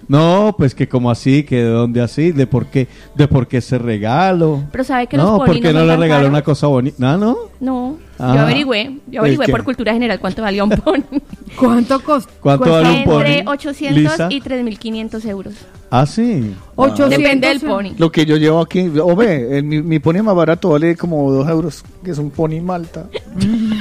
No, 0.08 0.54
pues 0.56 0.74
que 0.74 0.88
como 0.88 1.10
así, 1.10 1.42
que 1.42 1.56
de 1.56 1.68
dónde 1.70 2.00
así, 2.00 2.32
de 2.32 2.46
por 2.46 2.66
qué, 2.66 2.88
de 3.14 3.28
por 3.28 3.46
qué 3.46 3.58
ese 3.58 3.76
regalo. 3.78 4.64
Pero 4.72 4.82
sabe 4.84 5.06
que 5.06 5.16
no, 5.18 5.24
los 5.24 5.32
porque 5.46 5.60
poninos 5.60 5.74
no 5.74 5.84
le 5.84 5.96
regaló 5.98 6.28
una 6.28 6.42
cosa 6.42 6.66
bonita. 6.66 6.96
No, 6.98 7.18
no. 7.18 7.36
No, 7.60 7.96
Ah. 8.20 8.32
yo 8.34 8.40
averigüé, 8.42 8.84
yo 9.06 9.12
¿El 9.12 9.18
averigüé 9.18 9.46
qué? 9.46 9.52
por 9.52 9.62
cultura 9.64 9.92
general 9.92 10.18
cuánto 10.18 10.42
valía 10.42 10.64
un 10.64 10.70
pony. 10.70 11.02
¿Cuánto 11.56 12.00
costó? 12.02 12.32
¿Cuánto 12.40 12.72
vale 12.72 12.90
un 12.90 13.04
pony? 13.04 13.20
Entre 13.20 13.44
800 13.46 13.96
Lisa? 14.02 14.26
y 14.30 14.40
3.500 14.40 15.24
euros. 15.26 15.54
Ah, 15.90 16.04
sí. 16.04 16.52
800. 16.74 17.10
Depende 17.16 17.46
del 17.48 17.60
pony. 17.60 17.90
Lo 17.96 18.10
que 18.10 18.26
yo 18.26 18.36
llevo 18.36 18.60
aquí, 18.60 18.90
o 19.00 19.14
ve, 19.14 19.62
mi, 19.62 19.82
mi 19.82 19.98
pony 20.00 20.22
más 20.22 20.34
barato 20.34 20.70
vale 20.70 20.96
como 20.96 21.30
2 21.30 21.48
euros, 21.48 21.84
que 22.02 22.10
es 22.10 22.18
un 22.18 22.30
pony 22.30 22.60
malta. 22.60 23.06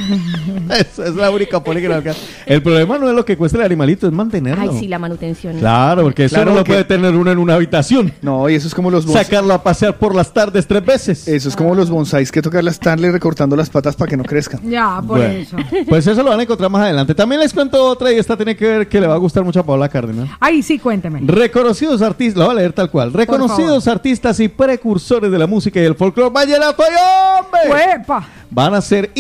Esa 0.70 1.06
es 1.08 1.16
la 1.16 1.32
única 1.32 1.64
poli 1.64 1.82
que. 1.82 2.14
El 2.46 2.62
problema 2.62 2.98
no 2.98 3.10
es 3.10 3.16
lo 3.16 3.26
que 3.26 3.38
cuesta 3.38 3.58
el 3.58 3.64
animalito, 3.66 4.08
es 4.08 4.14
mantenerlo. 4.14 4.72
Ay, 4.72 4.80
sí, 4.80 4.88
la 4.88 5.00
manutención. 5.00 5.58
Claro, 5.58 6.04
porque 6.04 6.26
eso 6.26 6.36
Claro 6.36 6.52
no 6.52 6.58
lo 6.58 6.64
que- 6.64 6.72
puede 6.72 6.84
tener 6.84 7.16
uno 7.16 7.32
en 7.32 7.38
una 7.38 7.56
habitación. 7.56 8.12
No, 8.22 8.50
y 8.50 8.56
eso 8.56 8.68
es 8.68 8.76
como 8.76 8.92
los 8.92 9.06
bonsai. 9.06 9.26
Sacarlo 9.26 9.54
a 9.54 9.64
pasear 9.64 9.98
por 9.98 10.14
las 10.16 10.34
tardes 10.34 10.68
tres 10.68 10.86
veces. 10.86 11.28
Eso 11.28 11.50
es 11.50 11.56
como 11.56 11.74
los 11.76 11.90
bonsáis 11.90 12.32
que 12.32 12.42
toca 12.42 12.62
la 12.62 12.72
Stanley 12.72 13.12
recortando 13.12 13.56
las 13.56 13.70
patas 13.70 13.96
para 13.96 14.10
que 14.10 14.18
no 14.18 14.24
crezcan. 14.24 14.60
Ya, 14.70 14.98
por 15.06 15.18
Bueno, 15.20 15.34
eso. 15.34 15.58
Pues 15.88 16.06
eso 16.08 16.22
lo 16.24 16.30
van 16.30 16.40
a 16.40 16.44
encontrar 16.44 16.70
más 16.70 16.82
adelante. 16.84 17.14
También 17.16 17.42
les 17.42 17.54
cuento 17.54 17.84
otra 17.84 18.12
y 18.12 18.16
esta 18.18 18.36
tiene 18.36 18.56
que 18.56 18.66
ver 18.66 18.88
que 18.88 19.00
le 19.02 19.08
va 19.08 19.16
a 19.16 19.18
gustar 19.18 19.44
mucho 19.44 19.60
a 19.60 19.64
Paola 19.66 19.88
Cárdenas. 19.90 20.30
Ay, 20.40 20.62
sí, 20.62 20.80
cuénteme. 20.80 21.22
Reconocidos 21.24 22.02
artistas, 22.02 22.38
lo 22.40 22.46
voy 22.46 22.56
a 22.56 22.60
leer 22.60 22.74
tal 22.74 22.90
cual. 22.90 23.14
Reconocidos 23.14 23.88
artistas 23.88 24.40
y 24.40 24.48
precursores 24.48 25.32
de 25.32 25.38
la 25.38 25.48
música 25.48 25.80
y 25.82 25.84
el 25.86 25.96
folclore 25.96 26.30
vallenato 26.32 26.84
y 26.84 27.40
hombre. 27.42 27.60
¡Huepa! 27.98 28.28
Van 28.50 28.74
a 28.74 28.82
ser 28.82 29.12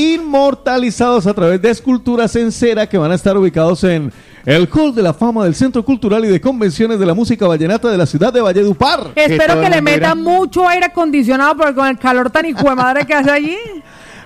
inmortalizados 0.77 1.25
a 1.25 1.33
través 1.33 1.59
de 1.61 1.71
esculturas 1.71 2.35
en 2.35 2.51
cera 2.51 2.87
que 2.87 2.97
van 2.97 3.11
a 3.11 3.15
estar 3.15 3.35
ubicados 3.35 3.83
en 3.83 4.11
el 4.45 4.69
Hall 4.71 4.93
de 4.93 5.01
la 5.01 5.13
Fama 5.13 5.43
del 5.43 5.55
Centro 5.55 5.83
Cultural 5.83 6.23
y 6.23 6.27
de 6.27 6.39
Convenciones 6.39 6.99
de 6.99 7.05
la 7.05 7.15
Música 7.15 7.47
Vallenata 7.47 7.89
de 7.89 7.97
la 7.97 8.05
ciudad 8.05 8.31
de 8.31 8.41
Valledupar. 8.41 9.11
Espero 9.15 9.59
que 9.59 9.69
le 9.69 9.81
metan 9.81 10.21
mucho 10.21 10.67
aire 10.67 10.85
acondicionado 10.85 11.57
porque 11.57 11.73
con 11.73 11.87
el 11.87 11.97
calor 11.97 12.29
tan 12.29 12.45
hijo 12.45 12.69
de 12.69 12.75
madre 12.75 13.05
que 13.05 13.13
hace 13.13 13.31
allí. 13.31 13.57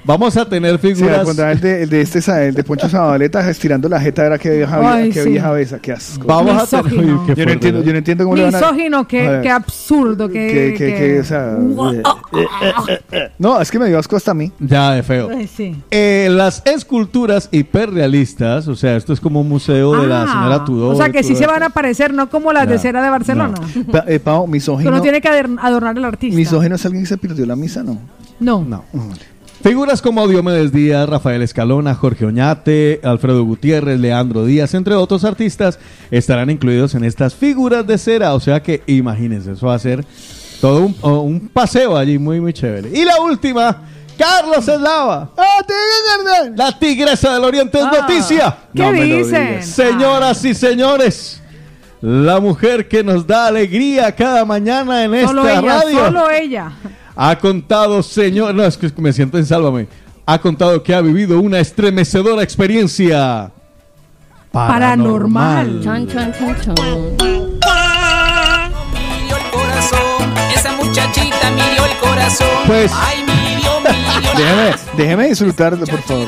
Vamos 0.04 0.36
a 0.36 0.48
tener 0.50 0.80
Sí, 0.80 0.96
figuras. 0.96 1.24
cuando 1.24 1.48
el 1.48 1.60
de, 1.60 1.84
el 1.84 1.90
de 1.90 2.02
este, 2.02 2.48
el 2.48 2.56
de 2.56 2.64
Poncho 2.64 2.90
Zabaleta 2.90 3.48
estirando 3.50 3.88
la 3.88 4.00
jeta 4.00 4.26
era 4.26 4.38
que 4.38 4.50
vieja, 4.50 4.94
Ay, 4.94 5.12
que 5.12 5.24
sí. 5.24 5.30
vieja 5.30 5.52
besa, 5.52 5.80
qué 5.80 5.92
asco. 5.92 6.26
Vamos 6.26 6.74
a 6.74 6.82
tener. 6.82 7.16
Qué 7.28 7.36
yo 7.36 7.46
no 7.46 7.52
entiendo, 7.52 7.80
¿no? 7.80 7.86
yo 7.86 7.92
no 7.92 7.98
entiendo 8.00 8.24
cómo 8.24 8.36
le 8.36 8.44
van 8.46 8.56
a... 8.56 8.60
Misógino, 8.60 9.08
qué, 9.08 9.40
qué 9.44 9.50
absurdo, 9.50 10.28
qué... 10.28 10.74
qué- 10.78 10.96
que, 10.96 11.20
o 11.20 11.24
sea, 11.24 11.58
no, 13.40 13.60
es 13.62 13.72
que 13.72 13.80
me 13.80 13.88
dio 13.88 14.00
asco 14.00 14.16
hasta 14.16 14.32
a 14.32 14.34
mí. 14.34 14.52
Ya, 14.60 14.92
de 14.92 15.04
feo. 15.04 15.30
Ay, 15.32 15.48
sí. 15.48 15.76
Eh, 15.92 16.28
las 16.32 16.62
esculturas 16.66 17.50
hiperrealistas, 17.52 18.68
o 18.68 18.76
sea, 18.76 18.96
esto 18.96 19.14
es 19.14 19.20
como 19.20 19.42
un 19.42 19.50
museo 19.50 20.02
de 20.02 20.08
la 20.08 20.24
Ah, 20.24 20.28
señora 20.28 20.66
Tudor. 20.66 20.94
O 20.94 20.98
sea, 20.98 21.10
que 21.10 21.24
sí 21.24 21.36
se 21.36 21.46
van 21.48 21.64
a 21.64 21.68
aparecer, 21.68 22.14
no 22.14 22.30
como 22.30 22.54
las 22.54 22.68
de 22.68 22.76
No, 22.76 22.82
cera 22.82 23.04
de 23.04 23.10
Barcelona. 23.10 23.56
Pa- 23.92 24.06
eh, 24.08 24.20
Que 24.20 24.48
misógino. 24.48 24.90
uno 24.92 25.02
tiene 25.02 25.22
que 25.22 25.30
ador- 25.30 25.58
adornar 25.62 25.98
al 25.98 26.06
artista. 26.06 26.36
Misógino 26.36 26.76
es 26.76 26.86
alguien 26.86 27.04
que 27.04 27.10
se 27.10 27.18
perdió 27.18 27.46
la 27.46 27.56
misa, 27.56 27.84
¿no? 27.84 27.98
No. 28.40 28.64
No. 28.64 28.84
Figuras 29.64 30.02
como 30.02 30.28
Diomedes 30.28 30.72
Díaz, 30.72 31.08
Rafael 31.08 31.42
Escalona, 31.44 31.94
Jorge 31.94 32.26
Oñate, 32.26 33.00
Alfredo 33.04 33.44
Gutiérrez, 33.44 34.00
Leandro 34.00 34.44
Díaz, 34.46 34.74
entre 34.74 34.96
otros 34.96 35.24
artistas, 35.24 35.78
estarán 36.10 36.50
incluidos 36.50 36.96
en 36.96 37.04
estas 37.04 37.36
figuras 37.36 37.86
de 37.86 37.98
cera. 38.00 38.34
O 38.34 38.40
sea 38.40 38.64
que 38.64 38.82
imagínense, 38.88 39.52
eso 39.52 39.68
va 39.68 39.76
a 39.76 39.80
ser 39.80 40.04
todo 40.62 40.86
un, 40.88 40.96
o 41.02 41.20
un 41.22 41.48
paseo 41.50 41.96
allí 41.96 42.18
muy, 42.18 42.42
muy 42.42 42.54
chévere. 42.54 42.90
Y 42.92 43.06
la 43.06 43.22
última, 43.22 43.84
Carlos 44.18 44.68
Eslava. 44.68 45.30
La 46.56 46.78
tigresa 46.80 47.36
del 47.36 47.44
Oriente 47.44 47.78
es 47.78 47.86
Ah, 47.86 47.98
noticia. 48.02 48.58
¿Qué 48.74 48.82
No 48.82 48.92
dicen? 48.94 49.62
Señoras 49.64 50.44
y 50.44 50.56
señores, 50.56 51.40
la 52.02 52.40
mujer 52.40 52.88
que 52.88 53.04
nos 53.04 53.28
da 53.28 53.46
alegría 53.46 54.12
cada 54.16 54.44
mañana 54.44 55.04
en 55.04 55.28
Solo 55.28 55.48
esta 55.48 55.60
ella, 55.60 55.80
radio 55.80 56.06
solo 56.06 56.32
ella. 56.32 56.72
Ha 57.16 57.36
contado, 57.38 58.02
señor, 58.04 58.54
no, 58.56 58.64
es 58.64 58.78
que 58.78 58.92
me 58.98 59.12
siento 59.14 59.38
en 59.38 59.46
Sálvame, 59.46 59.88
ha 60.26 60.40
contado 60.40 60.82
que 60.84 60.94
ha 60.94 61.02
vivido 61.02 61.40
una 61.40 61.60
estremecedora 61.60 62.44
experiencia 62.44 63.52
paranormal. 64.52 65.82
Chon, 65.84 66.08
chon, 66.08 66.34
chon, 66.34 66.56
chon. 66.62 66.76
Mirió 68.94 69.38
el 69.38 69.52
corazón, 69.52 70.34
esa 70.56 70.72
muchachita 70.74 71.52
mirió 71.52 71.86
el 71.86 71.98
corazón. 71.98 72.48
Pues- 72.68 72.92
Ay, 72.96 73.24
mirió, 73.24 73.72
mirió, 73.82 74.32
Déjeme, 74.38 74.76
déjeme 74.98 75.28
disfrutarlo, 75.28 75.86
por 75.86 76.02
favor. 76.02 76.28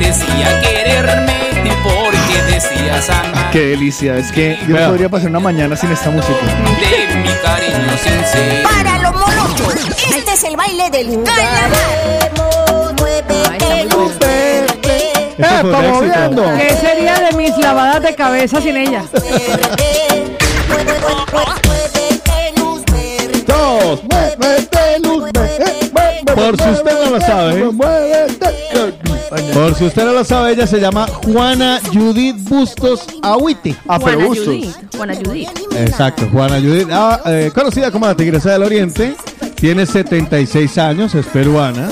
Decía 0.00 0.60
quererme, 0.60 1.38
y 1.64 1.70
porque 1.82 2.52
decías 2.52 3.10
amar. 3.10 3.50
Qué 3.50 3.60
delicia, 3.60 4.16
es 4.16 4.32
que 4.32 4.58
yo 4.66 4.76
no 4.78 4.88
podría 4.88 5.08
pasar 5.08 5.28
una 5.28 5.40
mañana 5.40 5.76
sin 5.76 5.92
esta 5.92 6.10
música. 6.10 6.38
De 6.80 7.16
mi 7.16 7.28
cariño 7.42 7.96
sincero. 8.02 8.68
Para 8.68 8.98
los 8.98 9.12
molochos, 9.12 9.74
este 10.16 10.32
es 10.32 10.44
el 10.44 10.56
baile 10.56 10.90
del 10.90 11.22
carnaval. 11.22 11.70
¿Qué 16.58 16.76
sería 16.80 17.18
de 17.20 17.32
mis 17.36 17.56
lavadas 17.58 18.02
de 18.02 18.14
cabeza 18.14 18.60
sin 18.60 18.76
ella? 18.76 19.04
Dos, 23.46 24.00
verde. 24.06 24.69
Por 26.46 26.60
si 26.60 26.68
usted 26.70 27.04
no 27.04 27.10
lo 27.10 27.20
sabe. 27.20 27.64
Por 29.54 29.74
si 29.74 29.84
usted 29.84 30.04
no 30.04 30.12
lo 30.12 30.24
sabe, 30.24 30.52
ella 30.52 30.66
se 30.66 30.80
llama 30.80 31.06
Juana 31.06 31.80
Judith 31.92 32.36
Bustos 32.48 33.04
Ahuiti. 33.22 33.76
Ah, 33.86 33.98
pero 33.98 34.12
Juana 34.18 34.26
gustos. 34.26 34.46
Judith. 34.46 34.76
Juana 34.96 35.14
Judith. 35.14 35.48
Exacto, 35.76 36.28
Juana 36.32 36.56
Judith, 36.60 36.88
ah, 36.90 37.20
eh, 37.26 37.50
conocida 37.54 37.90
como 37.90 38.06
la 38.06 38.14
Tigresa 38.16 38.52
del 38.52 38.62
Oriente, 38.64 39.14
tiene 39.54 39.86
76 39.86 40.78
años, 40.78 41.14
es 41.14 41.26
peruana, 41.26 41.90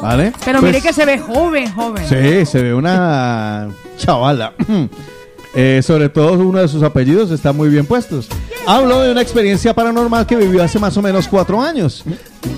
¿vale? 0.00 0.32
Pero 0.44 0.60
Pues, 0.60 0.72
mire 0.72 0.82
que 0.82 0.92
se 0.92 1.04
ve 1.04 1.18
joven, 1.18 1.72
joven. 1.72 2.08
Sí, 2.08 2.44
se 2.46 2.62
ve 2.62 2.74
una 2.74 3.68
chavala. 3.98 4.52
Eh, 5.56 5.80
sobre 5.84 6.08
todo 6.08 6.32
uno 6.32 6.58
de 6.60 6.68
sus 6.68 6.82
apellidos 6.82 7.30
está 7.30 7.52
muy 7.52 7.68
bien 7.68 7.86
puestos. 7.86 8.26
Habló 8.66 9.00
de 9.02 9.12
una 9.12 9.22
experiencia 9.22 9.74
paranormal 9.74 10.26
que 10.26 10.36
vivió 10.36 10.62
hace 10.64 10.78
más 10.78 10.96
o 10.96 11.02
menos 11.02 11.28
cuatro 11.28 11.60
años. 11.62 12.02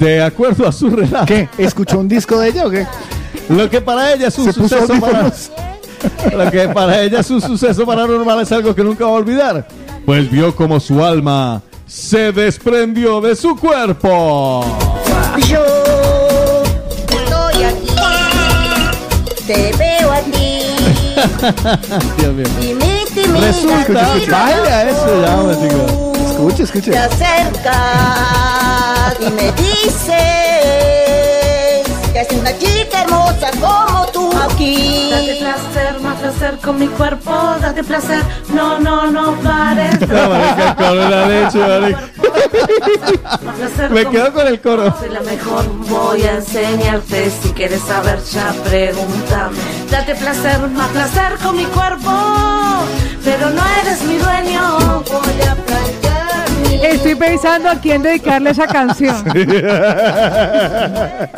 De 0.00 0.22
acuerdo 0.22 0.66
a 0.66 0.72
su 0.72 0.88
relato. 0.88 1.26
¿Qué? 1.26 1.48
¿Escuchó 1.58 1.98
un 1.98 2.08
disco 2.08 2.38
de 2.40 2.48
ella 2.48 2.66
o 2.66 2.70
qué? 2.70 2.86
Lo 3.48 3.68
que 3.68 3.80
para 3.80 4.12
ella 4.12 4.28
es 4.28 4.38
un 4.38 4.52
suceso 4.52 4.86
para- 5.00 5.18
audífonos. 5.20 5.50
Lo 6.32 6.50
que 6.50 6.68
para 6.68 7.02
ella 7.02 7.20
es 7.20 7.30
un 7.30 7.40
suceso 7.40 7.84
paranormal 7.86 8.40
es 8.42 8.52
algo 8.52 8.74
que 8.74 8.82
nunca 8.84 9.04
va 9.04 9.10
a 9.10 9.14
olvidar. 9.14 9.66
Pues 10.04 10.30
vio 10.30 10.54
como 10.54 10.78
su 10.78 11.02
alma 11.04 11.62
se 11.86 12.32
desprendió 12.32 13.20
de 13.20 13.34
su 13.36 13.56
cuerpo. 13.56 14.64
Yo 15.48 15.64
estoy 17.08 17.64
aquí, 17.64 17.86
te. 19.46 19.85
Dios 22.18 22.34
mío. 22.34 22.46
Resulta, 23.40 24.08
vaya 24.30 24.90
eso 24.90 25.22
ya, 25.22 25.34
chicos. 25.60 25.90
Escuche, 26.26 26.62
escuche. 26.64 26.90
te 26.90 26.98
acercas 26.98 27.76
y 29.20 29.30
me 29.30 29.52
dices 29.52 30.04
que 32.12 32.20
es 32.20 32.32
una 32.32 32.52
chica 32.58 33.02
hermosa 33.02 33.50
como 33.60 33.95
aquí. 34.56 35.10
Date 35.10 35.36
placer, 35.36 36.00
más 36.00 36.16
placer 36.16 36.58
con 36.58 36.78
mi 36.78 36.86
cuerpo, 36.88 37.30
date 37.60 37.84
placer, 37.84 38.22
no, 38.52 38.78
no, 38.78 39.10
no 39.10 39.34
pares. 39.42 39.96
No, 40.06 40.28
marica, 40.30 40.68
el 40.68 40.76
coro 40.76 41.10
la 41.10 41.26
leche, 41.26 41.58
marica. 41.58 42.00
Me 43.90 44.06
quedo 44.06 44.32
con 44.32 44.46
el 44.46 44.60
coro. 44.60 44.94
Soy 44.98 45.10
la 45.10 45.20
mejor, 45.20 45.66
voy 45.88 46.22
a 46.22 46.36
enseñarte. 46.36 47.30
Si 47.30 47.50
quieres 47.50 47.82
saber, 47.82 48.22
ya 48.32 48.54
pregúntame. 48.64 49.58
Date 49.90 50.14
placer, 50.14 50.58
más 50.70 50.88
placer 50.88 51.34
con 51.42 51.56
mi 51.56 51.64
cuerpo, 51.64 52.10
pero 53.24 53.50
no 53.50 53.62
eres 53.82 54.02
mi 54.02 54.16
dueño. 54.16 55.02
Voy 55.10 55.42
a 55.48 55.54
planchar 55.54 55.96
mi 56.02 56.05
Estoy 56.90 57.14
pensando 57.16 57.68
a 57.68 57.80
quién 57.80 58.02
dedicarle 58.02 58.50
esa 58.50 58.66
canción. 58.66 59.16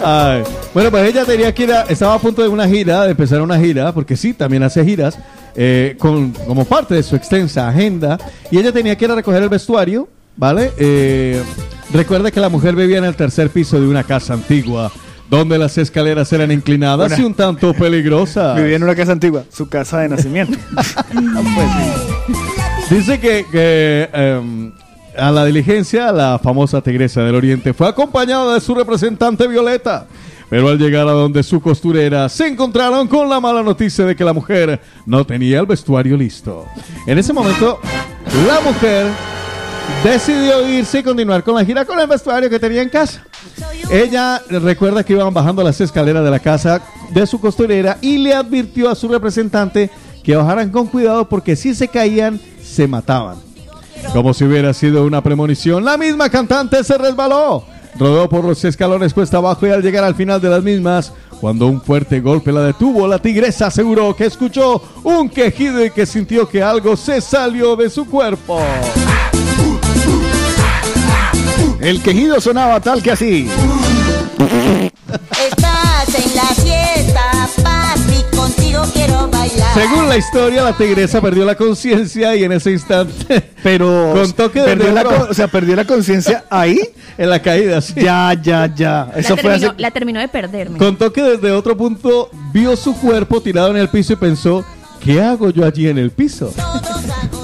Ay. 0.05 0.43
Bueno, 0.75 0.91
pues 0.91 1.09
ella 1.09 1.25
tenía 1.25 1.55
que 1.55 1.63
ir 1.65 1.73
a- 1.73 1.83
estaba 1.83 2.15
a 2.15 2.19
punto 2.19 2.43
de 2.43 2.49
una 2.49 2.67
gira, 2.69 3.05
de 3.05 3.11
empezar 3.13 3.41
una 3.41 3.59
gira, 3.59 3.93
porque 3.93 4.17
sí, 4.17 4.33
también 4.35 4.63
hace 4.63 4.85
giras, 4.85 5.19
eh, 5.57 5.97
con, 5.99 6.33
como 6.33 6.65
parte 6.65 6.95
de 6.95 7.03
su 7.03 7.17
extensa 7.17 7.69
agenda, 7.69 8.19
y 8.51 8.59
ella 8.59 8.73
tenía 8.73 8.97
que 8.97 9.05
ir 9.07 9.11
a 9.11 9.15
recoger 9.17 9.43
el 9.43 9.49
vestuario, 9.49 10.09
¿vale? 10.37 10.73
Eh, 10.79 11.43
recuerda 11.93 12.31
que 12.31 12.41
la 12.41 12.49
mujer 12.49 12.75
vivía 12.77 12.99
en 12.99 13.05
el 13.05 13.17
tercer 13.17 13.51
piso 13.51 13.81
de 13.81 13.87
una 13.89 14.05
casa 14.05 14.35
antigua, 14.35 14.93
donde 15.31 15.59
las 15.59 15.77
escaleras 15.79 16.33
eran 16.33 16.53
inclinadas 16.53 17.13
Una- 17.13 17.21
y 17.21 17.25
un 17.25 17.35
tanto 17.35 17.73
peligrosas. 17.75 18.57
Vivía 18.57 18.77
en 18.77 18.83
una 18.83 18.95
casa 18.95 19.13
antigua, 19.13 19.45
su 19.53 19.69
casa 19.69 20.01
de 20.01 20.09
nacimiento. 20.11 20.57
Dice 22.91 23.21
que, 23.21 23.45
que, 23.53 24.09
em, 24.13 24.73
a 25.19 25.31
la 25.31 25.45
diligencia, 25.45 26.13
la 26.13 26.39
famosa 26.39 26.81
tigresa 26.81 27.23
del 27.23 27.35
Oriente 27.35 27.75
fue 27.75 27.89
acompañada 27.89 28.55
de 28.55 28.61
su 28.61 28.75
representante 28.75 29.47
Violeta. 29.47 30.07
Pero 30.49 30.69
al 30.69 30.79
llegar 30.79 31.07
a 31.07 31.13
donde 31.13 31.43
su 31.43 31.61
costurera, 31.61 32.29
se 32.29 32.47
encontraron 32.47 33.07
con 33.07 33.29
la 33.29 33.39
mala 33.39 33.63
noticia 33.63 34.07
de 34.07 34.17
que 34.17 34.25
la 34.25 34.33
mujer 34.33 34.81
no 35.05 35.27
tenía 35.27 35.61
el 35.61 35.67
vestuario 35.67 36.17
listo. 36.17 36.67
En 37.07 37.19
ese 37.19 37.35
momento, 37.35 37.79
la 38.47 38.61
mujer 38.61 39.09
decidió 40.03 40.67
irse 40.67 41.01
y 41.01 41.03
continuar 41.03 41.43
con 41.43 41.55
la 41.55 41.65
gira 41.65 41.85
con 41.85 42.01
el 42.01 42.07
vestuario 42.07 42.49
que 42.49 42.59
tenía 42.59 42.81
en 42.81 42.89
casa. 42.89 43.25
Ella 43.91 44.41
recuerda 44.49 45.05
que 45.05 45.13
iban 45.13 45.35
bajando 45.35 45.63
las 45.63 45.81
escaleras 45.81 46.25
de 46.25 46.31
la 46.31 46.39
casa 46.39 46.81
de 47.11 47.27
su 47.27 47.41
costurera 47.41 47.99
y 48.01 48.17
le 48.19 48.35
advirtió 48.35 48.89
a 48.89 48.95
su 48.95 49.09
representante 49.09 49.91
que 50.23 50.37
bajaran 50.37 50.71
con 50.71 50.87
cuidado 50.87 51.29
porque 51.29 51.57
si 51.57 51.75
se 51.75 51.89
caían, 51.89 52.41
se 52.63 52.87
mataban. 52.87 53.48
Como 54.13 54.35
si 54.35 54.45
hubiera 54.45 54.73
sido 54.75 55.05
una 55.05 55.23
premonición, 55.23 55.85
la 55.85 55.97
misma 55.97 56.29
cantante 56.31 56.83
se 56.83 56.97
resbaló. 56.99 57.65
Rodó 57.99 58.29
por 58.29 58.45
los 58.45 58.65
escalones 58.65 59.13
cuesta 59.13 59.39
abajo 59.39 59.67
y 59.67 59.71
al 59.71 59.83
llegar 59.83 60.05
al 60.05 60.15
final 60.15 60.41
de 60.41 60.49
las 60.49 60.63
mismas, 60.63 61.13
cuando 61.41 61.67
un 61.67 61.81
fuerte 61.81 62.21
golpe 62.21 62.53
la 62.53 62.63
detuvo, 62.63 63.07
la 63.09 63.19
tigresa 63.19 63.67
aseguró 63.67 64.15
que 64.15 64.27
escuchó 64.27 64.83
un 65.03 65.29
quejido 65.29 65.85
y 65.85 65.91
que 65.91 66.07
sintió 66.07 66.49
que 66.49 66.63
algo 66.63 66.97
se 66.97 67.21
salió 67.21 67.77
de 67.77 67.91
su 67.91 68.07
cuerpo. 68.07 68.61
El 71.81 72.03
quejido 72.03 72.41
sonaba 72.41 72.81
tal 72.81 73.03
que 73.03 73.13
así. 73.13 73.49
Según 79.75 80.09
la 80.09 80.17
historia, 80.17 80.63
la 80.63 80.77
tigresa 80.77 81.21
perdió 81.21 81.45
la 81.45 81.55
conciencia 81.55 82.35
y 82.37 82.45
en 82.45 82.53
ese 82.53 82.73
instante, 82.73 83.53
pero 83.63 84.13
contó 84.15 84.51
que 84.51 84.61
perdió 84.63 84.87
desde 84.87 85.03
la, 85.05 85.09
o 85.31 85.35
sea, 85.35 85.49
perdió 85.49 85.77
la 85.77 85.85
conciencia 85.85 86.45
ahí. 86.51 86.79
en 87.19 87.31
la 87.31 87.41
caída, 87.43 87.81
sí. 87.81 87.95
Ya, 87.97 88.33
ya, 88.41 88.73
ya. 88.75 89.09
La 89.13 89.21
Eso 89.21 89.37
fue 89.37 89.43
terminó, 89.51 89.71
hace. 89.71 89.81
la 89.83 89.91
terminó 89.91 90.21
de 90.21 90.29
perderme. 90.29 90.79
Contó 90.79 91.13
que 91.13 91.23
desde 91.23 91.51
otro 91.53 91.77
punto 91.77 92.31
vio 92.53 92.77
su 92.77 92.95
cuerpo 92.97 93.41
tirado 93.41 93.71
en 93.71 93.77
el 93.79 93.89
piso 93.89 94.13
y 94.13 94.17
pensó, 94.17 94.65
¿qué 95.03 95.21
hago 95.21 95.51
yo 95.51 95.65
allí 95.65 95.89
en 95.89 95.99
el 95.99 96.11
piso? 96.11 96.53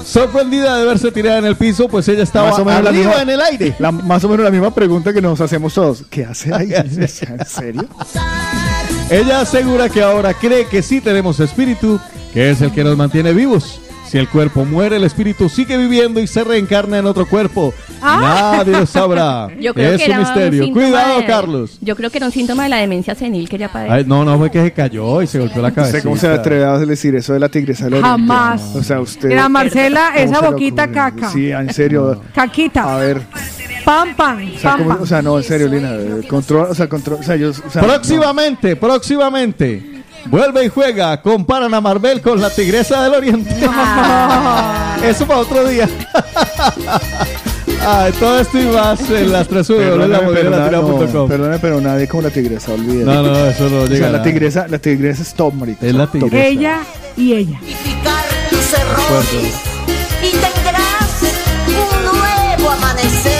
Sorprendida 0.05 0.77
de 0.77 0.85
verse 0.85 1.11
tirada 1.11 1.39
en 1.39 1.45
el 1.45 1.55
piso, 1.57 1.87
pues 1.89 2.07
ella 2.07 2.23
estaba 2.23 2.51
Más 2.51 2.59
o 2.59 2.65
menos 2.65 2.83
la 2.83 2.89
arriba 2.89 3.11
misma- 3.11 3.21
en 3.23 3.29
el 3.31 3.41
aire. 3.41 3.75
La- 3.79 3.91
más 3.91 4.23
o 4.23 4.29
menos 4.29 4.43
la 4.45 4.51
misma 4.51 4.73
pregunta 4.73 5.11
que 5.11 5.21
nos 5.21 5.41
hacemos 5.41 5.73
todos. 5.73 6.03
¿Qué 6.09 6.23
hace 6.25 6.53
ahí? 6.53 6.73
¿En 6.73 7.07
serio? 7.45 7.87
Ella 9.09 9.41
asegura 9.41 9.87
que 9.89 10.01
ahora 10.01 10.33
cree 10.33 10.65
que 10.65 10.81
sí 10.81 10.99
tenemos 10.99 11.39
espíritu, 11.39 11.99
que 12.33 12.49
es 12.49 12.61
el 12.61 12.71
que 12.71 12.83
nos 12.83 12.97
mantiene 12.97 13.33
vivos. 13.33 13.79
Si 14.07 14.17
el 14.19 14.27
cuerpo 14.29 14.65
muere, 14.65 14.97
el 14.97 15.03
espíritu 15.03 15.49
sigue 15.49 15.77
viviendo 15.77 16.19
y 16.19 16.27
se 16.27 16.43
reencarna 16.43 16.99
en 16.99 17.05
otro 17.05 17.25
cuerpo. 17.27 17.73
Nadie 18.01 18.73
lo 18.73 18.85
sabrá. 18.85 19.47
Yo 19.59 19.73
creo 19.73 19.93
es 19.93 19.97
que 20.01 20.05
un 20.05 20.11
era 20.11 20.19
misterio. 20.19 20.71
Cuidado, 20.71 21.19
de- 21.19 21.25
Carlos. 21.25 21.77
Yo 21.81 21.95
creo 21.95 22.09
que 22.11 22.17
era 22.17 22.27
un 22.27 22.31
síntoma 22.31 22.63
de 22.63 22.69
la 22.69 22.77
demencia 22.77 23.15
senil 23.15 23.49
que 23.49 23.55
ella 23.57 23.71
padece. 23.71 23.91
Ay, 23.93 24.03
no, 24.07 24.23
no, 24.23 24.37
fue 24.37 24.51
que 24.51 24.61
se 24.63 24.71
cayó 24.73 25.21
y 25.21 25.27
se 25.27 25.39
golpeó 25.39 25.61
la 25.61 25.71
cabeza. 25.71 25.97
¿Usted 25.97 26.03
cómo 26.07 26.17
se 26.17 26.27
atreve 26.27 26.65
a 26.65 26.77
decir 26.79 27.15
eso 27.15 27.33
de 27.33 27.39
la 27.39 27.49
tigresa 27.49 27.85
del 27.85 27.95
Oriente? 27.95 28.09
Jamás. 28.09 28.75
O 28.75 28.83
sea, 28.83 29.01
usted. 29.01 29.27
Mira, 29.29 29.49
Marcela, 29.49 30.11
¿cómo 30.15 30.23
esa 30.37 30.49
boquita 30.49 30.91
caca. 30.91 31.29
Sí, 31.31 31.51
en 31.51 31.73
serio. 31.73 32.21
Caquita. 32.33 32.95
A 32.95 32.99
ver. 32.99 33.21
Pam, 33.85 34.15
pam, 34.15 34.51
O 34.55 34.59
sea, 34.59 34.71
pam, 34.71 34.79
¿cómo- 34.79 34.89
pam. 34.95 35.01
o 35.03 35.05
sea, 35.05 35.21
no, 35.21 35.37
en 35.37 35.43
serio, 35.43 35.67
Lina. 35.67 35.91
eh, 35.93 36.21
Control, 36.27 36.67
o 36.71 36.75
sea, 36.75 36.89
control. 36.89 37.19
O 37.19 37.23
sea, 37.23 37.35
yo. 37.35 37.51
o 37.51 37.53
sea, 37.71 37.81
próximamente, 37.83 38.75
próximamente. 38.75 40.03
Vuelve 40.25 40.65
y 40.65 40.69
juega. 40.69 41.21
Comparan 41.21 41.71
a 41.73 41.79
Marvel 41.81 42.19
con 42.21 42.41
la 42.41 42.49
tigresa 42.49 43.03
del 43.03 43.13
Oriente. 43.13 43.51
Eso 45.03 45.27
para 45.27 45.39
otro 45.41 45.67
día. 45.67 45.87
Ay, 47.87 48.11
todo 48.13 48.39
esto 48.39 48.59
y 48.59 48.65
más 48.65 48.99
en 49.11 49.31
las 49.31 49.47
tres 49.47 49.67
Perdóname, 49.67 50.27
pero, 50.33 51.27
perdóname, 51.27 51.59
pero 51.59 51.79
nadie 51.81 52.07
como 52.07 52.23
la 52.23 52.31
tigresa, 52.31 52.71
olvídate. 52.73 53.05
No, 53.05 53.21
no, 53.21 53.45
eso 53.45 53.69
no 53.69 53.81
O 53.81 53.85
llega 53.85 53.97
sea, 53.97 54.07
a 54.07 54.11
la 54.11 54.23
tigresa, 54.23 54.67
la 54.67 54.79
tigresa 54.79 55.21
es 55.21 55.33
top, 55.35 55.53
marica. 55.53 55.85
Es 55.85 55.93
la 55.93 56.07
top. 56.07 56.23
tigresa. 56.23 56.47
Ella 56.47 56.79
y 57.15 57.33
ella. 57.33 57.59
tus 58.49 58.73
errores 58.73 59.53
y 60.23 60.29
tendrás 60.31 61.21
un 61.67 62.05
nuevo 62.05 62.71
amanecer. 62.71 63.34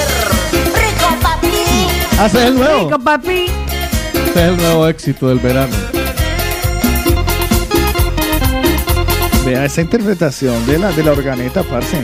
Rico 2.18 2.19
papi. 2.19 2.19
Hace 2.19 2.38
Ah, 2.40 2.48
el 2.48 2.56
nuevo. 2.56 2.85
Rico, 2.90 3.00
papi. 3.00 3.45
Este 4.27 4.40
es 4.42 4.48
el 4.50 4.58
nuevo 4.58 4.88
éxito 4.88 5.27
del 5.27 5.40
verano. 5.40 5.76
Vea 9.45 9.66
esa 9.66 9.82
interpretación 9.82 10.66
de 10.66 10.80
la, 10.80 10.92
de 10.92 11.03
la 11.03 11.11
organeta, 11.11 11.61
parce. 11.64 12.02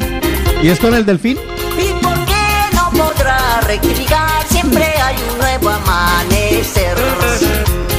¿Y 0.62 0.68
es 0.70 0.80
con 0.80 0.94
el 0.94 1.06
delfín? 1.06 1.38
¿Y 1.78 2.04
por 2.04 2.14
qué 2.26 2.76
no 2.76 2.90
podrá 2.92 3.62
rectificar? 3.62 4.30
Siempre 4.48 4.84
hay 4.86 5.16
un 5.32 5.38
nuevo 5.40 5.70
amanecer. 5.70 6.96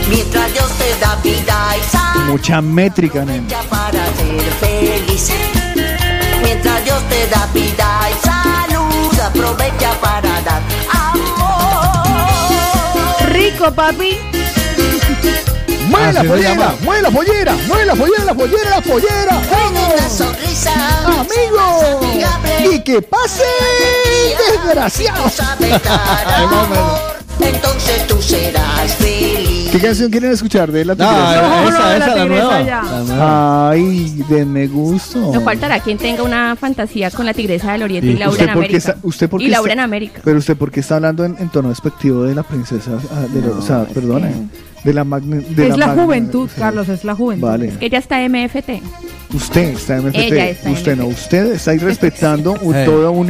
Mientras 0.09 0.53
Dios 0.53 0.69
te 0.79 1.01
da 1.01 1.17
vida 1.25 1.77
y 1.79 1.91
salud 1.91 2.31
Mucha 2.31 2.61
métrica, 2.61 3.25
nene. 3.25 3.49
para 3.69 3.91
ser 4.15 4.53
feliz. 4.61 5.31
Mientras 6.43 6.85
Dios 6.85 7.03
te 7.09 7.27
da 7.29 7.47
vida 7.53 8.01
y 8.11 8.27
salud, 8.27 9.19
aprovecha 9.21 9.91
para 10.01 10.41
dar. 10.43 10.63
Rico, 13.63 13.75
papi. 13.75 14.19
¡Mueve 15.87 16.13
la 16.13 16.25
pollera! 16.25 16.75
¡Mueve 16.81 17.03
la 17.03 17.11
pollera! 17.11 17.57
¡Mueve 17.69 17.87
la 17.87 17.95
pollera, 17.95 18.25
la 18.25 18.35
pollera, 18.35 18.71
la 18.71 18.81
pollera! 18.81 19.41
Sonrisa, 20.11 20.73
¡Amigo! 21.05 22.01
¡Y 22.73 22.81
que 22.81 23.01
pase, 23.03 23.45
desgraciado! 24.49 25.31
entonces 27.41 28.07
tú 28.09 28.21
serás 28.21 28.95
feliz. 28.95 29.42
¿Qué 29.73 29.79
canción 29.79 30.11
quieren 30.11 30.31
escuchar 30.33 30.71
de 30.71 30.85
la 30.85 30.95
tigresa? 30.95 31.15
No, 31.43 31.69
esa, 31.69 31.79
no, 31.81 31.89
de 31.89 31.97
esa, 31.97 32.15
la 32.17 32.25
nueva. 32.27 32.63
ya. 32.63 32.83
La 32.83 33.01
nueva. 33.03 33.71
Ay, 33.71 34.23
denme 34.29 34.67
gusto. 34.67 35.19
Nos 35.33 35.43
faltará 35.43 35.81
quien 35.81 35.97
tenga 35.97 36.23
una 36.23 36.55
fantasía 36.57 37.11
con 37.11 37.25
la 37.25 37.33
tigresa 37.33 37.73
del 37.73 37.83
Oriente 37.85 38.07
Sí. 38.09 38.13
y 38.15 38.19
Laura 38.19 38.33
¿Usted 38.33 38.45
en 38.45 38.51
América. 38.51 38.77
está, 38.77 38.97
usted 39.03 39.31
por 39.31 39.41
qué 39.41 39.47
y 39.47 39.49
Laura 39.49 39.71
está- 39.73 39.81
en 39.81 39.85
América. 39.85 40.21
Pero 40.23 40.39
usted, 40.39 40.57
¿por 40.59 40.71
qué 40.71 40.81
está 40.81 40.97
hablando 40.97 41.25
en, 41.25 41.37
en 41.39 41.49
tono 41.49 41.71
despectivo 41.71 42.23
de 42.25 42.35
la 42.35 42.43
princesa? 42.43 42.91
ah, 43.13 43.25
de 43.33 43.49
o 43.49 43.63
sea, 43.63 43.85
perdone. 43.87 44.49
De 44.85 44.93
la 44.93 45.05
magni- 45.05 45.45
de 45.47 45.69
Es 45.69 45.77
la 45.77 45.95
juventud, 45.95 46.49
sí. 46.53 46.61
Carlos, 46.61 46.89
es 46.89 47.05
la 47.05 47.15
juventud. 47.15 47.47
Vale. 47.47 47.69
Que 47.79 47.87
ella 47.87 47.99
está 47.99 48.21
MFT. 48.29 48.83
Usted 49.33 49.75
está 49.75 49.97
MFT. 50.01 50.19
Ella 50.19 50.49
está 50.51 50.71
usted 50.71 50.97
no. 50.97 51.07
Usted 51.07 51.53
está 51.53 51.71
ahí 51.71 51.79
respetando 51.91 52.55
un- 52.61 52.75
Eh, 52.75 52.85
todo, 52.85 53.13
un 53.13 53.29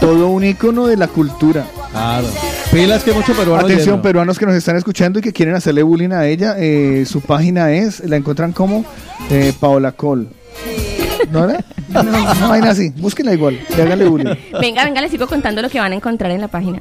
todo 0.00 0.28
un 0.28 0.44
icono 0.44 0.86
de 0.86 0.96
la 0.96 1.06
cultura. 1.08 1.64
Claro. 1.92 2.26
Pilas 2.72 3.02
que 3.04 3.12
mucho 3.12 3.32
peruano 3.32 3.64
Atención, 3.64 3.86
lleno. 3.96 4.02
peruanos 4.02 4.38
que 4.38 4.46
nos 4.46 4.54
están 4.54 4.76
escuchando 4.76 5.18
y 5.18 5.22
que 5.22 5.32
quieren 5.32 5.54
hacerle 5.54 5.82
bullying 5.82 6.10
a 6.10 6.26
ella. 6.26 6.54
eh, 6.58 7.04
su 7.06 7.20
página 7.20 7.72
es, 7.72 8.00
la 8.00 8.16
encuentran 8.16 8.52
como 8.52 8.84
eh, 9.30 9.52
Paola 9.58 9.92
Col. 9.92 10.28
¿No 11.30 11.48
era? 11.48 11.64
No, 11.90 12.02
una 12.02 12.48
vaina 12.48 12.70
así. 12.70 12.90
Búsquenla 12.96 13.34
igual. 13.34 13.58
Y 13.76 13.80
háganle 13.80 14.04
bullying. 14.06 14.34
Venga, 14.60 14.84
venga, 14.84 15.00
les 15.00 15.10
sigo 15.10 15.26
contando 15.26 15.60
lo 15.60 15.68
que 15.68 15.80
van 15.80 15.90
a 15.90 15.96
encontrar 15.96 16.30
en 16.30 16.40
la 16.40 16.46
página. 16.48 16.80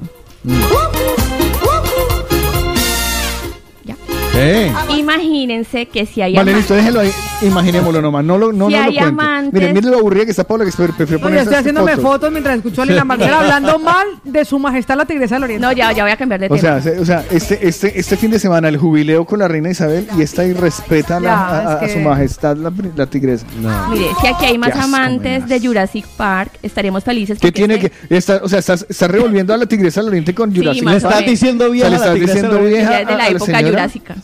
Imagínense 4.97 5.85
que 5.87 6.05
si 6.05 6.21
hay 6.21 6.35
Vale, 6.35 6.51
ama- 6.51 6.57
listo, 6.59 6.73
déjenlo 6.75 6.99
ahí. 7.01 7.11
Imaginémoslo 7.41 8.01
nomás. 8.01 8.23
No 8.23 8.37
lo, 8.37 8.51
no, 8.53 8.67
Si 8.67 8.73
no 8.73 8.79
lo 8.79 8.85
cuente. 8.85 8.99
amantes- 9.03 9.53
Miren, 9.53 9.73
miren 9.73 9.91
lo 9.91 9.97
aburrida 9.99 10.25
que 10.25 10.31
está 10.31 10.43
Paola, 10.43 10.65
que 10.65 10.71
prefiero 10.71 11.19
No, 11.23 11.29
yo 11.29 11.41
estoy 11.41 11.55
haciéndome 11.55 11.97
fotos. 11.97 12.31
mientras 12.31 12.57
escucho 12.57 12.81
a 12.81 12.85
Lina 12.85 13.03
Marcela 13.05 13.39
hablando 13.39 13.79
mal 13.79 14.07
de 14.23 14.45
su 14.45 14.59
majestad 14.59 14.97
la 14.97 15.05
tigresa 15.05 15.35
del 15.35 15.43
Oriente. 15.45 15.65
No, 15.65 15.71
ya, 15.71 15.91
ya 15.91 16.03
voy 16.03 16.11
a 16.11 16.17
cambiar 16.17 16.39
de 16.41 16.47
O 16.47 16.55
tema. 16.55 16.59
sea, 16.59 16.81
se- 16.81 16.99
o 16.99 17.05
sea 17.05 17.23
este, 17.31 17.67
este, 17.67 17.99
este 17.99 18.17
fin 18.17 18.31
de 18.31 18.39
semana 18.39 18.67
el 18.69 18.77
jubileo 18.77 19.25
con 19.25 19.39
la 19.39 19.47
reina 19.47 19.69
Isabel 19.69 20.07
y 20.17 20.21
esta 20.21 20.45
irrespeta 20.45 21.17
a, 21.17 21.19
la- 21.19 21.29
Ya, 21.29 21.37
a- 21.47 21.79
a 21.79 21.85
es 21.85 21.91
su 21.93 21.97
que- 21.99 22.03
majestad 22.05 22.57
la, 22.57 22.71
pri- 22.71 22.91
la 22.95 23.05
tigresa. 23.05 23.45
Mire, 23.89 24.07
si 24.21 24.27
aquí 24.27 24.45
hay 24.45 24.57
más 24.57 24.69
asco, 24.71 24.83
amantes 24.83 25.47
de 25.47 25.59
Jurassic 25.59 26.05
Park, 26.17 26.51
estaremos 26.61 27.03
felices. 27.03 27.37
¿Qué 27.39 27.47
porque 27.47 27.51
tiene 27.59 27.75
este- 27.75 27.89
que.? 27.89 28.17
Está, 28.17 28.41
o 28.43 28.49
sea, 28.49 28.59
estás, 28.59 28.85
estás 28.89 29.09
revolviendo 29.11 29.53
a 29.53 29.57
la 29.57 29.65
tigresa 29.65 30.01
del 30.01 30.09
oriente 30.09 30.33
con 30.35 30.53
Jurassic 30.55 30.83
más 30.83 30.93
Le 30.93 30.95
o 30.95 30.97
estás 30.97 31.15
menos. 31.21 31.31
diciendo 31.31 31.65
O 31.65 31.67
sea, 31.67 31.73
vieja 31.73 31.89
le 31.89 31.95
a 31.95 31.99
la 31.99 32.05
estás 32.05 32.13
tigresa 32.15 32.33
diciendo 32.33 32.55
del 32.57 32.65
Oriente. 32.65 32.85
vieja 32.89 33.05
de 33.05 33.13
a- 33.13 33.17
la 33.17 33.27
época 33.29 33.45
señora. 33.45 33.69
jurásica. 33.69 34.15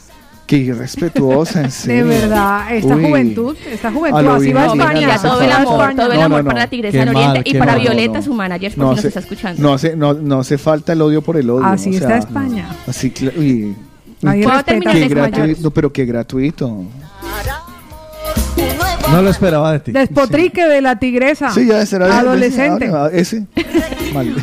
Qué 0.46 0.58
irrespetuosa, 0.58 1.60
en 1.62 1.66
De 1.66 1.72
serio. 1.72 2.06
verdad, 2.08 2.76
esta 2.76 2.96
Uy. 2.96 3.04
juventud, 3.06 3.58
esta 3.68 3.92
juventud, 3.92 4.28
así 4.28 4.54
va 4.54 4.66
España. 4.68 4.94
Mira, 4.94 5.18
todo 5.20 5.42
el 5.42 5.52
amor, 5.52 5.96
todo 5.96 6.12
el 6.12 6.20
No, 6.20 6.26
amor 6.26 6.44
no, 6.44 6.48
para 6.50 6.60
la 6.60 6.66
no. 6.66 6.70
tigresa 6.70 6.98
del 7.00 7.10
Oriente 7.10 7.40
mal, 7.40 7.44
y 7.46 7.54
para 7.58 7.72
mal. 7.74 7.82
Violeta, 7.82 8.14
No, 8.20 8.22
su 8.24 8.34
manager, 8.34 8.72
por 8.76 8.78
No 8.78 8.86
si 8.86 8.90
nos 8.92 9.00
hace, 9.00 9.08
está 9.08 9.20
escuchando. 9.22 9.62
no, 9.62 9.74
hace, 9.74 9.96
no, 9.96 10.14
no 10.14 10.40
hace 10.42 10.58
falta 10.60 10.94
el 10.94 11.02
odio 11.02 11.22
por 11.24 11.38
el 11.38 11.50
odio. 11.50 11.66
Así 11.66 11.90
o 11.90 11.94
está 11.94 12.18
España. 12.20 12.68
Así, 12.88 13.12
uy, 13.38 13.76
¿Puedo 14.22 14.64
terminar 14.64 14.94
qué 14.94 15.00
de 15.02 15.08
gratuito, 15.08 15.72
pero 15.72 15.92
qué 15.92 16.06
gratuito. 16.06 16.84
No 19.12 19.22
lo 19.22 19.30
esperaba 19.30 19.72
de 19.74 19.80
ti. 19.80 19.92
Despotrique 19.92 20.66
de 20.68 20.82
la 20.82 20.98
tigresa. 20.98 21.52
Sí, 21.52 21.68
ya 21.68 21.86
será 21.86 22.20
Adolescente. 22.20 22.92
Ese. 23.14 23.46
Mal. 24.14 24.36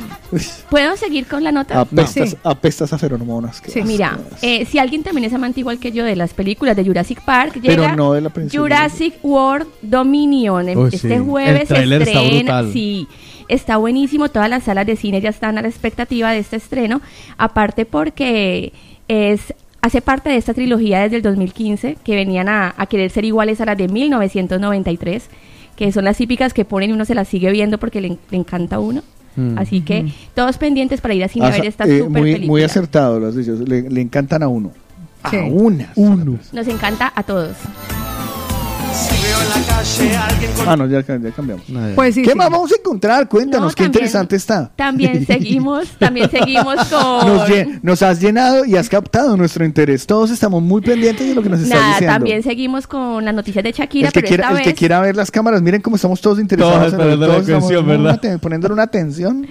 ¿Puedo 0.71 0.97
seguir 0.97 1.27
con 1.27 1.45
la 1.45 1.53
nota? 1.53 1.81
Apestas, 1.81 2.31
Sí. 2.31 2.37
apestas 2.43 2.93
a 2.93 2.99
feromonas. 2.99 3.63
Mira, 3.85 4.19
eh, 4.41 4.65
si 4.65 4.79
alguien 4.79 5.03
también 5.03 5.25
es 5.25 5.33
amante 5.35 5.61
igual 5.61 5.79
que 5.79 5.93
yo 5.93 6.05
de 6.05 6.17
las 6.17 6.33
películas 6.35 6.75
de 6.77 6.85
Jurassic 6.85 7.21
Park, 7.23 7.59
Pero 7.63 7.83
llega 7.83 7.97
no 7.97 8.13
de 8.15 8.21
la 8.23 8.31
princesa. 8.31 8.59
Jurassic 8.61 9.15
World 9.23 9.67
Dominion. 9.83 10.69
Este 10.69 10.99
sí. 11.19 11.25
jueves 11.25 11.71
El 11.71 11.89
se 11.91 11.97
está 11.97 12.05
estrena. 12.05 12.39
brutal. 12.63 12.73
Sí, 12.73 13.07
está 13.49 13.77
buenísimo. 13.77 14.29
Todas 14.31 14.49
las 14.49 14.63
salas 14.65 14.87
de 14.87 14.97
cine 14.97 15.21
ya 15.21 15.29
están 15.31 15.59
a 15.59 15.63
la 15.63 15.69
expectativa 15.69 16.31
de 16.33 16.39
este 16.39 16.57
estreno. 16.57 17.01
Aparte 17.37 17.85
porque 17.85 18.73
es 19.09 19.53
hace 19.83 20.01
parte 20.01 20.31
de 20.31 20.37
esta 20.37 20.55
trilogía 20.55 21.01
desde 21.01 21.17
el 21.17 21.23
2015 21.23 21.99
que 22.05 22.15
venían 22.15 22.49
a, 22.49 22.73
a 22.77 22.87
querer 22.87 23.11
ser 23.11 23.25
iguales 23.25 23.61
a 23.61 23.65
las 23.67 23.77
de 23.77 23.89
1993, 23.89 25.25
que 25.77 25.91
son 25.93 26.05
las 26.05 26.17
típicas 26.17 26.55
que 26.55 26.65
ponen 26.65 26.91
y 26.91 26.93
uno 26.93 27.05
se 27.05 27.15
las 27.17 27.27
sigue 27.29 27.51
viendo 27.51 27.79
porque 27.79 28.01
le, 28.01 28.17
le 28.31 28.37
encanta 28.39 28.77
a 28.77 28.79
uno. 28.79 29.03
Mm. 29.37 29.59
Así 29.59 29.81
que 29.81 30.13
todos 30.35 30.59
pendientes 30.59 31.01
para 31.01 31.15
ir 31.15 31.25
a 31.25 31.29
cine 31.29 31.47
a 31.47 31.51
ver 31.51 31.67
esta 31.67 31.85
eh, 31.85 32.01
super 32.01 32.21
muy, 32.21 32.33
película. 32.33 32.47
muy 32.47 32.63
acertado 32.63 33.19
lo 33.19 33.29
has 33.29 33.37
dicho. 33.37 33.53
Le, 33.67 33.89
le 33.89 34.01
encantan 34.01 34.43
a 34.43 34.49
uno. 34.49 34.73
Sí. 35.31 35.37
A 35.37 35.45
una. 35.45 35.93
Uno. 35.97 36.39
Nos 36.53 36.69
encanta 36.69 37.13
a 37.15 37.23
todos. 37.23 37.57
Si 38.93 39.22
veo 39.23 39.41
en 39.43 39.49
la 39.49 39.67
calle 39.67 40.17
a 40.17 40.27
alguien 40.27 40.51
con 40.53 40.69
Ah, 40.69 40.77
no, 40.77 40.87
ya, 40.87 41.01
ya 41.01 41.31
cambiamos. 41.33 41.65
Pues 41.95 42.15
sí, 42.15 42.23
¿Qué 42.23 42.31
sí. 42.31 42.37
más 42.37 42.51
vamos 42.51 42.71
a 42.73 42.77
encontrar? 42.77 43.29
Cuéntanos, 43.29 43.69
No, 43.73 43.75
qué 43.75 43.75
también- 43.85 43.91
interesante 43.91 44.37
está. 44.37 44.71
También 44.77 45.27
seguimos, 45.27 45.89
también 45.99 46.31
seguimos 46.31 46.77
con... 46.89 47.81
Nos, 47.83 48.03
has 48.03 48.21
llenado 48.21 48.65
y 48.65 48.77
has 48.77 48.89
captado 48.89 49.37
nuestro 49.37 49.65
interés. 49.65 50.07
Todos 50.07 50.31
estamos 50.31 50.63
muy 50.63 50.81
pendientes 50.83 51.27
de 51.27 51.35
lo 51.35 51.43
que 51.43 51.49
nos 51.49 51.61
estás 51.61 51.79
Nada, 51.79 51.93
diciendo. 51.93 52.15
también 52.15 52.43
seguimos 52.43 52.87
con 52.87 53.25
las 53.25 53.35
noticias 53.35 53.63
de 53.65 53.73
Shakira, 53.73 54.09
el 54.09 54.13
que, 54.13 54.21
pero 54.21 54.29
quiera, 54.29 54.49
esta 54.49 54.59
el 54.59 54.65
que 54.65 54.75
quiera 54.75 55.01
ver 55.01 55.17
las 55.17 55.31
cámaras, 55.31 55.63
miren 55.63 55.81
cómo 55.81 55.97
estamos 55.97 56.21
todos 56.21 56.39
interesados. 56.39 56.93
Todos 56.93 57.13
en- 57.15 57.21
todos 57.21 57.43
atención, 57.43 57.85
una 57.85 57.97
¿verdad? 58.13 58.39
poniéndole 58.41 58.75
una 58.75 58.83
atención. 58.85 59.47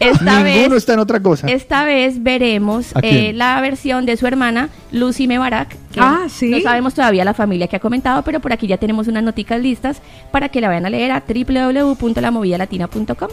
Esta 0.00 0.42
Ninguno 0.42 0.42
vez, 0.44 0.72
está 0.72 0.94
en 0.94 0.98
otra 0.98 1.20
cosa. 1.20 1.46
esta 1.46 1.84
vez 1.84 2.22
veremos 2.22 2.86
eh, 3.02 3.32
la 3.32 3.60
versión 3.60 4.06
de 4.06 4.16
su 4.16 4.26
hermana, 4.26 4.68
Lucy 4.92 5.26
Mebarak. 5.28 5.68
que 5.92 6.00
Ah, 6.00 6.26
¿sí? 6.28 6.50
No 6.50 6.60
sabemos 6.60 6.94
todavía 6.94 7.24
la 7.24 7.32
familia 7.32 7.68
que 7.68 7.76
ha 7.76 7.80
comentado, 7.80 8.22
pero 8.22 8.40
por 8.40 8.52
aquí 8.52 8.66
ya 8.66 8.76
tenemos 8.76 9.03
unas 9.08 9.22
noticas 9.24 9.60
listas 9.60 10.00
para 10.32 10.48
que 10.48 10.60
la 10.60 10.68
vayan 10.68 10.86
a 10.86 10.90
leer 10.90 11.10
a 11.12 11.22
www.lamovidalatina.com. 11.26 13.28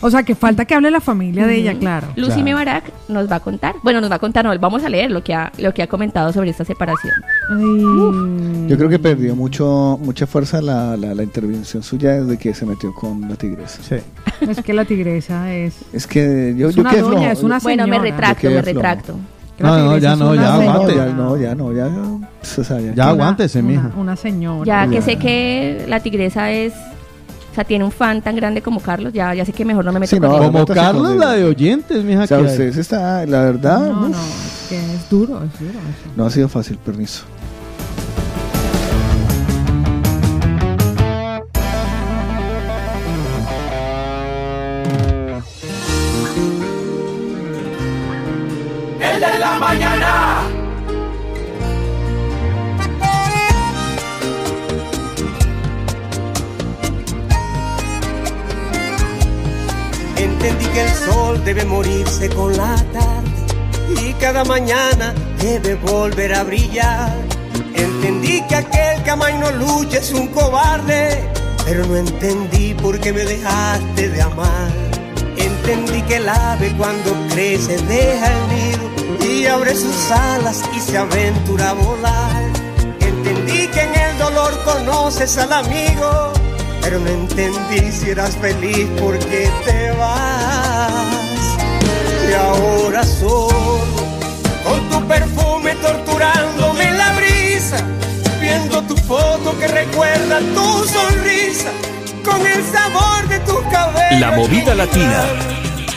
O 0.00 0.10
sea, 0.10 0.22
que 0.22 0.36
falta 0.36 0.64
que 0.64 0.76
hable 0.76 0.92
la 0.92 1.00
familia 1.00 1.44
de 1.48 1.56
ella, 1.56 1.74
claro. 1.76 2.06
Lucy 2.14 2.44
Mebarak 2.44 2.84
nos 3.08 3.28
va 3.28 3.34
a 3.36 3.40
contar, 3.40 3.74
bueno, 3.82 4.00
nos 4.00 4.08
va 4.08 4.14
a 4.14 4.18
contar, 4.20 4.44
no, 4.44 4.56
vamos 4.60 4.84
a 4.84 4.88
leer 4.88 5.10
lo 5.10 5.24
que 5.24 5.34
ha, 5.34 5.50
lo 5.58 5.74
que 5.74 5.82
ha 5.82 5.88
comentado 5.88 6.32
sobre 6.32 6.50
esta 6.50 6.64
separación. 6.64 7.12
Yo 8.68 8.76
creo 8.76 8.88
que 8.88 9.00
perdió 9.00 9.34
mucho 9.34 9.98
mucha 10.00 10.28
fuerza 10.28 10.62
la, 10.62 10.96
la, 10.96 11.16
la 11.16 11.22
intervención 11.24 11.82
suya 11.82 12.12
desde 12.20 12.38
que 12.38 12.54
se 12.54 12.64
metió 12.64 12.94
con 12.94 13.28
la 13.28 13.34
tigresa. 13.34 13.82
Sí. 13.82 13.96
Es 14.48 14.62
que 14.62 14.72
la 14.72 14.84
tigresa 14.84 15.52
es... 15.52 15.74
Es 15.92 16.06
que 16.06 16.54
yo, 16.56 16.68
Es 16.68 16.76
yo 16.76 16.82
una 16.82 16.90
quedé 16.90 17.00
doña, 17.02 17.16
flojo. 17.18 17.32
es 17.32 17.42
una 17.42 17.58
Bueno, 17.58 17.86
me 17.88 17.96
señora. 17.96 18.10
retracto, 18.10 18.46
me 18.50 18.62
flojo. 18.62 18.66
retracto. 18.66 19.16
No, 19.58 19.76
no, 19.78 19.98
ya 19.98 20.14
no, 20.16 20.34
ya 20.34 20.54
aguante. 20.54 20.94
ya, 20.96 21.06
no, 21.06 21.36
ya, 21.36 21.54
no, 21.54 21.72
ya. 21.72 21.86
o 21.88 22.64
sea, 22.64 22.80
ya. 22.80 22.94
Ya 22.94 23.08
aguántese, 23.08 23.60
mija. 23.62 23.90
Una 23.96 24.14
señora. 24.16 24.64
Ya 24.64 24.88
que 24.88 24.96
Ya. 24.96 25.02
sé 25.02 25.16
que 25.16 25.84
la 25.88 26.00
tigresa 26.00 26.50
es, 26.52 26.72
o 27.52 27.54
sea, 27.54 27.64
tiene 27.64 27.84
un 27.84 27.90
fan 27.90 28.22
tan 28.22 28.36
grande 28.36 28.62
como 28.62 28.78
Carlos, 28.80 29.12
ya, 29.12 29.34
ya 29.34 29.44
sé 29.44 29.52
que 29.52 29.64
mejor 29.64 29.84
no 29.84 29.92
me 29.92 29.98
meto 30.00 30.10
Sí, 30.10 30.20
con 30.20 30.28
no, 30.30 30.36
él. 30.36 30.52
Como 30.52 30.64
Carlos, 30.66 31.08
con 31.08 31.18
la 31.18 31.32
de 31.32 31.44
oyentes, 31.44 32.04
mija. 32.04 32.22
O 32.22 32.26
sea, 32.26 32.38
que 32.38 32.44
ustedes 32.44 32.76
está, 32.76 33.26
la 33.26 33.40
verdad, 33.42 33.80
No, 33.88 34.02
uf, 34.02 34.08
no, 34.10 34.16
es 34.16 34.66
que 34.68 34.76
es 34.76 35.10
duro, 35.10 35.42
es 35.42 35.58
duro 35.58 35.72
eso. 35.72 36.10
no 36.16 36.26
ha 36.26 36.30
sido 36.30 36.48
fácil, 36.48 36.78
permiso. 36.78 37.24
Entendí 60.40 60.66
que 60.66 60.82
el 60.82 60.94
sol 60.94 61.44
debe 61.44 61.64
morirse 61.64 62.28
con 62.28 62.56
la 62.56 62.76
tarde 62.92 64.00
y 64.00 64.12
cada 64.20 64.44
mañana 64.44 65.12
debe 65.40 65.74
volver 65.74 66.32
a 66.32 66.44
brillar. 66.44 67.12
Entendí 67.74 68.40
que 68.46 68.54
aquel 68.54 69.02
que 69.02 69.10
ama 69.10 69.32
y 69.32 69.38
no 69.38 69.50
lucha 69.50 69.98
es 69.98 70.12
un 70.12 70.28
cobarde, 70.28 71.28
pero 71.64 71.84
no 71.86 71.96
entendí 71.96 72.72
por 72.74 73.00
qué 73.00 73.12
me 73.12 73.24
dejaste 73.24 74.10
de 74.10 74.22
amar. 74.22 74.70
Entendí 75.36 76.02
que 76.02 76.18
el 76.18 76.28
ave 76.28 76.72
cuando 76.78 77.16
crece 77.30 77.76
deja 77.76 78.26
el 78.30 78.48
nido 78.48 79.28
y 79.28 79.46
abre 79.46 79.74
sus 79.74 80.08
alas 80.12 80.62
y 80.72 80.78
se 80.78 80.98
aventura 80.98 81.70
a 81.70 81.72
volar. 81.72 82.44
Entendí 83.00 83.66
que 83.66 83.80
en 83.80 83.92
el 83.92 84.18
dolor 84.18 84.56
conoces 84.64 85.36
al 85.36 85.52
amigo, 85.52 86.32
pero 86.80 86.98
no 86.98 87.08
entendí 87.08 87.92
si 87.92 88.10
eras 88.10 88.36
feliz 88.36 88.86
porque 89.00 89.50
te 89.64 89.90
vas. 89.92 91.04
Y 92.28 92.32
ahora 92.34 93.04
solo, 93.04 93.80
con 94.64 94.88
tu 94.90 95.08
perfume 95.08 95.74
torturándome 95.76 96.88
en 96.88 96.98
la 96.98 97.12
brisa, 97.12 97.76
viendo 98.40 98.82
tu 98.82 98.96
foto 98.96 99.58
que 99.58 99.68
recuerda 99.68 100.38
tu 100.54 100.84
sonrisa, 100.84 101.70
con 102.24 102.46
el 102.46 102.64
sabor 102.64 103.28
de 103.28 103.40
tus 103.40 103.60
cabellos. 103.72 104.20
La 104.20 104.32
movida 104.32 104.74
latina. 104.74 105.24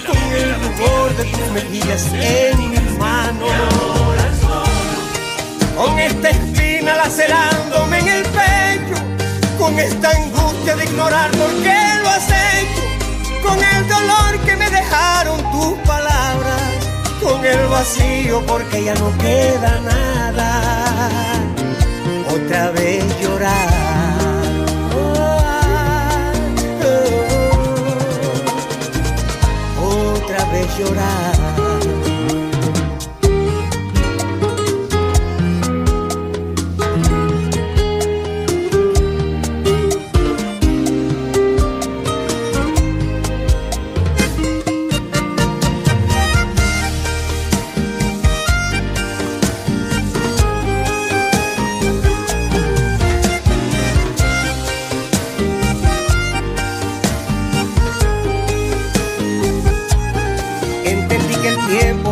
Con 0.06 0.18
el 0.18 0.56
rubor 0.56 1.16
de 1.18 1.26
tus 1.26 1.52
mejillas 1.52 2.06
en 2.14 2.70
mis 2.70 2.98
manos. 2.98 3.50
Con 5.76 6.00
esta 6.00 6.30
espina 6.30 6.96
lacerándome 6.96 8.00
en 8.00 8.08
el 8.08 8.24
pecho. 8.24 8.61
Con 9.62 9.78
esta 9.78 10.10
angustia 10.10 10.76
de 10.76 10.86
ignorar 10.86 11.30
por 11.30 11.52
qué 11.62 11.80
lo 12.02 12.10
hecho. 12.16 12.82
Con 13.48 13.64
el 13.64 13.88
dolor 13.88 14.40
que 14.44 14.56
me 14.56 14.68
dejaron 14.72 15.38
tus 15.52 15.78
palabras. 15.88 16.62
Con 17.22 17.46
el 17.46 17.68
vacío 17.68 18.44
porque 18.48 18.86
ya 18.86 18.96
no 18.96 19.16
queda 19.20 19.80
nada. 19.82 20.62
Otra 22.28 22.72
vez 22.72 23.06
llorar. 23.22 23.70
otra 29.78 30.46
vez 30.52 30.78
llorar. 30.80 31.41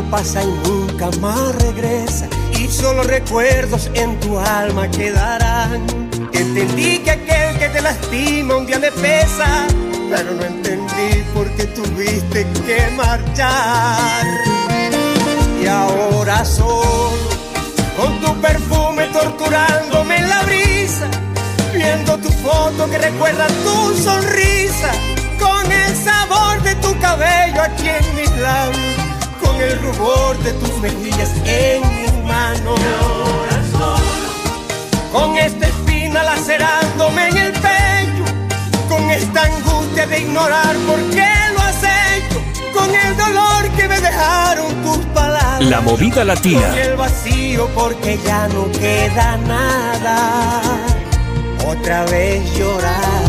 Pasa 0.10 0.44
y 0.44 0.48
nunca 0.68 1.10
más 1.20 1.56
regresa 1.64 2.28
y 2.60 2.68
solo 2.68 3.04
recuerdos 3.04 3.90
en 3.94 4.20
tu 4.20 4.38
alma 4.38 4.90
quedarán. 4.90 5.86
Entendí 6.34 7.00
que 7.00 7.12
aquel 7.12 7.58
que 7.60 7.70
te 7.70 7.82
lastima 7.82 8.58
un 8.58 8.66
día 8.66 8.80
le 8.80 8.92
pesa, 8.92 9.68
pero 10.10 10.32
no 10.34 10.44
entendí 10.44 11.24
por 11.34 11.50
qué 11.56 11.66
tuviste 11.66 12.48
que 12.66 12.88
marchar. 12.96 14.26
Y 15.62 15.68
ahora 15.68 16.44
solo, 16.46 17.12
con 17.98 18.20
tu 18.22 18.42
perfume 18.42 19.06
torturándome 19.08 20.18
en 20.18 20.30
la 20.30 20.42
brisa, 20.44 21.08
viendo 21.74 22.18
tu 22.18 22.30
foto 22.30 22.90
que 22.90 22.98
recuerda 22.98 23.48
tu 23.48 23.94
sonrisa, 24.02 24.92
con 25.40 25.72
el 25.72 25.96
sabor 25.96 26.62
de 26.64 26.76
tu 26.76 26.98
cabello 27.00 27.62
aquí 27.62 27.90
en 27.90 28.16
mis 28.16 28.32
labios, 28.38 28.99
con 29.50 29.62
el 29.62 29.80
rubor 29.82 30.38
de 30.44 30.54
tus 30.54 30.78
mejillas 30.80 31.32
en 31.46 31.82
mis 31.96 32.14
manos. 32.24 32.80
Con 35.12 35.38
esta 35.38 35.68
espina 35.68 36.24
lacerándome 36.24 37.30
en 37.30 37.38
el 37.38 37.52
pecho, 37.54 38.26
con 38.88 39.10
esta 39.10 39.46
angustia 39.46 40.06
de 40.06 40.20
ignorar 40.20 40.76
por 40.88 41.00
qué 41.10 41.34
lo 41.54 41.62
has 41.62 41.82
hecho, 41.84 42.42
con 42.74 42.94
el 42.94 43.18
dolor 43.18 43.70
que 43.76 43.88
me 43.88 44.00
dejaron 44.00 44.72
tus 44.84 44.98
palabras. 45.08 45.64
La 45.64 45.82
movida 45.82 46.24
latina. 46.24 46.68
Con 46.68 46.78
el 46.78 46.96
vacío 46.96 47.68
porque 47.74 48.20
ya 48.24 48.48
no 48.50 48.72
queda 48.72 49.38
nada. 49.38 50.62
Otra 51.68 52.06
vez 52.06 52.56
llorar. 52.56 53.29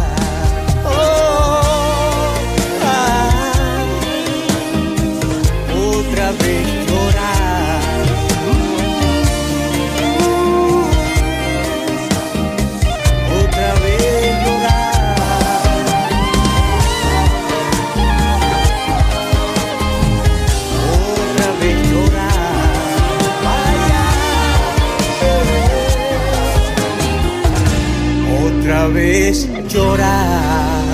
Vez 28.93 29.49
llorar. 29.69 30.85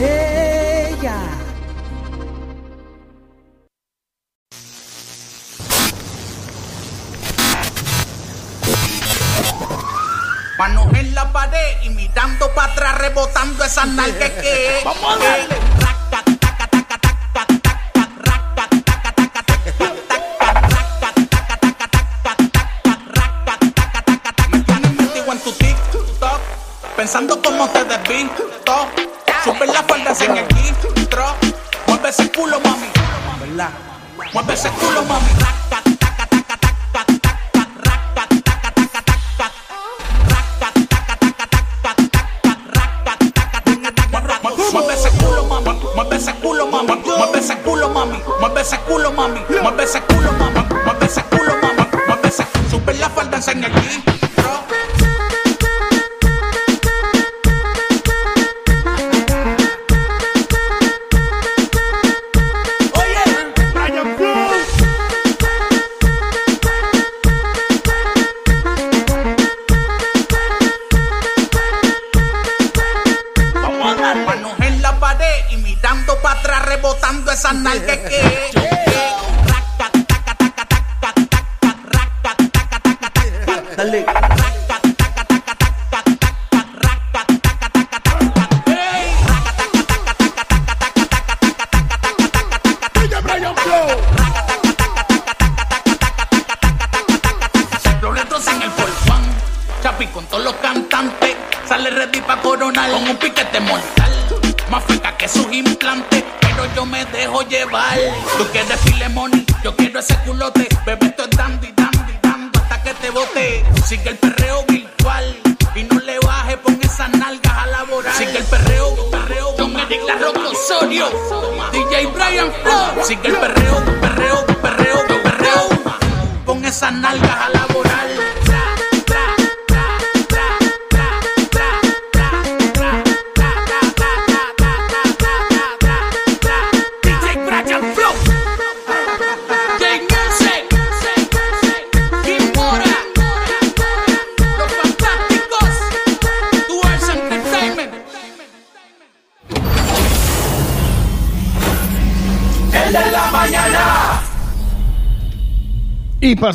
Ella. 0.00 1.16
Manos 10.58 10.92
en 10.94 11.14
la 11.14 11.32
pared 11.32 11.58
y 11.84 11.90
mirando 11.90 12.52
para 12.54 12.72
atrás, 12.72 12.98
rebotando 12.98 13.64
esas 13.64 13.88
nalgas 13.88 14.30
que. 14.30 14.80
¡Vamos 14.84 15.04
a 15.04 15.18
darle! 15.18 15.69
Desvisto. 27.90 28.44
Sube 29.44 29.66
la 29.66 29.82
falda 29.82 30.14
sin 30.14 30.36
el 30.36 30.46
intro. 30.66 31.24
Mueve 31.86 32.08
ese 32.10 32.30
culo, 32.30 32.60
mami. 32.60 32.86
¿Verdad? 33.40 33.70
Mueve 34.32 34.54
ese 34.54 34.70
culo, 34.70 35.02
mami. 35.02 35.59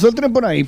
Pasó 0.05 0.09
el 0.09 0.15
tren 0.15 0.33
por 0.33 0.45
ahí. 0.45 0.67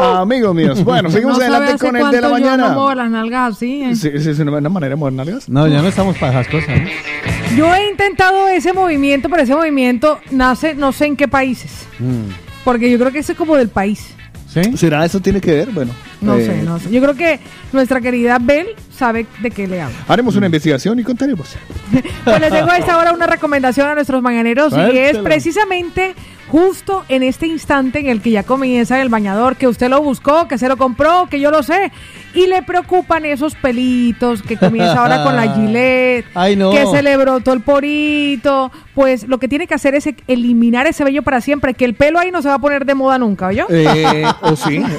Amigos 0.00 0.54
míos. 0.54 0.82
Bueno, 0.84 1.10
seguimos 1.10 1.38
No 1.38 1.44
adelante 1.44 1.78
con 1.78 1.96
el 1.96 2.10
de 2.10 2.20
la 2.20 2.28
cuánto 2.28 2.38
yo 2.38 2.50
mañana. 2.50 2.68
no 2.68 2.74
muevo 2.74 2.94
las 2.94 3.10
nalgas 3.10 3.56
así. 3.56 3.82
¿eh? 3.82 3.94
Sí, 3.94 4.10
sí, 4.18 4.30
es 4.30 4.38
una 4.38 4.68
manera 4.68 4.90
de 4.90 4.96
mover 4.96 5.12
nalgas. 5.12 5.48
No, 5.48 5.66
ya 5.68 5.82
no 5.82 5.88
estamos 5.88 6.16
para 6.16 6.40
esas 6.40 6.52
cosas. 6.52 6.80
¿no? 6.80 7.56
Yo 7.56 7.74
he 7.74 7.90
intentado 7.90 8.48
ese 8.48 8.72
movimiento, 8.72 9.28
pero 9.28 9.42
ese 9.42 9.54
movimiento 9.54 10.18
nace 10.30 10.74
no 10.74 10.92
sé 10.92 11.06
en 11.06 11.16
qué 11.16 11.28
países. 11.28 11.86
Porque 12.64 12.90
yo 12.90 12.98
creo 12.98 13.12
que 13.12 13.18
ese 13.20 13.32
es 13.32 13.38
como 13.38 13.56
del 13.56 13.68
país. 13.68 14.14
¿Será 14.76 15.04
eso 15.04 15.20
tiene 15.20 15.40
que 15.40 15.52
ver? 15.52 15.70
Bueno. 15.70 15.92
No 16.20 16.36
eh, 16.36 16.44
sé, 16.44 16.62
no 16.62 16.78
sé. 16.80 16.90
Yo 16.90 17.00
creo 17.00 17.14
que 17.14 17.38
nuestra 17.72 18.00
querida 18.00 18.38
Bell 18.40 18.68
sabe 18.96 19.26
de 19.40 19.50
qué 19.50 19.68
le 19.68 19.80
hablo. 19.80 19.96
Haremos 20.08 20.34
una 20.36 20.46
investigación 20.46 20.98
y 20.98 21.04
contaremos. 21.04 21.54
Pues 22.24 22.40
les 22.40 22.52
dejo 22.52 22.70
a 22.70 22.76
esta 22.76 22.98
hora 22.98 23.12
una 23.12 23.26
recomendación 23.26 23.86
a 23.86 23.94
nuestros 23.94 24.22
mañaneros 24.22 24.74
y 24.92 24.98
es 24.98 25.16
precisamente 25.18 26.14
justo 26.48 27.04
en 27.08 27.22
este 27.22 27.46
instante 27.46 28.00
en 28.00 28.06
el 28.06 28.20
que 28.22 28.30
ya 28.30 28.42
comienza 28.42 29.00
el 29.00 29.08
bañador, 29.08 29.56
que 29.56 29.68
usted 29.68 29.88
lo 29.88 30.02
buscó, 30.02 30.48
que 30.48 30.58
se 30.58 30.68
lo 30.68 30.76
compró, 30.76 31.26
que 31.30 31.40
yo 31.40 31.50
lo 31.50 31.62
sé, 31.62 31.92
y 32.34 32.46
le 32.46 32.62
preocupan 32.62 33.24
esos 33.24 33.54
pelitos 33.54 34.42
que 34.42 34.56
comienza 34.56 35.00
ahora 35.00 35.24
con 35.24 35.36
la 35.36 35.42
Gillette, 35.54 36.26
Ay, 36.34 36.56
no. 36.56 36.70
que 36.70 36.86
se 36.86 37.02
le 37.02 37.16
brotó 37.16 37.52
el 37.52 37.60
porito, 37.60 38.70
pues 38.94 39.26
lo 39.28 39.38
que 39.38 39.48
tiene 39.48 39.66
que 39.66 39.74
hacer 39.74 39.94
es 39.94 40.08
eliminar 40.26 40.86
ese 40.86 41.04
vello 41.04 41.22
para 41.22 41.40
siempre, 41.40 41.74
que 41.74 41.84
el 41.84 41.94
pelo 41.94 42.18
ahí 42.18 42.30
no 42.30 42.42
se 42.42 42.48
va 42.48 42.54
a 42.54 42.58
poner 42.58 42.84
de 42.84 42.94
moda 42.94 43.18
nunca, 43.18 43.48
¿oyó? 43.48 43.66
Eh, 43.68 44.24
¿O 44.40 44.56
sí? 44.56 44.82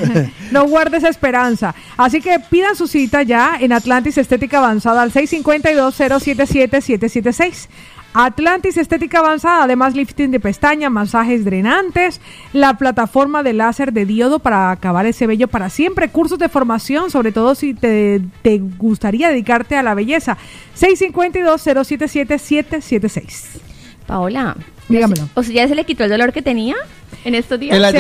No 0.52 0.68
guarde 0.68 0.98
esa 0.98 1.10
esperanza. 1.10 1.76
Así 1.96 2.22
que 2.22 2.40
pidan 2.50 2.76
su 2.76 2.88
cita 2.88 3.22
ya 3.22 3.58
en 3.60 3.72
Atlantis 3.72 4.18
Estética 4.18 4.58
Avanzada 4.58 5.04
al 5.04 5.12
652-077-776. 5.12 7.68
Atlantis 8.14 8.78
Estética 8.78 9.20
Avanzada, 9.20 9.64
además 9.64 9.96
lifting 9.96 10.32
de 10.32 10.40
pestaña, 10.40 10.90
masajes 10.90 11.46
drenantes, 11.46 12.20
la 12.54 12.74
plataforma 12.76 13.44
de 13.44 13.54
láser 13.54 13.94
de 13.94 14.06
diodo 14.06 14.40
para 14.40 14.72
acabar 14.72 15.06
ese 15.06 15.28
vello 15.28 15.48
para 15.48 15.70
siempre, 15.70 16.10
cursos 16.10 16.40
de 16.40 16.50
formación, 16.50 17.12
sobre 17.12 17.32
todo 17.32 17.54
si 17.54 17.76
te, 17.76 18.20
te 18.42 18.58
gustaría 18.58 19.30
dedicarte 19.30 19.76
a 19.76 19.84
la 19.84 19.94
belleza. 19.94 20.40
652-077-776. 20.76 23.62
Paola. 24.08 24.58
Dígamelo. 24.90 25.30
O 25.36 25.44
sea, 25.44 25.54
¿ya 25.54 25.68
se 25.68 25.76
le 25.76 25.84
quitó 25.86 26.04
el 26.04 26.10
dolor 26.10 26.34
que 26.34 26.42
tenía 26.42 26.76
en 27.24 27.36
estos 27.36 27.60
días? 27.60 27.76
Se- 27.92 27.98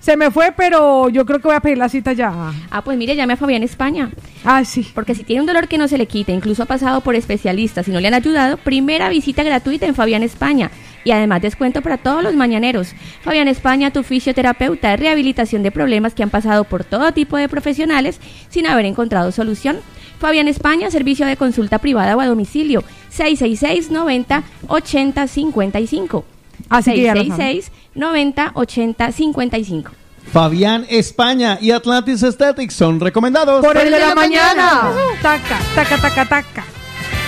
Se 0.00 0.16
me 0.16 0.30
fue, 0.30 0.52
pero 0.56 1.08
yo 1.08 1.24
creo 1.24 1.38
que 1.40 1.48
voy 1.48 1.56
a 1.56 1.60
pedir 1.60 1.78
la 1.78 1.88
cita 1.88 2.12
ya. 2.12 2.52
Ah, 2.70 2.82
pues 2.84 2.96
mire, 2.98 3.16
llame 3.16 3.32
a 3.32 3.36
Fabián 3.36 3.62
España. 3.62 4.10
Ah, 4.44 4.64
sí. 4.64 4.86
Porque 4.94 5.14
si 5.14 5.24
tiene 5.24 5.40
un 5.40 5.46
dolor 5.46 5.66
que 5.66 5.78
no 5.78 5.88
se 5.88 5.96
le 5.98 6.06
quita, 6.06 6.32
incluso 6.32 6.62
ha 6.62 6.66
pasado 6.66 7.00
por 7.00 7.14
especialistas 7.14 7.88
y 7.88 7.90
no 7.90 8.00
le 8.00 8.08
han 8.08 8.14
ayudado, 8.14 8.58
primera 8.58 9.08
visita 9.08 9.42
gratuita 9.42 9.86
en 9.86 9.94
Fabián 9.94 10.22
España. 10.22 10.70
Y 11.04 11.12
además 11.12 11.40
descuento 11.40 11.82
para 11.82 11.98
todos 11.98 12.22
los 12.22 12.34
mañaneros. 12.34 12.88
Fabián 13.22 13.46
España, 13.48 13.92
tu 13.92 14.02
fisioterapeuta 14.02 14.90
de 14.90 14.96
rehabilitación 14.96 15.62
de 15.62 15.70
problemas 15.70 16.14
que 16.14 16.22
han 16.24 16.30
pasado 16.30 16.64
por 16.64 16.82
todo 16.84 17.12
tipo 17.12 17.36
de 17.36 17.48
profesionales 17.48 18.20
sin 18.50 18.66
haber 18.66 18.86
encontrado 18.86 19.30
solución. 19.32 19.78
Fabián 20.18 20.48
España, 20.48 20.90
servicio 20.90 21.24
de 21.26 21.36
consulta 21.36 21.78
privada 21.78 22.16
o 22.16 22.20
a 22.20 22.26
domicilio. 22.26 22.82
666 23.16 23.90
90 23.90 24.42
80 24.68 25.26
55. 25.26 26.24
Así 26.68 26.92
que 26.92 27.02
ya 27.02 27.14
lo 27.14 27.24
saben. 27.24 27.36
666 27.36 27.72
90 27.94 28.50
80 28.54 29.12
55. 29.12 29.90
Fabián 30.32 30.84
España 30.88 31.58
y 31.60 31.70
Atlantis 31.70 32.22
Aesthetics 32.22 32.74
son 32.74 33.00
recomendados. 33.00 33.64
Por 33.64 33.76
el 33.76 33.90
de 33.90 33.98
la 33.98 34.14
mañana. 34.14 34.90
Taca, 35.22 35.58
taca, 35.74 35.98
taca, 35.98 36.24
taca. 36.26 36.64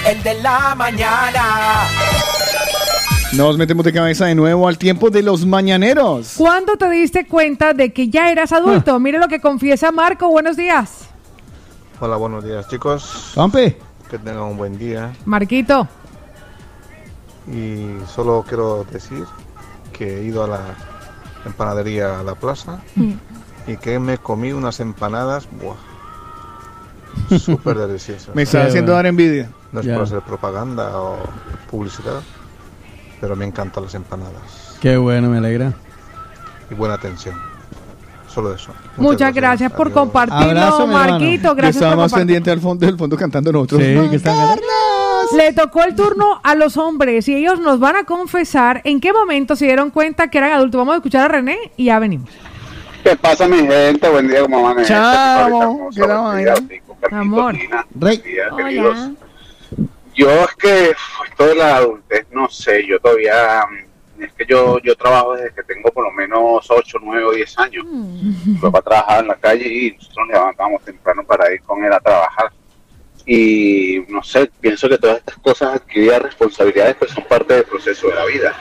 El 0.07 0.23
de 0.23 0.34
la 0.42 0.75
mañana. 0.75 1.86
Nos 3.33 3.58
metemos 3.58 3.84
de 3.84 3.92
cabeza 3.92 4.26
de 4.26 4.34
nuevo 4.34 4.68
al 4.68 4.78
tiempo 4.78 5.10
de 5.10 5.23
los 5.23 5.44
mañaneros. 5.44 6.34
¿Cuándo 6.36 6.76
te 6.76 6.89
diste 6.89 7.26
cuenta 7.26 7.75
de 7.75 7.92
que 7.92 8.08
ya 8.08 8.31
eras 8.31 8.52
adulto? 8.52 8.99
Mire 9.00 9.18
lo 9.18 9.28
que 9.28 9.41
confiesa 9.41 9.92
Marco. 9.92 10.28
Buenos 10.28 10.57
días. 10.57 11.08
Hola, 12.00 12.17
buenos 12.17 12.44
días 12.44 12.67
chicos. 12.68 13.33
Campe. 13.34 13.76
Que 14.10 14.18
tengan 14.18 14.42
un 14.44 14.56
buen 14.56 14.78
día. 14.78 15.12
Marquito. 15.26 15.86
Y 17.46 17.96
solo 18.06 18.44
quiero 18.46 18.84
decir 18.90 19.24
que 19.92 20.18
he 20.18 20.22
ido 20.24 20.44
a 20.44 20.48
la 20.48 20.60
empanadería 21.44 22.20
a 22.20 22.22
la 22.22 22.34
plaza 22.34 22.80
y 23.66 23.76
que 23.78 23.98
me 23.98 24.18
comí 24.18 24.52
unas 24.52 24.80
empanadas, 24.80 25.48
buah, 25.50 25.76
súper 27.38 27.78
deliciosas. 27.78 28.34
Me 28.34 28.42
está 28.42 28.64
haciendo 28.66 28.92
dar 28.92 29.06
envidia. 29.06 29.50
No 29.72 29.80
es 29.80 29.86
Ya. 29.86 29.94
por 29.94 30.04
hacer 30.04 30.20
propaganda 30.22 30.98
o 31.00 31.18
publicidad, 31.70 32.20
pero 33.20 33.36
me 33.36 33.44
encantan 33.44 33.84
las 33.84 33.94
empanadas 33.94 34.76
Qué 34.80 34.96
bueno, 34.96 35.28
me 35.28 35.38
alegra. 35.38 35.72
y 36.70 36.74
buena 36.74 36.94
atención. 36.94 37.34
Solo 38.28 38.55
eso. 38.55 38.73
Muchas 38.97 39.34
gracias 39.34 39.73
por 39.73 39.89
Abrazo, 39.89 40.00
compartirlo, 40.00 40.86
mi 40.86 40.92
Marquito. 40.92 41.55
Gracias 41.55 41.76
estaba 41.76 41.92
por 41.92 42.02
más 42.02 42.10
compartir. 42.12 42.26
pendiente 42.26 42.50
al 42.50 42.60
fondo 42.60 42.86
del 42.86 42.97
fondo 42.98 43.16
cantando 43.16 43.52
nosotros. 43.52 43.82
Sí, 43.82 44.10
que 44.10 44.16
están 44.16 44.58
Le 45.36 45.52
tocó 45.55 45.82
el 45.82 45.94
turno 45.94 46.40
a 46.42 46.55
los 46.55 46.76
hombres 46.76 47.26
y 47.28 47.34
ellos 47.34 47.58
nos 47.60 47.81
van 47.81 47.97
a 47.97 48.05
confesar 48.05 48.82
en 48.84 49.00
qué 49.00 49.12
momento 49.12 49.57
se 49.57 49.65
dieron 49.65 49.90
cuenta 49.90 50.28
que 50.28 50.39
eran 50.39 50.52
adultos. 50.52 50.78
Vamos 50.78 50.94
a 50.94 50.97
escuchar 50.97 51.24
a 51.24 51.28
René 51.28 51.73
y 51.76 51.86
ya 51.86 51.98
venimos. 51.98 52.28
¿Qué 53.02 53.16
pasa, 53.16 53.48
mi 53.48 53.66
gente? 53.66 54.08
Buen 54.08 54.28
día, 54.28 54.42
¿cómo 54.42 54.62
van? 54.62 54.84
Chao, 54.84 55.89
¿qué 55.94 56.00
la 56.00 56.20
vaina? 56.20 56.55
Amor. 57.12 57.57
Queridos. 58.57 59.10
Yo 60.15 60.31
es 60.31 60.55
que 60.57 60.90
esto 61.31 61.47
de 61.47 61.55
la 61.55 61.76
adultez, 61.76 62.26
no 62.32 62.48
sé, 62.48 62.84
yo 62.86 62.98
todavía, 62.98 63.62
es 64.20 64.32
que 64.32 64.47
yo, 64.47 64.78
yo 64.80 64.97
trabajo 64.97 65.34
desde 65.34 65.55
que 65.55 65.62
tengo 65.62 65.90
por 65.90 66.05
lo 66.05 66.12
menos 66.12 66.66
8, 66.68 66.98
9 67.00 67.24
o 67.24 67.32
10 67.32 67.58
años. 67.58 67.84
Mi 67.86 68.58
papá 68.60 68.82
trabajaba 68.82 69.20
en 69.20 69.28
la 69.28 69.36
calle 69.36 69.66
y 69.68 69.92
nosotros 69.92 70.26
nos 70.26 70.28
levantábamos 70.28 70.82
temprano 70.82 71.24
para 71.24 71.52
ir 71.52 71.62
con 71.62 71.84
él 71.84 71.92
a 71.92 72.00
trabajar. 72.00 72.52
Y 73.26 74.05
no 74.08 74.22
sé, 74.22 74.50
pienso 74.60 74.88
que 74.88 74.98
todas 74.98 75.18
estas 75.18 75.36
cosas 75.36 75.76
adquiridas 75.76 76.22
responsabilidades 76.22 76.97
pues 76.97 77.10
son 77.10 77.24
parte 77.24 77.55
del 77.55 77.64
proceso 77.64 78.08
de 78.08 78.14
la 78.14 78.24
vida. 78.24 78.56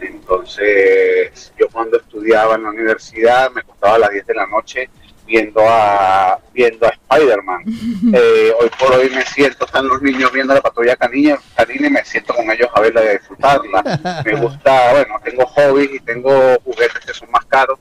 Entonces, 0.00 1.52
yo 1.58 1.68
cuando 1.72 1.98
estudiaba 1.98 2.54
en 2.54 2.64
la 2.64 2.70
universidad 2.70 3.50
me 3.50 3.62
costaba 3.62 3.96
a 3.96 3.98
las 3.98 4.10
10 4.10 4.26
de 4.26 4.34
la 4.34 4.46
noche 4.46 4.90
viendo 5.26 5.60
a 5.66 6.38
viendo 6.52 6.86
a 6.86 6.90
Spider-Man. 6.90 7.64
Eh, 8.16 8.52
hoy 8.60 8.70
por 8.78 8.92
hoy 8.92 9.10
me 9.10 9.24
siento, 9.24 9.64
están 9.64 9.88
los 9.88 10.00
niños 10.00 10.30
viendo 10.30 10.54
la 10.54 10.60
patrulla 10.60 10.94
canina, 10.94 11.38
canina 11.56 11.86
y 11.88 11.90
me 11.90 12.04
siento 12.04 12.34
con 12.34 12.48
ellos 12.50 12.68
a 12.72 12.80
verla 12.80 13.02
y 13.04 13.08
a 13.08 13.12
disfrutarla. 13.12 14.22
Me 14.24 14.34
gusta, 14.40 14.92
bueno, 14.92 15.20
tengo 15.24 15.46
hobbies 15.46 15.94
y 15.94 16.00
tengo 16.00 16.30
juguetes 16.64 17.04
que 17.04 17.14
son 17.14 17.30
más 17.30 17.44
caros 17.46 17.78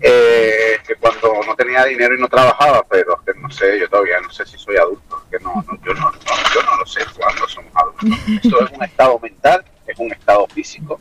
eh, 0.00 0.78
que 0.86 0.96
cuando 0.96 1.40
no 1.46 1.54
tenía 1.54 1.84
dinero 1.84 2.14
y 2.16 2.20
no 2.20 2.28
trabajaba, 2.28 2.84
pero 2.88 3.20
que 3.24 3.32
no 3.38 3.50
sé, 3.50 3.78
yo 3.78 3.88
todavía 3.88 4.20
no 4.20 4.30
sé 4.30 4.44
si 4.44 4.58
soy 4.58 4.76
adulto, 4.76 5.22
que 5.30 5.38
no, 5.38 5.54
no, 5.54 5.78
yo, 5.84 5.94
no, 5.94 6.10
no, 6.10 6.20
yo 6.54 6.62
no 6.62 6.76
lo 6.78 6.86
sé 6.86 7.00
cuándo 7.16 7.48
somos 7.48 7.72
adultos. 7.74 8.10
Esto 8.44 8.64
es 8.64 8.70
un 8.72 8.82
estado 8.82 9.18
mental, 9.20 9.64
es 9.86 9.98
un 9.98 10.12
estado 10.12 10.46
físico, 10.48 11.00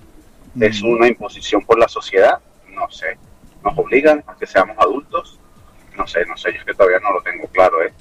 es 0.60 0.82
una 0.82 1.08
imposición 1.08 1.66
por 1.66 1.80
la 1.80 1.88
sociedad, 1.88 2.40
no 2.70 2.90
sé, 2.92 3.18
nos 3.64 3.78
obligan 3.78 4.24
a 4.28 4.36
que 4.36 4.46
seamos 4.46 4.78
adultos, 4.78 5.40
no 6.02 6.08
sé, 6.08 6.20
no 6.28 6.36
sé, 6.38 6.52
yo 6.52 6.60
es 6.60 6.66
que 6.66 6.74
todavía 6.74 7.00
no 7.00 7.14
lo 7.14 7.22
tengo 7.22 7.46
claro, 7.48 7.82
¿eh? 7.84 7.92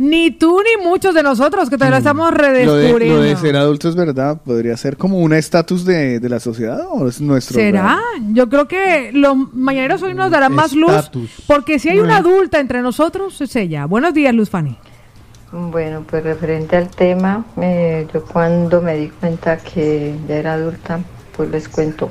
Ni 0.00 0.30
tú 0.30 0.60
ni 0.62 0.84
muchos 0.84 1.12
de 1.12 1.24
nosotros 1.24 1.68
que 1.68 1.76
todavía 1.76 1.96
lo 1.96 1.98
estamos 1.98 2.30
Lo 2.30 2.36
de, 2.36 2.48
redescubriendo. 2.64 3.16
lo 3.16 3.22
de 3.22 3.36
ser 3.36 3.56
adulto 3.56 3.88
es 3.88 3.96
verdad, 3.96 4.40
podría 4.44 4.76
ser 4.76 4.96
como 4.96 5.18
un 5.18 5.32
estatus 5.32 5.84
de, 5.84 6.20
de 6.20 6.28
la 6.28 6.38
sociedad 6.38 6.82
o 6.90 7.08
es 7.08 7.20
nuestro. 7.20 7.54
¿Será? 7.56 7.98
Yo 8.32 8.48
creo 8.48 8.68
que 8.68 9.10
los 9.12 9.36
mañaneros 9.54 10.00
hoy 10.02 10.14
nos 10.14 10.30
darán 10.30 10.54
más 10.54 10.72
luz. 10.72 10.90
Estatus. 10.92 11.30
Porque 11.48 11.80
si 11.80 11.88
hay 11.88 11.98
una 11.98 12.20
Mm. 12.20 12.24
adulta 12.26 12.60
entre 12.60 12.80
nosotros, 12.80 13.40
es 13.40 13.56
ella. 13.56 13.86
Buenos 13.86 14.14
días, 14.14 14.32
Luz 14.32 14.50
Fanny. 14.50 14.78
Bueno, 15.50 16.04
pues 16.08 16.22
referente 16.22 16.76
al 16.76 16.90
tema, 16.90 17.44
eh, 17.60 18.06
yo 18.14 18.22
cuando 18.24 18.80
me 18.82 18.94
di 18.96 19.08
cuenta 19.08 19.56
que 19.56 20.14
ya 20.28 20.36
era 20.36 20.52
adulta, 20.54 21.00
pues 21.36 21.50
les 21.50 21.68
cuento. 21.68 22.10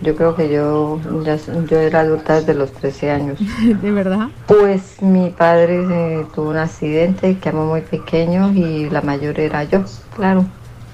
Yo 0.00 0.14
creo 0.14 0.36
que 0.36 0.48
yo 0.48 1.00
ya 1.24 1.36
yo 1.36 1.78
era 1.78 2.00
adulta 2.00 2.36
desde 2.36 2.54
los 2.54 2.72
13 2.72 3.10
años. 3.10 3.38
¿De 3.82 3.90
verdad? 3.90 4.28
Pues 4.46 5.02
mi 5.02 5.30
padre 5.30 5.86
eh, 5.90 6.26
tuvo 6.34 6.50
un 6.50 6.56
accidente, 6.56 7.36
quedamos 7.38 7.68
muy 7.68 7.80
pequeños 7.80 8.54
y 8.54 8.88
la 8.90 9.00
mayor 9.02 9.40
era 9.40 9.64
yo, 9.64 9.82
claro. 10.14 10.44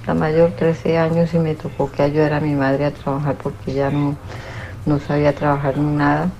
La 0.06 0.14
mayor 0.14 0.52
13 0.52 0.98
años 0.98 1.32
y 1.32 1.38
me 1.38 1.54
tocó 1.54 1.90
que 1.90 2.02
ayudar 2.02 2.34
a 2.34 2.40
mi 2.40 2.54
madre 2.54 2.86
a 2.86 2.90
trabajar 2.90 3.36
porque 3.42 3.72
ya 3.72 3.90
no, 3.90 4.16
no 4.86 4.98
sabía 4.98 5.34
trabajar 5.34 5.78
ni 5.78 5.96
nada. 5.96 6.30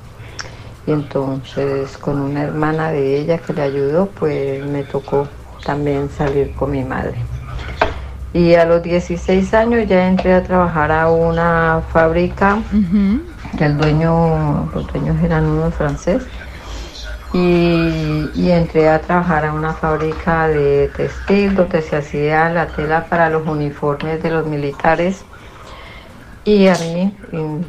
Y 0.86 0.92
entonces 0.92 1.96
con 1.96 2.20
una 2.20 2.42
hermana 2.42 2.90
de 2.90 3.18
ella 3.18 3.38
que 3.38 3.54
le 3.54 3.62
ayudó, 3.62 4.06
pues 4.06 4.62
me 4.64 4.82
tocó 4.84 5.28
también 5.64 6.10
salir 6.10 6.52
con 6.52 6.72
mi 6.72 6.84
madre. 6.84 7.16
Y 8.34 8.54
a 8.56 8.66
los 8.66 8.82
16 8.82 9.54
años 9.54 9.88
ya 9.88 10.08
entré 10.08 10.34
a 10.34 10.42
trabajar 10.42 10.92
a 10.92 11.10
una 11.10 11.82
fábrica 11.88 12.66
que 13.56 13.64
el 13.64 13.78
dueño, 13.78 14.70
los 14.74 14.86
dueños 14.88 15.22
eran 15.22 15.46
unos 15.46 15.74
franceses. 15.76 16.28
Y, 17.32 18.32
y 18.34 18.50
entré 18.50 18.88
a 18.90 19.00
trabajar 19.00 19.46
a 19.46 19.54
una 19.54 19.74
fábrica 19.74 20.48
de 20.48 20.92
textil 20.96 21.54
donde 21.54 21.82
se 21.82 21.96
hacía 21.96 22.50
la 22.50 22.72
tela 22.72 23.08
para 23.08 23.30
los 23.30 23.46
uniformes 23.46 24.22
de 24.22 24.30
los 24.30 24.46
militares. 24.46 25.26
Y 26.46 26.66
a 26.66 26.74
mí, 26.74 27.10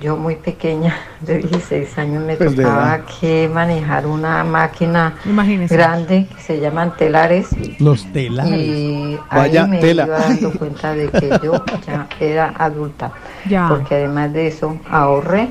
yo 0.01 0.17
muy 0.17 0.35
pequeña, 0.35 0.93
de 1.21 1.37
16 1.37 1.97
años, 1.97 2.23
me 2.25 2.35
Pues 2.35 2.55
tocaba 2.55 3.05
que 3.05 3.49
manejar 3.53 4.05
una 4.05 4.43
máquina 4.43 5.15
Imagínese. 5.25 5.75
grande 5.77 6.27
que 6.35 6.41
se 6.41 6.59
llaman 6.59 6.93
telares. 6.97 7.47
Los 7.79 8.11
telares. 8.11 8.51
Y 8.53 9.17
Vaya 9.31 9.63
ahí 9.63 9.69
me 9.69 9.79
tela. 9.79 10.05
iba 10.07 10.19
dando 10.19 10.51
cuenta 10.51 10.93
de 10.93 11.07
que 11.09 11.29
yo 11.41 11.63
ya 11.87 12.07
era 12.19 12.53
adulta. 12.57 13.11
Ya. 13.49 13.67
Porque 13.69 13.95
además 13.95 14.33
de 14.33 14.47
eso 14.47 14.77
ahorré 14.89 15.49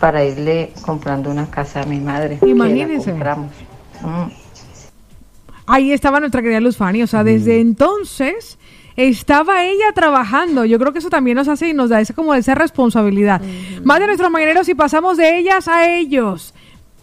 para 0.00 0.24
irle 0.24 0.72
comprando 0.84 1.30
una 1.30 1.48
casa 1.50 1.82
a 1.82 1.84
mi 1.86 2.00
madre. 2.00 2.38
que 2.40 2.46
la 2.46 2.52
Imagínese. 2.52 3.10
compramos. 3.10 3.50
Mm. 4.00 4.30
Ahí 5.66 5.92
estaba 5.92 6.18
nuestra 6.20 6.42
querida 6.42 6.58
Luz 6.60 6.76
Fanny. 6.76 7.02
O 7.02 7.06
sea, 7.06 7.22
desde 7.22 7.60
entonces 7.60 8.58
estaba 8.96 9.64
ella 9.64 9.92
trabajando. 9.94 10.64
Yo 10.64 10.78
creo 10.78 10.92
que 10.92 10.98
eso 10.98 11.10
también 11.10 11.36
nos 11.36 11.48
hace 11.48 11.68
y 11.68 11.74
nos 11.74 11.90
da 11.90 12.00
esa 12.00 12.14
como 12.14 12.34
esa 12.34 12.54
responsabilidad. 12.54 13.40
Más 13.84 14.00
de 14.00 14.06
nuestros 14.06 14.30
mañaneros 14.30 14.68
y 14.68 14.74
pasamos 14.74 15.16
de 15.16 15.38
ellas 15.38 15.68
a 15.68 15.88
ellos. 15.88 16.54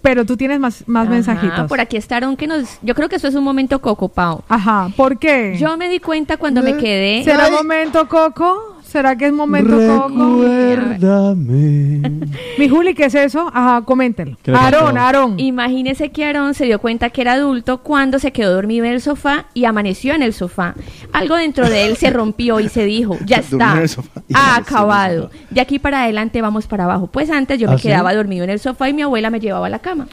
Pero 0.01 0.25
tú 0.25 0.37
tienes 0.37 0.59
más, 0.59 0.87
más 0.87 1.07
Ajá, 1.07 1.13
mensajitos. 1.13 1.67
Por 1.67 1.81
aquí 1.81 1.97
está 1.97 2.17
Aaron 2.17 2.37
que 2.37 2.47
nos... 2.47 2.79
Yo 2.81 2.95
creo 2.95 3.09
que 3.09 3.17
eso 3.17 3.27
es 3.27 3.35
un 3.35 3.43
momento 3.43 3.81
coco, 3.81 4.07
Pau. 4.07 4.43
Ajá, 4.47 4.89
¿por 4.95 5.19
qué? 5.19 5.57
Yo 5.59 5.75
me 5.75 5.89
di 5.89 5.99
cuenta 5.99 6.37
cuando 6.37 6.61
me 6.61 6.77
quedé... 6.77 7.23
¿Será 7.23 7.49
momento 7.51 8.07
Coco? 8.07 8.78
¿Será 8.89 9.15
que 9.15 9.27
es 9.27 9.33
momento 9.33 9.71
Coco? 9.75 10.41
Recuérdame. 10.41 12.01
Mi 12.57 12.67
Juli, 12.69 12.95
¿qué 12.95 13.05
es 13.05 13.15
eso? 13.15 13.49
Ajá, 13.53 13.83
coméntelo. 13.85 14.35
Aarón, 14.53 14.97
Aarón. 14.97 15.39
Imagínese 15.39 16.09
que 16.09 16.25
Aarón 16.25 16.53
se 16.55 16.65
dio 16.65 16.79
cuenta 16.79 17.09
que 17.11 17.21
era 17.21 17.33
adulto 17.33 17.79
cuando 17.83 18.17
se 18.19 18.31
quedó 18.31 18.53
dormido 18.53 18.85
en 18.85 18.93
el 18.93 19.01
sofá 19.01 19.45
y 19.53 19.65
amaneció 19.65 20.15
en 20.15 20.23
el 20.23 20.33
sofá. 20.33 20.73
Algo 21.13 21.35
dentro 21.35 21.69
de 21.69 21.85
él 21.85 21.97
se 21.97 22.09
rompió 22.09 22.59
y 22.59 22.69
se 22.69 22.83
dijo, 22.85 23.17
ya 23.25 23.37
está, 23.39 23.73
en 23.73 23.77
el 23.83 23.89
sofá 23.89 24.21
y 24.27 24.33
ha 24.35 24.37
amaneció 24.39 24.57
en 24.57 24.57
el 24.57 24.63
acabado. 24.63 25.31
De 25.51 25.61
aquí 25.61 25.77
para 25.79 26.03
adelante 26.03 26.41
vamos 26.41 26.65
para 26.67 26.85
abajo. 26.85 27.07
Pues 27.07 27.29
antes 27.29 27.59
yo 27.59 27.67
¿Ah, 27.69 27.73
me 27.73 27.77
sí? 27.77 27.87
quedaba 27.89 28.13
dormido 28.15 28.43
en 28.43 28.49
el 28.49 28.59
sofá 28.59 28.89
y 28.89 28.93
mi 28.93 29.03
abuela 29.03 29.29
me 29.29 29.39
llevaba 29.39 29.67
a 29.67 29.69
la 29.69 29.79
cama. 29.79 30.07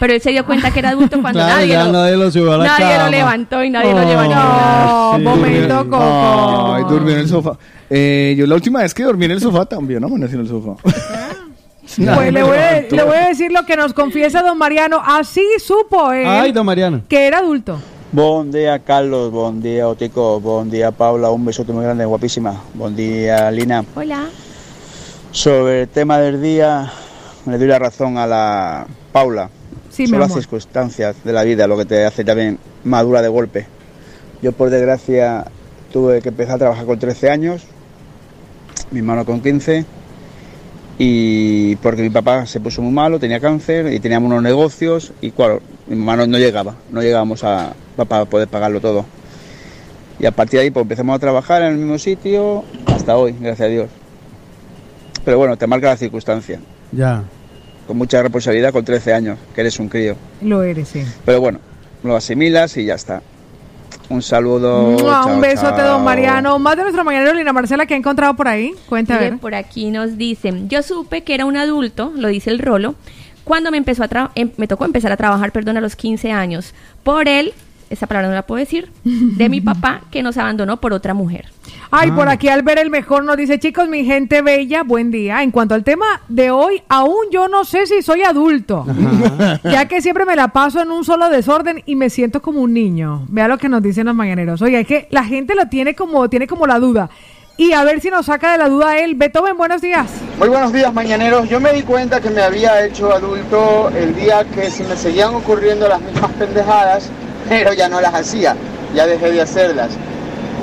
Pero 0.00 0.12
él 0.12 0.20
se 0.20 0.30
dio 0.30 0.44
cuenta 0.44 0.70
que 0.70 0.78
era 0.80 0.90
adulto 0.90 1.18
cuando 1.22 1.40
Claro, 1.40 1.54
nadie, 1.56 1.68
ya 1.68 1.84
lo, 1.84 1.92
nadie 1.92 2.16
lo 2.16 2.30
subió 2.30 2.52
a 2.52 2.58
la 2.58 2.64
nadie 2.66 2.84
cama. 2.86 3.04
lo 3.04 3.10
levantó 3.10 3.64
y 3.64 3.70
nadie 3.70 3.94
lo 3.94 4.04
llevó. 4.04 4.22
No, 4.24 5.12
sí. 5.16 5.22
momento 5.22 5.84
Coco. 5.90 6.74
Ay, 6.74 6.84
durmió 6.88 7.14
en 7.14 7.20
el 7.20 7.28
sofá. 7.28 7.58
Eh, 7.90 8.34
yo 8.36 8.46
la 8.46 8.54
última 8.54 8.82
vez 8.82 8.92
que 8.92 9.02
dormí 9.02 9.24
en 9.24 9.30
el 9.32 9.40
sofá 9.40 9.64
también 9.66 10.02
amanecí 10.04 10.34
en 10.34 10.40
el 10.40 10.48
sofá. 10.48 10.74
Pues 11.96 12.32
le 12.32 12.42
voy, 12.42 12.56
a, 12.58 12.82
le 12.82 13.02
voy 13.02 13.16
a 13.16 13.28
decir 13.28 13.50
lo 13.50 13.64
que 13.64 13.74
nos 13.74 13.94
confiesa 13.94 14.42
don 14.42 14.58
Mariano. 14.58 15.00
Así 15.04 15.42
supo 15.58 16.12
él 16.12 16.26
Ay, 16.26 16.52
don 16.52 16.66
Mariano. 16.66 17.00
que 17.08 17.26
era 17.26 17.38
adulto. 17.38 17.80
Buen 18.12 18.52
día, 18.52 18.78
Carlos. 18.80 19.32
Buen 19.32 19.62
día, 19.62 19.88
Otico. 19.88 20.38
Buen 20.38 20.70
día, 20.70 20.90
Paula. 20.90 21.30
Un 21.30 21.46
besote 21.46 21.72
muy 21.72 21.82
grande, 21.84 22.04
guapísima. 22.04 22.60
Buen 22.74 22.94
día, 22.94 23.50
Lina. 23.50 23.84
Hola. 23.96 24.26
Sobre 25.32 25.82
el 25.82 25.88
tema 25.88 26.18
del 26.18 26.42
día, 26.42 26.92
le 27.46 27.56
doy 27.58 27.66
la 27.68 27.78
razón 27.78 28.18
a 28.18 28.26
la 28.26 28.86
Paula. 29.10 29.48
Sí, 29.90 30.06
Son 30.06 30.20
las 30.20 30.32
circunstancias 30.34 31.16
de 31.24 31.32
la 31.32 31.42
vida 31.42 31.66
lo 31.66 31.76
que 31.78 31.86
te 31.86 32.04
hace 32.04 32.22
también 32.22 32.58
madura 32.84 33.22
de 33.22 33.28
golpe. 33.28 33.66
Yo, 34.42 34.52
por 34.52 34.68
desgracia, 34.70 35.46
tuve 35.92 36.20
que 36.20 36.28
empezar 36.28 36.56
a 36.56 36.58
trabajar 36.58 36.84
con 36.86 36.98
13 36.98 37.30
años, 37.30 37.62
mi 38.90 38.98
hermano 39.00 39.24
con 39.24 39.40
15, 39.40 39.84
y 40.98 41.76
porque 41.76 42.02
mi 42.02 42.10
papá 42.10 42.46
se 42.46 42.60
puso 42.60 42.82
muy 42.82 42.92
malo, 42.92 43.18
tenía 43.20 43.40
cáncer 43.40 43.92
y 43.92 44.00
teníamos 44.00 44.30
unos 44.30 44.42
negocios 44.42 45.12
y 45.20 45.30
claro, 45.30 45.60
mi 45.86 45.94
hermano 45.94 46.26
no 46.26 46.38
llegaba, 46.38 46.74
no 46.90 47.00
llegábamos 47.02 47.44
a, 47.44 47.72
para 47.96 48.24
poder 48.24 48.48
pagarlo 48.48 48.80
todo. 48.80 49.04
Y 50.18 50.26
a 50.26 50.32
partir 50.32 50.58
de 50.58 50.64
ahí 50.64 50.70
pues 50.70 50.82
empezamos 50.82 51.14
a 51.14 51.18
trabajar 51.20 51.62
en 51.62 51.72
el 51.72 51.78
mismo 51.78 51.98
sitio 51.98 52.64
hasta 52.86 53.16
hoy, 53.16 53.34
gracias 53.40 53.66
a 53.66 53.70
Dios. 53.70 53.88
Pero 55.24 55.38
bueno, 55.38 55.56
te 55.56 55.66
marca 55.66 55.88
la 55.88 55.96
circunstancia, 55.96 56.58
Ya. 56.90 57.22
con 57.86 57.96
mucha 57.98 58.20
responsabilidad 58.22 58.72
con 58.72 58.84
13 58.84 59.12
años, 59.12 59.38
que 59.54 59.60
eres 59.60 59.78
un 59.78 59.88
crío. 59.88 60.16
Lo 60.42 60.62
eres, 60.64 60.88
sí. 60.88 61.04
Pero 61.24 61.40
bueno, 61.40 61.60
lo 62.02 62.16
asimilas 62.16 62.76
y 62.76 62.84
ya 62.86 62.94
está. 62.94 63.22
Un 64.10 64.22
saludo. 64.22 64.82
Mua, 64.92 64.98
chao, 65.22 65.34
un 65.34 65.40
besote, 65.40 65.76
chao. 65.82 65.88
don 65.94 66.04
Mariano. 66.04 66.58
Más 66.58 66.76
de 66.76 66.82
nuestro 66.82 67.04
mañanero, 67.04 67.34
Lina 67.34 67.52
Marcela, 67.52 67.84
que 67.86 67.94
ha 67.94 67.96
encontrado 67.96 68.34
por 68.34 68.48
ahí. 68.48 68.72
Cuenta, 68.88 69.14
a 69.14 69.18
Mire, 69.18 69.30
ver. 69.32 69.38
por 69.40 69.54
aquí 69.54 69.90
nos 69.90 70.16
dicen, 70.16 70.68
yo 70.68 70.82
supe 70.82 71.22
que 71.24 71.34
era 71.34 71.44
un 71.44 71.56
adulto, 71.56 72.10
lo 72.16 72.28
dice 72.28 72.50
el 72.50 72.58
Rolo, 72.58 72.94
cuando 73.44 73.70
me 73.70 73.76
empezó 73.76 74.02
a 74.04 74.08
tra- 74.08 74.30
em- 74.34 74.50
me 74.56 74.66
tocó 74.66 74.84
empezar 74.86 75.12
a 75.12 75.16
trabajar, 75.16 75.52
perdón, 75.52 75.76
a 75.76 75.80
los 75.80 75.94
15 75.96 76.32
años. 76.32 76.74
Por 77.02 77.28
él 77.28 77.52
esa 77.90 78.06
palabra 78.06 78.28
no 78.28 78.34
la 78.34 78.46
puedo 78.46 78.58
decir, 78.58 78.90
de 79.04 79.48
mi 79.48 79.60
papá 79.62 80.02
que 80.10 80.22
nos 80.22 80.36
abandonó 80.36 80.78
por 80.78 80.92
otra 80.92 81.14
mujer. 81.14 81.46
Ay, 81.90 82.10
por 82.10 82.28
aquí 82.28 82.48
al 82.48 82.62
ver 82.62 82.78
el 82.78 82.90
mejor 82.90 83.24
nos 83.24 83.36
dice, 83.36 83.58
chicos, 83.58 83.88
mi 83.88 84.04
gente 84.04 84.42
bella, 84.42 84.82
buen 84.82 85.10
día. 85.10 85.42
En 85.42 85.50
cuanto 85.50 85.74
al 85.74 85.84
tema 85.84 86.20
de 86.28 86.50
hoy, 86.50 86.82
aún 86.88 87.30
yo 87.30 87.48
no 87.48 87.64
sé 87.64 87.86
si 87.86 88.02
soy 88.02 88.22
adulto, 88.22 88.84
ya 89.64 89.86
que 89.86 90.02
siempre 90.02 90.26
me 90.26 90.36
la 90.36 90.48
paso 90.48 90.82
en 90.82 90.90
un 90.90 91.04
solo 91.04 91.30
desorden 91.30 91.82
y 91.86 91.96
me 91.96 92.10
siento 92.10 92.42
como 92.42 92.60
un 92.60 92.74
niño. 92.74 93.24
Vea 93.28 93.48
lo 93.48 93.56
que 93.56 93.68
nos 93.68 93.82
dicen 93.82 94.06
los 94.06 94.14
mañaneros. 94.14 94.60
Oiga, 94.60 94.80
es 94.80 94.86
que 94.86 95.08
la 95.10 95.24
gente 95.24 95.54
lo 95.54 95.68
tiene 95.68 95.94
como, 95.94 96.28
tiene 96.28 96.46
como 96.46 96.66
la 96.66 96.78
duda. 96.78 97.08
Y 97.60 97.72
a 97.72 97.82
ver 97.82 98.00
si 98.00 98.08
nos 98.08 98.26
saca 98.26 98.52
de 98.52 98.58
la 98.58 98.68
duda 98.68 98.98
él. 98.98 99.16
Beethoven, 99.16 99.56
buenos 99.56 99.82
días. 99.82 100.08
Muy 100.38 100.48
buenos 100.48 100.72
días, 100.72 100.94
mañaneros. 100.94 101.48
Yo 101.48 101.58
me 101.58 101.72
di 101.72 101.82
cuenta 101.82 102.20
que 102.20 102.30
me 102.30 102.40
había 102.40 102.86
hecho 102.86 103.12
adulto 103.12 103.90
el 103.96 104.14
día 104.14 104.44
que 104.44 104.70
se 104.70 104.84
me 104.84 104.96
seguían 104.96 105.34
ocurriendo 105.34 105.88
las 105.88 106.00
mismas 106.00 106.30
pendejadas, 106.32 107.10
pero 107.48 107.72
ya 107.72 107.88
no 107.88 108.00
las 108.00 108.14
hacía, 108.14 108.56
ya 108.94 109.06
dejé 109.06 109.32
de 109.32 109.40
hacerlas. 109.40 109.90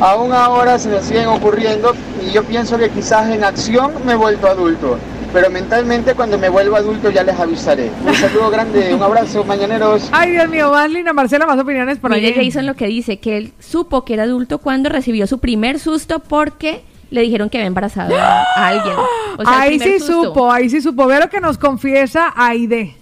Aún 0.02 0.34
ahora 0.34 0.78
se 0.78 0.90
me 0.90 1.02
siguen 1.02 1.28
ocurriendo 1.28 1.96
y 2.26 2.32
yo 2.32 2.44
pienso 2.44 2.78
que 2.78 2.90
quizás 2.90 3.30
en 3.30 3.44
acción 3.44 3.94
me 4.06 4.14
he 4.14 4.16
vuelto 4.16 4.48
adulto, 4.48 4.98
pero 5.32 5.50
mentalmente 5.50 6.14
cuando 6.16 6.38
me 6.38 6.50
vuelva 6.50 6.80
adulto 6.80 7.10
ya 7.10 7.24
les 7.24 7.40
avisaré. 7.40 7.90
Un 8.06 8.14
saludo 8.14 8.50
grande, 8.50 8.94
un 8.94 9.02
abrazo, 9.02 9.46
mañaneros. 9.46 10.10
Ay, 10.12 10.32
Dios 10.32 10.50
mío, 10.50 10.72
más 10.72 10.92
linda 10.92 11.14
Marcela, 11.14 11.46
más 11.46 11.60
opiniones 11.60 11.98
por 11.98 12.12
ahí. 12.12 12.34
Jason 12.34 12.66
lo 12.66 12.76
que 12.76 12.88
dice, 12.88 13.20
que 13.20 13.38
él 13.38 13.54
supo 13.60 14.04
que 14.04 14.16
era 14.16 14.24
adulto 14.24 14.58
cuando 14.58 14.90
recibió 14.90 15.28
su 15.28 15.40
primer 15.40 15.80
susto 15.80 16.20
porque 16.20 16.84
le 17.10 17.22
dijeron 17.22 17.50
que 17.50 17.58
había 17.58 17.68
embarazado 17.68 18.16
a, 18.18 18.44
alguien. 18.56 18.96
O 19.38 19.44
sea, 19.46 19.62
ahí 19.62 19.80
sí 19.80 20.00
susto. 20.00 20.24
supo, 20.26 20.52
ahí 20.52 20.70
sí 20.70 20.82
supo. 20.82 21.08
Ve 21.08 21.20
lo 21.20 21.30
que 21.30 21.40
nos 21.40 21.58
confiesa 21.58 22.34
Aide. 22.36 22.96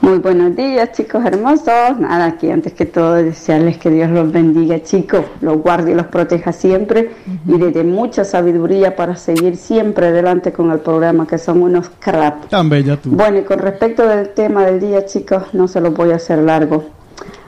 Muy 0.00 0.18
buenos 0.18 0.56
días, 0.56 0.92
chicos 0.92 1.24
hermosos. 1.24 1.98
Nada, 1.98 2.26
aquí 2.26 2.50
antes 2.50 2.72
que 2.72 2.86
todo 2.86 3.14
desearles 3.14 3.78
que 3.78 3.90
Dios 3.90 4.10
los 4.10 4.32
bendiga, 4.32 4.82
chicos, 4.82 5.24
los 5.40 5.58
guarde 5.58 5.92
y 5.92 5.94
los 5.94 6.06
proteja 6.06 6.52
siempre 6.52 7.12
y 7.46 7.56
les 7.56 7.72
dé 7.72 7.84
mucha 7.84 8.24
sabiduría 8.24 8.96
para 8.96 9.16
seguir 9.16 9.56
siempre 9.56 10.08
adelante 10.08 10.52
con 10.52 10.70
el 10.70 10.80
programa, 10.80 11.26
que 11.26 11.38
son 11.38 11.62
unos 11.62 11.90
crap. 12.00 12.48
Tan 12.48 12.68
bella 12.68 12.96
tú. 12.96 13.10
Bueno, 13.10 13.38
y 13.38 13.42
con 13.42 13.60
respecto 13.60 14.06
del 14.06 14.30
tema 14.30 14.64
del 14.66 14.80
día, 14.80 15.06
chicos, 15.06 15.54
no 15.54 15.68
se 15.68 15.80
los 15.80 15.94
voy 15.94 16.10
a 16.10 16.16
hacer 16.16 16.38
largo. 16.38 16.84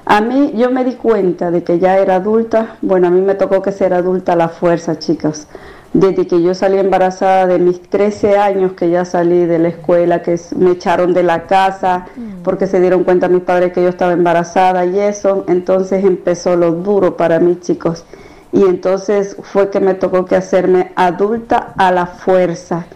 A 0.07 0.21
mí, 0.21 0.53
yo 0.55 0.71
me 0.71 0.85
di 0.85 0.95
cuenta 0.95 1.51
de 1.51 1.65
que 1.65 1.79
ya 1.79 1.99
era 1.99 2.17
adulta. 2.17 2.77
Bueno, 2.83 3.09
a 3.09 3.11
mí 3.11 3.21
me 3.21 3.35
tocó 3.35 3.63
que 3.63 3.73
ser 3.73 3.95
adulta 3.95 4.35
a 4.35 4.37
la 4.37 4.49
fuerza, 4.49 4.99
chicos. 4.99 5.47
Desde 5.95 6.27
que 6.27 6.43
yo 6.43 6.55
salí 6.55 6.77
embarazada 6.79 7.47
de 7.47 7.61
mis 7.61 7.81
13 7.81 8.37
años, 8.37 8.73
que 8.73 8.91
ya 8.91 9.05
salí 9.05 9.47
de 9.47 9.61
la 9.61 9.69
escuela, 9.69 10.23
que 10.23 10.39
me 10.57 10.73
echaron 10.73 11.15
de 11.15 11.23
la 11.23 11.47
casa 11.47 12.07
porque 12.43 12.67
se 12.67 12.81
dieron 12.81 13.05
cuenta 13.05 13.29
mis 13.29 13.43
padres 13.43 13.73
que 13.73 13.81
yo 13.81 13.91
estaba 13.91 14.13
embarazada 14.13 14.85
y 14.85 14.99
eso, 14.99 15.45
entonces 15.47 16.05
empezó 16.05 16.57
lo 16.57 16.73
duro 16.73 17.17
para 17.17 17.39
mí, 17.39 17.59
chicos. 17.61 18.05
Y 18.51 18.63
entonces 18.63 19.37
fue 19.41 19.71
que 19.71 19.79
me 19.79 19.95
tocó 19.95 20.25
que 20.25 20.35
hacerme 20.35 20.91
adulta 20.97 21.75
a 21.77 21.93
la 21.93 22.07
fuerza 22.07 22.87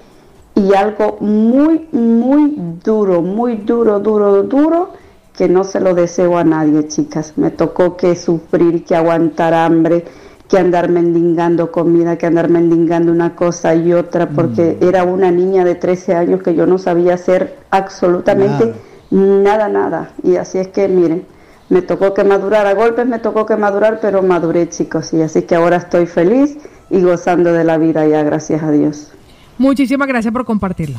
y 0.57 0.75
algo 0.75 1.19
muy, 1.21 1.87
muy 1.93 2.57
duro, 2.85 3.23
muy 3.23 3.59
duro, 3.59 4.01
duro, 4.01 4.43
duro, 4.43 4.91
que 5.37 5.49
no 5.49 5.63
se 5.63 5.79
lo 5.79 5.95
deseo 5.95 6.37
a 6.37 6.43
nadie, 6.43 6.89
chicas. 6.89 7.35
Me 7.37 7.53
tocó 7.53 7.97
que 7.97 8.17
sufrir, 8.17 8.85
que 8.85 8.97
aguantar 8.97 9.55
hambre, 9.55 10.05
que 10.49 10.59
andar 10.59 10.89
mendigando 10.89 11.71
comida, 11.71 12.17
que 12.17 12.27
andar 12.27 12.49
mendigando 12.49 13.13
una 13.13 13.37
cosa 13.37 13.75
y 13.75 13.93
otra, 13.93 14.31
porque 14.31 14.79
era 14.81 15.05
una 15.05 15.31
niña 15.31 15.65
de 15.65 15.75
13 15.75 16.15
años 16.15 16.43
que 16.43 16.55
yo 16.55 16.67
no 16.67 16.79
sabía 16.79 17.15
hacer 17.15 17.59
absolutamente 17.71 18.75
nada, 19.11 19.69
nada. 19.69 20.13
Y 20.23 20.37
así 20.37 20.59
es 20.59 20.69
que, 20.69 20.89
miren, 20.89 21.27
me 21.69 21.83
tocó 21.83 22.15
que 22.15 22.25
madurar, 22.25 22.67
a 22.67 22.73
golpes 22.73 23.07
me 23.07 23.19
tocó 23.19 23.45
que 23.45 23.57
madurar, 23.57 23.99
pero 24.01 24.23
maduré, 24.23 24.71
chicos. 24.71 25.13
Y 25.13 25.21
así 25.21 25.43
que 25.43 25.55
ahora 25.55 25.77
estoy 25.77 26.07
feliz 26.07 26.57
y 26.89 27.03
gozando 27.03 27.53
de 27.53 27.65
la 27.65 27.77
vida 27.77 28.07
ya, 28.07 28.23
gracias 28.23 28.63
a 28.63 28.71
Dios. 28.71 29.13
Muchísimas 29.59 30.09
gracias 30.09 30.33
por 30.33 30.47
compartirlo. 30.47 30.99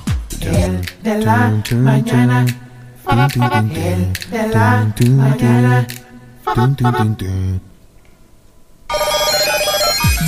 de 1.01 1.17
la 1.19 1.53
mañana. 1.75 2.45
El 2.45 4.13
de 4.29 4.47
la 4.53 4.93
mañana. 5.15 5.87
Thank 8.91 9.73
you. 9.73 9.78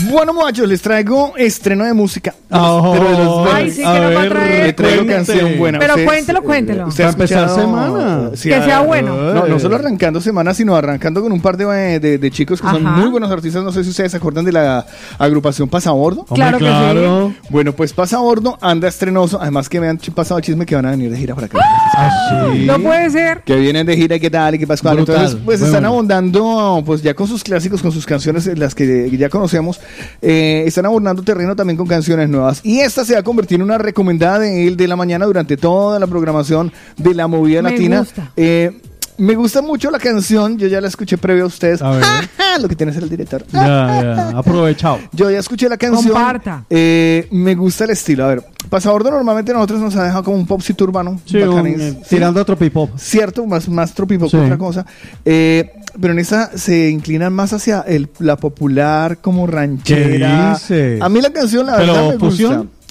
Bueno, 0.09 0.33
muchachos, 0.33 0.67
les 0.67 0.81
traigo 0.81 1.33
estreno 1.37 1.83
de 1.85 1.93
música. 1.93 2.33
Oh, 2.49 2.91
Pero 2.93 3.11
de 3.17 3.23
los 3.25 3.53
Ay, 3.53 3.71
sí, 3.71 3.77
que 3.77 3.83
nos 3.83 4.15
va 4.15 4.21
a 4.23 4.29
traer. 4.29 4.65
Le 4.67 4.73
traigo 4.73 5.05
Cuente. 5.05 5.13
canción 5.13 5.57
buena. 5.57 5.79
Pero 5.79 5.93
Ustedes, 5.93 6.07
cuéntelo, 6.09 6.39
eh, 6.39 6.43
cuéntelo. 6.43 6.87
usted 6.87 7.03
ha 7.03 7.11
Para 7.11 7.23
empezar 7.23 7.49
semana. 7.49 8.29
Sí, 8.33 8.49
Que 8.49 8.55
sea 8.63 8.77
ah, 8.79 8.81
bueno. 8.81 9.15
No, 9.33 9.47
no 9.47 9.59
solo 9.59 9.75
arrancando 9.75 10.19
semana, 10.21 10.53
sino 10.53 10.75
arrancando 10.75 11.21
con 11.21 11.31
un 11.31 11.41
par 11.41 11.55
de, 11.57 11.99
de- 11.99 12.17
de 12.17 12.31
chicos 12.31 12.61
que 12.61 12.67
son 12.67 12.83
muy 12.83 13.09
buenos 13.09 13.29
artistas. 13.31 13.63
No 13.63 13.71
sé 13.71 13.83
si 13.83 13.89
ustedes 13.89 14.11
se 14.11 14.17
acuerdan 14.17 14.43
de 14.45 14.51
la 14.53 14.85
agrupación 15.19 15.69
Pasabordo. 15.69 16.21
Hombre, 16.21 16.35
Claro 16.35 16.57
que 16.57 16.65
sí. 16.65 16.69
claro. 16.71 17.33
Bueno, 17.49 17.73
pues 17.73 17.93
Pasabordo 17.93 18.57
anda 18.61 18.87
estrenoso. 18.87 19.39
Además 19.41 19.69
que 19.69 19.79
me 19.79 19.87
han 19.87 19.97
pasado 20.15 20.39
el 20.39 20.43
chisme 20.45 20.65
que 20.65 20.75
van 20.75 20.85
a 20.87 20.91
venir 20.91 21.11
de 21.11 21.17
gira 21.17 21.35
para 21.35 21.45
acá. 21.47 21.59
Ah, 21.95 22.09
sí. 22.53 22.65
No 22.65 22.79
puede 22.79 23.09
ser. 23.09 23.41
Que 23.43 23.55
vienen 23.57 23.85
de 23.85 23.95
gira 23.97 24.15
y 24.15 24.19
qué 24.19 24.29
tal 24.29 24.55
y 24.55 24.59
qué 24.59 24.67
pascual. 24.67 24.95
Brutal, 24.97 25.15
Entonces, 25.15 25.39
pues 25.45 25.59
muy 25.59 25.67
están 25.67 25.81
bueno. 25.83 25.95
abundando, 25.95 26.83
pues 26.85 27.01
ya 27.01 27.13
con 27.13 27.27
sus 27.27 27.43
clásicos, 27.43 27.81
con 27.81 27.91
sus 27.91 28.05
canciones, 28.05 28.45
las 28.57 28.73
que 28.73 29.09
ya 29.17 29.29
conocemos, 29.29 29.79
eh, 30.21 30.63
están 30.65 30.85
abundando 30.85 31.23
terreno 31.23 31.55
también 31.55 31.77
con 31.77 31.87
canciones 31.87 32.29
nuevas. 32.29 32.61
Y 32.63 32.79
esta 32.79 33.05
se 33.05 33.13
va 33.13 33.19
a 33.19 33.23
convertir 33.23 33.55
en 33.55 33.63
una 33.63 33.77
recomendada 33.77 34.39
de 34.39 34.67
él 34.67 34.77
de 34.77 34.87
la 34.87 34.95
mañana 34.95 35.25
durante 35.25 35.57
toda 35.57 35.99
la 35.99 36.07
programación 36.07 36.71
de 36.97 37.13
la 37.13 37.27
movida 37.27 37.61
Me 37.61 37.71
latina. 37.71 37.99
gusta. 37.99 38.31
Eh, 38.35 38.79
me 39.17 39.35
gusta 39.35 39.61
mucho 39.61 39.91
la 39.91 39.99
canción, 39.99 40.57
yo 40.57 40.67
ya 40.67 40.81
la 40.81 40.87
escuché 40.87 41.15
previo 41.17 41.43
a 41.43 41.47
ustedes. 41.47 41.81
A 41.81 41.91
ver. 41.91 42.03
Lo 42.61 42.67
que 42.67 42.75
tiene 42.75 42.91
que 42.91 42.95
ser 42.95 43.03
el 43.03 43.09
director. 43.09 43.45
Ya, 43.51 44.29
ya, 44.31 44.37
aprovechado. 44.37 44.99
Yo 45.13 45.29
ya 45.31 45.39
escuché 45.39 45.69
la 45.69 45.77
canción. 45.77 46.11
Comparta. 46.11 46.65
Eh, 46.69 47.27
me 47.31 47.55
gusta 47.55 47.85
el 47.85 47.91
estilo. 47.91 48.25
A 48.25 48.27
ver, 48.27 48.43
Pasabordo 48.69 49.09
normalmente 49.09 49.51
a 49.51 49.55
nosotros 49.55 49.79
nos 49.79 49.95
ha 49.95 50.03
dejado 50.03 50.23
como 50.23 50.35
un 50.37 50.45
popcito 50.45 50.83
urbano. 50.83 51.21
Sí, 51.25 51.37
un, 51.37 51.65
eh, 51.67 51.77
¿sí? 52.03 52.15
tirando 52.15 52.41
a 52.41 52.45
tropipop. 52.45 52.97
Cierto, 52.97 53.45
más, 53.45 53.69
más 53.69 53.93
tropipop 53.93 54.29
Sí. 54.29 54.37
que 54.37 54.43
otra 54.43 54.57
cosa. 54.57 54.85
Eh, 55.23 55.71
pero 55.99 56.13
en 56.13 56.19
esta 56.19 56.57
se 56.57 56.89
inclinan 56.89 57.33
más 57.33 57.53
hacia 57.53 57.81
el, 57.81 58.09
la 58.19 58.37
popular 58.37 59.17
como 59.19 59.47
ranchera. 59.47 60.53
A 61.01 61.09
mí 61.09 61.21
la 61.21 61.31
canción, 61.31 61.65
la 61.65 61.77
¿Pero 61.77 61.93
verdad, 61.93 62.09
me 62.13 62.19
fusión? 62.19 62.57
gusta. 62.57 62.81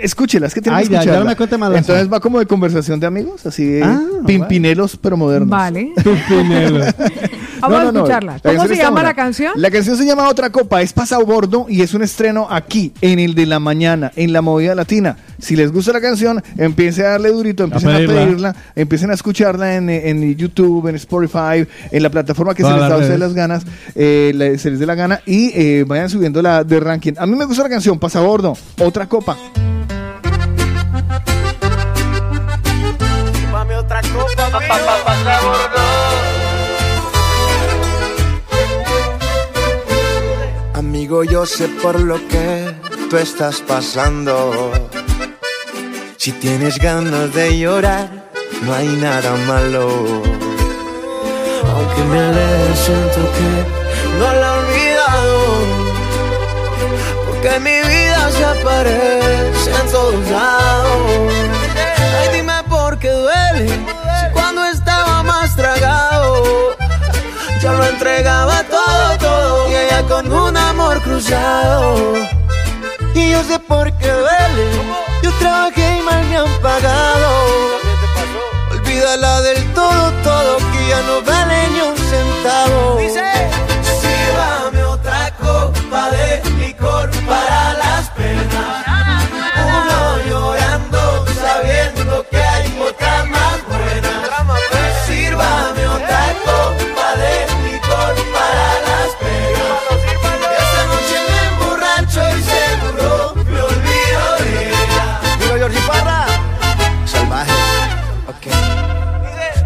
Escúchela, 0.00 0.46
es 0.46 0.54
que 0.54 0.60
tiene 0.60 0.78
que 0.78 0.84
ya, 0.84 0.90
ya 0.90 0.98
escucharla. 1.00 1.24
no 1.24 1.30
me 1.30 1.36
cuente 1.36 1.58
más 1.58 1.70
la 1.72 1.78
Entonces 1.78 2.12
va 2.12 2.20
como 2.20 2.38
de 2.38 2.46
conversación 2.46 3.00
de 3.00 3.06
amigos, 3.08 3.44
así 3.44 3.64
de 3.64 3.82
Ah, 3.82 4.00
pimpinelos 4.26 4.96
pero 5.00 5.16
modernos. 5.16 5.48
Vale. 5.50 5.92
Pinelo. 6.28 6.84
Vamos 7.62 7.70
No, 7.70 7.76
a 7.76 7.84
no, 7.84 7.92
no, 7.92 7.98
escucharla. 8.00 8.40
la 8.42 8.50
¿Cómo 8.56 8.66
se 8.68 8.76
llama 8.76 8.90
buena. 8.90 9.08
la 9.08 9.14
canción? 9.14 9.52
La 9.56 9.70
canción 9.70 9.96
se 9.96 10.04
llama 10.04 10.28
Otra 10.28 10.50
Copa, 10.50 10.82
es 10.82 10.92
Pasabordo 10.92 11.66
y 11.68 11.82
es 11.82 11.94
un 11.94 12.02
estreno 12.02 12.46
aquí, 12.50 12.92
en 13.00 13.18
el 13.18 13.34
de 13.34 13.46
la 13.46 13.60
mañana, 13.60 14.10
en 14.16 14.32
la 14.32 14.42
movida 14.42 14.74
latina. 14.74 15.16
Si 15.38 15.56
les 15.56 15.72
gusta 15.72 15.92
la 15.92 16.00
canción, 16.00 16.42
empiecen 16.58 17.04
a 17.06 17.08
darle 17.10 17.30
durito, 17.30 17.64
empiecen 17.64 17.90
a 17.90 17.94
pedirla. 17.94 18.14
pedirla, 18.24 18.56
empiecen 18.76 19.10
a 19.10 19.14
escucharla 19.14 19.76
en, 19.76 19.88
en 19.90 20.34
YouTube, 20.36 20.88
en 20.88 20.96
Spotify, 20.96 21.66
en 21.90 22.02
la 22.02 22.10
plataforma 22.10 22.54
que 22.54 22.62
se 22.62 22.70
les 22.70 22.78
da 22.80 22.86
a 22.86 22.90
ustedes 22.90 23.06
redes. 23.08 23.20
las 23.20 23.34
ganas, 23.34 23.62
eh, 23.94 24.32
la- 24.34 24.58
se 24.58 24.70
les 24.70 24.78
dé 24.80 24.86
la 24.86 24.94
gana 24.94 25.20
y 25.26 25.50
eh, 25.54 25.84
vayan 25.86 26.10
subiendo 26.10 26.42
la 26.42 26.64
de 26.64 26.80
ranking. 26.80 27.12
A 27.18 27.26
mí 27.26 27.36
me 27.36 27.44
gusta 27.44 27.62
la 27.62 27.68
canción 27.68 27.98
Pasabordo, 27.98 28.56
Otra 28.80 29.08
Copa. 29.08 29.36
Mami, 33.52 33.74
otra 33.74 34.00
copa, 34.02 34.50
Yo 41.20 41.44
sé 41.44 41.68
por 41.68 42.00
lo 42.00 42.16
que 42.26 42.74
tú 43.10 43.18
estás 43.18 43.60
pasando. 43.60 44.72
Si 46.16 46.32
tienes 46.32 46.78
ganas 46.78 47.34
de 47.34 47.58
llorar, 47.58 48.08
no 48.62 48.72
hay 48.72 48.88
nada 48.88 49.36
malo. 49.46 49.88
Aunque 51.74 52.02
me 52.10 52.18
aleje, 52.18 52.76
siento 52.76 53.20
que 53.36 53.50
no 54.18 54.32
la 54.40 54.46
he 54.46 54.58
olvidado. 54.62 55.38
Porque 57.26 57.60
mi 57.60 57.76
vida 57.76 58.30
se 58.30 58.44
aparece 58.44 59.70
en 59.70 59.92
todos 59.92 60.30
lados. 60.30 61.32
Ay, 62.20 62.38
dime 62.38 62.54
por 62.70 62.98
qué 62.98 63.10
duele. 63.10 63.68
Yo 67.62 67.72
lo 67.72 67.84
entregaba 67.84 68.64
todo, 68.64 69.18
todo. 69.18 69.70
Y 69.70 69.74
ella 69.74 70.02
con 70.08 70.30
un 70.32 70.56
amor 70.56 71.00
cruzado. 71.02 72.14
Y 73.14 73.30
yo 73.30 73.42
sé 73.44 73.58
por 73.60 73.86
qué 73.98 74.10
duele. 74.10 74.66
Yo 75.22 75.30
trabajé 75.38 75.98
y 75.98 76.02
mal 76.02 76.24
me 76.26 76.36
han 76.38 76.60
pagado. 76.60 77.21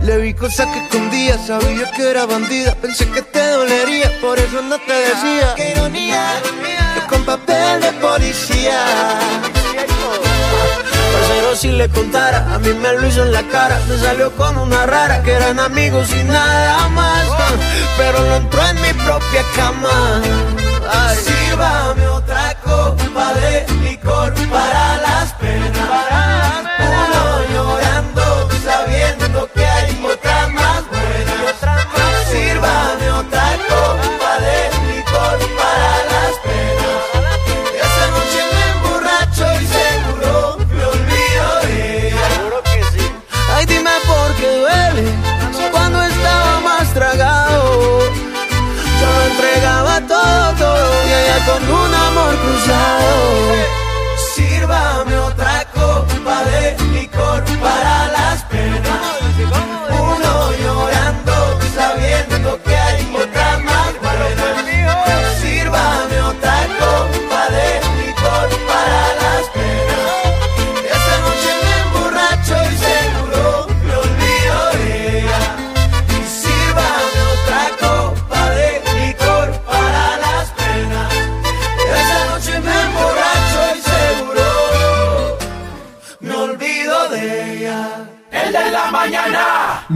Le 0.07 0.18
vi 0.18 0.35
cosas 0.35 0.68
que 0.68 0.78
escondía, 0.78 1.36
sabía 1.36 1.91
que 1.91 2.09
era 2.09 2.26
bandida. 2.26 2.76
Pensé 2.76 3.10
que 3.10 3.23
te 3.23 3.44
dolería, 3.51 4.09
por 4.20 4.39
eso 4.39 4.62
no 4.62 4.78
te 4.78 4.93
decía. 4.93 5.52
Qué 5.57 5.73
ironía, 5.73 6.33
que 6.94 7.07
con 7.09 7.25
papel 7.25 7.81
de 7.81 7.91
policía. 7.94 8.85
Parcero, 11.12 11.57
si 11.57 11.73
le 11.73 11.89
contara, 11.89 12.55
a 12.55 12.59
mí 12.60 12.73
me 12.75 12.93
lo 12.93 13.05
hizo 13.05 13.23
en 13.25 13.33
la 13.33 13.43
cara. 13.49 13.81
Me 13.89 13.99
salió 13.99 14.31
con 14.36 14.57
una 14.59 14.86
rara 14.86 15.25
que 15.25 15.33
eran 15.33 15.59
amigos 15.59 16.09
y 16.12 16.23
nada 16.23 16.89
más. 16.91 17.25
Pero 17.97 18.20
lo 18.20 18.36
entró 18.36 18.65
en 18.65 18.81
mi 18.83 18.93
propia 18.93 19.43
cama. 19.57 20.23
Ay. 20.89 21.17
Sírvame 21.17 22.07
otra 22.07 22.55
copa 22.62 23.35
de 23.35 23.67
licor 23.83 24.33
para 24.52 24.99
las 24.99 25.33
penas. 25.33 26.45
Con 51.44 51.62
un 51.62 51.94
amor 51.94 52.34
cruzado. 52.36 53.85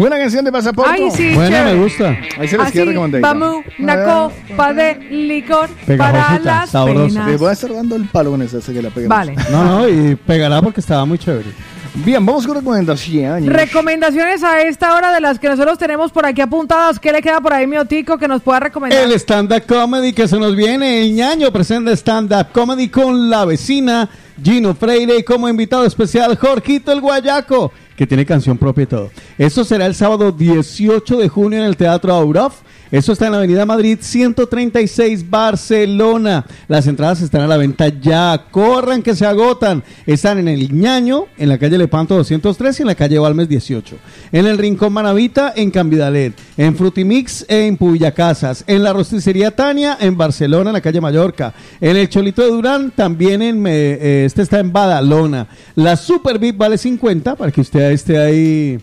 Buena 0.01 0.17
canción 0.17 0.43
de 0.47 0.51
pasaporte. 0.51 0.93
Ay, 0.95 1.11
sí, 1.11 1.35
Buena, 1.35 1.59
chévere. 1.59 1.77
me 1.77 1.83
gusta. 1.85 2.09
Ahí 2.39 2.49
se 2.49 2.57
les 2.57 2.61
Así, 2.67 2.73
quiere 2.73 2.87
recomendar. 2.93 3.21
vamos, 3.21 3.65
una 3.79 4.03
copa 4.03 4.73
de 4.73 4.95
licor 5.11 5.69
para 5.69 6.13
Pegajosita, 6.13 6.43
las 6.43 6.71
sabrosa. 6.71 7.27
Les 7.27 7.39
voy 7.39 7.51
a 7.51 7.53
estar 7.53 7.75
dando 7.75 7.97
el 7.97 8.07
palo 8.07 8.31
con 8.31 8.41
esa, 8.41 8.59
esa 8.59 8.73
que 8.73 8.81
la 8.81 8.89
peguemos. 8.89 9.15
Vale. 9.15 9.37
No, 9.51 9.63
no, 9.63 9.89
y 9.89 10.15
pegará 10.17 10.63
porque 10.63 10.81
estaba 10.81 11.05
muy 11.05 11.19
chévere. 11.19 11.51
Bien, 11.93 12.25
vamos 12.25 12.47
con 12.47 12.57
recomendaciones. 12.57 13.53
Recomendaciones 13.53 14.43
a 14.43 14.63
esta 14.63 14.95
hora 14.95 15.13
de 15.13 15.21
las 15.21 15.39
que 15.39 15.49
nosotros 15.49 15.77
tenemos 15.77 16.13
por 16.13 16.25
aquí 16.25 16.41
apuntadas. 16.41 16.99
¿Qué 16.99 17.13
le 17.13 17.21
queda 17.21 17.43
por 17.43 17.53
ahí, 17.53 17.67
mi 17.67 17.77
Otico, 17.77 18.17
que 18.17 18.27
nos 18.27 18.41
pueda 18.41 18.61
recomendar? 18.61 19.03
El 19.03 19.13
stand-up 19.13 19.67
comedy 19.67 20.15
que 20.15 20.27
se 20.29 20.39
nos 20.39 20.57
viene, 20.57 21.03
el 21.03 21.15
ñaño 21.15 21.53
presenta 21.53 21.93
stand-up 21.93 22.53
comedy 22.53 22.89
con 22.89 23.29
la 23.29 23.45
vecina 23.45 24.09
Gino 24.43 24.75
Freire 24.75 25.19
y 25.19 25.25
como 25.25 25.49
invitado 25.49 25.85
especial 25.85 26.37
Jorgito 26.39 26.93
el 26.93 27.01
Guayaco, 27.01 27.73
que 28.01 28.07
tiene 28.07 28.25
canción 28.25 28.57
propia 28.57 28.85
y 28.85 28.87
todo. 28.87 29.11
Eso 29.37 29.63
será 29.63 29.85
el 29.85 29.95
sábado 29.95 30.33
18 30.33 31.19
de 31.19 31.29
junio 31.29 31.59
en 31.59 31.67
el 31.67 31.77
Teatro 31.77 32.15
Aurof. 32.15 32.63
Eso 32.91 33.13
está 33.13 33.27
en 33.27 33.33
la 33.33 33.39
Avenida 33.39 33.65
Madrid 33.65 33.99
136 34.01 35.31
Barcelona. 35.31 36.45
Las 36.67 36.89
entradas 36.89 37.23
están 37.23 37.43
a 37.43 37.47
la 37.47 37.57
venta 37.57 37.87
ya. 37.89 38.47
Corran 38.51 39.03
que 39.03 39.15
se 39.15 39.25
agotan. 39.25 39.85
Están 40.07 40.39
en 40.39 40.49
el 40.49 40.73
Ñaño, 40.73 41.27
en 41.39 41.49
la 41.49 41.59
calle 41.59 41.79
Lepanto 41.79 42.17
203 42.17 42.81
y 42.81 42.83
en 42.83 42.87
la 42.89 42.97
calle 42.97 43.19
Balmes 43.19 43.49
18. 43.49 43.97
En 44.33 44.47
el 44.47 44.59
Rincón 44.59 44.93
Manavita 44.93 45.53
en 45.55 45.71
Cambidalet. 45.71 46.35
En 46.57 46.75
Frutimix 46.75 47.45
en 47.49 47.77
Pubillacasas. 47.77 48.65
En 48.67 48.83
la 48.83 48.93
Rosticería 48.93 49.55
Tania 49.55 49.97
en 50.01 50.17
Barcelona, 50.17 50.71
en 50.71 50.75
la 50.75 50.81
calle 50.81 51.01
Mallorca. 51.01 51.55
En 51.81 51.97
el 51.97 52.09
Cholito 52.09 52.43
de 52.43 52.49
Durán 52.49 52.91
también 52.91 53.41
en... 53.41 53.65
eh, 53.69 54.25
este 54.27 54.43
está 54.43 54.59
en 54.59 54.73
Badalona. 54.73 55.47
La 55.77 55.97
Super 55.97 56.41
VIP 56.41 56.57
vale 56.57 56.77
50 56.77 57.37
para 57.37 57.53
que 57.53 57.61
usted 57.61 57.93
esté 57.93 58.19
ahí 58.19 58.81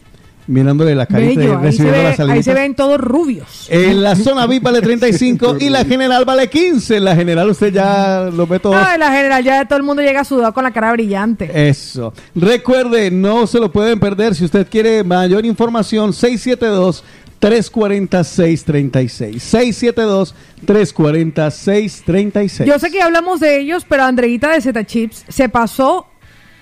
mirándole 0.48 0.95
la 0.95 1.06
carita 1.06 1.34
y 1.34 1.35
Bello, 1.38 1.51
ahí 1.59 1.59
se, 1.59 1.66
recibiendo 1.84 1.98
ve- 1.98 2.03
las 2.03 2.19
ahí 2.19 2.43
se 2.43 2.53
ven 2.53 2.76
todos 2.76 3.00
rubios. 3.00 3.67
En 3.69 4.01
la 4.01 4.16
zona 4.16 4.48
VIP 4.48 4.64
vale 4.64 4.82
35 4.82 5.58
y 5.59 5.69
la 5.69 5.84
general 5.85 6.26
vale 6.26 6.50
15. 6.50 6.98
En 6.98 7.06
la 7.06 7.16
general 7.16 7.50
usted 7.50 7.74
ya 7.74 8.30
lo 8.34 8.48
ve 8.48 8.59
todo. 8.59 8.74
No, 8.74 8.93
en 8.93 9.00
la 9.00 9.11
general 9.11 9.43
ya 9.43 9.66
todo 9.66 9.77
el 9.77 9.84
mundo 9.84 10.01
llega 10.01 10.24
sudado 10.24 10.53
con 10.53 10.64
la 10.64 10.72
cara 10.72 10.92
brillante. 10.93 11.69
Eso. 11.69 12.14
Recuerde, 12.35 13.11
no 13.11 13.45
se 13.48 13.59
lo 13.59 13.72
pueden 13.72 14.00
perder. 14.00 14.35
Si 14.35 14.45
usted 14.45 14.67
quiere 14.69 15.03
mayor 15.03 15.45
información, 15.45 16.14
672 16.14 17.03
340 17.40 18.24
636. 18.24 19.43
672 19.43 20.34
340 20.66 21.51
636. 21.51 22.67
Yo 22.67 22.80
sé 22.80 22.90
que 22.92 23.01
hablamos 23.01 23.40
de 23.40 23.59
ellos, 23.59 23.85
pero 23.88 24.03
Andreita 24.03 24.51
de 24.51 24.61
Z 24.61 24.85
Chips 24.85 25.26
se 25.27 25.48
pasó 25.50 26.08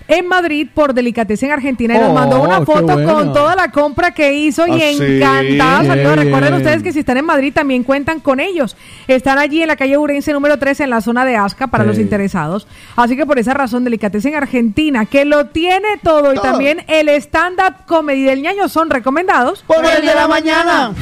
en 0.08 0.26
Madrid 0.28 0.68
por 0.72 0.94
Delicatessen 0.94 1.50
Argentina 1.50 1.94
y 1.94 1.98
nos 1.98 2.10
Oh, 2.10 2.14
mandó 2.14 2.42
una 2.42 2.60
qué 2.60 2.64
foto 2.66 2.82
bueno. 2.94 3.14
con 3.14 3.32
toda 3.32 3.56
la 3.56 3.70
compra 3.70 4.12
que 4.12 4.32
hizo 4.34 4.66
y 4.66 4.72
Ah, 4.82 4.88
sí. 4.96 5.04
encantada 5.16 5.84
salió. 5.84 6.12
Bien, 6.12 6.16
Recuerden 6.26 6.54
ustedes 6.54 6.82
que 6.82 6.92
si 6.92 7.00
están 7.00 7.16
en 7.16 7.24
Madrid 7.24 7.52
también 7.52 7.82
cuentan 7.82 8.20
con 8.20 8.38
ellos. 8.40 8.76
Están 9.08 9.38
allí 9.38 9.62
en 9.62 9.68
la 9.68 9.76
calle 9.76 9.98
Urense 9.98 10.32
número 10.32 10.58
13 10.58 10.84
en 10.84 10.90
la 10.90 11.00
zona 11.00 11.24
de 11.24 11.36
Asca 11.36 11.66
para 11.66 11.84
Sí. 11.84 11.88
los 11.88 11.98
interesados. 11.98 12.66
Así 12.96 13.16
que 13.16 13.26
por 13.26 13.38
esa 13.38 13.54
razón 13.54 13.84
Delicatessen 13.84 14.34
Argentina, 14.34 15.06
que 15.06 15.24
lo 15.24 15.46
tiene 15.46 15.98
todo 16.02 16.32
y 16.32 16.38
también 16.38 16.84
el 16.88 17.08
stand-up 17.08 17.84
comedy 17.86 18.22
del 18.22 18.42
ñaño 18.42 18.68
son 18.68 18.90
recomendados 18.90 19.62
por 19.66 19.84
el 19.84 20.04
de 20.06 20.14
la 20.14 20.28
mañana. 20.28 20.92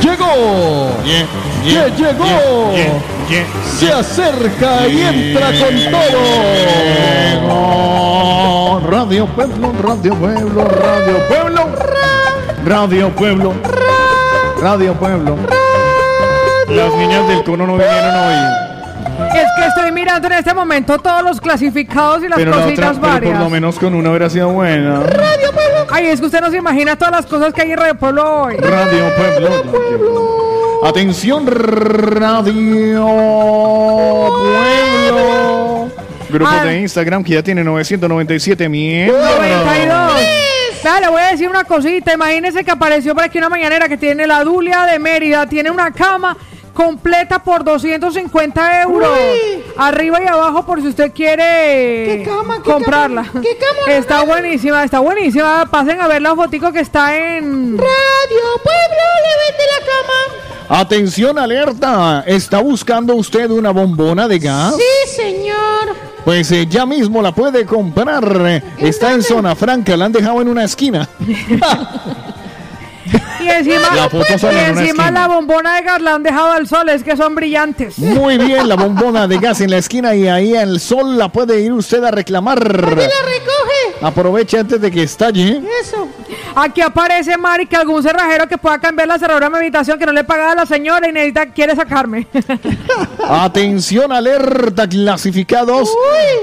Llegó. 0.00 0.90
Ya 1.64 1.88
llegó. 1.88 2.72
Se 3.78 3.92
acerca 3.92 4.86
y 4.86 5.02
entra 5.02 5.48
con 5.58 5.74
todo. 5.90 6.22
Radio 8.88 9.26
Pueblo, 9.26 9.72
Radio 9.82 10.14
Pueblo, 10.14 10.64
Radio 10.64 11.18
Pueblo. 11.28 11.66
Radio 12.64 13.10
Pueblo. 13.10 13.52
Radio 14.60 14.94
Pueblo. 14.94 15.36
Las 16.68 16.94
niñas 16.94 17.28
del 17.28 17.44
cono 17.44 17.66
no 17.66 17.74
vinieron 17.74 18.16
hoy. 18.16 18.65
Es 19.34 19.46
que 19.56 19.66
estoy 19.68 19.92
mirando 19.92 20.26
en 20.28 20.34
este 20.34 20.52
momento 20.54 20.98
todos 20.98 21.22
los 21.22 21.40
clasificados 21.40 22.22
y 22.22 22.28
las 22.28 22.38
Pero, 22.38 22.50
la 22.50 22.56
otra, 22.58 22.66
cositas 22.68 22.90
pero 22.90 23.00
por 23.00 23.10
varias. 23.10 23.38
lo 23.40 23.50
menos 23.50 23.78
con 23.78 23.94
una 23.94 24.10
hubiera 24.10 24.28
sido 24.30 24.48
buena. 24.50 25.02
Ay, 25.90 26.06
es 26.06 26.20
que 26.20 26.26
usted 26.26 26.40
no 26.40 26.50
se 26.50 26.56
imagina 26.58 26.96
todas 26.96 27.12
las 27.12 27.26
cosas 27.26 27.52
que 27.54 27.62
hay 27.62 27.72
en 27.72 27.78
Radio 27.78 27.94
Pueblo 27.96 28.42
hoy. 28.42 28.56
Radio 28.56 29.08
Pueblo. 29.16 30.80
Atención, 30.84 31.46
Radio 31.46 33.06
Pueblo. 34.28 35.88
Grupo 36.28 36.50
Ah. 36.52 36.64
de 36.64 36.80
Instagram 36.80 37.22
que 37.24 37.34
ya 37.34 37.42
tiene 37.42 37.62
997 37.64 38.68
miembros. 38.68 39.18
92. 39.38 40.12
Vea, 40.82 41.00
le 41.00 41.08
voy 41.08 41.20
a 41.22 41.30
decir 41.30 41.48
una 41.48 41.64
cosita. 41.64 42.12
Imagínese 42.14 42.64
que 42.64 42.70
apareció 42.70 43.14
por 43.14 43.24
aquí 43.24 43.38
una 43.38 43.48
mañanera 43.48 43.88
que 43.88 43.96
tiene 43.96 44.26
la 44.26 44.44
Dulia 44.44 44.84
de 44.84 44.98
Mérida. 44.98 45.46
Tiene 45.46 45.70
una 45.70 45.90
cama 45.92 46.36
completa 46.76 47.42
por 47.42 47.64
250 47.64 48.82
euros. 48.82 49.18
Arriba 49.78 50.22
y 50.22 50.26
abajo 50.26 50.64
por 50.64 50.80
si 50.82 50.88
usted 50.88 51.10
quiere 51.12 52.24
comprarla. 52.62 53.24
Está 53.88 54.22
buenísima, 54.22 54.84
está 54.84 55.00
buenísima. 55.00 55.66
Pasen 55.70 56.00
a 56.00 56.06
ver 56.06 56.20
la 56.20 56.36
fotico 56.36 56.70
que 56.72 56.80
está 56.80 57.16
en... 57.16 57.78
Radio 57.78 58.42
Pueblo 58.62 59.04
le 59.24 59.32
vende 59.42 59.64
la 59.72 59.86
cama. 59.86 60.80
Atención, 60.80 61.38
alerta. 61.38 62.24
¿Está 62.26 62.60
buscando 62.60 63.14
usted 63.14 63.50
una 63.50 63.70
bombona 63.70 64.28
de 64.28 64.38
gas? 64.38 64.76
Sí, 64.76 65.22
señor. 65.22 65.96
Pues 66.24 66.50
eh, 66.52 66.66
ya 66.68 66.84
mismo 66.84 67.22
la 67.22 67.32
puede 67.32 67.64
comprar. 67.64 68.62
Está 68.76 69.12
en 69.12 69.22
zona 69.22 69.54
franca, 69.54 69.96
la 69.96 70.06
han 70.06 70.12
dejado 70.12 70.42
en 70.42 70.48
una 70.48 70.64
esquina. 70.64 71.08
Y 73.40 73.48
encima, 73.48 73.94
La 73.94 74.52
y 74.52 74.56
encima 74.56 75.10
la 75.10 75.28
bombona 75.28 75.76
de 75.76 75.82
gas 75.82 76.00
la 76.00 76.14
han 76.14 76.22
dejado 76.22 76.52
al 76.52 76.66
sol. 76.66 76.88
Es 76.88 77.02
que 77.02 77.16
son 77.16 77.34
brillantes. 77.34 77.98
Muy 77.98 78.38
bien, 78.44 78.68
la 78.68 78.76
bombona 78.76 79.28
de 79.28 79.38
gas 79.38 79.60
en 79.60 79.70
la 79.70 79.78
esquina 79.78 80.14
y 80.14 80.26
ahí 80.26 80.54
el 80.54 80.80
sol 80.80 81.16
la 81.16 81.28
puede 81.28 81.60
ir 81.60 81.72
usted 81.72 82.02
a 82.04 82.10
reclamar. 82.10 82.58
¿Qué 82.58 82.72
la 82.72 82.94
recoge? 82.96 84.02
Aproveche 84.02 84.58
antes 84.58 84.80
de 84.80 84.90
que 84.90 85.02
estalle. 85.02 85.62
Eso. 85.80 86.08
Aquí 86.58 86.80
aparece 86.80 87.36
Mari 87.36 87.66
que 87.66 87.76
algún 87.76 88.02
cerrajero 88.02 88.48
que 88.48 88.56
pueda 88.56 88.78
cambiar 88.78 89.06
la 89.06 89.18
cerradura 89.18 89.46
de 89.46 89.50
mi 89.50 89.58
habitación 89.58 89.98
que 89.98 90.06
no 90.06 90.12
le 90.12 90.24
pagaba 90.24 90.52
a 90.52 90.54
la 90.54 90.64
señora 90.64 91.06
y 91.06 91.12
necesita, 91.12 91.52
quiere 91.52 91.76
sacarme. 91.76 92.26
Atención, 93.28 94.10
alerta, 94.10 94.88
clasificados. 94.88 95.90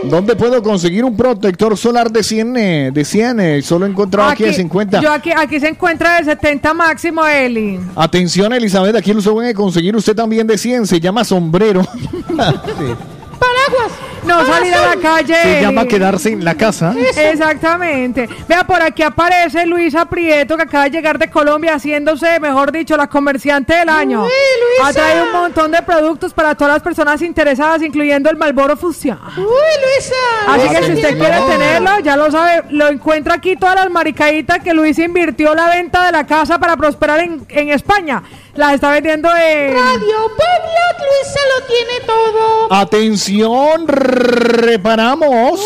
¿Dónde 0.04 0.36
puedo 0.36 0.62
conseguir 0.62 1.04
un 1.04 1.18
protector 1.18 1.76
solar 1.76 2.12
de 2.12 2.22
100? 2.22 2.58
eh, 2.58 2.92
de 2.94 3.04
100 3.06 3.40
eh, 3.40 3.62
solo 3.64 3.88
he 3.88 3.90
encontrado 3.90 4.30
aquí, 4.30 4.44
de 4.44 4.54
50. 4.54 5.02
Yo 5.02 5.12
aquí, 5.12 5.32
aquí 5.32 5.60
se 5.60 5.70
encuentra 5.70 6.18
de 6.20 6.26
70 6.26 6.74
máximo, 6.76 7.26
Eli. 7.26 7.80
Atención, 7.96 8.54
Elizabeth, 8.54 8.96
aquí 8.96 9.14
lo 9.14 9.22
puede 9.24 9.56
conseguir 9.56 9.96
usted 9.96 10.16
también 10.16 10.46
de 10.46 10.60
100. 10.60 10.86
Se 10.86 11.00
llama 11.00 11.24
sombrero. 11.24 11.82
Paraguas. 12.28 14.13
No 14.26 14.46
salir 14.46 14.74
a 14.74 14.96
la 14.96 15.02
calle. 15.02 15.36
Se 15.36 15.62
llama 15.62 15.86
quedarse 15.86 16.30
en 16.30 16.44
la 16.44 16.56
casa. 16.56 16.94
Exactamente. 16.98 18.28
Vea, 18.48 18.66
por 18.66 18.82
aquí 18.82 19.04
aparece 19.04 19.66
Luisa 19.66 20.06
Prieto, 20.06 20.56
que 20.58 20.64
acaba 20.64 20.86
de 20.86 20.92
llegar 20.92 21.18
de 21.18 21.30
Colombia, 21.30 21.76
haciéndose, 21.76 22.40
mejor 22.40 22.72
dicho, 22.72 22.96
la 22.98 23.08
comerciante 23.08 23.76
del 23.76 23.90
año. 23.90 24.22
Luisa! 24.22 24.88
Ha 24.88 24.94
traído 24.94 25.26
un 25.26 25.32
montón 25.32 25.72
de 25.72 25.82
productos 25.82 26.34
para 26.34 26.56
todas 26.56 26.74
las 26.74 26.84
personas 26.84 27.22
interesadas, 27.22 27.82
incluyendo 27.82 28.30
el 28.30 28.38
Malboro 28.38 28.78
Fusión. 28.78 29.20
¡Uy, 29.38 29.44
Luisa! 29.44 30.16
Así 30.48 30.70
que 30.70 30.84
si 30.84 30.92
Luisa, 30.92 31.08
usted 31.08 31.20
quiere 31.20 31.42
tenerlo, 31.42 32.00
ya 32.00 32.16
lo 32.16 32.32
sabe, 32.32 32.64
lo 32.70 32.88
encuentra 32.88 33.36
aquí 33.36 33.56
todas 33.56 33.76
las 33.76 33.90
maricaditas 33.90 34.60
que 34.60 34.74
Luis 34.74 34.98
invirtió 35.00 35.54
la 35.54 35.70
venta 35.70 36.06
de 36.06 36.12
la 36.12 36.26
casa 36.26 36.60
para 36.60 36.78
prosperar 36.78 37.20
en, 37.20 37.46
en 37.50 37.70
España. 37.70 38.24
Las 38.56 38.76
está 38.76 38.92
vendiendo 38.92 39.30
en... 39.30 39.74
Radio 39.74 40.32
Puebla, 40.38 40.84
Luisa 41.00 41.40
lo 41.56 41.66
tiene 41.66 42.06
todo. 42.06 42.72
Atención, 42.72 43.88
reparamos. 43.88 45.60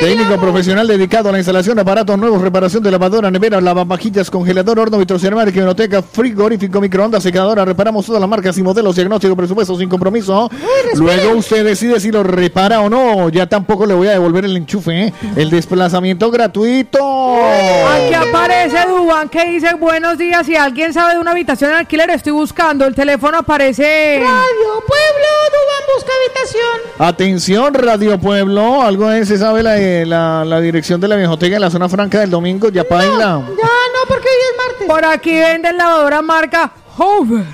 Técnico 0.00 0.36
profesional 0.38 0.88
dedicado 0.88 1.28
a 1.28 1.32
la 1.32 1.38
instalación 1.38 1.76
de 1.76 1.82
aparatos 1.82 2.18
nuevos, 2.18 2.42
reparación 2.42 2.82
de 2.82 2.90
lavadora, 2.90 3.30
nevera, 3.30 3.60
lavavajillas, 3.60 4.28
congelador, 4.28 4.78
horno, 4.78 4.98
vitrocerámica, 4.98 5.50
biblioteca, 5.50 6.02
frigorífico, 6.02 6.80
microondas, 6.80 7.22
secadora. 7.22 7.64
Reparamos 7.64 8.04
todas 8.04 8.20
las 8.20 8.28
marcas 8.28 8.58
y 8.58 8.62
modelos, 8.62 8.96
diagnóstico, 8.96 9.36
presupuesto 9.36 9.78
sin 9.78 9.88
compromiso. 9.88 10.50
Luego 10.94 11.36
usted 11.36 11.64
decide 11.64 12.00
si 12.00 12.10
lo 12.10 12.24
repara 12.24 12.80
o 12.80 12.90
no. 12.90 13.28
Ya 13.28 13.46
tampoco 13.46 13.86
le 13.86 13.94
voy 13.94 14.08
a 14.08 14.12
devolver 14.12 14.44
el 14.44 14.56
enchufe, 14.56 15.06
¿eh? 15.06 15.12
El 15.36 15.48
desplazamiento 15.48 16.30
gratuito. 16.30 16.98
Aquí 16.98 18.14
aparece 18.14 18.84
Duban 18.88 19.28
que 19.28 19.46
dice 19.46 19.74
buenos 19.74 20.18
días. 20.18 20.44
Si 20.44 20.56
alguien 20.56 20.92
sabe 20.92 21.14
de 21.14 21.20
una 21.20 21.30
habitación 21.30 21.70
en 21.70 21.76
alquiler, 21.78 22.10
estoy 22.16 22.32
buscando. 22.32 22.84
El 22.84 22.94
teléfono 22.94 23.38
aparece. 23.38 24.18
Radio 24.20 24.84
Pueblo, 24.86 25.28
Dubán 25.52 25.94
busca 25.94 26.12
habitación. 26.24 26.80
Atención, 26.98 27.74
Radio 27.74 28.18
Pueblo. 28.18 28.82
Algo 28.82 29.08
de 29.08 29.24
se 29.24 29.38
sabe 29.38 29.62
la, 29.62 29.78
eh, 29.78 30.04
la, 30.04 30.44
la 30.44 30.60
dirección 30.60 31.00
de 31.00 31.08
la 31.08 31.16
viejoteca 31.16 31.56
en 31.56 31.62
la 31.62 31.70
zona 31.70 31.88
franca 31.88 32.20
del 32.20 32.30
domingo. 32.30 32.68
Ya 32.70 32.84
paila. 32.84 33.16
Ya 33.16 33.64
no, 33.64 34.08
porque 34.08 34.28
hoy 34.28 34.50
es 34.50 34.56
martes. 34.66 34.88
Por 34.88 35.04
aquí 35.04 35.34
venden 35.34 35.76
lavadora 35.76 36.22
marca 36.22 36.72
Hover. 36.98 37.44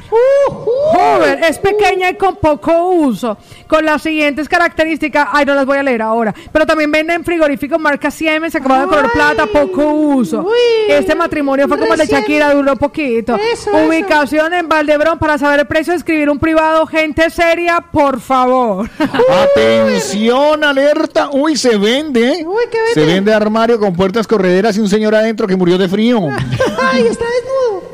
Hover 0.94 1.42
es 1.44 1.58
pequeña 1.58 2.10
y 2.10 2.14
con 2.14 2.36
poco 2.36 2.90
uso, 2.90 3.36
con 3.66 3.84
las 3.84 4.02
siguientes 4.02 4.48
características. 4.48 5.28
Ay, 5.32 5.44
no 5.44 5.54
las 5.54 5.66
voy 5.66 5.78
a 5.78 5.82
leer 5.82 6.02
ahora. 6.02 6.34
Pero 6.52 6.66
también 6.66 6.92
venden 6.92 7.24
frigoríficos 7.24 7.80
marca 7.80 8.10
Siemens, 8.10 8.54
acabado 8.54 8.82
de 8.82 8.88
color 8.88 9.12
plata, 9.12 9.46
poco 9.46 9.84
uso. 9.92 10.46
Este 10.88 11.14
matrimonio 11.14 11.66
fue 11.66 11.78
como 11.78 11.94
el 11.94 12.00
de. 12.00 12.06
Shakira, 12.06 12.54
duró 12.54 12.76
poquito. 12.76 13.36
Eso, 13.52 13.70
Ubicación 13.70 14.52
en 14.54 14.68
Valdebrón 14.68 15.18
para 15.18 15.38
saber 15.38 15.60
el 15.60 15.66
precio, 15.66 15.94
escribir 15.94 16.30
un 16.30 16.38
privado, 16.38 16.86
gente 16.86 17.28
seria, 17.30 17.80
por 17.80 18.20
favor. 18.20 18.88
Atención, 19.28 20.62
alerta. 20.62 21.30
Uy, 21.32 21.56
se 21.56 21.76
vende. 21.76 22.46
Se 22.94 23.04
vende 23.04 23.32
armario 23.32 23.78
con 23.78 23.94
puertas 23.94 24.26
correderas 24.26 24.76
y 24.76 24.80
un 24.80 24.88
señor 24.88 25.14
adentro 25.14 25.46
que 25.46 25.56
murió 25.56 25.78
de 25.78 25.88
frío. 25.88 26.20
Ay, 26.92 27.06
está 27.06 27.24
desnudo. 27.24 27.91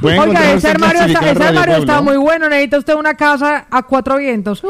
Pueden 0.00 0.20
Oiga, 0.20 0.52
ese 0.52 0.68
armario, 0.68 1.02
está, 1.02 1.30
ese 1.30 1.42
armario 1.44 1.76
está 1.76 2.00
muy 2.00 2.16
bueno. 2.16 2.48
Necesita 2.48 2.78
usted 2.78 2.94
una 2.94 3.14
casa 3.14 3.66
a 3.70 3.82
cuatro 3.82 4.16
vientos. 4.16 4.62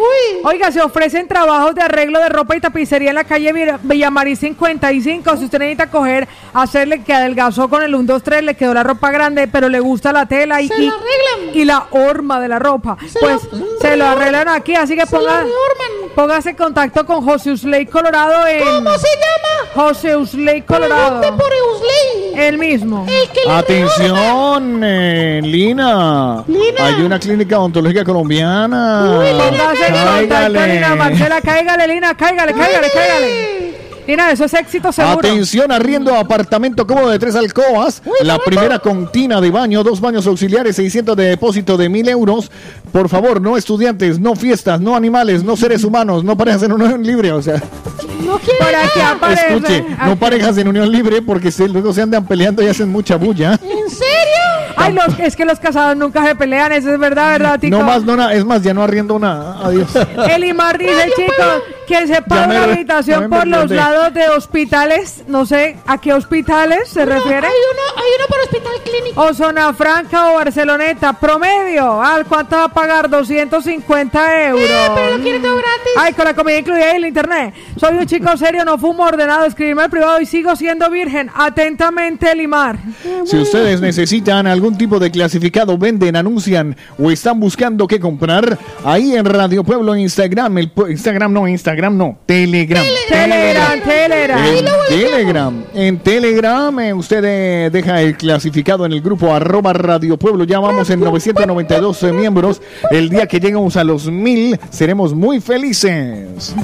Oiga, 0.45 0.73
se 0.73 0.81
ofrecen 0.81 1.29
trabajos 1.29 1.75
de 1.75 1.83
arreglo 1.83 2.19
de 2.21 2.29
ropa 2.31 2.57
y 2.57 2.61
tapicería 2.61 3.11
en 3.11 3.15
la 3.17 3.25
calle 3.25 3.53
Villa- 3.53 3.79
Villamarí 3.83 4.37
55. 4.37 5.37
Si 5.37 5.45
usted 5.45 5.59
necesita 5.59 5.89
coger, 5.91 6.27
hacerle 6.55 7.03
que 7.03 7.13
adelgazó 7.13 7.69
con 7.69 7.83
el 7.83 7.95
1, 7.95 8.05
2, 8.15 8.23
3, 8.23 8.43
le 8.43 8.55
quedó 8.55 8.73
la 8.73 8.83
ropa 8.83 9.11
grande, 9.11 9.49
pero 9.49 9.69
le 9.69 9.81
gusta 9.81 10.13
la 10.13 10.25
tela 10.27 10.63
y, 10.63 10.69
Se 10.69 10.81
y, 10.83 10.87
la 10.87 10.93
arreglan. 10.95 11.57
y 11.57 11.65
la 11.65 11.87
horma 11.91 12.41
de 12.41 12.49
la 12.49 12.59
ropa. 12.59 12.97
Se 13.07 13.19
pues 13.19 13.43
la- 13.53 13.61
se 13.81 13.97
lo 13.97 14.07
arreglan 14.07 14.49
aquí. 14.49 14.75
Así 14.75 14.97
que 14.97 15.05
ponga, 15.07 15.45
póngase 16.15 16.51
en 16.51 16.57
contacto 16.57 17.05
con 17.05 17.23
José 17.25 17.53
Usley 17.53 17.85
Colorado 17.87 18.47
en. 18.47 18.61
¿Cómo 18.65 18.97
se 18.97 19.09
llama? 19.09 19.71
José 19.75 20.17
Usley 20.17 20.63
Colorado. 20.63 21.21
Pregunte 21.21 21.43
por 21.45 21.53
Eusley. 21.53 22.47
El 22.47 22.57
mismo. 22.57 23.05
El 23.09 23.29
que 23.31 23.41
le 23.45 23.51
Atención, 23.53 24.81
eh, 24.85 25.18
Lina. 25.43 26.45
Lina. 26.47 26.87
Hay 26.87 27.03
una 27.03 27.19
clínica 27.19 27.59
odontológica 27.59 28.05
colombiana. 28.05 29.21
En 29.25 29.39
contacto, 29.39 29.81
Cáigale. 30.29 30.75
Lina 30.75 30.95
Marcela, 30.95 31.41
cáigale, 31.41 31.89
Lina, 31.89 32.15
cáigale, 32.17 32.53
cáigale, 32.53 32.89
cáigale. 32.93 33.59
Lina, 34.09 34.33
eso 34.33 34.47
es 34.47 34.55
éxito 34.55 34.91
seguro. 34.91 35.19
Atención, 35.19 35.71
arriendo 35.71 36.15
apartamento 36.15 36.87
cómodo 36.87 37.11
de 37.11 37.19
tres 37.19 37.35
alcobas. 37.37 38.03
la 38.23 38.39
primera 38.39 38.79
con 38.79 39.13
tina 39.13 39.39
de 39.39 39.51
baño, 39.51 39.83
dos 39.85 40.01
baños 40.01 40.27
auxiliares, 40.27 40.77
600 40.77 41.15
de 41.15 41.25
depósito 41.25 41.77
de 41.77 41.91
mil 41.91 42.09
euros. 42.09 42.51
Por 42.91 43.11
favor, 43.11 43.43
no 43.43 43.59
estudiantes, 43.59 44.19
no 44.19 44.35
fiestas, 44.35 44.81
no 44.81 44.97
animales, 44.97 45.45
no 45.45 45.59
seres 45.59 45.85
humanos, 45.85 46.25
no 46.25 46.39
parejas 46.39 46.63
en 46.63 46.73
unión 46.73 47.03
libre. 47.03 47.33
O 47.33 47.43
sea, 47.43 47.63
No 48.25 48.39
quiere 48.39 49.35
escuche, 49.35 49.85
no 50.07 50.17
parejas 50.17 50.57
en 50.57 50.69
unión 50.69 50.91
libre 50.91 51.21
porque 51.21 51.51
se, 51.51 51.69
luego 51.69 51.93
se 51.93 52.01
andan 52.01 52.27
peleando 52.27 52.63
y 52.63 52.67
hacen 52.69 52.89
mucha 52.89 53.17
bulla. 53.17 53.61
¿En 53.63 53.91
serio? 53.91 54.58
Ay, 54.79 54.93
los, 54.95 55.19
es 55.19 55.37
que 55.37 55.45
los 55.45 55.59
casados 55.59 55.97
nunca 55.97 56.25
se 56.25 56.35
pelean, 56.35 56.73
eso 56.73 56.93
es 56.93 56.99
verdad, 56.99 57.33
¿verdad, 57.33 57.61
Tico? 57.61 57.79
No 57.79 57.85
más, 57.85 58.03
no 58.05 58.17
nada. 58.17 58.33
Es 58.35 58.45
más, 58.45 58.63
ya 58.63 58.73
no 58.75 58.83
arriendo 58.83 59.19
nada. 59.19 59.59
Adiós. 59.65 59.89
Elimar 60.31 60.79
dice, 60.79 61.11
chicos, 61.17 61.63
que 61.87 62.07
se 62.07 62.23
paga 62.23 62.47
una 62.47 62.67
re- 62.67 62.73
habitación 62.75 63.29
por 63.31 63.47
los 63.47 63.71
lados 63.71 64.13
de 64.15 64.29
hospitales, 64.29 65.25
no 65.27 65.47
sé 65.47 65.77
a 65.87 65.99
qué 65.99 66.13
hospitales 66.13 66.89
se 66.89 67.01
No, 67.07 67.13
refiere. 67.15 67.47
Hay 67.47 67.53
uno, 67.73 67.83
hay 67.97 68.11
uno 68.19 68.27
por 68.29 68.41
Hospital 68.41 68.73
Clínico. 68.85 69.21
O 69.23 69.35
Zona 69.35 69.73
Franca 69.73 70.31
o 70.31 70.35
Barceloneta, 70.35 71.13
promedio. 71.15 72.03
¿Al 72.03 72.27
cuánto 72.27 72.57
va 72.57 72.65
a 72.65 72.69
pagar? 72.69 73.09
250 73.09 74.45
euros. 74.49 74.63
Eh, 74.63 74.91
pero 74.95 75.17
lo 75.17 75.23
quiere 75.23 75.41
todo 75.41 75.57
gratis. 75.57 75.93
Ay, 75.99 76.13
con 76.13 76.25
la 76.25 76.35
comida 76.35 76.59
incluida 76.59 76.93
y 76.93 76.97
el 76.97 77.07
internet. 77.07 77.55
Soy 77.77 77.97
un 77.97 78.07
chico 78.07 78.37
serio, 78.37 78.65
no 78.65 78.77
fumo 78.79 79.05
ordenado, 79.05 79.45
escribirme 79.47 79.83
al 79.83 79.91
privado 79.91 80.21
y 80.21 80.27
sigo 80.27 80.55
siendo 80.57 80.91
virgen. 80.91 81.31
Atentamente, 81.35 82.35
Limar. 82.35 82.77
Si 83.25 83.37
ustedes 83.39 83.81
necesitan 83.81 84.47
algún 84.47 84.68
tipo 84.77 84.99
de 84.99 85.11
clasificado, 85.11 85.79
venden, 85.79 86.17
anuncian 86.17 86.77
o 86.99 87.11
están 87.11 87.39
buscando 87.41 87.87
qué 87.87 87.99
comprar, 88.01 88.59
ahí 88.85 89.15
en 89.15 89.25
Radio 89.25 89.65
Pueblo 89.65 89.95
en 89.95 90.01
Instagram, 90.01 90.59
el 90.59 90.73
Instagram 90.89 91.33
no, 91.33 91.49
Instagram 91.49 91.97
no, 91.97 92.19
Telegram. 92.27 92.85
Telegram, 93.09 93.81
Telegram. 93.81 94.39
En 94.39 94.65
Telegram, 94.89 95.65
en 95.75 95.99
Telegram 95.99 96.81
eh, 96.81 96.93
usted 96.93 97.25
eh, 97.25 97.71
deja 97.71 98.03
el 98.03 98.17
clasificado 98.17 98.85
en 98.85 98.93
el 98.93 99.01
grupo 99.01 99.35
arroba 99.35 99.73
Radio 99.73 100.19
Pueblo. 100.19 100.45
Ya 100.45 100.59
vamos 100.59 100.91
en 100.91 101.01
992 101.01 102.03
miembros. 102.13 102.61
El 102.91 103.09
día 103.09 103.27
que 103.27 103.41
lleguemos 103.41 103.77
a 103.77 103.85
los 103.85 104.07
mil 104.07 104.59
seremos 104.71 105.15
muy 105.15 105.41
felices. 105.41 106.55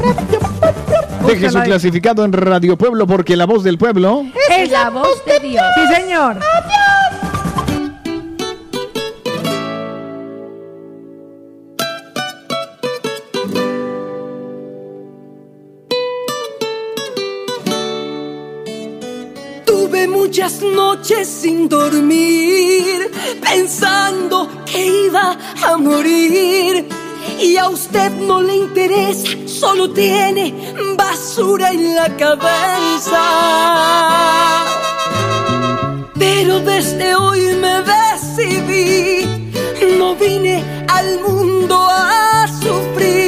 Deje 1.26 1.50
su 1.50 1.60
clasificado 1.60 2.24
en 2.24 2.32
Radio 2.32 2.76
Pueblo 2.76 3.06
porque 3.06 3.36
la 3.36 3.46
voz 3.46 3.64
del 3.64 3.78
pueblo. 3.78 4.24
Es 4.50 4.70
la 4.70 4.90
voz 4.90 5.24
de 5.24 5.48
Dios. 5.48 5.64
Sí, 5.74 5.94
señor. 5.94 6.34
Tuve 6.34 7.03
muchas 20.34 20.62
noches 20.62 21.28
sin 21.28 21.68
dormir, 21.68 23.08
pensando 23.40 24.48
que 24.66 25.06
iba 25.06 25.38
a 25.64 25.76
morir. 25.76 26.88
Y 27.38 27.56
a 27.56 27.68
usted 27.68 28.10
no 28.10 28.42
le 28.42 28.56
interesa, 28.56 29.28
solo 29.46 29.92
tiene 29.92 30.52
basura 30.96 31.70
en 31.70 31.94
la 31.94 32.08
cabeza. 32.16 33.22
Pero 36.18 36.58
desde 36.58 37.14
hoy 37.14 37.54
me 37.54 37.82
decidí, 37.92 39.24
no 39.96 40.16
vine 40.16 40.64
al 40.88 41.20
mundo 41.20 41.76
a 41.80 42.48
sufrir. 42.60 43.23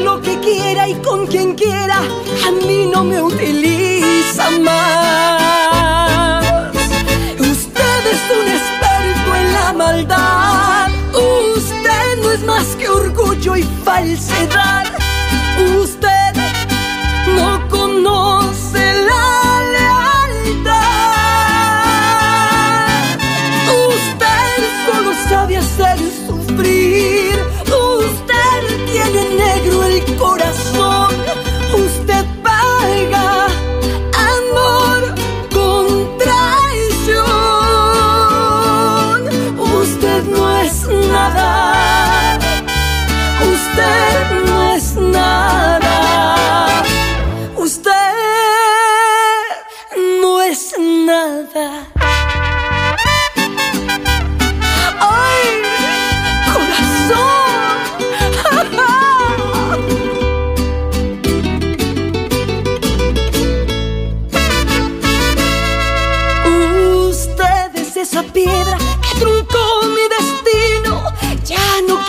Lo 0.00 0.20
que 0.20 0.38
quiera 0.40 0.88
y 0.88 0.94
con 0.94 1.26
quien 1.26 1.54
quiera, 1.54 1.98
a 1.98 2.50
mí 2.66 2.88
no 2.92 3.04
me 3.04 3.20
utiliza 3.22 4.50
más. 4.60 6.44
Usted 7.38 8.06
es 8.10 8.22
un 8.38 8.48
experto 8.48 9.34
en 9.36 9.52
la 9.52 9.72
maldad. 9.74 10.88
Usted 11.56 12.22
no 12.22 12.30
es 12.30 12.42
más 12.42 12.66
que 12.76 12.88
orgullo 12.88 13.56
y 13.56 13.62
falsedad. 13.84 14.86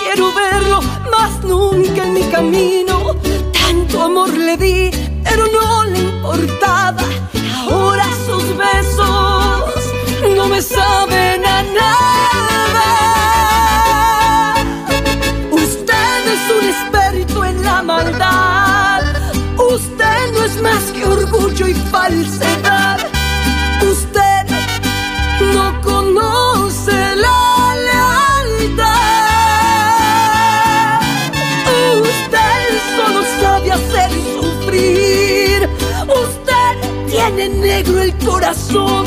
quiero 0.04 0.34
verlo 0.34 0.82
más 1.12 1.44
nunca 1.44 2.04
en 2.04 2.14
mi 2.14 2.24
camino. 2.24 3.16
Tanto 3.54 4.04
amor 4.04 4.34
le 4.34 4.58
di, 4.58 4.92
pero 5.24 5.46
no 5.48 5.86
le 5.86 6.00
importaba. 6.00 7.04
Ahora 7.70 8.06
sus 8.26 8.46
besos 8.58 9.76
no 10.36 10.48
me 10.48 10.62
saben. 10.62 11.03
Negro 37.50 38.02
el 38.02 38.14
corazón. 38.18 39.06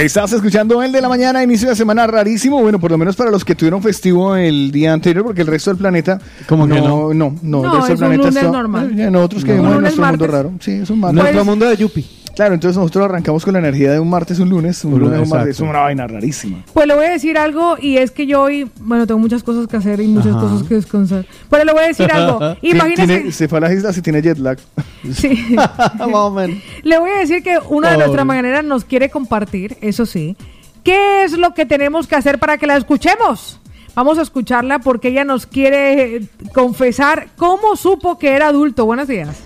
Estás 0.00 0.32
escuchando 0.32 0.82
el 0.82 0.92
de 0.92 1.00
la 1.02 1.08
mañana, 1.10 1.42
inicio 1.42 1.68
de 1.68 1.76
semana 1.76 2.06
rarísimo. 2.06 2.60
Bueno, 2.62 2.80
por 2.80 2.90
lo 2.90 2.96
menos 2.96 3.16
para 3.16 3.30
los 3.30 3.44
que 3.44 3.54
tuvieron 3.54 3.82
festivo 3.82 4.34
el 4.34 4.70
día 4.72 4.94
anterior, 4.94 5.24
porque 5.24 5.42
el 5.42 5.46
resto 5.46 5.70
del 5.70 5.78
planeta. 5.78 6.18
¿Cómo 6.48 6.66
que 6.66 6.80
no? 6.80 7.12
No, 7.12 7.36
no, 7.42 7.62
No, 7.62 7.64
el 7.64 7.70
resto 7.72 7.82
del 7.82 7.84
es 7.84 7.90
un 7.90 7.98
planeta 7.98 8.22
lunes 8.22 8.36
está- 8.36 8.50
normal. 8.50 8.98
Eh, 8.98 9.10
Nosotros 9.10 9.44
que 9.44 9.48
No. 9.50 9.54
vivimos 9.54 9.70
Un 9.72 9.76
en 9.76 9.82
nuestro 9.82 10.06
mundo 10.06 10.26
raro. 10.26 10.52
Sí, 10.60 10.70
es 10.72 10.88
un 10.90 11.00
martes. 11.00 11.22
Nuestro 11.22 11.44
mundo 11.44 11.68
de 11.68 11.76
Yupi. 11.76 12.06
Claro, 12.34 12.54
entonces 12.54 12.78
nosotros 12.78 13.04
arrancamos 13.04 13.44
con 13.44 13.52
la 13.52 13.58
energía 13.58 13.92
de 13.92 14.00
un 14.00 14.08
martes, 14.08 14.38
un 14.38 14.48
lunes, 14.48 14.82
un 14.84 14.94
Un 14.94 15.00
lunes, 15.00 15.14
lunes, 15.18 15.30
un 15.30 15.36
martes. 15.36 15.56
Es 15.56 15.60
una 15.60 15.80
vaina 15.80 16.06
rarísima. 16.06 16.64
Pues 16.72 16.86
le 16.86 16.94
voy 16.94 17.04
a 17.06 17.10
decir 17.10 17.36
algo 17.36 17.76
y 17.78 17.98
es 17.98 18.10
que 18.12 18.26
yo 18.26 18.42
hoy, 18.42 18.70
bueno, 18.80 19.06
tengo 19.06 19.18
muchas 19.20 19.42
cosas 19.42 19.66
que 19.66 19.76
hacer 19.76 20.00
y 20.00 20.06
muchas 20.06 20.34
Ajá. 20.36 20.40
cosas 20.46 20.66
que 20.66 20.74
descansar. 20.76 21.26
Pero 21.50 21.64
le 21.64 21.72
voy 21.72 21.82
a 21.84 21.86
decir 21.88 22.10
algo. 22.10 22.56
Tiene- 22.60 23.30
se 23.32 23.48
fue 23.48 23.58
a 23.58 23.60
las 23.62 23.72
islas 23.72 23.96
y 23.98 24.02
tiene 24.02 24.22
jet 24.22 24.38
lag. 24.38 24.58
Sí. 25.12 25.56
le 26.82 26.98
voy 26.98 27.10
a 27.10 27.18
decir 27.20 27.42
que 27.42 27.58
una 27.68 27.90
de 27.92 27.96
nuestras 27.98 28.24
mañaneras 28.26 28.64
nos 28.64 28.84
quiere 28.84 29.08
compartir, 29.10 29.76
eso 29.80 30.04
sí. 30.06 30.36
¿Qué 30.84 31.24
es 31.24 31.32
lo 31.32 31.52
que 31.54 31.66
tenemos 31.66 32.06
que 32.06 32.16
hacer 32.16 32.38
para 32.38 32.56
que 32.58 32.66
la 32.66 32.76
escuchemos? 32.76 33.58
Vamos 33.94 34.18
a 34.18 34.22
escucharla 34.22 34.78
porque 34.78 35.08
ella 35.08 35.24
nos 35.24 35.46
quiere 35.46 36.16
eh, 36.16 36.22
confesar 36.54 37.28
cómo 37.36 37.76
supo 37.76 38.18
que 38.18 38.32
era 38.32 38.48
adulto. 38.48 38.86
Buenos 38.86 39.08
días. 39.08 39.36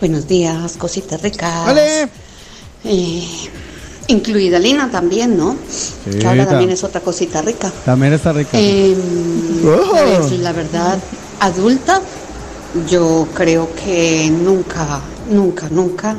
Buenos 0.00 0.26
días, 0.26 0.76
cositas 0.76 1.22
ricas. 1.22 1.66
Vale. 1.66 2.08
Eh, 2.84 3.24
incluida 4.08 4.58
Lina 4.58 4.90
también, 4.90 5.36
¿no? 5.36 5.56
que 6.18 6.26
ahora 6.26 6.44
ta- 6.44 6.50
también 6.50 6.70
es 6.70 6.82
otra 6.84 7.00
cosita 7.00 7.40
rica. 7.42 7.72
También 7.84 8.12
está 8.12 8.32
rica. 8.32 8.50
Eh, 8.54 8.96
Oh. 9.64 10.18
pues, 10.28 10.40
la 10.40 10.52
verdad, 10.52 10.98
adulta, 11.40 12.00
yo 12.90 13.28
creo 13.34 13.68
que 13.74 14.28
nunca, 14.30 15.00
nunca, 15.30 15.68
nunca 15.70 16.16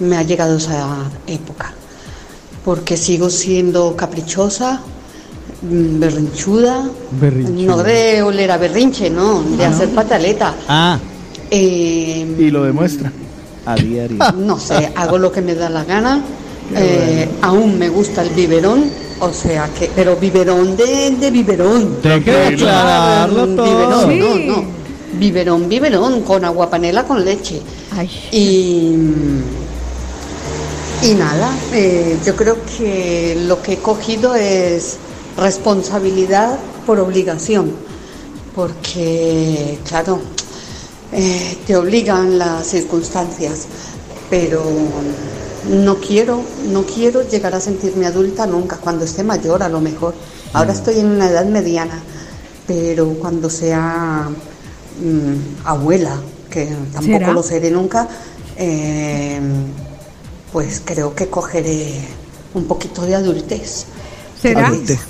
me 0.00 0.16
ha 0.18 0.22
llegado 0.22 0.58
esa 0.58 1.04
época. 1.26 1.72
Porque 2.64 2.96
sigo 2.96 3.30
siendo 3.30 3.96
caprichosa, 3.96 4.80
mm, 5.62 5.98
berrinchuda, 6.00 6.90
Berrinchuda. 7.12 7.76
no 7.76 7.82
de 7.82 8.22
oler 8.22 8.50
a 8.50 8.58
berrinche, 8.58 9.08
no, 9.08 9.42
de 9.42 9.64
hacer 9.64 9.88
pataleta. 9.90 10.54
Ah. 10.68 10.98
Eh, 11.50 12.26
Y 12.38 12.50
lo 12.50 12.64
demuestra. 12.64 13.10
A 13.66 13.74
diario. 13.74 14.18
no 14.36 14.58
sé, 14.58 14.92
hago 14.94 15.18
lo 15.18 15.30
que 15.30 15.42
me 15.42 15.54
da 15.54 15.68
la 15.68 15.84
gana. 15.84 16.22
Eh, 16.74 17.28
Aún 17.42 17.78
me 17.78 17.88
gusta 17.88 18.22
el 18.22 18.30
biberón, 18.30 18.90
o 19.20 19.32
sea 19.32 19.68
que, 19.78 19.88
pero 19.94 20.16
biberón 20.16 20.76
de, 20.76 21.12
de 21.12 21.30
biberón. 21.30 21.98
Hay 22.02 22.20
que 22.22 22.32
aclararlo 22.36 23.46
todo. 23.54 24.06
Biberón, 24.08 24.10
Sí. 24.10 24.18
no, 24.48 24.56
no. 24.56 24.64
Biberón, 25.18 25.68
biberón, 25.68 26.20
con 26.22 26.44
agua 26.44 26.68
panela 26.68 27.04
con 27.04 27.24
leche. 27.24 27.60
Y, 28.32 28.96
y 31.02 31.14
nada, 31.14 31.50
eh, 31.72 32.18
yo 32.24 32.34
creo 32.34 32.56
que 32.76 33.38
lo 33.46 33.62
que 33.62 33.74
he 33.74 33.78
cogido 33.78 34.34
es 34.34 34.96
responsabilidad 35.38 36.58
por 36.84 36.98
obligación, 36.98 37.70
porque 38.54 39.78
claro, 39.88 40.20
eh, 41.12 41.58
te 41.66 41.76
obligan 41.76 42.38
las 42.38 42.66
circunstancias, 42.66 43.66
pero 44.28 44.62
no 45.68 45.96
quiero, 45.96 46.42
no 46.68 46.84
quiero 46.84 47.28
llegar 47.28 47.54
a 47.54 47.60
sentirme 47.60 48.06
adulta 48.06 48.46
nunca, 48.46 48.76
cuando 48.76 49.04
esté 49.04 49.24
mayor 49.24 49.62
a 49.62 49.68
lo 49.68 49.80
mejor. 49.80 50.14
Ahora 50.52 50.72
estoy 50.72 51.00
en 51.00 51.06
una 51.06 51.28
edad 51.28 51.44
mediana, 51.46 52.00
pero 52.66 53.08
cuando 53.14 53.50
sea 53.50 54.28
mm, 55.00 55.66
abuela, 55.66 56.16
que 56.50 56.66
tampoco 56.92 57.18
¿Será? 57.18 57.32
lo 57.32 57.42
seré 57.42 57.70
nunca, 57.70 58.08
eh, 58.56 59.40
pues 60.52 60.80
creo 60.84 61.14
que 61.14 61.28
cogeré 61.28 62.00
un 62.54 62.64
poquito 62.64 63.02
de 63.02 63.16
adultez. 63.16 63.84
¿Será? 64.40 64.68
Adultez. 64.68 65.00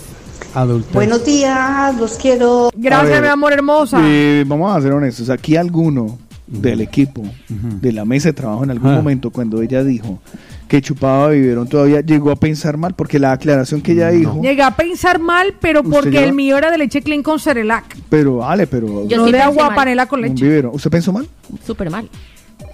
Adulto. 0.57 0.89
Buenos 0.95 1.23
días, 1.25 1.95
los 1.99 2.13
quiero. 2.17 2.71
Gracias, 2.75 3.11
ver, 3.11 3.23
mi 3.23 3.29
amor 3.29 3.53
hermosa. 3.53 4.01
eh, 4.03 4.43
vamos 4.47 4.75
a 4.75 4.81
ser 4.81 4.93
honestos. 4.93 5.29
Aquí 5.29 5.55
alguno 5.55 6.19
del 6.47 6.81
equipo, 6.81 7.23
de 7.49 7.93
la 7.93 8.07
mesa 8.07 8.31
de 8.31 8.33
trabajo, 8.33 8.65
en 8.65 8.71
algún 8.71 8.89
Ajá. 8.89 8.97
momento, 8.97 9.31
cuando 9.31 9.61
ella 9.61 9.85
dijo 9.85 10.19
que 10.67 10.81
chupaba 10.81 11.29
biberón, 11.29 11.69
todavía 11.69 12.01
llegó 12.01 12.31
a 12.31 12.37
pensar 12.37 12.79
mal, 12.79 12.95
porque 12.95 13.19
la 13.19 13.33
aclaración 13.33 13.83
que 13.83 13.93
ella 13.93 14.09
dijo. 14.09 14.41
Llegué 14.41 14.63
a 14.63 14.71
pensar 14.75 15.19
mal, 15.19 15.55
pero 15.61 15.81
¿Usted 15.81 15.93
porque 15.93 16.11
lleva? 16.13 16.25
el 16.25 16.33
mío 16.33 16.57
era 16.57 16.71
de 16.71 16.79
leche 16.79 17.03
clean 17.03 17.23
con 17.23 17.39
Cerelac. 17.39 17.95
Pero, 18.09 18.43
Ale, 18.43 18.67
pero. 18.67 19.07
Yo 19.07 19.19
no 19.19 19.27
sí 19.27 19.33
de 19.33 19.41
agua 19.43 19.67
mal. 19.67 19.75
panela 19.77 20.07
con 20.07 20.21
Un 20.21 20.29
leche. 20.31 20.43
biberón. 20.43 20.71
¿Usted 20.75 20.91
pensó 20.91 21.13
mal? 21.13 21.29
Súper 21.67 21.91
mal. 21.91 22.09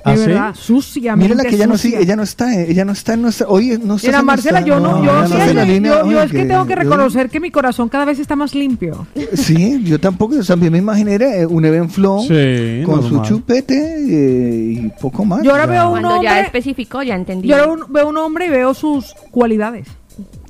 ¿Ah, 0.05 0.13
de 0.13 0.19
sí? 0.19 0.27
verdad, 0.27 0.55
sucia. 0.55 1.15
Mírala 1.17 1.45
que 1.45 1.55
ella 1.55 1.67
no, 1.67 1.79
sigue, 1.79 2.01
ella 2.03 2.17
no 2.17 2.23
está, 2.25 2.53
eh, 2.55 2.67
ella 2.71 2.85
no 2.85 2.93
está 2.93 3.15
en 3.15 3.23
nuestra. 3.23 3.47
Oye, 3.49 3.79
no 3.79 3.95
está. 3.97 4.09
Mira, 4.09 4.23
Marcela, 4.23 4.61
yo 4.61 4.81
no, 4.81 5.05
yo, 5.05 5.13
no 5.13 5.27
sí, 5.29 5.35
la 5.55 5.65
yo- 5.65 5.73
línea, 5.73 5.93
yo, 6.01 6.07
oye, 6.07 6.25
es 6.25 6.31
que 6.33 6.45
tengo 6.45 6.65
que 6.67 6.75
yo- 6.75 6.81
reconocer 6.81 7.31
que 7.31 7.39
mi 7.41 7.51
corazón 7.51 7.89
cada 7.89 8.05
vez 8.05 8.19
está 8.19 8.35
más 8.35 8.55
limpio. 8.55 9.07
Sí, 9.35 9.81
yo 9.85 10.01
tampoco, 10.01 10.35
yo 10.35 10.45
también 10.45 10.73
me 10.73 10.79
imaginé 10.79 11.15
eh, 11.17 11.47
un 11.47 11.65
Even 11.65 11.89
Flow 11.91 12.23
Sí, 12.23 12.83
con 12.85 13.01
normal. 13.03 13.27
su 13.27 13.35
chupete 13.35 13.75
eh, 13.77 14.73
y 14.83 14.89
poco 15.01 15.25
más. 15.25 15.43
Yo 15.43 15.53
ahora 15.53 15.67
veo 15.67 15.87
un 15.93 16.01
Cuando 16.03 16.23
ya 16.23 16.41
especificó, 16.41 17.03
ya 17.03 17.15
entendí. 17.15 17.49
yo 17.49 17.57
ahora 17.57 17.73
un- 17.73 17.93
veo 17.93 18.09
un 18.09 18.17
hombre 18.17 18.47
y 18.47 18.51
veo 18.51 18.75
sus 18.75 19.15
cualidades. 19.31 19.87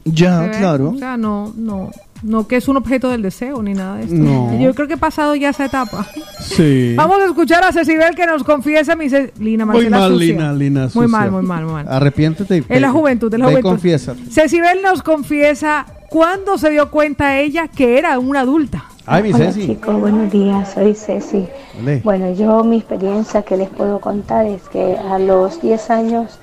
Ya, 0.04 0.50
claro. 0.50 0.90
O 0.90 0.98
sea, 0.98 1.16
no, 1.16 1.52
no, 1.56 1.90
no 2.22 2.46
que 2.46 2.56
es 2.56 2.68
un 2.68 2.76
objeto 2.76 3.08
del 3.10 3.22
deseo 3.22 3.62
ni 3.62 3.74
nada 3.74 3.96
de 3.96 4.04
esto. 4.04 4.14
No. 4.16 4.56
Yo 4.58 4.74
creo 4.74 4.86
que 4.88 4.94
he 4.94 4.98
pasado 4.98 5.34
ya 5.34 5.48
esa 5.50 5.64
etapa. 5.64 6.06
Sí. 6.40 6.94
Vamos 6.96 7.18
a 7.20 7.24
escuchar 7.26 7.64
a 7.64 7.72
Cecibel 7.72 8.14
que 8.14 8.26
nos 8.26 8.44
confiesa 8.44 8.94
mi 8.96 9.08
Lina 9.38 9.64
Muy 9.66 9.74
Marcela 9.74 9.98
mal, 9.98 10.12
sucia. 10.12 10.26
Lina, 10.32 10.52
Lina. 10.52 10.88
Muy 10.94 11.06
mal, 11.08 11.30
muy 11.30 11.42
mal, 11.42 11.64
muy 11.64 11.72
mal. 11.74 11.86
Arrepiéntete. 11.88 12.58
y 12.58 12.64
Es 12.68 12.80
la 12.80 12.88
ve- 12.88 12.92
juventud, 12.92 13.32
es 13.32 13.38
la 13.40 13.46
juventud. 13.46 13.68
confiésate. 13.70 14.20
Cecibel 14.30 14.82
nos 14.82 15.02
confiesa 15.02 15.86
cuándo 16.08 16.58
se 16.58 16.70
dio 16.70 16.90
cuenta 16.90 17.38
ella 17.38 17.68
que 17.68 17.98
era 17.98 18.18
una 18.18 18.40
adulta. 18.40 18.84
Ay, 19.04 19.24
mi 19.24 19.32
Hola 19.32 19.46
Ceci. 19.52 19.66
chicos, 19.66 19.98
buenos 19.98 20.30
días, 20.30 20.72
soy 20.74 20.94
Ceci. 20.94 21.46
Vale. 21.78 22.00
Bueno, 22.04 22.32
yo 22.34 22.62
mi 22.62 22.76
experiencia 22.76 23.42
que 23.42 23.56
les 23.56 23.68
puedo 23.68 23.98
contar 24.00 24.46
es 24.46 24.62
que 24.68 24.96
a 24.96 25.18
los 25.18 25.60
10 25.60 25.90
años 25.90 26.38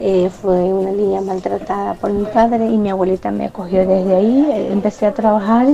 eh, 0.00 0.30
fue 0.30 0.56
una 0.72 0.92
niña 0.92 1.20
maltratada 1.20 1.94
por 1.94 2.12
mi 2.12 2.24
padre 2.26 2.66
y 2.68 2.78
mi 2.78 2.90
abuelita 2.90 3.30
me 3.30 3.46
acogió 3.46 3.86
desde 3.86 4.14
ahí. 4.16 4.50
eh, 4.52 4.72
empecé 4.72 5.06
a 5.06 5.14
trabajar 5.14 5.66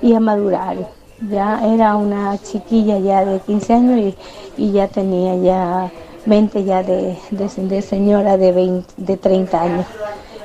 y 0.00 0.14
a 0.14 0.20
madurar. 0.20 0.76
Ya 1.20 1.60
era 1.64 1.96
una 1.96 2.38
chiquilla 2.42 2.98
ya 2.98 3.24
de 3.24 3.40
15 3.40 3.72
años 3.74 3.98
y, 3.98 4.16
y 4.56 4.72
ya 4.72 4.88
tenía 4.88 5.36
ya 5.36 5.92
20 6.24 6.64
ya 6.64 6.82
de, 6.82 7.18
de- 7.30 7.48
de 7.68 7.82
señora 7.82 8.36
de, 8.36 8.52
20 8.52 8.92
de 8.96 9.16
30 9.16 9.62
años. 9.62 9.86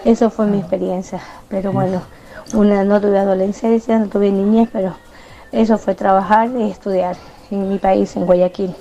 Eso 0.03 0.29
fue 0.29 0.47
mi 0.47 0.59
experiencia. 0.59 1.21
Pero 1.49 1.71
bueno, 1.73 2.01
una, 2.53 2.83
no 2.83 3.01
tuve 3.01 3.19
adolescencia, 3.19 3.99
no 3.99 4.07
tuve 4.07 4.31
niñez, 4.31 4.69
pero 4.71 4.95
eso 5.51 5.77
fue 5.77 5.95
trabajar 5.95 6.49
y 6.57 6.69
estudiar. 6.69 7.17
En 7.51 7.69
mi 7.69 7.77
país, 7.77 8.15
en 8.15 8.25
Guayaquil. 8.25 8.71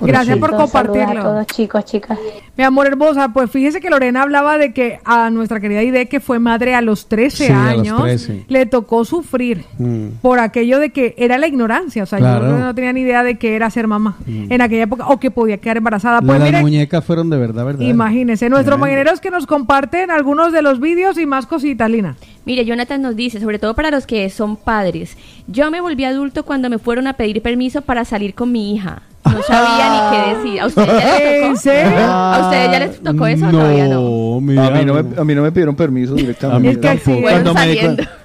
Gracias 0.00 0.36
por 0.38 0.54
compartirlo. 0.54 1.20
a 1.20 1.24
todos 1.24 1.46
chicos, 1.46 1.84
chicas. 1.84 2.18
Mi 2.56 2.64
amor 2.64 2.86
hermosa, 2.86 3.30
pues 3.32 3.50
fíjese 3.50 3.80
que 3.80 3.88
Lorena 3.90 4.22
hablaba 4.22 4.58
de 4.58 4.72
que 4.72 4.98
a 5.04 5.30
nuestra 5.30 5.60
querida 5.60 5.82
Ide, 5.82 6.06
que 6.06 6.20
fue 6.20 6.38
madre 6.38 6.74
a 6.74 6.80
los 6.80 7.06
13 7.06 7.46
Sí, 7.46 7.52
a 7.52 7.72
los 7.72 7.80
años, 7.80 8.02
13. 8.02 8.44
le 8.48 8.66
tocó 8.66 9.04
sufrir 9.04 9.64
Mm. 9.78 10.08
por 10.22 10.38
aquello 10.38 10.78
de 10.78 10.90
que 10.90 11.14
era 11.18 11.38
la 11.38 11.46
ignorancia. 11.46 12.02
O 12.02 12.06
sea, 12.06 12.18
Claro. 12.18 12.48
yo 12.50 12.58
no 12.58 12.74
tenía 12.74 12.92
ni 12.92 13.00
idea 13.02 13.22
de 13.22 13.36
que 13.38 13.56
era 13.56 13.70
ser 13.70 13.86
mamá 13.86 14.16
Mm. 14.26 14.52
en 14.52 14.60
aquella 14.60 14.82
época 14.84 15.06
o 15.08 15.18
que 15.20 15.30
podía 15.30 15.58
quedar 15.58 15.76
embarazada. 15.78 16.20
Las 16.20 16.26
Pues 16.26 16.40
mire, 16.42 16.60
muñecas 16.60 17.04
fueron 17.04 17.30
de 17.30 17.36
verdad, 17.38 17.64
¿verdad? 17.64 17.80
imagínense, 17.82 18.48
nuestros 18.50 18.78
mañaneros 18.78 19.20
que 19.20 19.30
nos 19.30 19.46
comparten 19.46 20.10
algunos 20.10 20.52
de 20.52 20.62
los 20.62 20.80
vídeos 20.80 21.18
y 21.18 21.26
más 21.26 21.46
cositas, 21.46 21.90
Lina. 21.90 22.16
Mire, 22.46 22.64
Jonathan 22.64 23.02
nos 23.02 23.16
dice, 23.16 23.40
sobre 23.40 23.58
todo 23.58 23.74
para 23.74 23.90
los 23.90 24.06
que 24.06 24.30
son 24.30 24.56
padres, 24.56 25.16
yo 25.48 25.70
me 25.70 25.80
volví 25.82 26.04
adulto 26.04 26.44
cuando 26.44 26.70
me 26.70 26.78
fueron 26.78 27.06
a 27.08 27.12
pedir 27.14 27.42
permiso 27.42 27.82
para 27.82 28.04
salir 28.04 28.34
con 28.34 28.52
mi 28.52 28.74
hija. 28.74 29.02
No 29.24 29.42
sabía 29.42 29.90
ni 29.90 30.16
qué 30.16 30.36
decir. 30.48 30.60
¿A 30.60 30.66
ustedes 30.66 31.02
ya 31.02 31.18
les 31.18 31.62
tocó? 31.64 32.08
¿A 32.12 32.40
ustedes 32.44 32.70
ya 32.70 32.78
les 32.78 33.00
tocó 33.02 33.26
eso 33.26 33.46
o 33.48 33.50
todavía 33.50 33.88
no? 33.88 34.36
a, 34.36 34.70
mí 34.70 34.84
no 34.84 34.94
me, 34.94 35.20
a 35.20 35.24
mí 35.24 35.34
no 35.34 35.42
me 35.42 35.50
pidieron 35.50 35.74
permiso 35.74 36.14
directamente. 36.14 36.68
A 36.68 36.72
mí 36.72 36.76
tampoco. 36.80 37.16
sí, 37.16 37.22
Cuando 37.22 37.52
me 37.54 37.66
di 37.66 37.78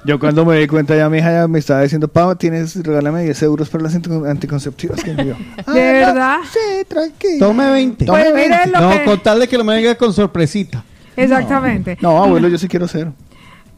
yo 0.05 0.19
cuando 0.19 0.45
me 0.45 0.57
di 0.59 0.67
cuenta 0.67 0.95
ya 0.95 1.09
mi 1.09 1.17
hija 1.17 1.31
ya 1.31 1.47
me 1.47 1.57
estaba 1.57 1.81
diciendo, 1.81 2.07
Pau, 2.07 2.35
tienes, 2.35 2.75
regálame 2.85 3.23
10 3.23 3.41
euros 3.41 3.69
para 3.69 3.85
las 3.85 3.95
anti- 3.95 4.11
anticonceptivas. 4.29 5.03
que 5.03 5.15
yo, 5.15 5.33
"Ah, 5.65 5.73
¿De 5.73 5.81
verdad? 5.93 6.37
Sí, 6.53 6.85
tranquilo. 6.87 7.47
Tome 7.47 7.71
20. 7.71 8.05
Pues 8.05 8.23
Tome 8.23 8.35
mire 8.39 8.57
20. 8.59 8.69
lo 8.69 8.79
No, 8.81 8.89
que- 8.91 9.03
con 9.03 9.19
tal 9.23 9.39
de 9.39 9.47
que 9.47 9.57
lo 9.57 9.63
me 9.63 9.73
venga 9.73 9.95
con 9.95 10.13
sorpresita. 10.13 10.83
Exactamente. 11.15 11.97
No, 12.01 12.23
abuelo, 12.23 12.47
yo 12.47 12.59
sí 12.59 12.67
quiero 12.67 12.87
ser. 12.87 13.07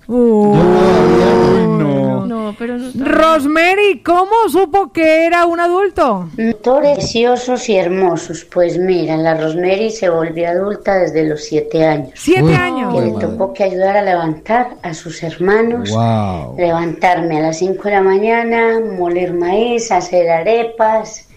Uy, 0.07 0.57
no. 0.57 2.25
No, 2.25 2.55
pero 2.57 2.77
no. 2.77 3.05
Rosemary, 3.05 4.01
¿cómo 4.03 4.31
supo 4.49 4.91
que 4.91 5.25
era 5.25 5.45
un 5.45 5.59
adulto? 5.59 6.29
Preciosos 6.63 7.69
y 7.69 7.75
hermosos. 7.77 8.45
Pues 8.45 8.77
mira, 8.77 9.17
la 9.17 9.35
Rosemary 9.35 9.91
se 9.91 10.09
volvió 10.09 10.49
adulta 10.49 10.95
desde 10.99 11.25
los 11.25 11.43
siete 11.43 11.85
años. 11.85 12.11
¿Siete 12.15 12.43
Uy. 12.43 12.53
años? 12.53 12.93
Que 12.93 13.01
le 13.01 13.11
tocó 13.13 13.53
que 13.53 13.63
ayudar 13.63 13.97
a 13.97 14.01
levantar 14.01 14.75
a 14.81 14.93
sus 14.93 15.23
hermanos. 15.23 15.89
Wow. 15.91 16.55
Levantarme 16.57 17.37
a 17.37 17.41
las 17.41 17.57
5 17.57 17.83
de 17.83 17.91
la 17.91 18.01
mañana, 18.01 18.79
moler 18.79 19.33
maíz, 19.33 19.91
hacer 19.91 20.29
arepas, 20.29 21.27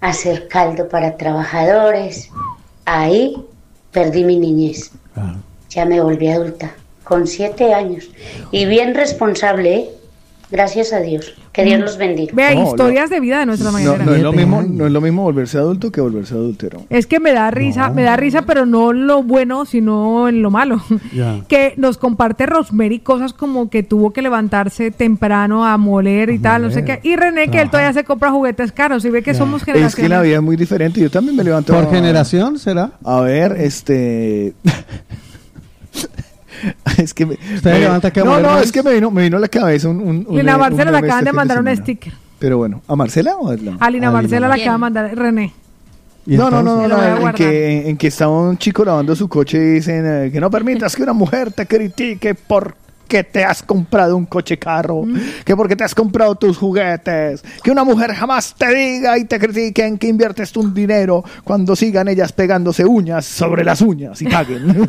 hacer 0.00 0.48
caldo 0.48 0.88
para 0.88 1.16
trabajadores. 1.16 2.30
Ahí 2.84 3.36
perdí 3.90 4.24
mi 4.24 4.36
niñez. 4.36 4.92
Ya 5.70 5.84
me 5.84 6.00
volví 6.00 6.28
adulta, 6.28 6.70
con 7.06 7.26
siete 7.26 7.72
años. 7.72 8.10
Y 8.50 8.66
bien 8.66 8.94
responsable, 8.94 9.74
¿eh? 9.74 9.90
Gracias 10.50 10.92
a 10.92 11.00
Dios. 11.00 11.34
Que 11.52 11.64
Dios 11.64 11.80
los 11.80 11.96
bendiga. 11.98 12.32
Vea, 12.34 12.54
No, 12.54 12.68
historias 12.68 13.10
de 13.10 13.18
vida 13.18 13.40
de 13.40 13.46
nuestra 13.46 13.66
No, 13.70 13.72
mañanera. 13.72 14.04
no 14.04 14.14
es 14.14 14.22
lo 14.22 14.32
mismo, 14.32 14.62
no 14.62 14.86
es 14.86 14.92
lo 14.92 15.00
mismo 15.00 15.22
volverse 15.22 15.58
adulto 15.58 15.90
que 15.90 16.00
volverse 16.00 16.34
adúltero. 16.34 16.84
Es 16.90 17.06
que 17.08 17.18
me 17.18 17.32
da 17.32 17.50
risa, 17.50 17.90
me 17.90 18.02
da 18.02 18.16
risa, 18.16 18.42
pero 18.42 18.64
no 18.66 18.90
en 18.92 19.06
lo 19.08 19.22
bueno, 19.24 19.64
sino 19.66 20.28
en 20.28 20.42
lo 20.42 20.50
malo. 20.52 20.80
Ya. 21.12 21.40
Que 21.48 21.74
nos 21.78 21.98
comparte 21.98 22.46
Rosemary 22.46 23.00
cosas 23.00 23.32
como 23.32 23.70
que 23.70 23.82
tuvo 23.82 24.12
que 24.12 24.22
levantarse 24.22 24.90
temprano 24.92 25.66
a 25.66 25.76
moler 25.78 26.30
y 26.30 26.38
tal, 26.38 26.62
no 26.62 26.70
sé 26.70 26.84
qué. 26.84 27.00
Y 27.02 27.16
René, 27.16 27.48
que 27.48 27.60
él 27.60 27.70
todavía 27.70 27.92
se 27.92 28.04
compra 28.04 28.30
juguetes 28.30 28.70
caros 28.70 29.04
y 29.04 29.10
ve 29.10 29.22
que 29.22 29.34
somos 29.34 29.62
Es 29.62 29.66
que 29.66 29.72
generaciones. 29.72 30.10
la 30.10 30.22
vida 30.22 30.36
es 30.36 30.42
muy 30.42 30.56
diferente. 30.56 31.00
Yo 31.00 31.10
también 31.10 31.34
me 31.36 31.42
levanto. 31.42 31.72
¿Por 31.74 31.84
a- 31.84 31.90
generación 31.90 32.58
será? 32.58 32.92
A 33.04 33.20
ver, 33.20 33.52
este. 33.58 34.52
es 36.98 37.14
que 37.14 37.26
me. 37.26 37.38
Me- 37.64 37.78
levanta 37.78 38.10
que 38.10 38.22
no, 38.22 38.40
no, 38.40 38.58
es 38.58 38.72
que 38.72 38.82
me 38.82 38.94
vino, 38.94 39.10
me 39.10 39.22
vino 39.22 39.36
a 39.36 39.40
la 39.40 39.48
cabeza 39.48 39.88
un. 39.88 40.00
un, 40.00 40.26
un- 40.28 40.36
Lina 40.36 40.54
un 40.54 40.60
Marcela 40.60 40.90
le 40.90 40.98
acaban 40.98 41.10
este 41.18 41.24
de 41.24 41.30
fin 41.30 41.36
mandar 41.36 41.60
un 41.60 41.76
sticker. 41.76 42.12
Pero 42.38 42.58
bueno, 42.58 42.82
¿a 42.86 42.96
Marcela 42.96 43.36
o 43.36 43.48
a 43.50 43.56
la- 43.56 43.76
A 43.80 43.90
Lina 43.90 44.08
a 44.08 44.10
Marcela 44.10 44.48
la 44.48 44.54
acaba 44.54 44.72
de 44.72 44.78
mandar 44.78 45.16
René. 45.16 45.52
No, 46.26 46.50
no, 46.50 46.60
no, 46.62 46.88
no, 46.88 47.28
en 47.28 47.32
que, 47.34 47.80
en, 47.82 47.86
en 47.90 47.96
que 47.96 48.08
estaba 48.08 48.32
un 48.40 48.58
chico 48.58 48.84
lavando 48.84 49.14
su 49.14 49.28
coche 49.28 49.58
y 49.58 49.60
dicen 49.74 50.04
eh, 50.04 50.30
que 50.32 50.40
no 50.40 50.50
permitas 50.50 50.96
que 50.96 51.04
una 51.04 51.12
mujer 51.12 51.52
te 51.52 51.66
critique 51.66 52.34
porque 53.06 53.22
te 53.22 53.44
has 53.44 53.62
comprado 53.62 54.16
un 54.16 54.26
coche 54.26 54.58
carro, 54.58 55.04
que 55.44 55.54
porque 55.54 55.76
te 55.76 55.84
has 55.84 55.94
comprado 55.94 56.34
tus 56.34 56.58
juguetes, 56.58 57.40
que 57.62 57.70
una 57.70 57.84
mujer 57.84 58.12
jamás 58.12 58.52
te 58.58 58.74
diga 58.74 59.16
y 59.16 59.24
te 59.26 59.38
critique 59.38 59.86
en 59.86 59.96
que 59.96 60.08
inviertes 60.08 60.50
tu 60.50 60.68
dinero 60.74 61.22
cuando 61.44 61.76
sigan 61.76 62.08
ellas 62.08 62.32
pegándose 62.32 62.84
uñas 62.84 63.24
sobre 63.24 63.62
las 63.62 63.80
uñas 63.80 64.20
y 64.22 64.24
paguen. 64.26 64.66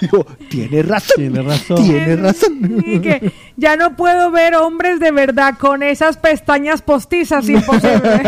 Digo, 0.00 0.24
tiene 0.48 0.82
razón. 0.82 1.16
Tiene 1.16 1.42
razón. 1.42 1.76
Tiene 1.76 2.16
razón. 2.16 2.84
Y 2.86 3.00
que 3.00 3.32
ya 3.58 3.76
no 3.76 3.94
puedo 3.94 4.30
ver 4.30 4.54
hombres 4.54 4.98
de 4.98 5.10
verdad 5.10 5.58
con 5.58 5.82
esas 5.82 6.16
pestañas 6.16 6.80
postizas, 6.80 7.46
imposible. 7.50 8.22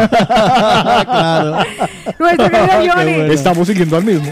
Nuestro 2.19 2.51
querido 2.51 2.93
Johnny. 2.93 3.33
Estamos 3.33 3.67
siguiendo 3.67 3.97
al 3.97 4.05
mismo. 4.05 4.31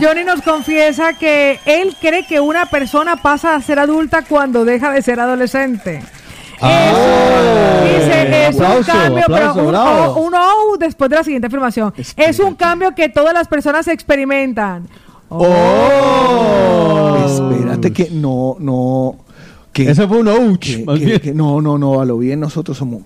Johnny 0.00 0.24
nos 0.24 0.40
confiesa 0.40 1.12
que 1.12 1.60
él 1.66 1.94
cree 2.00 2.26
que 2.26 2.40
una 2.40 2.64
persona 2.64 2.85
pasa 3.22 3.54
a 3.54 3.60
ser 3.60 3.78
adulta 3.78 4.22
cuando 4.22 4.64
deja 4.64 4.92
de 4.92 5.02
ser 5.02 5.20
adolescente. 5.20 6.02
Dice, 6.60 8.48
es 8.48 8.56
un 8.56 8.82
cambio, 8.82 9.24
aplauso, 9.24 9.54
pero 9.56 10.14
un 10.14 10.34
oh, 10.34 10.72
oh 10.72 10.76
después 10.78 11.10
de 11.10 11.16
la 11.16 11.24
siguiente 11.24 11.48
afirmación. 11.48 11.92
Es 12.16 12.38
un 12.40 12.54
cambio 12.54 12.94
que 12.94 13.08
todas 13.08 13.34
las 13.34 13.46
personas 13.48 13.86
experimentan. 13.88 14.88
Espérate 17.26 17.92
que 17.92 18.08
no, 18.10 18.56
no. 18.58 19.25
Que, 19.76 19.90
Ese 19.90 20.08
fue 20.08 20.20
un 20.20 20.28
ouch, 20.28 20.58
que- 20.58 20.84
más 20.86 20.98
que- 20.98 21.04
bien. 21.04 21.20
que 21.20 21.34
no, 21.34 21.60
no, 21.60 21.76
no, 21.76 22.00
a 22.00 22.06
lo 22.06 22.16
bien 22.16 22.40
nosotros 22.40 22.78
somos. 22.78 23.02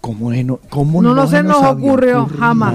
¿Cómo, 0.00 0.32
no, 0.32 0.58
cómo 0.70 1.02
No, 1.02 1.14
no 1.14 1.26
se 1.26 1.42
nos 1.42 1.58
ocurrió 1.62 2.22
ocurrido? 2.22 2.38
jamás. 2.40 2.74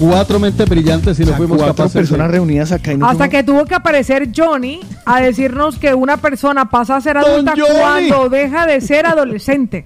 Cuatro 0.00 0.40
mentes 0.40 0.68
brillantes 0.68 1.16
y 1.20 1.22
no 1.22 1.26
O 1.26 1.28
sea, 1.28 1.36
fuimos 1.36 1.56
cuatro 1.58 1.76
capaces 1.76 1.94
de- 1.94 2.00
personas 2.00 2.30
reunidas 2.32 2.72
acá 2.72 2.92
y 2.92 2.96
no 2.96 3.06
Hasta 3.06 3.16
fuimos- 3.26 3.30
que 3.30 3.42
tuvo 3.44 3.64
que 3.66 3.74
aparecer 3.76 4.30
Johnny 4.36 4.80
a 5.06 5.20
decirnos 5.20 5.78
que 5.78 5.94
una 5.94 6.16
persona 6.16 6.68
pasa 6.68 6.96
a 6.96 7.00
ser 7.00 7.16
adulta 7.18 7.54
cuando 7.80 8.28
deja 8.28 8.66
de 8.66 8.80
ser 8.80 9.06
adolescente. 9.06 9.84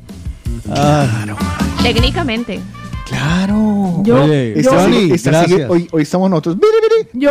Técnicamente. 1.82 2.60
Claro. 3.06 4.00
Yo- 4.02 4.24
Oye, 4.24 4.54
yo- 4.62 4.70
Johnny, 4.72 5.12
Esta 5.12 5.30
gracias. 5.30 5.50
sigue- 5.50 5.66
hoy, 5.68 5.88
hoy 5.92 6.02
estamos 6.02 6.30
nosotros. 6.30 6.56
Yo, 7.12 7.30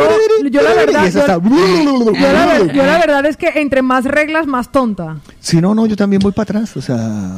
yo 0.50 0.62
la 0.62 0.74
verdad, 0.74 1.02
yo, 1.12 1.20
está- 1.20 1.38
la, 1.38 2.46
ver- 2.46 2.72
yo 2.72 2.82
la 2.86 2.98
verdad 2.98 3.26
es 3.26 3.36
que 3.36 3.48
entre 3.56 3.82
más 3.82 4.04
reglas, 4.04 4.46
más 4.46 4.70
tonta. 4.70 5.18
Si 5.40 5.60
no, 5.60 5.74
no, 5.74 5.86
yo 5.86 5.96
también 5.96 6.20
voy 6.20 6.32
para 6.32 6.44
atrás. 6.44 6.76
O 6.76 6.80
sea. 6.82 7.36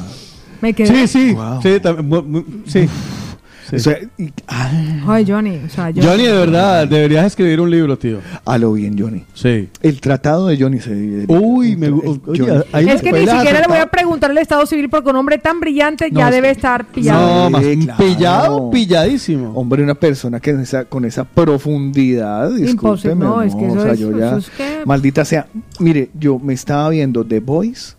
Me 0.60 0.72
quedé. 0.74 1.06
Sí, 1.06 1.08
sí, 1.08 1.32
Wow. 1.32 1.60
sí. 2.66 2.88
Sí. 3.68 3.76
o 3.76 3.78
sea, 3.80 3.98
y- 4.18 4.30
ah, 4.48 4.70
Ay, 5.08 5.24
Johnny. 5.26 5.60
O 5.64 5.68
sea, 5.68 5.90
yo- 5.90 6.02
Johnny, 6.02 6.24
de 6.24 6.32
verdad, 6.32 6.86
deberías 6.88 7.26
escribir 7.26 7.60
un 7.60 7.70
libro, 7.70 7.98
tío. 7.98 8.18
a 8.44 8.58
lo 8.58 8.72
bien, 8.72 8.96
Johnny. 8.98 9.24
Sí. 9.34 9.68
El 9.82 10.00
tratado 10.00 10.46
de 10.48 10.56
Johnny 10.58 10.80
se. 10.80 11.24
Uy, 11.28 11.76
me 11.76 11.90
gu- 11.90 12.02
el- 12.04 12.30
oye, 12.30 12.40
Johnny. 12.44 12.64
ahí 12.72 12.88
es 12.88 13.02
que 13.02 13.12
ni 13.12 13.26
siquiera 13.26 13.60
le 13.60 13.66
voy 13.66 13.78
a 13.78 13.86
preguntar 13.86 14.30
el 14.30 14.38
estado 14.38 14.64
civil 14.66 14.88
porque 14.88 15.10
un 15.10 15.16
hombre 15.16 15.38
tan 15.38 15.58
brillante 15.60 16.10
No, 16.10 16.20
ya 16.20 16.28
es 16.28 16.34
debe 16.34 16.50
estar 16.50 16.86
pillado. 16.86 17.44
No, 17.44 17.50
más 17.50 17.64
Sí, 17.64 17.76
claro. 17.78 18.04
pillado, 18.04 18.70
pilladísimo. 18.70 19.52
Hombre, 19.54 19.82
una 19.82 19.94
persona 19.94 20.38
que 20.40 20.50
esa, 20.52 20.84
con 20.84 21.04
esa 21.04 21.24
profundidad, 21.24 22.50
Imposible, 22.50 22.66
discúlpeme, 22.72 23.24
no, 23.24 23.42
es 23.42 23.54
que 23.54 23.66
eso 23.66 23.74
o 23.78 23.82
sea, 23.82 23.92
es- 23.92 23.98
yo 23.98 24.10
eso 24.10 24.18
ya, 24.18 24.36
es 24.36 24.50
que- 24.50 24.82
maldita 24.86 25.24
sea, 25.24 25.46
mire, 25.80 26.10
yo 26.14 26.38
me 26.38 26.54
estaba 26.54 26.88
viendo 26.90 27.24
The 27.24 27.40
Voice 27.40 27.94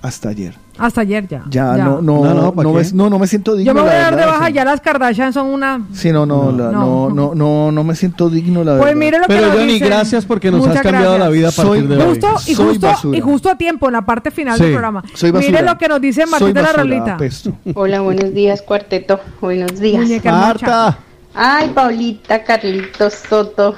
hasta 0.00 0.28
ayer, 0.28 0.54
Hasta 0.78 1.00
ayer 1.00 1.26
ya. 1.26 1.42
ya, 1.50 1.76
no, 1.76 2.00
no, 2.00 2.22
No, 2.22 2.22
no, 2.24 2.34
no, 2.42 2.54
¿pa' 2.54 2.62
no, 2.62 2.72
me, 2.72 2.82
no, 2.92 3.10
no 3.10 3.18
me 3.18 3.26
siento 3.26 3.56
digno. 3.56 3.66
Yo 3.72 3.74
me 3.74 3.80
voy 3.80 3.90
la 3.90 3.96
a 3.96 4.02
dar 4.10 4.16
de 4.16 4.26
baja, 4.26 4.46
sí. 4.46 4.52
ya 4.52 4.64
las 4.64 4.80
Kardashian 4.80 5.32
son 5.32 5.48
una... 5.48 5.80
Sí, 5.92 6.12
no, 6.12 6.24
no, 6.24 6.52
la- 6.52 6.70
No. 6.70 7.08
no, 7.10 7.10
no, 7.10 7.34
no, 7.34 7.72
no 7.72 7.84
me 7.84 7.94
siento 7.96 8.30
digno, 8.30 8.62
la 8.62 8.72
Pues 8.78 8.84
verdad. 8.84 8.96
mire 9.00 9.18
lo 9.18 9.24
que 9.26 9.34
Pero 9.34 9.46
nos 9.48 9.56
Johnny, 9.56 9.78
gracias 9.80 10.24
porque 10.24 10.50
nos 10.52 10.60
Muchas 10.60 10.76
has 10.76 10.82
cambiado 10.82 11.14
gracias. 11.16 11.26
la 11.26 11.30
vida 11.32 11.48
a 11.48 11.50
partir 11.50 11.72
Soy 11.74 11.86
de 11.88 11.96
hoy. 11.96 12.08
Justo 12.10 12.26
y 12.46 12.54
justo 12.54 12.86
basura. 12.86 13.18
y 13.18 13.20
justo 13.20 13.50
a 13.50 13.58
tiempo 13.58 13.86
en 13.88 13.92
la 13.94 14.02
parte 14.06 14.30
final 14.30 14.56
Sí, 14.56 14.62
del 14.64 14.72
programa. 14.72 15.02
soy 15.14 15.30
basura. 15.32 15.50
Mire 15.50 15.62
lo 15.64 15.78
que 15.78 15.88
nos 15.88 16.00
dice 16.00 16.26
Martín 16.26 16.38
Soy 16.46 16.52
de 16.52 16.62
la 16.62 16.72
Rolita. 16.72 17.14
apesto. 17.14 17.52
Hola, 17.74 18.00
buenos 18.00 18.32
días, 18.32 18.62
cuarteto. 18.62 19.18
Buenos 19.40 19.80
días. 19.80 20.24
Marta. 20.24 20.98
Ay, 21.34 21.70
Paulita, 21.74 22.44
Carlitos, 22.44 23.14
Soto 23.28 23.74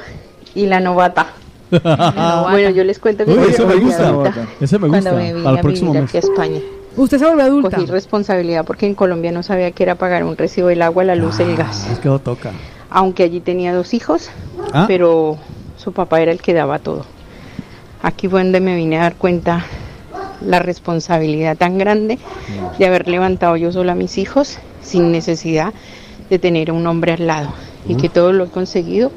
y 0.55 0.66
la 0.66 0.81
novata. 0.81 1.28
Bueno, 1.70 2.70
yo 2.70 2.84
les 2.84 2.99
cuento 2.99 3.24
que 3.24 3.32
Uy, 3.32 3.39
me 3.39 3.76
gusta. 3.76 4.08
adulta 4.08 4.47
Ese 4.60 4.78
me 4.78 4.89
gusta. 4.89 5.02
Cuando 5.02 5.15
me 5.23 5.32
vine 5.34 5.49
Al 5.49 5.58
a 5.58 5.60
próximo 5.60 5.92
vivir 5.92 6.02
mes. 6.02 6.10
aquí 6.10 6.16
a 6.16 6.20
España. 6.31 6.60
Usted 6.97 7.18
se 7.18 7.26
volvió 7.26 7.44
adulta. 7.44 7.76
Cogí 7.76 7.86
responsabilidad 7.90 8.65
porque 8.65 8.86
en 8.86 8.94
Colombia 8.94 9.31
no 9.32 9.42
sabía 9.42 9.70
que 9.70 9.82
era 9.84 9.94
pagar 9.94 10.24
un 10.24 10.36
recibo 10.36 10.68
del 10.68 10.82
agua, 10.82 11.05
la 11.05 11.15
luz, 11.15 11.39
el 11.40 11.57
gas. 11.57 11.86
Es 11.90 11.99
que 12.00 12.08
lo 12.08 12.18
toca. 12.18 12.50
Aunque 12.90 13.23
allí 13.23 13.40
tenía 13.40 13.73
dos 13.73 13.94
hijos, 13.94 14.31
Ah. 14.73 14.84
pero 14.89 15.39
su 15.76 15.92
papá 15.92 16.20
era 16.20 16.32
el 16.32 16.40
que 16.42 16.52
daba 16.52 16.78
todo. 16.81 17.07
Aquí 18.02 18.28
fue 18.28 18.42
donde 18.42 18.60
me 18.60 18.74
vine 18.76 18.99
a 18.99 19.02
dar 19.02 19.15
cuenta 19.16 19.65
la 20.44 20.58
responsabilidad 20.58 21.57
tan 21.57 21.76
grande 21.78 22.18
de 22.78 22.86
haber 22.86 23.08
levantado 23.08 23.57
yo 23.57 23.70
sola 23.73 23.92
a 23.92 23.94
mis 23.94 24.16
hijos 24.18 24.58
sin 24.82 25.12
necesidad 25.12 25.73
de 26.31 26.39
tener 26.39 26.73
un 26.73 26.86
hombre 26.86 27.12
al 27.12 27.26
lado 27.26 27.52
y 27.86 27.97
que 27.97 28.08
todo 28.08 28.32
lo 28.32 28.44
he 28.44 28.49
conseguido 28.49 29.12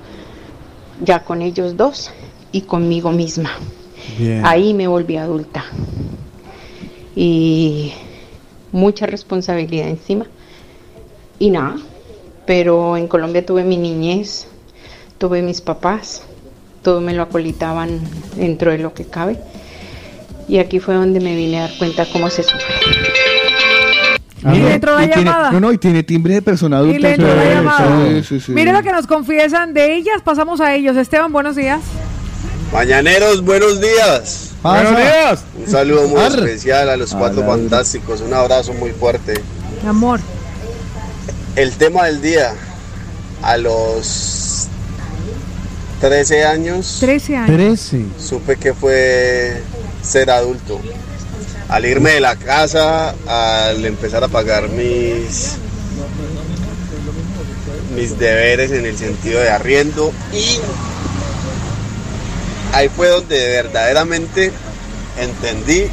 ya 1.01 1.23
con 1.23 1.41
ellos 1.41 1.77
dos 1.77 2.11
y 2.53 2.61
conmigo 2.61 3.11
misma. 3.11 3.51
Bien. 4.17 4.45
Ahí 4.45 4.73
me 4.73 4.88
volví 4.88 5.17
adulta 5.17 5.65
y 7.15 7.91
mucha 8.72 9.06
responsabilidad 9.06 9.88
encima 9.90 10.25
y 11.40 11.49
nada. 11.49 11.75
Pero 12.45 12.98
en 12.98 13.07
Colombia 13.07 13.45
tuve 13.45 13.64
mi 13.64 13.77
niñez, 13.77 14.48
tuve 15.17 15.41
mis 15.41 15.61
papás, 15.61 16.23
todo 16.82 16.99
me 17.01 17.14
lo 17.14 17.23
acolitaban 17.23 18.01
dentro 18.35 18.72
de 18.72 18.80
lo 18.80 18.93
que 18.93 19.06
cabe. 19.06 19.40
Y 20.49 20.57
aquí 20.57 20.80
fue 20.80 20.95
donde 20.95 21.22
me 21.22 21.35
vine 21.35 21.59
a 21.59 21.61
dar 21.67 21.77
cuenta 21.77 22.06
cómo 22.11 22.30
se 22.30 22.43
sufre. 22.43 22.65
Y 24.41 24.57
le 24.59 24.73
entró 24.73 24.95
la 24.98 25.06
Y 25.06 25.07
tiene- 25.07 25.23
llamada. 25.23 25.51
no, 25.51 25.59
no, 25.61 25.72
y 25.72 25.77
tiene 25.77 26.03
timbre 26.03 26.33
de 26.33 26.41
persona 26.41 26.80
adulta. 26.80 26.98
Y 26.98 27.01
le 27.01 27.11
entró 27.14 27.33
la 27.33 27.43
Sí, 27.43 27.49
llamada. 27.49 28.06
sí, 28.09 28.23
sí, 28.23 28.40
sí. 28.41 28.51
Mire 28.51 28.73
lo 28.73 28.83
que 28.83 28.91
nos 28.91 29.07
confiesan 29.07 29.73
de 29.73 29.95
ellas, 29.95 30.22
pasamos 30.22 30.59
a 30.59 30.75
ellos. 30.75 30.98
Esteban, 30.98 31.32
buenos 31.32 31.56
días. 31.56 31.80
Mañaneros, 32.73 33.43
buenos 33.45 33.79
días. 33.79 34.49
Buenos 34.63 34.97
días. 34.97 35.43
Un 35.55 35.71
saludo 35.71 36.07
muy 36.07 36.19
Arre. 36.19 36.39
especial 36.39 36.89
a 36.89 36.97
los 36.97 37.13
cuatro 37.13 37.45
fantásticos. 37.45 38.21
Un 38.21 38.33
abrazo 38.33 38.73
muy 38.73 38.89
fuerte. 38.89 39.35
Mi 39.83 39.89
amor. 39.89 40.19
El 41.55 41.73
tema 41.73 42.05
del 42.05 42.19
día. 42.21 42.55
A 43.43 43.57
los 43.57 44.67
13 46.01 46.45
años. 46.45 46.97
13 46.99 47.35
años. 47.37 47.55
13. 47.55 48.05
Supe 48.17 48.57
que 48.57 48.73
fue 48.73 49.61
ser 50.01 50.31
adulto. 50.31 50.81
Al 51.69 51.85
irme 51.85 52.11
de 52.11 52.21
la 52.21 52.35
casa, 52.37 53.13
al 53.27 53.85
empezar 53.85 54.23
a 54.23 54.29
pagar 54.29 54.69
mis 54.69 55.57
mis 57.95 58.17
deberes 58.17 58.71
en 58.71 58.87
el 58.87 58.97
sentido 58.97 59.39
de 59.39 59.49
arriendo 59.51 60.11
y 60.33 60.59
ahí 62.73 62.89
fue 62.89 63.07
donde 63.07 63.37
verdaderamente 63.37 64.51
entendí 65.17 65.85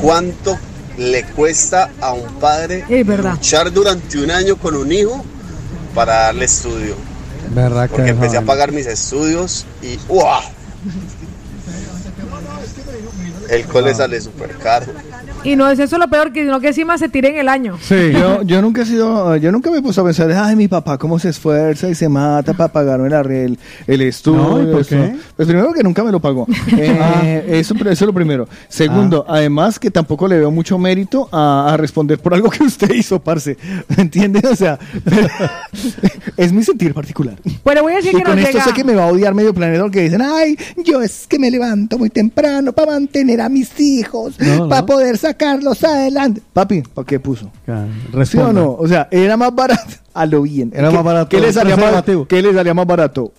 cuánto 0.00 0.58
le 0.96 1.24
cuesta 1.24 1.90
a 2.00 2.12
un 2.12 2.32
padre 2.34 2.84
luchar 2.88 3.72
durante 3.72 4.18
un 4.18 4.30
año 4.30 4.56
con 4.56 4.76
un 4.76 4.92
hijo 4.92 5.24
para 5.94 6.14
darle 6.22 6.46
estudio. 6.46 6.96
Porque 7.90 8.10
empecé 8.10 8.38
a 8.38 8.42
pagar 8.42 8.72
mis 8.72 8.86
estudios 8.86 9.66
y 9.82 9.96
¡guau! 10.08 10.42
El 13.48 13.66
cole 13.66 13.94
sale 13.94 14.20
súper 14.20 14.56
caro. 14.56 14.86
Y 15.44 15.56
no 15.56 15.68
es 15.68 15.78
eso 15.80 15.98
lo 15.98 16.06
peor, 16.08 16.32
que 16.32 16.44
sino 16.44 16.60
que 16.60 16.68
encima 16.68 16.96
se 16.98 17.08
tire 17.08 17.30
en 17.30 17.38
el 17.38 17.48
año. 17.48 17.76
Sí, 17.80 18.10
yo, 18.12 18.42
yo 18.42 18.62
nunca 18.62 18.82
he 18.82 18.86
sido, 18.86 19.34
yo 19.36 19.50
nunca 19.50 19.72
me 19.72 19.78
he 19.78 19.82
puesto 19.82 20.00
a 20.00 20.04
pensar, 20.04 20.30
ay, 20.30 20.54
mi 20.54 20.68
papá 20.68 20.98
cómo 20.98 21.18
se 21.18 21.30
esfuerza 21.30 21.88
y 21.88 21.96
se 21.96 22.08
mata 22.08 22.52
para 22.54 22.72
pagarme 22.72 23.10
la, 23.10 23.20
el, 23.22 23.58
el 23.88 24.02
estudio. 24.02 24.40
No, 24.40 24.62
¿y 24.62 24.66
por 24.72 24.86
qué? 24.86 25.16
Pues 25.34 25.48
primero 25.48 25.72
que 25.72 25.82
nunca 25.82 26.04
me 26.04 26.12
lo 26.12 26.20
pagó. 26.20 26.46
Eh, 27.24 27.44
eso, 27.60 27.74
eso 27.74 27.88
es 27.90 28.00
lo 28.02 28.12
primero. 28.12 28.48
Segundo, 28.68 29.24
Ah. 29.28 29.36
además 29.36 29.78
que 29.78 29.90
tampoco 29.90 30.26
le 30.28 30.38
veo 30.38 30.50
mucho 30.50 30.78
mérito 30.78 31.28
a, 31.32 31.72
a 31.72 31.76
responder 31.76 32.18
por 32.18 32.34
algo 32.34 32.48
que 32.50 32.62
usted 32.64 32.90
hizo, 32.92 33.18
parce. 33.20 33.56
¿Me 33.96 34.02
entiende? 34.04 34.40
O 34.48 34.56
sea, 34.56 34.78
es 36.36 36.52
mi 36.52 36.62
sentir 36.62 36.94
particular. 36.94 37.36
Le 37.44 37.80
voy 37.80 37.92
a 37.92 37.96
decir 37.96 38.12
Y 38.14 38.16
que 38.18 38.22
con 38.22 38.36
nos 38.36 38.44
esto 38.44 38.58
llega. 38.58 38.64
sé 38.64 38.72
que 38.74 38.84
me 38.84 38.94
va 38.94 39.04
a 39.04 39.06
odiar 39.08 39.34
medio 39.34 39.52
planeta 39.54 39.82
porque 39.82 40.02
dicen, 40.02 40.22
ay, 40.22 40.56
yo 40.84 41.00
es 41.02 41.26
que 41.26 41.38
me 41.38 41.50
levanto 41.50 41.98
muy 41.98 42.10
temprano 42.10 42.72
para 42.72 42.92
mantener 42.92 43.40
a 43.40 43.48
mis 43.48 43.78
hijos, 43.80 44.34
No, 44.38 44.68
para 44.68 44.80
no. 44.82 44.86
poder 44.86 45.18
sacarlos 45.32 45.82
adelante. 45.84 46.42
Papi, 46.52 46.82
¿para 46.82 47.06
qué 47.06 47.18
puso? 47.20 47.50
Claro, 47.64 47.88
¿Sí 48.24 48.38
o 48.38 48.52
no? 48.52 48.72
O 48.78 48.86
sea, 48.86 49.08
era 49.10 49.36
más 49.36 49.54
barato. 49.54 49.82
A 50.14 50.26
lo 50.26 50.42
bien. 50.42 50.70
Era 50.74 50.88
¿Qué- 50.90 50.94
más 50.96 51.04
barato 51.04 51.28
¿Qué 51.30 51.40
le, 51.40 51.52
salía 51.52 51.74
más, 51.74 51.84
preservativo. 51.84 52.26
¿Qué 52.28 52.42
le 52.42 52.52
salía 52.52 52.74
más 52.74 52.86
barato? 52.86 53.32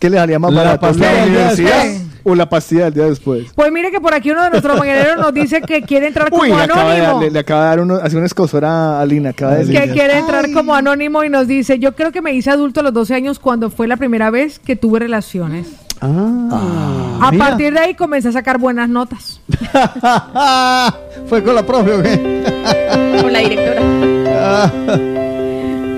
¿Qué 0.00 0.10
le 0.10 0.16
salía 0.18 0.38
más 0.40 0.52
La 0.52 0.62
barato? 0.64 0.80
pastilla 0.80 1.12
¿La 1.12 1.24
universidad 1.26 1.84
o 2.24 2.34
la 2.34 2.48
pastilla 2.48 2.84
del 2.86 2.94
día 2.94 3.04
después? 3.04 3.46
Pues 3.54 3.70
mire 3.70 3.92
que 3.92 4.00
por 4.00 4.12
aquí 4.12 4.32
uno 4.32 4.42
de 4.42 4.50
nuestros 4.50 4.76
mañaneros 4.76 5.18
nos 5.18 5.32
dice 5.32 5.62
que 5.62 5.82
quiere 5.82 6.08
entrar 6.08 6.28
como 6.30 6.42
Uy, 6.42 6.48
le 6.48 6.54
acaba, 6.56 6.92
de, 6.94 7.00
anónimo. 7.00 7.20
darle- 7.20 7.30
le 7.30 7.38
acaba 7.38 7.60
de 7.62 7.66
dar 7.68 7.80
uno, 7.80 7.94
hace 8.02 8.16
una 8.16 8.26
escosora 8.26 9.00
a 9.00 9.06
Lina. 9.06 9.30
Acaba 9.30 9.54
de 9.54 9.66
que 9.66 9.72
decir. 9.72 9.92
quiere 9.92 10.18
entrar 10.18 10.50
como 10.52 10.74
anónimo 10.74 11.22
y 11.22 11.28
nos 11.30 11.46
dice, 11.46 11.78
yo 11.78 11.94
creo 11.94 12.10
que 12.10 12.20
me 12.22 12.32
hice 12.34 12.50
adulto 12.50 12.80
a 12.80 12.82
los 12.82 12.92
12 12.92 13.14
años 13.14 13.38
cuando 13.38 13.70
fue 13.70 13.86
la 13.86 13.96
primera 13.96 14.30
vez 14.30 14.58
que 14.58 14.74
tuve 14.74 14.98
relaciones. 14.98 15.68
Ah, 16.00 17.18
A 17.22 17.30
mira. 17.32 17.46
partir 17.48 17.72
de 17.72 17.80
ahí 17.80 17.94
comencé 17.94 18.28
a 18.28 18.32
sacar 18.32 18.58
buenas 18.58 18.88
notas. 18.88 19.40
¿Fue 21.28 21.42
con 21.42 21.54
la 21.54 21.64
profe 21.64 21.92
o 21.94 22.02
qué? 22.02 23.20
Con 23.22 23.32
la 23.32 23.38
directora. 23.40 24.70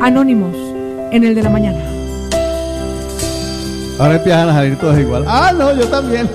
Anónimos, 0.06 0.54
en 1.10 1.24
el 1.24 1.34
de 1.34 1.42
la 1.42 1.50
mañana. 1.50 1.78
Ahora 3.98 4.14
empiezan 4.16 4.48
a 4.50 4.52
salir 4.52 4.76
todos 4.78 4.98
igual. 4.98 5.24
Ah, 5.26 5.52
no, 5.56 5.74
yo 5.74 5.86
también. 5.88 6.28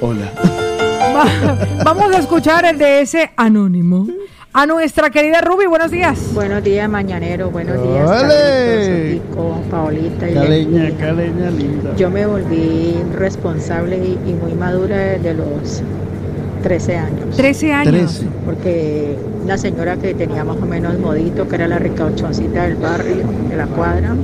Hola. 0.00 0.30
Va- 1.14 1.84
Vamos 1.84 2.14
a 2.14 2.18
escuchar 2.18 2.64
el 2.64 2.78
de 2.78 3.02
ese 3.02 3.30
anónimo. 3.36 4.06
A 4.52 4.66
nuestra 4.66 5.10
querida 5.10 5.40
Ruby, 5.40 5.66
buenos 5.66 5.92
días. 5.92 6.34
Buenos 6.34 6.64
días, 6.64 6.90
mañanero. 6.90 7.50
Buenos 7.52 7.80
días, 7.80 8.10
¡Ole! 8.10 9.20
Carlitos, 9.30 9.58
Paolita 9.70 10.28
y 10.28 10.34
Caleña, 10.34 10.90
caleña 10.98 11.50
linda. 11.52 11.94
Yo 11.96 12.10
me 12.10 12.26
volví 12.26 12.96
responsable 13.14 13.96
y, 13.98 14.18
y 14.28 14.34
muy 14.34 14.54
madura 14.54 14.96
desde 14.96 15.34
los 15.34 15.82
13 16.64 16.96
años. 16.96 17.36
13 17.36 17.72
años. 17.72 18.24
Porque 18.44 19.16
una 19.44 19.56
señora 19.56 19.96
que 19.98 20.14
tenía 20.14 20.42
más 20.42 20.56
o 20.56 20.66
menos 20.66 20.98
modito, 20.98 21.46
que 21.46 21.54
era 21.54 21.68
la 21.68 21.78
ricauchoncita 21.78 22.64
del 22.64 22.74
barrio, 22.74 23.22
de 23.48 23.56
la 23.56 23.66
cuadra, 23.66 24.16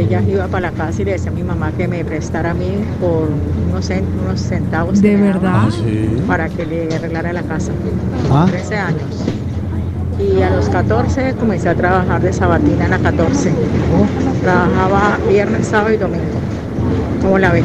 ella 0.00 0.22
iba 0.22 0.46
para 0.46 0.70
la 0.70 0.76
casa 0.76 1.02
y 1.02 1.04
le 1.04 1.12
decía 1.12 1.30
a 1.30 1.34
mi 1.34 1.42
mamá 1.42 1.72
que 1.76 1.88
me 1.88 2.04
prestara 2.04 2.50
a 2.52 2.54
mí 2.54 2.84
por 3.00 3.28
unos, 3.70 3.90
unos 4.24 4.40
centavos. 4.40 5.00
¿De 5.00 5.16
verdad? 5.16 5.64
Ah, 5.66 5.68
sí. 5.70 6.22
Para 6.26 6.48
que 6.48 6.66
le 6.66 6.94
arreglara 6.94 7.32
la 7.32 7.42
casa. 7.42 7.72
Ah. 8.30 8.46
13 8.48 8.76
años. 8.76 9.24
Y 10.18 10.42
a 10.42 10.50
los 10.50 10.68
14 10.68 11.34
comencé 11.34 11.68
a 11.68 11.74
trabajar 11.74 12.20
de 12.20 12.32
sabatina 12.32 12.84
en 12.84 12.90
la 12.90 12.98
14. 12.98 13.52
Trabajaba 14.42 15.18
viernes, 15.28 15.66
sábado 15.66 15.94
y 15.94 15.96
domingo. 15.96 16.24
¿Cómo 17.22 17.38
la 17.38 17.52
ven? 17.52 17.64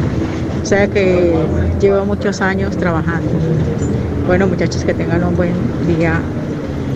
O 0.62 0.66
sea 0.66 0.86
que 0.88 1.34
llevo 1.80 2.06
muchos 2.06 2.40
años 2.40 2.76
trabajando. 2.76 3.30
Bueno, 4.26 4.46
muchachos, 4.46 4.84
que 4.84 4.94
tengan 4.94 5.22
un 5.24 5.36
buen 5.36 5.52
día 5.86 6.20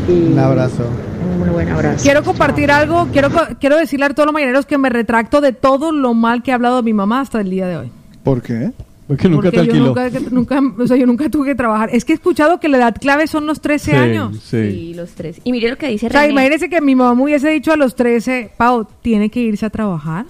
y 0.08 0.32
Un 0.32 0.38
abrazo. 0.38 0.84
Un 1.20 1.52
buen 1.52 1.68
abrazo. 1.68 2.02
Quiero 2.02 2.22
compartir 2.22 2.70
algo, 2.70 3.08
quiero, 3.12 3.30
co- 3.30 3.46
quiero 3.60 3.76
decirle 3.76 4.06
a 4.06 4.10
todos 4.10 4.26
los 4.26 4.32
mañaneros 4.32 4.66
que 4.66 4.78
me 4.78 4.88
retracto 4.88 5.40
de 5.40 5.52
todo 5.52 5.92
lo 5.92 6.14
mal 6.14 6.42
que 6.42 6.50
he 6.50 6.54
hablado 6.54 6.76
de 6.76 6.82
mi 6.82 6.92
mamá 6.92 7.20
hasta 7.20 7.40
el 7.40 7.50
día 7.50 7.66
de 7.66 7.76
hoy. 7.76 7.90
¿Por 8.22 8.42
qué? 8.42 8.72
Porque 9.06 9.26
nunca 9.28 9.44
Porque 9.44 9.56
te 9.56 9.60
alquiló. 9.62 9.94
Yo 9.94 10.30
nunca, 10.30 10.58
nunca, 10.58 10.82
o 10.82 10.86
sea, 10.86 10.96
yo 10.98 11.06
nunca 11.06 11.28
tuve 11.30 11.46
que 11.46 11.54
trabajar. 11.54 11.88
Es 11.92 12.04
que 12.04 12.12
he 12.12 12.14
escuchado 12.16 12.60
que 12.60 12.68
la 12.68 12.76
edad 12.76 12.94
clave 13.00 13.26
son 13.26 13.46
los 13.46 13.60
13 13.62 13.90
Sí, 13.92 13.96
años. 13.96 14.38
sí. 14.44 14.70
Sí, 14.70 14.94
los 14.94 15.10
tres. 15.12 15.40
Y 15.44 15.52
mire 15.52 15.70
lo 15.70 15.76
que 15.78 15.88
dice 15.88 16.08
O 16.08 16.10
sea, 16.10 16.20
René. 16.20 16.32
imagínese 16.32 16.68
que 16.68 16.80
mi 16.82 16.94
mamá 16.94 17.14
me 17.14 17.22
hubiese 17.22 17.48
dicho 17.48 17.72
a 17.72 17.76
los 17.76 17.94
13, 17.94 18.50
Pau, 18.58 18.86
tiene 19.00 19.30
que 19.30 19.40
irse 19.40 19.64
a 19.64 19.70
trabajar. 19.70 20.26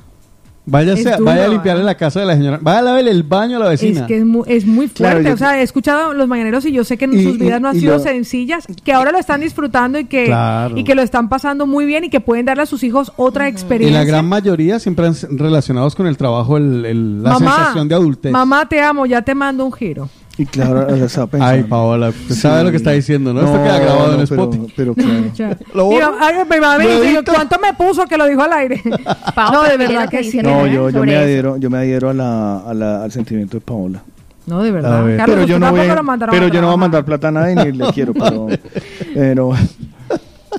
Váyase, 0.70 1.10
duro, 1.12 1.24
vaya 1.24 1.44
a 1.44 1.48
limpiarle 1.48 1.82
la 1.84 1.96
casa 1.96 2.20
de 2.20 2.26
la 2.26 2.36
señora. 2.36 2.58
Vaya 2.60 2.78
a 2.78 2.82
lavarle 2.82 3.10
el 3.10 3.22
baño 3.22 3.56
a 3.56 3.60
la 3.60 3.68
vecina. 3.68 4.00
Es 4.02 4.06
que 4.06 4.18
es 4.18 4.24
muy, 4.24 4.42
es 4.46 4.66
muy 4.66 4.88
Claro, 4.88 5.16
fuerte. 5.20 5.32
o 5.32 5.36
sea, 5.36 5.58
he 5.58 5.62
escuchado 5.62 6.10
a 6.10 6.14
los 6.14 6.28
mañaneros 6.28 6.64
y 6.66 6.72
yo 6.72 6.84
sé 6.84 6.96
que 6.98 7.06
en 7.06 7.18
Y- 7.18 7.22
sus 7.24 7.38
vidas 7.38 7.58
y- 7.58 7.62
no 7.62 7.68
han 7.68 7.76
y 7.76 7.80
sido 7.80 7.94
lo- 7.96 8.02
sencillas, 8.02 8.66
que 8.84 8.92
ahora 8.92 9.10
lo 9.12 9.18
están 9.18 9.40
disfrutando 9.40 9.98
y 9.98 10.04
que, 10.04 10.26
Claro. 10.26 10.76
y 10.76 10.84
que 10.84 10.94
lo 10.94 11.02
están 11.02 11.28
pasando 11.28 11.66
muy 11.66 11.86
bien 11.86 12.04
y 12.04 12.10
que 12.10 12.20
pueden 12.20 12.44
darle 12.46 12.62
a 12.64 12.66
sus 12.66 12.82
hijos 12.84 13.12
otra 13.16 13.48
Y 13.48 13.50
experiencia. 13.52 13.98
la 13.98 14.04
gran 14.04 14.26
mayoría 14.28 14.78
siempre 14.78 15.06
han 15.06 15.14
relacionados 15.38 15.94
con 15.94 16.06
el 16.06 16.16
trabajo, 16.16 16.56
el, 16.56 16.84
el- 16.84 17.22
la 17.22 17.30
mamá, 17.34 17.56
sensación 17.56 17.88
de 17.88 17.94
adultez. 17.94 18.32
Mamá, 18.32 18.68
te 18.68 18.80
amo, 18.80 19.06
ya 19.06 19.22
te 19.22 19.34
mando 19.34 19.64
un 19.64 19.72
giro. 19.72 20.08
Y 20.38 20.46
claro, 20.46 20.80
ahora 20.82 21.04
estaba 21.04 21.26
pensando. 21.26 21.52
Ay, 21.52 21.62
Paola, 21.64 22.08
usted 22.10 22.34
sabe 22.36 22.58
Sí. 22.60 22.64
lo 22.66 22.70
que 22.70 22.76
está 22.76 22.90
diciendo, 22.92 23.34
¿no? 23.34 23.40
Esto 23.40 23.56
No, 23.58 23.64
queda 23.64 23.78
grabado 23.80 24.06
no, 24.14 24.20
en 24.20 24.28
pero- 24.28 24.42
Spotify. 24.42 24.72
pero 24.76 24.94
claro. 24.94 25.10
Lo 25.74 25.88
Mi 25.88 25.94
borro. 25.96 26.10
mamá- 26.12 26.26
ay, 26.26 26.34
mi 26.48 26.60
mamá 26.60 26.78
me 26.78 26.86
dice. 26.86 27.24
¿cuánto 27.26 27.56
me 27.58 27.74
puso 27.74 28.06
que 28.06 28.16
lo 28.16 28.26
dijo 28.26 28.42
al 28.42 28.52
aire? 28.52 28.80
Pau, 29.34 29.52
no, 29.52 29.62
de 29.64 29.76
verdad 29.76 30.08
que 30.08 30.22
sí. 30.22 30.38
No, 30.40 30.66
yo, 30.66 30.90
yo 30.90 31.02
me 31.04 31.16
adhiero, 31.16 31.56
yo 31.56 31.68
me 31.70 31.78
adhiero 31.78 32.10
a 32.10 32.14
la, 32.14 32.58
a 32.60 32.72
la- 32.74 33.02
al 33.04 33.10
sentimiento 33.12 33.56
de 33.56 33.60
Paola. 33.62 34.00
No, 34.46 34.62
de 34.62 34.70
verdad. 34.70 35.04
ver. 35.04 35.16
Carlos, 35.18 35.34
pero 35.36 35.46
yo 35.48 35.58
no 35.58 35.70
voy, 35.70 35.80
tampoco 35.80 35.96
lo 35.96 36.02
mandaron 36.04 36.32
pero 36.34 36.46
a 36.46 36.50
yo 36.50 36.60
no 36.60 36.66
voy 36.68 36.74
a 36.74 36.78
mandar 36.78 37.04
plata 37.04 37.28
a 37.28 37.30
nadie 37.32 37.54
ni 37.56 37.72
le 37.72 37.86
quiero, 37.92 38.14
pero, 38.14 38.46
pero 39.14 39.52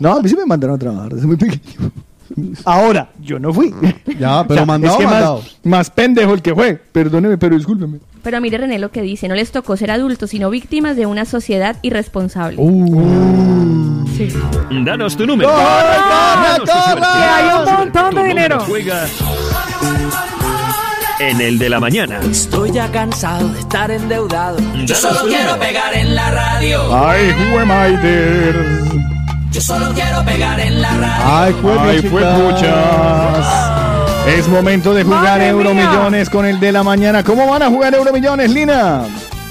no, 0.02 0.12
a 0.18 0.22
mí 0.22 0.30
sí 0.30 0.36
me 0.36 0.46
mandaron 0.46 0.76
a 0.76 0.80
trabajar 0.80 1.14
desde 1.14 1.26
muy 1.26 1.38
pequeño. 1.38 1.90
Ahora, 2.66 3.10
yo 3.22 3.40
no 3.40 3.54
fui. 3.54 3.74
Ya, 4.20 4.44
pero 4.48 4.66
mandado, 4.66 4.94
es 4.94 5.00
que 5.00 5.06
mandado. 5.06 5.38
Más, 5.38 5.60
más 5.64 5.90
pendejo 5.90 6.34
el 6.34 6.42
que 6.42 6.54
fue. 6.54 6.76
Perdóneme, 6.76 7.38
pero 7.38 7.56
discúlpeme. 7.56 8.00
Pero 8.24 8.42
mire 8.42 8.58
René 8.58 8.80
lo 8.80 8.92
que 8.92 9.02
dice, 9.02 9.28
no 9.28 9.36
les 9.36 9.52
tocó 9.52 9.78
ser 9.78 9.92
adultos, 9.92 10.32
sino 10.32 10.50
víctimas 10.50 10.96
de 10.96 11.06
una 11.06 11.26
sociedad 11.26 11.78
irresponsable. 11.82 12.58
Uh. 12.60 14.06
Sí. 14.18 14.28
Danos 14.84 15.16
tu 15.16 15.26
número. 15.26 15.50
¡Corre, 15.50 16.66
corre! 16.66 17.02
Que 17.02 17.08
hay 17.08 17.60
un 17.60 17.74
montón 17.74 18.16
de 18.16 18.24
dinero. 18.24 18.60
Juega 18.68 19.06
en 21.20 21.42
el 21.42 21.60
de 21.60 21.70
la 21.70 21.80
mañana. 21.80 22.20
Estoy 22.30 22.72
ya 22.72 22.90
cansado 22.92 23.50
de 23.50 23.60
estar 23.60 23.92
endeudado. 23.92 24.58
Yo 24.86 24.96
solo 24.96 25.28
quiero 25.28 25.60
pegar 25.60 25.94
en 25.94 26.16
la 26.16 26.32
radio. 26.32 26.82
Ay, 26.96 27.32
who 27.32 27.60
am 27.60 27.70
I 27.70 28.02
there? 28.02 29.19
Yo 29.52 29.62
solo 29.62 29.88
quiero 29.96 30.24
pegar 30.24 30.60
en 30.60 30.82
la 30.82 30.90
radio. 30.90 31.26
Ay, 31.26 31.54
fue 31.60 31.80
Ay, 31.80 32.02
fue 32.04 32.22
puchas. 32.22 33.48
Es 34.28 34.48
momento 34.48 34.94
de 34.94 35.04
jugar 35.04 35.42
Euromillones 35.42 36.30
con 36.30 36.46
el 36.46 36.60
de 36.60 36.72
la 36.72 36.84
mañana. 36.84 37.24
¿Cómo 37.24 37.48
van 37.48 37.64
a 37.64 37.68
jugar 37.70 37.96
Euromillones, 37.96 38.52
Lina? 38.52 39.06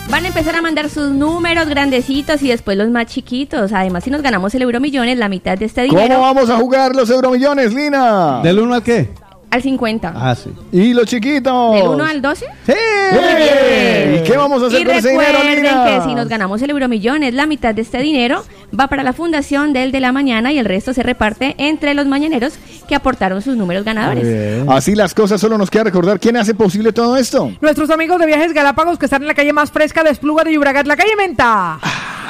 Van 0.08 0.24
a 0.24 0.28
empezar 0.28 0.54
a 0.54 0.62
mandar 0.62 0.88
sus 0.88 1.10
números 1.10 1.68
grandecitos 1.68 2.40
y 2.42 2.48
después 2.48 2.78
los 2.78 2.88
más 2.90 3.06
chiquitos. 3.06 3.72
Además, 3.72 4.04
si 4.04 4.10
nos 4.10 4.22
ganamos 4.22 4.54
el 4.54 4.62
Euromillones, 4.62 5.18
la 5.18 5.28
mitad 5.28 5.58
de 5.58 5.64
este 5.64 5.88
¿Cómo 5.88 6.00
dinero 6.00 6.20
vamos 6.20 6.48
a 6.48 6.56
jugar 6.58 6.94
los 6.94 7.10
euromillones, 7.10 7.74
Lina? 7.74 8.40
¿Del 8.42 8.60
1 8.60 8.74
al 8.74 8.82
qué? 8.82 9.10
al 9.50 9.62
50. 9.62 10.12
Ah, 10.14 10.34
sí. 10.34 10.50
¿Y 10.72 10.92
los 10.92 11.06
chiquitos? 11.06 11.74
¿Del 11.74 11.88
1 11.88 12.04
al 12.04 12.22
12? 12.22 12.46
¡Sí! 12.66 12.72
¿Y 12.72 14.22
qué 14.24 14.34
vamos 14.36 14.62
a 14.62 14.66
hacer 14.66 14.82
Y 14.82 14.84
con 14.84 14.94
ese 14.94 15.10
dinero, 15.10 15.38
recuerden 15.38 15.56
Lina? 15.64 15.84
que 15.86 16.08
si 16.08 16.14
nos 16.14 16.28
ganamos 16.28 16.60
el 16.62 16.70
Euromillones, 16.70 17.34
la 17.34 17.46
mitad 17.46 17.74
de 17.74 17.82
este 17.82 17.98
dinero 17.98 18.44
va 18.78 18.86
para 18.88 19.02
la 19.02 19.12
fundación 19.12 19.72
del 19.72 19.92
de 19.92 20.00
la 20.00 20.12
mañana 20.12 20.52
y 20.52 20.58
el 20.58 20.64
resto 20.64 20.92
se 20.94 21.02
reparte 21.02 21.54
entre 21.58 21.94
los 21.94 22.06
mañaneros 22.06 22.54
que 22.88 22.94
aportaron 22.94 23.40
sus 23.42 23.56
números 23.56 23.84
ganadores. 23.84 24.66
Así 24.68 24.94
las 24.94 25.14
cosas, 25.14 25.40
solo 25.40 25.56
nos 25.58 25.70
queda 25.70 25.84
recordar 25.84 26.18
quién 26.20 26.36
hace 26.36 26.54
posible 26.54 26.92
todo 26.92 27.16
esto. 27.16 27.50
Nuestros 27.60 27.90
amigos 27.90 28.18
de 28.18 28.26
Viajes 28.26 28.52
Galápagos 28.52 28.98
que 28.98 29.06
están 29.06 29.22
en 29.22 29.28
la 29.28 29.34
calle 29.34 29.52
más 29.52 29.70
fresca 29.70 30.02
de 30.02 30.10
Espluga 30.10 30.44
de 30.44 30.52
Llobregat, 30.52 30.86
la 30.86 30.96
calle 30.96 31.16
Menta. 31.16 31.78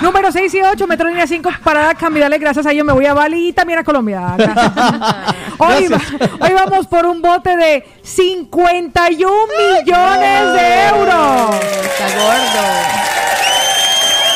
Número 0.00 0.30
6 0.30 0.54
y 0.54 0.62
8, 0.62 0.86
Metro 0.86 1.08
Línea 1.08 1.26
5, 1.26 1.50
parada 1.64 1.92
Camidales, 1.94 2.38
gracias 2.38 2.64
a 2.66 2.70
ellos 2.70 2.86
me 2.86 2.92
voy 2.92 3.06
a 3.06 3.14
Bali 3.14 3.48
y 3.48 3.52
también 3.52 3.80
a 3.80 3.84
Colombia. 3.84 4.36
Hoy, 5.58 5.88
va- 5.88 6.00
hoy 6.38 6.52
vamos 6.54 6.86
por 6.86 7.04
un 7.04 7.20
bote 7.20 7.56
de 7.56 7.84
51 8.04 9.32
millones 9.58 10.52
de 10.52 10.86
euros. 10.88 11.56
Está 11.82 12.06
gordo. 12.16 12.68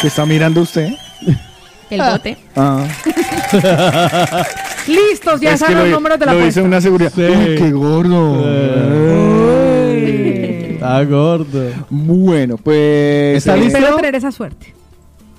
¿Qué 0.00 0.06
está 0.08 0.26
mirando 0.26 0.62
usted? 0.62 0.89
El 1.94 2.00
bote. 2.02 2.36
Ah. 2.56 2.84
Listos, 4.86 5.40
ya 5.40 5.56
saben 5.56 5.78
los 5.78 5.88
lo- 5.88 5.94
números 5.96 6.18
de 6.18 6.26
la 6.26 6.32
Lo 6.32 6.38
apuesta. 6.38 6.60
dice 6.60 6.66
una 6.68 6.80
seguridad. 6.80 7.12
Uy, 7.16 7.54
qué 7.56 7.70
gordo. 7.70 8.44
Está 10.74 11.04
gordo. 11.04 11.70
Bueno, 11.90 12.56
pues. 12.56 13.36
¿Está 13.38 13.54
eh, 13.56 13.60
listo? 13.60 13.78
Espero 13.78 13.96
tener 13.96 14.14
esa 14.14 14.32
suerte. 14.32 14.74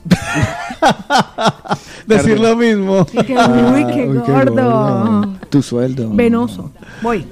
Decir 2.08 2.40
lo 2.40 2.56
mismo. 2.56 3.06
Que, 3.06 3.18
uy, 3.20 3.26
qué 3.26 4.08
Uy, 4.08 4.22
qué 4.26 4.32
gordo. 4.32 5.28
Tu 5.50 5.62
sueldo. 5.62 6.10
Venoso. 6.12 6.72
Voy. 7.02 7.26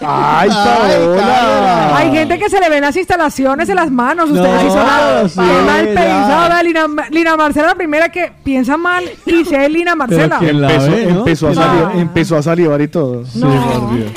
Ay, 0.00 0.48
Paola. 0.48 1.96
Hay 1.96 2.12
gente 2.12 2.38
que 2.38 2.48
se 2.50 2.60
le 2.60 2.68
ven 2.68 2.82
las 2.82 2.96
instalaciones 2.96 3.68
en 3.68 3.76
las 3.76 3.90
manos. 3.90 4.30
Ustedes 4.30 4.52
No, 4.52 4.60
sí 4.60 4.68
son 4.68 5.28
sí, 5.30 5.40
mal 5.66 5.86
pensada. 5.86 6.62
Lina, 6.62 6.86
Lina 7.10 7.36
Marcela, 7.36 7.68
la 7.68 7.74
primera 7.74 8.08
que 8.10 8.32
piensa 8.44 8.76
mal 8.76 9.04
y 9.26 9.44
sé 9.44 9.68
Lina 9.68 9.94
Marcela. 9.94 10.38
¿quién 10.38 10.60
la 10.60 10.70
empezó, 10.72 10.90
ve, 10.90 11.06
no? 11.06 11.18
empezó 11.20 11.46
a 11.46 11.50
¿Quién 11.52 11.60
la 11.60 11.66
salir, 11.66 12.00
empezó 12.00 12.36
a 12.36 12.42
salivar 12.42 12.80
y 12.80 12.88
todo. 12.88 13.24
Sí, 13.26 13.40
por 13.40 13.96
Dios. 13.96 14.10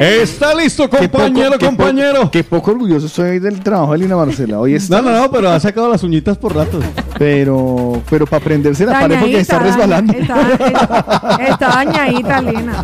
Está 0.00 0.54
listo, 0.54 0.88
Qué 0.88 1.08
poco- 1.08 1.24
compañero, 1.24 1.50
qué 1.52 1.58
poco- 1.66 1.76
compañero. 1.76 2.30
Qué 2.30 2.42
poco 2.42 2.70
orgulloso 2.70 3.04
estoy 3.06 3.38
del 3.38 3.60
trabajo 3.60 3.92
de 3.92 3.98
Lina 3.98 4.16
Marcela. 4.16 4.58
Hoy 4.58 4.74
está. 4.74 5.02
No, 5.02 5.10
no, 5.10 5.20
no, 5.20 5.30
pero 5.30 5.50
ha 5.50 5.60
sacado 5.60 5.90
las 5.90 6.02
uñitas 6.02 6.38
por 6.38 6.56
ratos. 6.56 6.82
Pero, 7.18 8.00
pero 8.08 8.26
para 8.26 8.42
prenderse 8.42 8.86
la 8.86 8.92
pared 8.98 9.18
porque 9.20 9.40
está 9.40 9.58
resbalando. 9.58 10.14
Está, 10.14 11.66
dañadita, 11.68 12.40
Lina. 12.40 12.82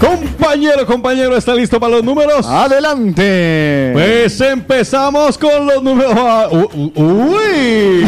Compañero, 0.00 0.84
compañero, 0.84 1.36
¿está 1.36 1.54
listo 1.54 1.78
para 1.78 1.92
los 1.94 2.02
números? 2.04 2.44
Adelante. 2.44 3.90
Pues 3.92 4.40
empezamos 4.40 5.38
con 5.38 5.64
los 5.64 5.80
números. 5.80 6.12
Ah, 6.16 6.48
¡Uy! 6.50 8.02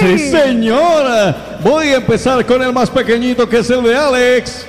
Sí, 0.00 0.18
señora. 0.30 1.58
Voy 1.62 1.90
a 1.90 1.96
empezar 1.98 2.44
con 2.44 2.60
el 2.62 2.72
más 2.72 2.90
pequeñito, 2.90 3.48
que 3.48 3.58
es 3.58 3.70
el 3.70 3.84
de 3.84 3.96
Alex, 3.96 4.66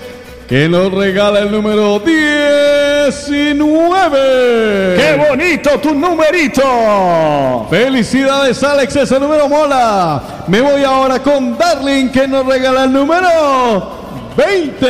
que 0.47 0.69
nos 0.69 0.93
regala 0.93 1.39
el 1.39 1.51
número 1.51 1.99
19. 1.99 4.95
¡Qué 4.95 5.15
bonito 5.27 5.71
tu 5.79 5.95
numerito! 5.95 7.65
Felicidades, 7.69 8.63
Alex, 8.63 8.95
ese 8.95 9.19
número 9.19 9.49
mola. 9.49 10.21
Me 10.47 10.61
voy 10.61 10.83
ahora 10.83 11.17
con 11.19 11.57
Darling, 11.57 12.09
que 12.09 12.27
nos 12.27 12.45
regala 12.45 12.83
el 12.83 12.93
número 12.93 13.89
20. 14.37 14.85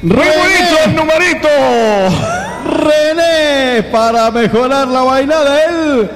bonito 0.00 0.78
el 0.86 0.96
numerito! 0.96 1.48
René, 2.64 3.82
para 3.90 4.30
mejorar 4.30 4.88
la 4.88 5.02
vaina 5.02 5.40
del 5.40 6.08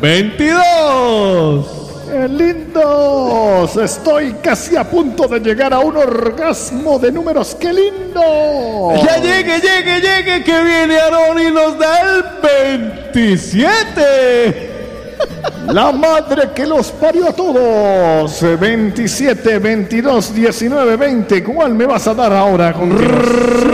22. 0.00 1.81
¡Qué 2.12 2.28
lindos! 2.28 3.74
Estoy 3.74 4.34
casi 4.42 4.76
a 4.76 4.84
punto 4.84 5.26
de 5.26 5.40
llegar 5.40 5.72
a 5.72 5.78
un 5.78 5.96
orgasmo 5.96 6.98
de 6.98 7.10
números. 7.10 7.56
¡Qué 7.58 7.72
lindo! 7.72 8.92
Ya 9.02 9.16
llegue, 9.16 9.58
llegue, 9.58 9.98
llegue, 9.98 10.44
que 10.44 10.62
viene 10.62 10.98
Aaron 10.98 11.40
y 11.40 11.50
nos 11.50 11.78
da 11.78 12.00
el 12.02 12.22
27. 13.14 14.70
La 15.68 15.90
madre 15.90 16.50
que 16.54 16.66
los 16.66 16.92
parió 16.92 17.30
a 17.30 17.32
todos. 17.32 18.42
27, 18.60 19.58
22, 19.58 20.34
19, 20.34 20.96
20. 20.96 21.42
¿Cuál 21.42 21.74
me 21.74 21.86
vas 21.86 22.06
a 22.08 22.12
dar 22.12 22.34
ahora? 22.34 22.74
continuación? 22.74 23.72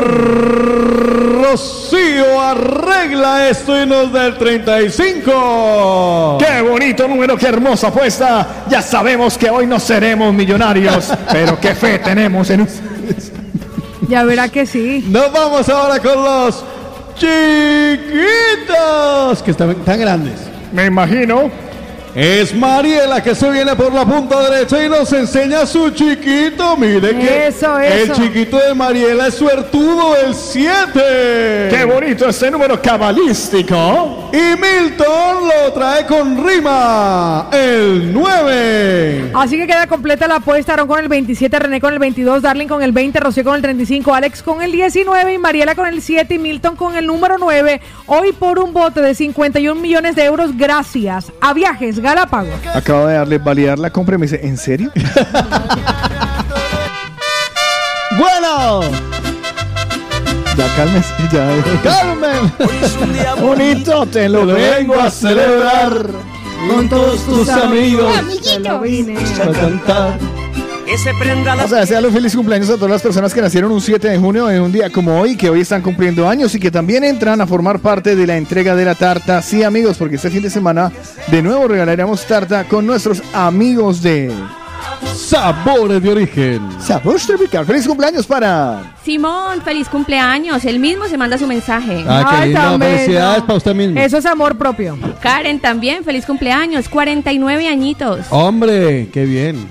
Rocío 1.51 2.41
arregla 2.41 3.49
esto 3.49 3.83
y 3.83 3.87
nos 3.87 4.13
da 4.13 4.27
el 4.27 4.37
35. 4.37 6.37
¡Qué 6.39 6.61
bonito 6.61 7.09
número! 7.09 7.39
¡Qué 7.39 7.47
hermosa 7.47 7.89
apuesta! 7.89 8.65
Ya 8.69 8.83
sabemos 8.83 9.39
que 9.39 9.49
hoy 9.49 9.67
no 9.67 9.81
seremos 9.81 10.35
millonarios, 10.35 11.11
pero 11.33 11.59
qué 11.59 11.75
fe 11.75 12.01
tenemos 12.01 12.51
en 12.51 12.61
ustedes. 12.63 13.33
Ya 14.09 14.25
verá 14.25 14.51
que 14.51 14.67
sí. 14.67 15.07
Nos 15.09 15.33
vamos 15.33 15.67
ahora 15.71 15.99
con 16.01 16.23
los 16.23 16.63
chiquitos, 17.15 18.13
que 19.43 19.53
están 19.53 19.75
tan 19.77 20.01
grandes. 20.01 20.41
Me 20.73 20.85
imagino. 20.85 21.51
Es 22.21 22.53
Mariela 22.53 23.23
que 23.23 23.33
se 23.33 23.49
viene 23.49 23.77
por 23.77 23.95
la 23.95 24.05
punta 24.05 24.51
derecha 24.51 24.85
y 24.85 24.89
nos 24.89 25.13
enseña 25.13 25.65
su 25.67 25.91
chiquito. 25.91 26.77
Mire 26.77 27.17
que 27.17 27.47
Eso, 27.47 27.79
el 27.79 28.11
eso. 28.11 28.15
chiquito 28.15 28.59
de 28.59 28.75
Mariela 28.75 29.29
es 29.29 29.35
suertudo, 29.35 30.17
el 30.17 30.35
7. 30.35 31.69
¡Qué 31.71 31.85
bonito 31.89 32.29
este 32.29 32.51
número 32.51 32.83
cabalístico! 32.83 34.31
Y 34.33 34.61
Milton 34.61 35.47
lo 35.47 35.73
trae 35.73 36.07
con 36.07 36.45
rima, 36.45 37.51
el 37.53 38.13
9. 38.13 39.31
Así 39.35 39.57
que 39.57 39.69
queda 39.69 39.87
completa 39.87 40.27
la 40.27 40.37
apuesta. 40.37 40.73
Aaron 40.73 40.89
con 40.89 40.99
el 40.99 41.07
27, 41.07 41.57
René 41.57 41.81
con 41.81 41.93
el 41.93 42.01
22, 42.01 42.43
Darling 42.43 42.67
con 42.67 42.83
el 42.83 42.91
20, 42.91 43.21
Rocío 43.21 43.45
con 43.45 43.55
el 43.55 43.63
35, 43.63 44.13
Alex 44.13 44.43
con 44.43 44.61
el 44.61 44.73
19 44.73 45.35
y 45.35 45.39
Mariela 45.39 45.77
con 45.77 45.87
el 45.87 46.03
7 46.03 46.35
y 46.35 46.39
Milton 46.41 46.75
con 46.75 46.97
el 46.97 47.07
número 47.07 47.37
9. 47.39 47.81
Hoy 48.07 48.33
por 48.33 48.59
un 48.59 48.73
bote 48.73 49.03
de 49.03 49.15
51 49.15 49.81
millones 49.81 50.17
de 50.17 50.25
euros 50.25 50.57
gracias 50.57 51.31
a 51.41 51.55
Viajes 51.55 52.01
Galápagos. 52.09 52.55
Acabo 52.75 53.07
de 53.07 53.17
darle 53.17 53.37
validar 53.37 53.79
la 53.79 53.91
compra 53.91 54.15
y 54.15 54.19
me 54.19 54.25
dice, 54.25 54.41
¿en 54.43 54.57
serio? 54.57 54.91
Bueno, 58.19 58.81
Ya 60.57 60.67
cálmese, 60.75 61.15
ya. 61.31 61.47
Carmen. 61.85 62.53
Bonito, 63.41 64.07
te 64.07 64.29
lo 64.29 64.47
vengo 64.47 64.99
a 64.99 65.11
celebrar. 65.11 66.07
Con 66.69 66.89
todos 66.89 67.25
tus 67.27 67.49
amigos. 67.51 68.13
Te 68.43 68.59
lo 68.59 68.81
vine. 68.81 69.19
A 69.19 69.53
cantar. 69.53 70.19
Que 70.89 70.97
se 70.97 71.13
prenda 71.13 71.55
la 71.55 71.67
O 71.67 71.69
sea, 71.69 71.81
desearle 71.81 72.09
un 72.09 72.15
feliz 72.15 72.35
cumpleaños 72.35 72.71
a 72.71 72.77
todas 72.77 72.91
las 72.91 73.03
personas 73.03 73.35
que 73.35 73.43
nacieron 73.43 73.71
un 73.71 73.81
7 73.83 74.09
de 74.09 74.17
junio 74.17 74.51
en 74.51 74.63
un 74.63 74.73
día 74.73 74.89
como 74.89 75.21
hoy, 75.21 75.37
que 75.37 75.51
hoy 75.51 75.61
están 75.61 75.83
cumpliendo 75.83 76.27
años 76.27 76.55
y 76.55 76.59
que 76.59 76.71
también 76.71 77.05
entran 77.05 77.43
a 77.43 77.47
formar 77.47 77.81
parte 77.81 78.17
de 78.17 78.27
la 78.27 78.39
entrega 78.39 78.75
de 78.75 78.87
la 78.87 78.95
tarta. 78.95 79.43
Sí, 79.43 79.63
amigos, 79.63 79.99
porque 79.99 80.17
este 80.17 80.31
fin 80.31 80.41
de 80.41 80.49
semana 80.49 80.91
de 81.27 81.43
nuevo 81.43 81.69
regalaremos 81.69 82.25
tarta 82.25 82.65
con 82.65 82.87
nuestros 82.87 83.23
amigos 83.35 84.01
de 84.01 84.33
Sabores 85.15 86.03
de 86.03 86.11
origen. 86.11 86.67
Sabor 86.81 87.21
Tropical. 87.21 87.67
Feliz 87.67 87.87
cumpleaños 87.87 88.27
para 88.27 88.95
Simón, 89.05 89.61
feliz 89.61 89.91
cumpleaños. 89.91 90.65
Él 90.65 90.79
mismo 90.79 91.07
se 91.07 91.19
manda 91.19 91.37
su 91.37 91.47
mensaje. 91.47 92.03
Ah, 92.09 92.29
qué 92.31 92.37
Ay, 92.37 92.55
lindo. 92.55 92.79
Felicidades 92.79 93.43
para 93.43 93.55
usted 93.55 93.75
mismo. 93.75 94.01
Eso 94.01 94.17
es 94.17 94.25
amor 94.25 94.57
propio. 94.57 94.97
Karen 95.21 95.61
también, 95.61 96.03
feliz 96.03 96.25
cumpleaños. 96.25 96.89
49 96.89 97.69
añitos. 97.69 98.21
Hombre, 98.31 99.11
qué 99.13 99.27
bien. 99.27 99.69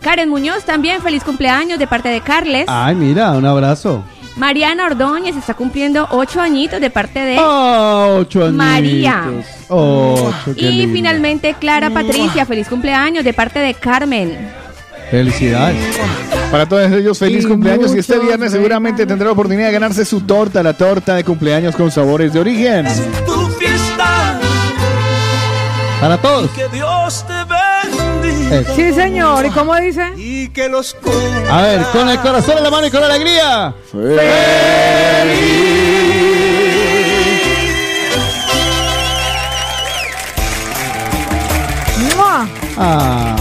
Karen 0.00 0.28
Muñoz 0.28 0.64
también, 0.64 1.02
feliz 1.02 1.24
cumpleaños 1.24 1.78
de 1.78 1.86
parte 1.86 2.08
de 2.08 2.20
Carles. 2.20 2.64
Ay, 2.68 2.94
mira, 2.94 3.32
un 3.32 3.44
abrazo. 3.44 4.04
Mariana 4.36 4.86
Ordóñez 4.86 5.36
está 5.36 5.54
cumpliendo 5.54 6.06
8 6.12 6.40
añitos 6.40 6.80
de 6.80 6.90
parte 6.90 7.18
de... 7.18 7.36
Ah, 7.40 8.06
ocho 8.20 8.44
añitos. 8.44 8.56
María. 8.56 9.24
Ocho, 9.68 10.54
qué 10.54 10.66
y 10.66 10.70
lindo. 10.70 10.94
finalmente 10.94 11.54
Clara 11.58 11.90
Patricia, 11.90 12.46
feliz 12.46 12.68
cumpleaños 12.68 13.24
de 13.24 13.32
parte 13.32 13.58
de 13.58 13.74
Carmen. 13.74 14.48
Felicidades. 15.10 15.98
Para 16.52 16.66
todos 16.66 16.92
ellos, 16.92 17.18
feliz 17.18 17.44
Y 17.44 17.48
cumpleaños. 17.48 17.92
Y 17.94 17.98
este 17.98 18.18
viernes 18.18 18.52
seguramente 18.52 19.06
tendrá 19.06 19.26
la 19.26 19.32
oportunidad 19.32 19.66
de 19.66 19.72
ganarse 19.72 20.04
su 20.04 20.20
torta, 20.20 20.62
la 20.62 20.74
torta 20.74 21.16
de 21.16 21.24
cumpleaños 21.24 21.74
con 21.74 21.90
sabores 21.90 22.32
de 22.32 22.38
origen. 22.38 22.86
tu 23.26 23.48
fiesta. 23.58 24.38
Para 26.00 26.16
todos. 26.18 26.48
Que 26.52 26.68
Dios 26.68 27.24
te 27.26 27.32
bendiga 27.32 27.67
Sí, 28.74 28.92
señor. 28.94 29.44
¿Y 29.44 29.50
cómo 29.50 29.76
dice? 29.76 30.12
Y 30.16 30.48
que 30.48 30.68
los 30.68 30.96
A 31.50 31.62
ver, 31.62 31.82
con 31.92 32.08
el 32.08 32.18
corazón 32.20 32.58
en 32.58 32.64
la 32.64 32.70
mano 32.70 32.86
y 32.86 32.90
con 32.90 33.00
la 33.00 33.06
alegría. 33.06 33.74
¡Feliz! 33.90 34.18
¡Mua! 42.16 42.48
Ah. 42.78 43.36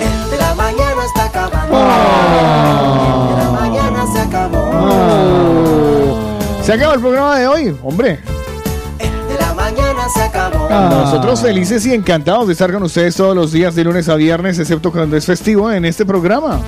El 0.00 0.30
de 0.30 0.36
la 0.38 0.54
mañana 0.54 1.04
está 1.04 1.24
acabando. 1.24 1.76
Ah. 1.76 3.28
Oh. 3.28 3.36
De 3.36 3.44
la 3.44 3.50
mañana 3.50 4.06
se 4.12 4.20
acabó. 4.20 4.70
Ah. 4.72 6.62
Se 6.64 6.72
acaba 6.72 6.94
el 6.94 7.00
programa 7.00 7.38
de 7.38 7.46
hoy, 7.46 7.76
hombre. 7.82 8.20
El 10.06 10.12
de 10.12 10.12
la 10.12 10.12
mañana 10.12 10.12
se 10.14 10.22
acabó. 10.22 10.68
Nosotros 10.68 11.40
felices 11.40 11.86
y 11.86 11.94
encantados 11.94 12.46
de 12.46 12.52
estar 12.52 12.72
con 12.72 12.82
ustedes 12.82 13.16
todos 13.16 13.34
los 13.34 13.52
días 13.52 13.74
de 13.74 13.84
lunes 13.84 14.08
a 14.08 14.14
viernes, 14.14 14.58
excepto 14.58 14.92
cuando 14.92 15.16
es 15.16 15.26
festivo 15.26 15.70
en 15.70 15.84
este 15.84 16.04
programa. 16.04 16.60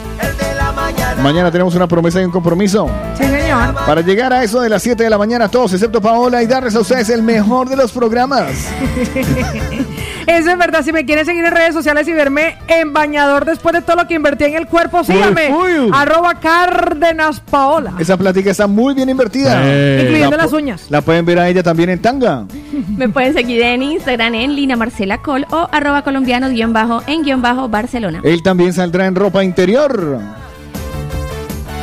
Mañana 1.22 1.50
tenemos 1.50 1.74
una 1.74 1.88
promesa 1.88 2.20
y 2.20 2.24
un 2.24 2.30
compromiso. 2.30 2.88
Sí, 3.16 3.24
señor. 3.24 3.74
Para 3.74 4.00
llegar 4.00 4.32
a 4.32 4.42
eso 4.42 4.60
de 4.60 4.68
las 4.68 4.82
7 4.82 5.02
de 5.02 5.10
la 5.10 5.18
mañana, 5.18 5.48
todos 5.48 5.72
excepto 5.72 6.00
Paola, 6.00 6.42
y 6.42 6.46
darles 6.46 6.74
a 6.74 6.80
ustedes 6.80 7.08
el 7.10 7.22
mejor 7.22 7.68
de 7.68 7.76
los 7.76 7.92
programas. 7.92 8.52
Eso 10.28 10.50
es 10.50 10.58
verdad. 10.58 10.84
Si 10.84 10.92
me 10.92 11.04
quieren 11.04 11.24
seguir 11.24 11.44
en 11.44 11.50
redes 11.52 11.74
sociales 11.74 12.06
y 12.06 12.12
verme 12.12 12.56
en 12.68 12.92
bañador 12.92 13.44
después 13.44 13.74
de 13.74 13.82
todo 13.82 13.96
lo 13.96 14.06
que 14.06 14.14
invertí 14.14 14.44
en 14.44 14.54
el 14.56 14.66
cuerpo, 14.66 15.02
síganme. 15.02 15.50
uy. 15.52 15.90
Arroba 15.92 16.34
Cárdenas 16.38 17.40
Paola. 17.40 17.94
Esa 17.98 18.16
plática 18.16 18.50
está 18.50 18.66
muy 18.66 18.94
bien 18.94 19.08
invertida. 19.08 19.60
Eh. 19.64 20.00
Incluyendo 20.02 20.36
La 20.36 20.42
las 20.44 20.52
uñas. 20.52 20.86
La 20.90 21.00
pueden 21.00 21.24
ver 21.24 21.38
a 21.38 21.48
ella 21.48 21.62
también 21.62 21.88
en 21.90 22.00
tanga. 22.00 22.44
Me 22.96 23.08
pueden 23.08 23.32
seguir 23.32 23.62
en 23.62 23.82
Instagram 23.82 24.34
en 24.34 24.54
Lina 24.54 24.76
Marcela 24.76 25.18
Col 25.22 25.46
o 25.50 25.68
arroba 25.72 26.02
colombiano 26.02 26.48
guion 26.50 26.72
bajo 26.72 27.02
en 27.06 27.22
guion 27.22 27.40
bajo 27.42 27.68
Barcelona. 27.68 28.20
Él 28.22 28.42
también 28.42 28.72
saldrá 28.72 29.06
en 29.06 29.14
ropa 29.14 29.42
interior. 29.42 30.18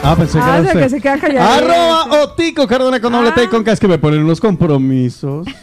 Ah, 0.04 0.16
pensé 0.16 0.38
que 0.38 0.44
Ah, 0.44 0.60
era 0.60 0.72
que 0.84 0.90
se 0.90 1.02
queda 1.02 1.18
callado. 1.18 1.50
Arroba 1.52 2.24
Otico 2.24 2.68
Cardona 2.68 3.00
con 3.00 3.12
doble 3.12 3.32
T 3.32 3.50
con 3.50 3.64
K, 3.64 3.72
es 3.72 3.80
que 3.80 3.88
me 3.88 3.98
ponen 3.98 4.22
unos 4.24 4.40
compromisos. 4.40 5.48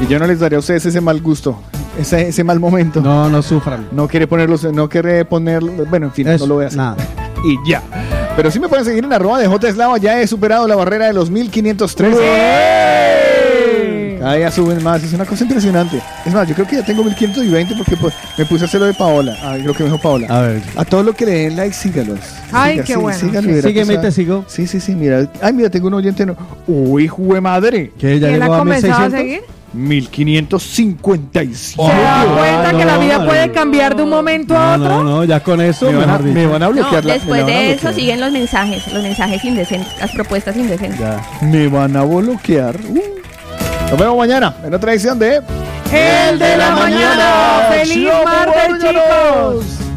Y 0.00 0.06
yo 0.06 0.16
no 0.20 0.28
les 0.28 0.38
daré 0.38 0.54
a 0.54 0.60
ustedes 0.60 0.86
ese 0.86 1.00
mal 1.00 1.20
gusto, 1.20 1.60
ese, 1.98 2.28
ese 2.28 2.44
mal 2.44 2.60
momento. 2.60 3.00
No, 3.00 3.28
no 3.28 3.42
sufran. 3.42 3.88
No 3.92 4.08
quiere 4.08 4.26
ponerlos, 4.26 4.64
no 4.72 4.88
quiere 4.88 5.24
ponerlos, 5.24 5.88
bueno, 5.88 6.06
en 6.06 6.12
fin, 6.12 6.28
Eso, 6.28 6.44
no 6.44 6.48
lo 6.48 6.54
voy 6.56 6.64
a 6.64 6.66
hacer. 6.68 6.78
nada. 6.78 6.96
Y 7.44 7.56
ya. 7.70 7.82
Pero 8.36 8.50
sí 8.50 8.58
me 8.60 8.68
pueden 8.68 8.84
seguir 8.84 9.04
en 9.04 9.12
arroba 9.12 9.38
de 9.38 9.46
J 9.48 9.68
Eslava, 9.68 9.98
ya 9.98 10.20
he 10.20 10.26
superado 10.26 10.66
la 10.68 10.76
barrera 10.76 11.06
de 11.06 11.12
los 11.12 11.30
1503. 11.30 12.16
Cada 14.18 14.34
día 14.34 14.50
suben 14.50 14.82
más, 14.82 15.02
es 15.04 15.12
una 15.12 15.24
cosa 15.24 15.44
impresionante. 15.44 16.00
Es 16.26 16.34
más, 16.34 16.46
yo 16.48 16.54
creo 16.54 16.66
que 16.66 16.76
ya 16.76 16.84
tengo 16.84 17.04
1520 17.04 17.74
porque 17.76 17.96
pues, 17.96 18.12
me 18.36 18.44
puse 18.46 18.64
a 18.64 18.66
hacer 18.66 18.80
lo 18.80 18.86
de 18.86 18.94
Paola. 18.94 19.36
Ah, 19.40 19.56
creo 19.62 19.72
que 19.72 19.84
me 19.84 19.90
dijo 19.90 20.02
Paola. 20.02 20.26
A 20.28 20.40
ver. 20.42 20.62
A 20.76 20.84
todos 20.84 21.04
los 21.04 21.14
que 21.14 21.24
le 21.24 21.32
den 21.32 21.56
like, 21.56 21.72
sígalos. 21.72 22.18
Ay, 22.52 22.72
Siga, 22.72 22.84
qué 22.84 22.92
sí, 22.94 22.98
bueno. 22.98 23.18
verá 23.32 23.68
Sígueme 23.68 23.94
y 23.94 23.98
te 23.98 24.10
sigo. 24.12 24.44
Sí, 24.48 24.66
sí, 24.66 24.80
sí, 24.80 24.96
mira. 24.96 25.30
Ay, 25.40 25.52
mira, 25.52 25.70
tengo 25.70 25.86
un 25.86 25.94
oyente. 25.94 26.26
No. 26.26 26.36
Uy, 26.66 27.06
jue 27.06 27.40
madre. 27.40 27.92
Que 27.96 28.18
ya 28.18 28.26
¿Quién 28.28 28.40
la 28.40 28.46
llegó 28.46 28.54
ha 28.54 28.56
a 28.56 28.60
comenzado 28.60 28.94
a 28.94 29.08
1600. 29.08 29.20
seguir? 29.20 29.57
1557. 29.72 31.54
¿Se 31.54 31.76
da 31.82 32.22
ah, 32.22 32.26
cuenta 32.36 32.78
que 32.78 32.84
la 32.84 32.98
vida 32.98 33.24
puede 33.24 33.52
cambiar 33.52 33.96
de 33.96 34.02
un 34.02 34.10
momento 34.10 34.56
a 34.56 34.76
otro? 34.76 34.88
No, 34.88 35.04
no, 35.04 35.10
no 35.10 35.24
ya 35.24 35.40
con 35.40 35.60
eso 35.60 35.90
me 35.90 35.98
van 35.98 36.10
a, 36.10 36.18
me 36.18 36.46
van 36.46 36.62
a 36.62 36.68
bloquear. 36.68 37.02
No, 37.02 37.08
la, 37.08 37.14
después 37.14 37.46
de 37.46 37.72
eso 37.72 37.82
bloquear. 37.82 37.94
siguen 37.94 38.20
los 38.20 38.32
mensajes, 38.32 38.92
los 38.92 39.02
mensajes 39.02 39.44
indecentes, 39.44 39.92
las 40.00 40.10
propuestas 40.12 40.56
indecentes. 40.56 40.98
Ya. 40.98 41.20
Me 41.42 41.68
van 41.68 41.96
a 41.96 42.04
bloquear. 42.04 42.76
Uh. 42.88 43.00
Nos 43.90 43.98
vemos 43.98 44.18
mañana 44.18 44.54
en 44.64 44.74
otra 44.74 44.92
edición 44.92 45.18
de 45.18 45.36
El 45.92 46.38
de 46.38 46.56
la, 46.56 46.68
la 46.68 46.70
mañana. 46.76 47.14
mañana. 47.16 47.66
¡Feliz 47.70 48.08
martes, 48.24 48.78
chicos! 48.80 49.87